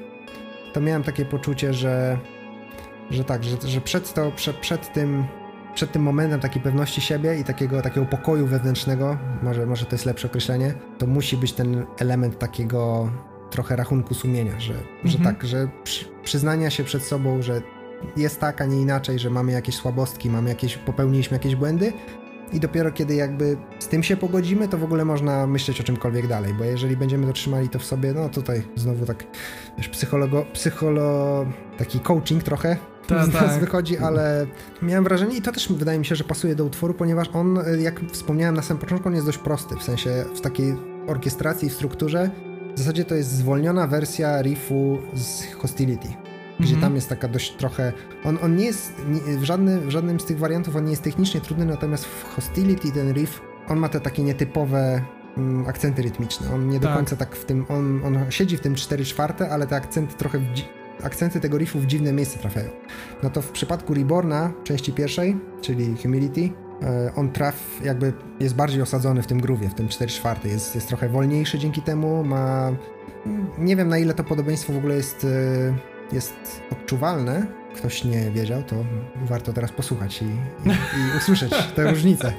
to 0.74 0.82
miałem 0.82 1.03
takie 1.03 1.26
poczucie, 1.26 1.74
że, 1.74 2.18
że 3.10 3.24
tak, 3.24 3.44
że, 3.44 3.58
że 3.66 3.82
przed, 3.82 4.14
to, 4.14 4.32
przed, 4.32 4.58
przed 4.58 4.94
tym 4.94 5.24
przed 5.80 5.91
tym 5.91 6.01
momentem 6.01 6.40
takiej 6.40 6.61
pewności 6.61 7.01
siebie 7.01 7.40
i 7.40 7.43
takiego, 7.43 7.82
takiego 7.82 8.06
pokoju 8.06 8.48
wewnętrznego, 8.48 9.17
może, 9.43 9.66
może 9.66 9.85
to 9.85 9.95
jest 9.95 10.06
lepsze 10.06 10.27
określenie, 10.27 10.74
to 10.98 11.08
musi 11.08 11.38
być 11.38 11.53
ten 11.53 11.85
element 11.99 12.40
takiego 12.40 13.09
trochę 13.49 13.75
rachunku 13.75 14.14
sumienia, 14.14 14.59
że, 14.59 14.74
mhm. 14.74 15.09
że 15.09 15.17
tak, 15.19 15.43
że 15.43 15.67
przy, 15.83 16.06
przyznania 16.24 16.69
się 16.69 16.83
przed 16.83 17.03
sobą, 17.03 17.41
że 17.41 17.61
jest 18.17 18.40
tak, 18.40 18.61
a 18.61 18.66
nie 18.66 18.82
inaczej, 18.82 19.19
że 19.19 19.30
mamy 19.30 19.51
jakieś 19.51 19.75
słabostki, 19.75 20.30
mamy 20.30 20.49
jakieś, 20.49 20.77
popełniliśmy 20.77 21.35
jakieś 21.38 21.56
błędy, 21.56 21.93
i 22.53 22.59
dopiero 22.59 22.91
kiedy 22.91 23.16
jakby 23.16 23.58
z 23.80 23.88
tym 23.88 24.03
się 24.03 24.17
pogodzimy, 24.17 24.67
to 24.67 24.77
w 24.77 24.83
ogóle 24.83 25.06
można 25.06 25.48
myśleć 25.48 25.82
o 25.82 25.83
czymkolwiek 25.83 26.27
dalej, 26.27 26.53
bo 26.53 26.64
jeżeli 26.64 26.98
będziemy 26.98 27.27
dotrzymali 27.27 27.69
to 27.69 27.80
w 27.80 27.85
sobie, 27.85 28.14
no 28.14 28.30
tutaj 28.30 28.64
znowu 28.75 29.06
tak, 29.06 29.24
wiesz, 29.77 29.90
psychologo, 29.90 30.45
psycholo, 30.53 31.45
taki 31.77 31.99
coaching 31.99 32.43
trochę 32.43 32.77
ta, 33.09 33.39
tak. 33.39 33.59
wychodzi, 33.59 33.97
ale 33.97 34.45
miałem 34.81 35.03
wrażenie 35.03 35.38
i 35.38 35.41
to 35.41 35.51
też 35.51 35.71
wydaje 35.71 35.99
mi 35.99 36.05
się, 36.05 36.15
że 36.15 36.23
pasuje 36.23 36.55
do 36.55 36.65
utworu, 36.65 36.93
ponieważ 36.93 37.27
on, 37.33 37.59
jak 37.79 38.01
wspomniałem 38.11 38.55
na 38.55 38.61
samym 38.61 38.81
początku, 38.81 39.07
on 39.07 39.15
jest 39.15 39.25
dość 39.25 39.38
prosty, 39.38 39.75
w 39.75 39.83
sensie 39.83 40.25
w 40.35 40.41
takiej 40.41 40.75
orkiestracji 41.07 41.69
w 41.69 41.73
strukturze, 41.73 42.29
w 42.75 42.79
zasadzie 42.79 43.05
to 43.05 43.15
jest 43.15 43.31
zwolniona 43.31 43.88
wersja 43.88 44.41
riffu 44.41 44.97
z 45.13 45.53
Hostility 45.53 46.07
gdzie 46.59 46.69
mm 46.69 46.79
-hmm. 46.79 46.83
tam 46.83 46.95
jest 46.95 47.09
taka 47.09 47.27
dość 47.27 47.51
trochę. 47.51 47.93
On, 48.23 48.38
on 48.41 48.55
nie 48.55 48.65
jest 48.65 48.93
nie, 49.07 49.38
w, 49.38 49.43
żadnym, 49.43 49.88
w 49.88 49.89
żadnym 49.89 50.19
z 50.19 50.25
tych 50.25 50.39
wariantów 50.39 50.75
on 50.75 50.83
nie 50.83 50.91
jest 50.91 51.03
technicznie 51.03 51.41
trudny, 51.41 51.65
natomiast 51.65 52.05
w 52.05 52.23
Hostility 52.23 52.91
ten 52.91 53.13
riff 53.13 53.41
on 53.69 53.79
ma 53.79 53.89
te 53.89 53.99
takie 53.99 54.23
nietypowe 54.23 55.01
mm, 55.38 55.67
akcenty 55.67 56.01
rytmiczne. 56.01 56.53
On 56.53 56.69
nie 56.69 56.79
tak. 56.79 56.89
do 56.89 56.95
końca 56.95 57.15
tak 57.15 57.35
w 57.35 57.45
tym. 57.45 57.65
On, 57.69 58.01
on 58.05 58.31
siedzi 58.31 58.57
w 58.57 58.59
tym 58.59 58.75
4 58.75 59.05
czwarte, 59.05 59.49
ale 59.49 59.67
te 59.67 59.75
akcenty 59.75 60.15
trochę. 60.15 60.39
Akcenty 61.03 61.40
tego 61.40 61.58
riffu 61.58 61.80
w 61.80 61.86
dziwne 61.86 62.14
miejsce 62.14 62.40
trafiają. 62.40 62.69
No 63.24 63.30
to 63.30 63.42
w 63.42 63.52
przypadku 63.52 63.94
Reborna, 63.94 64.53
części 64.64 64.94
pierwszej, 64.94 65.38
czyli 65.61 65.95
Humility, 66.02 66.50
e, 66.82 67.11
on 67.16 67.32
traf 67.32 67.56
jakby 67.84 68.14
jest 68.40 68.56
bardziej 68.56 68.82
osadzony 68.82 69.22
w 69.22 69.28
tym 69.28 69.42
groove'ie, 69.42 69.69
w 69.69 69.74
tym 69.74 69.88
4 69.88 70.11
czwarte. 70.11 70.50
Jest, 70.50 70.76
jest 70.76 70.88
trochę 70.88 71.10
wolniejszy 71.10 71.60
dzięki 71.60 71.82
temu, 71.82 72.24
ma... 72.24 72.72
Nie 73.58 73.76
wiem 73.76 73.88
na 73.88 73.98
ile 73.98 74.14
to 74.14 74.24
podobieństwo 74.24 74.74
w 74.74 74.78
ogóle 74.78 74.95
jest 74.95 75.24
e, 75.24 75.90
jest 76.11 76.61
odczuwalne, 76.72 77.45
ktoś 77.80 78.03
nie 78.03 78.32
wiedział, 78.32 78.64
to 78.64 78.75
warto 79.16 79.53
teraz 79.53 79.72
posłuchać 79.72 80.22
i, 80.22 80.25
i, 80.25 80.69
i 80.69 81.17
usłyszeć 81.17 81.53
tę 81.75 81.91
różnicę. 81.91 82.33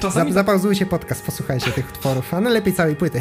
Czasami... 0.00 0.32
Zapauzujcie 0.38 0.86
podcast, 0.86 1.26
posłuchajcie 1.26 1.70
tych 1.70 1.88
utworów, 1.88 2.34
a 2.34 2.40
najlepiej 2.40 2.72
całej 2.72 2.96
płyty. 2.96 3.20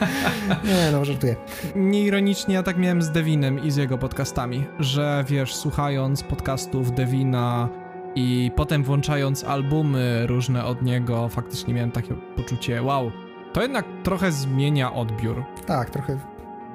nie, 0.64 0.92
no, 0.92 1.04
żartuję. 1.04 1.36
Nieironicznie 1.76 2.54
ja 2.54 2.62
tak 2.62 2.78
miałem 2.78 3.02
z 3.02 3.10
Devinem 3.10 3.64
i 3.64 3.70
z 3.70 3.76
jego 3.76 3.98
podcastami, 3.98 4.66
że 4.78 5.24
wiesz, 5.28 5.56
słuchając 5.56 6.22
podcastów 6.22 6.94
Devina 6.94 7.68
i 8.14 8.50
potem 8.56 8.84
włączając 8.84 9.44
albumy 9.44 10.26
różne 10.26 10.64
od 10.64 10.82
niego, 10.82 11.28
faktycznie 11.28 11.74
miałem 11.74 11.90
takie 11.90 12.14
poczucie, 12.36 12.82
wow, 12.82 13.10
to 13.52 13.62
jednak 13.62 13.84
trochę 14.02 14.32
zmienia 14.32 14.92
odbiór. 14.92 15.44
Tak, 15.66 15.90
trochę. 15.90 16.18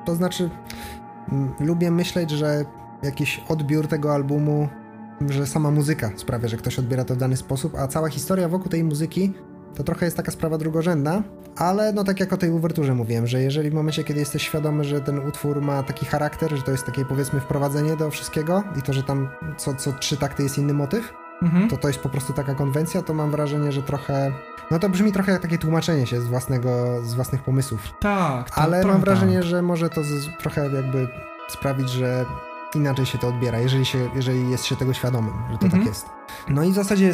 To 0.05 0.15
znaczy, 0.15 0.49
lubię 1.59 1.91
myśleć, 1.91 2.31
że 2.31 2.65
jakiś 3.03 3.41
odbiór 3.49 3.88
tego 3.88 4.14
albumu, 4.14 4.69
że 5.30 5.48
sama 5.48 5.72
muzyka 5.72 6.11
sprawia, 6.15 6.48
że 6.48 6.57
ktoś 6.57 6.80
odbiera 6.80 7.06
to 7.06 7.15
w 7.15 7.17
dany 7.17 7.38
sposób, 7.38 7.75
a 7.75 7.88
cała 7.88 8.09
historia 8.09 8.49
wokół 8.49 8.69
tej 8.69 8.83
muzyki 8.83 9.33
to 9.75 9.83
trochę 9.83 10.06
jest 10.06 10.17
taka 10.17 10.32
sprawa 10.32 10.57
drugorzędna, 10.57 11.23
ale 11.56 11.93
no 11.93 12.03
tak 12.03 12.19
jak 12.19 12.33
o 12.33 12.38
tej 12.38 12.51
uwerturze 12.51 12.95
mówiłem, 12.95 13.27
że 13.27 13.41
jeżeli 13.41 13.69
w 13.69 13.73
momencie, 13.73 14.03
kiedy 14.03 14.19
jesteś 14.19 14.43
świadomy, 14.43 14.83
że 14.83 15.01
ten 15.01 15.19
utwór 15.19 15.61
ma 15.61 15.83
taki 15.83 16.06
charakter, 16.06 16.56
że 16.56 16.61
to 16.61 16.72
jest 16.72 16.85
takie 16.85 17.06
powiedzmy 17.06 17.40
wprowadzenie 17.40 17.98
do 17.98 18.11
wszystkiego 18.11 18.64
i 18.80 18.82
to, 18.82 18.93
że 18.93 19.03
tam 19.03 19.30
co, 19.57 19.75
co 19.75 19.93
trzy 19.93 20.17
takty 20.17 20.43
jest 20.43 20.57
inny 20.57 20.73
motyw, 20.73 21.14
mhm. 21.41 21.69
to 21.69 21.77
to 21.77 21.88
jest 21.88 21.99
po 21.99 22.09
prostu 22.09 22.33
taka 22.33 22.56
konwencja, 22.56 23.01
to 23.01 23.14
mam 23.14 23.32
wrażenie, 23.32 23.72
że 23.72 23.82
trochę 23.82 24.32
no 24.72 24.80
to 24.80 24.90
brzmi 24.90 25.11
trochę 25.11 25.32
jak 25.32 25.41
takie 25.41 25.57
tłumaczenie 25.57 26.07
się 26.07 26.22
z, 26.22 26.27
własnego, 26.27 27.01
z 27.03 27.14
własnych 27.14 27.43
pomysłów. 27.43 27.93
Tak. 27.99 28.49
To 28.49 28.61
Ale 28.61 28.85
mam 28.85 29.01
wrażenie, 29.01 29.43
że 29.43 29.61
może 29.61 29.90
to 29.90 30.03
z, 30.03 30.38
trochę 30.40 30.69
jakby 30.69 31.07
sprawić, 31.49 31.90
że 31.90 32.25
inaczej 32.75 33.05
się 33.05 33.17
to 33.17 33.27
odbiera, 33.27 33.59
jeżeli, 33.59 33.85
się, 33.85 34.09
jeżeli 34.15 34.51
jest 34.51 34.65
się 34.65 34.75
tego 34.75 34.93
świadomym, 34.93 35.33
że 35.51 35.57
to 35.57 35.61
tak 35.61 35.63
mhm. 35.63 35.83
tak 35.83 35.87
jest. 35.87 36.09
No 36.49 36.63
i 36.63 36.71
w 36.71 36.73
zasadzie 36.73 37.11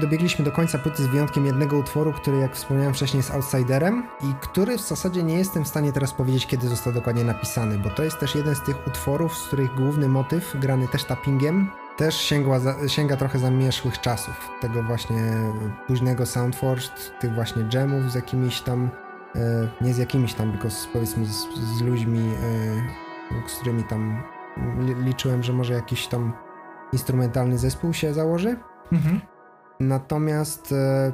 dobiegliśmy 0.00 0.44
do 0.44 0.52
końca 0.52 0.78
płyty 0.78 1.02
z 1.02 1.06
wyjątkiem 1.06 1.46
jednego 1.46 1.78
utworu, 1.78 2.12
który 2.12 2.38
jak 2.38 2.56
wspomniałem 2.56 2.94
wcześniej 2.94 3.18
jest 3.18 3.30
outsiderem 3.30 4.06
i 4.22 4.34
który 4.40 4.78
w 4.78 4.80
zasadzie 4.80 5.22
nie 5.22 5.38
jestem 5.38 5.64
w 5.64 5.68
stanie 5.68 5.92
teraz 5.92 6.12
powiedzieć, 6.12 6.46
kiedy 6.46 6.68
został 6.68 6.92
dokładnie 6.92 7.24
napisany, 7.24 7.78
bo 7.78 7.90
to 7.90 8.04
jest 8.04 8.18
też 8.18 8.34
jeden 8.34 8.54
z 8.54 8.60
tych 8.60 8.86
utworów, 8.86 9.38
z 9.38 9.46
których 9.46 9.74
główny 9.74 10.08
motyw, 10.08 10.56
grany 10.60 10.88
też 10.88 11.04
tappingiem, 11.04 11.70
też 11.96 12.16
sięgła 12.16 12.60
sięga 12.86 13.16
trochę 13.16 13.38
zamierzchłych 13.38 14.00
czasów. 14.00 14.50
Tego 14.60 14.82
właśnie 14.82 15.32
późnego 15.86 16.26
Soundforged, 16.26 17.18
tych 17.20 17.34
właśnie 17.34 17.64
jamów 17.72 18.12
z 18.12 18.14
jakimiś 18.14 18.60
tam, 18.60 18.90
e, 19.34 19.68
nie 19.80 19.94
z 19.94 19.98
jakimiś 19.98 20.34
tam, 20.34 20.52
tylko 20.52 20.70
z, 20.70 20.86
powiedzmy 20.92 21.26
z, 21.26 21.46
z 21.78 21.80
ludźmi, 21.82 22.20
e, 22.20 23.48
z 23.48 23.54
którymi 23.54 23.84
tam 23.84 24.22
liczyłem, 25.04 25.42
że 25.42 25.52
może 25.52 25.74
jakiś 25.74 26.06
tam 26.06 26.32
instrumentalny 26.92 27.58
zespół 27.58 27.92
się 27.92 28.14
założy. 28.14 28.56
Mhm. 28.92 29.20
Natomiast 29.80 30.72
e, 30.72 31.12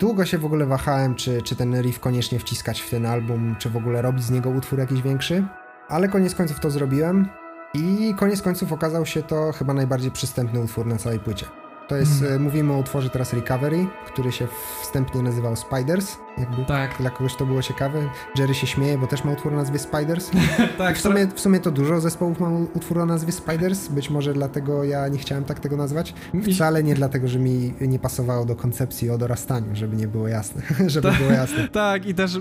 długo 0.00 0.24
się 0.24 0.38
w 0.38 0.44
ogóle 0.44 0.66
wahałem, 0.66 1.14
czy, 1.14 1.42
czy 1.42 1.56
ten 1.56 1.82
riff 1.82 2.00
koniecznie 2.00 2.38
wciskać 2.38 2.80
w 2.80 2.90
ten 2.90 3.06
album, 3.06 3.56
czy 3.58 3.70
w 3.70 3.76
ogóle 3.76 4.02
robić 4.02 4.24
z 4.24 4.30
niego 4.30 4.50
utwór 4.50 4.78
jakiś 4.78 5.02
większy. 5.02 5.46
Ale 5.88 6.08
koniec 6.08 6.34
końców 6.34 6.60
to 6.60 6.70
zrobiłem. 6.70 7.28
I 7.74 8.14
koniec 8.18 8.42
końców 8.42 8.72
okazał 8.72 9.06
się 9.06 9.22
to 9.22 9.52
chyba 9.52 9.74
najbardziej 9.74 10.10
przystępny 10.10 10.60
utwór 10.60 10.86
na 10.86 10.96
całej 10.96 11.18
płycie. 11.18 11.46
To 11.90 11.96
jest, 11.96 12.22
mm. 12.22 12.42
mówimy 12.42 12.72
o 12.72 12.78
utworze 12.78 13.10
teraz 13.10 13.32
Recovery, 13.32 13.86
który 14.06 14.32
się 14.32 14.48
wstępnie 14.82 15.22
nazywał 15.22 15.56
Spiders. 15.56 16.16
Jakby 16.38 16.64
tak. 16.64 16.98
Dla 16.98 17.10
kogoś 17.10 17.36
to 17.36 17.46
było 17.46 17.62
ciekawe. 17.62 17.98
Jerry 18.38 18.54
się 18.54 18.66
śmieje, 18.66 18.98
bo 18.98 19.06
też 19.06 19.24
ma 19.24 19.32
utwór 19.32 19.52
o 19.52 19.56
nazwie 19.56 19.78
Spiders. 19.78 20.30
tak, 20.78 20.96
w 20.96 21.00
sumie, 21.00 21.26
w 21.26 21.40
sumie 21.40 21.60
to 21.60 21.70
dużo 21.70 22.00
zespołów 22.00 22.40
ma 22.40 22.48
utwór 22.74 22.98
o 22.98 23.06
nazwie 23.06 23.32
Spiders. 23.32 23.88
Być 23.88 24.10
może 24.10 24.32
dlatego 24.32 24.84
ja 24.84 25.08
nie 25.08 25.18
chciałem 25.18 25.44
tak 25.44 25.60
tego 25.60 25.76
nazwać. 25.76 26.14
Wcale 26.54 26.82
nie 26.82 26.94
dlatego, 26.94 27.28
że 27.28 27.38
mi 27.38 27.74
nie 27.80 27.98
pasowało 27.98 28.44
do 28.44 28.56
koncepcji 28.56 29.10
o 29.10 29.18
dorastaniu, 29.18 29.76
żeby 29.76 29.96
nie 29.96 30.08
było 30.08 30.28
jasne. 30.28 30.62
żeby 30.86 31.08
tak, 31.08 31.18
było 31.18 31.30
jasne. 31.30 31.68
Tak, 31.72 32.06
i 32.06 32.14
też 32.14 32.38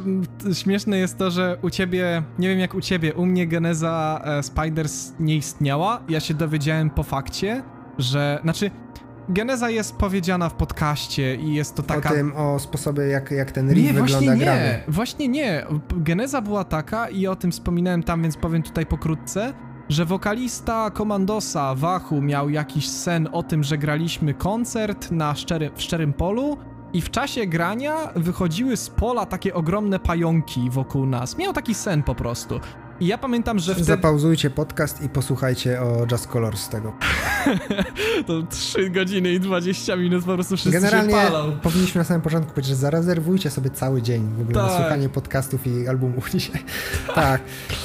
śmieszne 0.54 0.98
jest 0.98 1.18
to, 1.18 1.32
że 1.32 1.58
u 1.62 1.70
ciebie, 1.70 2.24
nie 2.40 2.50
wiem 2.50 2.60
jak 2.60 2.74
u 2.74 2.82
ciebie, 2.82 3.14
u 3.14 3.26
mnie 3.26 3.48
geneza 3.48 4.22
e, 4.24 4.44
Spiders 4.44 5.12
nie 5.20 5.36
istniała. 5.36 6.02
Ja 6.10 6.20
się 6.20 6.34
dowiedziałem 6.34 6.90
po 6.90 7.04
fakcie, 7.04 7.64
że, 7.98 8.40
znaczy 8.44 8.72
geneza 9.30 9.70
jest 9.70 9.96
powiedziana 9.96 10.50
w 10.50 10.54
podcaście 10.54 11.36
i 11.36 11.54
jest 11.54 11.76
to 11.76 11.84
taka... 11.84 12.10
O 12.10 12.14
tym, 12.14 12.34
o 12.36 12.60
sposobie 12.60 13.08
jak, 13.08 13.32
jak 13.32 13.52
ten 13.52 13.72
riff 13.74 13.88
nie, 13.88 14.02
wygląda 14.02 14.34
nie, 14.34 14.40
grany. 14.40 14.84
Właśnie 14.88 15.28
nie, 15.28 15.66
geneza 15.96 16.42
była 16.42 16.64
taka 16.64 17.10
i 17.10 17.28
o 17.28 17.36
tym 17.36 17.52
wspominałem 17.52 18.04
tam, 18.04 18.22
więc 18.22 18.38
powiem 18.38 18.64
tutaj 18.64 18.86
pokrótce, 18.86 19.54
że 19.90 20.06
wokalista 20.06 20.90
Komandosa 20.90 21.76
Wachu 21.76 22.22
miał 22.22 22.50
jakiś 22.50 22.90
sen 22.90 23.30
o 23.32 23.44
tym, 23.44 23.64
że 23.64 23.78
graliśmy 23.78 24.34
koncert 24.34 25.12
na 25.12 25.36
szczery, 25.36 25.72
w 25.76 25.82
Szczerym 25.82 26.14
Polu 26.14 26.58
i 26.94 27.02
w 27.02 27.10
czasie 27.10 27.48
grania 27.48 27.96
wychodziły 28.16 28.78
z 28.78 28.90
pola 28.90 29.26
takie 29.26 29.54
ogromne 29.54 30.00
pająki 30.00 30.70
wokół 30.70 31.06
nas. 31.06 31.38
Miał 31.38 31.54
taki 31.54 31.76
sen 31.76 32.04
po 32.04 32.16
prostu. 32.16 32.60
I 33.00 33.08
ja 33.08 33.18
pamiętam, 33.18 33.60
że 33.60 33.74
wtedy... 33.74 33.86
Zapauzujcie 33.86 34.50
podcast 34.50 35.02
i 35.02 35.10
posłuchajcie 35.10 35.82
o 35.82 36.06
Just 36.12 36.28
Colors 36.28 36.62
z 36.62 36.70
tego. 36.70 36.94
to 38.28 38.44
3 38.44 38.90
godziny 38.90 39.32
i 39.32 39.40
20 39.40 39.96
minut 39.96 40.26
po 40.26 40.34
prostu 40.34 40.58
wszyscy 40.58 40.72
Generalnie 40.72 41.14
się 41.14 41.18
palą. 41.18 41.52
powinniśmy 41.60 42.00
na 42.00 42.06
samym 42.06 42.22
początku 42.22 42.52
powiedzieć, 42.52 42.70
że 42.70 42.76
zarezerwujcie 42.76 43.50
sobie 43.50 43.70
cały 43.70 44.02
dzień 44.02 44.30
w 44.38 44.42
ogóle 44.42 44.56
tak. 44.56 44.72
na 44.72 44.78
słuchanie 44.78 45.10
podcastów 45.10 45.68
i 45.68 45.88
albumów 45.88 46.30
dzisiaj. 46.36 46.64
tak. 47.16 47.42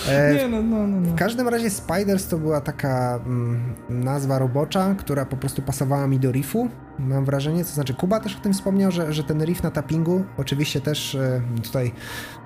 E, 0.08 0.34
Nie, 0.34 0.48
no, 0.48 0.62
no, 0.62 0.86
no, 0.86 1.00
no. 1.00 1.08
W 1.08 1.14
każdym 1.14 1.48
razie 1.48 1.70
Spiders 1.70 2.28
to 2.28 2.38
była 2.38 2.60
taka 2.60 3.20
mm, 3.26 3.74
nazwa 3.88 4.38
robocza, 4.38 4.94
która 4.94 5.24
po 5.24 5.36
prostu 5.36 5.62
pasowała 5.62 6.06
mi 6.06 6.20
do 6.20 6.32
riffu 6.32 6.68
mam 6.98 7.24
wrażenie, 7.24 7.64
to 7.64 7.70
znaczy 7.70 7.94
Kuba 7.94 8.20
też 8.20 8.36
o 8.36 8.40
tym 8.40 8.52
wspomniał, 8.52 8.90
że, 8.90 9.12
że 9.12 9.24
ten 9.24 9.44
riff 9.44 9.62
na 9.62 9.70
tappingu, 9.70 10.24
oczywiście 10.38 10.80
też 10.80 11.14
e, 11.14 11.40
tutaj 11.62 11.92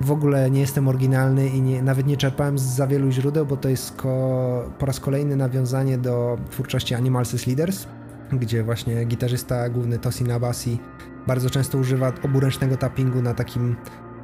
w 0.00 0.12
ogóle 0.12 0.50
nie 0.50 0.60
jestem 0.60 0.88
oryginalny 0.88 1.48
i 1.48 1.60
nie, 1.62 1.82
nawet 1.82 2.06
nie 2.06 2.16
czerpałem 2.16 2.57
z 2.58 2.62
za 2.62 2.86
wielu 2.86 3.10
źródeł, 3.10 3.46
bo 3.46 3.56
to 3.56 3.68
jest 3.68 3.96
ko, 3.96 4.72
po 4.78 4.86
raz 4.86 5.00
kolejny 5.00 5.36
nawiązanie 5.36 5.98
do 5.98 6.38
twórczości 6.50 6.94
Animals 6.94 7.46
Leaders, 7.46 7.86
gdzie 8.32 8.62
właśnie 8.62 9.04
gitarzysta 9.04 9.68
główny 9.68 9.98
Tosin 9.98 10.32
Abasi 10.32 10.78
bardzo 11.26 11.50
często 11.50 11.78
używa 11.78 12.12
oburęcznego 12.22 12.76
tappingu 12.76 13.22
na 13.22 13.34
takim 13.34 13.76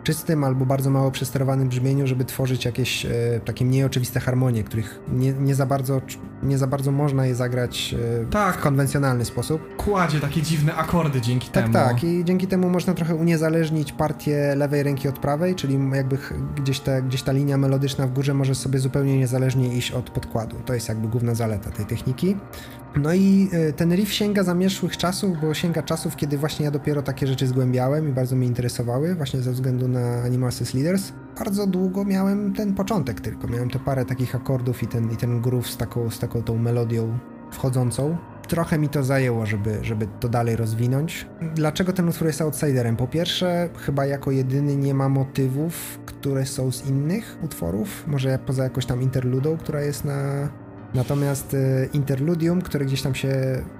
czystym 0.04 0.44
albo 0.44 0.66
bardzo 0.66 0.90
mało 0.90 1.10
przesterowanym 1.10 1.68
brzmieniu, 1.68 2.06
żeby 2.06 2.24
tworzyć 2.24 2.64
jakieś 2.64 3.06
e, 3.06 3.10
takie 3.44 3.64
mniej 3.64 3.84
oczywiste 3.84 4.20
harmonie, 4.20 4.64
których 4.64 5.00
nie, 5.08 5.32
nie, 5.32 5.54
za 5.54 5.66
bardzo, 5.66 6.00
nie 6.42 6.58
za 6.58 6.66
bardzo 6.66 6.92
można 6.92 7.26
je 7.26 7.34
zagrać 7.34 7.94
e, 8.22 8.26
tak. 8.26 8.56
w 8.56 8.60
konwencjonalny 8.60 9.24
sposób. 9.24 9.76
Kładzie 9.76 10.20
takie 10.20 10.42
dziwne 10.42 10.74
akordy 10.74 11.20
dzięki 11.20 11.48
tak, 11.48 11.62
temu. 11.62 11.74
Tak, 11.74 11.92
tak. 11.92 12.04
I 12.04 12.24
dzięki 12.24 12.46
temu 12.46 12.70
można 12.70 12.94
trochę 12.94 13.14
uniezależnić 13.14 13.92
partię 13.92 14.54
lewej 14.56 14.82
ręki 14.82 15.08
od 15.08 15.18
prawej, 15.18 15.54
czyli 15.54 15.78
jakby 15.94 16.18
gdzieś, 16.56 16.80
te, 16.80 17.02
gdzieś 17.02 17.22
ta 17.22 17.32
linia 17.32 17.56
melodyczna 17.56 18.06
w 18.06 18.12
górze 18.12 18.34
może 18.34 18.54
sobie 18.54 18.78
zupełnie 18.78 19.18
niezależnie 19.18 19.68
iść 19.68 19.92
od 19.92 20.10
podkładu. 20.10 20.56
To 20.66 20.74
jest 20.74 20.88
jakby 20.88 21.08
główna 21.08 21.34
zaleta 21.34 21.70
tej 21.70 21.86
techniki. 21.86 22.36
No 22.96 23.14
i 23.14 23.48
e, 23.52 23.72
ten 23.72 23.94
riff 23.94 24.12
sięga 24.12 24.42
zamierzchłych 24.42 24.96
czasów, 24.96 25.40
bo 25.40 25.54
sięga 25.54 25.82
czasów, 25.82 26.16
kiedy 26.16 26.38
właśnie 26.38 26.64
ja 26.64 26.70
dopiero 26.70 27.02
takie 27.02 27.26
rzeczy 27.26 27.46
zgłębiałem 27.46 28.08
i 28.08 28.12
bardzo 28.12 28.36
mnie 28.36 28.46
interesowały, 28.46 29.14
właśnie 29.14 29.40
ze 29.40 29.52
względu 29.52 29.88
na 29.88 30.22
Animals 30.22 30.74
Leaders. 30.74 31.12
Bardzo 31.38 31.66
długo 31.66 32.04
miałem 32.04 32.52
ten 32.52 32.74
początek 32.74 33.20
tylko, 33.20 33.48
miałem 33.48 33.70
te 33.70 33.78
parę 33.78 34.04
takich 34.04 34.34
akordów 34.34 34.82
i 34.82 34.86
ten, 34.86 35.12
i 35.12 35.16
ten 35.16 35.40
groove 35.40 35.66
z 35.66 35.76
taką, 35.76 36.10
z 36.10 36.18
taką 36.18 36.42
tą 36.42 36.58
melodią 36.58 37.18
wchodzącą. 37.50 38.16
Trochę 38.48 38.78
mi 38.78 38.88
to 38.88 39.04
zajęło, 39.04 39.46
żeby, 39.46 39.78
żeby 39.82 40.08
to 40.20 40.28
dalej 40.28 40.56
rozwinąć. 40.56 41.26
Dlaczego 41.54 41.92
ten 41.92 42.08
utwór 42.08 42.26
jest 42.26 42.40
outsiderem? 42.40 42.96
Po 42.96 43.08
pierwsze, 43.08 43.68
chyba 43.78 44.06
jako 44.06 44.30
jedyny 44.30 44.76
nie 44.76 44.94
ma 44.94 45.08
motywów, 45.08 45.98
które 46.06 46.46
są 46.46 46.72
z 46.72 46.86
innych 46.86 47.38
utworów, 47.42 48.04
może 48.06 48.38
poza 48.46 48.64
jakąś 48.64 48.86
tam 48.86 49.02
interludą, 49.02 49.56
która 49.56 49.80
jest 49.80 50.04
na, 50.04 50.48
Natomiast 50.94 51.54
y, 51.54 51.88
interludium, 51.92 52.62
które 52.62 52.84
gdzieś 52.84 53.02
tam 53.02 53.14
się 53.14 53.32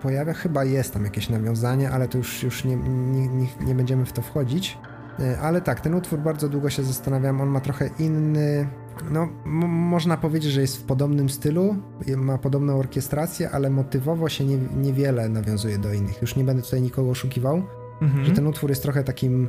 pojawia, 0.03 0.33
chyba 0.33 0.65
jest 0.65 0.93
tam 0.93 1.05
jakieś 1.05 1.29
nawiązanie, 1.29 1.91
ale 1.91 2.09
to 2.09 2.19
już, 2.19 2.43
już 2.43 2.65
nie, 2.65 2.77
nie, 2.77 3.29
nie, 3.29 3.47
nie 3.67 3.75
będziemy 3.75 4.05
w 4.05 4.13
to 4.13 4.23
wchodzić. 4.23 4.79
Y, 5.21 5.39
ale 5.39 5.61
tak, 5.61 5.81
ten 5.81 5.95
utwór 5.95 6.19
bardzo 6.19 6.49
długo 6.49 6.71
się 6.71 6.83
zastanawiam. 6.83 7.41
On 7.41 7.49
ma 7.49 7.61
trochę 7.61 7.91
inny. 7.99 8.69
No, 9.11 9.29
można 9.67 10.17
powiedzieć, 10.17 10.53
że 10.53 10.61
jest 10.61 10.77
w 10.77 10.83
podobnym 10.83 11.29
stylu, 11.29 11.77
ma 12.17 12.39
podobną 12.39 12.79
orkiestrację, 12.79 13.51
ale 13.51 13.71
motywowo 13.71 14.29
się 14.29 14.45
nie, 14.45 14.57
niewiele 14.57 15.29
nawiązuje 15.29 15.79
do 15.79 15.93
innych. 15.93 16.23
Już 16.23 16.37
nie 16.37 16.45
będę 16.45 16.63
tutaj 16.63 16.83
nikogo 16.83 17.11
oszukiwał, 17.11 17.63
mhm. 18.03 18.25
że 18.25 18.33
ten 18.33 18.47
utwór 18.47 18.71
jest 18.71 18.83
trochę 18.83 19.05
takim 19.05 19.49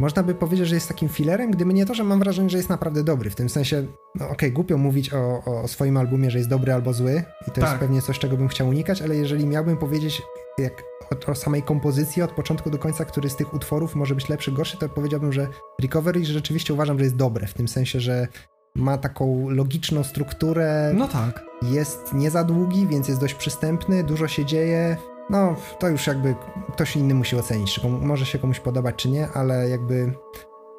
można 0.00 0.22
by 0.22 0.34
powiedzieć, 0.34 0.68
że 0.68 0.74
jest 0.74 0.88
takim 0.88 1.08
filerem, 1.08 1.50
gdyby 1.50 1.74
nie 1.74 1.86
to, 1.86 1.94
że 1.94 2.04
mam 2.04 2.18
wrażenie, 2.18 2.50
że 2.50 2.56
jest 2.56 2.68
naprawdę 2.68 3.04
dobry. 3.04 3.30
W 3.30 3.34
tym 3.34 3.48
sensie, 3.48 3.86
no 4.14 4.24
okej, 4.24 4.34
okay, 4.34 4.50
głupio 4.50 4.78
mówić 4.78 5.12
o, 5.12 5.44
o, 5.44 5.68
swoim 5.68 5.96
albumie, 5.96 6.30
że 6.30 6.38
jest 6.38 6.50
dobry 6.50 6.72
albo 6.72 6.92
zły 6.92 7.22
i 7.42 7.44
to 7.44 7.52
tak. 7.52 7.64
jest 7.64 7.74
pewnie 7.76 8.02
coś, 8.02 8.18
czego 8.18 8.36
bym 8.36 8.48
chciał 8.48 8.68
unikać, 8.68 9.02
ale 9.02 9.16
jeżeli 9.16 9.46
miałbym 9.46 9.76
powiedzieć 9.76 10.22
jak 10.58 10.82
o, 11.28 11.30
o, 11.30 11.34
samej 11.34 11.62
kompozycji 11.62 12.22
od 12.22 12.32
początku 12.32 12.70
do 12.70 12.78
końca, 12.78 13.04
który 13.04 13.30
z 13.30 13.36
tych 13.36 13.54
utworów 13.54 13.94
może 13.94 14.14
być 14.14 14.28
lepszy, 14.28 14.52
gorszy, 14.52 14.76
to 14.76 14.88
powiedziałbym, 14.88 15.32
że 15.32 15.48
Recovery 15.82 16.24
rzeczywiście 16.24 16.74
uważam, 16.74 16.98
że 16.98 17.04
jest 17.04 17.16
dobre, 17.16 17.46
w 17.46 17.54
tym 17.54 17.68
sensie, 17.68 18.00
że 18.00 18.28
ma 18.74 18.98
taką 18.98 19.48
logiczną 19.48 20.04
strukturę. 20.04 20.92
No 20.94 21.08
tak. 21.08 21.44
Jest 21.62 22.14
nie 22.14 22.30
za 22.30 22.44
długi, 22.44 22.86
więc 22.86 23.08
jest 23.08 23.20
dość 23.20 23.34
przystępny, 23.34 24.04
dużo 24.04 24.28
się 24.28 24.44
dzieje, 24.44 24.96
no, 25.30 25.56
to 25.78 25.88
już 25.88 26.06
jakby 26.06 26.34
ktoś 26.72 26.96
inny 26.96 27.14
musi 27.14 27.36
ocenić, 27.36 27.74
czy 27.74 27.88
może 27.88 28.26
się 28.26 28.38
komuś 28.38 28.60
podobać, 28.60 28.96
czy 28.96 29.08
nie, 29.10 29.28
ale 29.28 29.68
jakby 29.68 30.12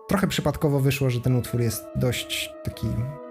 trochę 0.08 0.28
przypadkowo 0.28 0.80
wyszło, 0.80 1.10
że 1.10 1.22
ten 1.22 1.36
utwór 1.36 1.62
jest 1.62 1.86
dość 1.96 2.54
taki 2.64 2.88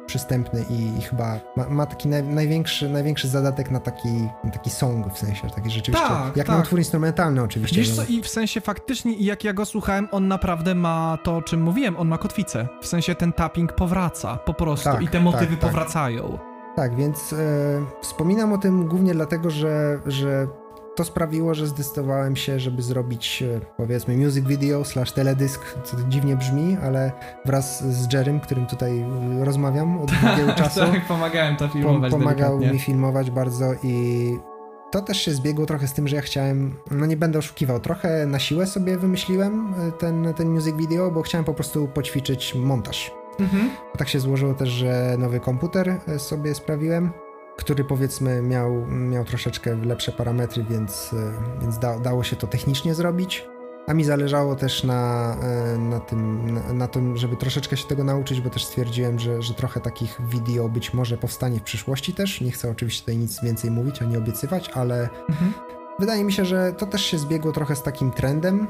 przystępny 0.07 0.65
i, 0.70 0.99
i 0.99 1.02
chyba 1.02 1.40
ma, 1.57 1.68
ma, 1.68 1.86
taki 1.86 2.08
naj, 2.08 2.23
największy, 2.23 2.89
największy 2.89 3.28
zadatek 3.28 3.70
na 3.70 3.81
taki, 3.81 4.08
na 4.44 4.50
taki 4.52 4.70
song, 4.70 5.15
w 5.15 5.18
sensie, 5.18 5.50
taki 5.55 5.70
rzeczywiście, 5.70 6.08
tak, 6.08 6.36
jak 6.36 6.47
tak. 6.47 6.57
na 6.57 6.62
utwór 6.62 6.78
instrumentalny 6.78 7.42
oczywiście. 7.42 7.76
Wiesz 7.76 7.97
co, 7.97 8.05
i 8.08 8.23
w 8.23 8.28
sensie 8.28 8.60
faktycznie, 8.60 9.12
jak 9.12 9.44
ja 9.44 9.52
go 9.52 9.65
słuchałem, 9.65 10.08
on 10.10 10.28
naprawdę 10.28 10.74
ma 10.74 11.18
to, 11.24 11.36
o 11.36 11.42
czym 11.42 11.62
mówiłem, 11.62 11.97
on 11.97 12.08
ma 12.08 12.18
kotwicę. 12.18 12.68
W 12.81 12.86
sensie 12.86 13.15
ten 13.15 13.32
tapping 13.32 13.73
powraca 13.73 14.36
po 14.36 14.55
prostu 14.55 14.90
tak, 14.90 15.02
i 15.02 15.08
te 15.08 15.20
motywy 15.20 15.47
tak, 15.47 15.60
tak. 15.60 15.70
powracają. 15.70 16.39
Tak, 16.76 16.97
więc 16.97 17.32
e, 17.32 17.36
wspominam 18.00 18.52
o 18.52 18.58
tym 18.58 18.89
głównie 18.89 19.15
dlatego, 19.15 19.50
że, 19.50 20.00
że 20.07 20.47
to 20.97 21.05
sprawiło, 21.05 21.55
że 21.55 21.67
zdecydowałem 21.67 22.36
się, 22.36 22.60
żeby 22.60 22.83
zrobić 22.83 23.43
e, 23.43 23.60
powiedzmy 23.77 24.17
music 24.17 24.47
video 24.47 24.85
slash 24.85 25.12
teledysk, 25.12 25.60
co 25.85 25.97
dziwnie 26.09 26.36
brzmi, 26.36 26.77
ale 26.83 27.12
wraz 27.44 27.85
z 27.85 28.12
Jerem, 28.12 28.41
którym 28.41 28.67
tutaj 28.67 29.05
rozmawiam 29.41 29.99
od 29.99 30.10
długiego 30.10 30.52
czasu. 30.62 30.81
tak, 30.81 31.07
pomagałem 31.07 31.57
to 31.57 31.69
filmować. 31.69 32.10
Pomagał 32.10 32.51
delikatnie. 32.51 32.73
mi 32.73 32.85
filmować 32.85 33.31
bardzo 33.31 33.73
i 33.83 34.36
to 34.91 35.01
też 35.02 35.20
się 35.20 35.31
zbiegło 35.31 35.67
trochę 35.67 35.89
z 35.89 35.93
tym, 35.93 36.09
że 36.09 36.17
ja 36.17 36.23
chciałem, 36.23 36.75
no 36.91 37.07
nie 37.07 37.17
będę 37.17 37.39
oszukiwał, 37.39 37.81
trochę 37.81 38.27
na 38.27 38.39
siłę 38.39 38.67
sobie 38.67 38.99
wymyśliłem 38.99 39.75
e, 39.89 39.93
ten, 39.93 40.35
ten 40.36 40.51
music 40.51 40.77
video, 40.77 41.10
bo 41.10 41.23
chciałem 41.23 41.44
po 41.44 41.55
prostu 41.55 41.89
poćwiczyć 41.89 42.55
montaż. 42.55 43.12
Mhm. 43.41 43.70
Tak 43.99 44.09
się 44.09 44.20
złożyło 44.20 44.55
też, 44.55 44.69
że 44.69 45.17
nowy 45.19 45.41
komputer 45.41 46.01
e, 46.09 46.19
sobie 46.19 46.55
sprawiłem 46.55 47.10
który 47.61 47.85
powiedzmy 47.85 48.43
miał, 48.43 48.87
miał 48.87 49.25
troszeczkę 49.25 49.77
lepsze 49.77 50.13
parametry, 50.13 50.65
więc, 50.71 51.13
e, 51.13 51.33
więc 51.61 51.79
da, 51.79 51.99
dało 51.99 52.25
się 52.25 52.37
to 52.37 52.47
technicznie 52.47 52.95
zrobić. 52.95 53.47
A 53.87 53.95
mi 53.95 54.05
zależało 54.05 54.57
też 54.57 54.85
na, 54.85 55.37
e, 55.43 55.79
na, 55.79 56.01
tym, 56.01 56.55
na, 56.55 56.73
na, 56.73 56.89
tym, 56.89 57.17
żeby 57.17 57.37
troszeczkę 57.37 57.77
się 57.77 57.89
tego 57.89 58.05
nauczyć, 58.05 58.41
bo 58.41 58.51
też 58.51 58.65
stwierdziłem, 58.65 59.19
że, 59.19 59.43
że 59.43 59.55
trochę 59.55 59.81
takich 59.81 60.21
wideo 60.29 60.69
być 60.69 60.95
może 60.95 61.19
powstanie 61.19 61.59
w 61.59 61.63
przyszłości 61.63 62.15
też. 62.15 62.41
Nie 62.41 62.51
chcę 62.51 62.71
oczywiście 62.71 63.03
tutaj 63.03 63.17
nic 63.17 63.43
więcej 63.43 63.71
mówić 63.71 64.03
ani 64.03 64.17
obiecywać, 64.17 64.71
ale 64.75 65.09
mhm. 65.29 65.53
wydaje 65.99 66.25
mi 66.25 66.33
się, 66.33 66.45
że 66.45 66.73
to 66.73 66.87
też 66.87 67.05
się 67.05 67.19
zbiegło 67.19 67.53
trochę 67.53 67.77
z 67.77 67.83
takim 67.83 68.11
trendem, 68.11 68.67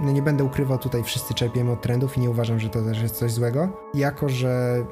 no 0.00 0.12
nie 0.12 0.22
będę 0.22 0.44
ukrywał, 0.44 0.78
tutaj 0.78 1.02
wszyscy 1.02 1.34
czerpiemy 1.34 1.72
od 1.72 1.82
trendów 1.82 2.16
i 2.16 2.20
nie 2.20 2.30
uważam, 2.30 2.60
że 2.60 2.70
to 2.70 2.82
też 2.82 3.02
jest 3.02 3.16
coś 3.16 3.32
złego. 3.32 3.68
Jako, 3.94 4.28
że 4.28 4.84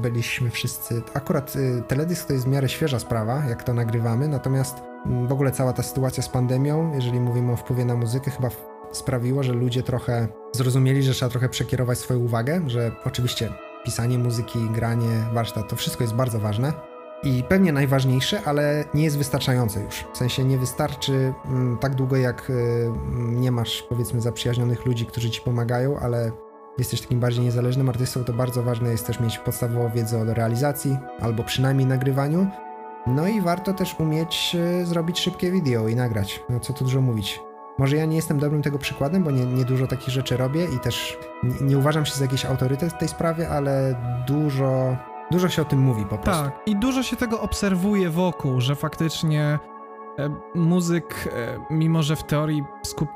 byliśmy 0.00 0.50
wszyscy. 0.50 1.02
Akurat 1.14 1.56
y, 1.56 1.82
teledysk 1.88 2.26
to 2.26 2.32
jest 2.32 2.44
w 2.44 2.48
miarę 2.48 2.68
świeża 2.68 2.98
sprawa, 2.98 3.44
jak 3.48 3.62
to 3.62 3.74
nagrywamy, 3.74 4.28
natomiast 4.28 4.82
mm, 5.06 5.26
w 5.26 5.32
ogóle 5.32 5.52
cała 5.52 5.72
ta 5.72 5.82
sytuacja 5.82 6.22
z 6.22 6.28
pandemią, 6.28 6.94
jeżeli 6.94 7.20
mówimy 7.20 7.52
o 7.52 7.56
wpływie 7.56 7.84
na 7.84 7.96
muzykę, 7.96 8.30
chyba 8.30 8.48
sprawiło, 8.92 9.42
że 9.42 9.52
ludzie 9.52 9.82
trochę 9.82 10.28
zrozumieli, 10.52 11.02
że 11.02 11.12
trzeba 11.12 11.30
trochę 11.30 11.48
przekierować 11.48 11.98
swoją 11.98 12.20
uwagę, 12.20 12.62
że 12.66 12.92
oczywiście 13.04 13.52
pisanie 13.84 14.18
muzyki, 14.18 14.58
granie, 14.70 15.24
warsztat 15.32 15.68
to 15.68 15.76
wszystko 15.76 16.04
jest 16.04 16.14
bardzo 16.14 16.40
ważne, 16.40 16.72
i 17.22 17.44
pewnie 17.48 17.72
najważniejsze, 17.72 18.40
ale 18.44 18.84
nie 18.94 19.04
jest 19.04 19.18
wystarczające 19.18 19.80
już. 19.80 20.04
W 20.12 20.16
sensie 20.16 20.44
nie 20.44 20.58
wystarczy 20.58 21.34
mm, 21.44 21.78
tak 21.78 21.94
długo, 21.94 22.16
jak 22.16 22.50
y, 22.50 22.90
nie 23.16 23.52
masz 23.52 23.82
powiedzmy 23.88 24.20
zaprzyjaźnionych 24.20 24.86
ludzi, 24.86 25.06
którzy 25.06 25.30
ci 25.30 25.40
pomagają, 25.40 25.98
ale 25.98 26.32
jesteś 26.78 27.00
takim 27.00 27.20
bardziej 27.20 27.44
niezależnym 27.44 27.88
artystą, 27.88 28.24
to 28.24 28.32
bardzo 28.32 28.62
ważne 28.62 28.90
jest 28.90 29.06
też 29.06 29.20
mieć 29.20 29.38
podstawową 29.38 29.90
wiedzę 29.90 30.20
o 30.20 30.24
realizacji 30.24 30.96
albo 31.20 31.44
przynajmniej 31.44 31.86
nagrywaniu. 31.86 32.46
No 33.06 33.28
i 33.28 33.40
warto 33.40 33.74
też 33.74 34.00
umieć 34.00 34.56
y, 34.82 34.86
zrobić 34.86 35.20
szybkie 35.20 35.50
wideo 35.50 35.88
i 35.88 35.96
nagrać. 35.96 36.42
No 36.50 36.60
co 36.60 36.72
tu 36.72 36.84
dużo 36.84 37.00
mówić. 37.00 37.40
Może 37.78 37.96
ja 37.96 38.04
nie 38.04 38.16
jestem 38.16 38.38
dobrym 38.38 38.62
tego 38.62 38.78
przykładem, 38.78 39.24
bo 39.24 39.30
nie, 39.30 39.46
nie 39.46 39.64
dużo 39.64 39.86
takich 39.86 40.08
rzeczy 40.08 40.36
robię 40.36 40.64
i 40.76 40.78
też 40.78 41.18
nie, 41.42 41.66
nie 41.66 41.78
uważam 41.78 42.06
się 42.06 42.14
za 42.14 42.24
jakiś 42.24 42.44
autorytet 42.44 42.92
w 42.92 42.98
tej 42.98 43.08
sprawie, 43.08 43.48
ale 43.48 43.94
dużo 44.26 44.96
Dużo 45.32 45.48
się 45.48 45.62
o 45.62 45.64
tym 45.64 45.80
mówi 45.80 46.04
po 46.04 46.18
prostu. 46.18 46.44
Tak, 46.44 46.60
i 46.66 46.76
dużo 46.76 47.02
się 47.02 47.16
tego 47.16 47.40
obserwuje 47.40 48.10
wokół, 48.10 48.60
że 48.60 48.76
faktycznie 48.76 49.58
e, 50.18 50.30
muzyk, 50.54 51.28
e, 51.32 51.58
mimo 51.70 52.02
że 52.02 52.16
w 52.16 52.22
teorii, 52.22 52.64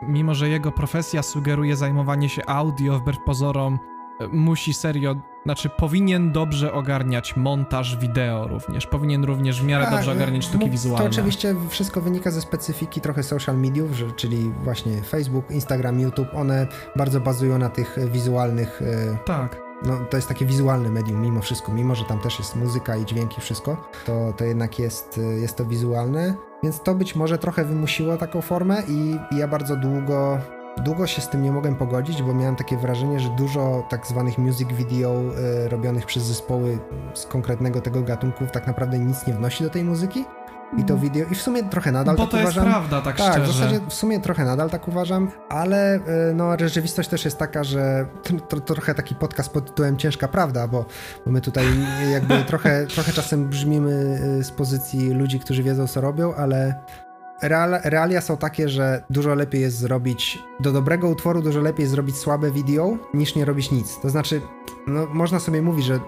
mimo 0.03 0.35
że 0.35 0.49
jego 0.49 0.73
profesja 0.73 1.23
sugeruje 1.23 1.77
zajmowanie 1.77 2.29
się 2.29 2.47
audio 2.47 2.99
wbrew 2.99 3.17
pozorom, 3.27 3.79
e, 4.21 4.29
musi 4.29 4.75
serio, 4.75 5.17
znaczy 5.45 5.69
powinien 5.69 6.33
dobrze 6.33 6.73
ogarniać 6.73 7.37
montaż 7.37 7.97
wideo 7.97 8.49
również, 8.49 8.87
powinien 8.87 9.25
również 9.25 9.63
w 9.63 9.65
miarę 9.65 9.85
tak, 9.85 9.95
dobrze 9.95 10.13
ogarniać 10.13 10.45
sztuki 10.45 10.71
wizualne. 10.71 11.05
To 11.05 11.11
oczywiście 11.11 11.55
wszystko 11.69 12.01
wynika 12.01 12.31
ze 12.31 12.41
specyfiki 12.41 13.01
trochę 13.01 13.23
social 13.23 13.59
mediów, 13.59 13.91
czyli 14.17 14.53
właśnie 14.65 15.03
Facebook, 15.03 15.51
Instagram, 15.51 16.01
YouTube, 16.01 16.29
one 16.35 16.67
bardzo 16.97 17.21
bazują 17.21 17.59
na 17.59 17.69
tych 17.69 17.97
wizualnych 18.13 18.83
tak 19.25 19.66
no, 19.83 19.99
to 20.11 20.17
jest 20.17 20.29
takie 20.29 20.47
wizualne 20.47 20.91
medium 20.91 21.23
mimo 21.23 21.41
wszystko, 21.41 21.73
mimo 21.73 21.95
że 21.95 22.05
tam 22.05 22.21
też 22.21 22.39
jest 22.39 22.57
muzyka 22.57 22.97
i 22.97 23.05
dźwięki, 23.05 23.41
wszystko, 23.41 23.89
to, 24.07 24.33
to 24.33 24.45
jednak 24.45 24.79
jest, 24.79 25.21
jest 25.41 25.57
to 25.57 25.65
wizualne, 25.65 26.35
więc 26.63 26.83
to 26.83 26.95
być 26.95 27.17
może 27.17 27.39
trochę 27.39 27.65
wymusiło 27.65 28.17
taką 28.17 28.41
formę 28.41 28.83
i, 28.89 29.17
i 29.31 29.37
ja 29.37 29.49
bardzo 29.49 29.77
długo 29.77 30.39
Długo 30.85 31.07
się 31.07 31.23
z 31.23 31.29
tym 31.29 31.43
nie 31.43 31.53
mogłem 31.53 31.77
pogodzić, 31.77 32.23
bo 32.23 32.35
miałem 32.35 32.57
takie 32.57 32.77
wrażenie, 32.77 33.21
że 33.21 33.29
dużo 33.29 33.87
tak 33.91 34.07
zwanych 34.07 34.39
music 34.39 34.69
video 34.73 35.23
y, 35.65 35.69
robionych 35.69 36.07
przez 36.07 36.23
zespoły 36.23 36.79
z 37.15 37.27
konkretnego 37.27 37.81
tego 37.81 38.03
gatunku 38.03 38.47
tak 38.53 38.67
naprawdę 38.67 38.99
nic 38.99 39.27
nie 39.27 39.35
wnosi 39.35 39.65
do 39.65 39.71
tej 39.71 39.85
muzyki. 39.85 40.25
I 40.79 40.85
to 40.85 40.99
wideo, 40.99 41.27
i 41.31 41.35
w 41.35 41.43
sumie 41.43 41.65
trochę 41.65 41.93
nadal 41.93 42.17
Bo 42.17 42.23
tak 42.23 42.31
to 42.31 42.37
jest 42.39 42.53
uważam. 42.53 42.73
prawda, 42.73 43.01
tak, 43.03 43.17
tak, 43.17 43.33
szczerze. 43.33 43.53
w 43.53 43.55
zasadzie 43.57 43.81
w 43.89 43.95
sumie 43.95 44.21
trochę 44.21 44.45
nadal 44.45 44.71
tak 44.71 44.89
uważam, 44.89 45.31
ale 45.49 45.97
y, 45.97 46.01
no 46.35 46.57
rzeczywistość 46.59 47.09
też 47.09 47.25
jest 47.25 47.39
taka, 47.39 47.65
że 47.65 48.07
to, 48.49 48.61
to, 48.61 48.75
trochę 48.75 48.95
taki 48.95 49.15
podcast 49.15 49.53
pod 49.53 49.67
tytułem 49.67 49.97
Ciężka 49.97 50.29
Prawda, 50.29 50.69
bo, 50.69 50.85
bo 51.27 51.33
my 51.33 51.41
tutaj 51.41 51.67
jakby 52.13 52.45
trochę, 52.51 52.87
trochę 52.87 53.13
czasem 53.13 53.49
brzmimy 53.49 54.21
y, 54.41 54.45
z 54.45 54.51
pozycji 54.51 55.11
ludzi, 55.11 55.41
którzy 55.41 55.63
wiedzą 55.63 55.87
co 55.87 56.01
robią, 56.01 56.35
ale 56.35 56.75
Real, 57.43 57.81
realia 57.85 58.21
są 58.21 58.37
takie, 58.37 58.69
że 58.69 59.03
dużo 59.11 59.35
lepiej 59.35 59.61
jest 59.61 59.79
zrobić 59.79 60.39
do 60.61 60.73
dobrego 60.73 61.09
utworu, 61.09 61.43
dużo 61.43 61.61
lepiej 61.61 61.87
zrobić 61.87 62.17
słabe 62.17 62.51
video, 62.51 62.97
niż 63.15 63.35
nie 63.35 63.45
robić 63.45 63.71
nic. 63.71 64.01
To 64.01 64.11
znaczy, 64.11 64.41
no, 64.87 65.07
można 65.07 65.41
sobie 65.41 65.63
mówić, 65.63 65.85
że 65.87 66.01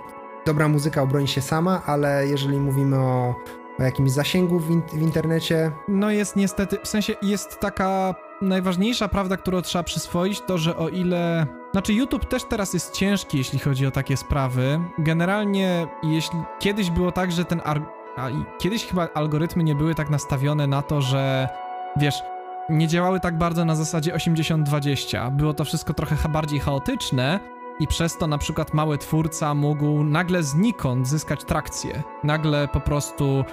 dobra 0.47 0.69
muzyka 0.69 1.03
obroni 1.03 1.28
się 1.28 1.41
sama, 1.41 1.83
ale 1.87 2.27
jeżeli 2.27 2.61
mówimy 2.61 2.97
o, 2.97 3.35
o 3.81 3.83
jakimś 3.83 4.11
zasięgu 4.11 4.59
w, 4.59 4.71
in, 4.71 4.83
w 4.93 5.03
internecie. 5.03 5.73
No 5.89 6.11
jest 6.11 6.37
niestety, 6.37 6.79
w 6.83 6.89
sensie 6.89 7.15
jest 7.23 7.61
taka 7.61 8.15
najważniejsza 8.43 9.09
prawda, 9.09 9.37
którą 9.37 9.63
trzeba 9.63 9.83
przyswoić, 9.83 10.41
to 10.41 10.59
że 10.59 10.77
o 10.77 10.89
ile. 10.89 11.47
Znaczy, 11.73 11.93
YouTube 11.93 12.25
też 12.25 12.45
teraz 12.45 12.75
jest 12.75 12.93
ciężki, 12.93 13.39
jeśli 13.39 13.59
chodzi 13.59 13.87
o 13.87 13.91
takie 13.91 14.17
sprawy. 14.17 14.81
Generalnie, 14.99 15.87
jeśli 16.03 16.39
kiedyś 16.59 16.91
było 16.91 17.13
tak, 17.13 17.33
że 17.33 17.45
ten 17.45 17.61
a 17.65 18.31
i 18.31 18.45
kiedyś 18.59 18.87
chyba 18.87 19.09
algorytmy 19.15 19.65
nie 19.65 19.75
były 19.75 19.95
tak 19.95 20.11
nastawione 20.11 20.67
na 20.67 20.83
to, 20.83 21.01
że 21.01 21.49
wiesz, 21.97 22.23
nie 22.69 22.89
działały 22.89 23.21
tak 23.21 23.39
bardzo 23.39 23.65
na 23.65 23.77
zasadzie 23.77 24.15
80-20. 24.15 25.33
Było 25.33 25.55
to 25.55 25.65
wszystko 25.65 25.95
trochę 25.95 26.29
bardziej 26.29 26.61
chaotyczne 26.61 27.41
i 27.81 27.87
przez 27.87 28.17
to 28.17 28.27
na 28.27 28.39
przykład 28.39 28.75
mały 28.75 28.99
twórca 28.99 29.55
mógł 29.55 30.05
nagle 30.05 30.43
znikąd 30.43 31.09
zyskać 31.09 31.45
trakcję. 31.45 32.03
Nagle 32.25 32.69
po 32.69 32.81
prostu 32.81 33.45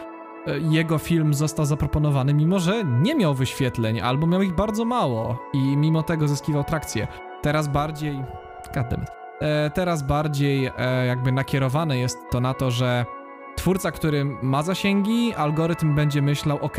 jego 0.60 0.98
film 0.98 1.34
został 1.34 1.66
zaproponowany, 1.66 2.34
mimo 2.34 2.60
że 2.60 2.84
nie 2.84 3.16
miał 3.16 3.34
wyświetleń, 3.34 4.02
albo 4.02 4.28
miał 4.28 4.42
ich 4.42 4.56
bardzo 4.56 4.86
mało 4.86 5.38
i 5.54 5.78
mimo 5.78 6.04
tego 6.04 6.28
zyskiwał 6.28 6.64
trakcję. 6.64 7.08
Teraz 7.42 7.68
bardziej. 7.68 8.24
Goddammit. 8.76 9.10
E, 9.42 9.70
teraz 9.70 10.04
bardziej 10.04 10.72
e, 10.78 11.06
jakby 11.06 11.32
nakierowane 11.32 11.98
jest 11.98 12.18
to 12.32 12.40
na 12.40 12.54
to, 12.54 12.72
że 12.72 13.06
twórca, 13.56 13.92
który 13.92 14.26
ma 14.26 14.64
zasięgi, 14.64 15.34
algorytm 15.34 15.96
będzie 15.96 16.22
myślał, 16.22 16.58
ok, 16.62 16.78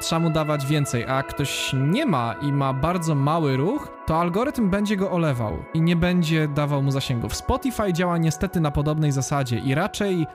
trzeba 0.00 0.20
mu 0.20 0.30
dawać 0.30 0.66
więcej, 0.66 1.04
a 1.08 1.22
ktoś 1.22 1.72
nie 1.72 2.06
ma 2.06 2.34
i 2.42 2.52
ma 2.52 2.72
bardzo 2.72 3.14
mały 3.14 3.56
ruch, 3.56 3.88
to 4.06 4.20
algorytm 4.20 4.70
będzie 4.70 4.96
go 4.96 5.10
olewał 5.10 5.52
i 5.74 5.80
nie 5.80 5.96
będzie 5.96 6.48
dawał 6.48 6.82
mu 6.82 6.90
zasięgów. 6.90 7.34
Spotify 7.36 7.92
działa 7.92 8.18
niestety 8.18 8.60
na 8.60 8.70
podobnej 8.70 9.12
zasadzie 9.12 9.58
i 9.58 9.74
raczej 9.74 10.26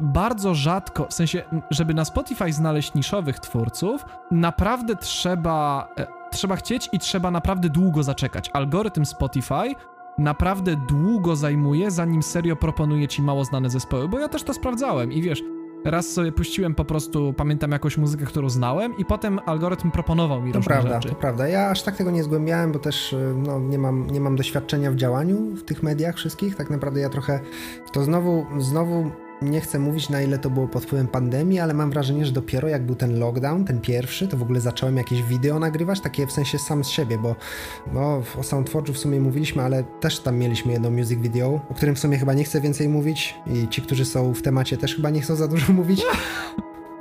bardzo 0.00 0.54
rzadko, 0.54 1.06
w 1.06 1.14
sensie, 1.14 1.42
żeby 1.70 1.94
na 1.94 2.04
Spotify 2.04 2.52
znaleźć 2.52 2.94
niszowych 2.94 3.38
twórców, 3.38 4.04
naprawdę 4.30 4.96
trzeba, 4.96 5.88
e, 5.98 6.06
trzeba 6.30 6.56
chcieć 6.56 6.88
i 6.92 6.98
trzeba 6.98 7.30
naprawdę 7.30 7.68
długo 7.68 8.02
zaczekać. 8.02 8.50
Algorytm 8.52 9.04
Spotify 9.04 9.74
naprawdę 10.18 10.76
długo 10.88 11.36
zajmuje, 11.36 11.90
zanim 11.90 12.22
serio 12.22 12.56
proponuje 12.56 13.08
ci 13.08 13.22
mało 13.22 13.44
znane 13.44 13.70
zespoły, 13.70 14.08
bo 14.08 14.18
ja 14.18 14.28
też 14.28 14.42
to 14.42 14.54
sprawdzałem 14.54 15.12
i 15.12 15.22
wiesz, 15.22 15.42
raz 15.84 16.06
sobie 16.06 16.32
puściłem 16.32 16.74
po 16.74 16.84
prostu, 16.84 17.34
pamiętam 17.36 17.70
jakąś 17.70 17.98
muzykę, 17.98 18.24
którą 18.24 18.48
znałem 18.48 18.96
i 18.96 19.04
potem 19.04 19.40
algorytm 19.46 19.90
proponował 19.90 20.42
mi 20.42 20.52
to 20.52 20.58
różne 20.58 20.74
prawda, 20.74 20.94
rzeczy. 20.94 21.08
To 21.08 21.14
prawda, 21.14 21.48
ja 21.48 21.70
aż 21.70 21.82
tak 21.82 21.96
tego 21.96 22.10
nie 22.10 22.24
zgłębiałem, 22.24 22.72
bo 22.72 22.78
też 22.78 23.16
no, 23.36 23.58
nie, 23.58 23.78
mam, 23.78 24.06
nie 24.06 24.20
mam 24.20 24.36
doświadczenia 24.36 24.90
w 24.90 24.96
działaniu 24.96 25.36
w 25.56 25.62
tych 25.62 25.82
mediach 25.82 26.16
wszystkich, 26.16 26.56
tak 26.56 26.70
naprawdę 26.70 27.00
ja 27.00 27.08
trochę 27.08 27.40
to 27.92 28.04
znowu, 28.04 28.46
znowu 28.58 29.10
nie 29.42 29.60
chcę 29.60 29.78
mówić 29.78 30.08
na 30.08 30.22
ile 30.22 30.38
to 30.38 30.50
było 30.50 30.68
pod 30.68 30.84
wpływem 30.84 31.08
pandemii, 31.08 31.60
ale 31.60 31.74
mam 31.74 31.90
wrażenie, 31.90 32.26
że 32.26 32.32
dopiero 32.32 32.68
jak 32.68 32.86
był 32.86 32.94
ten 32.94 33.18
lockdown, 33.18 33.64
ten 33.64 33.80
pierwszy, 33.80 34.28
to 34.28 34.36
w 34.36 34.42
ogóle 34.42 34.60
zacząłem 34.60 34.96
jakieś 34.96 35.22
wideo 35.22 35.58
nagrywać, 35.58 36.00
takie 36.00 36.26
w 36.26 36.32
sensie 36.32 36.58
sam 36.58 36.84
z 36.84 36.88
siebie, 36.88 37.18
bo 37.18 37.36
no, 37.92 38.22
o 38.38 38.40
Soundforge'u 38.40 38.92
w 38.92 38.98
sumie 38.98 39.20
mówiliśmy, 39.20 39.62
ale 39.62 39.84
też 39.84 40.20
tam 40.20 40.38
mieliśmy 40.38 40.72
jedno 40.72 40.90
music 40.90 41.20
video, 41.20 41.60
o 41.70 41.74
którym 41.74 41.94
w 41.94 41.98
sumie 41.98 42.18
chyba 42.18 42.34
nie 42.34 42.44
chcę 42.44 42.60
więcej 42.60 42.88
mówić 42.88 43.34
i 43.46 43.68
ci, 43.68 43.82
którzy 43.82 44.04
są 44.04 44.34
w 44.34 44.42
temacie 44.42 44.76
też 44.76 44.96
chyba 44.96 45.10
nie 45.10 45.20
chcą 45.20 45.36
za 45.36 45.48
dużo 45.48 45.72
mówić. 45.80 46.02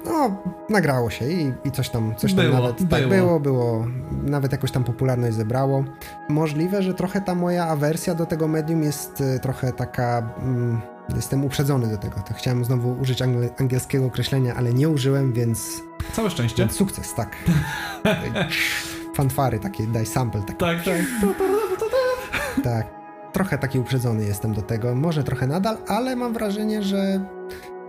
No, 0.05 0.35
nagrało 0.69 1.09
się 1.09 1.31
i, 1.31 1.51
i 1.65 1.71
coś 1.71 1.89
tam, 1.89 2.15
coś 2.15 2.33
tam 2.33 2.45
było, 2.45 2.57
nawet 2.57 2.75
było. 2.83 2.89
tak 2.89 3.09
było, 3.09 3.39
było, 3.39 3.87
nawet 4.23 4.51
jakoś 4.51 4.71
tam 4.71 4.83
popularność 4.83 5.35
zebrało. 5.35 5.83
Możliwe, 6.29 6.83
że 6.83 6.93
trochę 6.93 7.21
ta 7.21 7.35
moja 7.35 7.67
awersja 7.67 8.15
do 8.15 8.25
tego 8.25 8.47
medium 8.47 8.83
jest 8.83 9.21
y, 9.21 9.39
trochę 9.39 9.73
taka... 9.73 10.33
Mm, 10.41 10.81
Jestem 11.15 11.45
uprzedzony 11.45 11.87
do 11.87 11.97
tego. 11.97 12.15
To 12.27 12.33
chciałem 12.33 12.65
znowu 12.65 12.91
użyć 13.01 13.21
angl 13.21 13.47
angielskiego 13.59 14.05
określenia, 14.05 14.55
ale 14.55 14.73
nie 14.73 14.89
użyłem, 14.89 15.33
więc. 15.33 15.83
Całe 16.13 16.29
szczęście. 16.29 16.63
Więc 16.63 16.75
sukces, 16.75 17.13
tak. 17.13 17.35
Fanfary 19.17 19.59
takie, 19.59 19.87
daj 19.87 20.05
sample 20.05 20.41
taki. 20.41 20.59
Tak, 20.59 20.83
tak. 20.83 20.95
tak. 22.63 22.99
Trochę 23.33 23.57
taki 23.57 23.79
uprzedzony 23.79 24.25
jestem 24.25 24.53
do 24.53 24.61
tego. 24.61 24.95
Może 24.95 25.23
trochę 25.23 25.47
nadal, 25.47 25.77
ale 25.87 26.15
mam 26.15 26.33
wrażenie, 26.33 26.83
że 26.83 27.25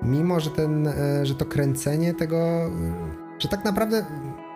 mimo, 0.02 0.40
że, 0.40 0.50
ten, 0.50 0.86
e, 0.86 1.26
że 1.26 1.34
to 1.34 1.46
kręcenie 1.46 2.14
tego, 2.14 2.70
że 3.38 3.48
tak 3.48 3.64
naprawdę 3.64 4.04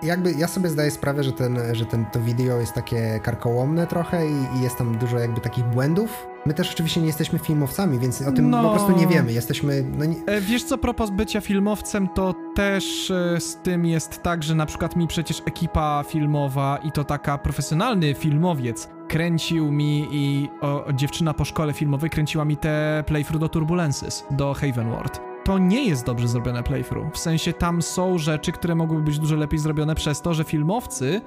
jakby 0.02 0.32
ja 0.32 0.48
sobie 0.48 0.68
zdaję 0.68 0.90
sprawę, 0.90 1.24
że, 1.24 1.32
ten, 1.32 1.58
że 1.72 1.86
ten, 1.86 2.06
to 2.12 2.20
wideo 2.20 2.60
jest 2.60 2.72
takie 2.72 3.20
karkołomne 3.22 3.86
trochę 3.86 4.26
i, 4.26 4.58
i 4.58 4.62
jest 4.62 4.76
tam 4.76 4.98
dużo 4.98 5.18
jakby 5.18 5.40
takich 5.40 5.64
błędów. 5.64 6.26
My 6.46 6.54
też 6.54 6.72
oczywiście 6.72 7.00
nie 7.00 7.06
jesteśmy 7.06 7.38
filmowcami, 7.38 7.98
więc 7.98 8.22
o 8.22 8.32
tym 8.32 8.50
No. 8.50 8.62
po 8.62 8.70
prostu 8.70 8.96
nie 8.96 9.06
wiemy. 9.06 9.32
Jesteśmy. 9.32 9.84
No 9.98 10.04
nie... 10.04 10.16
E, 10.26 10.40
Wiesz 10.40 10.64
co, 10.64 10.78
propos 10.78 11.10
bycia 11.10 11.40
filmowcem, 11.40 12.08
to 12.08 12.34
też 12.54 13.10
e, 13.10 13.40
z 13.40 13.56
tym 13.56 13.86
jest 13.86 14.22
tak, 14.22 14.42
że 14.42 14.54
na 14.54 14.66
przykład 14.66 14.96
mi 14.96 15.06
przecież 15.06 15.42
ekipa 15.46 16.04
filmowa 16.08 16.78
i 16.84 16.92
to 16.92 17.04
taka 17.04 17.38
profesjonalny 17.38 18.14
filmowiec 18.14 18.88
kręcił 19.08 19.72
mi 19.72 20.06
i 20.10 20.48
o, 20.60 20.84
dziewczyna 20.94 21.34
po 21.34 21.44
szkole 21.44 21.72
filmowej 21.72 22.10
kręciła 22.10 22.44
mi 22.44 22.56
te 22.56 23.04
playthrough 23.06 23.40
do 23.40 23.48
Turbulences, 23.48 24.24
do 24.30 24.54
Havenward. 24.54 25.20
To 25.44 25.58
nie 25.58 25.84
jest 25.88 26.06
dobrze 26.06 26.28
zrobione 26.28 26.62
playthrough. 26.62 27.14
W 27.14 27.18
sensie 27.18 27.52
tam 27.52 27.82
są 27.82 28.18
rzeczy, 28.18 28.52
które 28.52 28.74
mogłyby 28.74 29.02
być 29.02 29.18
dużo 29.18 29.36
lepiej 29.36 29.58
zrobione 29.58 29.94
przez 29.94 30.22
to, 30.22 30.34
że 30.34 30.44
filmowcy 30.44 31.20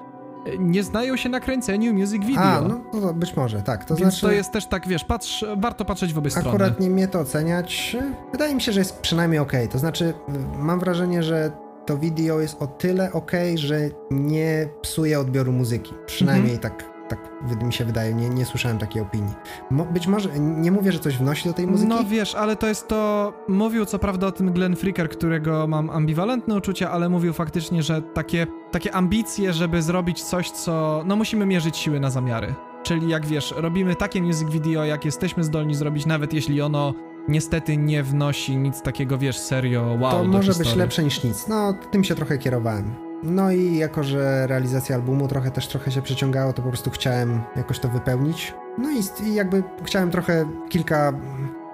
nie 0.60 0.84
znają 0.84 1.18
się 1.18 1.30
na 1.30 1.40
kręceniu 1.40 1.94
music 1.94 2.26
video. 2.26 2.44
A, 2.44 2.62
no 2.62 3.02
to 3.02 3.14
być 3.14 3.36
może, 3.36 3.62
tak. 3.62 3.86
To 3.86 3.96
Więc 3.96 4.14
znaczy. 4.14 4.26
to 4.26 4.32
jest 4.32 4.52
też 4.52 4.66
tak, 4.68 4.88
wiesz, 4.88 5.04
patrz, 5.04 5.46
warto 5.58 5.86
patrzeć 5.86 6.14
w 6.14 6.18
obie 6.18 6.30
strony. 6.30 6.50
Akurat 6.50 6.80
nie 6.80 6.90
mnie 6.90 7.08
to 7.08 7.20
oceniać. 7.20 7.98
Wydaje 8.32 8.56
mi 8.56 8.62
się, 8.62 8.72
że 8.72 8.80
jest 8.80 9.00
przynajmniej 9.00 9.40
ok. 9.40 9.52
To 9.72 9.80
znaczy, 9.80 10.14
mam 10.58 10.80
wrażenie, 10.80 11.24
że 11.24 11.52
to 11.86 11.98
wideo 11.98 12.40
jest 12.40 12.62
o 12.62 12.68
tyle 12.68 13.12
ok, 13.12 13.32
że 13.56 13.80
nie 14.12 14.70
psuje 14.82 15.20
odbioru 15.20 15.52
muzyki. 15.52 15.94
Przynajmniej 16.06 16.56
Mhm. 16.56 16.74
tak, 16.74 16.97
tak 17.10 17.20
mi 17.64 17.74
się 17.74 17.86
wydaje. 17.86 18.14
Nie, 18.14 18.30
nie 18.30 18.46
słyszałem 18.46 18.78
takiej 18.78 19.02
opinii. 19.02 19.34
Mo, 19.72 19.86
być 19.86 20.08
może, 20.08 20.40
nie 20.40 20.72
mówię, 20.72 20.92
że 20.92 21.00
coś 21.00 21.18
wnosi 21.18 21.48
do 21.48 21.54
tej 21.54 21.68
muzyki. 21.68 21.90
No 21.90 22.04
wiesz, 22.04 22.36
ale 22.36 22.56
to 22.56 22.68
jest 22.68 22.88
to. 22.88 23.34
Mówił 23.48 23.86
co 23.86 24.00
prawda 24.00 24.28
o 24.28 24.32
tym 24.32 24.52
Glenn 24.52 24.76
Fricker, 24.76 25.10
którego 25.10 25.68
mam 25.68 25.90
ambiwalentne 25.90 26.56
uczucia, 26.56 26.92
ale 26.92 27.10
mówił 27.10 27.34
faktycznie, 27.34 27.84
że 27.84 28.02
takie, 28.02 28.48
takie 28.72 28.96
ambicje, 28.96 29.54
żeby 29.54 29.82
zrobić 29.82 30.24
coś, 30.24 30.52
co. 30.52 31.04
No 31.06 31.16
musimy 31.16 31.46
mierzyć 31.46 31.78
siły 31.78 32.00
na 32.00 32.10
zamiary. 32.10 32.56
Czyli 32.84 33.10
jak 33.10 33.26
wiesz, 33.26 33.54
robimy 33.58 33.96
takie 33.96 34.22
music 34.22 34.50
video, 34.50 34.86
jak 34.86 35.06
jesteśmy 35.06 35.44
zdolni 35.44 35.76
zrobić, 35.76 36.06
nawet 36.06 36.34
jeśli 36.34 36.62
ono 36.62 36.94
niestety 37.28 37.78
nie 37.78 38.04
wnosi 38.04 38.58
nic 38.58 38.82
takiego, 38.82 39.18
wiesz, 39.18 39.38
serio, 39.38 39.98
wow. 40.00 40.12
to 40.12 40.24
może 40.24 40.48
być 40.48 40.58
historii. 40.58 40.80
lepsze 40.80 41.04
niż 41.04 41.24
nic. 41.24 41.48
No, 41.48 41.74
tym 41.92 42.04
się 42.04 42.16
trochę 42.16 42.38
kierowałem. 42.38 43.07
No 43.24 43.52
i 43.52 43.78
jako, 43.78 44.04
że 44.04 44.48
realizacja 44.48 44.96
albumu 44.96 45.28
trochę 45.28 45.52
też 45.52 45.68
trochę 45.68 45.92
się 45.92 46.02
przeciągało, 46.02 46.54
to 46.54 46.62
po 46.62 46.70
prostu 46.70 46.90
chciałem 46.92 47.42
jakoś 47.56 47.80
to 47.80 47.90
wypełnić. 47.90 48.54
No 48.78 48.90
i, 48.92 49.28
i 49.28 49.34
jakby 49.34 49.64
chciałem 49.84 50.12
trochę 50.12 50.46
kilka, 50.70 51.14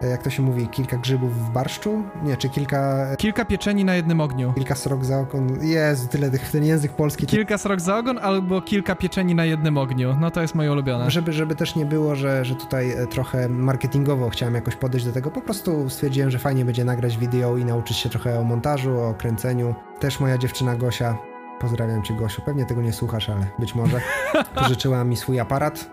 e, 0.02 0.08
jak 0.08 0.24
to 0.24 0.30
się 0.30 0.44
mówi, 0.44 0.68
kilka 0.68 0.98
grzybów 0.98 1.38
w 1.46 1.50
barszczu? 1.50 2.04
Nie, 2.24 2.38
czy 2.38 2.50
kilka, 2.50 3.08
Kilka 3.18 3.46
pieczeni 3.46 3.86
na 3.86 3.96
jednym 3.96 4.22
ogniu. 4.22 4.54
kilka 4.54 4.76
srok 4.76 5.06
za 5.06 5.20
okon. 5.20 5.58
Jezu, 5.62 6.08
tyle 6.08 6.32
tych, 6.32 6.52
ten 6.52 6.64
język 6.64 6.92
polski. 6.92 7.26
Kilka 7.28 7.58
srok 7.58 7.80
za 7.82 7.98
ogon 7.98 8.20
albo 8.22 8.62
kilka 8.62 8.96
pieczeni 8.96 9.36
na 9.36 9.46
jednym 9.46 9.78
ogniu. 9.78 10.16
No 10.20 10.32
to 10.32 10.42
jest 10.42 10.56
moje 10.56 10.72
ulubione. 10.72 11.12
Żeby, 11.12 11.34
żeby 11.34 11.56
też 11.56 11.76
nie 11.76 11.86
było, 11.86 12.16
że, 12.16 12.46
że 12.46 12.56
tutaj 12.56 12.92
e, 12.92 13.08
trochę 13.08 13.50
marketingowo 13.50 14.30
chciałem 14.30 14.56
jakoś 14.56 14.76
podejść 14.76 15.06
do 15.06 15.12
tego, 15.12 15.32
po 15.32 15.42
prostu 15.42 15.90
stwierdziłem, 15.90 16.30
że 16.32 16.40
fajnie 16.40 16.66
będzie 16.66 16.86
nagrać 16.86 17.18
wideo 17.18 17.58
i 17.58 17.66
nauczyć 17.66 17.98
się 17.98 18.10
trochę 18.10 18.40
o 18.40 18.44
montażu, 18.44 19.00
o 19.00 19.14
kręceniu. 19.14 19.76
Też 20.00 20.20
moja 20.20 20.38
dziewczyna 20.38 20.76
Gosia 20.76 21.18
pozdrawiam 21.64 22.04
cię 22.04 22.14
Gosiu, 22.14 22.42
pewnie 22.42 22.66
tego 22.66 22.82
nie 22.82 22.94
słuchasz, 22.94 23.30
ale 23.30 23.48
być 23.60 23.76
może. 23.76 24.02
Pożyczyła 24.56 25.04
mi 25.04 25.18
swój 25.18 25.40
aparat, 25.40 25.92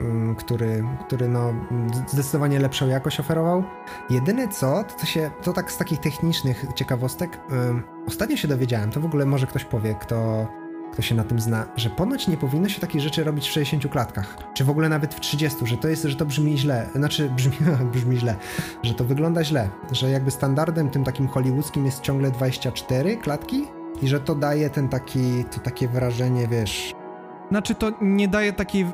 mm, 0.00 0.34
który, 0.34 0.84
który 1.06 1.28
no 1.28 1.54
zdecydowanie 2.06 2.58
lepszą 2.58 2.88
jakość 2.88 3.20
oferował. 3.20 3.64
Jedyne 4.10 4.48
co, 4.48 4.84
to, 4.84 4.94
to 5.00 5.06
się, 5.06 5.30
to 5.42 5.52
tak 5.52 5.72
z 5.72 5.76
takich 5.76 6.00
technicznych 6.00 6.66
ciekawostek, 6.74 7.40
ostatnio 8.06 8.36
się 8.36 8.48
dowiedziałem, 8.48 8.90
to 8.90 9.00
w 9.00 9.04
ogóle 9.04 9.26
może 9.26 9.46
ktoś 9.46 9.64
powie, 9.64 9.94
kto 9.94 10.48
kto 10.92 11.02
się 11.02 11.14
na 11.14 11.24
tym 11.24 11.40
zna, 11.40 11.66
że 11.76 11.90
ponoć 11.90 12.28
nie 12.28 12.36
powinno 12.36 12.68
się 12.68 12.80
takich 12.80 13.00
rzeczy 13.00 13.24
robić 13.24 13.48
w 13.48 13.52
60 13.52 13.92
klatkach, 13.92 14.36
czy 14.54 14.64
w 14.64 14.70
ogóle 14.70 14.88
nawet 14.88 15.14
w 15.14 15.20
30, 15.20 15.66
że 15.66 15.76
to 15.76 15.88
jest, 15.88 16.02
że 16.02 16.16
to 16.16 16.26
brzmi 16.26 16.58
źle, 16.58 16.88
znaczy 16.94 17.30
brzmi, 17.36 17.56
brzmi 17.92 18.16
źle, 18.16 18.36
że 18.82 18.94
to 18.94 19.04
wygląda 19.04 19.44
źle, 19.44 19.68
że 19.92 20.10
jakby 20.10 20.30
standardem 20.30 20.90
tym 20.90 21.04
takim 21.04 21.28
hollywoodzkim 21.28 21.86
jest 21.86 22.00
ciągle 22.00 22.30
24 22.30 23.16
klatki 23.16 23.77
i 24.02 24.08
że 24.08 24.20
to 24.20 24.34
daje 24.34 24.70
ten 24.70 24.88
taki, 24.88 25.44
to 25.44 25.60
takie 25.60 25.88
wrażenie, 25.88 26.48
wiesz... 26.48 26.94
Znaczy 27.50 27.74
to 27.74 27.92
nie 28.00 28.28
daje 28.28 28.52
takiej 28.52 28.86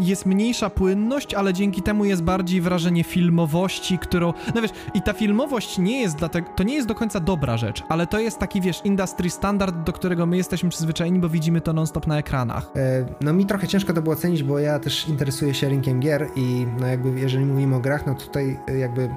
jest 0.00 0.26
mniejsza 0.26 0.70
płynność, 0.70 1.34
ale 1.34 1.52
dzięki 1.52 1.82
temu 1.82 2.04
jest 2.04 2.22
bardziej 2.22 2.60
wrażenie 2.60 3.04
filmowości, 3.04 3.98
którą, 3.98 4.32
no 4.54 4.62
wiesz, 4.62 4.70
i 4.94 5.02
ta 5.02 5.12
filmowość 5.12 5.78
nie 5.78 6.00
jest 6.00 6.16
dlatego, 6.16 6.48
to 6.56 6.62
nie 6.62 6.74
jest 6.74 6.88
do 6.88 6.94
końca 6.94 7.20
dobra 7.20 7.56
rzecz, 7.56 7.82
ale 7.88 8.06
to 8.06 8.18
jest 8.18 8.38
taki, 8.38 8.60
wiesz, 8.60 8.80
industry 8.84 9.30
standard, 9.30 9.76
do 9.84 9.92
którego 9.92 10.26
my 10.26 10.36
jesteśmy 10.36 10.70
przyzwyczajeni, 10.70 11.18
bo 11.18 11.28
widzimy 11.28 11.60
to 11.60 11.72
non-stop 11.72 12.06
na 12.06 12.18
ekranach. 12.18 12.70
E, 12.76 13.06
no 13.20 13.32
mi 13.32 13.46
trochę 13.46 13.68
ciężko 13.68 13.92
to 13.92 14.02
było 14.02 14.14
ocenić, 14.14 14.42
bo 14.42 14.58
ja 14.58 14.78
też 14.78 15.08
interesuję 15.08 15.54
się 15.54 15.68
rynkiem 15.68 16.00
gier 16.00 16.28
i 16.36 16.66
no 16.80 16.86
jakby, 16.86 17.20
jeżeli 17.20 17.44
mówimy 17.44 17.76
o 17.76 17.80
grach, 17.80 18.06
no 18.06 18.14
tutaj 18.14 18.58
e, 18.68 18.78
jakby 18.78 19.08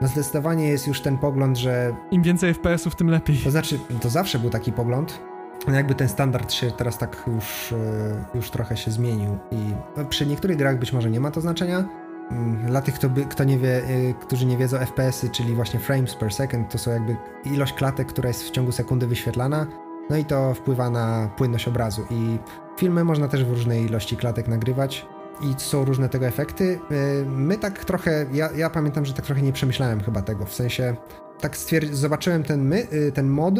no 0.00 0.08
zdecydowanie 0.08 0.68
jest 0.68 0.86
już 0.86 1.00
ten 1.00 1.18
pogląd, 1.18 1.58
że... 1.58 1.94
Im 2.10 2.22
więcej 2.22 2.54
FPS-ów, 2.54 2.96
tym 2.96 3.10
lepiej. 3.10 3.36
To 3.36 3.50
znaczy, 3.50 3.78
to 4.00 4.10
zawsze 4.10 4.38
był 4.38 4.50
taki 4.50 4.72
pogląd, 4.72 5.20
no 5.68 5.74
jakby 5.74 5.94
ten 5.94 6.08
standard 6.08 6.52
się 6.52 6.70
teraz 6.70 6.98
tak 6.98 7.24
już, 7.26 7.72
e, 7.72 8.24
już 8.34 8.50
trochę 8.50 8.76
się 8.76 8.90
zmienił 8.90 9.38
i 9.50 9.56
no, 9.96 10.04
przy 10.04 10.26
niektórych 10.26 10.56
grach 10.56 10.78
być 10.78 10.92
może 10.92 11.10
nie 11.10 11.20
ma 11.20 11.30
to 11.30 11.40
znaczenia. 11.40 11.88
Mm, 12.30 12.66
dla 12.66 12.82
tych, 12.82 12.94
kto, 12.94 13.08
by, 13.08 13.24
kto 13.24 13.44
nie 13.44 13.58
wie, 13.58 13.82
e, 13.84 14.14
którzy 14.14 14.46
nie 14.46 14.56
wiedzą, 14.56 14.78
FPS-y, 14.78 15.30
czyli 15.30 15.54
właśnie 15.54 15.80
frames 15.80 16.14
per 16.14 16.34
second, 16.34 16.72
to 16.72 16.78
są 16.78 16.90
jakby 16.90 17.16
ilość 17.44 17.72
klatek, 17.72 18.08
która 18.08 18.28
jest 18.28 18.42
w 18.42 18.50
ciągu 18.50 18.72
sekundy 18.72 19.06
wyświetlana, 19.06 19.66
no 20.10 20.16
i 20.16 20.24
to 20.24 20.54
wpływa 20.54 20.90
na 20.90 21.30
płynność 21.36 21.68
obrazu. 21.68 22.02
I 22.10 22.38
filmy 22.78 23.04
można 23.04 23.28
też 23.28 23.44
w 23.44 23.50
różnej 23.50 23.84
ilości 23.84 24.16
klatek 24.16 24.48
nagrywać 24.48 25.06
i 25.40 25.54
są 25.58 25.84
różne 25.84 26.08
tego 26.08 26.26
efekty. 26.26 26.78
E, 26.90 27.24
my 27.24 27.58
tak 27.58 27.84
trochę, 27.84 28.26
ja, 28.32 28.50
ja 28.56 28.70
pamiętam, 28.70 29.04
że 29.04 29.12
tak 29.12 29.26
trochę 29.26 29.42
nie 29.42 29.52
przemyślałem 29.52 30.00
chyba 30.00 30.22
tego, 30.22 30.46
w 30.46 30.54
sensie 30.54 30.96
tak 31.40 31.56
zobaczyłem 31.92 32.42
ten, 32.42 32.64
my, 32.64 32.86
ten 33.14 33.28
mod 33.28 33.54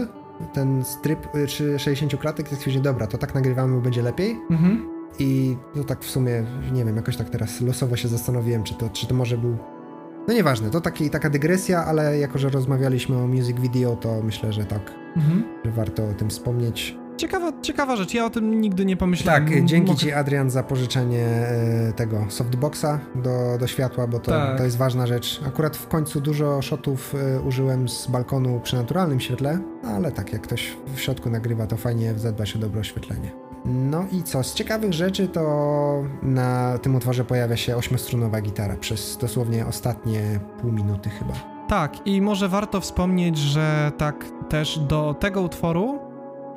ten 0.52 0.84
strip 0.84 1.34
y, 1.34 1.46
czy 1.46 1.78
60 1.78 2.20
klatek, 2.20 2.48
to 2.48 2.56
stwierdziłem, 2.56 2.84
dobra, 2.84 3.06
to 3.06 3.18
tak 3.18 3.34
nagrywamy, 3.34 3.74
bo 3.74 3.80
będzie 3.80 4.02
lepiej. 4.02 4.36
Mhm. 4.50 4.88
I 5.18 5.56
no 5.76 5.84
tak 5.84 6.04
w 6.04 6.10
sumie, 6.10 6.44
nie 6.72 6.84
wiem, 6.84 6.96
jakoś 6.96 7.16
tak 7.16 7.30
teraz 7.30 7.60
losowo 7.60 7.96
się 7.96 8.08
zastanowiłem, 8.08 8.64
czy 8.64 8.74
to, 8.74 8.88
czy 8.90 9.06
to 9.06 9.14
może 9.14 9.38
był... 9.38 9.56
No 10.28 10.34
nieważne, 10.34 10.70
to 10.70 10.80
taki, 10.80 11.10
taka 11.10 11.30
dygresja, 11.30 11.84
ale 11.84 12.18
jako, 12.18 12.38
że 12.38 12.48
rozmawialiśmy 12.48 13.16
o 13.16 13.26
music 13.26 13.60
video, 13.60 13.96
to 13.96 14.22
myślę, 14.22 14.52
że 14.52 14.64
tak, 14.64 14.94
mhm. 15.16 15.44
że 15.64 15.70
warto 15.70 16.08
o 16.08 16.14
tym 16.14 16.30
wspomnieć. 16.30 16.96
Ciekawa, 17.16 17.52
ciekawa 17.62 17.96
rzecz, 17.96 18.14
ja 18.14 18.24
o 18.24 18.30
tym 18.30 18.60
nigdy 18.60 18.84
nie 18.84 18.96
pomyślałem. 18.96 19.44
Tak, 19.44 19.64
dzięki 19.64 19.88
Mogę... 19.88 20.00
Ci 20.00 20.12
Adrian 20.12 20.50
za 20.50 20.62
pożyczenie 20.62 21.24
e, 21.24 21.92
tego 21.92 22.26
softboxa 22.28 23.00
do, 23.14 23.58
do 23.60 23.66
światła, 23.66 24.06
bo 24.06 24.18
to, 24.18 24.30
tak. 24.30 24.58
to 24.58 24.64
jest 24.64 24.76
ważna 24.76 25.06
rzecz. 25.06 25.40
Akurat 25.46 25.76
w 25.76 25.88
końcu 25.88 26.20
dużo 26.20 26.62
shotów 26.62 27.14
e, 27.14 27.40
użyłem 27.40 27.88
z 27.88 28.06
balkonu 28.06 28.60
przy 28.60 28.76
naturalnym 28.76 29.20
świetle, 29.20 29.58
ale 29.84 30.12
tak 30.12 30.32
jak 30.32 30.42
ktoś 30.42 30.76
w 30.94 31.00
środku 31.00 31.30
nagrywa, 31.30 31.66
to 31.66 31.76
fajnie 31.76 32.14
zadbać 32.14 32.56
o 32.56 32.58
dobre 32.58 32.80
oświetlenie. 32.80 33.30
No 33.64 34.04
i 34.12 34.22
co, 34.22 34.42
z 34.42 34.54
ciekawych 34.54 34.92
rzeczy 34.92 35.28
to 35.28 36.04
na 36.22 36.78
tym 36.78 36.94
utworze 36.94 37.24
pojawia 37.24 37.56
się 37.56 37.76
ośmiostrunowa 37.76 38.40
gitara 38.40 38.76
przez 38.76 39.18
dosłownie 39.20 39.66
ostatnie 39.66 40.40
pół 40.60 40.72
minuty 40.72 41.10
chyba. 41.10 41.32
Tak, 41.68 42.06
i 42.06 42.22
może 42.22 42.48
warto 42.48 42.80
wspomnieć, 42.80 43.38
że 43.38 43.92
tak 43.98 44.24
też 44.48 44.78
do 44.78 45.14
tego 45.20 45.42
utworu 45.42 46.05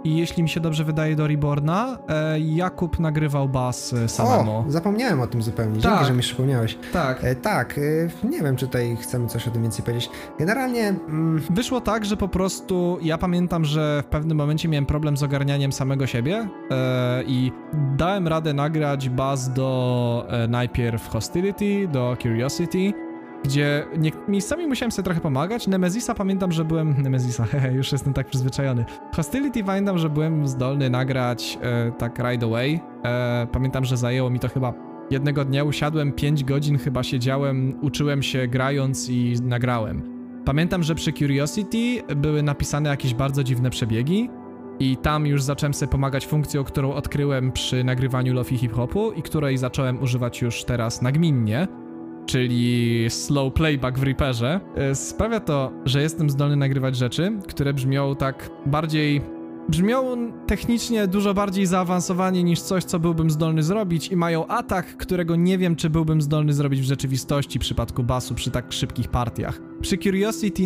i 0.03 0.17
jeśli 0.17 0.43
mi 0.43 0.49
się 0.49 0.59
dobrze 0.59 0.83
wydaje 0.83 1.15
do 1.15 1.27
Reborna, 1.27 1.97
e, 2.07 2.39
Jakub 2.39 2.99
nagrywał 2.99 3.49
bas 3.49 3.93
e, 3.93 4.09
samemu. 4.09 4.51
O, 4.51 4.65
zapomniałem 4.67 5.21
o 5.21 5.27
tym 5.27 5.41
zupełnie. 5.41 5.81
Tak. 5.81 5.91
Dzięki, 5.91 6.05
że 6.05 6.13
mi 6.13 6.21
przypomniałeś. 6.21 6.77
Tak. 6.93 7.23
E, 7.23 7.35
tak, 7.35 7.77
e, 8.23 8.27
nie 8.27 8.41
wiem, 8.41 8.55
czy 8.55 8.65
tutaj 8.65 8.97
chcemy 9.01 9.27
coś 9.27 9.47
o 9.47 9.51
tym 9.51 9.61
więcej 9.61 9.85
powiedzieć. 9.85 10.09
Generalnie... 10.39 10.87
Mm... 10.87 11.41
Wyszło 11.49 11.81
tak, 11.81 12.05
że 12.05 12.17
po 12.17 12.27
prostu 12.27 12.97
ja 13.01 13.17
pamiętam, 13.17 13.65
że 13.65 14.03
w 14.03 14.09
pewnym 14.09 14.37
momencie 14.37 14.69
miałem 14.69 14.85
problem 14.85 15.17
z 15.17 15.23
ogarnianiem 15.23 15.71
samego 15.71 16.07
siebie 16.07 16.49
e, 16.71 17.23
i 17.23 17.51
dałem 17.97 18.27
radę 18.27 18.53
nagrać 18.53 19.09
bas 19.09 19.53
do 19.53 20.25
e, 20.29 20.47
najpierw 20.47 21.07
Hostility, 21.07 21.87
do 21.87 22.17
Curiosity, 22.21 22.93
gdzie 23.43 23.85
nie, 23.97 24.11
miejscami 24.27 24.67
musiałem 24.67 24.91
sobie 24.91 25.03
trochę 25.03 25.21
pomagać. 25.21 25.67
Nemezisa 25.67 26.15
pamiętam, 26.15 26.51
że 26.51 26.65
byłem... 26.65 27.01
Nemezisa, 27.01 27.45
hehe, 27.51 27.73
już 27.73 27.91
jestem 27.91 28.13
tak 28.13 28.27
przyzwyczajony. 28.27 28.85
Hostility 29.15 29.63
pamiętam, 29.63 29.97
że 29.97 30.09
byłem 30.09 30.47
zdolny 30.47 30.89
nagrać 30.89 31.59
e, 31.61 31.91
tak 31.91 32.19
right 32.19 32.43
away. 32.43 32.79
E, 33.03 33.47
pamiętam, 33.51 33.85
że 33.85 33.97
zajęło 33.97 34.29
mi 34.29 34.39
to 34.39 34.47
chyba 34.47 34.73
jednego 35.11 35.45
dnia, 35.45 35.63
usiadłem 35.63 36.11
5 36.11 36.43
godzin, 36.43 36.77
chyba 36.77 37.03
siedziałem, 37.03 37.79
uczyłem 37.81 38.23
się 38.23 38.47
grając 38.47 39.09
i 39.09 39.35
nagrałem. 39.43 40.19
Pamiętam, 40.45 40.83
że 40.83 40.95
przy 40.95 41.13
Curiosity 41.13 42.03
były 42.15 42.43
napisane 42.43 42.89
jakieś 42.89 43.13
bardzo 43.13 43.43
dziwne 43.43 43.69
przebiegi 43.69 44.29
i 44.79 44.97
tam 44.97 45.27
już 45.27 45.43
zacząłem 45.43 45.73
sobie 45.73 45.91
pomagać 45.91 46.27
funkcją, 46.27 46.63
którą 46.63 46.91
odkryłem 46.93 47.51
przy 47.51 47.83
nagrywaniu 47.83 48.33
lofi 48.33 48.57
hip-hopu 48.57 49.11
i 49.11 49.21
której 49.21 49.57
zacząłem 49.57 50.01
używać 50.01 50.41
już 50.41 50.63
teraz 50.63 51.01
nagminnie 51.01 51.67
czyli 52.29 53.05
slow 53.09 53.53
playback 53.53 53.97
w 53.97 54.03
Reaperze, 54.03 54.59
e, 54.75 54.95
sprawia 54.95 55.39
to, 55.39 55.71
że 55.85 56.01
jestem 56.01 56.29
zdolny 56.29 56.55
nagrywać 56.55 56.95
rzeczy, 56.95 57.31
które 57.47 57.73
brzmią 57.73 58.15
tak 58.15 58.49
bardziej 58.65 59.21
brzmią 59.69 60.31
technicznie 60.47 61.07
dużo 61.07 61.33
bardziej 61.33 61.65
zaawansowanie 61.65 62.43
niż 62.43 62.61
coś, 62.61 62.83
co 62.83 62.99
byłbym 62.99 63.29
zdolny 63.29 63.63
zrobić 63.63 64.07
i 64.07 64.15
mają 64.15 64.47
atak, 64.47 64.97
którego 64.97 65.35
nie 65.35 65.57
wiem, 65.57 65.75
czy 65.75 65.89
byłbym 65.89 66.21
zdolny 66.21 66.53
zrobić 66.53 66.81
w 66.81 66.83
rzeczywistości 66.83 67.59
w 67.59 67.61
przypadku 67.61 68.03
basu 68.03 68.35
przy 68.35 68.51
tak 68.51 68.73
szybkich 68.73 69.07
partiach. 69.07 69.61
Przy 69.81 69.97
Curiosity 69.97 70.63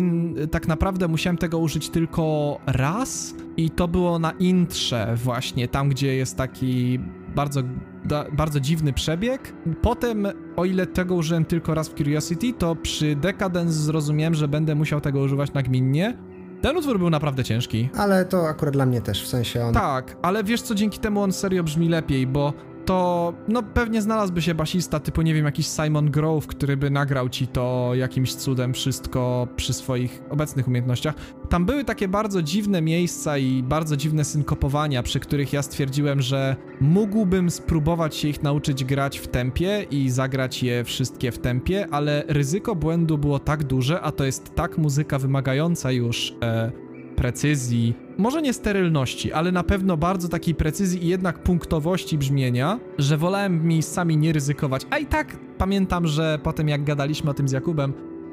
tak 0.50 0.68
naprawdę 0.68 1.08
musiałem 1.08 1.38
tego 1.38 1.58
użyć 1.58 1.88
tylko 1.88 2.58
raz 2.66 3.34
i 3.56 3.70
to 3.70 3.88
było 3.88 4.18
na 4.18 4.30
intrze 4.30 5.14
właśnie, 5.16 5.68
tam 5.68 5.88
gdzie 5.88 6.14
jest 6.14 6.36
taki 6.36 6.98
bardzo, 7.34 7.60
da, 8.04 8.24
bardzo 8.32 8.60
dziwny 8.60 8.92
przebieg. 8.92 9.52
Potem, 9.82 10.26
o 10.56 10.64
ile 10.64 10.86
tego 10.86 11.14
użyłem 11.14 11.44
tylko 11.44 11.74
raz 11.74 11.88
w 11.88 11.94
Curiosity, 11.94 12.52
to 12.52 12.76
przy 12.76 13.16
Decadence 13.16 13.72
zrozumiałem, 13.72 14.34
że 14.34 14.48
będę 14.48 14.74
musiał 14.74 15.00
tego 15.00 15.20
używać 15.20 15.52
nagminnie. 15.52 16.18
Ten 16.60 16.76
utwór 16.76 16.98
był 16.98 17.10
naprawdę 17.10 17.44
ciężki. 17.44 17.88
Ale 17.96 18.24
to 18.24 18.48
akurat 18.48 18.74
dla 18.74 18.86
mnie 18.86 19.00
też, 19.00 19.22
w 19.24 19.26
sensie 19.26 19.64
on... 19.64 19.74
Tak, 19.74 20.16
ale 20.22 20.44
wiesz 20.44 20.62
co, 20.62 20.74
dzięki 20.74 20.98
temu 20.98 21.22
on 21.22 21.32
serio 21.32 21.62
brzmi 21.62 21.88
lepiej, 21.88 22.26
bo 22.26 22.52
to 22.84 23.32
no 23.48 23.62
pewnie 23.62 24.02
znalazłby 24.02 24.42
się 24.42 24.54
basista 24.54 25.00
typu, 25.00 25.22
nie 25.22 25.34
wiem, 25.34 25.44
jakiś 25.44 25.66
Simon 25.66 26.10
Grove, 26.10 26.46
który 26.46 26.76
by 26.76 26.90
nagrał 26.90 27.28
ci 27.28 27.46
to 27.46 27.90
jakimś 27.94 28.34
cudem 28.34 28.74
wszystko 28.74 29.48
przy 29.56 29.72
swoich 29.72 30.22
obecnych 30.30 30.68
umiejętnościach. 30.68 31.14
Tam 31.48 31.66
były 31.66 31.84
takie 31.84 32.08
bardzo 32.08 32.42
dziwne 32.42 32.82
miejsca 32.82 33.38
i 33.38 33.62
bardzo 33.62 33.96
dziwne 33.96 34.24
synkopowania, 34.24 35.02
przy 35.02 35.20
których 35.20 35.52
ja 35.52 35.62
stwierdziłem, 35.62 36.22
że 36.22 36.56
mógłbym 36.80 37.50
spróbować 37.50 38.16
się 38.16 38.28
ich 38.28 38.42
nauczyć 38.42 38.84
grać 38.84 39.18
w 39.18 39.28
tempie 39.28 39.86
i 39.90 40.10
zagrać 40.10 40.62
je 40.62 40.84
wszystkie 40.84 41.32
w 41.32 41.38
tempie, 41.38 41.86
ale 41.90 42.24
ryzyko 42.28 42.74
błędu 42.74 43.18
było 43.18 43.38
tak 43.38 43.64
duże, 43.64 44.00
a 44.00 44.12
to 44.12 44.24
jest 44.24 44.54
tak 44.54 44.78
muzyka 44.78 45.18
wymagająca 45.18 45.92
już 45.92 46.34
e, 46.42 46.72
precyzji, 47.16 47.94
może 48.18 48.42
nie 48.42 48.52
sterylności, 48.52 49.32
ale 49.32 49.52
na 49.52 49.62
pewno 49.62 49.96
bardzo 49.96 50.28
takiej 50.28 50.54
precyzji 50.54 51.04
i 51.04 51.08
jednak 51.08 51.42
punktowości 51.42 52.18
brzmienia, 52.18 52.80
że 52.98 53.16
wolałem 53.16 53.66
miejscami 53.66 54.16
nie 54.16 54.32
ryzykować. 54.32 54.86
A 54.90 54.98
i 54.98 55.06
tak 55.06 55.36
pamiętam, 55.58 56.06
że 56.06 56.38
potem 56.42 56.68
jak 56.68 56.84
gadaliśmy 56.84 57.30
o 57.30 57.34
tym 57.34 57.48
z 57.48 57.52
Jakubem, 57.52 57.92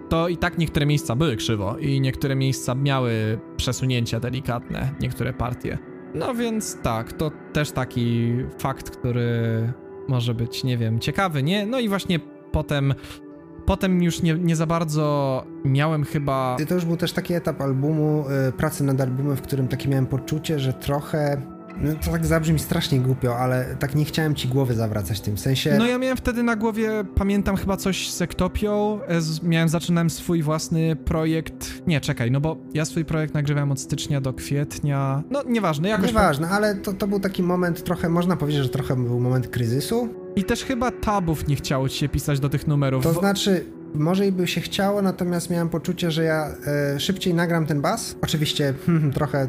to 0.10 0.28
i 0.28 0.38
tak 0.38 0.58
niektóre 0.58 0.86
miejsca 0.86 1.16
były 1.16 1.36
krzywo 1.36 1.78
i 1.78 2.02
niektóre 2.02 2.36
miejsca 2.36 2.76
miały 2.76 3.40
przesunięcia 3.58 4.20
delikatne, 4.20 4.92
niektóre 5.02 5.34
partie. 5.34 5.78
No 6.16 6.36
więc 6.36 6.82
tak, 6.82 7.14
to 7.14 7.32
też 7.54 7.72
taki 7.72 8.34
fakt, 8.60 8.90
który 8.90 9.74
może 10.08 10.34
być, 10.34 10.64
nie 10.64 10.78
wiem, 10.78 11.00
ciekawy, 11.00 11.44
nie? 11.44 11.66
No 11.66 11.80
i 11.80 11.90
właśnie 11.90 12.20
potem 12.52 12.94
Potem 13.66 14.04
już 14.04 14.22
nie, 14.22 14.34
nie 14.34 14.56
za 14.56 14.66
bardzo 14.66 15.44
miałem 15.66 16.04
chyba. 16.04 16.58
To 16.68 16.76
już 16.76 16.86
był 16.86 16.98
też 16.98 17.14
taki 17.14 17.34
etap 17.34 17.62
albumu, 17.62 18.26
y, 18.50 18.52
pracy 18.52 18.84
nad 18.84 19.02
albumem, 19.02 19.38
w 19.38 19.42
którym 19.42 19.68
takie 19.68 19.90
miałem 19.90 20.06
poczucie, 20.06 20.60
że 20.60 20.74
trochę 20.74 21.42
No 21.82 21.94
to 22.06 22.12
tak 22.12 22.26
zabrzmi 22.26 22.60
strasznie 22.60 23.00
głupio, 23.00 23.38
ale 23.38 23.76
tak 23.80 23.96
nie 23.96 24.06
chciałem 24.06 24.36
ci 24.36 24.48
głowy 24.48 24.74
zawracać 24.74 25.22
tym, 25.22 25.36
w 25.36 25.40
sensie... 25.40 25.76
No 25.78 25.88
ja 25.88 25.98
miałem 25.98 26.18
wtedy 26.18 26.44
na 26.44 26.56
głowie, 26.56 26.90
pamiętam 27.16 27.56
chyba 27.56 27.78
coś 27.78 28.12
z 28.12 28.22
Ektopią, 28.22 29.00
e, 29.08 29.22
z, 29.22 29.44
miałem, 29.44 29.70
zaczynałem 29.70 30.10
swój 30.10 30.42
własny 30.42 30.96
projekt, 30.96 31.88
nie, 31.88 32.02
czekaj, 32.02 32.32
no 32.32 32.42
bo 32.42 32.58
ja 32.74 32.86
swój 32.86 33.06
projekt 33.06 33.34
nagrywałem 33.34 33.72
od 33.72 33.80
stycznia 33.80 34.22
do 34.22 34.34
kwietnia, 34.34 35.24
no 35.30 35.44
nieważne, 35.48 35.90
jakoś... 35.90 36.08
Nieważne, 36.08 36.50
ale 36.50 36.76
to, 36.76 36.94
to 36.94 37.08
był 37.08 37.20
taki 37.20 37.44
moment 37.44 37.84
trochę, 37.84 38.10
można 38.10 38.38
powiedzieć, 38.38 38.64
że 38.64 38.70
trochę 38.70 38.96
był 38.96 39.20
moment 39.20 39.48
kryzysu. 39.48 40.10
I 40.36 40.44
też 40.44 40.64
chyba 40.64 40.92
tabów 40.92 41.48
nie 41.48 41.56
chciało 41.56 41.90
ci 41.90 41.98
się 41.98 42.10
pisać 42.10 42.40
do 42.40 42.50
tych 42.50 42.68
numerów. 42.68 43.04
To 43.04 43.14
znaczy, 43.14 43.66
może 43.94 44.28
i 44.28 44.32
by 44.32 44.48
się 44.48 44.62
chciało, 44.62 45.02
natomiast 45.02 45.50
miałem 45.50 45.70
poczucie, 45.70 46.12
że 46.12 46.24
ja 46.24 46.56
e, 46.96 47.00
szybciej 47.00 47.34
nagram 47.34 47.66
ten 47.66 47.82
bas. 47.82 48.16
Oczywiście 48.22 48.74
hmm, 48.86 49.12
trochę, 49.12 49.48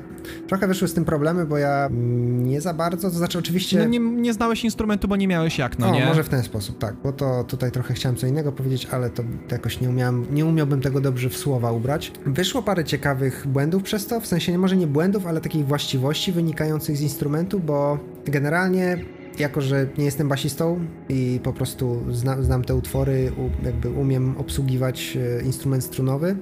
trochę 0.49 0.67
wyszły 0.67 0.89
z 0.89 0.95
tym 0.95 1.05
problemy, 1.05 1.47
bo 1.47 1.59
ja 1.59 1.87
mm, 1.87 2.47
nie 2.47 2.61
za 2.61 2.75
bardzo, 2.75 3.11
to 3.11 3.17
znaczy 3.17 3.39
oczywiście... 3.39 3.79
No 3.79 3.85
nie, 3.85 3.99
nie 3.99 4.33
znałeś 4.33 4.65
instrumentu, 4.65 5.09
bo 5.09 5.17
nie 5.17 5.29
miałeś 5.29 5.59
jak, 5.59 5.79
no 5.79 5.89
o, 5.89 5.95
nie? 5.95 6.07
może 6.07 6.25
w 6.25 6.29
ten 6.29 6.43
sposób, 6.43 6.79
tak, 6.79 6.95
bo 7.03 7.13
to 7.13 7.45
tutaj 7.45 7.71
trochę 7.71 7.95
chciałem 7.95 8.17
co 8.17 8.27
innego 8.27 8.53
powiedzieć, 8.53 8.89
ale 8.91 9.11
to, 9.11 9.23
to 9.49 9.55
jakoś 9.55 9.81
nie 9.81 9.89
umiałem, 9.89 10.27
nie 10.31 10.47
umiałbym 10.47 10.81
tego 10.81 11.01
dobrze 11.01 11.29
w 11.29 11.37
słowa 11.37 11.73
ubrać. 11.73 12.13
Wyszło 12.27 12.63
parę 12.63 12.85
ciekawych 12.85 13.47
błędów 13.47 13.83
przez 13.83 14.07
to, 14.07 14.21
w 14.21 14.27
sensie 14.27 14.59
może 14.59 14.77
nie 14.77 14.87
błędów, 14.87 15.27
ale 15.27 15.41
takich 15.41 15.67
właściwości 15.67 16.33
wynikających 16.33 16.97
z 16.97 17.01
instrumentu, 17.01 17.61
bo 17.61 17.99
generalnie 18.25 18.99
jako, 19.39 19.61
że 19.61 19.87
nie 19.99 20.05
jestem 20.05 20.29
basistą 20.29 20.81
i 21.09 21.41
po 21.43 21.53
prostu 21.53 22.03
zna, 22.11 22.43
znam 22.43 22.65
te 22.65 22.75
utwory, 22.75 23.33
jakby 23.65 23.91
umiem 23.91 24.35
obsługiwać 24.39 25.19
e, 25.41 25.43
instrument 25.43 25.85
strunowy, 25.85 26.37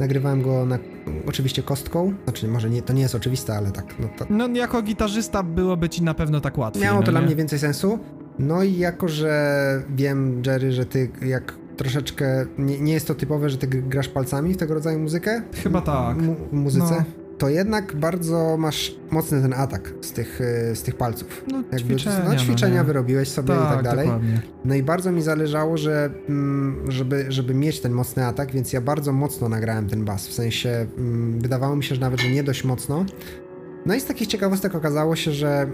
nagrywałem 0.00 0.42
go 0.42 0.66
na, 0.66 0.78
oczywiście 1.28 1.62
kostką, 1.62 2.14
znaczy 2.24 2.48
może 2.48 2.70
nie, 2.70 2.82
to 2.82 2.92
nie 2.92 3.02
jest 3.02 3.14
oczywiste, 3.14 3.54
ale 3.54 3.70
tak. 3.70 3.94
No, 3.98 4.08
to... 4.18 4.26
no 4.30 4.48
jako 4.48 4.82
gitarzysta 4.82 5.42
byłoby 5.42 5.88
ci 5.88 6.02
na 6.02 6.14
pewno 6.14 6.40
tak 6.40 6.58
łatwiej. 6.58 6.82
Miało 6.82 7.00
no 7.00 7.02
to 7.06 7.12
nie? 7.12 7.18
dla 7.18 7.26
mnie 7.26 7.36
więcej 7.36 7.58
sensu. 7.58 7.98
No 8.38 8.62
i 8.62 8.78
jako, 8.78 9.08
że 9.08 9.82
wiem, 9.96 10.42
Jerry, 10.46 10.72
że 10.72 10.86
ty 10.86 11.10
jak 11.26 11.54
troszeczkę, 11.76 12.46
nie, 12.58 12.80
nie 12.80 12.92
jest 12.92 13.06
to 13.06 13.14
typowe, 13.14 13.50
że 13.50 13.58
ty 13.58 13.66
grasz 13.66 14.08
palcami 14.08 14.54
w 14.54 14.56
tego 14.56 14.74
rodzaju 14.74 14.98
muzykę? 14.98 15.42
Chyba 15.62 15.80
tak. 15.80 16.18
M- 16.18 16.36
w 16.52 16.52
muzyce? 16.52 17.04
No 17.18 17.23
to 17.38 17.48
jednak 17.48 17.96
bardzo 17.96 18.56
masz 18.58 18.96
mocny 19.10 19.42
ten 19.42 19.52
atak 19.52 19.92
z 20.00 20.12
tych, 20.12 20.40
z 20.74 20.82
tych 20.82 20.94
palców. 20.96 21.44
No, 21.52 21.56
Jakby, 21.56 21.78
ćwiczenia, 21.78 22.24
no, 22.28 22.36
ćwiczenia 22.36 22.78
no, 22.80 22.84
wyrobiłeś 22.84 23.28
sobie 23.28 23.48
tak, 23.48 23.70
i 23.70 23.74
tak 23.74 23.84
dalej. 23.84 24.06
Dokładnie. 24.06 24.42
No 24.64 24.74
i 24.74 24.82
bardzo 24.82 25.12
mi 25.12 25.22
zależało, 25.22 25.76
że, 25.76 26.10
żeby, 26.88 27.26
żeby 27.28 27.54
mieć 27.54 27.80
ten 27.80 27.92
mocny 27.92 28.26
atak, 28.26 28.52
więc 28.52 28.72
ja 28.72 28.80
bardzo 28.80 29.12
mocno 29.12 29.48
nagrałem 29.48 29.88
ten 29.88 30.04
bas. 30.04 30.28
W 30.28 30.32
sensie 30.32 30.86
wydawało 31.38 31.76
mi 31.76 31.84
się, 31.84 31.94
że 31.94 32.00
nawet, 32.00 32.20
że 32.20 32.28
nie 32.28 32.42
dość 32.42 32.64
mocno. 32.64 33.04
No 33.86 33.94
i 33.94 34.00
z 34.00 34.04
takich 34.04 34.28
ciekawostek 34.28 34.74
okazało 34.74 35.16
się, 35.16 35.30
że 35.30 35.66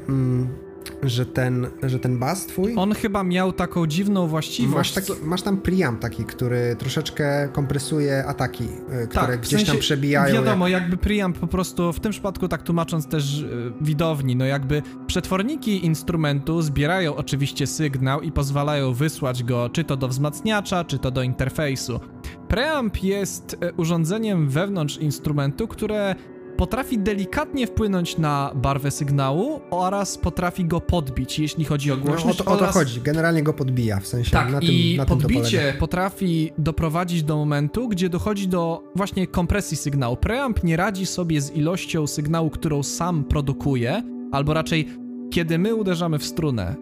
że 1.02 1.26
ten, 1.26 1.66
że 1.82 1.98
ten 1.98 2.18
bas 2.18 2.46
twój... 2.46 2.74
On 2.76 2.94
chyba 2.94 3.24
miał 3.24 3.52
taką 3.52 3.86
dziwną 3.86 4.26
właściwość. 4.26 4.76
Masz, 4.76 4.92
taki, 4.92 5.12
masz 5.22 5.42
tam 5.42 5.56
preamp 5.56 6.00
taki, 6.00 6.24
który 6.24 6.76
troszeczkę 6.78 7.48
kompresuje 7.52 8.26
ataki, 8.26 8.68
które 9.08 9.26
tak, 9.26 9.40
gdzieś 9.40 9.48
w 9.48 9.50
sensie, 9.50 9.72
tam 9.72 9.80
przebijają. 9.80 10.34
Wiadomo, 10.34 10.68
jak... 10.68 10.82
jakby 10.82 10.96
preamp 10.96 11.38
po 11.38 11.46
prostu, 11.46 11.92
w 11.92 12.00
tym 12.00 12.12
przypadku 12.12 12.48
tak 12.48 12.62
tłumacząc 12.62 13.06
też 13.06 13.40
yy, 13.40 13.72
widowni, 13.80 14.36
no 14.36 14.44
jakby 14.44 14.82
przetworniki 15.06 15.86
instrumentu 15.86 16.62
zbierają 16.62 17.16
oczywiście 17.16 17.66
sygnał 17.66 18.20
i 18.20 18.32
pozwalają 18.32 18.92
wysłać 18.92 19.44
go 19.44 19.68
czy 19.68 19.84
to 19.84 19.96
do 19.96 20.08
wzmacniacza, 20.08 20.84
czy 20.84 20.98
to 20.98 21.10
do 21.10 21.22
interfejsu. 21.22 22.00
Preamp 22.48 23.02
jest 23.02 23.56
urządzeniem 23.76 24.48
wewnątrz 24.48 24.96
instrumentu, 24.96 25.68
które 25.68 26.14
potrafi 26.60 26.98
delikatnie 26.98 27.66
wpłynąć 27.66 28.18
na 28.18 28.52
barwę 28.54 28.90
sygnału 28.90 29.60
oraz 29.70 30.18
potrafi 30.18 30.64
go 30.64 30.80
podbić, 30.80 31.38
jeśli 31.38 31.64
chodzi 31.64 31.92
o 31.92 31.96
głośność. 31.96 32.38
No, 32.38 32.44
o, 32.44 32.48
to, 32.56 32.64
o 32.64 32.66
to 32.66 32.72
chodzi, 32.72 33.00
generalnie 33.00 33.42
go 33.42 33.52
podbija, 33.52 34.00
w 34.00 34.06
sensie 34.06 34.30
tak, 34.30 34.52
na 34.52 34.60
tym, 34.60 34.68
i 34.68 34.94
na 34.96 35.06
podbicie 35.06 35.74
potrafi 35.78 36.52
doprowadzić 36.58 37.22
do 37.22 37.36
momentu, 37.36 37.88
gdzie 37.88 38.08
dochodzi 38.08 38.48
do 38.48 38.82
właśnie 38.94 39.26
kompresji 39.26 39.76
sygnału. 39.76 40.16
Preamp 40.16 40.64
nie 40.64 40.76
radzi 40.76 41.06
sobie 41.06 41.40
z 41.40 41.56
ilością 41.56 42.06
sygnału, 42.06 42.50
którą 42.50 42.82
sam 42.82 43.24
produkuje, 43.24 44.02
albo 44.32 44.54
raczej 44.54 44.88
kiedy 45.30 45.58
my 45.58 45.74
uderzamy 45.74 46.18
w 46.18 46.24
strunę, 46.24 46.74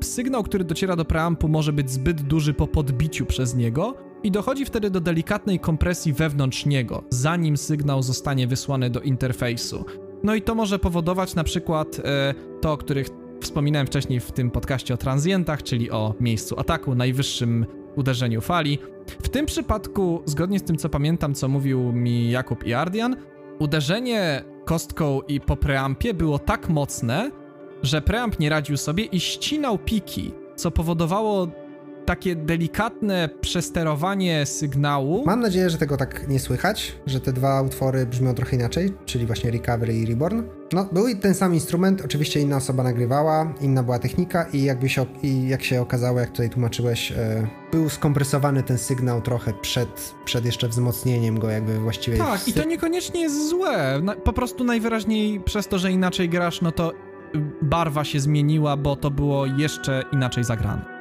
sygnał, 0.00 0.42
który 0.42 0.64
dociera 0.64 0.96
do 0.96 1.04
preampu 1.04 1.48
może 1.48 1.72
być 1.72 1.90
zbyt 1.90 2.22
duży 2.22 2.54
po 2.54 2.66
podbiciu 2.66 3.26
przez 3.26 3.54
niego, 3.54 4.09
i 4.22 4.30
dochodzi 4.30 4.64
wtedy 4.64 4.90
do 4.90 5.00
delikatnej 5.00 5.60
kompresji 5.60 6.12
wewnątrz 6.12 6.66
niego, 6.66 7.04
zanim 7.10 7.56
sygnał 7.56 8.02
zostanie 8.02 8.46
wysłany 8.46 8.90
do 8.90 9.00
interfejsu. 9.00 9.84
No 10.22 10.34
i 10.34 10.42
to 10.42 10.54
może 10.54 10.78
powodować 10.78 11.34
na 11.34 11.44
przykład 11.44 12.00
e, 12.04 12.34
to, 12.60 12.72
o 12.72 12.76
których 12.76 13.08
wspominałem 13.40 13.86
wcześniej 13.86 14.20
w 14.20 14.32
tym 14.32 14.50
podcaście 14.50 14.94
o 14.94 14.96
transientach, 14.96 15.62
czyli 15.62 15.90
o 15.90 16.14
miejscu 16.20 16.60
ataku, 16.60 16.94
najwyższym 16.94 17.66
uderzeniu 17.96 18.40
fali. 18.40 18.78
W 19.22 19.28
tym 19.28 19.46
przypadku, 19.46 20.22
zgodnie 20.26 20.58
z 20.58 20.62
tym 20.62 20.76
co 20.76 20.88
pamiętam, 20.88 21.34
co 21.34 21.48
mówił 21.48 21.92
mi 21.92 22.30
Jakub 22.30 22.66
i 22.66 22.74
Ardian, 22.74 23.16
uderzenie 23.58 24.44
kostką 24.64 25.20
i 25.28 25.40
po 25.40 25.56
preampie 25.56 26.14
było 26.14 26.38
tak 26.38 26.68
mocne, 26.68 27.30
że 27.82 28.02
preamp 28.02 28.38
nie 28.38 28.50
radził 28.50 28.76
sobie 28.76 29.04
i 29.04 29.20
ścinał 29.20 29.78
piki, 29.78 30.32
co 30.56 30.70
powodowało 30.70 31.48
takie 32.10 32.36
delikatne 32.36 33.28
przesterowanie 33.40 34.46
sygnału. 34.46 35.24
Mam 35.26 35.40
nadzieję, 35.40 35.70
że 35.70 35.78
tego 35.78 35.96
tak 35.96 36.28
nie 36.28 36.40
słychać, 36.40 36.96
że 37.06 37.20
te 37.20 37.32
dwa 37.32 37.62
utwory 37.62 38.06
brzmią 38.06 38.34
trochę 38.34 38.56
inaczej, 38.56 38.92
czyli 39.04 39.26
właśnie 39.26 39.50
Recovery 39.50 39.94
i 39.94 40.06
Reborn. 40.06 40.42
No, 40.72 40.88
był 40.92 41.04
ten 41.20 41.34
sam 41.34 41.54
instrument, 41.54 42.02
oczywiście 42.04 42.40
inna 42.40 42.56
osoba 42.56 42.82
nagrywała, 42.82 43.54
inna 43.60 43.82
była 43.82 43.98
technika 43.98 44.46
i, 44.52 44.62
jakby 44.62 44.88
się, 44.88 45.06
i 45.22 45.48
jak 45.48 45.62
się 45.62 45.80
okazało, 45.80 46.20
jak 46.20 46.30
tutaj 46.30 46.50
tłumaczyłeś, 46.50 47.12
e, 47.12 47.46
był 47.72 47.88
skompresowany 47.88 48.62
ten 48.62 48.78
sygnał 48.78 49.22
trochę 49.22 49.52
przed, 49.52 50.14
przed 50.24 50.44
jeszcze 50.44 50.68
wzmocnieniem 50.68 51.38
go 51.38 51.50
jakby 51.50 51.78
właściwie. 51.78 52.18
Tak, 52.18 52.48
i 52.48 52.52
to 52.52 52.64
niekoniecznie 52.64 53.20
jest 53.20 53.48
złe. 53.48 54.00
Na, 54.02 54.14
po 54.14 54.32
prostu 54.32 54.64
najwyraźniej 54.64 55.40
przez 55.40 55.68
to, 55.68 55.78
że 55.78 55.92
inaczej 55.92 56.28
grasz, 56.28 56.60
no 56.60 56.72
to 56.72 56.92
barwa 57.62 58.04
się 58.04 58.20
zmieniła, 58.20 58.76
bo 58.76 58.96
to 58.96 59.10
było 59.10 59.46
jeszcze 59.46 60.04
inaczej 60.12 60.44
zagrane. 60.44 60.99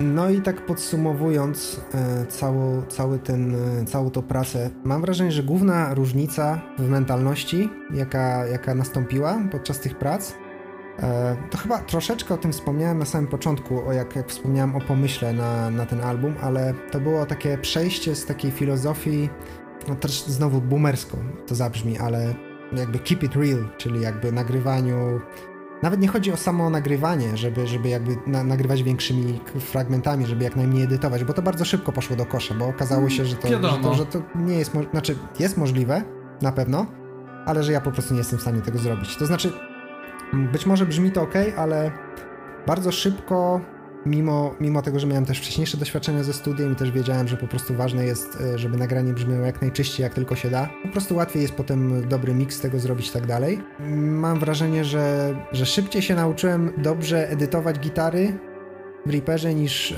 No 0.00 0.30
i 0.30 0.40
tak 0.40 0.66
podsumowując 0.66 1.80
e, 1.94 2.26
cało, 2.26 2.82
cały 2.88 3.18
ten, 3.18 3.54
e, 3.80 3.84
całą 3.84 4.10
tą 4.10 4.22
pracę, 4.22 4.70
mam 4.84 5.00
wrażenie, 5.00 5.32
że 5.32 5.42
główna 5.42 5.94
różnica 5.94 6.60
w 6.78 6.88
mentalności, 6.88 7.70
jaka, 7.94 8.46
jaka 8.46 8.74
nastąpiła 8.74 9.38
podczas 9.50 9.80
tych 9.80 9.98
prac, 9.98 10.34
e, 10.98 11.36
to 11.50 11.58
chyba 11.58 11.78
troszeczkę 11.78 12.34
o 12.34 12.38
tym 12.38 12.52
wspomniałem 12.52 12.98
na 12.98 13.04
samym 13.04 13.30
początku, 13.30 13.88
o 13.88 13.92
jak, 13.92 14.16
jak 14.16 14.28
wspomniałem 14.28 14.76
o 14.76 14.80
pomyśle 14.80 15.32
na, 15.32 15.70
na 15.70 15.86
ten 15.86 16.00
album, 16.00 16.34
ale 16.40 16.74
to 16.90 17.00
było 17.00 17.26
takie 17.26 17.58
przejście 17.58 18.14
z 18.14 18.26
takiej 18.26 18.50
filozofii, 18.50 19.28
no 19.88 19.94
też 19.94 20.22
znowu 20.22 20.60
boomersko 20.60 21.16
to 21.46 21.54
zabrzmi, 21.54 21.98
ale 21.98 22.34
jakby 22.72 22.98
keep 22.98 23.22
it 23.22 23.36
real, 23.36 23.68
czyli 23.76 24.00
jakby 24.00 24.32
nagrywaniu 24.32 25.20
nawet 25.82 26.00
nie 26.00 26.08
chodzi 26.08 26.32
o 26.32 26.36
samo 26.36 26.70
nagrywanie, 26.70 27.36
żeby, 27.36 27.66
żeby 27.66 27.88
jakby 27.88 28.16
na, 28.26 28.44
nagrywać 28.44 28.82
większymi 28.82 29.40
fragmentami, 29.60 30.26
żeby 30.26 30.44
jak 30.44 30.56
najmniej 30.56 30.84
edytować, 30.84 31.24
bo 31.24 31.32
to 31.32 31.42
bardzo 31.42 31.64
szybko 31.64 31.92
poszło 31.92 32.16
do 32.16 32.26
kosza, 32.26 32.54
bo 32.54 32.66
okazało 32.66 33.08
się, 33.08 33.24
że 33.24 33.36
to, 33.36 33.48
że 33.48 33.78
to, 33.78 33.94
że 33.94 34.06
to, 34.06 34.22
nie 34.34 34.54
jest, 34.54 34.72
znaczy 34.90 35.16
jest 35.38 35.56
możliwe, 35.56 36.02
na 36.42 36.52
pewno, 36.52 36.86
ale 37.46 37.62
że 37.62 37.72
ja 37.72 37.80
po 37.80 37.90
prostu 37.90 38.14
nie 38.14 38.18
jestem 38.18 38.38
w 38.38 38.42
stanie 38.42 38.60
tego 38.60 38.78
zrobić. 38.78 39.16
To 39.16 39.26
znaczy, 39.26 39.52
być 40.32 40.66
może 40.66 40.86
brzmi 40.86 41.12
to 41.12 41.22
ok, 41.22 41.34
ale 41.56 41.90
bardzo 42.66 42.92
szybko 42.92 43.60
mimo, 44.06 44.54
mimo 44.60 44.82
tego, 44.82 45.00
że 45.00 45.06
miałem 45.06 45.26
też 45.26 45.38
wcześniejsze 45.38 45.76
doświadczenia 45.76 46.22
ze 46.22 46.32
studiem 46.32 46.72
i 46.72 46.76
też 46.76 46.90
wiedziałem, 46.90 47.28
że 47.28 47.36
po 47.36 47.46
prostu 47.46 47.74
ważne 47.74 48.04
jest, 48.04 48.38
e, 48.40 48.58
żeby 48.58 48.76
nagranie 48.76 49.12
brzmiało 49.12 49.46
jak 49.46 49.62
najczyściej, 49.62 50.04
jak 50.04 50.14
tylko 50.14 50.36
się 50.36 50.50
da. 50.50 50.68
Po 50.82 50.88
prostu 50.88 51.16
łatwiej 51.16 51.42
jest 51.42 51.54
potem 51.54 52.08
dobry 52.08 52.34
miks 52.34 52.60
tego 52.60 52.78
zrobić 52.78 53.08
i 53.08 53.12
tak 53.12 53.26
dalej. 53.26 53.60
Mam 53.96 54.38
wrażenie, 54.38 54.84
że, 54.84 55.34
że 55.52 55.66
szybciej 55.66 56.02
się 56.02 56.14
nauczyłem 56.14 56.72
dobrze 56.76 57.30
edytować 57.30 57.78
gitary 57.78 58.38
w 59.06 59.10
Reaperze 59.10 59.54
niż, 59.54 59.90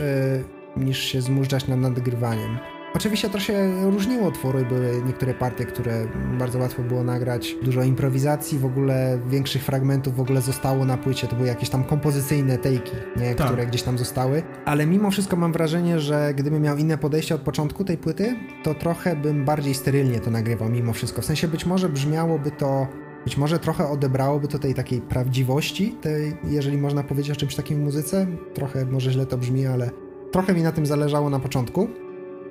yy, 0.76 0.84
niż 0.84 0.98
się 0.98 1.22
zmużdżać 1.22 1.68
nad 1.68 1.80
nadgrywaniem. 1.80 2.58
Oczywiście 2.94 3.30
to 3.30 3.40
się 3.40 3.84
różniło 3.90 4.28
utwory, 4.28 4.64
były 4.64 5.02
niektóre 5.06 5.34
partie, 5.34 5.64
które 5.64 6.06
bardzo 6.38 6.58
łatwo 6.58 6.82
było 6.82 7.04
nagrać, 7.04 7.56
dużo 7.62 7.82
improwizacji, 7.82 8.58
w 8.58 8.64
ogóle 8.64 9.18
większych 9.28 9.62
fragmentów 9.62 10.16
w 10.16 10.20
ogóle 10.20 10.40
zostało 10.40 10.84
na 10.84 10.96
płycie, 10.96 11.26
to 11.26 11.36
były 11.36 11.48
jakieś 11.48 11.70
tam 11.70 11.84
kompozycyjne 11.84 12.58
tejki, 12.58 12.92
nie, 13.16 13.34
tak. 13.34 13.46
które 13.46 13.66
gdzieś 13.66 13.82
tam 13.82 13.98
zostały, 13.98 14.42
ale 14.64 14.86
mimo 14.86 15.10
wszystko 15.10 15.36
mam 15.36 15.52
wrażenie, 15.52 16.00
że 16.00 16.34
gdybym 16.36 16.62
miał 16.62 16.76
inne 16.76 16.98
podejście 16.98 17.34
od 17.34 17.40
początku 17.40 17.84
tej 17.84 17.98
płyty, 17.98 18.36
to 18.62 18.74
trochę 18.74 19.16
bym 19.16 19.44
bardziej 19.44 19.74
sterylnie 19.74 20.20
to 20.20 20.30
nagrywał 20.30 20.68
mimo 20.68 20.92
wszystko, 20.92 21.22
w 21.22 21.24
sensie 21.24 21.48
być 21.48 21.66
może 21.66 21.88
brzmiałoby 21.88 22.50
to 22.50 22.86
być 23.24 23.36
może 23.36 23.58
trochę 23.58 23.88
odebrałoby 23.88 24.48
to 24.48 24.58
tej 24.58 24.74
takiej 24.74 25.00
prawdziwości, 25.00 25.96
tej, 26.00 26.36
jeżeli 26.44 26.78
można 26.78 27.02
powiedzieć 27.02 27.30
o 27.30 27.36
czymś 27.36 27.54
takim 27.54 27.78
w 27.78 27.84
muzyce. 27.84 28.26
Trochę 28.54 28.86
może 28.86 29.12
źle 29.12 29.26
to 29.26 29.38
brzmi, 29.38 29.66
ale 29.66 29.90
trochę 30.32 30.54
mi 30.54 30.62
na 30.62 30.72
tym 30.72 30.86
zależało 30.86 31.30
na 31.30 31.40
początku. 31.40 31.88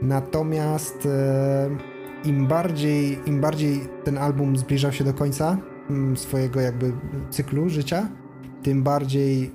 Natomiast 0.04 1.06
e, 1.06 1.70
im 2.26 2.48
bardziej, 2.48 3.20
im 3.26 3.42
bardziej 3.42 3.82
ten 4.04 4.18
album 4.18 4.58
zbliżał 4.58 4.92
się 4.92 5.04
do 5.04 5.14
końca, 5.14 5.58
mm, 5.90 6.18
swojego 6.18 6.62
jakby 6.62 6.94
cyklu 7.30 7.70
życia, 7.70 8.10
tym 8.64 8.84
bardziej 8.84 9.52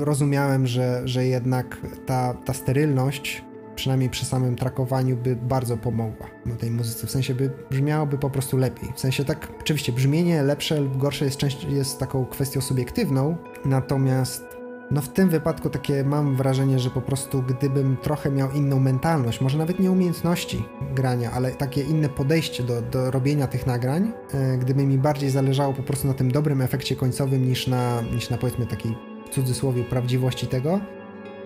rozumiałem, 0.00 0.66
że, 0.66 1.02
że 1.04 1.26
jednak 1.26 1.76
ta, 2.06 2.34
ta 2.34 2.52
sterylność, 2.52 3.44
przynajmniej 3.74 4.10
przy 4.10 4.24
samym 4.24 4.56
trakowaniu, 4.56 5.16
by 5.16 5.36
bardzo 5.36 5.76
pomogła 5.76 6.26
tej 6.58 6.70
muzyce. 6.70 7.06
W 7.06 7.10
sensie 7.10 7.34
by 7.34 7.50
brzmiałoby 7.70 8.18
po 8.18 8.30
prostu 8.30 8.56
lepiej. 8.56 8.88
W 8.94 9.00
sensie 9.00 9.24
tak, 9.24 9.48
oczywiście 9.60 9.92
brzmienie 9.92 10.42
lepsze 10.42 10.80
lub 10.80 10.96
gorsze 10.96 11.24
jest, 11.24 11.36
część, 11.36 11.64
jest 11.64 11.98
taką 11.98 12.26
kwestią 12.26 12.60
subiektywną, 12.60 13.36
natomiast 13.64 14.49
no 14.90 15.00
w 15.00 15.08
tym 15.08 15.28
wypadku 15.28 15.70
takie 15.70 16.04
mam 16.04 16.36
wrażenie, 16.36 16.78
że 16.78 16.90
po 16.90 17.00
prostu 17.00 17.42
gdybym 17.42 17.96
trochę 17.96 18.30
miał 18.30 18.50
inną 18.50 18.80
mentalność, 18.80 19.40
może 19.40 19.58
nawet 19.58 19.78
nie 19.78 19.90
umiejętności 19.90 20.64
grania, 20.94 21.30
ale 21.30 21.50
takie 21.50 21.82
inne 21.82 22.08
podejście 22.08 22.62
do, 22.62 22.82
do 22.82 23.10
robienia 23.10 23.46
tych 23.46 23.66
nagrań, 23.66 24.12
e, 24.34 24.58
gdyby 24.58 24.86
mi 24.86 24.98
bardziej 24.98 25.30
zależało 25.30 25.72
po 25.72 25.82
prostu 25.82 26.08
na 26.08 26.14
tym 26.14 26.30
dobrym 26.30 26.60
efekcie 26.60 26.96
końcowym 26.96 27.48
niż 27.48 27.66
na, 27.66 28.02
niż 28.02 28.30
na 28.30 28.38
powiedzmy 28.38 28.66
takiej 28.66 28.96
w 29.26 29.34
cudzysłowie 29.34 29.84
prawdziwości 29.84 30.46
tego, 30.46 30.80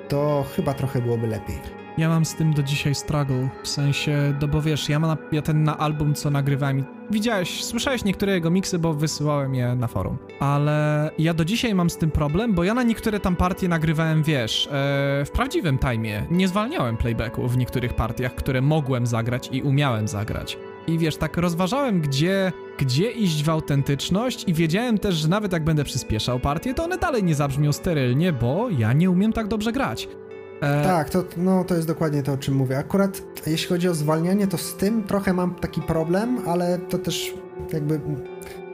to 0.08 0.44
chyba 0.56 0.74
trochę 0.74 1.02
byłoby 1.02 1.26
lepiej. 1.26 1.83
Ja 1.98 2.08
mam 2.08 2.24
z 2.24 2.34
tym 2.34 2.54
do 2.54 2.62
dzisiaj 2.62 2.94
struggle, 2.94 3.48
w 3.62 3.68
sensie, 3.68 4.34
no 4.40 4.48
bo 4.48 4.62
wiesz, 4.62 4.88
ja, 4.88 4.98
mam, 4.98 5.16
ja 5.32 5.42
ten 5.42 5.64
na 5.64 5.78
album, 5.78 6.14
co 6.14 6.30
nagrywałem, 6.30 6.84
widziałeś, 7.10 7.64
słyszałeś 7.64 8.04
niektóre 8.04 8.32
jego 8.32 8.50
miksy, 8.50 8.78
bo 8.78 8.94
wysyłałem 8.94 9.54
je 9.54 9.74
na 9.74 9.86
forum, 9.86 10.18
ale 10.40 11.10
ja 11.18 11.34
do 11.34 11.44
dzisiaj 11.44 11.74
mam 11.74 11.90
z 11.90 11.96
tym 11.96 12.10
problem, 12.10 12.54
bo 12.54 12.64
ja 12.64 12.74
na 12.74 12.82
niektóre 12.82 13.20
tam 13.20 13.36
partie 13.36 13.68
nagrywałem, 13.68 14.22
wiesz, 14.22 14.66
e, 14.66 14.70
w 15.24 15.30
prawdziwym 15.32 15.78
timie, 15.78 16.26
nie 16.30 16.48
zwalniałem 16.48 16.96
playbacku 16.96 17.48
w 17.48 17.56
niektórych 17.56 17.94
partiach, 17.94 18.34
które 18.34 18.60
mogłem 18.60 19.06
zagrać 19.06 19.48
i 19.52 19.62
umiałem 19.62 20.08
zagrać. 20.08 20.58
I 20.86 20.98
wiesz, 20.98 21.16
tak 21.16 21.36
rozważałem, 21.36 22.00
gdzie, 22.00 22.52
gdzie 22.78 23.10
iść 23.10 23.44
w 23.44 23.48
autentyczność 23.48 24.44
i 24.48 24.54
wiedziałem 24.54 24.98
też, 24.98 25.14
że 25.14 25.28
nawet 25.28 25.52
jak 25.52 25.64
będę 25.64 25.84
przyspieszał 25.84 26.40
partię, 26.40 26.74
to 26.74 26.84
one 26.84 26.98
dalej 26.98 27.24
nie 27.24 27.34
zabrzmią 27.34 27.72
sterylnie, 27.72 28.32
bo 28.32 28.68
ja 28.78 28.92
nie 28.92 29.10
umiem 29.10 29.32
tak 29.32 29.48
dobrze 29.48 29.72
grać. 29.72 30.08
E... 30.60 30.84
Tak, 30.84 31.10
to, 31.10 31.24
no, 31.36 31.64
to 31.64 31.74
jest 31.74 31.86
dokładnie 31.86 32.22
to, 32.22 32.32
o 32.32 32.36
czym 32.36 32.54
mówię. 32.54 32.78
Akurat 32.78 33.22
jeśli 33.46 33.68
chodzi 33.68 33.88
o 33.88 33.94
zwalnianie, 33.94 34.46
to 34.46 34.58
z 34.58 34.74
tym 34.74 35.04
trochę 35.04 35.32
mam 35.32 35.54
taki 35.54 35.82
problem, 35.82 36.38
ale 36.46 36.78
to 36.78 36.98
też 36.98 37.34
jakby 37.72 38.00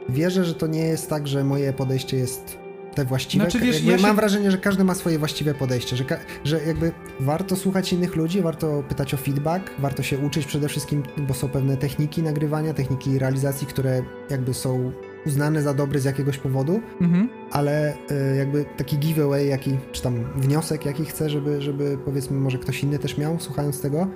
wierzę, 0.09 0.45
że 0.45 0.53
to 0.53 0.67
nie 0.67 0.83
jest 0.83 1.09
tak, 1.09 1.27
że 1.27 1.43
moje 1.43 1.73
podejście 1.73 2.17
jest 2.17 2.57
te 2.95 3.05
właściwe. 3.05 3.43
Znaczy, 3.43 3.65
wiesz, 3.65 3.83
ja 3.83 3.97
mam 3.97 4.11
się... 4.11 4.15
wrażenie, 4.15 4.51
że 4.51 4.57
każdy 4.57 4.83
ma 4.83 4.95
swoje 4.95 5.19
właściwe 5.19 5.53
podejście, 5.53 5.95
że, 5.95 6.05
że 6.43 6.63
jakby 6.63 6.91
warto 7.19 7.55
słuchać 7.55 7.93
innych 7.93 8.15
ludzi, 8.15 8.41
warto 8.41 8.83
pytać 8.89 9.13
o 9.13 9.17
feedback, 9.17 9.71
warto 9.79 10.03
się 10.03 10.17
uczyć 10.17 10.45
przede 10.45 10.67
wszystkim, 10.67 11.03
bo 11.17 11.33
są 11.33 11.49
pewne 11.49 11.77
techniki 11.77 12.23
nagrywania, 12.23 12.73
techniki 12.73 13.19
realizacji, 13.19 13.67
które 13.67 14.03
jakby 14.29 14.53
są 14.53 14.91
uznany 15.25 15.61
za 15.61 15.73
dobry 15.73 15.99
z 15.99 16.05
jakiegoś 16.05 16.37
powodu, 16.37 16.81
mhm. 17.01 17.29
ale 17.51 17.93
y, 17.93 18.35
jakby 18.37 18.65
taki 18.77 18.97
giveaway, 18.97 19.47
jaki, 19.47 19.77
czy 19.91 20.01
tam 20.01 20.23
wniosek, 20.35 20.85
jaki 20.85 21.05
chcę, 21.05 21.29
żeby, 21.29 21.61
żeby 21.61 21.97
powiedzmy 22.05 22.39
może 22.39 22.57
ktoś 22.57 22.83
inny 22.83 22.99
też 22.99 23.17
miał, 23.17 23.39
słuchając 23.39 23.81
tego, 23.81 24.07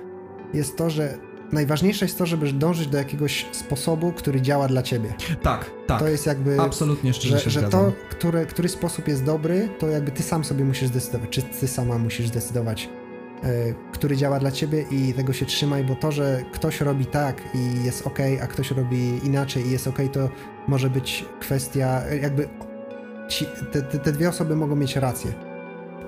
jest 0.54 0.76
to, 0.76 0.90
że 0.90 1.18
najważniejsze 1.52 2.04
jest 2.04 2.18
to, 2.18 2.26
żeby 2.26 2.52
dążyć 2.52 2.86
do 2.86 2.98
jakiegoś 2.98 3.46
sposobu, 3.52 4.12
który 4.12 4.40
działa 4.40 4.68
dla 4.68 4.82
ciebie. 4.82 5.14
Tak, 5.42 5.70
tak. 5.86 5.98
To 6.00 6.08
jest 6.08 6.26
jakby. 6.26 6.60
Absolutnie 6.60 7.12
szczerze 7.12 7.38
że, 7.38 7.50
że 7.50 7.62
to, 7.62 7.92
który, 8.10 8.46
który 8.46 8.68
sposób 8.68 9.08
jest 9.08 9.24
dobry, 9.24 9.68
to 9.78 9.88
jakby 9.88 10.10
ty 10.10 10.22
sam 10.22 10.44
sobie 10.44 10.64
musisz 10.64 10.88
zdecydować, 10.88 11.30
czy 11.30 11.42
ty 11.42 11.68
sama 11.68 11.98
musisz 11.98 12.28
zdecydować, 12.28 12.88
który 13.92 14.16
działa 14.16 14.38
dla 14.38 14.50
ciebie 14.50 14.84
i 14.90 15.14
tego 15.14 15.32
się 15.32 15.46
trzymaj, 15.46 15.84
bo 15.84 15.94
to, 15.94 16.12
że 16.12 16.42
ktoś 16.52 16.80
robi 16.80 17.06
tak 17.06 17.42
i 17.54 17.84
jest 17.84 18.06
ok, 18.06 18.18
a 18.42 18.46
ktoś 18.46 18.70
robi 18.70 19.26
inaczej 19.26 19.66
i 19.66 19.70
jest 19.70 19.86
ok, 19.86 19.98
to 20.12 20.28
może 20.68 20.90
być 20.90 21.24
kwestia, 21.40 22.00
jakby 22.22 22.48
ci, 23.28 23.46
te, 23.72 23.82
te, 23.82 23.98
te, 23.98 24.12
dwie 24.12 24.28
osoby 24.28 24.56
mogą 24.56 24.76
mieć 24.76 24.96
rację. 24.96 25.32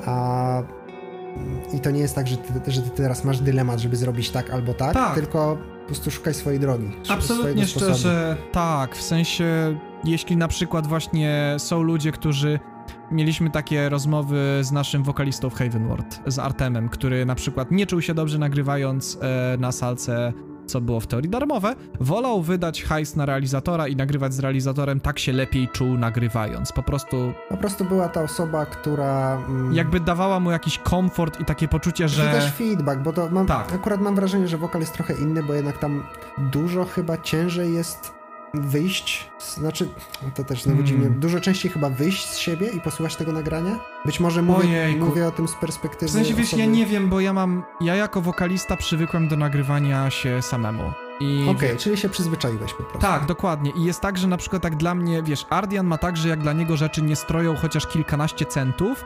A 0.07 0.63
i 1.73 1.81
to 1.81 1.91
nie 1.91 2.01
jest 2.01 2.15
tak, 2.15 2.29
że 2.29 2.37
ty, 2.37 2.73
że 2.73 2.83
ty 2.83 2.91
teraz 2.91 3.25
masz 3.25 3.41
dylemat, 3.41 3.81
żeby 3.81 3.97
zrobić 3.97 4.31
tak 4.31 4.51
albo 4.51 4.75
tak, 4.75 4.95
tak. 4.95 5.15
tylko 5.15 5.59
po 5.81 5.87
prostu 5.87 6.11
szukaj 6.11 6.35
swojej 6.35 6.61
drogi. 6.61 6.91
Absolutnie 7.09 7.67
szczerze, 7.67 8.37
tak. 8.53 8.97
W 8.97 9.03
sensie, 9.03 9.79
jeśli 10.05 10.37
na 10.37 10.49
przykład 10.49 10.87
właśnie 10.87 11.55
są 11.59 11.83
ludzie, 11.83 12.13
którzy 12.13 12.61
mieliśmy 13.11 13.51
takie 13.51 13.89
rozmowy 13.89 14.61
z 14.61 14.73
naszym 14.73 15.03
wokalistą 15.03 15.51
w 15.51 15.55
Havenward, 15.55 16.21
z 16.27 16.39
Artemem, 16.39 16.89
który 16.89 17.27
na 17.27 17.35
przykład 17.35 17.71
nie 17.71 17.87
czuł 17.87 18.03
się 18.03 18.15
dobrze 18.15 18.39
nagrywając 18.39 19.19
e, 19.23 19.57
na 19.61 19.73
salce 19.73 20.33
co 20.69 20.81
było 20.81 21.01
w 21.01 21.07
teorii 21.07 21.31
darmowe, 21.31 21.75
wolał 22.01 22.43
wydać 22.43 22.83
hajs 22.83 23.17
na 23.17 23.27
realizatora 23.27 23.89
i 23.89 23.97
nagrywać 23.97 24.35
z 24.35 24.39
realizatorem, 24.39 25.01
tak 25.01 25.19
się 25.19 25.33
lepiej 25.33 25.69
czuł 25.69 25.99
nagrywając. 25.99 26.73
Po 26.73 26.83
prostu... 26.83 27.33
Po 27.49 27.57
prostu 27.57 27.85
była 27.85 28.09
ta 28.09 28.23
osoba, 28.23 28.67
która... 28.67 29.39
Mm, 29.49 29.75
jakby 29.75 30.01
dawała 30.01 30.41
mu 30.41 30.51
jakiś 30.51 30.79
komfort 30.79 31.41
i 31.41 31.45
takie 31.45 31.69
poczucie, 31.69 32.09
że... 32.09 32.25
To 32.25 32.33
też 32.33 32.53
feedback, 32.53 33.01
bo 33.01 33.13
to 33.13 33.29
mam... 33.31 33.47
Tak. 33.47 33.73
Akurat 33.73 34.01
mam 34.01 34.15
wrażenie, 34.15 34.49
że 34.49 34.59
wokal 34.59 34.81
jest 34.81 34.93
trochę 34.93 35.15
inny, 35.15 35.43
bo 35.43 35.55
jednak 35.55 35.79
tam 35.79 36.03
dużo 36.39 36.85
chyba 36.85 37.17
ciężej 37.17 37.75
jest 37.75 38.18
wyjść, 38.55 39.31
znaczy, 39.55 39.89
to 40.35 40.45
też 40.45 40.63
znowu 40.63 40.83
hmm. 40.83 41.21
dużo 41.21 41.41
częściej 41.41 41.73
chyba 41.73 41.91
wyjść 41.91 42.29
z 42.29 42.37
siebie 42.37 42.69
i 42.69 42.81
posłuchać 42.81 43.17
tego 43.17 43.33
nagrania? 43.33 43.81
Być 44.07 44.21
może 44.21 44.43
mówię, 44.43 44.97
mówię 44.99 45.27
o 45.27 45.31
tym 45.31 45.49
z 45.49 45.55
perspektywy 45.55 46.11
W 46.11 46.15
sensie, 46.15 46.35
wiesz, 46.35 46.47
osoby... 46.47 46.63
ja 46.63 46.69
nie 46.69 46.87
wiem, 46.87 47.09
bo 47.09 47.21
ja 47.21 47.33
mam, 47.33 47.63
ja 47.81 47.95
jako 47.95 48.21
wokalista 48.21 48.77
przywykłem 48.77 49.29
do 49.29 49.37
nagrywania 49.37 50.11
się 50.11 50.43
samemu. 50.43 50.93
Okej, 51.19 51.49
okay, 51.49 51.77
czyli 51.77 51.97
się 51.97 52.09
przyzwyczaiłeś 52.09 52.75
po 52.75 52.83
prostu. 52.83 52.99
Tak, 52.99 53.27
dokładnie. 53.27 53.73
I 53.77 53.85
jest 53.85 54.01
tak, 54.01 54.19
że 54.19 54.29
na 54.29 54.37
przykład 54.37 54.63
tak 54.63 54.77
dla 54.77 54.95
mnie, 54.95 55.23
wiesz, 55.23 55.47
Ardian 55.51 55.87
ma 55.87 55.99
tak, 55.99 56.17
że 56.17 56.29
jak 56.29 56.41
dla 56.41 56.53
niego 56.53 56.77
rzeczy 56.77 57.03
nie 57.03 57.17
stroją 57.17 57.57
chociaż 57.57 57.87
kilkanaście 57.87 58.47
centów, 58.47 59.05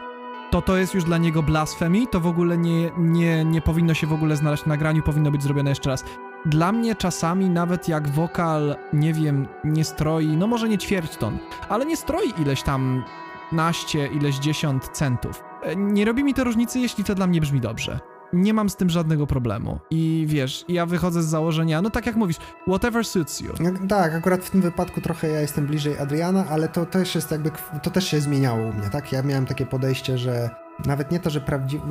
to 0.52 0.62
to 0.62 0.76
jest 0.76 0.94
już 0.94 1.04
dla 1.04 1.18
niego 1.18 1.42
blasfemii, 1.42 2.08
to 2.08 2.20
w 2.20 2.26
ogóle 2.26 2.58
nie, 2.58 2.90
nie, 2.98 3.44
nie 3.44 3.60
powinno 3.60 3.94
się 3.94 4.06
w 4.06 4.12
ogóle 4.12 4.36
znaleźć 4.36 4.62
w 4.62 4.66
nagraniu, 4.66 5.02
powinno 5.02 5.30
być 5.30 5.42
zrobione 5.42 5.70
jeszcze 5.70 5.90
raz. 5.90 6.04
Dla 6.46 6.72
mnie 6.72 6.94
czasami 6.94 7.50
nawet 7.50 7.88
jak 7.88 8.08
wokal, 8.08 8.76
nie 8.92 9.12
wiem, 9.12 9.48
nie 9.64 9.84
stroi, 9.84 10.26
no 10.26 10.46
może 10.46 10.68
nie 10.68 10.78
ćwierć 10.78 11.16
ton, 11.16 11.38
ale 11.68 11.86
nie 11.86 11.96
stroi 11.96 12.32
ileś 12.38 12.62
tam 12.62 13.04
naście, 13.52 14.06
ileś 14.06 14.38
dziesiąt 14.38 14.88
centów. 14.88 15.44
E, 15.62 15.76
nie 15.76 16.04
robi 16.04 16.24
mi 16.24 16.34
to 16.34 16.44
różnicy, 16.44 16.80
jeśli 16.80 17.04
to 17.04 17.14
dla 17.14 17.26
mnie 17.26 17.40
brzmi 17.40 17.60
dobrze. 17.60 18.11
Nie 18.32 18.54
mam 18.54 18.70
z 18.70 18.76
tym 18.76 18.90
żadnego 18.90 19.26
problemu. 19.26 19.78
I 19.90 20.24
wiesz, 20.28 20.64
ja 20.68 20.86
wychodzę 20.86 21.22
z 21.22 21.26
założenia, 21.26 21.82
no 21.82 21.90
tak 21.90 22.06
jak 22.06 22.16
mówisz, 22.16 22.36
whatever 22.68 23.04
suits 23.04 23.40
you. 23.40 23.52
No, 23.60 23.70
tak, 23.88 24.14
akurat 24.14 24.44
w 24.44 24.50
tym 24.50 24.60
wypadku 24.60 25.00
trochę 25.00 25.28
ja 25.28 25.40
jestem 25.40 25.66
bliżej 25.66 25.98
Adriana, 25.98 26.44
ale 26.50 26.68
to 26.68 26.86
też 26.86 27.14
jest 27.14 27.30
jakby, 27.30 27.50
to 27.82 27.90
też 27.90 28.08
się 28.08 28.20
zmieniało 28.20 28.68
u 28.68 28.72
mnie, 28.72 28.90
tak? 28.90 29.12
Ja 29.12 29.22
miałem 29.22 29.46
takie 29.46 29.66
podejście, 29.66 30.18
że 30.18 30.50
nawet 30.86 31.10
nie 31.10 31.20
to, 31.20 31.30
że 31.30 31.40
prawdziwy. 31.40 31.84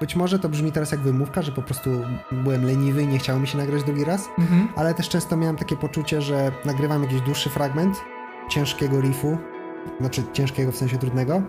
Być 0.00 0.16
może 0.16 0.38
to 0.38 0.48
brzmi 0.48 0.72
teraz 0.72 0.92
jak 0.92 1.00
wymówka, 1.00 1.42
że 1.42 1.52
po 1.52 1.62
prostu 1.62 1.90
byłem 2.32 2.64
leniwy 2.66 3.02
i 3.02 3.06
nie 3.06 3.18
chciało 3.18 3.40
mi 3.40 3.46
się 3.46 3.58
nagrać 3.58 3.84
drugi 3.84 4.04
raz, 4.04 4.28
mhm. 4.38 4.68
ale 4.76 4.94
też 4.94 5.08
często 5.08 5.36
miałem 5.36 5.56
takie 5.56 5.76
poczucie, 5.76 6.22
że 6.22 6.52
nagrywam 6.64 7.02
jakiś 7.02 7.20
dłuższy 7.20 7.50
fragment 7.50 7.96
ciężkiego 8.48 9.00
riffu, 9.00 9.38
znaczy 10.00 10.22
ciężkiego 10.32 10.72
w 10.72 10.76
sensie 10.76 10.98
trudnego. 10.98 11.42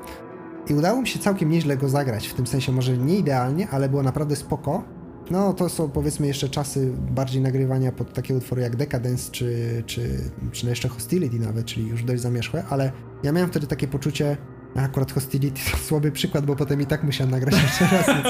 I 0.69 0.73
udało 0.73 1.01
mi 1.01 1.07
się 1.07 1.19
całkiem 1.19 1.49
nieźle 1.49 1.77
go 1.77 1.89
zagrać, 1.89 2.27
w 2.27 2.33
tym 2.33 2.47
sensie 2.47 2.71
może 2.71 2.97
nie 2.97 3.17
idealnie, 3.17 3.69
ale 3.69 3.89
było 3.89 4.03
naprawdę 4.03 4.35
spoko. 4.35 4.83
No 5.31 5.53
to 5.53 5.69
są 5.69 5.89
powiedzmy 5.89 6.27
jeszcze 6.27 6.49
czasy 6.49 6.91
bardziej 7.11 7.41
nagrywania 7.41 7.91
pod 7.91 8.13
takie 8.13 8.35
utwory 8.35 8.61
jak 8.61 8.75
Decadence, 8.75 9.31
czy, 9.31 9.83
czy, 9.85 10.31
czy 10.51 10.67
jeszcze 10.67 10.89
Hostility 10.89 11.39
nawet, 11.39 11.65
czyli 11.65 11.87
już 11.87 12.03
dość 12.03 12.21
zamierzchłe, 12.21 12.63
ale 12.69 12.91
ja 13.23 13.31
miałem 13.31 13.49
wtedy 13.49 13.67
takie 13.67 13.87
poczucie, 13.87 14.37
Akurat 14.75 15.11
Hostility 15.11 15.61
to 15.71 15.77
słaby 15.87 16.11
przykład, 16.11 16.45
bo 16.45 16.55
potem 16.55 16.81
i 16.81 16.85
tak 16.85 17.03
musiałem 17.03 17.31
nagrać 17.31 17.55
jeszcze 17.63 17.87
raz. 17.87 18.07
Więc... 18.07 18.27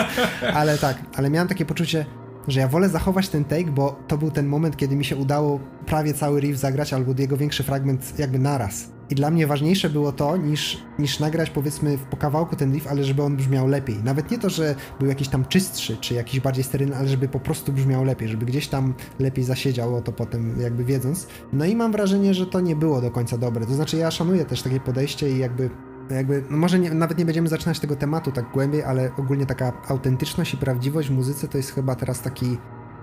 Ale 0.55 0.77
tak, 0.77 0.97
ale 1.15 1.29
miałem 1.29 1.47
takie 1.47 1.65
poczucie, 1.65 2.05
że 2.47 2.59
ja 2.59 2.67
wolę 2.67 2.89
zachować 2.89 3.29
ten 3.29 3.45
take, 3.45 3.71
bo 3.71 3.99
to 4.07 4.17
był 4.17 4.31
ten 4.31 4.47
moment, 4.47 4.77
kiedy 4.77 4.95
mi 4.95 5.05
się 5.05 5.15
udało 5.15 5.59
prawie 5.85 6.13
cały 6.13 6.39
riff 6.39 6.59
zagrać, 6.59 6.93
albo 6.93 7.13
jego 7.17 7.37
większy 7.37 7.63
fragment 7.63 8.19
jakby 8.19 8.39
naraz. 8.39 8.89
I 9.09 9.15
dla 9.15 9.29
mnie 9.29 9.47
ważniejsze 9.47 9.89
było 9.89 10.11
to, 10.11 10.37
niż, 10.37 10.83
niż 10.99 11.19
nagrać 11.19 11.49
powiedzmy 11.49 11.97
po 12.11 12.17
kawałku 12.17 12.55
ten 12.55 12.73
riff, 12.73 12.87
ale 12.87 13.03
żeby 13.03 13.23
on 13.23 13.37
brzmiał 13.37 13.67
lepiej. 13.67 14.03
Nawet 14.03 14.31
nie 14.31 14.39
to, 14.39 14.49
że 14.49 14.75
był 14.99 15.09
jakiś 15.09 15.27
tam 15.27 15.45
czystszy, 15.45 15.97
czy 15.97 16.13
jakiś 16.13 16.39
bardziej 16.39 16.63
sterylny, 16.63 16.95
ale 16.95 17.07
żeby 17.07 17.27
po 17.27 17.39
prostu 17.39 17.73
brzmiał 17.73 18.03
lepiej, 18.03 18.27
żeby 18.27 18.45
gdzieś 18.45 18.67
tam 18.67 18.93
lepiej 19.19 19.43
zasiedziało 19.43 20.01
to 20.01 20.11
potem 20.11 20.61
jakby 20.61 20.83
wiedząc. 20.83 21.27
No 21.53 21.65
i 21.65 21.75
mam 21.75 21.91
wrażenie, 21.91 22.33
że 22.33 22.45
to 22.45 22.59
nie 22.59 22.75
było 22.75 23.01
do 23.01 23.11
końca 23.11 23.37
dobre. 23.37 23.65
To 23.65 23.73
znaczy 23.73 23.97
ja 23.97 24.11
szanuję 24.11 24.45
też 24.45 24.61
takie 24.61 24.79
podejście 24.79 25.31
i 25.31 25.37
jakby 25.37 25.69
jakby, 26.11 26.43
no 26.49 26.57
może 26.57 26.79
nie, 26.79 26.93
nawet 26.93 27.17
nie 27.17 27.25
będziemy 27.25 27.47
zaczynać 27.47 27.79
tego 27.79 27.95
tematu 27.95 28.31
tak 28.31 28.51
głębiej, 28.51 28.83
ale 28.83 29.11
ogólnie 29.17 29.45
taka 29.45 29.73
autentyczność 29.87 30.53
i 30.53 30.57
prawdziwość 30.57 31.09
w 31.09 31.11
muzyce 31.11 31.47
to 31.47 31.57
jest 31.57 31.71
chyba 31.71 31.95
teraz 31.95 32.21
taki 32.21 32.57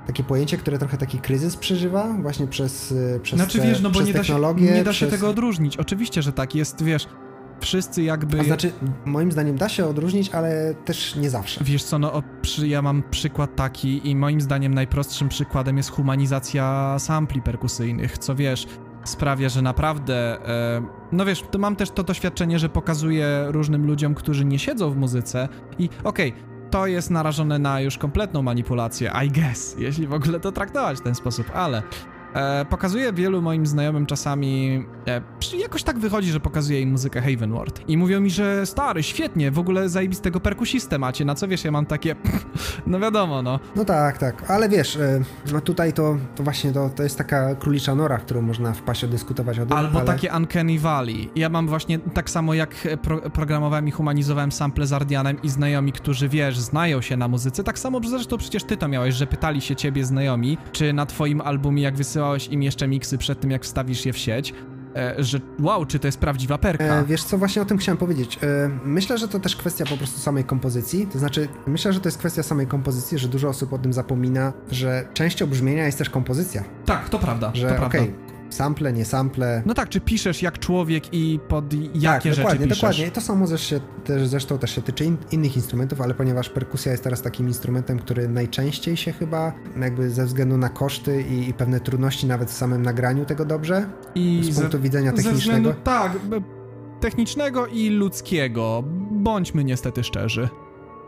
takie 0.06 0.24
pojęcie, 0.24 0.56
które 0.56 0.78
trochę 0.78 0.96
taki 0.96 1.18
kryzys 1.18 1.56
przeżywa 1.56 2.16
właśnie 2.22 2.46
przez, 2.46 2.92
e, 3.16 3.20
przez 3.20 3.38
Znaczy 3.38 3.58
te, 3.58 3.68
wiesz, 3.68 3.80
no 3.80 3.90
bo 3.90 4.02
nie 4.02 4.12
da, 4.12 4.24
się, 4.24 4.36
nie 4.56 4.84
da 4.84 4.92
się 4.92 5.06
tego 5.06 5.28
odróżnić. 5.28 5.76
Oczywiście, 5.76 6.22
że 6.22 6.32
tak 6.32 6.54
jest, 6.54 6.82
wiesz, 6.82 7.06
wszyscy 7.60 8.02
jakby... 8.02 8.40
A 8.40 8.44
znaczy, 8.44 8.72
moim 9.04 9.32
zdaniem 9.32 9.56
da 9.56 9.68
się 9.68 9.86
odróżnić, 9.86 10.30
ale 10.30 10.74
też 10.84 11.16
nie 11.16 11.30
zawsze. 11.30 11.64
Wiesz 11.64 11.82
co, 11.82 11.98
no 11.98 12.22
przy, 12.42 12.68
ja 12.68 12.82
mam 12.82 13.02
przykład 13.10 13.56
taki 13.56 14.08
i 14.10 14.16
moim 14.16 14.40
zdaniem 14.40 14.74
najprostszym 14.74 15.28
przykładem 15.28 15.76
jest 15.76 15.90
humanizacja 15.90 16.96
sampli 16.98 17.42
perkusyjnych, 17.42 18.18
co 18.18 18.34
wiesz, 18.34 18.66
sprawia, 19.04 19.48
że 19.48 19.62
naprawdę, 19.62 20.46
e, 20.48 20.82
no 21.12 21.24
wiesz, 21.24 21.44
to 21.50 21.58
mam 21.58 21.76
też 21.76 21.90
to 21.90 22.02
doświadczenie, 22.02 22.58
że 22.58 22.68
pokazuję 22.68 23.44
różnym 23.48 23.86
ludziom, 23.86 24.14
którzy 24.14 24.44
nie 24.44 24.58
siedzą 24.58 24.90
w 24.90 24.96
muzyce 24.96 25.48
i 25.78 25.88
okej, 26.04 26.34
to 26.70 26.86
jest 26.86 27.10
narażone 27.10 27.58
na 27.58 27.80
już 27.80 27.98
kompletną 27.98 28.42
manipulację, 28.42 29.12
I 29.26 29.30
guess, 29.30 29.76
jeśli 29.78 30.06
w 30.06 30.12
ogóle 30.12 30.40
to 30.40 30.52
traktować 30.52 30.98
w 30.98 31.02
ten 31.02 31.14
sposób, 31.14 31.50
ale 31.54 31.82
e, 32.34 32.64
pokazuję 32.64 33.12
wielu 33.12 33.42
moim 33.42 33.66
znajomym 33.66 34.06
czasami, 34.06 34.84
e, 35.08 35.20
jakoś 35.58 35.82
tak 35.82 35.98
wychodzi, 35.98 36.30
że 36.30 36.40
pokazuję 36.40 36.80
im 36.80 36.90
muzykę 36.90 37.20
Havenward 37.20 37.88
i 37.88 37.96
mówią 37.96 38.20
mi, 38.20 38.30
że 38.30 38.66
stary, 38.66 39.02
świetnie, 39.02 39.50
w 39.50 39.58
ogóle 39.58 39.88
zajebistego 39.88 40.40
perkusistę 40.40 40.98
macie, 40.98 41.24
na 41.24 41.34
co 41.34 41.48
wiesz, 41.48 41.64
ja 41.64 41.70
mam 41.70 41.86
takie, 41.86 42.16
no 42.86 43.00
wiadomo, 43.00 43.42
no. 43.42 43.60
No 43.76 43.84
tak, 43.84 44.18
tak, 44.18 44.50
ale 44.50 44.68
wiesz, 44.68 44.96
y, 44.96 45.24
no 45.52 45.60
tutaj 45.60 45.92
to, 45.92 46.16
to 46.36 46.42
właśnie 46.42 46.72
to, 46.72 46.90
to 46.90 47.02
jest 47.02 47.18
taka 47.18 47.54
królicza 47.54 47.94
nora, 47.94 48.18
w 48.18 48.22
którą 48.22 48.42
można 48.42 48.72
wpaść, 48.72 49.06
dyskutować 49.06 49.58
o 49.58 49.66
tym, 49.66 49.76
Albo 49.76 49.98
ale... 49.98 50.06
takie 50.06 50.32
Uncanny 50.36 50.78
Valley. 50.78 51.30
Ja 51.36 51.48
mam 51.48 51.68
właśnie 51.68 51.98
tak 51.98 52.30
samo 52.30 52.54
jak 52.54 52.74
pro, 53.02 53.18
programowałem 53.18 53.88
i 53.88 53.90
humanizowałem 53.90 54.52
sample 54.52 54.86
z 54.86 54.92
Ardianem 54.92 55.42
i 55.42 55.48
znajomi, 55.48 55.92
którzy 55.92 56.28
wiesz, 56.28 56.58
znają 56.58 57.00
się 57.00 57.16
na 57.16 57.28
muzyce. 57.28 57.64
Tak 57.64 57.78
samo 57.78 58.00
zresztą 58.04 58.38
przecież 58.38 58.64
ty 58.64 58.76
to 58.76 58.88
miałeś, 58.88 59.14
że 59.14 59.26
pytali 59.26 59.60
się 59.60 59.76
ciebie 59.76 60.04
znajomi, 60.04 60.58
czy 60.72 60.92
na 60.92 61.06
twoim 61.06 61.40
albumie, 61.40 61.82
jak 61.82 61.96
wysyłałeś 61.96 62.19
im 62.50 62.62
jeszcze 62.62 62.88
miksy 62.88 63.18
przed 63.18 63.40
tym, 63.40 63.50
jak 63.50 63.64
wstawisz 63.64 64.06
je 64.06 64.12
w 64.12 64.18
sieć, 64.18 64.54
e, 64.96 65.14
że 65.18 65.40
wow, 65.60 65.86
czy 65.86 65.98
to 65.98 66.08
jest 66.08 66.18
prawdziwa 66.18 66.58
perka. 66.58 66.84
E, 66.84 67.04
wiesz 67.04 67.24
co, 67.24 67.38
właśnie 67.38 67.62
o 67.62 67.64
tym 67.64 67.78
chciałem 67.78 67.96
powiedzieć. 67.98 68.38
E, 68.42 68.70
myślę, 68.84 69.18
że 69.18 69.28
to 69.28 69.40
też 69.40 69.56
kwestia 69.56 69.84
po 69.90 69.96
prostu 69.96 70.20
samej 70.20 70.44
kompozycji. 70.44 71.06
To 71.06 71.18
znaczy, 71.18 71.48
myślę, 71.66 71.92
że 71.92 72.00
to 72.00 72.08
jest 72.08 72.18
kwestia 72.18 72.42
samej 72.42 72.66
kompozycji, 72.66 73.18
że 73.18 73.28
dużo 73.28 73.48
osób 73.48 73.72
o 73.72 73.78
tym 73.78 73.92
zapomina, 73.92 74.52
że 74.70 75.08
częścią 75.14 75.46
brzmienia 75.46 75.86
jest 75.86 75.98
też 75.98 76.10
kompozycja. 76.10 76.64
tak, 76.84 77.08
to 77.08 77.18
prawda, 77.18 77.50
Że 77.54 77.68
to 77.68 77.74
prawda. 77.74 77.98
okej, 77.98 78.14
sample, 78.54 78.92
nie 78.92 79.04
sample. 79.04 79.62
No 79.66 79.74
tak, 79.74 79.88
czy 79.88 80.00
piszesz 80.00 80.42
jak 80.42 80.58
człowiek 80.58 81.14
i 81.14 81.40
pod 81.48 81.72
jakie 81.74 82.00
tak, 82.02 82.22
rzeczy 82.22 82.36
dokładnie, 82.36 82.66
piszesz. 82.66 82.80
dokładnie. 82.80 83.10
To 83.10 83.20
samo 83.20 83.48
też 83.48 83.62
się, 83.62 83.80
też, 84.04 84.26
zresztą 84.28 84.58
też 84.58 84.74
się 84.74 84.82
tyczy 84.82 85.04
in, 85.04 85.16
innych 85.32 85.56
instrumentów, 85.56 86.00
ale 86.00 86.14
ponieważ 86.14 86.48
perkusja 86.48 86.92
jest 86.92 87.04
teraz 87.04 87.22
takim 87.22 87.48
instrumentem, 87.48 87.98
który 87.98 88.28
najczęściej 88.28 88.96
się 88.96 89.12
chyba 89.12 89.52
jakby 89.80 90.10
ze 90.10 90.26
względu 90.26 90.56
na 90.58 90.68
koszty 90.68 91.22
i, 91.22 91.48
i 91.48 91.54
pewne 91.54 91.80
trudności 91.80 92.26
nawet 92.26 92.50
w 92.50 92.52
samym 92.54 92.82
nagraniu 92.82 93.24
tego 93.24 93.44
dobrze, 93.44 93.86
I 94.14 94.40
z 94.44 94.54
ze- 94.54 94.60
punktu 94.60 94.80
widzenia 94.80 95.10
Ze 95.10 95.16
technicznego. 95.16 95.38
względu, 95.38 95.72
tak, 95.84 96.12
technicznego 97.00 97.66
i 97.66 97.90
ludzkiego. 97.90 98.84
Bądźmy 99.10 99.64
niestety 99.64 100.04
szczerzy. 100.04 100.48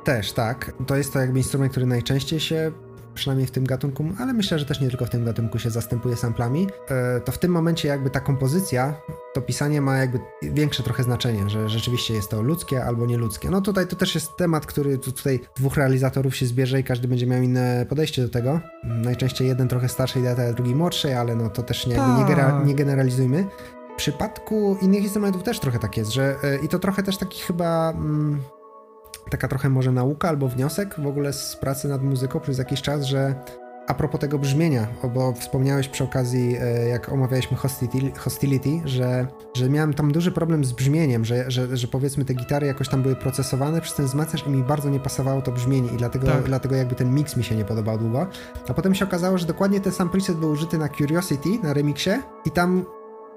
Też, 0.04 0.32
tak. 0.32 0.72
To 0.86 0.96
jest 0.96 1.12
to 1.12 1.18
jakby 1.18 1.38
instrument, 1.38 1.72
który 1.72 1.86
najczęściej 1.86 2.40
się, 2.40 2.72
przynajmniej 3.14 3.46
w 3.46 3.50
tym 3.50 3.64
gatunku, 3.64 4.04
ale 4.18 4.32
myślę, 4.32 4.58
że 4.58 4.64
też 4.66 4.80
nie 4.80 4.88
tylko 4.88 5.06
w 5.06 5.10
tym 5.10 5.24
gatunku 5.24 5.58
się 5.58 5.70
zastępuje 5.70 6.16
samplami, 6.16 6.66
e, 6.90 7.20
to 7.20 7.32
w 7.32 7.38
tym 7.38 7.52
momencie 7.52 7.88
jakby 7.88 8.10
ta 8.10 8.20
kompozycja, 8.20 8.94
to 9.34 9.40
pisanie 9.42 9.80
ma 9.80 9.96
jakby 9.98 10.18
większe 10.42 10.82
trochę 10.82 11.02
znaczenie, 11.02 11.48
że 11.50 11.68
rzeczywiście 11.68 12.14
jest 12.14 12.30
to 12.30 12.42
ludzkie 12.42 12.84
albo 12.84 13.06
nieludzkie. 13.06 13.50
No 13.50 13.60
tutaj 13.60 13.86
to 13.86 13.96
też 13.96 14.14
jest 14.14 14.36
temat, 14.36 14.66
który 14.66 14.98
tu- 14.98 15.12
tutaj 15.12 15.40
dwóch 15.56 15.76
realizatorów 15.76 16.36
się 16.36 16.46
zbierze 16.46 16.80
i 16.80 16.84
każdy 16.84 17.08
będzie 17.08 17.26
miał 17.26 17.42
inne 17.42 17.86
podejście 17.88 18.22
do 18.22 18.28
tego. 18.28 18.60
Najczęściej 18.84 19.48
jeden 19.48 19.68
trochę 19.68 19.88
starszej 19.88 20.22
daty, 20.22 20.42
a 20.42 20.52
drugi 20.52 20.74
młodszej, 20.74 21.14
ale 21.14 21.36
no 21.36 21.50
to 21.50 21.62
też 21.62 21.86
nie, 21.86 21.94
nie, 21.94 22.36
Tak. 22.36 22.66
nie 22.66 22.74
generalizujmy. 22.74 23.46
W 23.92 23.96
przypadku 23.96 24.76
innych 24.82 25.02
instrumentów 25.02 25.42
też 25.42 25.60
trochę 25.60 25.78
tak 25.78 25.96
jest, 25.96 26.12
że 26.12 26.36
e, 26.44 26.56
i 26.56 26.68
to 26.68 26.78
trochę 26.78 27.02
też 27.02 27.16
taki 27.18 27.40
chyba 27.42 27.90
mm, 27.90 28.40
taka 29.30 29.48
trochę 29.48 29.68
może 29.68 29.92
nauka 29.92 30.28
albo 30.28 30.48
wniosek 30.48 31.00
w 31.00 31.06
ogóle 31.06 31.32
z 31.32 31.56
pracy 31.56 31.88
nad 31.88 32.02
muzyką 32.02 32.40
przez 32.40 32.58
jakiś 32.58 32.82
czas, 32.82 33.04
że 33.04 33.34
a 33.86 33.94
propos 33.94 34.20
tego 34.20 34.38
brzmienia, 34.38 34.86
bo 35.14 35.32
wspomniałeś 35.32 35.88
przy 35.88 36.04
okazji, 36.04 36.56
e, 36.60 36.88
jak 36.88 37.12
omawialiśmy 37.12 37.56
hostility, 37.56 38.20
hostility 38.20 38.80
że, 38.84 39.26
że 39.54 39.70
miałem 39.70 39.94
tam 39.94 40.12
duży 40.12 40.32
problem 40.32 40.64
z 40.64 40.72
brzmieniem, 40.72 41.24
że, 41.24 41.50
że, 41.50 41.76
że 41.76 41.88
powiedzmy 41.88 42.24
te 42.24 42.34
gitary 42.34 42.66
jakoś 42.66 42.88
tam 42.88 43.02
były 43.02 43.16
procesowane 43.16 43.80
przez 43.80 43.94
ten 43.94 44.06
wzmacniacz 44.06 44.46
i 44.46 44.50
mi 44.50 44.62
bardzo 44.62 44.90
nie 44.90 45.00
pasowało 45.00 45.42
to 45.42 45.52
brzmienie 45.52 45.88
i 45.88 45.96
dlatego, 45.96 46.26
Tak. 46.26 46.42
dlatego 46.42 46.74
jakby 46.76 46.94
ten 46.94 47.14
mix 47.14 47.36
mi 47.36 47.44
się 47.44 47.56
nie 47.56 47.64
podobał 47.64 47.98
długo. 47.98 48.26
A 48.68 48.74
potem 48.74 48.94
się 48.94 49.04
okazało, 49.04 49.38
że 49.38 49.46
dokładnie 49.46 49.80
ten 49.80 49.92
sam 49.92 50.10
preset 50.10 50.36
był 50.36 50.50
użyty 50.50 50.78
na 50.78 50.88
Curiosity, 50.88 51.48
na 51.62 51.72
remixie 51.72 52.22
i 52.44 52.50
tam 52.50 52.84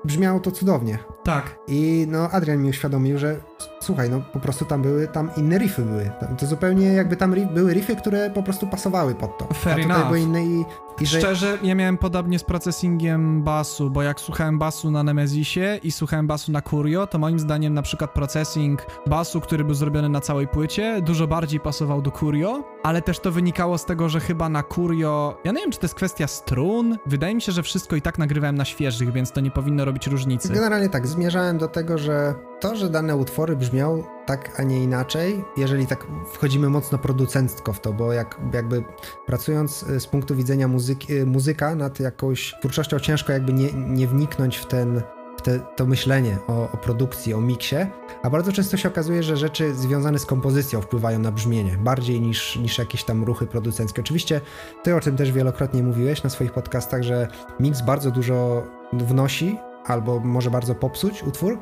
brzmiało 0.06 0.40
to 0.40 0.52
cudownie. 0.52 0.98
Tak. 1.24 1.56
I 1.68 2.08
no 2.10 2.30
Adrian 2.30 2.62
mi 2.62 2.70
uświadomił, 2.70 3.18
że 3.18 3.36
słuchaj, 3.82 4.10
no 4.10 4.22
po 4.34 4.40
prostu 4.40 4.66
tam 4.66 4.82
były, 4.82 5.08
tam 5.08 5.30
inne 5.38 5.58
riffy 5.58 5.82
były. 5.82 6.12
To 6.38 6.46
zupełnie 6.46 6.94
jakby 6.94 7.18
tam 7.18 7.36
były 7.54 7.74
riffy, 7.74 7.96
które 7.96 8.30
po 8.30 8.44
prostu 8.44 8.68
pasowały 8.68 9.16
pod 9.16 9.38
to. 9.38 9.46
Fair 9.54 9.74
A 9.74 9.84
tutaj 9.84 9.96
enough. 9.98 10.08
były 10.08 10.20
inne 10.20 10.46
i, 10.46 10.66
i 11.02 11.06
że... 11.06 11.20
Szczerze, 11.20 11.58
ja 11.64 11.76
miałem 11.76 11.98
podobnie 11.98 12.40
z 12.40 12.44
processingiem 12.44 13.44
basu, 13.44 13.90
bo 13.90 14.04
jak 14.04 14.20
słuchałem 14.20 14.60
basu 14.60 14.92
na 14.92 15.04
Nemezisie 15.04 15.80
i 15.84 15.92
słuchałem 15.92 16.28
basu 16.28 16.52
na 16.52 16.62
Curio, 16.62 17.08
to 17.08 17.18
moim 17.18 17.40
zdaniem 17.40 17.74
na 17.74 17.82
przykład 17.82 18.12
processing 18.14 18.86
basu, 19.08 19.42
który 19.42 19.64
był 19.64 19.74
zrobiony 19.74 20.10
na 20.10 20.22
całej 20.22 20.48
płycie, 20.48 21.02
dużo 21.02 21.28
bardziej 21.28 21.60
pasował 21.60 22.02
do 22.02 22.12
Curio, 22.12 22.64
ale 22.84 23.02
też 23.02 23.20
to 23.20 23.32
wynikało 23.32 23.78
z 23.78 23.86
tego, 23.86 24.10
że 24.10 24.20
chyba 24.20 24.50
na 24.50 24.64
Curio, 24.64 25.38
ja 25.44 25.52
nie 25.52 25.62
wiem, 25.62 25.72
czy 25.72 25.80
to 25.80 25.86
jest 25.86 25.96
kwestia 25.96 26.28
strun, 26.28 26.98
wydaje 27.06 27.36
mi 27.36 27.42
się, 27.42 27.52
że 27.52 27.64
wszystko 27.64 27.96
i 27.96 28.02
tak 28.02 28.18
nagrywałem 28.18 28.56
na 28.56 28.66
świeżych, 28.66 29.12
więc 29.12 29.32
to 29.32 29.42
nie 29.42 29.52
powinno 29.52 29.86
robić 29.86 30.08
różnicy. 30.08 30.54
Generalnie 30.54 30.90
tak, 30.90 31.08
zmierzałem 31.08 31.58
do 31.58 31.68
tego, 31.68 31.98
że 31.98 32.36
to, 32.60 32.76
że 32.76 32.90
dane 32.90 33.16
utwory 33.16 33.56
brzmią 33.56 34.04
tak, 34.26 34.60
a 34.60 34.64
nie 34.64 34.84
inaczej, 34.84 35.44
jeżeli 35.58 35.88
tak 35.88 36.08
wchodzimy 36.34 36.70
mocno 36.70 36.98
producencko 36.98 37.74
w 37.74 37.80
to, 37.80 37.94
bo 37.94 38.14
jak, 38.14 38.40
jakby 38.54 38.84
pracując 39.26 39.84
y, 39.84 40.00
z 40.00 40.08
punktu 40.08 40.36
widzenia 40.36 40.68
muzyki, 40.68 40.85
y, 41.10 41.26
muzyka 41.26 41.76
nad 41.76 42.00
jakąś 42.00 42.56
twórczością 42.60 43.00
ciężko 43.00 43.34
jakby 43.34 43.54
nie, 43.54 43.74
nie 43.74 44.08
wniknąć 44.08 44.58
w 44.58 44.66
ten 44.66 45.02
te, 45.44 45.60
to 45.76 45.86
myślenie 45.86 46.38
o, 46.48 46.72
o 46.72 46.78
produkcji, 46.78 47.34
o 47.34 47.42
miksie, 47.42 47.76
a 48.24 48.30
bardzo 48.30 48.52
często 48.52 48.78
się 48.78 48.90
okazuje, 48.90 49.24
że 49.24 49.38
rzeczy 49.38 49.76
związane 49.76 50.20
z 50.20 50.26
kompozycją 50.26 50.82
wpływają 50.82 51.20
na 51.20 51.32
brzmienie, 51.32 51.78
bardziej 51.78 52.22
niż, 52.22 52.56
niż 52.56 52.78
jakieś 52.78 53.04
tam 53.04 53.24
ruchy 53.24 53.48
producenckie. 53.48 54.02
Oczywiście 54.02 54.42
ty 54.84 54.96
o 54.96 55.00
tym 55.00 55.16
też 55.16 55.32
wielokrotnie 55.32 55.84
mówiłeś 55.84 56.24
na 56.24 56.30
swoich 56.30 56.52
podcastach, 56.52 57.04
że 57.04 57.28
mix 57.60 57.82
bardzo 57.82 58.12
dużo 58.12 58.64
wnosi, 58.94 59.58
albo 59.86 60.20
może 60.20 60.52
bardzo 60.52 60.76
popsuć 60.76 61.24
utwór, 61.24 61.60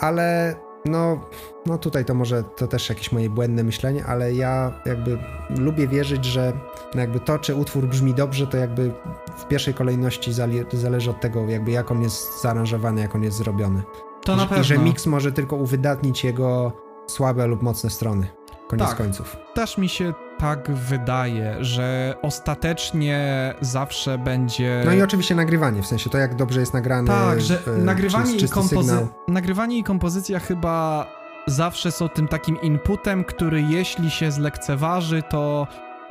ale 0.00 0.54
no, 0.84 1.20
no 1.66 1.78
tutaj 1.78 2.04
to 2.04 2.14
może 2.14 2.42
to 2.56 2.66
też 2.66 2.88
jakieś 2.88 3.12
moje 3.12 3.30
błędne 3.30 3.64
myślenie, 3.64 4.04
ale 4.06 4.32
ja 4.34 4.72
jakby 4.86 5.18
lubię 5.58 5.88
wierzyć, 5.88 6.24
że 6.24 6.52
no 6.94 7.00
jakby 7.00 7.20
to, 7.20 7.38
czy 7.38 7.54
utwór 7.54 7.86
brzmi 7.86 8.14
dobrze, 8.14 8.46
to 8.46 8.56
jakby 8.56 8.92
w 9.38 9.44
pierwszej 9.48 9.74
kolejności 9.74 10.32
zależy 10.72 11.10
od 11.10 11.20
tego, 11.20 11.48
jakby 11.48 11.70
jak 11.70 11.90
on 11.90 12.02
jest 12.02 12.42
zaaranżowany, 12.42 13.00
jak 13.00 13.14
on 13.14 13.22
jest 13.22 13.36
zrobiony. 13.36 13.82
To 14.24 14.36
na 14.36 14.44
I- 14.44 14.48
pewno. 14.48 14.62
I 14.62 14.66
że 14.66 14.78
mix 14.78 15.06
może 15.06 15.32
tylko 15.32 15.56
uwydatnić 15.56 16.24
jego 16.24 16.72
słabe 17.06 17.46
lub 17.46 17.62
mocne 17.62 17.90
strony. 17.90 18.26
Koniec 18.68 18.88
Tak. 18.88 18.96
końców. 18.96 19.36
Też 19.54 19.78
mi 19.78 19.88
się 19.88 20.12
tak 20.38 20.70
wydaje, 20.70 21.56
że 21.60 22.14
ostatecznie 22.22 23.54
zawsze 23.60 24.18
będzie... 24.18 24.82
No 24.84 24.92
i 24.92 25.02
oczywiście 25.02 25.34
nagrywanie, 25.34 25.82
w 25.82 25.86
sensie 25.86 26.10
to 26.10 26.18
jak 26.18 26.34
dobrze 26.34 26.60
jest 26.60 26.74
nagrane. 26.74 27.08
Tak, 27.08 27.40
że 27.40 27.58
e, 27.66 27.70
nagrywanie, 27.70 28.36
i 28.36 28.38
kompozy- 28.48 29.06
nagrywanie 29.28 29.78
i 29.78 29.84
kompozycja 29.84 30.40
chyba 30.40 31.06
zawsze 31.46 31.92
są 31.92 32.08
tym 32.08 32.28
takim 32.28 32.60
inputem, 32.60 33.24
który 33.24 33.62
jeśli 33.62 34.10
się 34.10 34.30
zlekceważy, 34.32 35.22
to 35.22 35.66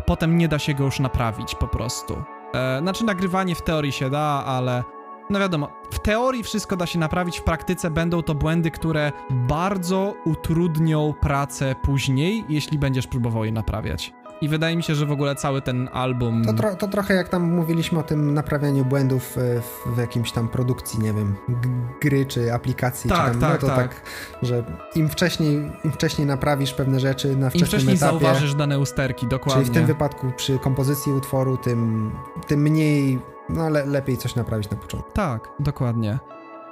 potem 0.05 0.37
nie 0.37 0.47
da 0.47 0.59
się 0.59 0.73
go 0.73 0.83
już 0.83 0.99
naprawić 0.99 1.55
po 1.55 1.67
prostu. 1.67 2.23
E, 2.53 2.79
znaczy 2.81 3.05
nagrywanie 3.05 3.55
w 3.55 3.61
teorii 3.61 3.91
się 3.91 4.09
da, 4.09 4.43
ale 4.45 4.83
no 5.29 5.39
wiadomo, 5.39 5.69
w 5.91 5.99
teorii 5.99 6.43
wszystko 6.43 6.77
da 6.77 6.85
się 6.85 6.99
naprawić, 6.99 7.39
w 7.39 7.43
praktyce 7.43 7.91
będą 7.91 8.21
to 8.21 8.35
błędy, 8.35 8.71
które 8.71 9.11
bardzo 9.29 10.15
utrudnią 10.25 11.13
pracę 11.21 11.75
później, 11.83 12.45
jeśli 12.49 12.79
będziesz 12.79 13.07
próbował 13.07 13.45
je 13.45 13.51
naprawiać. 13.51 14.13
I 14.41 14.49
wydaje 14.49 14.75
mi 14.75 14.83
się, 14.83 14.95
że 14.95 15.05
w 15.05 15.11
ogóle 15.11 15.35
cały 15.35 15.61
ten 15.61 15.89
album... 15.93 16.45
To, 16.45 16.53
tro, 16.53 16.75
to 16.75 16.87
trochę 16.87 17.13
jak 17.13 17.29
tam 17.29 17.51
mówiliśmy 17.51 17.99
o 17.99 18.03
tym 18.03 18.33
naprawianiu 18.33 18.85
błędów 18.85 19.37
e, 19.37 19.61
w, 19.61 19.95
w 19.95 19.97
jakimś 19.97 20.31
tam 20.31 20.49
produkcji, 20.49 20.99
nie 20.99 21.13
wiem, 21.13 21.35
gry 22.01 22.25
czy 22.25 22.53
aplikacji. 22.53 23.09
Tak, 23.09 23.33
czy 23.33 23.39
tam, 23.39 23.51
tak, 23.51 23.61
no 23.61 23.67
to 23.67 23.75
tak. 23.75 23.93
tak. 23.93 24.03
że 24.41 24.63
im 24.95 25.09
wcześniej, 25.09 25.71
im 25.83 25.91
wcześniej 25.91 26.27
naprawisz 26.27 26.73
pewne 26.73 26.99
rzeczy 26.99 27.35
na 27.35 27.45
Im 27.45 27.49
wczesnym 27.49 27.67
wcześniej 27.67 27.95
etapie, 27.95 28.11
zauważysz 28.11 28.55
dane 28.55 28.79
usterki, 28.79 29.27
dokładnie. 29.27 29.63
czyli 29.63 29.71
w 29.71 29.77
tym 29.77 29.85
wypadku 29.85 30.31
przy 30.35 30.59
kompozycji 30.59 31.11
utworu, 31.11 31.57
tym, 31.57 32.11
tym 32.47 32.61
mniej, 32.61 33.19
no 33.49 33.69
le, 33.69 33.85
lepiej 33.85 34.17
coś 34.17 34.35
naprawić 34.35 34.69
na 34.69 34.77
początku. 34.77 35.11
Tak, 35.11 35.49
dokładnie. 35.59 36.19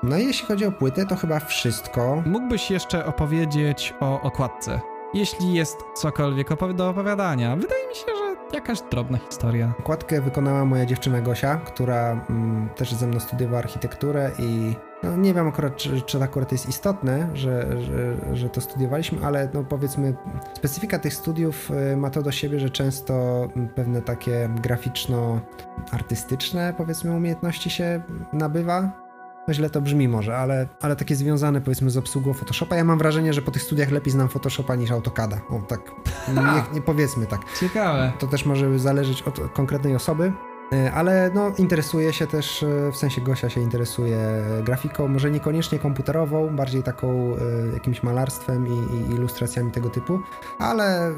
No 0.04 0.18
i 0.18 0.26
jeśli 0.26 0.48
chodzi 0.48 0.66
o 0.66 0.72
płytę, 0.72 1.06
to 1.06 1.16
chyba 1.16 1.40
wszystko. 1.40 2.24
Mógłbyś 2.26 2.72
jeszcze 2.72 3.06
opowiedzieć 3.06 3.94
o 4.00 4.22
okładce? 4.22 4.82
Jeśli 5.14 5.54
jest 5.54 5.78
cokolwiek 5.96 6.74
do 6.74 6.90
opowiadania. 6.90 7.56
Wydaje 7.56 7.88
mi 7.88 7.96
się, 7.96 8.06
że 8.06 8.56
jakaś 8.56 8.82
drobna 8.82 9.18
historia. 9.18 9.74
Okładkę 9.80 10.22
wykonała 10.22 10.66
moja 10.66 10.86
dziewczyna 10.86 11.22
Gosia, 11.22 11.58
która 11.58 12.26
mm, 12.30 12.70
też 12.76 12.94
ze 12.94 13.08
mną 13.08 13.20
studiowała 13.20 13.60
architekturę 13.60 14.32
i 14.40 14.76
no, 15.04 15.18
nie 15.18 15.34
wiem 15.34 15.48
akurat, 15.48 15.76
czy, 15.76 16.02
czy 16.02 16.18
to 16.18 16.24
akurat 16.24 16.52
jest 16.52 16.70
istotne, 16.70 17.30
że, 17.34 17.82
że, 17.82 18.16
że 18.36 18.50
to 18.50 18.62
studiowaliśmy, 18.62 19.26
ale 19.26 19.50
no, 19.54 19.64
powiedzmy 19.64 20.14
specyfika 20.54 21.00
tych 21.00 21.14
studiów 21.14 21.72
y, 21.94 21.98
ma 21.98 22.10
to 22.10 22.22
do 22.22 22.32
siebie, 22.32 22.60
że 22.60 22.70
często 22.70 23.48
pewne 23.76 24.02
takie 24.02 24.50
graficzno-artystyczne 24.62 26.74
powiedzmy 26.78 27.12
umiejętności 27.12 27.70
się 27.70 28.02
nabywa 28.34 29.02
No 29.48 29.54
źle 29.54 29.70
to 29.70 29.82
brzmi 29.82 30.08
może, 30.08 30.38
ale, 30.38 30.68
ale 30.82 30.96
takie 30.96 31.16
związane 31.16 31.62
powiedzmy 31.62 31.90
z 31.90 31.98
obsługą 31.98 32.34
Photoshopa. 32.34 32.76
Ja 32.76 32.84
mam 32.84 32.98
wrażenie, 32.98 33.34
że 33.34 33.42
po 33.42 33.52
tych 33.52 33.62
studiach 33.62 33.92
lepiej 33.92 34.12
znam 34.12 34.30
Photoshopa 34.30 34.76
niż 34.76 34.92
AutoCADa. 34.92 35.38
O 35.50 35.62
tak, 35.68 35.80
nie, 36.36 36.76
nie 36.76 36.82
powiedzmy 36.82 37.26
tak. 37.26 37.42
Ciekawe. 37.60 38.12
To 38.20 38.28
też 38.28 38.46
może 38.46 38.80
zależeć 38.80 39.22
od 39.22 39.40
konkretnej 39.54 39.96
osoby. 39.96 40.34
E, 40.74 40.92
ale 40.92 41.32
no, 41.34 41.52
interesuje 41.58 42.14
się 42.14 42.28
też, 42.28 42.64
e, 42.64 42.92
w 42.92 42.98
sensie 42.98 43.22
Gosia 43.22 43.50
się 43.50 43.62
interesuje 43.62 44.18
grafiką, 44.64 45.08
może 45.08 45.32
niekoniecznie 45.32 45.80
komputerową, 45.80 46.56
bardziej 46.56 46.84
taką 46.84 47.08
e, 47.08 47.74
jakimś 47.74 48.04
malarstwem 48.04 48.68
i, 48.68 48.96
i 48.96 49.14
ilustracjami 49.16 49.72
tego 49.72 49.90
typu, 49.90 50.20
ale 50.60 51.14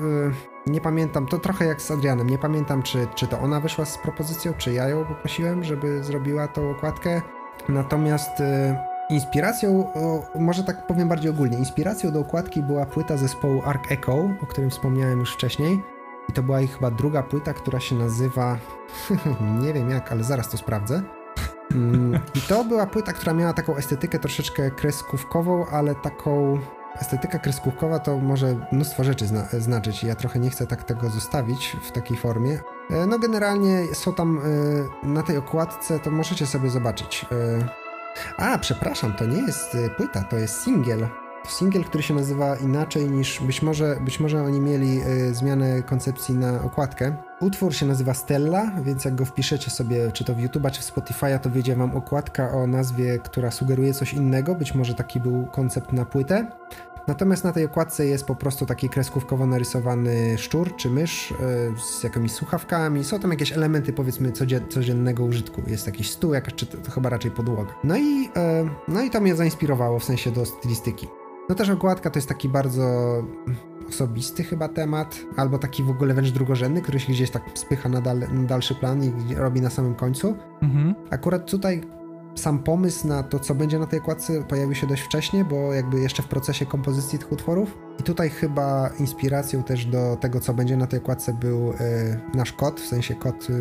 nie 0.67 0.82
pamiętam, 0.82 1.27
to 1.27 1.38
trochę 1.38 1.65
jak 1.65 1.82
z 1.82 1.91
Adrianem, 1.91 2.30
nie 2.30 2.38
pamiętam 2.38 2.83
czy, 2.83 3.07
czy 3.15 3.27
to 3.27 3.40
ona 3.40 3.59
wyszła 3.59 3.85
z 3.85 3.98
propozycją, 3.98 4.53
czy 4.57 4.73
ja 4.73 4.88
ją 4.88 5.06
poprosiłem, 5.06 5.64
żeby 5.64 6.03
zrobiła 6.03 6.48
tą 6.48 6.69
okładkę. 6.69 7.22
Natomiast 7.69 8.32
inspiracją, 9.09 9.91
może 10.35 10.64
tak 10.64 10.88
powiem 10.88 11.09
bardziej 11.09 11.32
ogólnie, 11.32 11.57
inspiracją 11.57 12.11
do 12.11 12.19
okładki 12.19 12.64
była 12.64 12.85
płyta 12.85 13.17
zespołu 13.17 13.61
Arc 13.65 13.91
Echo, 13.91 14.30
o 14.41 14.45
którym 14.48 14.69
wspomniałem 14.69 15.19
już 15.19 15.33
wcześniej. 15.33 15.92
I 16.29 16.33
to 16.33 16.43
była 16.43 16.61
ich 16.61 16.73
chyba 16.73 16.91
druga 16.91 17.23
płyta, 17.23 17.53
która 17.53 17.79
się 17.79 17.95
nazywa. 17.95 18.57
nie 19.61 19.73
wiem 19.73 19.89
jak, 19.89 20.11
ale 20.11 20.23
zaraz 20.23 20.49
to 20.49 20.57
sprawdzę. 20.57 21.03
Mm, 21.71 22.19
I 22.35 22.41
to 22.41 22.63
była 22.63 22.85
płyta, 22.85 23.13
która 23.13 23.33
miała 23.33 23.53
taką 23.53 23.75
estetykę 23.75 24.19
troszeczkę 24.19 24.71
kreskówkową, 24.71 25.65
ale 25.65 25.95
taką. 25.95 26.59
Estetyka 27.01 27.39
kreskówkowa 27.39 27.99
to 27.99 28.17
może 28.17 28.55
mnóstwo 28.71 29.03
rzeczy 29.03 29.27
zna 29.27 29.45
znaczyć 29.59 30.03
ja 30.03 30.15
trochę 30.15 30.39
nie 30.39 30.49
chcę 30.49 30.67
tak 30.67 30.83
tego 30.83 31.09
zostawić 31.09 31.77
w 31.83 31.91
takiej 31.91 32.17
formie. 32.17 32.59
E, 32.89 33.05
no 33.05 33.19
generalnie 33.19 33.95
są 33.95 34.13
tam 34.13 34.39
e, 35.03 35.07
na 35.07 35.23
tej 35.23 35.37
okładce, 35.37 35.99
to 35.99 36.11
możecie 36.11 36.47
sobie 36.47 36.69
zobaczyć. 36.69 37.25
E, 37.31 37.67
a, 38.37 38.57
przepraszam, 38.57 39.13
to 39.13 39.25
nie 39.25 39.41
jest 39.41 39.77
płyta, 39.97 40.23
to 40.23 40.37
jest 40.37 40.63
singiel 40.63 41.07
singiel, 41.47 41.83
który 41.83 42.03
się 42.03 42.13
nazywa 42.13 42.55
inaczej 42.55 43.09
niż 43.09 43.41
być 43.41 43.61
może, 43.61 43.97
być 44.01 44.19
może 44.19 44.43
oni 44.43 44.59
mieli 44.59 45.01
y, 45.01 45.33
zmianę 45.33 45.83
koncepcji 45.83 46.35
na 46.35 46.61
okładkę. 46.61 47.15
Utwór 47.39 47.73
się 47.73 47.85
nazywa 47.85 48.13
Stella, 48.13 48.72
więc 48.83 49.05
jak 49.05 49.15
go 49.15 49.25
wpiszecie 49.25 49.72
sobie, 49.72 50.11
czy 50.11 50.23
to 50.23 50.35
w 50.35 50.38
YouTube'a, 50.38 50.72
czy 50.72 50.81
w 50.81 50.85
Spotify'a, 50.85 51.39
to 51.39 51.49
wyjdzie 51.49 51.75
wam 51.75 51.97
okładka 51.97 52.51
o 52.51 52.67
nazwie, 52.67 53.19
która 53.19 53.51
sugeruje 53.51 53.93
coś 53.93 54.13
innego. 54.13 54.55
Być 54.55 54.75
może 54.75 54.93
taki 54.93 55.19
był 55.19 55.45
koncept 55.45 55.93
na 55.93 56.05
płytę. 56.05 56.47
Natomiast 57.07 57.43
na 57.43 57.51
tej 57.51 57.65
okładce 57.65 58.05
jest 58.05 58.25
po 58.25 58.35
prostu 58.35 58.65
taki 58.65 58.89
kreskówkowo 58.89 59.45
narysowany 59.45 60.38
szczur 60.38 60.75
czy 60.75 60.89
mysz 60.89 61.31
y, 61.31 61.35
z 61.77 62.03
jakimiś 62.03 62.31
słuchawkami. 62.31 63.03
Są 63.03 63.19
tam 63.19 63.31
jakieś 63.31 63.51
elementy 63.51 63.93
powiedzmy 63.93 64.31
codziennego 64.69 65.23
użytku. 65.23 65.61
Jest 65.67 65.85
jakiś 65.85 66.11
stół, 66.11 66.33
jakaś, 66.33 66.53
czy 66.53 66.65
to, 66.65 66.77
to 66.77 66.91
chyba 66.91 67.09
raczej 67.09 67.31
podłoga. 67.31 67.73
No 67.83 67.97
i, 67.97 68.25
y, 68.25 68.30
no 68.88 69.01
i 69.01 69.09
to 69.09 69.22
mnie 69.22 69.35
zainspirowało 69.35 69.99
w 69.99 70.03
sensie 70.03 70.31
do 70.31 70.45
stylistyki. 70.45 71.07
No 71.49 71.55
też 71.55 71.69
okładka 71.69 72.09
to 72.09 72.19
jest 72.19 72.30
taki 72.30 72.49
bardzo 72.49 72.83
osobisty 73.89 74.43
chyba 74.43 74.67
temat, 74.67 75.19
albo 75.35 75.57
taki 75.57 75.83
w 75.83 75.89
ogóle 75.89 76.13
wręcz 76.13 76.31
drugorzędny, 76.31 76.81
który 76.81 76.99
się 76.99 77.13
gdzieś 77.13 77.30
tak 77.30 77.43
spycha 77.53 77.89
na, 77.89 78.01
dal, 78.01 78.19
na 78.19 78.43
dalszy 78.47 78.75
plan 78.75 79.03
i 79.03 79.35
robi 79.35 79.61
na 79.61 79.69
samym 79.69 79.95
końcu. 79.95 80.35
Mhm. 80.61 80.95
Akurat 81.09 81.51
tutaj 81.51 81.81
sam 82.35 82.59
pomysł 82.59 83.07
na 83.07 83.23
to, 83.23 83.39
co 83.39 83.55
będzie 83.55 83.80
na 83.80 83.88
tej 83.88 83.99
okładce, 83.99 84.43
pojawił 84.43 84.75
się 84.75 84.88
dość 84.88 85.01
wcześnie, 85.01 85.45
bo 85.45 85.73
jakby 85.73 85.99
jeszcze 85.99 86.23
w 86.23 86.27
procesie 86.27 86.65
kompozycji 86.65 87.19
tych 87.19 87.31
utworów. 87.31 87.77
I 87.99 88.03
tutaj 88.03 88.30
chyba 88.30 88.89
inspiracją 88.99 89.63
też 89.63 89.85
do 89.85 90.17
tego, 90.22 90.39
co 90.39 90.53
będzie 90.53 90.77
na 90.77 90.88
tej 90.88 90.99
okładce 90.99 91.33
był 91.33 91.72
y, 91.72 91.75
nasz 92.33 92.53
kot, 92.53 92.81
w 92.81 92.88
sensie 92.88 93.15
kot 93.15 93.49
y, 93.49 93.53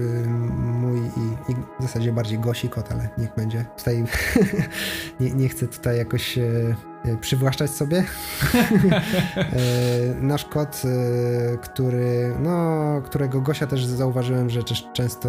mój 0.59 0.99
i, 0.99 1.53
i, 1.53 1.55
w 1.81 1.83
zasadzie 1.83 2.13
bardziej 2.13 2.39
Gosi 2.39 2.69
kot, 2.69 2.93
ale 2.93 3.09
niech 3.19 3.35
będzie. 3.37 3.65
Tutaj 3.79 4.05
nie, 5.21 5.31
nie 5.31 5.49
chcę 5.49 5.69
tutaj 5.69 5.99
jakoś 5.99 6.39
y, 6.39 6.77
przywłaszczać 7.21 7.71
sobie. 7.71 8.05
nasz 10.21 10.45
kot, 10.45 10.83
który, 11.63 12.35
no, 12.41 13.03
którego 13.05 13.41
Gosia 13.41 13.67
też 13.67 13.85
zauważyłem, 13.85 14.51
że 14.51 14.63
też 14.63 14.87
często 14.93 15.29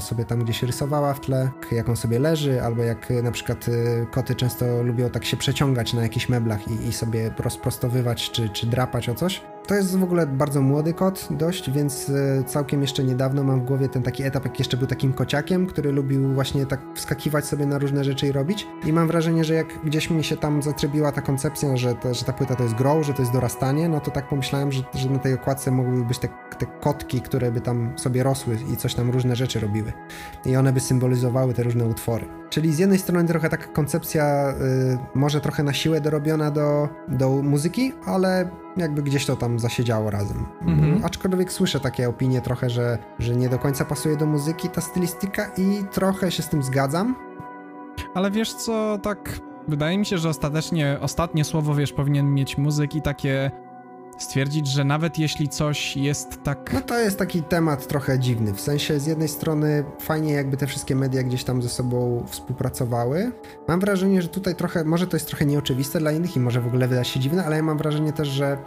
sobie 0.00 0.24
tam 0.24 0.44
gdzieś 0.44 0.62
rysowała 0.62 1.14
w 1.14 1.20
tle, 1.20 1.50
jak 1.72 1.88
on 1.88 1.96
sobie 1.96 2.18
leży, 2.18 2.62
albo 2.62 2.82
jak 2.82 3.10
na 3.22 3.30
przykład 3.32 3.66
koty 4.10 4.34
często 4.34 4.82
lubią 4.82 5.10
tak 5.10 5.24
się 5.24 5.36
przeciągać 5.36 5.92
na 5.92 6.02
jakichś 6.02 6.28
meblach 6.28 6.68
i, 6.68 6.88
i 6.88 6.92
sobie 6.92 7.30
rozprostowywać 7.38 8.30
czy, 8.30 8.48
czy 8.48 8.66
drapać 8.66 9.08
o 9.08 9.14
coś. 9.14 9.42
To 9.70 9.74
jest 9.74 9.98
w 9.98 10.02
ogóle 10.02 10.26
bardzo 10.26 10.60
młody 10.62 10.94
kot 10.94 11.28
dość, 11.30 11.70
więc 11.70 12.10
e, 12.10 12.44
całkiem 12.44 12.82
jeszcze 12.82 13.04
niedawno 13.04 13.44
mam 13.44 13.60
w 13.60 13.64
głowie 13.64 13.88
ten 13.88 14.02
taki 14.02 14.22
etap, 14.22 14.44
jak 14.44 14.58
jeszcze 14.58 14.76
był 14.76 14.86
takim 14.86 15.12
kociakiem, 15.12 15.66
który 15.66 15.92
lubił 15.92 16.34
właśnie 16.34 16.66
tak 16.66 16.80
wskakiwać 16.94 17.44
sobie 17.44 17.66
na 17.66 17.78
różne 17.78 18.04
rzeczy 18.04 18.26
i 18.26 18.32
robić. 18.32 18.66
I 18.86 18.92
mam 18.92 19.08
wrażenie, 19.08 19.44
że 19.44 19.54
jak 19.54 19.66
gdzieś 19.84 20.10
mi 20.10 20.24
się 20.24 20.36
tam 20.36 20.62
zatrybiła 20.62 21.12
ta 21.12 21.20
koncepcja, 21.20 21.76
że, 21.76 21.94
to, 21.94 22.14
że 22.14 22.24
ta 22.24 22.32
płyta 22.32 22.56
to 22.56 22.62
jest 22.62 22.74
grow, 22.74 23.06
że 23.06 23.14
to 23.14 23.22
jest 23.22 23.32
dorastanie, 23.32 23.88
no 23.88 24.00
to 24.00 24.10
tak 24.10 24.28
pomyślałem, 24.28 24.72
że, 24.72 24.82
że 24.94 25.10
na 25.10 25.18
tej 25.18 25.34
okładce 25.34 25.70
mogłyby 25.70 26.04
być 26.04 26.18
te, 26.18 26.28
te 26.58 26.66
kotki, 26.66 27.20
które 27.20 27.52
by 27.52 27.60
tam 27.60 27.92
sobie 27.96 28.22
rosły 28.22 28.58
i 28.72 28.76
coś 28.76 28.94
tam 28.94 29.10
różne 29.10 29.36
rzeczy 29.36 29.60
robiły. 29.60 29.92
I 30.46 30.56
one 30.56 30.72
by 30.72 30.80
symbolizowały 30.80 31.54
te 31.54 31.62
różne 31.62 31.84
utwory. 31.84 32.26
Czyli 32.50 32.72
z 32.72 32.78
jednej 32.78 32.98
strony 32.98 33.28
trochę 33.28 33.48
taka 33.48 33.66
koncepcja 33.66 34.50
y, 34.50 34.98
może 35.14 35.40
trochę 35.40 35.62
na 35.62 35.72
siłę 35.72 36.00
dorobiona 36.00 36.50
do, 36.50 36.88
do 37.08 37.30
muzyki, 37.30 37.92
ale 38.06 38.50
jakby 38.76 39.02
gdzieś 39.02 39.26
to 39.26 39.36
tam 39.36 39.58
zasiedziało 39.58 40.10
razem. 40.10 40.46
Mhm. 40.62 41.04
Aczkolwiek 41.04 41.52
słyszę 41.52 41.80
takie 41.80 42.08
opinie 42.08 42.40
trochę, 42.40 42.70
że, 42.70 42.98
że 43.18 43.36
nie 43.36 43.48
do 43.48 43.58
końca 43.58 43.84
pasuje 43.84 44.16
do 44.16 44.26
muzyki 44.26 44.68
ta 44.68 44.80
stylistyka 44.80 45.50
i 45.56 45.84
trochę 45.90 46.30
się 46.30 46.42
z 46.42 46.48
tym 46.48 46.62
zgadzam. 46.62 47.16
Ale 48.14 48.30
wiesz 48.30 48.54
co, 48.54 48.98
tak 49.02 49.40
wydaje 49.68 49.98
mi 49.98 50.06
się, 50.06 50.18
że 50.18 50.28
ostatecznie 50.28 50.98
ostatnie 51.00 51.44
słowo, 51.44 51.74
wiesz, 51.74 51.92
powinien 51.92 52.34
mieć 52.34 52.58
muzyki 52.58 53.02
takie 53.02 53.50
stwierdzić, 54.22 54.66
że 54.66 54.84
nawet 54.84 55.18
jeśli 55.18 55.48
coś 55.48 55.96
jest 55.96 56.42
tak. 56.42 56.72
No 56.72 56.80
to 56.80 56.98
jest 56.98 57.18
taki 57.18 57.42
temat 57.42 57.86
trochę 57.86 58.18
dziwny. 58.18 58.52
W 58.52 58.60
sensie 58.60 59.00
z 59.00 59.06
jednej 59.06 59.28
strony 59.28 59.84
fajnie, 60.00 60.32
jakby 60.32 60.56
te 60.56 60.66
wszystkie 60.66 60.94
media 60.96 61.22
gdzieś 61.22 61.44
tam 61.44 61.62
ze 61.62 61.68
sobą 61.68 62.24
współpracowały. 62.28 63.32
Mam 63.68 63.80
wrażenie, 63.80 64.22
że 64.22 64.28
tutaj 64.28 64.54
trochę, 64.54 64.84
może 64.84 65.06
to 65.06 65.16
jest 65.16 65.26
trochę 65.26 65.46
nieoczywiste 65.46 65.98
dla 65.98 66.12
innych 66.12 66.36
i 66.36 66.40
może 66.40 66.60
w 66.60 66.66
ogóle 66.66 66.88
wyda 66.88 67.04
się 67.04 67.20
dziwne, 67.20 67.44
ale 67.44 67.56
ja 67.56 67.62
mam 67.62 67.78
wrażenie 67.78 68.12
też, 68.12 68.28
że 68.28 68.58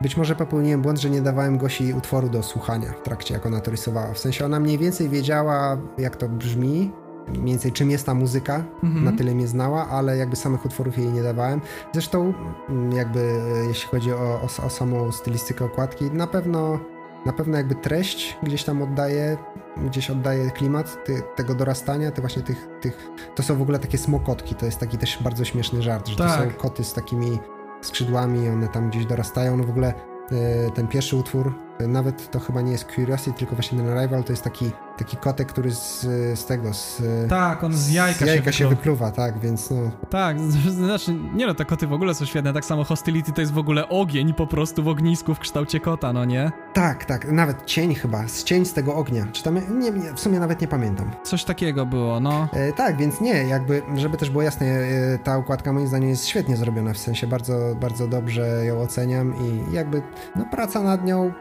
być 0.00 0.16
może 0.16 0.36
popełniłem 0.36 0.82
błąd, 0.82 1.00
że 1.00 1.10
nie 1.10 1.22
dawałem 1.22 1.58
Gosi 1.58 1.94
utworu 1.94 2.28
do 2.28 2.42
słuchania 2.42 2.92
w 2.92 3.02
trakcie, 3.02 3.34
jak 3.34 3.46
ona 3.46 3.60
to 3.60 3.70
rysowała. 3.70 4.12
W 4.12 4.18
sensie 4.18 4.44
ona 4.44 4.60
mniej 4.60 4.78
więcej 4.78 5.08
wiedziała, 5.08 5.78
jak 5.98 6.16
to 6.16 6.28
brzmi, 6.28 6.92
mniej 7.30 7.54
więcej 7.54 7.72
czym 7.72 7.90
jest 7.90 8.06
ta 8.06 8.14
muzyka, 8.14 8.64
mhm. 8.82 9.04
na 9.04 9.12
tyle 9.12 9.34
mnie 9.34 9.46
znała, 9.46 9.88
ale 9.88 10.16
jakby 10.16 10.36
samych 10.36 10.64
utworów 10.64 10.98
jej 10.98 11.08
nie 11.08 11.22
dawałem. 11.22 11.60
Zresztą 11.92 12.34
mm, 12.68 12.92
jakby 12.92 13.20
e, 13.20 13.66
jeśli 13.68 13.88
chodzi 13.88 14.12
o, 14.12 14.40
o, 14.42 14.66
o 14.66 14.70
samą 14.70 15.12
stylistykę 15.12 15.64
okładki, 15.64 16.04
na 16.04 16.26
pewno 16.26 16.78
na 17.26 17.32
pewno 17.32 17.56
jakby 17.56 17.74
treść 17.74 18.38
gdzieś 18.42 18.64
tam 18.64 18.82
oddaje, 18.82 19.36
gdzieś 19.76 20.10
oddaje 20.10 20.50
klimat 20.50 21.04
ty, 21.04 21.22
tego 21.36 21.54
dorastania, 21.54 22.10
ty 22.10 22.20
właśnie 22.20 22.42
tych, 22.42 22.68
tych, 22.80 23.10
to 23.34 23.42
są 23.42 23.56
w 23.56 23.62
ogóle 23.62 23.78
takie 23.78 23.98
smokotki, 23.98 24.54
to 24.54 24.66
jest 24.66 24.78
taki 24.78 24.98
też 24.98 25.22
bardzo 25.22 25.44
śmieszny 25.44 25.82
żart, 25.82 26.08
że 26.08 26.16
tak. 26.16 26.28
to 26.28 26.34
są 26.34 26.44
tak. 26.44 26.56
koty 26.56 26.84
z 26.84 26.92
takimi 26.92 27.38
skrzydłami, 27.82 28.48
one 28.48 28.68
tam 28.68 28.90
gdzieś 28.90 29.06
dorastają, 29.06 29.56
no 29.56 29.64
w 29.64 29.70
ogóle 29.70 29.94
e, 30.30 30.70
ten 30.70 30.88
pierwszy 30.88 31.16
utwór, 31.16 31.54
nawet 31.88 32.30
to 32.30 32.40
chyba 32.40 32.60
nie 32.60 32.72
jest 32.72 32.84
Curiosity, 32.94 33.38
tylko 33.38 33.54
właśnie 33.54 33.78
ten 33.78 33.98
Arrival, 33.98 34.24
to 34.24 34.32
jest 34.32 34.44
taki 34.44 34.70
taki 35.00 35.16
kotek, 35.16 35.48
który 35.48 35.70
z, 35.70 36.00
z 36.38 36.46
tego, 36.46 36.74
z... 36.74 37.02
Tak, 37.28 37.64
on 37.64 37.72
z 37.72 37.90
jajka, 37.90 38.24
z 38.24 38.28
jajka 38.28 38.52
się, 38.52 38.58
się 38.58 38.68
wypluwa, 38.68 39.10
tak, 39.10 39.38
więc 39.38 39.70
no... 39.70 39.76
Tak, 40.10 40.40
znaczy, 40.70 41.14
nie 41.34 41.46
no, 41.46 41.54
te 41.54 41.64
koty 41.64 41.86
w 41.86 41.92
ogóle 41.92 42.14
są 42.14 42.24
świetne, 42.24 42.52
tak 42.52 42.64
samo 42.64 42.84
Hostility 42.84 43.32
to 43.32 43.40
jest 43.40 43.52
w 43.52 43.58
ogóle 43.58 43.88
ogień 43.88 44.34
po 44.34 44.46
prostu 44.46 44.82
w 44.82 44.88
ognisku 44.88 45.34
w 45.34 45.38
kształcie 45.38 45.80
kota, 45.80 46.12
no 46.12 46.24
nie? 46.24 46.52
Tak, 46.74 47.04
tak, 47.04 47.32
nawet 47.32 47.64
cień 47.64 47.94
chyba, 47.94 48.28
z 48.28 48.44
cień 48.44 48.64
z 48.64 48.72
tego 48.72 48.94
ognia, 48.94 49.26
czy 49.32 49.42
tam, 49.42 49.80
nie, 49.80 49.90
nie, 49.90 50.12
w 50.14 50.20
sumie 50.20 50.40
nawet 50.40 50.60
nie 50.60 50.68
pamiętam. 50.68 51.10
Coś 51.22 51.44
takiego 51.44 51.86
było, 51.86 52.20
no. 52.20 52.48
E, 52.52 52.72
tak, 52.72 52.96
więc 52.96 53.20
nie, 53.20 53.34
jakby, 53.44 53.82
żeby 53.96 54.16
też 54.16 54.30
było 54.30 54.42
jasne, 54.42 54.66
e, 54.66 55.18
ta 55.18 55.38
układka 55.38 55.72
moim 55.72 55.86
zdaniem 55.86 56.08
jest 56.08 56.26
świetnie 56.26 56.56
zrobiona, 56.56 56.92
w 56.92 56.98
sensie 56.98 57.26
bardzo, 57.26 57.76
bardzo 57.80 58.08
dobrze 58.08 58.64
ją 58.64 58.80
oceniam 58.80 59.34
i 59.36 59.74
jakby, 59.74 60.02
no 60.36 60.44
praca 60.50 60.82
nad 60.82 61.04
nią, 61.04 61.32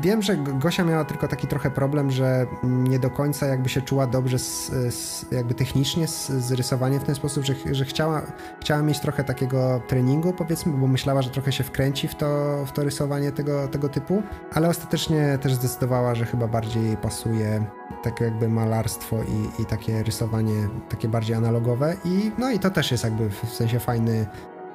wiem, 0.00 0.22
że 0.22 0.36
Gosia 0.36 0.84
miała 0.84 1.04
tylko 1.04 1.28
taki 1.28 1.46
trochę 1.46 1.70
problem, 1.70 2.10
że 2.10 2.46
nie 2.62 2.98
do 2.98 3.10
końca 3.10 3.46
jakby 3.46 3.68
się 3.68 3.82
czuła 3.82 4.06
dobrze 4.06 4.38
z, 4.38 4.70
z, 4.94 5.26
jakby 5.32 5.54
technicznie 5.54 6.08
z, 6.08 6.28
z 6.28 6.52
rysowaniem 6.52 7.00
w 7.00 7.04
ten 7.04 7.14
sposób, 7.14 7.44
że, 7.44 7.54
że 7.70 7.84
chciała, 7.84 8.22
chciała 8.60 8.82
mieć 8.82 9.00
trochę 9.00 9.24
takiego 9.24 9.80
treningu 9.88 10.32
powiedzmy, 10.32 10.72
bo 10.72 10.86
myślała, 10.86 11.22
że 11.22 11.30
trochę 11.30 11.52
się 11.52 11.64
wkręci 11.64 12.08
w 12.08 12.14
to, 12.14 12.58
w 12.66 12.72
to 12.72 12.84
rysowanie 12.84 13.32
tego, 13.32 13.68
tego 13.68 13.88
typu, 13.88 14.22
ale 14.52 14.68
ostatecznie 14.68 15.38
też 15.40 15.54
zdecydowała, 15.54 16.14
że 16.14 16.26
chyba 16.26 16.46
bardziej 16.46 16.96
pasuje 16.96 17.64
takie 18.02 18.24
jakby 18.24 18.48
malarstwo 18.48 19.16
i, 19.22 19.62
i 19.62 19.66
takie 19.66 20.02
rysowanie 20.02 20.68
takie 20.88 21.08
bardziej 21.08 21.36
analogowe 21.36 21.96
i 22.04 22.32
no 22.38 22.50
i 22.50 22.58
to 22.58 22.70
też 22.70 22.90
jest 22.90 23.04
jakby 23.04 23.30
w 23.30 23.48
sensie 23.48 23.80
fajny, 23.80 24.26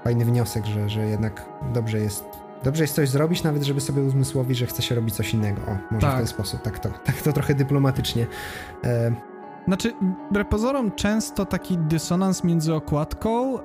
fajny 0.03 0.25
wniosek, 0.25 0.65
że, 0.65 0.89
że 0.89 1.05
jednak 1.05 1.45
dobrze 1.73 1.99
jest 1.99 2.48
Dobrze 2.63 2.83
jest 2.83 2.95
coś 2.95 3.09
zrobić, 3.09 3.43
nawet 3.43 3.63
żeby 3.63 3.81
sobie 3.81 4.01
uzmysłowić, 4.01 4.57
że 4.57 4.65
chce 4.65 4.81
się 4.81 4.95
robić 4.95 5.15
coś 5.15 5.33
innego. 5.33 5.61
O, 5.61 5.77
może 5.91 6.07
tak. 6.07 6.15
w 6.15 6.17
ten 6.17 6.27
sposób, 6.27 6.61
tak 6.61 6.79
to, 6.79 6.89
tak 7.03 7.21
to 7.21 7.33
trochę 7.33 7.55
dyplomatycznie. 7.55 8.27
E, 8.83 9.11
Znaczy, 9.67 9.93
wbrew 10.29 10.47
pozorom, 10.47 10.91
często 10.91 11.45
taki 11.45 11.77
dysonans 11.77 12.43
między 12.43 12.73
okładką 12.73 13.59
e, 13.59 13.61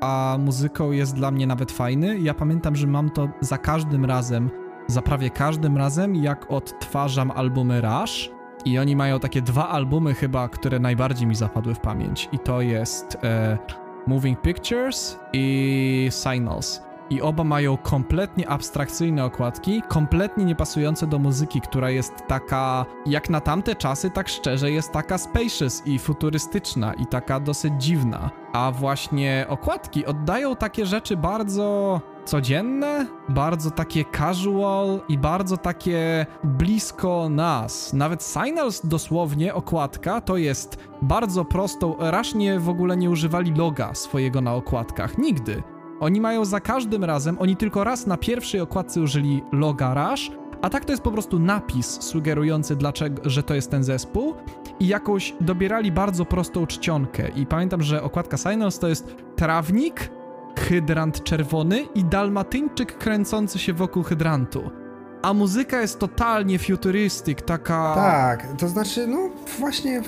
a 0.00 0.36
muzyką 0.40 0.92
jest 0.92 1.14
dla 1.14 1.30
mnie 1.30 1.46
nawet 1.46 1.72
fajny. 1.72 2.18
Ja 2.18 2.34
pamiętam, 2.34 2.76
że 2.76 2.86
mam 2.86 3.10
to 3.10 3.28
za 3.40 3.58
każdym 3.58 4.04
razem, 4.04 4.50
za 4.86 5.02
prawie 5.02 5.30
każdym 5.30 5.76
razem, 5.76 6.16
jak 6.16 6.50
odtwarzam 6.50 7.30
albumy 7.30 7.80
Rush. 7.80 8.30
I 8.64 8.78
oni 8.78 8.96
mają 8.96 9.20
takie 9.20 9.42
dwa 9.42 9.68
albumy 9.68 10.14
chyba, 10.14 10.48
które 10.48 10.78
najbardziej 10.78 11.26
mi 11.26 11.34
zapadły 11.34 11.74
w 11.74 11.80
pamięć. 11.80 12.28
I 12.32 12.38
to 12.38 12.60
jest 12.60 13.18
e, 13.24 13.58
Moving 14.06 14.40
Pictures 14.40 15.18
i 15.32 16.08
Signals. 16.10 16.82
I 17.10 17.22
oba 17.22 17.44
mają 17.44 17.76
kompletnie 17.76 18.48
abstrakcyjne 18.48 19.24
okładki, 19.24 19.82
kompletnie 19.88 20.44
niepasujące 20.44 21.06
do 21.06 21.18
muzyki, 21.18 21.60
która 21.60 21.90
jest 21.90 22.12
taka, 22.28 22.86
jak 23.06 23.30
na 23.30 23.40
tamte 23.40 23.74
czasy, 23.74 24.10
tak 24.10 24.28
szczerze, 24.28 24.70
jest 24.70 24.92
taka 24.92 25.18
spacious 25.18 25.86
i 25.86 25.98
futurystyczna 25.98 26.94
i 26.94 27.06
taka 27.06 27.40
dosyć 27.40 27.72
dziwna. 27.78 28.30
A 28.52 28.72
właśnie 28.72 29.46
okładki 29.48 30.06
oddają 30.06 30.56
takie 30.56 30.86
rzeczy 30.86 31.16
bardzo 31.16 32.00
codzienne, 32.24 33.06
bardzo 33.28 33.70
takie 33.70 34.04
casual 34.04 35.00
i 35.08 35.18
bardzo 35.18 35.56
takie 35.56 36.26
blisko 36.44 37.28
nas. 37.28 37.92
Nawet 37.92 38.22
Signals 38.22 38.86
dosłownie, 38.86 39.54
okładka, 39.54 40.20
to 40.20 40.36
jest 40.36 40.78
bardzo 41.02 41.44
prostą, 41.44 41.96
Rasznie 41.98 42.60
w 42.60 42.68
ogóle 42.68 42.96
nie 42.96 43.10
używali 43.10 43.54
loga 43.54 43.94
swojego 43.94 44.40
na 44.40 44.54
okładkach, 44.54 45.18
nigdy. 45.18 45.73
Oni 46.00 46.20
mają 46.20 46.44
za 46.44 46.60
każdym 46.60 47.04
razem, 47.04 47.36
oni 47.38 47.56
tylko 47.56 47.84
raz 47.84 48.06
na 48.06 48.16
pierwszej 48.16 48.60
okładce 48.60 49.00
użyli 49.00 49.42
loga 49.52 50.10
Rush, 50.10 50.30
a 50.62 50.70
tak 50.70 50.84
to 50.84 50.92
jest 50.92 51.02
po 51.02 51.10
prostu 51.10 51.38
napis 51.38 52.02
sugerujący, 52.02 52.76
dlaczego, 52.76 53.30
że 53.30 53.42
to 53.42 53.54
jest 53.54 53.70
ten 53.70 53.84
zespół 53.84 54.34
i 54.80 54.86
jakoś 54.86 55.34
dobierali 55.40 55.92
bardzo 55.92 56.24
prostą 56.24 56.66
czcionkę. 56.66 57.28
I 57.28 57.46
pamiętam, 57.46 57.82
że 57.82 58.02
okładka 58.02 58.36
Signals 58.36 58.78
to 58.78 58.88
jest 58.88 59.16
trawnik, 59.36 60.10
hydrant 60.58 61.24
czerwony 61.24 61.80
i 61.94 62.04
dalmatyńczyk 62.04 62.98
kręcący 62.98 63.58
się 63.58 63.72
wokół 63.72 64.02
hydrantu 64.02 64.83
a 65.24 65.34
muzyka 65.34 65.80
jest 65.80 65.98
totalnie 65.98 66.58
futuristic, 66.58 67.38
taka... 67.46 67.94
Tak, 67.94 68.46
to 68.58 68.68
znaczy, 68.68 69.06
no 69.06 69.30
właśnie, 69.58 70.02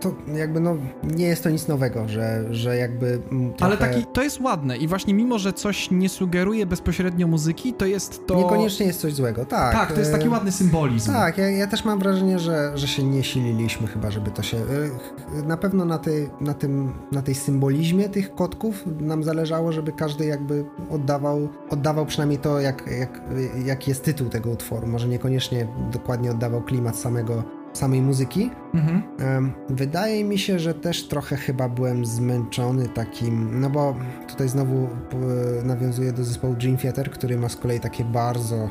to 0.00 0.14
jakby, 0.34 0.60
no, 0.60 0.76
nie 1.02 1.26
jest 1.26 1.42
to 1.42 1.50
nic 1.50 1.68
nowego, 1.68 2.08
że, 2.08 2.44
że 2.50 2.76
jakby 2.76 3.18
trochę... 3.56 3.64
Ale 3.64 3.76
taki, 3.76 4.06
to 4.12 4.22
jest 4.22 4.40
ładne 4.40 4.76
i 4.76 4.88
właśnie 4.88 5.14
mimo, 5.14 5.38
że 5.38 5.52
coś 5.52 5.90
nie 5.90 6.08
sugeruje 6.08 6.66
bezpośrednio 6.66 7.26
muzyki, 7.26 7.72
to 7.72 7.86
jest 7.86 8.26
to... 8.26 8.36
Niekoniecznie 8.36 8.86
jest 8.86 9.00
coś 9.00 9.14
złego, 9.14 9.44
tak. 9.44 9.72
Tak, 9.72 9.92
to 9.92 9.98
jest 9.98 10.12
taki 10.12 10.28
ładny 10.28 10.52
symbolizm. 10.52 11.12
Tak, 11.12 11.38
ja, 11.38 11.50
ja 11.50 11.66
też 11.66 11.84
mam 11.84 11.98
wrażenie, 11.98 12.38
że, 12.38 12.72
że 12.74 12.88
się 12.88 13.02
nie 13.02 13.24
sililiśmy 13.24 13.86
chyba, 13.86 14.10
żeby 14.10 14.30
to 14.30 14.42
się... 14.42 14.56
Y, 14.56 15.42
na 15.46 15.56
pewno 15.56 15.84
na 15.84 15.98
tej, 15.98 16.30
na 16.40 16.54
tym, 16.54 16.92
na 17.12 17.22
tej 17.22 17.34
symbolizmie 17.34 18.08
tych 18.08 18.34
kotków 18.34 18.84
nam 19.00 19.24
zależało, 19.24 19.72
żeby 19.72 19.92
każdy 19.92 20.26
jakby 20.26 20.64
oddawał, 20.90 21.48
oddawał 21.70 22.06
przynajmniej 22.06 22.38
to, 22.38 22.60
jak, 22.60 22.84
jak, 22.98 23.20
jak 23.64 23.88
jest 23.88 24.04
tytuł 24.04 24.28
tego 24.28 24.50
utworu. 24.50 24.61
Może 24.86 25.08
niekoniecznie 25.08 25.68
dokładnie 25.92 26.30
oddawał 26.30 26.62
klimat 26.62 26.96
samego, 26.96 27.44
samej 27.72 28.02
muzyki. 28.02 28.50
Mhm. 28.74 29.52
Wydaje 29.70 30.24
mi 30.24 30.38
się, 30.38 30.58
że 30.58 30.74
też 30.74 31.08
trochę 31.08 31.36
chyba 31.36 31.68
byłem 31.68 32.06
zmęczony 32.06 32.88
takim, 32.88 33.60
no 33.60 33.70
bo 33.70 33.96
tutaj 34.28 34.48
znowu 34.48 34.88
nawiązuję 35.64 36.12
do 36.12 36.24
zespołu 36.24 36.54
Dream 36.54 36.76
Theater, 36.76 37.10
który 37.10 37.38
ma 37.38 37.48
z 37.48 37.56
kolei 37.56 37.80
takie 37.80 38.04
bardzo, 38.04 38.70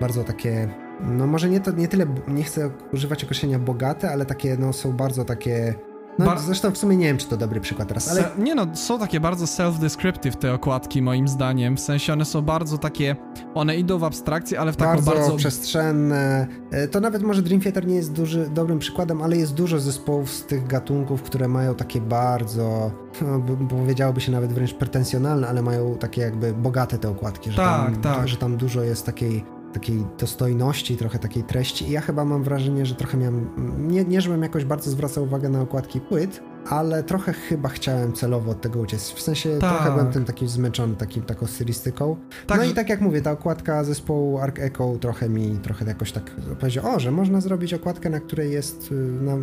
bardzo 0.00 0.24
takie, 0.24 0.68
no 1.00 1.26
może 1.26 1.50
nie, 1.50 1.60
to, 1.60 1.70
nie 1.70 1.88
tyle, 1.88 2.06
nie 2.28 2.42
chcę 2.42 2.70
używać 2.92 3.24
określenia 3.24 3.58
bogate, 3.58 4.10
ale 4.10 4.26
takie, 4.26 4.56
no 4.56 4.72
są 4.72 4.92
bardzo 4.92 5.24
takie 5.24 5.74
no 6.18 6.24
Bar 6.24 6.40
zresztą 6.40 6.70
w 6.70 6.78
sumie 6.78 6.96
nie 6.96 7.06
wiem, 7.06 7.18
czy 7.18 7.28
to 7.28 7.36
dobry 7.36 7.60
przykład 7.60 7.88
teraz, 7.88 8.10
ale... 8.10 8.30
nie 8.38 8.54
no, 8.54 8.66
są 8.74 8.98
takie 8.98 9.20
bardzo 9.20 9.44
self-descriptive 9.44 10.36
te 10.36 10.54
okładki 10.54 11.02
moim 11.02 11.28
zdaniem, 11.28 11.76
w 11.76 11.80
sensie 11.80 12.12
one 12.12 12.24
są 12.24 12.42
bardzo 12.42 12.78
takie, 12.78 13.16
one 13.54 13.76
idą 13.76 13.98
w 13.98 14.04
abstrakcję, 14.04 14.60
ale 14.60 14.72
w 14.72 14.76
taką 14.76 14.92
bardzo... 14.92 15.10
bardzo 15.10 15.36
przestrzenne. 15.36 16.46
E, 16.70 16.88
to 16.88 17.00
nawet 17.00 17.22
może 17.22 17.42
Dream 17.42 17.60
Theater 17.60 17.86
nie 17.86 17.94
jest 17.94 18.12
duży, 18.12 18.50
dobrym 18.54 18.78
przykładem, 18.78 19.22
ale 19.22 19.36
jest 19.36 19.54
dużo 19.54 19.80
zespołów 19.80 20.30
z 20.30 20.46
tych 20.46 20.66
gatunków, 20.66 21.22
które 21.22 21.48
mają 21.48 21.74
takie 21.74 22.00
bardzo, 22.00 22.90
no, 23.22 23.40
powiedziałoby 23.68 24.20
się 24.20 24.32
nawet 24.32 24.52
wręcz 24.52 24.74
pretensjonalne, 24.74 25.48
ale 25.48 25.62
mają 25.62 25.94
takie 25.94 26.20
jakby 26.20 26.52
bogate 26.52 26.98
te 26.98 27.08
okładki, 27.08 27.50
że, 27.50 27.56
tak, 27.56 27.92
tam, 27.92 28.00
tak. 28.02 28.28
że 28.28 28.36
tam 28.36 28.56
dużo 28.56 28.82
jest 28.82 29.06
takiej 29.06 29.44
takiej 29.74 30.06
dostojności, 30.18 30.96
trochę 30.96 31.18
takiej 31.18 31.42
treści. 31.42 31.88
I 31.88 31.90
ja 31.90 32.00
chyba 32.00 32.24
mam 32.24 32.42
wrażenie, 32.42 32.86
że 32.86 32.94
trochę 32.94 33.18
miałem. 33.18 33.48
Nie, 33.88 34.04
nie 34.04 34.20
żebym 34.20 34.42
jakoś 34.42 34.64
bardzo 34.64 34.90
zwracał 34.90 35.24
uwagę 35.24 35.48
na 35.48 35.60
okładki 35.60 36.00
płyt, 36.00 36.40
ale 36.68 37.02
trochę 37.02 37.32
chyba 37.32 37.68
chciałem 37.68 38.12
celowo 38.12 38.50
od 38.50 38.60
tego 38.60 38.80
uciec. 38.80 39.10
W 39.10 39.20
sensie 39.20 39.58
tak. 39.58 39.70
trochę 39.70 39.90
byłem 39.90 40.12
tym 40.12 40.24
taki 40.24 40.48
zmęczony 40.48 40.96
takim, 40.96 41.22
taką 41.22 41.46
stylistyką. 41.46 42.16
Tak. 42.46 42.58
No 42.58 42.64
i 42.64 42.74
tak 42.74 42.88
jak 42.88 43.00
mówię, 43.00 43.22
ta 43.22 43.30
okładka 43.30 43.84
zespołu 43.84 44.38
Arc 44.38 44.58
Echo 44.58 44.96
trochę 45.00 45.28
mi, 45.28 45.58
trochę 45.62 45.84
jakoś 45.84 46.12
tak 46.12 46.30
powiedział, 46.60 46.94
o, 46.94 47.00
że 47.00 47.10
można 47.10 47.40
zrobić 47.40 47.74
okładkę, 47.74 48.10
na 48.10 48.20
której 48.20 48.52
jest 48.52 48.92
y, 48.92 48.94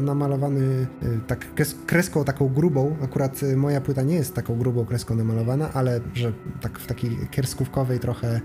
namalowany 0.03 0.61
y, 0.61 0.87
tak 1.27 1.55
kreską 1.85 2.23
taką 2.23 2.49
grubą. 2.49 2.95
Akurat 3.03 3.43
y, 3.43 3.57
moja 3.57 3.81
płyta 3.81 4.01
nie 4.01 4.15
jest 4.15 4.35
taką 4.35 4.57
grubą 4.57 4.85
kreską 4.85 5.15
namalowana, 5.15 5.69
ale 5.73 5.99
że 6.13 6.33
tak 6.61 6.79
w 6.79 6.87
takiej 6.87 7.17
kierskówkowej 7.31 7.99
trochę 7.99 8.41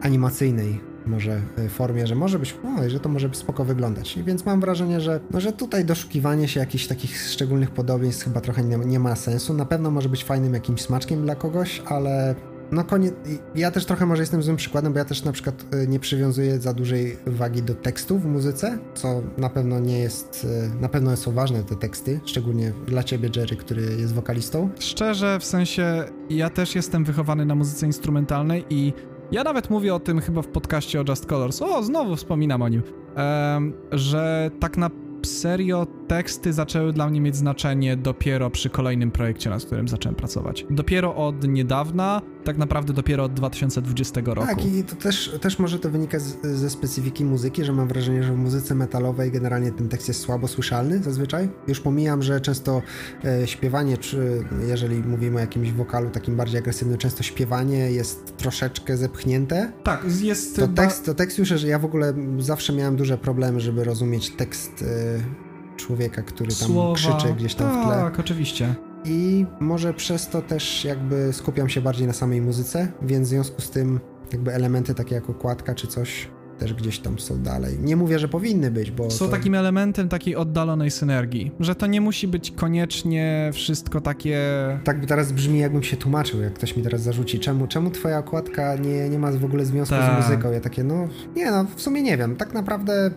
animacyjnej 0.00 0.91
może 1.06 1.40
e, 1.58 1.68
formie, 1.68 2.06
że 2.06 2.14
może 2.14 2.38
być, 2.38 2.54
no, 2.64 2.90
że 2.90 3.00
to 3.00 3.08
może 3.08 3.30
spoko 3.32 3.64
wyglądać. 3.64 4.16
I 4.16 4.24
więc 4.24 4.46
mam 4.46 4.60
wrażenie, 4.60 5.00
że, 5.00 5.20
no, 5.30 5.40
że 5.40 5.52
tutaj 5.52 5.84
doszukiwanie 5.84 6.48
się 6.48 6.60
jakichś 6.60 6.86
takich 6.86 7.18
szczególnych 7.20 7.70
podobieństw 7.70 8.24
chyba 8.24 8.40
trochę 8.40 8.64
nie, 8.64 8.76
nie 8.76 8.98
ma 8.98 9.16
sensu. 9.16 9.54
Na 9.54 9.64
pewno 9.64 9.90
może 9.90 10.08
być 10.08 10.24
fajnym 10.24 10.54
jakimś 10.54 10.82
smaczkiem 10.82 11.22
dla 11.22 11.34
kogoś, 11.34 11.82
ale 11.86 12.34
no 12.72 12.84
koniec, 12.84 13.14
ja 13.54 13.70
też 13.70 13.86
trochę 13.86 14.06
może 14.06 14.22
jestem 14.22 14.42
złym 14.42 14.56
przykładem, 14.56 14.92
bo 14.92 14.98
ja 14.98 15.04
też 15.04 15.24
na 15.24 15.32
przykład 15.32 15.64
e, 15.72 15.86
nie 15.86 16.00
przywiązuję 16.00 16.60
za 16.60 16.74
dużej 16.74 17.18
wagi 17.26 17.62
do 17.62 17.74
tekstów 17.74 18.22
w 18.22 18.26
muzyce, 18.26 18.78
co 18.94 19.22
na 19.38 19.48
pewno 19.48 19.80
nie 19.80 19.98
jest, 19.98 20.46
e, 20.74 20.80
na 20.80 20.88
pewno 20.88 21.16
są 21.16 21.32
ważne 21.32 21.64
te 21.64 21.76
teksty, 21.76 22.20
szczególnie 22.24 22.72
dla 22.86 23.02
ciebie 23.02 23.30
Jerry, 23.36 23.56
który 23.56 23.82
jest 23.82 24.14
wokalistą. 24.14 24.70
Szczerze, 24.78 25.38
w 25.40 25.44
sensie 25.44 26.04
ja 26.30 26.50
też 26.50 26.74
jestem 26.74 27.04
wychowany 27.04 27.44
na 27.44 27.54
muzyce 27.54 27.86
instrumentalnej 27.86 28.64
i 28.70 28.92
ja 29.32 29.44
nawet 29.44 29.70
mówię 29.70 29.94
o 29.94 30.00
tym 30.00 30.20
chyba 30.20 30.42
w 30.42 30.48
podcaście 30.48 31.00
o 31.00 31.04
Just 31.08 31.26
Colors. 31.26 31.62
O, 31.62 31.82
znowu 31.82 32.16
wspominam 32.16 32.62
o 32.62 32.68
nim. 32.68 32.82
Um, 33.16 33.72
że 33.92 34.50
tak 34.60 34.76
na 34.76 34.90
serio 35.26 35.86
teksty 36.12 36.52
zaczęły 36.52 36.92
dla 36.92 37.08
mnie 37.08 37.20
mieć 37.20 37.36
znaczenie 37.36 37.96
dopiero 37.96 38.50
przy 38.50 38.70
kolejnym 38.70 39.10
projekcie, 39.10 39.50
nad 39.50 39.64
którym 39.64 39.88
zacząłem 39.88 40.16
pracować. 40.16 40.66
Dopiero 40.70 41.16
od 41.16 41.48
niedawna, 41.48 42.22
tak 42.44 42.56
naprawdę 42.56 42.92
dopiero 42.92 43.24
od 43.24 43.34
2020 43.34 44.20
roku. 44.24 44.46
Tak, 44.46 44.64
i 44.64 44.84
to 44.84 44.96
też, 44.96 45.38
też 45.40 45.58
może 45.58 45.78
to 45.78 45.90
wynika 45.90 46.18
z, 46.18 46.46
ze 46.46 46.70
specyfiki 46.70 47.24
muzyki, 47.24 47.64
że 47.64 47.72
mam 47.72 47.88
wrażenie, 47.88 48.22
że 48.22 48.32
w 48.32 48.36
muzyce 48.36 48.74
metalowej 48.74 49.30
generalnie 49.30 49.72
ten 49.72 49.88
tekst 49.88 50.08
jest 50.08 50.20
słabo 50.20 50.48
słyszalny 50.48 51.02
zazwyczaj. 51.02 51.48
Już 51.68 51.80
pomijam, 51.80 52.22
że 52.22 52.40
często 52.40 52.82
e, 53.24 53.46
śpiewanie, 53.46 53.98
czy 53.98 54.44
jeżeli 54.66 55.02
mówimy 55.02 55.36
o 55.36 55.40
jakimś 55.40 55.72
wokalu 55.72 56.10
takim 56.10 56.36
bardziej 56.36 56.58
agresywnym, 56.58 56.98
często 56.98 57.22
śpiewanie 57.22 57.90
jest 57.90 58.36
troszeczkę 58.36 58.96
zepchnięte. 58.96 59.72
Tak, 59.82 60.04
jest... 60.20 60.56
To 60.56 60.68
tekst, 60.68 61.06
to 61.06 61.14
tekst 61.14 61.38
już, 61.38 61.48
że 61.48 61.68
ja 61.68 61.78
w 61.78 61.84
ogóle 61.84 62.14
zawsze 62.38 62.72
miałem 62.72 62.96
duże 62.96 63.18
problemy, 63.18 63.60
żeby 63.60 63.84
rozumieć 63.84 64.30
tekst 64.30 64.82
e, 64.82 65.41
człowieka, 65.76 66.22
który 66.22 66.50
tam 66.50 66.68
Słowa. 66.68 66.94
krzyczy 66.94 67.34
gdzieś 67.36 67.54
tam 67.54 67.70
tak, 67.70 67.80
w 67.80 67.86
tle. 67.86 67.94
Tak, 67.94 68.20
oczywiście. 68.20 68.74
I 69.04 69.46
może 69.60 69.94
przez 69.94 70.28
to 70.28 70.42
też 70.42 70.84
jakby 70.84 71.32
skupiam 71.32 71.68
się 71.68 71.80
bardziej 71.80 72.06
na 72.06 72.12
samej 72.12 72.40
muzyce, 72.40 72.92
więc 73.02 73.28
w 73.28 73.30
związku 73.30 73.60
z 73.60 73.70
tym 73.70 74.00
jakby 74.32 74.54
elementy 74.54 74.94
takie 74.94 75.14
jak 75.14 75.30
okładka 75.30 75.74
czy 75.74 75.86
coś 75.86 76.28
też 76.58 76.74
gdzieś 76.74 76.98
tam 76.98 77.18
są 77.18 77.42
dalej. 77.42 77.78
Nie 77.80 77.96
mówię, 77.96 78.18
że 78.18 78.28
powinny 78.28 78.70
być, 78.70 78.90
bo. 78.90 79.10
Są 79.10 79.24
to... 79.24 79.30
takim 79.30 79.54
elementem 79.54 80.08
takiej 80.08 80.36
oddalonej 80.36 80.90
synergii, 80.90 81.52
że 81.60 81.74
to 81.74 81.86
nie 81.86 82.00
musi 82.00 82.28
być 82.28 82.50
koniecznie 82.50 83.50
wszystko 83.52 84.00
takie. 84.00 84.40
Tak 84.84 85.06
teraz 85.06 85.32
brzmi, 85.32 85.58
jakbym 85.58 85.82
się 85.82 85.96
tłumaczył, 85.96 86.40
jak 86.40 86.54
ktoś 86.54 86.76
mi 86.76 86.82
teraz 86.82 87.02
zarzuci, 87.02 87.40
czemu, 87.40 87.66
czemu 87.66 87.90
twoja 87.90 88.18
okładka 88.18 88.76
nie, 88.76 89.08
nie 89.08 89.18
ma 89.18 89.32
w 89.32 89.44
ogóle 89.44 89.64
związku 89.64 89.94
Ta. 89.94 90.22
z 90.22 90.24
muzyką. 90.24 90.50
Ja 90.50 90.60
takie, 90.60 90.84
no 90.84 91.08
nie, 91.36 91.50
no 91.50 91.64
w 91.76 91.82
sumie 91.82 92.02
nie 92.02 92.16
wiem. 92.16 92.36
Tak 92.36 92.54
naprawdę 92.54 93.10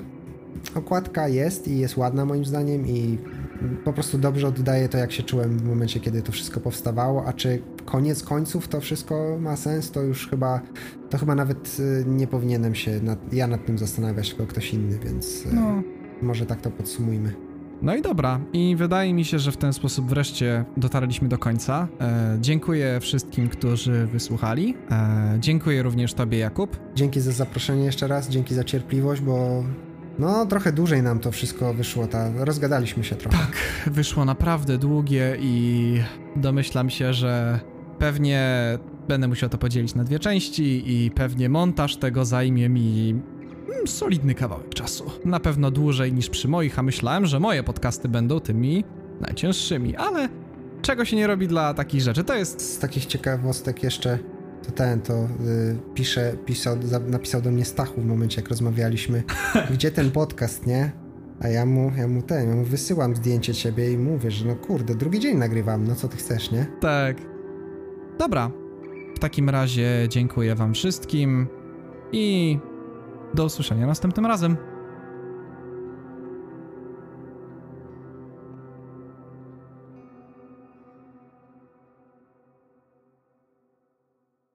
okładka 0.76 1.28
jest 1.28 1.68
i 1.68 1.80
jest 1.80 1.98
ładna 1.98 2.26
moim 2.26 2.46
zdaniem 2.46 2.88
i 2.88 3.18
po 3.84 3.94
prostu 3.94 4.18
dobrze 4.18 4.48
oddaje 4.48 4.90
to, 4.90 4.98
jak 4.98 5.12
się 5.12 5.24
czułem 5.24 5.58
w 5.60 5.64
momencie, 5.64 6.00
kiedy 6.00 6.22
to 6.22 6.32
wszystko 6.32 6.60
powstawało, 6.60 7.26
a 7.26 7.34
czy 7.34 7.62
koniec 7.86 8.24
końców 8.24 8.68
to 8.68 8.82
wszystko 8.82 9.38
ma 9.40 9.56
sens, 9.56 9.92
to 9.92 10.02
już 10.02 10.30
chyba, 10.30 10.62
to 11.10 11.18
chyba 11.18 11.36
nawet 11.36 11.78
y, 11.80 12.04
nie 12.08 12.28
powinienem 12.28 12.76
się 12.76 13.00
nad, 13.02 13.34
ja 13.34 13.48
nad 13.48 13.66
tym 13.66 13.78
zastanawiać, 13.78 14.30
tylko 14.30 14.48
ktoś 14.48 14.74
inny, 14.74 15.00
więc 15.00 15.46
y, 15.46 15.56
no. 15.56 15.84
może 16.22 16.46
tak 16.46 16.62
to 16.62 16.72
podsumujmy. 16.72 17.34
No 17.82 17.96
i 17.96 18.02
dobra, 18.02 18.40
i 18.54 18.76
wydaje 18.76 19.14
mi 19.14 19.26
się, 19.26 19.40
że 19.40 19.52
w 19.52 19.58
ten 19.58 19.74
sposób 19.74 20.10
wreszcie 20.10 20.66
dotarliśmy 20.78 21.28
do 21.28 21.38
końca. 21.38 21.88
E, 22.02 22.38
dziękuję 22.42 23.00
wszystkim, 23.00 23.50
którzy 23.50 24.08
wysłuchali. 24.08 24.76
E, 24.92 25.38
dziękuję 25.40 25.84
również 25.84 26.14
Tobie, 26.14 26.38
Jakub. 26.38 26.80
Dzięki 26.96 27.22
za 27.22 27.32
zaproszenie 27.32 27.86
jeszcze 27.86 28.08
raz, 28.08 28.30
dzięki 28.30 28.56
za 28.56 28.64
cierpliwość, 28.64 29.22
bo 29.22 29.64
No, 30.20 30.46
trochę 30.46 30.72
dłużej 30.72 31.04
nam 31.04 31.20
to 31.20 31.32
wszystko 31.32 31.74
wyszło, 31.74 32.08
ta, 32.08 32.30
rozgadaliśmy 32.38 33.04
się 33.04 33.16
trochę. 33.16 33.38
Tak, 33.38 33.56
wyszło 33.94 34.26
naprawdę 34.26 34.78
długie 34.78 35.38
i 35.40 36.00
domyślam 36.36 36.90
się, 36.90 37.14
że 37.14 37.60
pewnie 38.00 38.50
będę 39.08 39.28
musiał 39.28 39.50
to 39.50 39.58
podzielić 39.58 39.96
na 39.96 40.04
dwie 40.04 40.20
części 40.20 40.84
i 40.86 41.12
pewnie 41.12 41.50
montaż 41.50 41.98
tego 41.98 42.26
zajmie 42.26 42.70
mi 42.70 43.10
mm, 43.70 43.88
solidny 43.88 44.36
kawałek 44.36 44.74
czasu. 44.74 45.12
Na 45.26 45.40
pewno 45.40 45.72
dłużej 45.72 46.14
niż 46.14 46.30
przy 46.30 46.48
moich, 46.48 46.80
a 46.80 46.84
myślałem, 46.84 47.26
że 47.26 47.40
moje 47.40 47.64
podcasty 47.64 48.10
będą 48.10 48.40
tymi 48.40 48.84
najcięższymi, 49.22 49.96
ale 49.96 50.30
czego 50.82 51.06
się 51.06 51.16
nie 51.16 51.28
robi 51.28 51.48
dla 51.48 51.74
takich 51.74 52.02
rzeczy, 52.02 52.24
to 52.24 52.36
jest... 52.36 52.76
Z 52.76 52.80
takich 52.80 53.06
ciekawostek 53.06 53.84
jeszcze, 53.84 54.20
to 54.66 54.72
ten, 54.72 55.02
to 55.02 55.14
y, 55.14 55.28
pisze, 55.94 56.38
pisał, 56.46 56.78
napisał 57.08 57.42
do 57.42 57.52
mnie 57.52 57.66
Stachu 57.66 58.02
w 58.02 58.06
momencie, 58.06 58.42
jak 58.42 58.50
rozmawialiśmy, 58.50 59.24
gdzie 59.74 59.92
ten 59.92 60.12
podcast, 60.12 60.68
nie? 60.68 60.92
A 61.40 61.48
ja 61.48 61.66
mu, 61.66 61.92
ja 61.98 62.08
mu 62.08 62.22
ten, 62.22 62.50
ja 62.50 62.56
mu 62.56 62.64
wysyłam 62.64 63.16
zdjęcie 63.16 63.54
ciebie 63.54 63.92
i 63.92 63.98
mówię, 63.98 64.32
że 64.32 64.46
no 64.46 64.56
kurde, 64.56 64.96
drugi 64.96 65.20
dzień 65.20 65.38
nagrywam, 65.38 65.88
no 65.88 65.96
co 65.96 66.08
ty 66.08 66.18
chcesz, 66.18 66.52
nie? 66.52 66.66
Tak. 66.82 67.18
Dobra. 68.20 68.52
W 69.16 69.20
takim 69.20 69.50
razie 69.50 70.08
dziękuję 70.10 70.56
wam 70.56 70.74
wszystkim 70.74 71.48
i 72.12 72.58
do 73.34 73.46
usłyszenia 73.46 73.88
następnym 73.88 74.26
razem. 74.26 74.58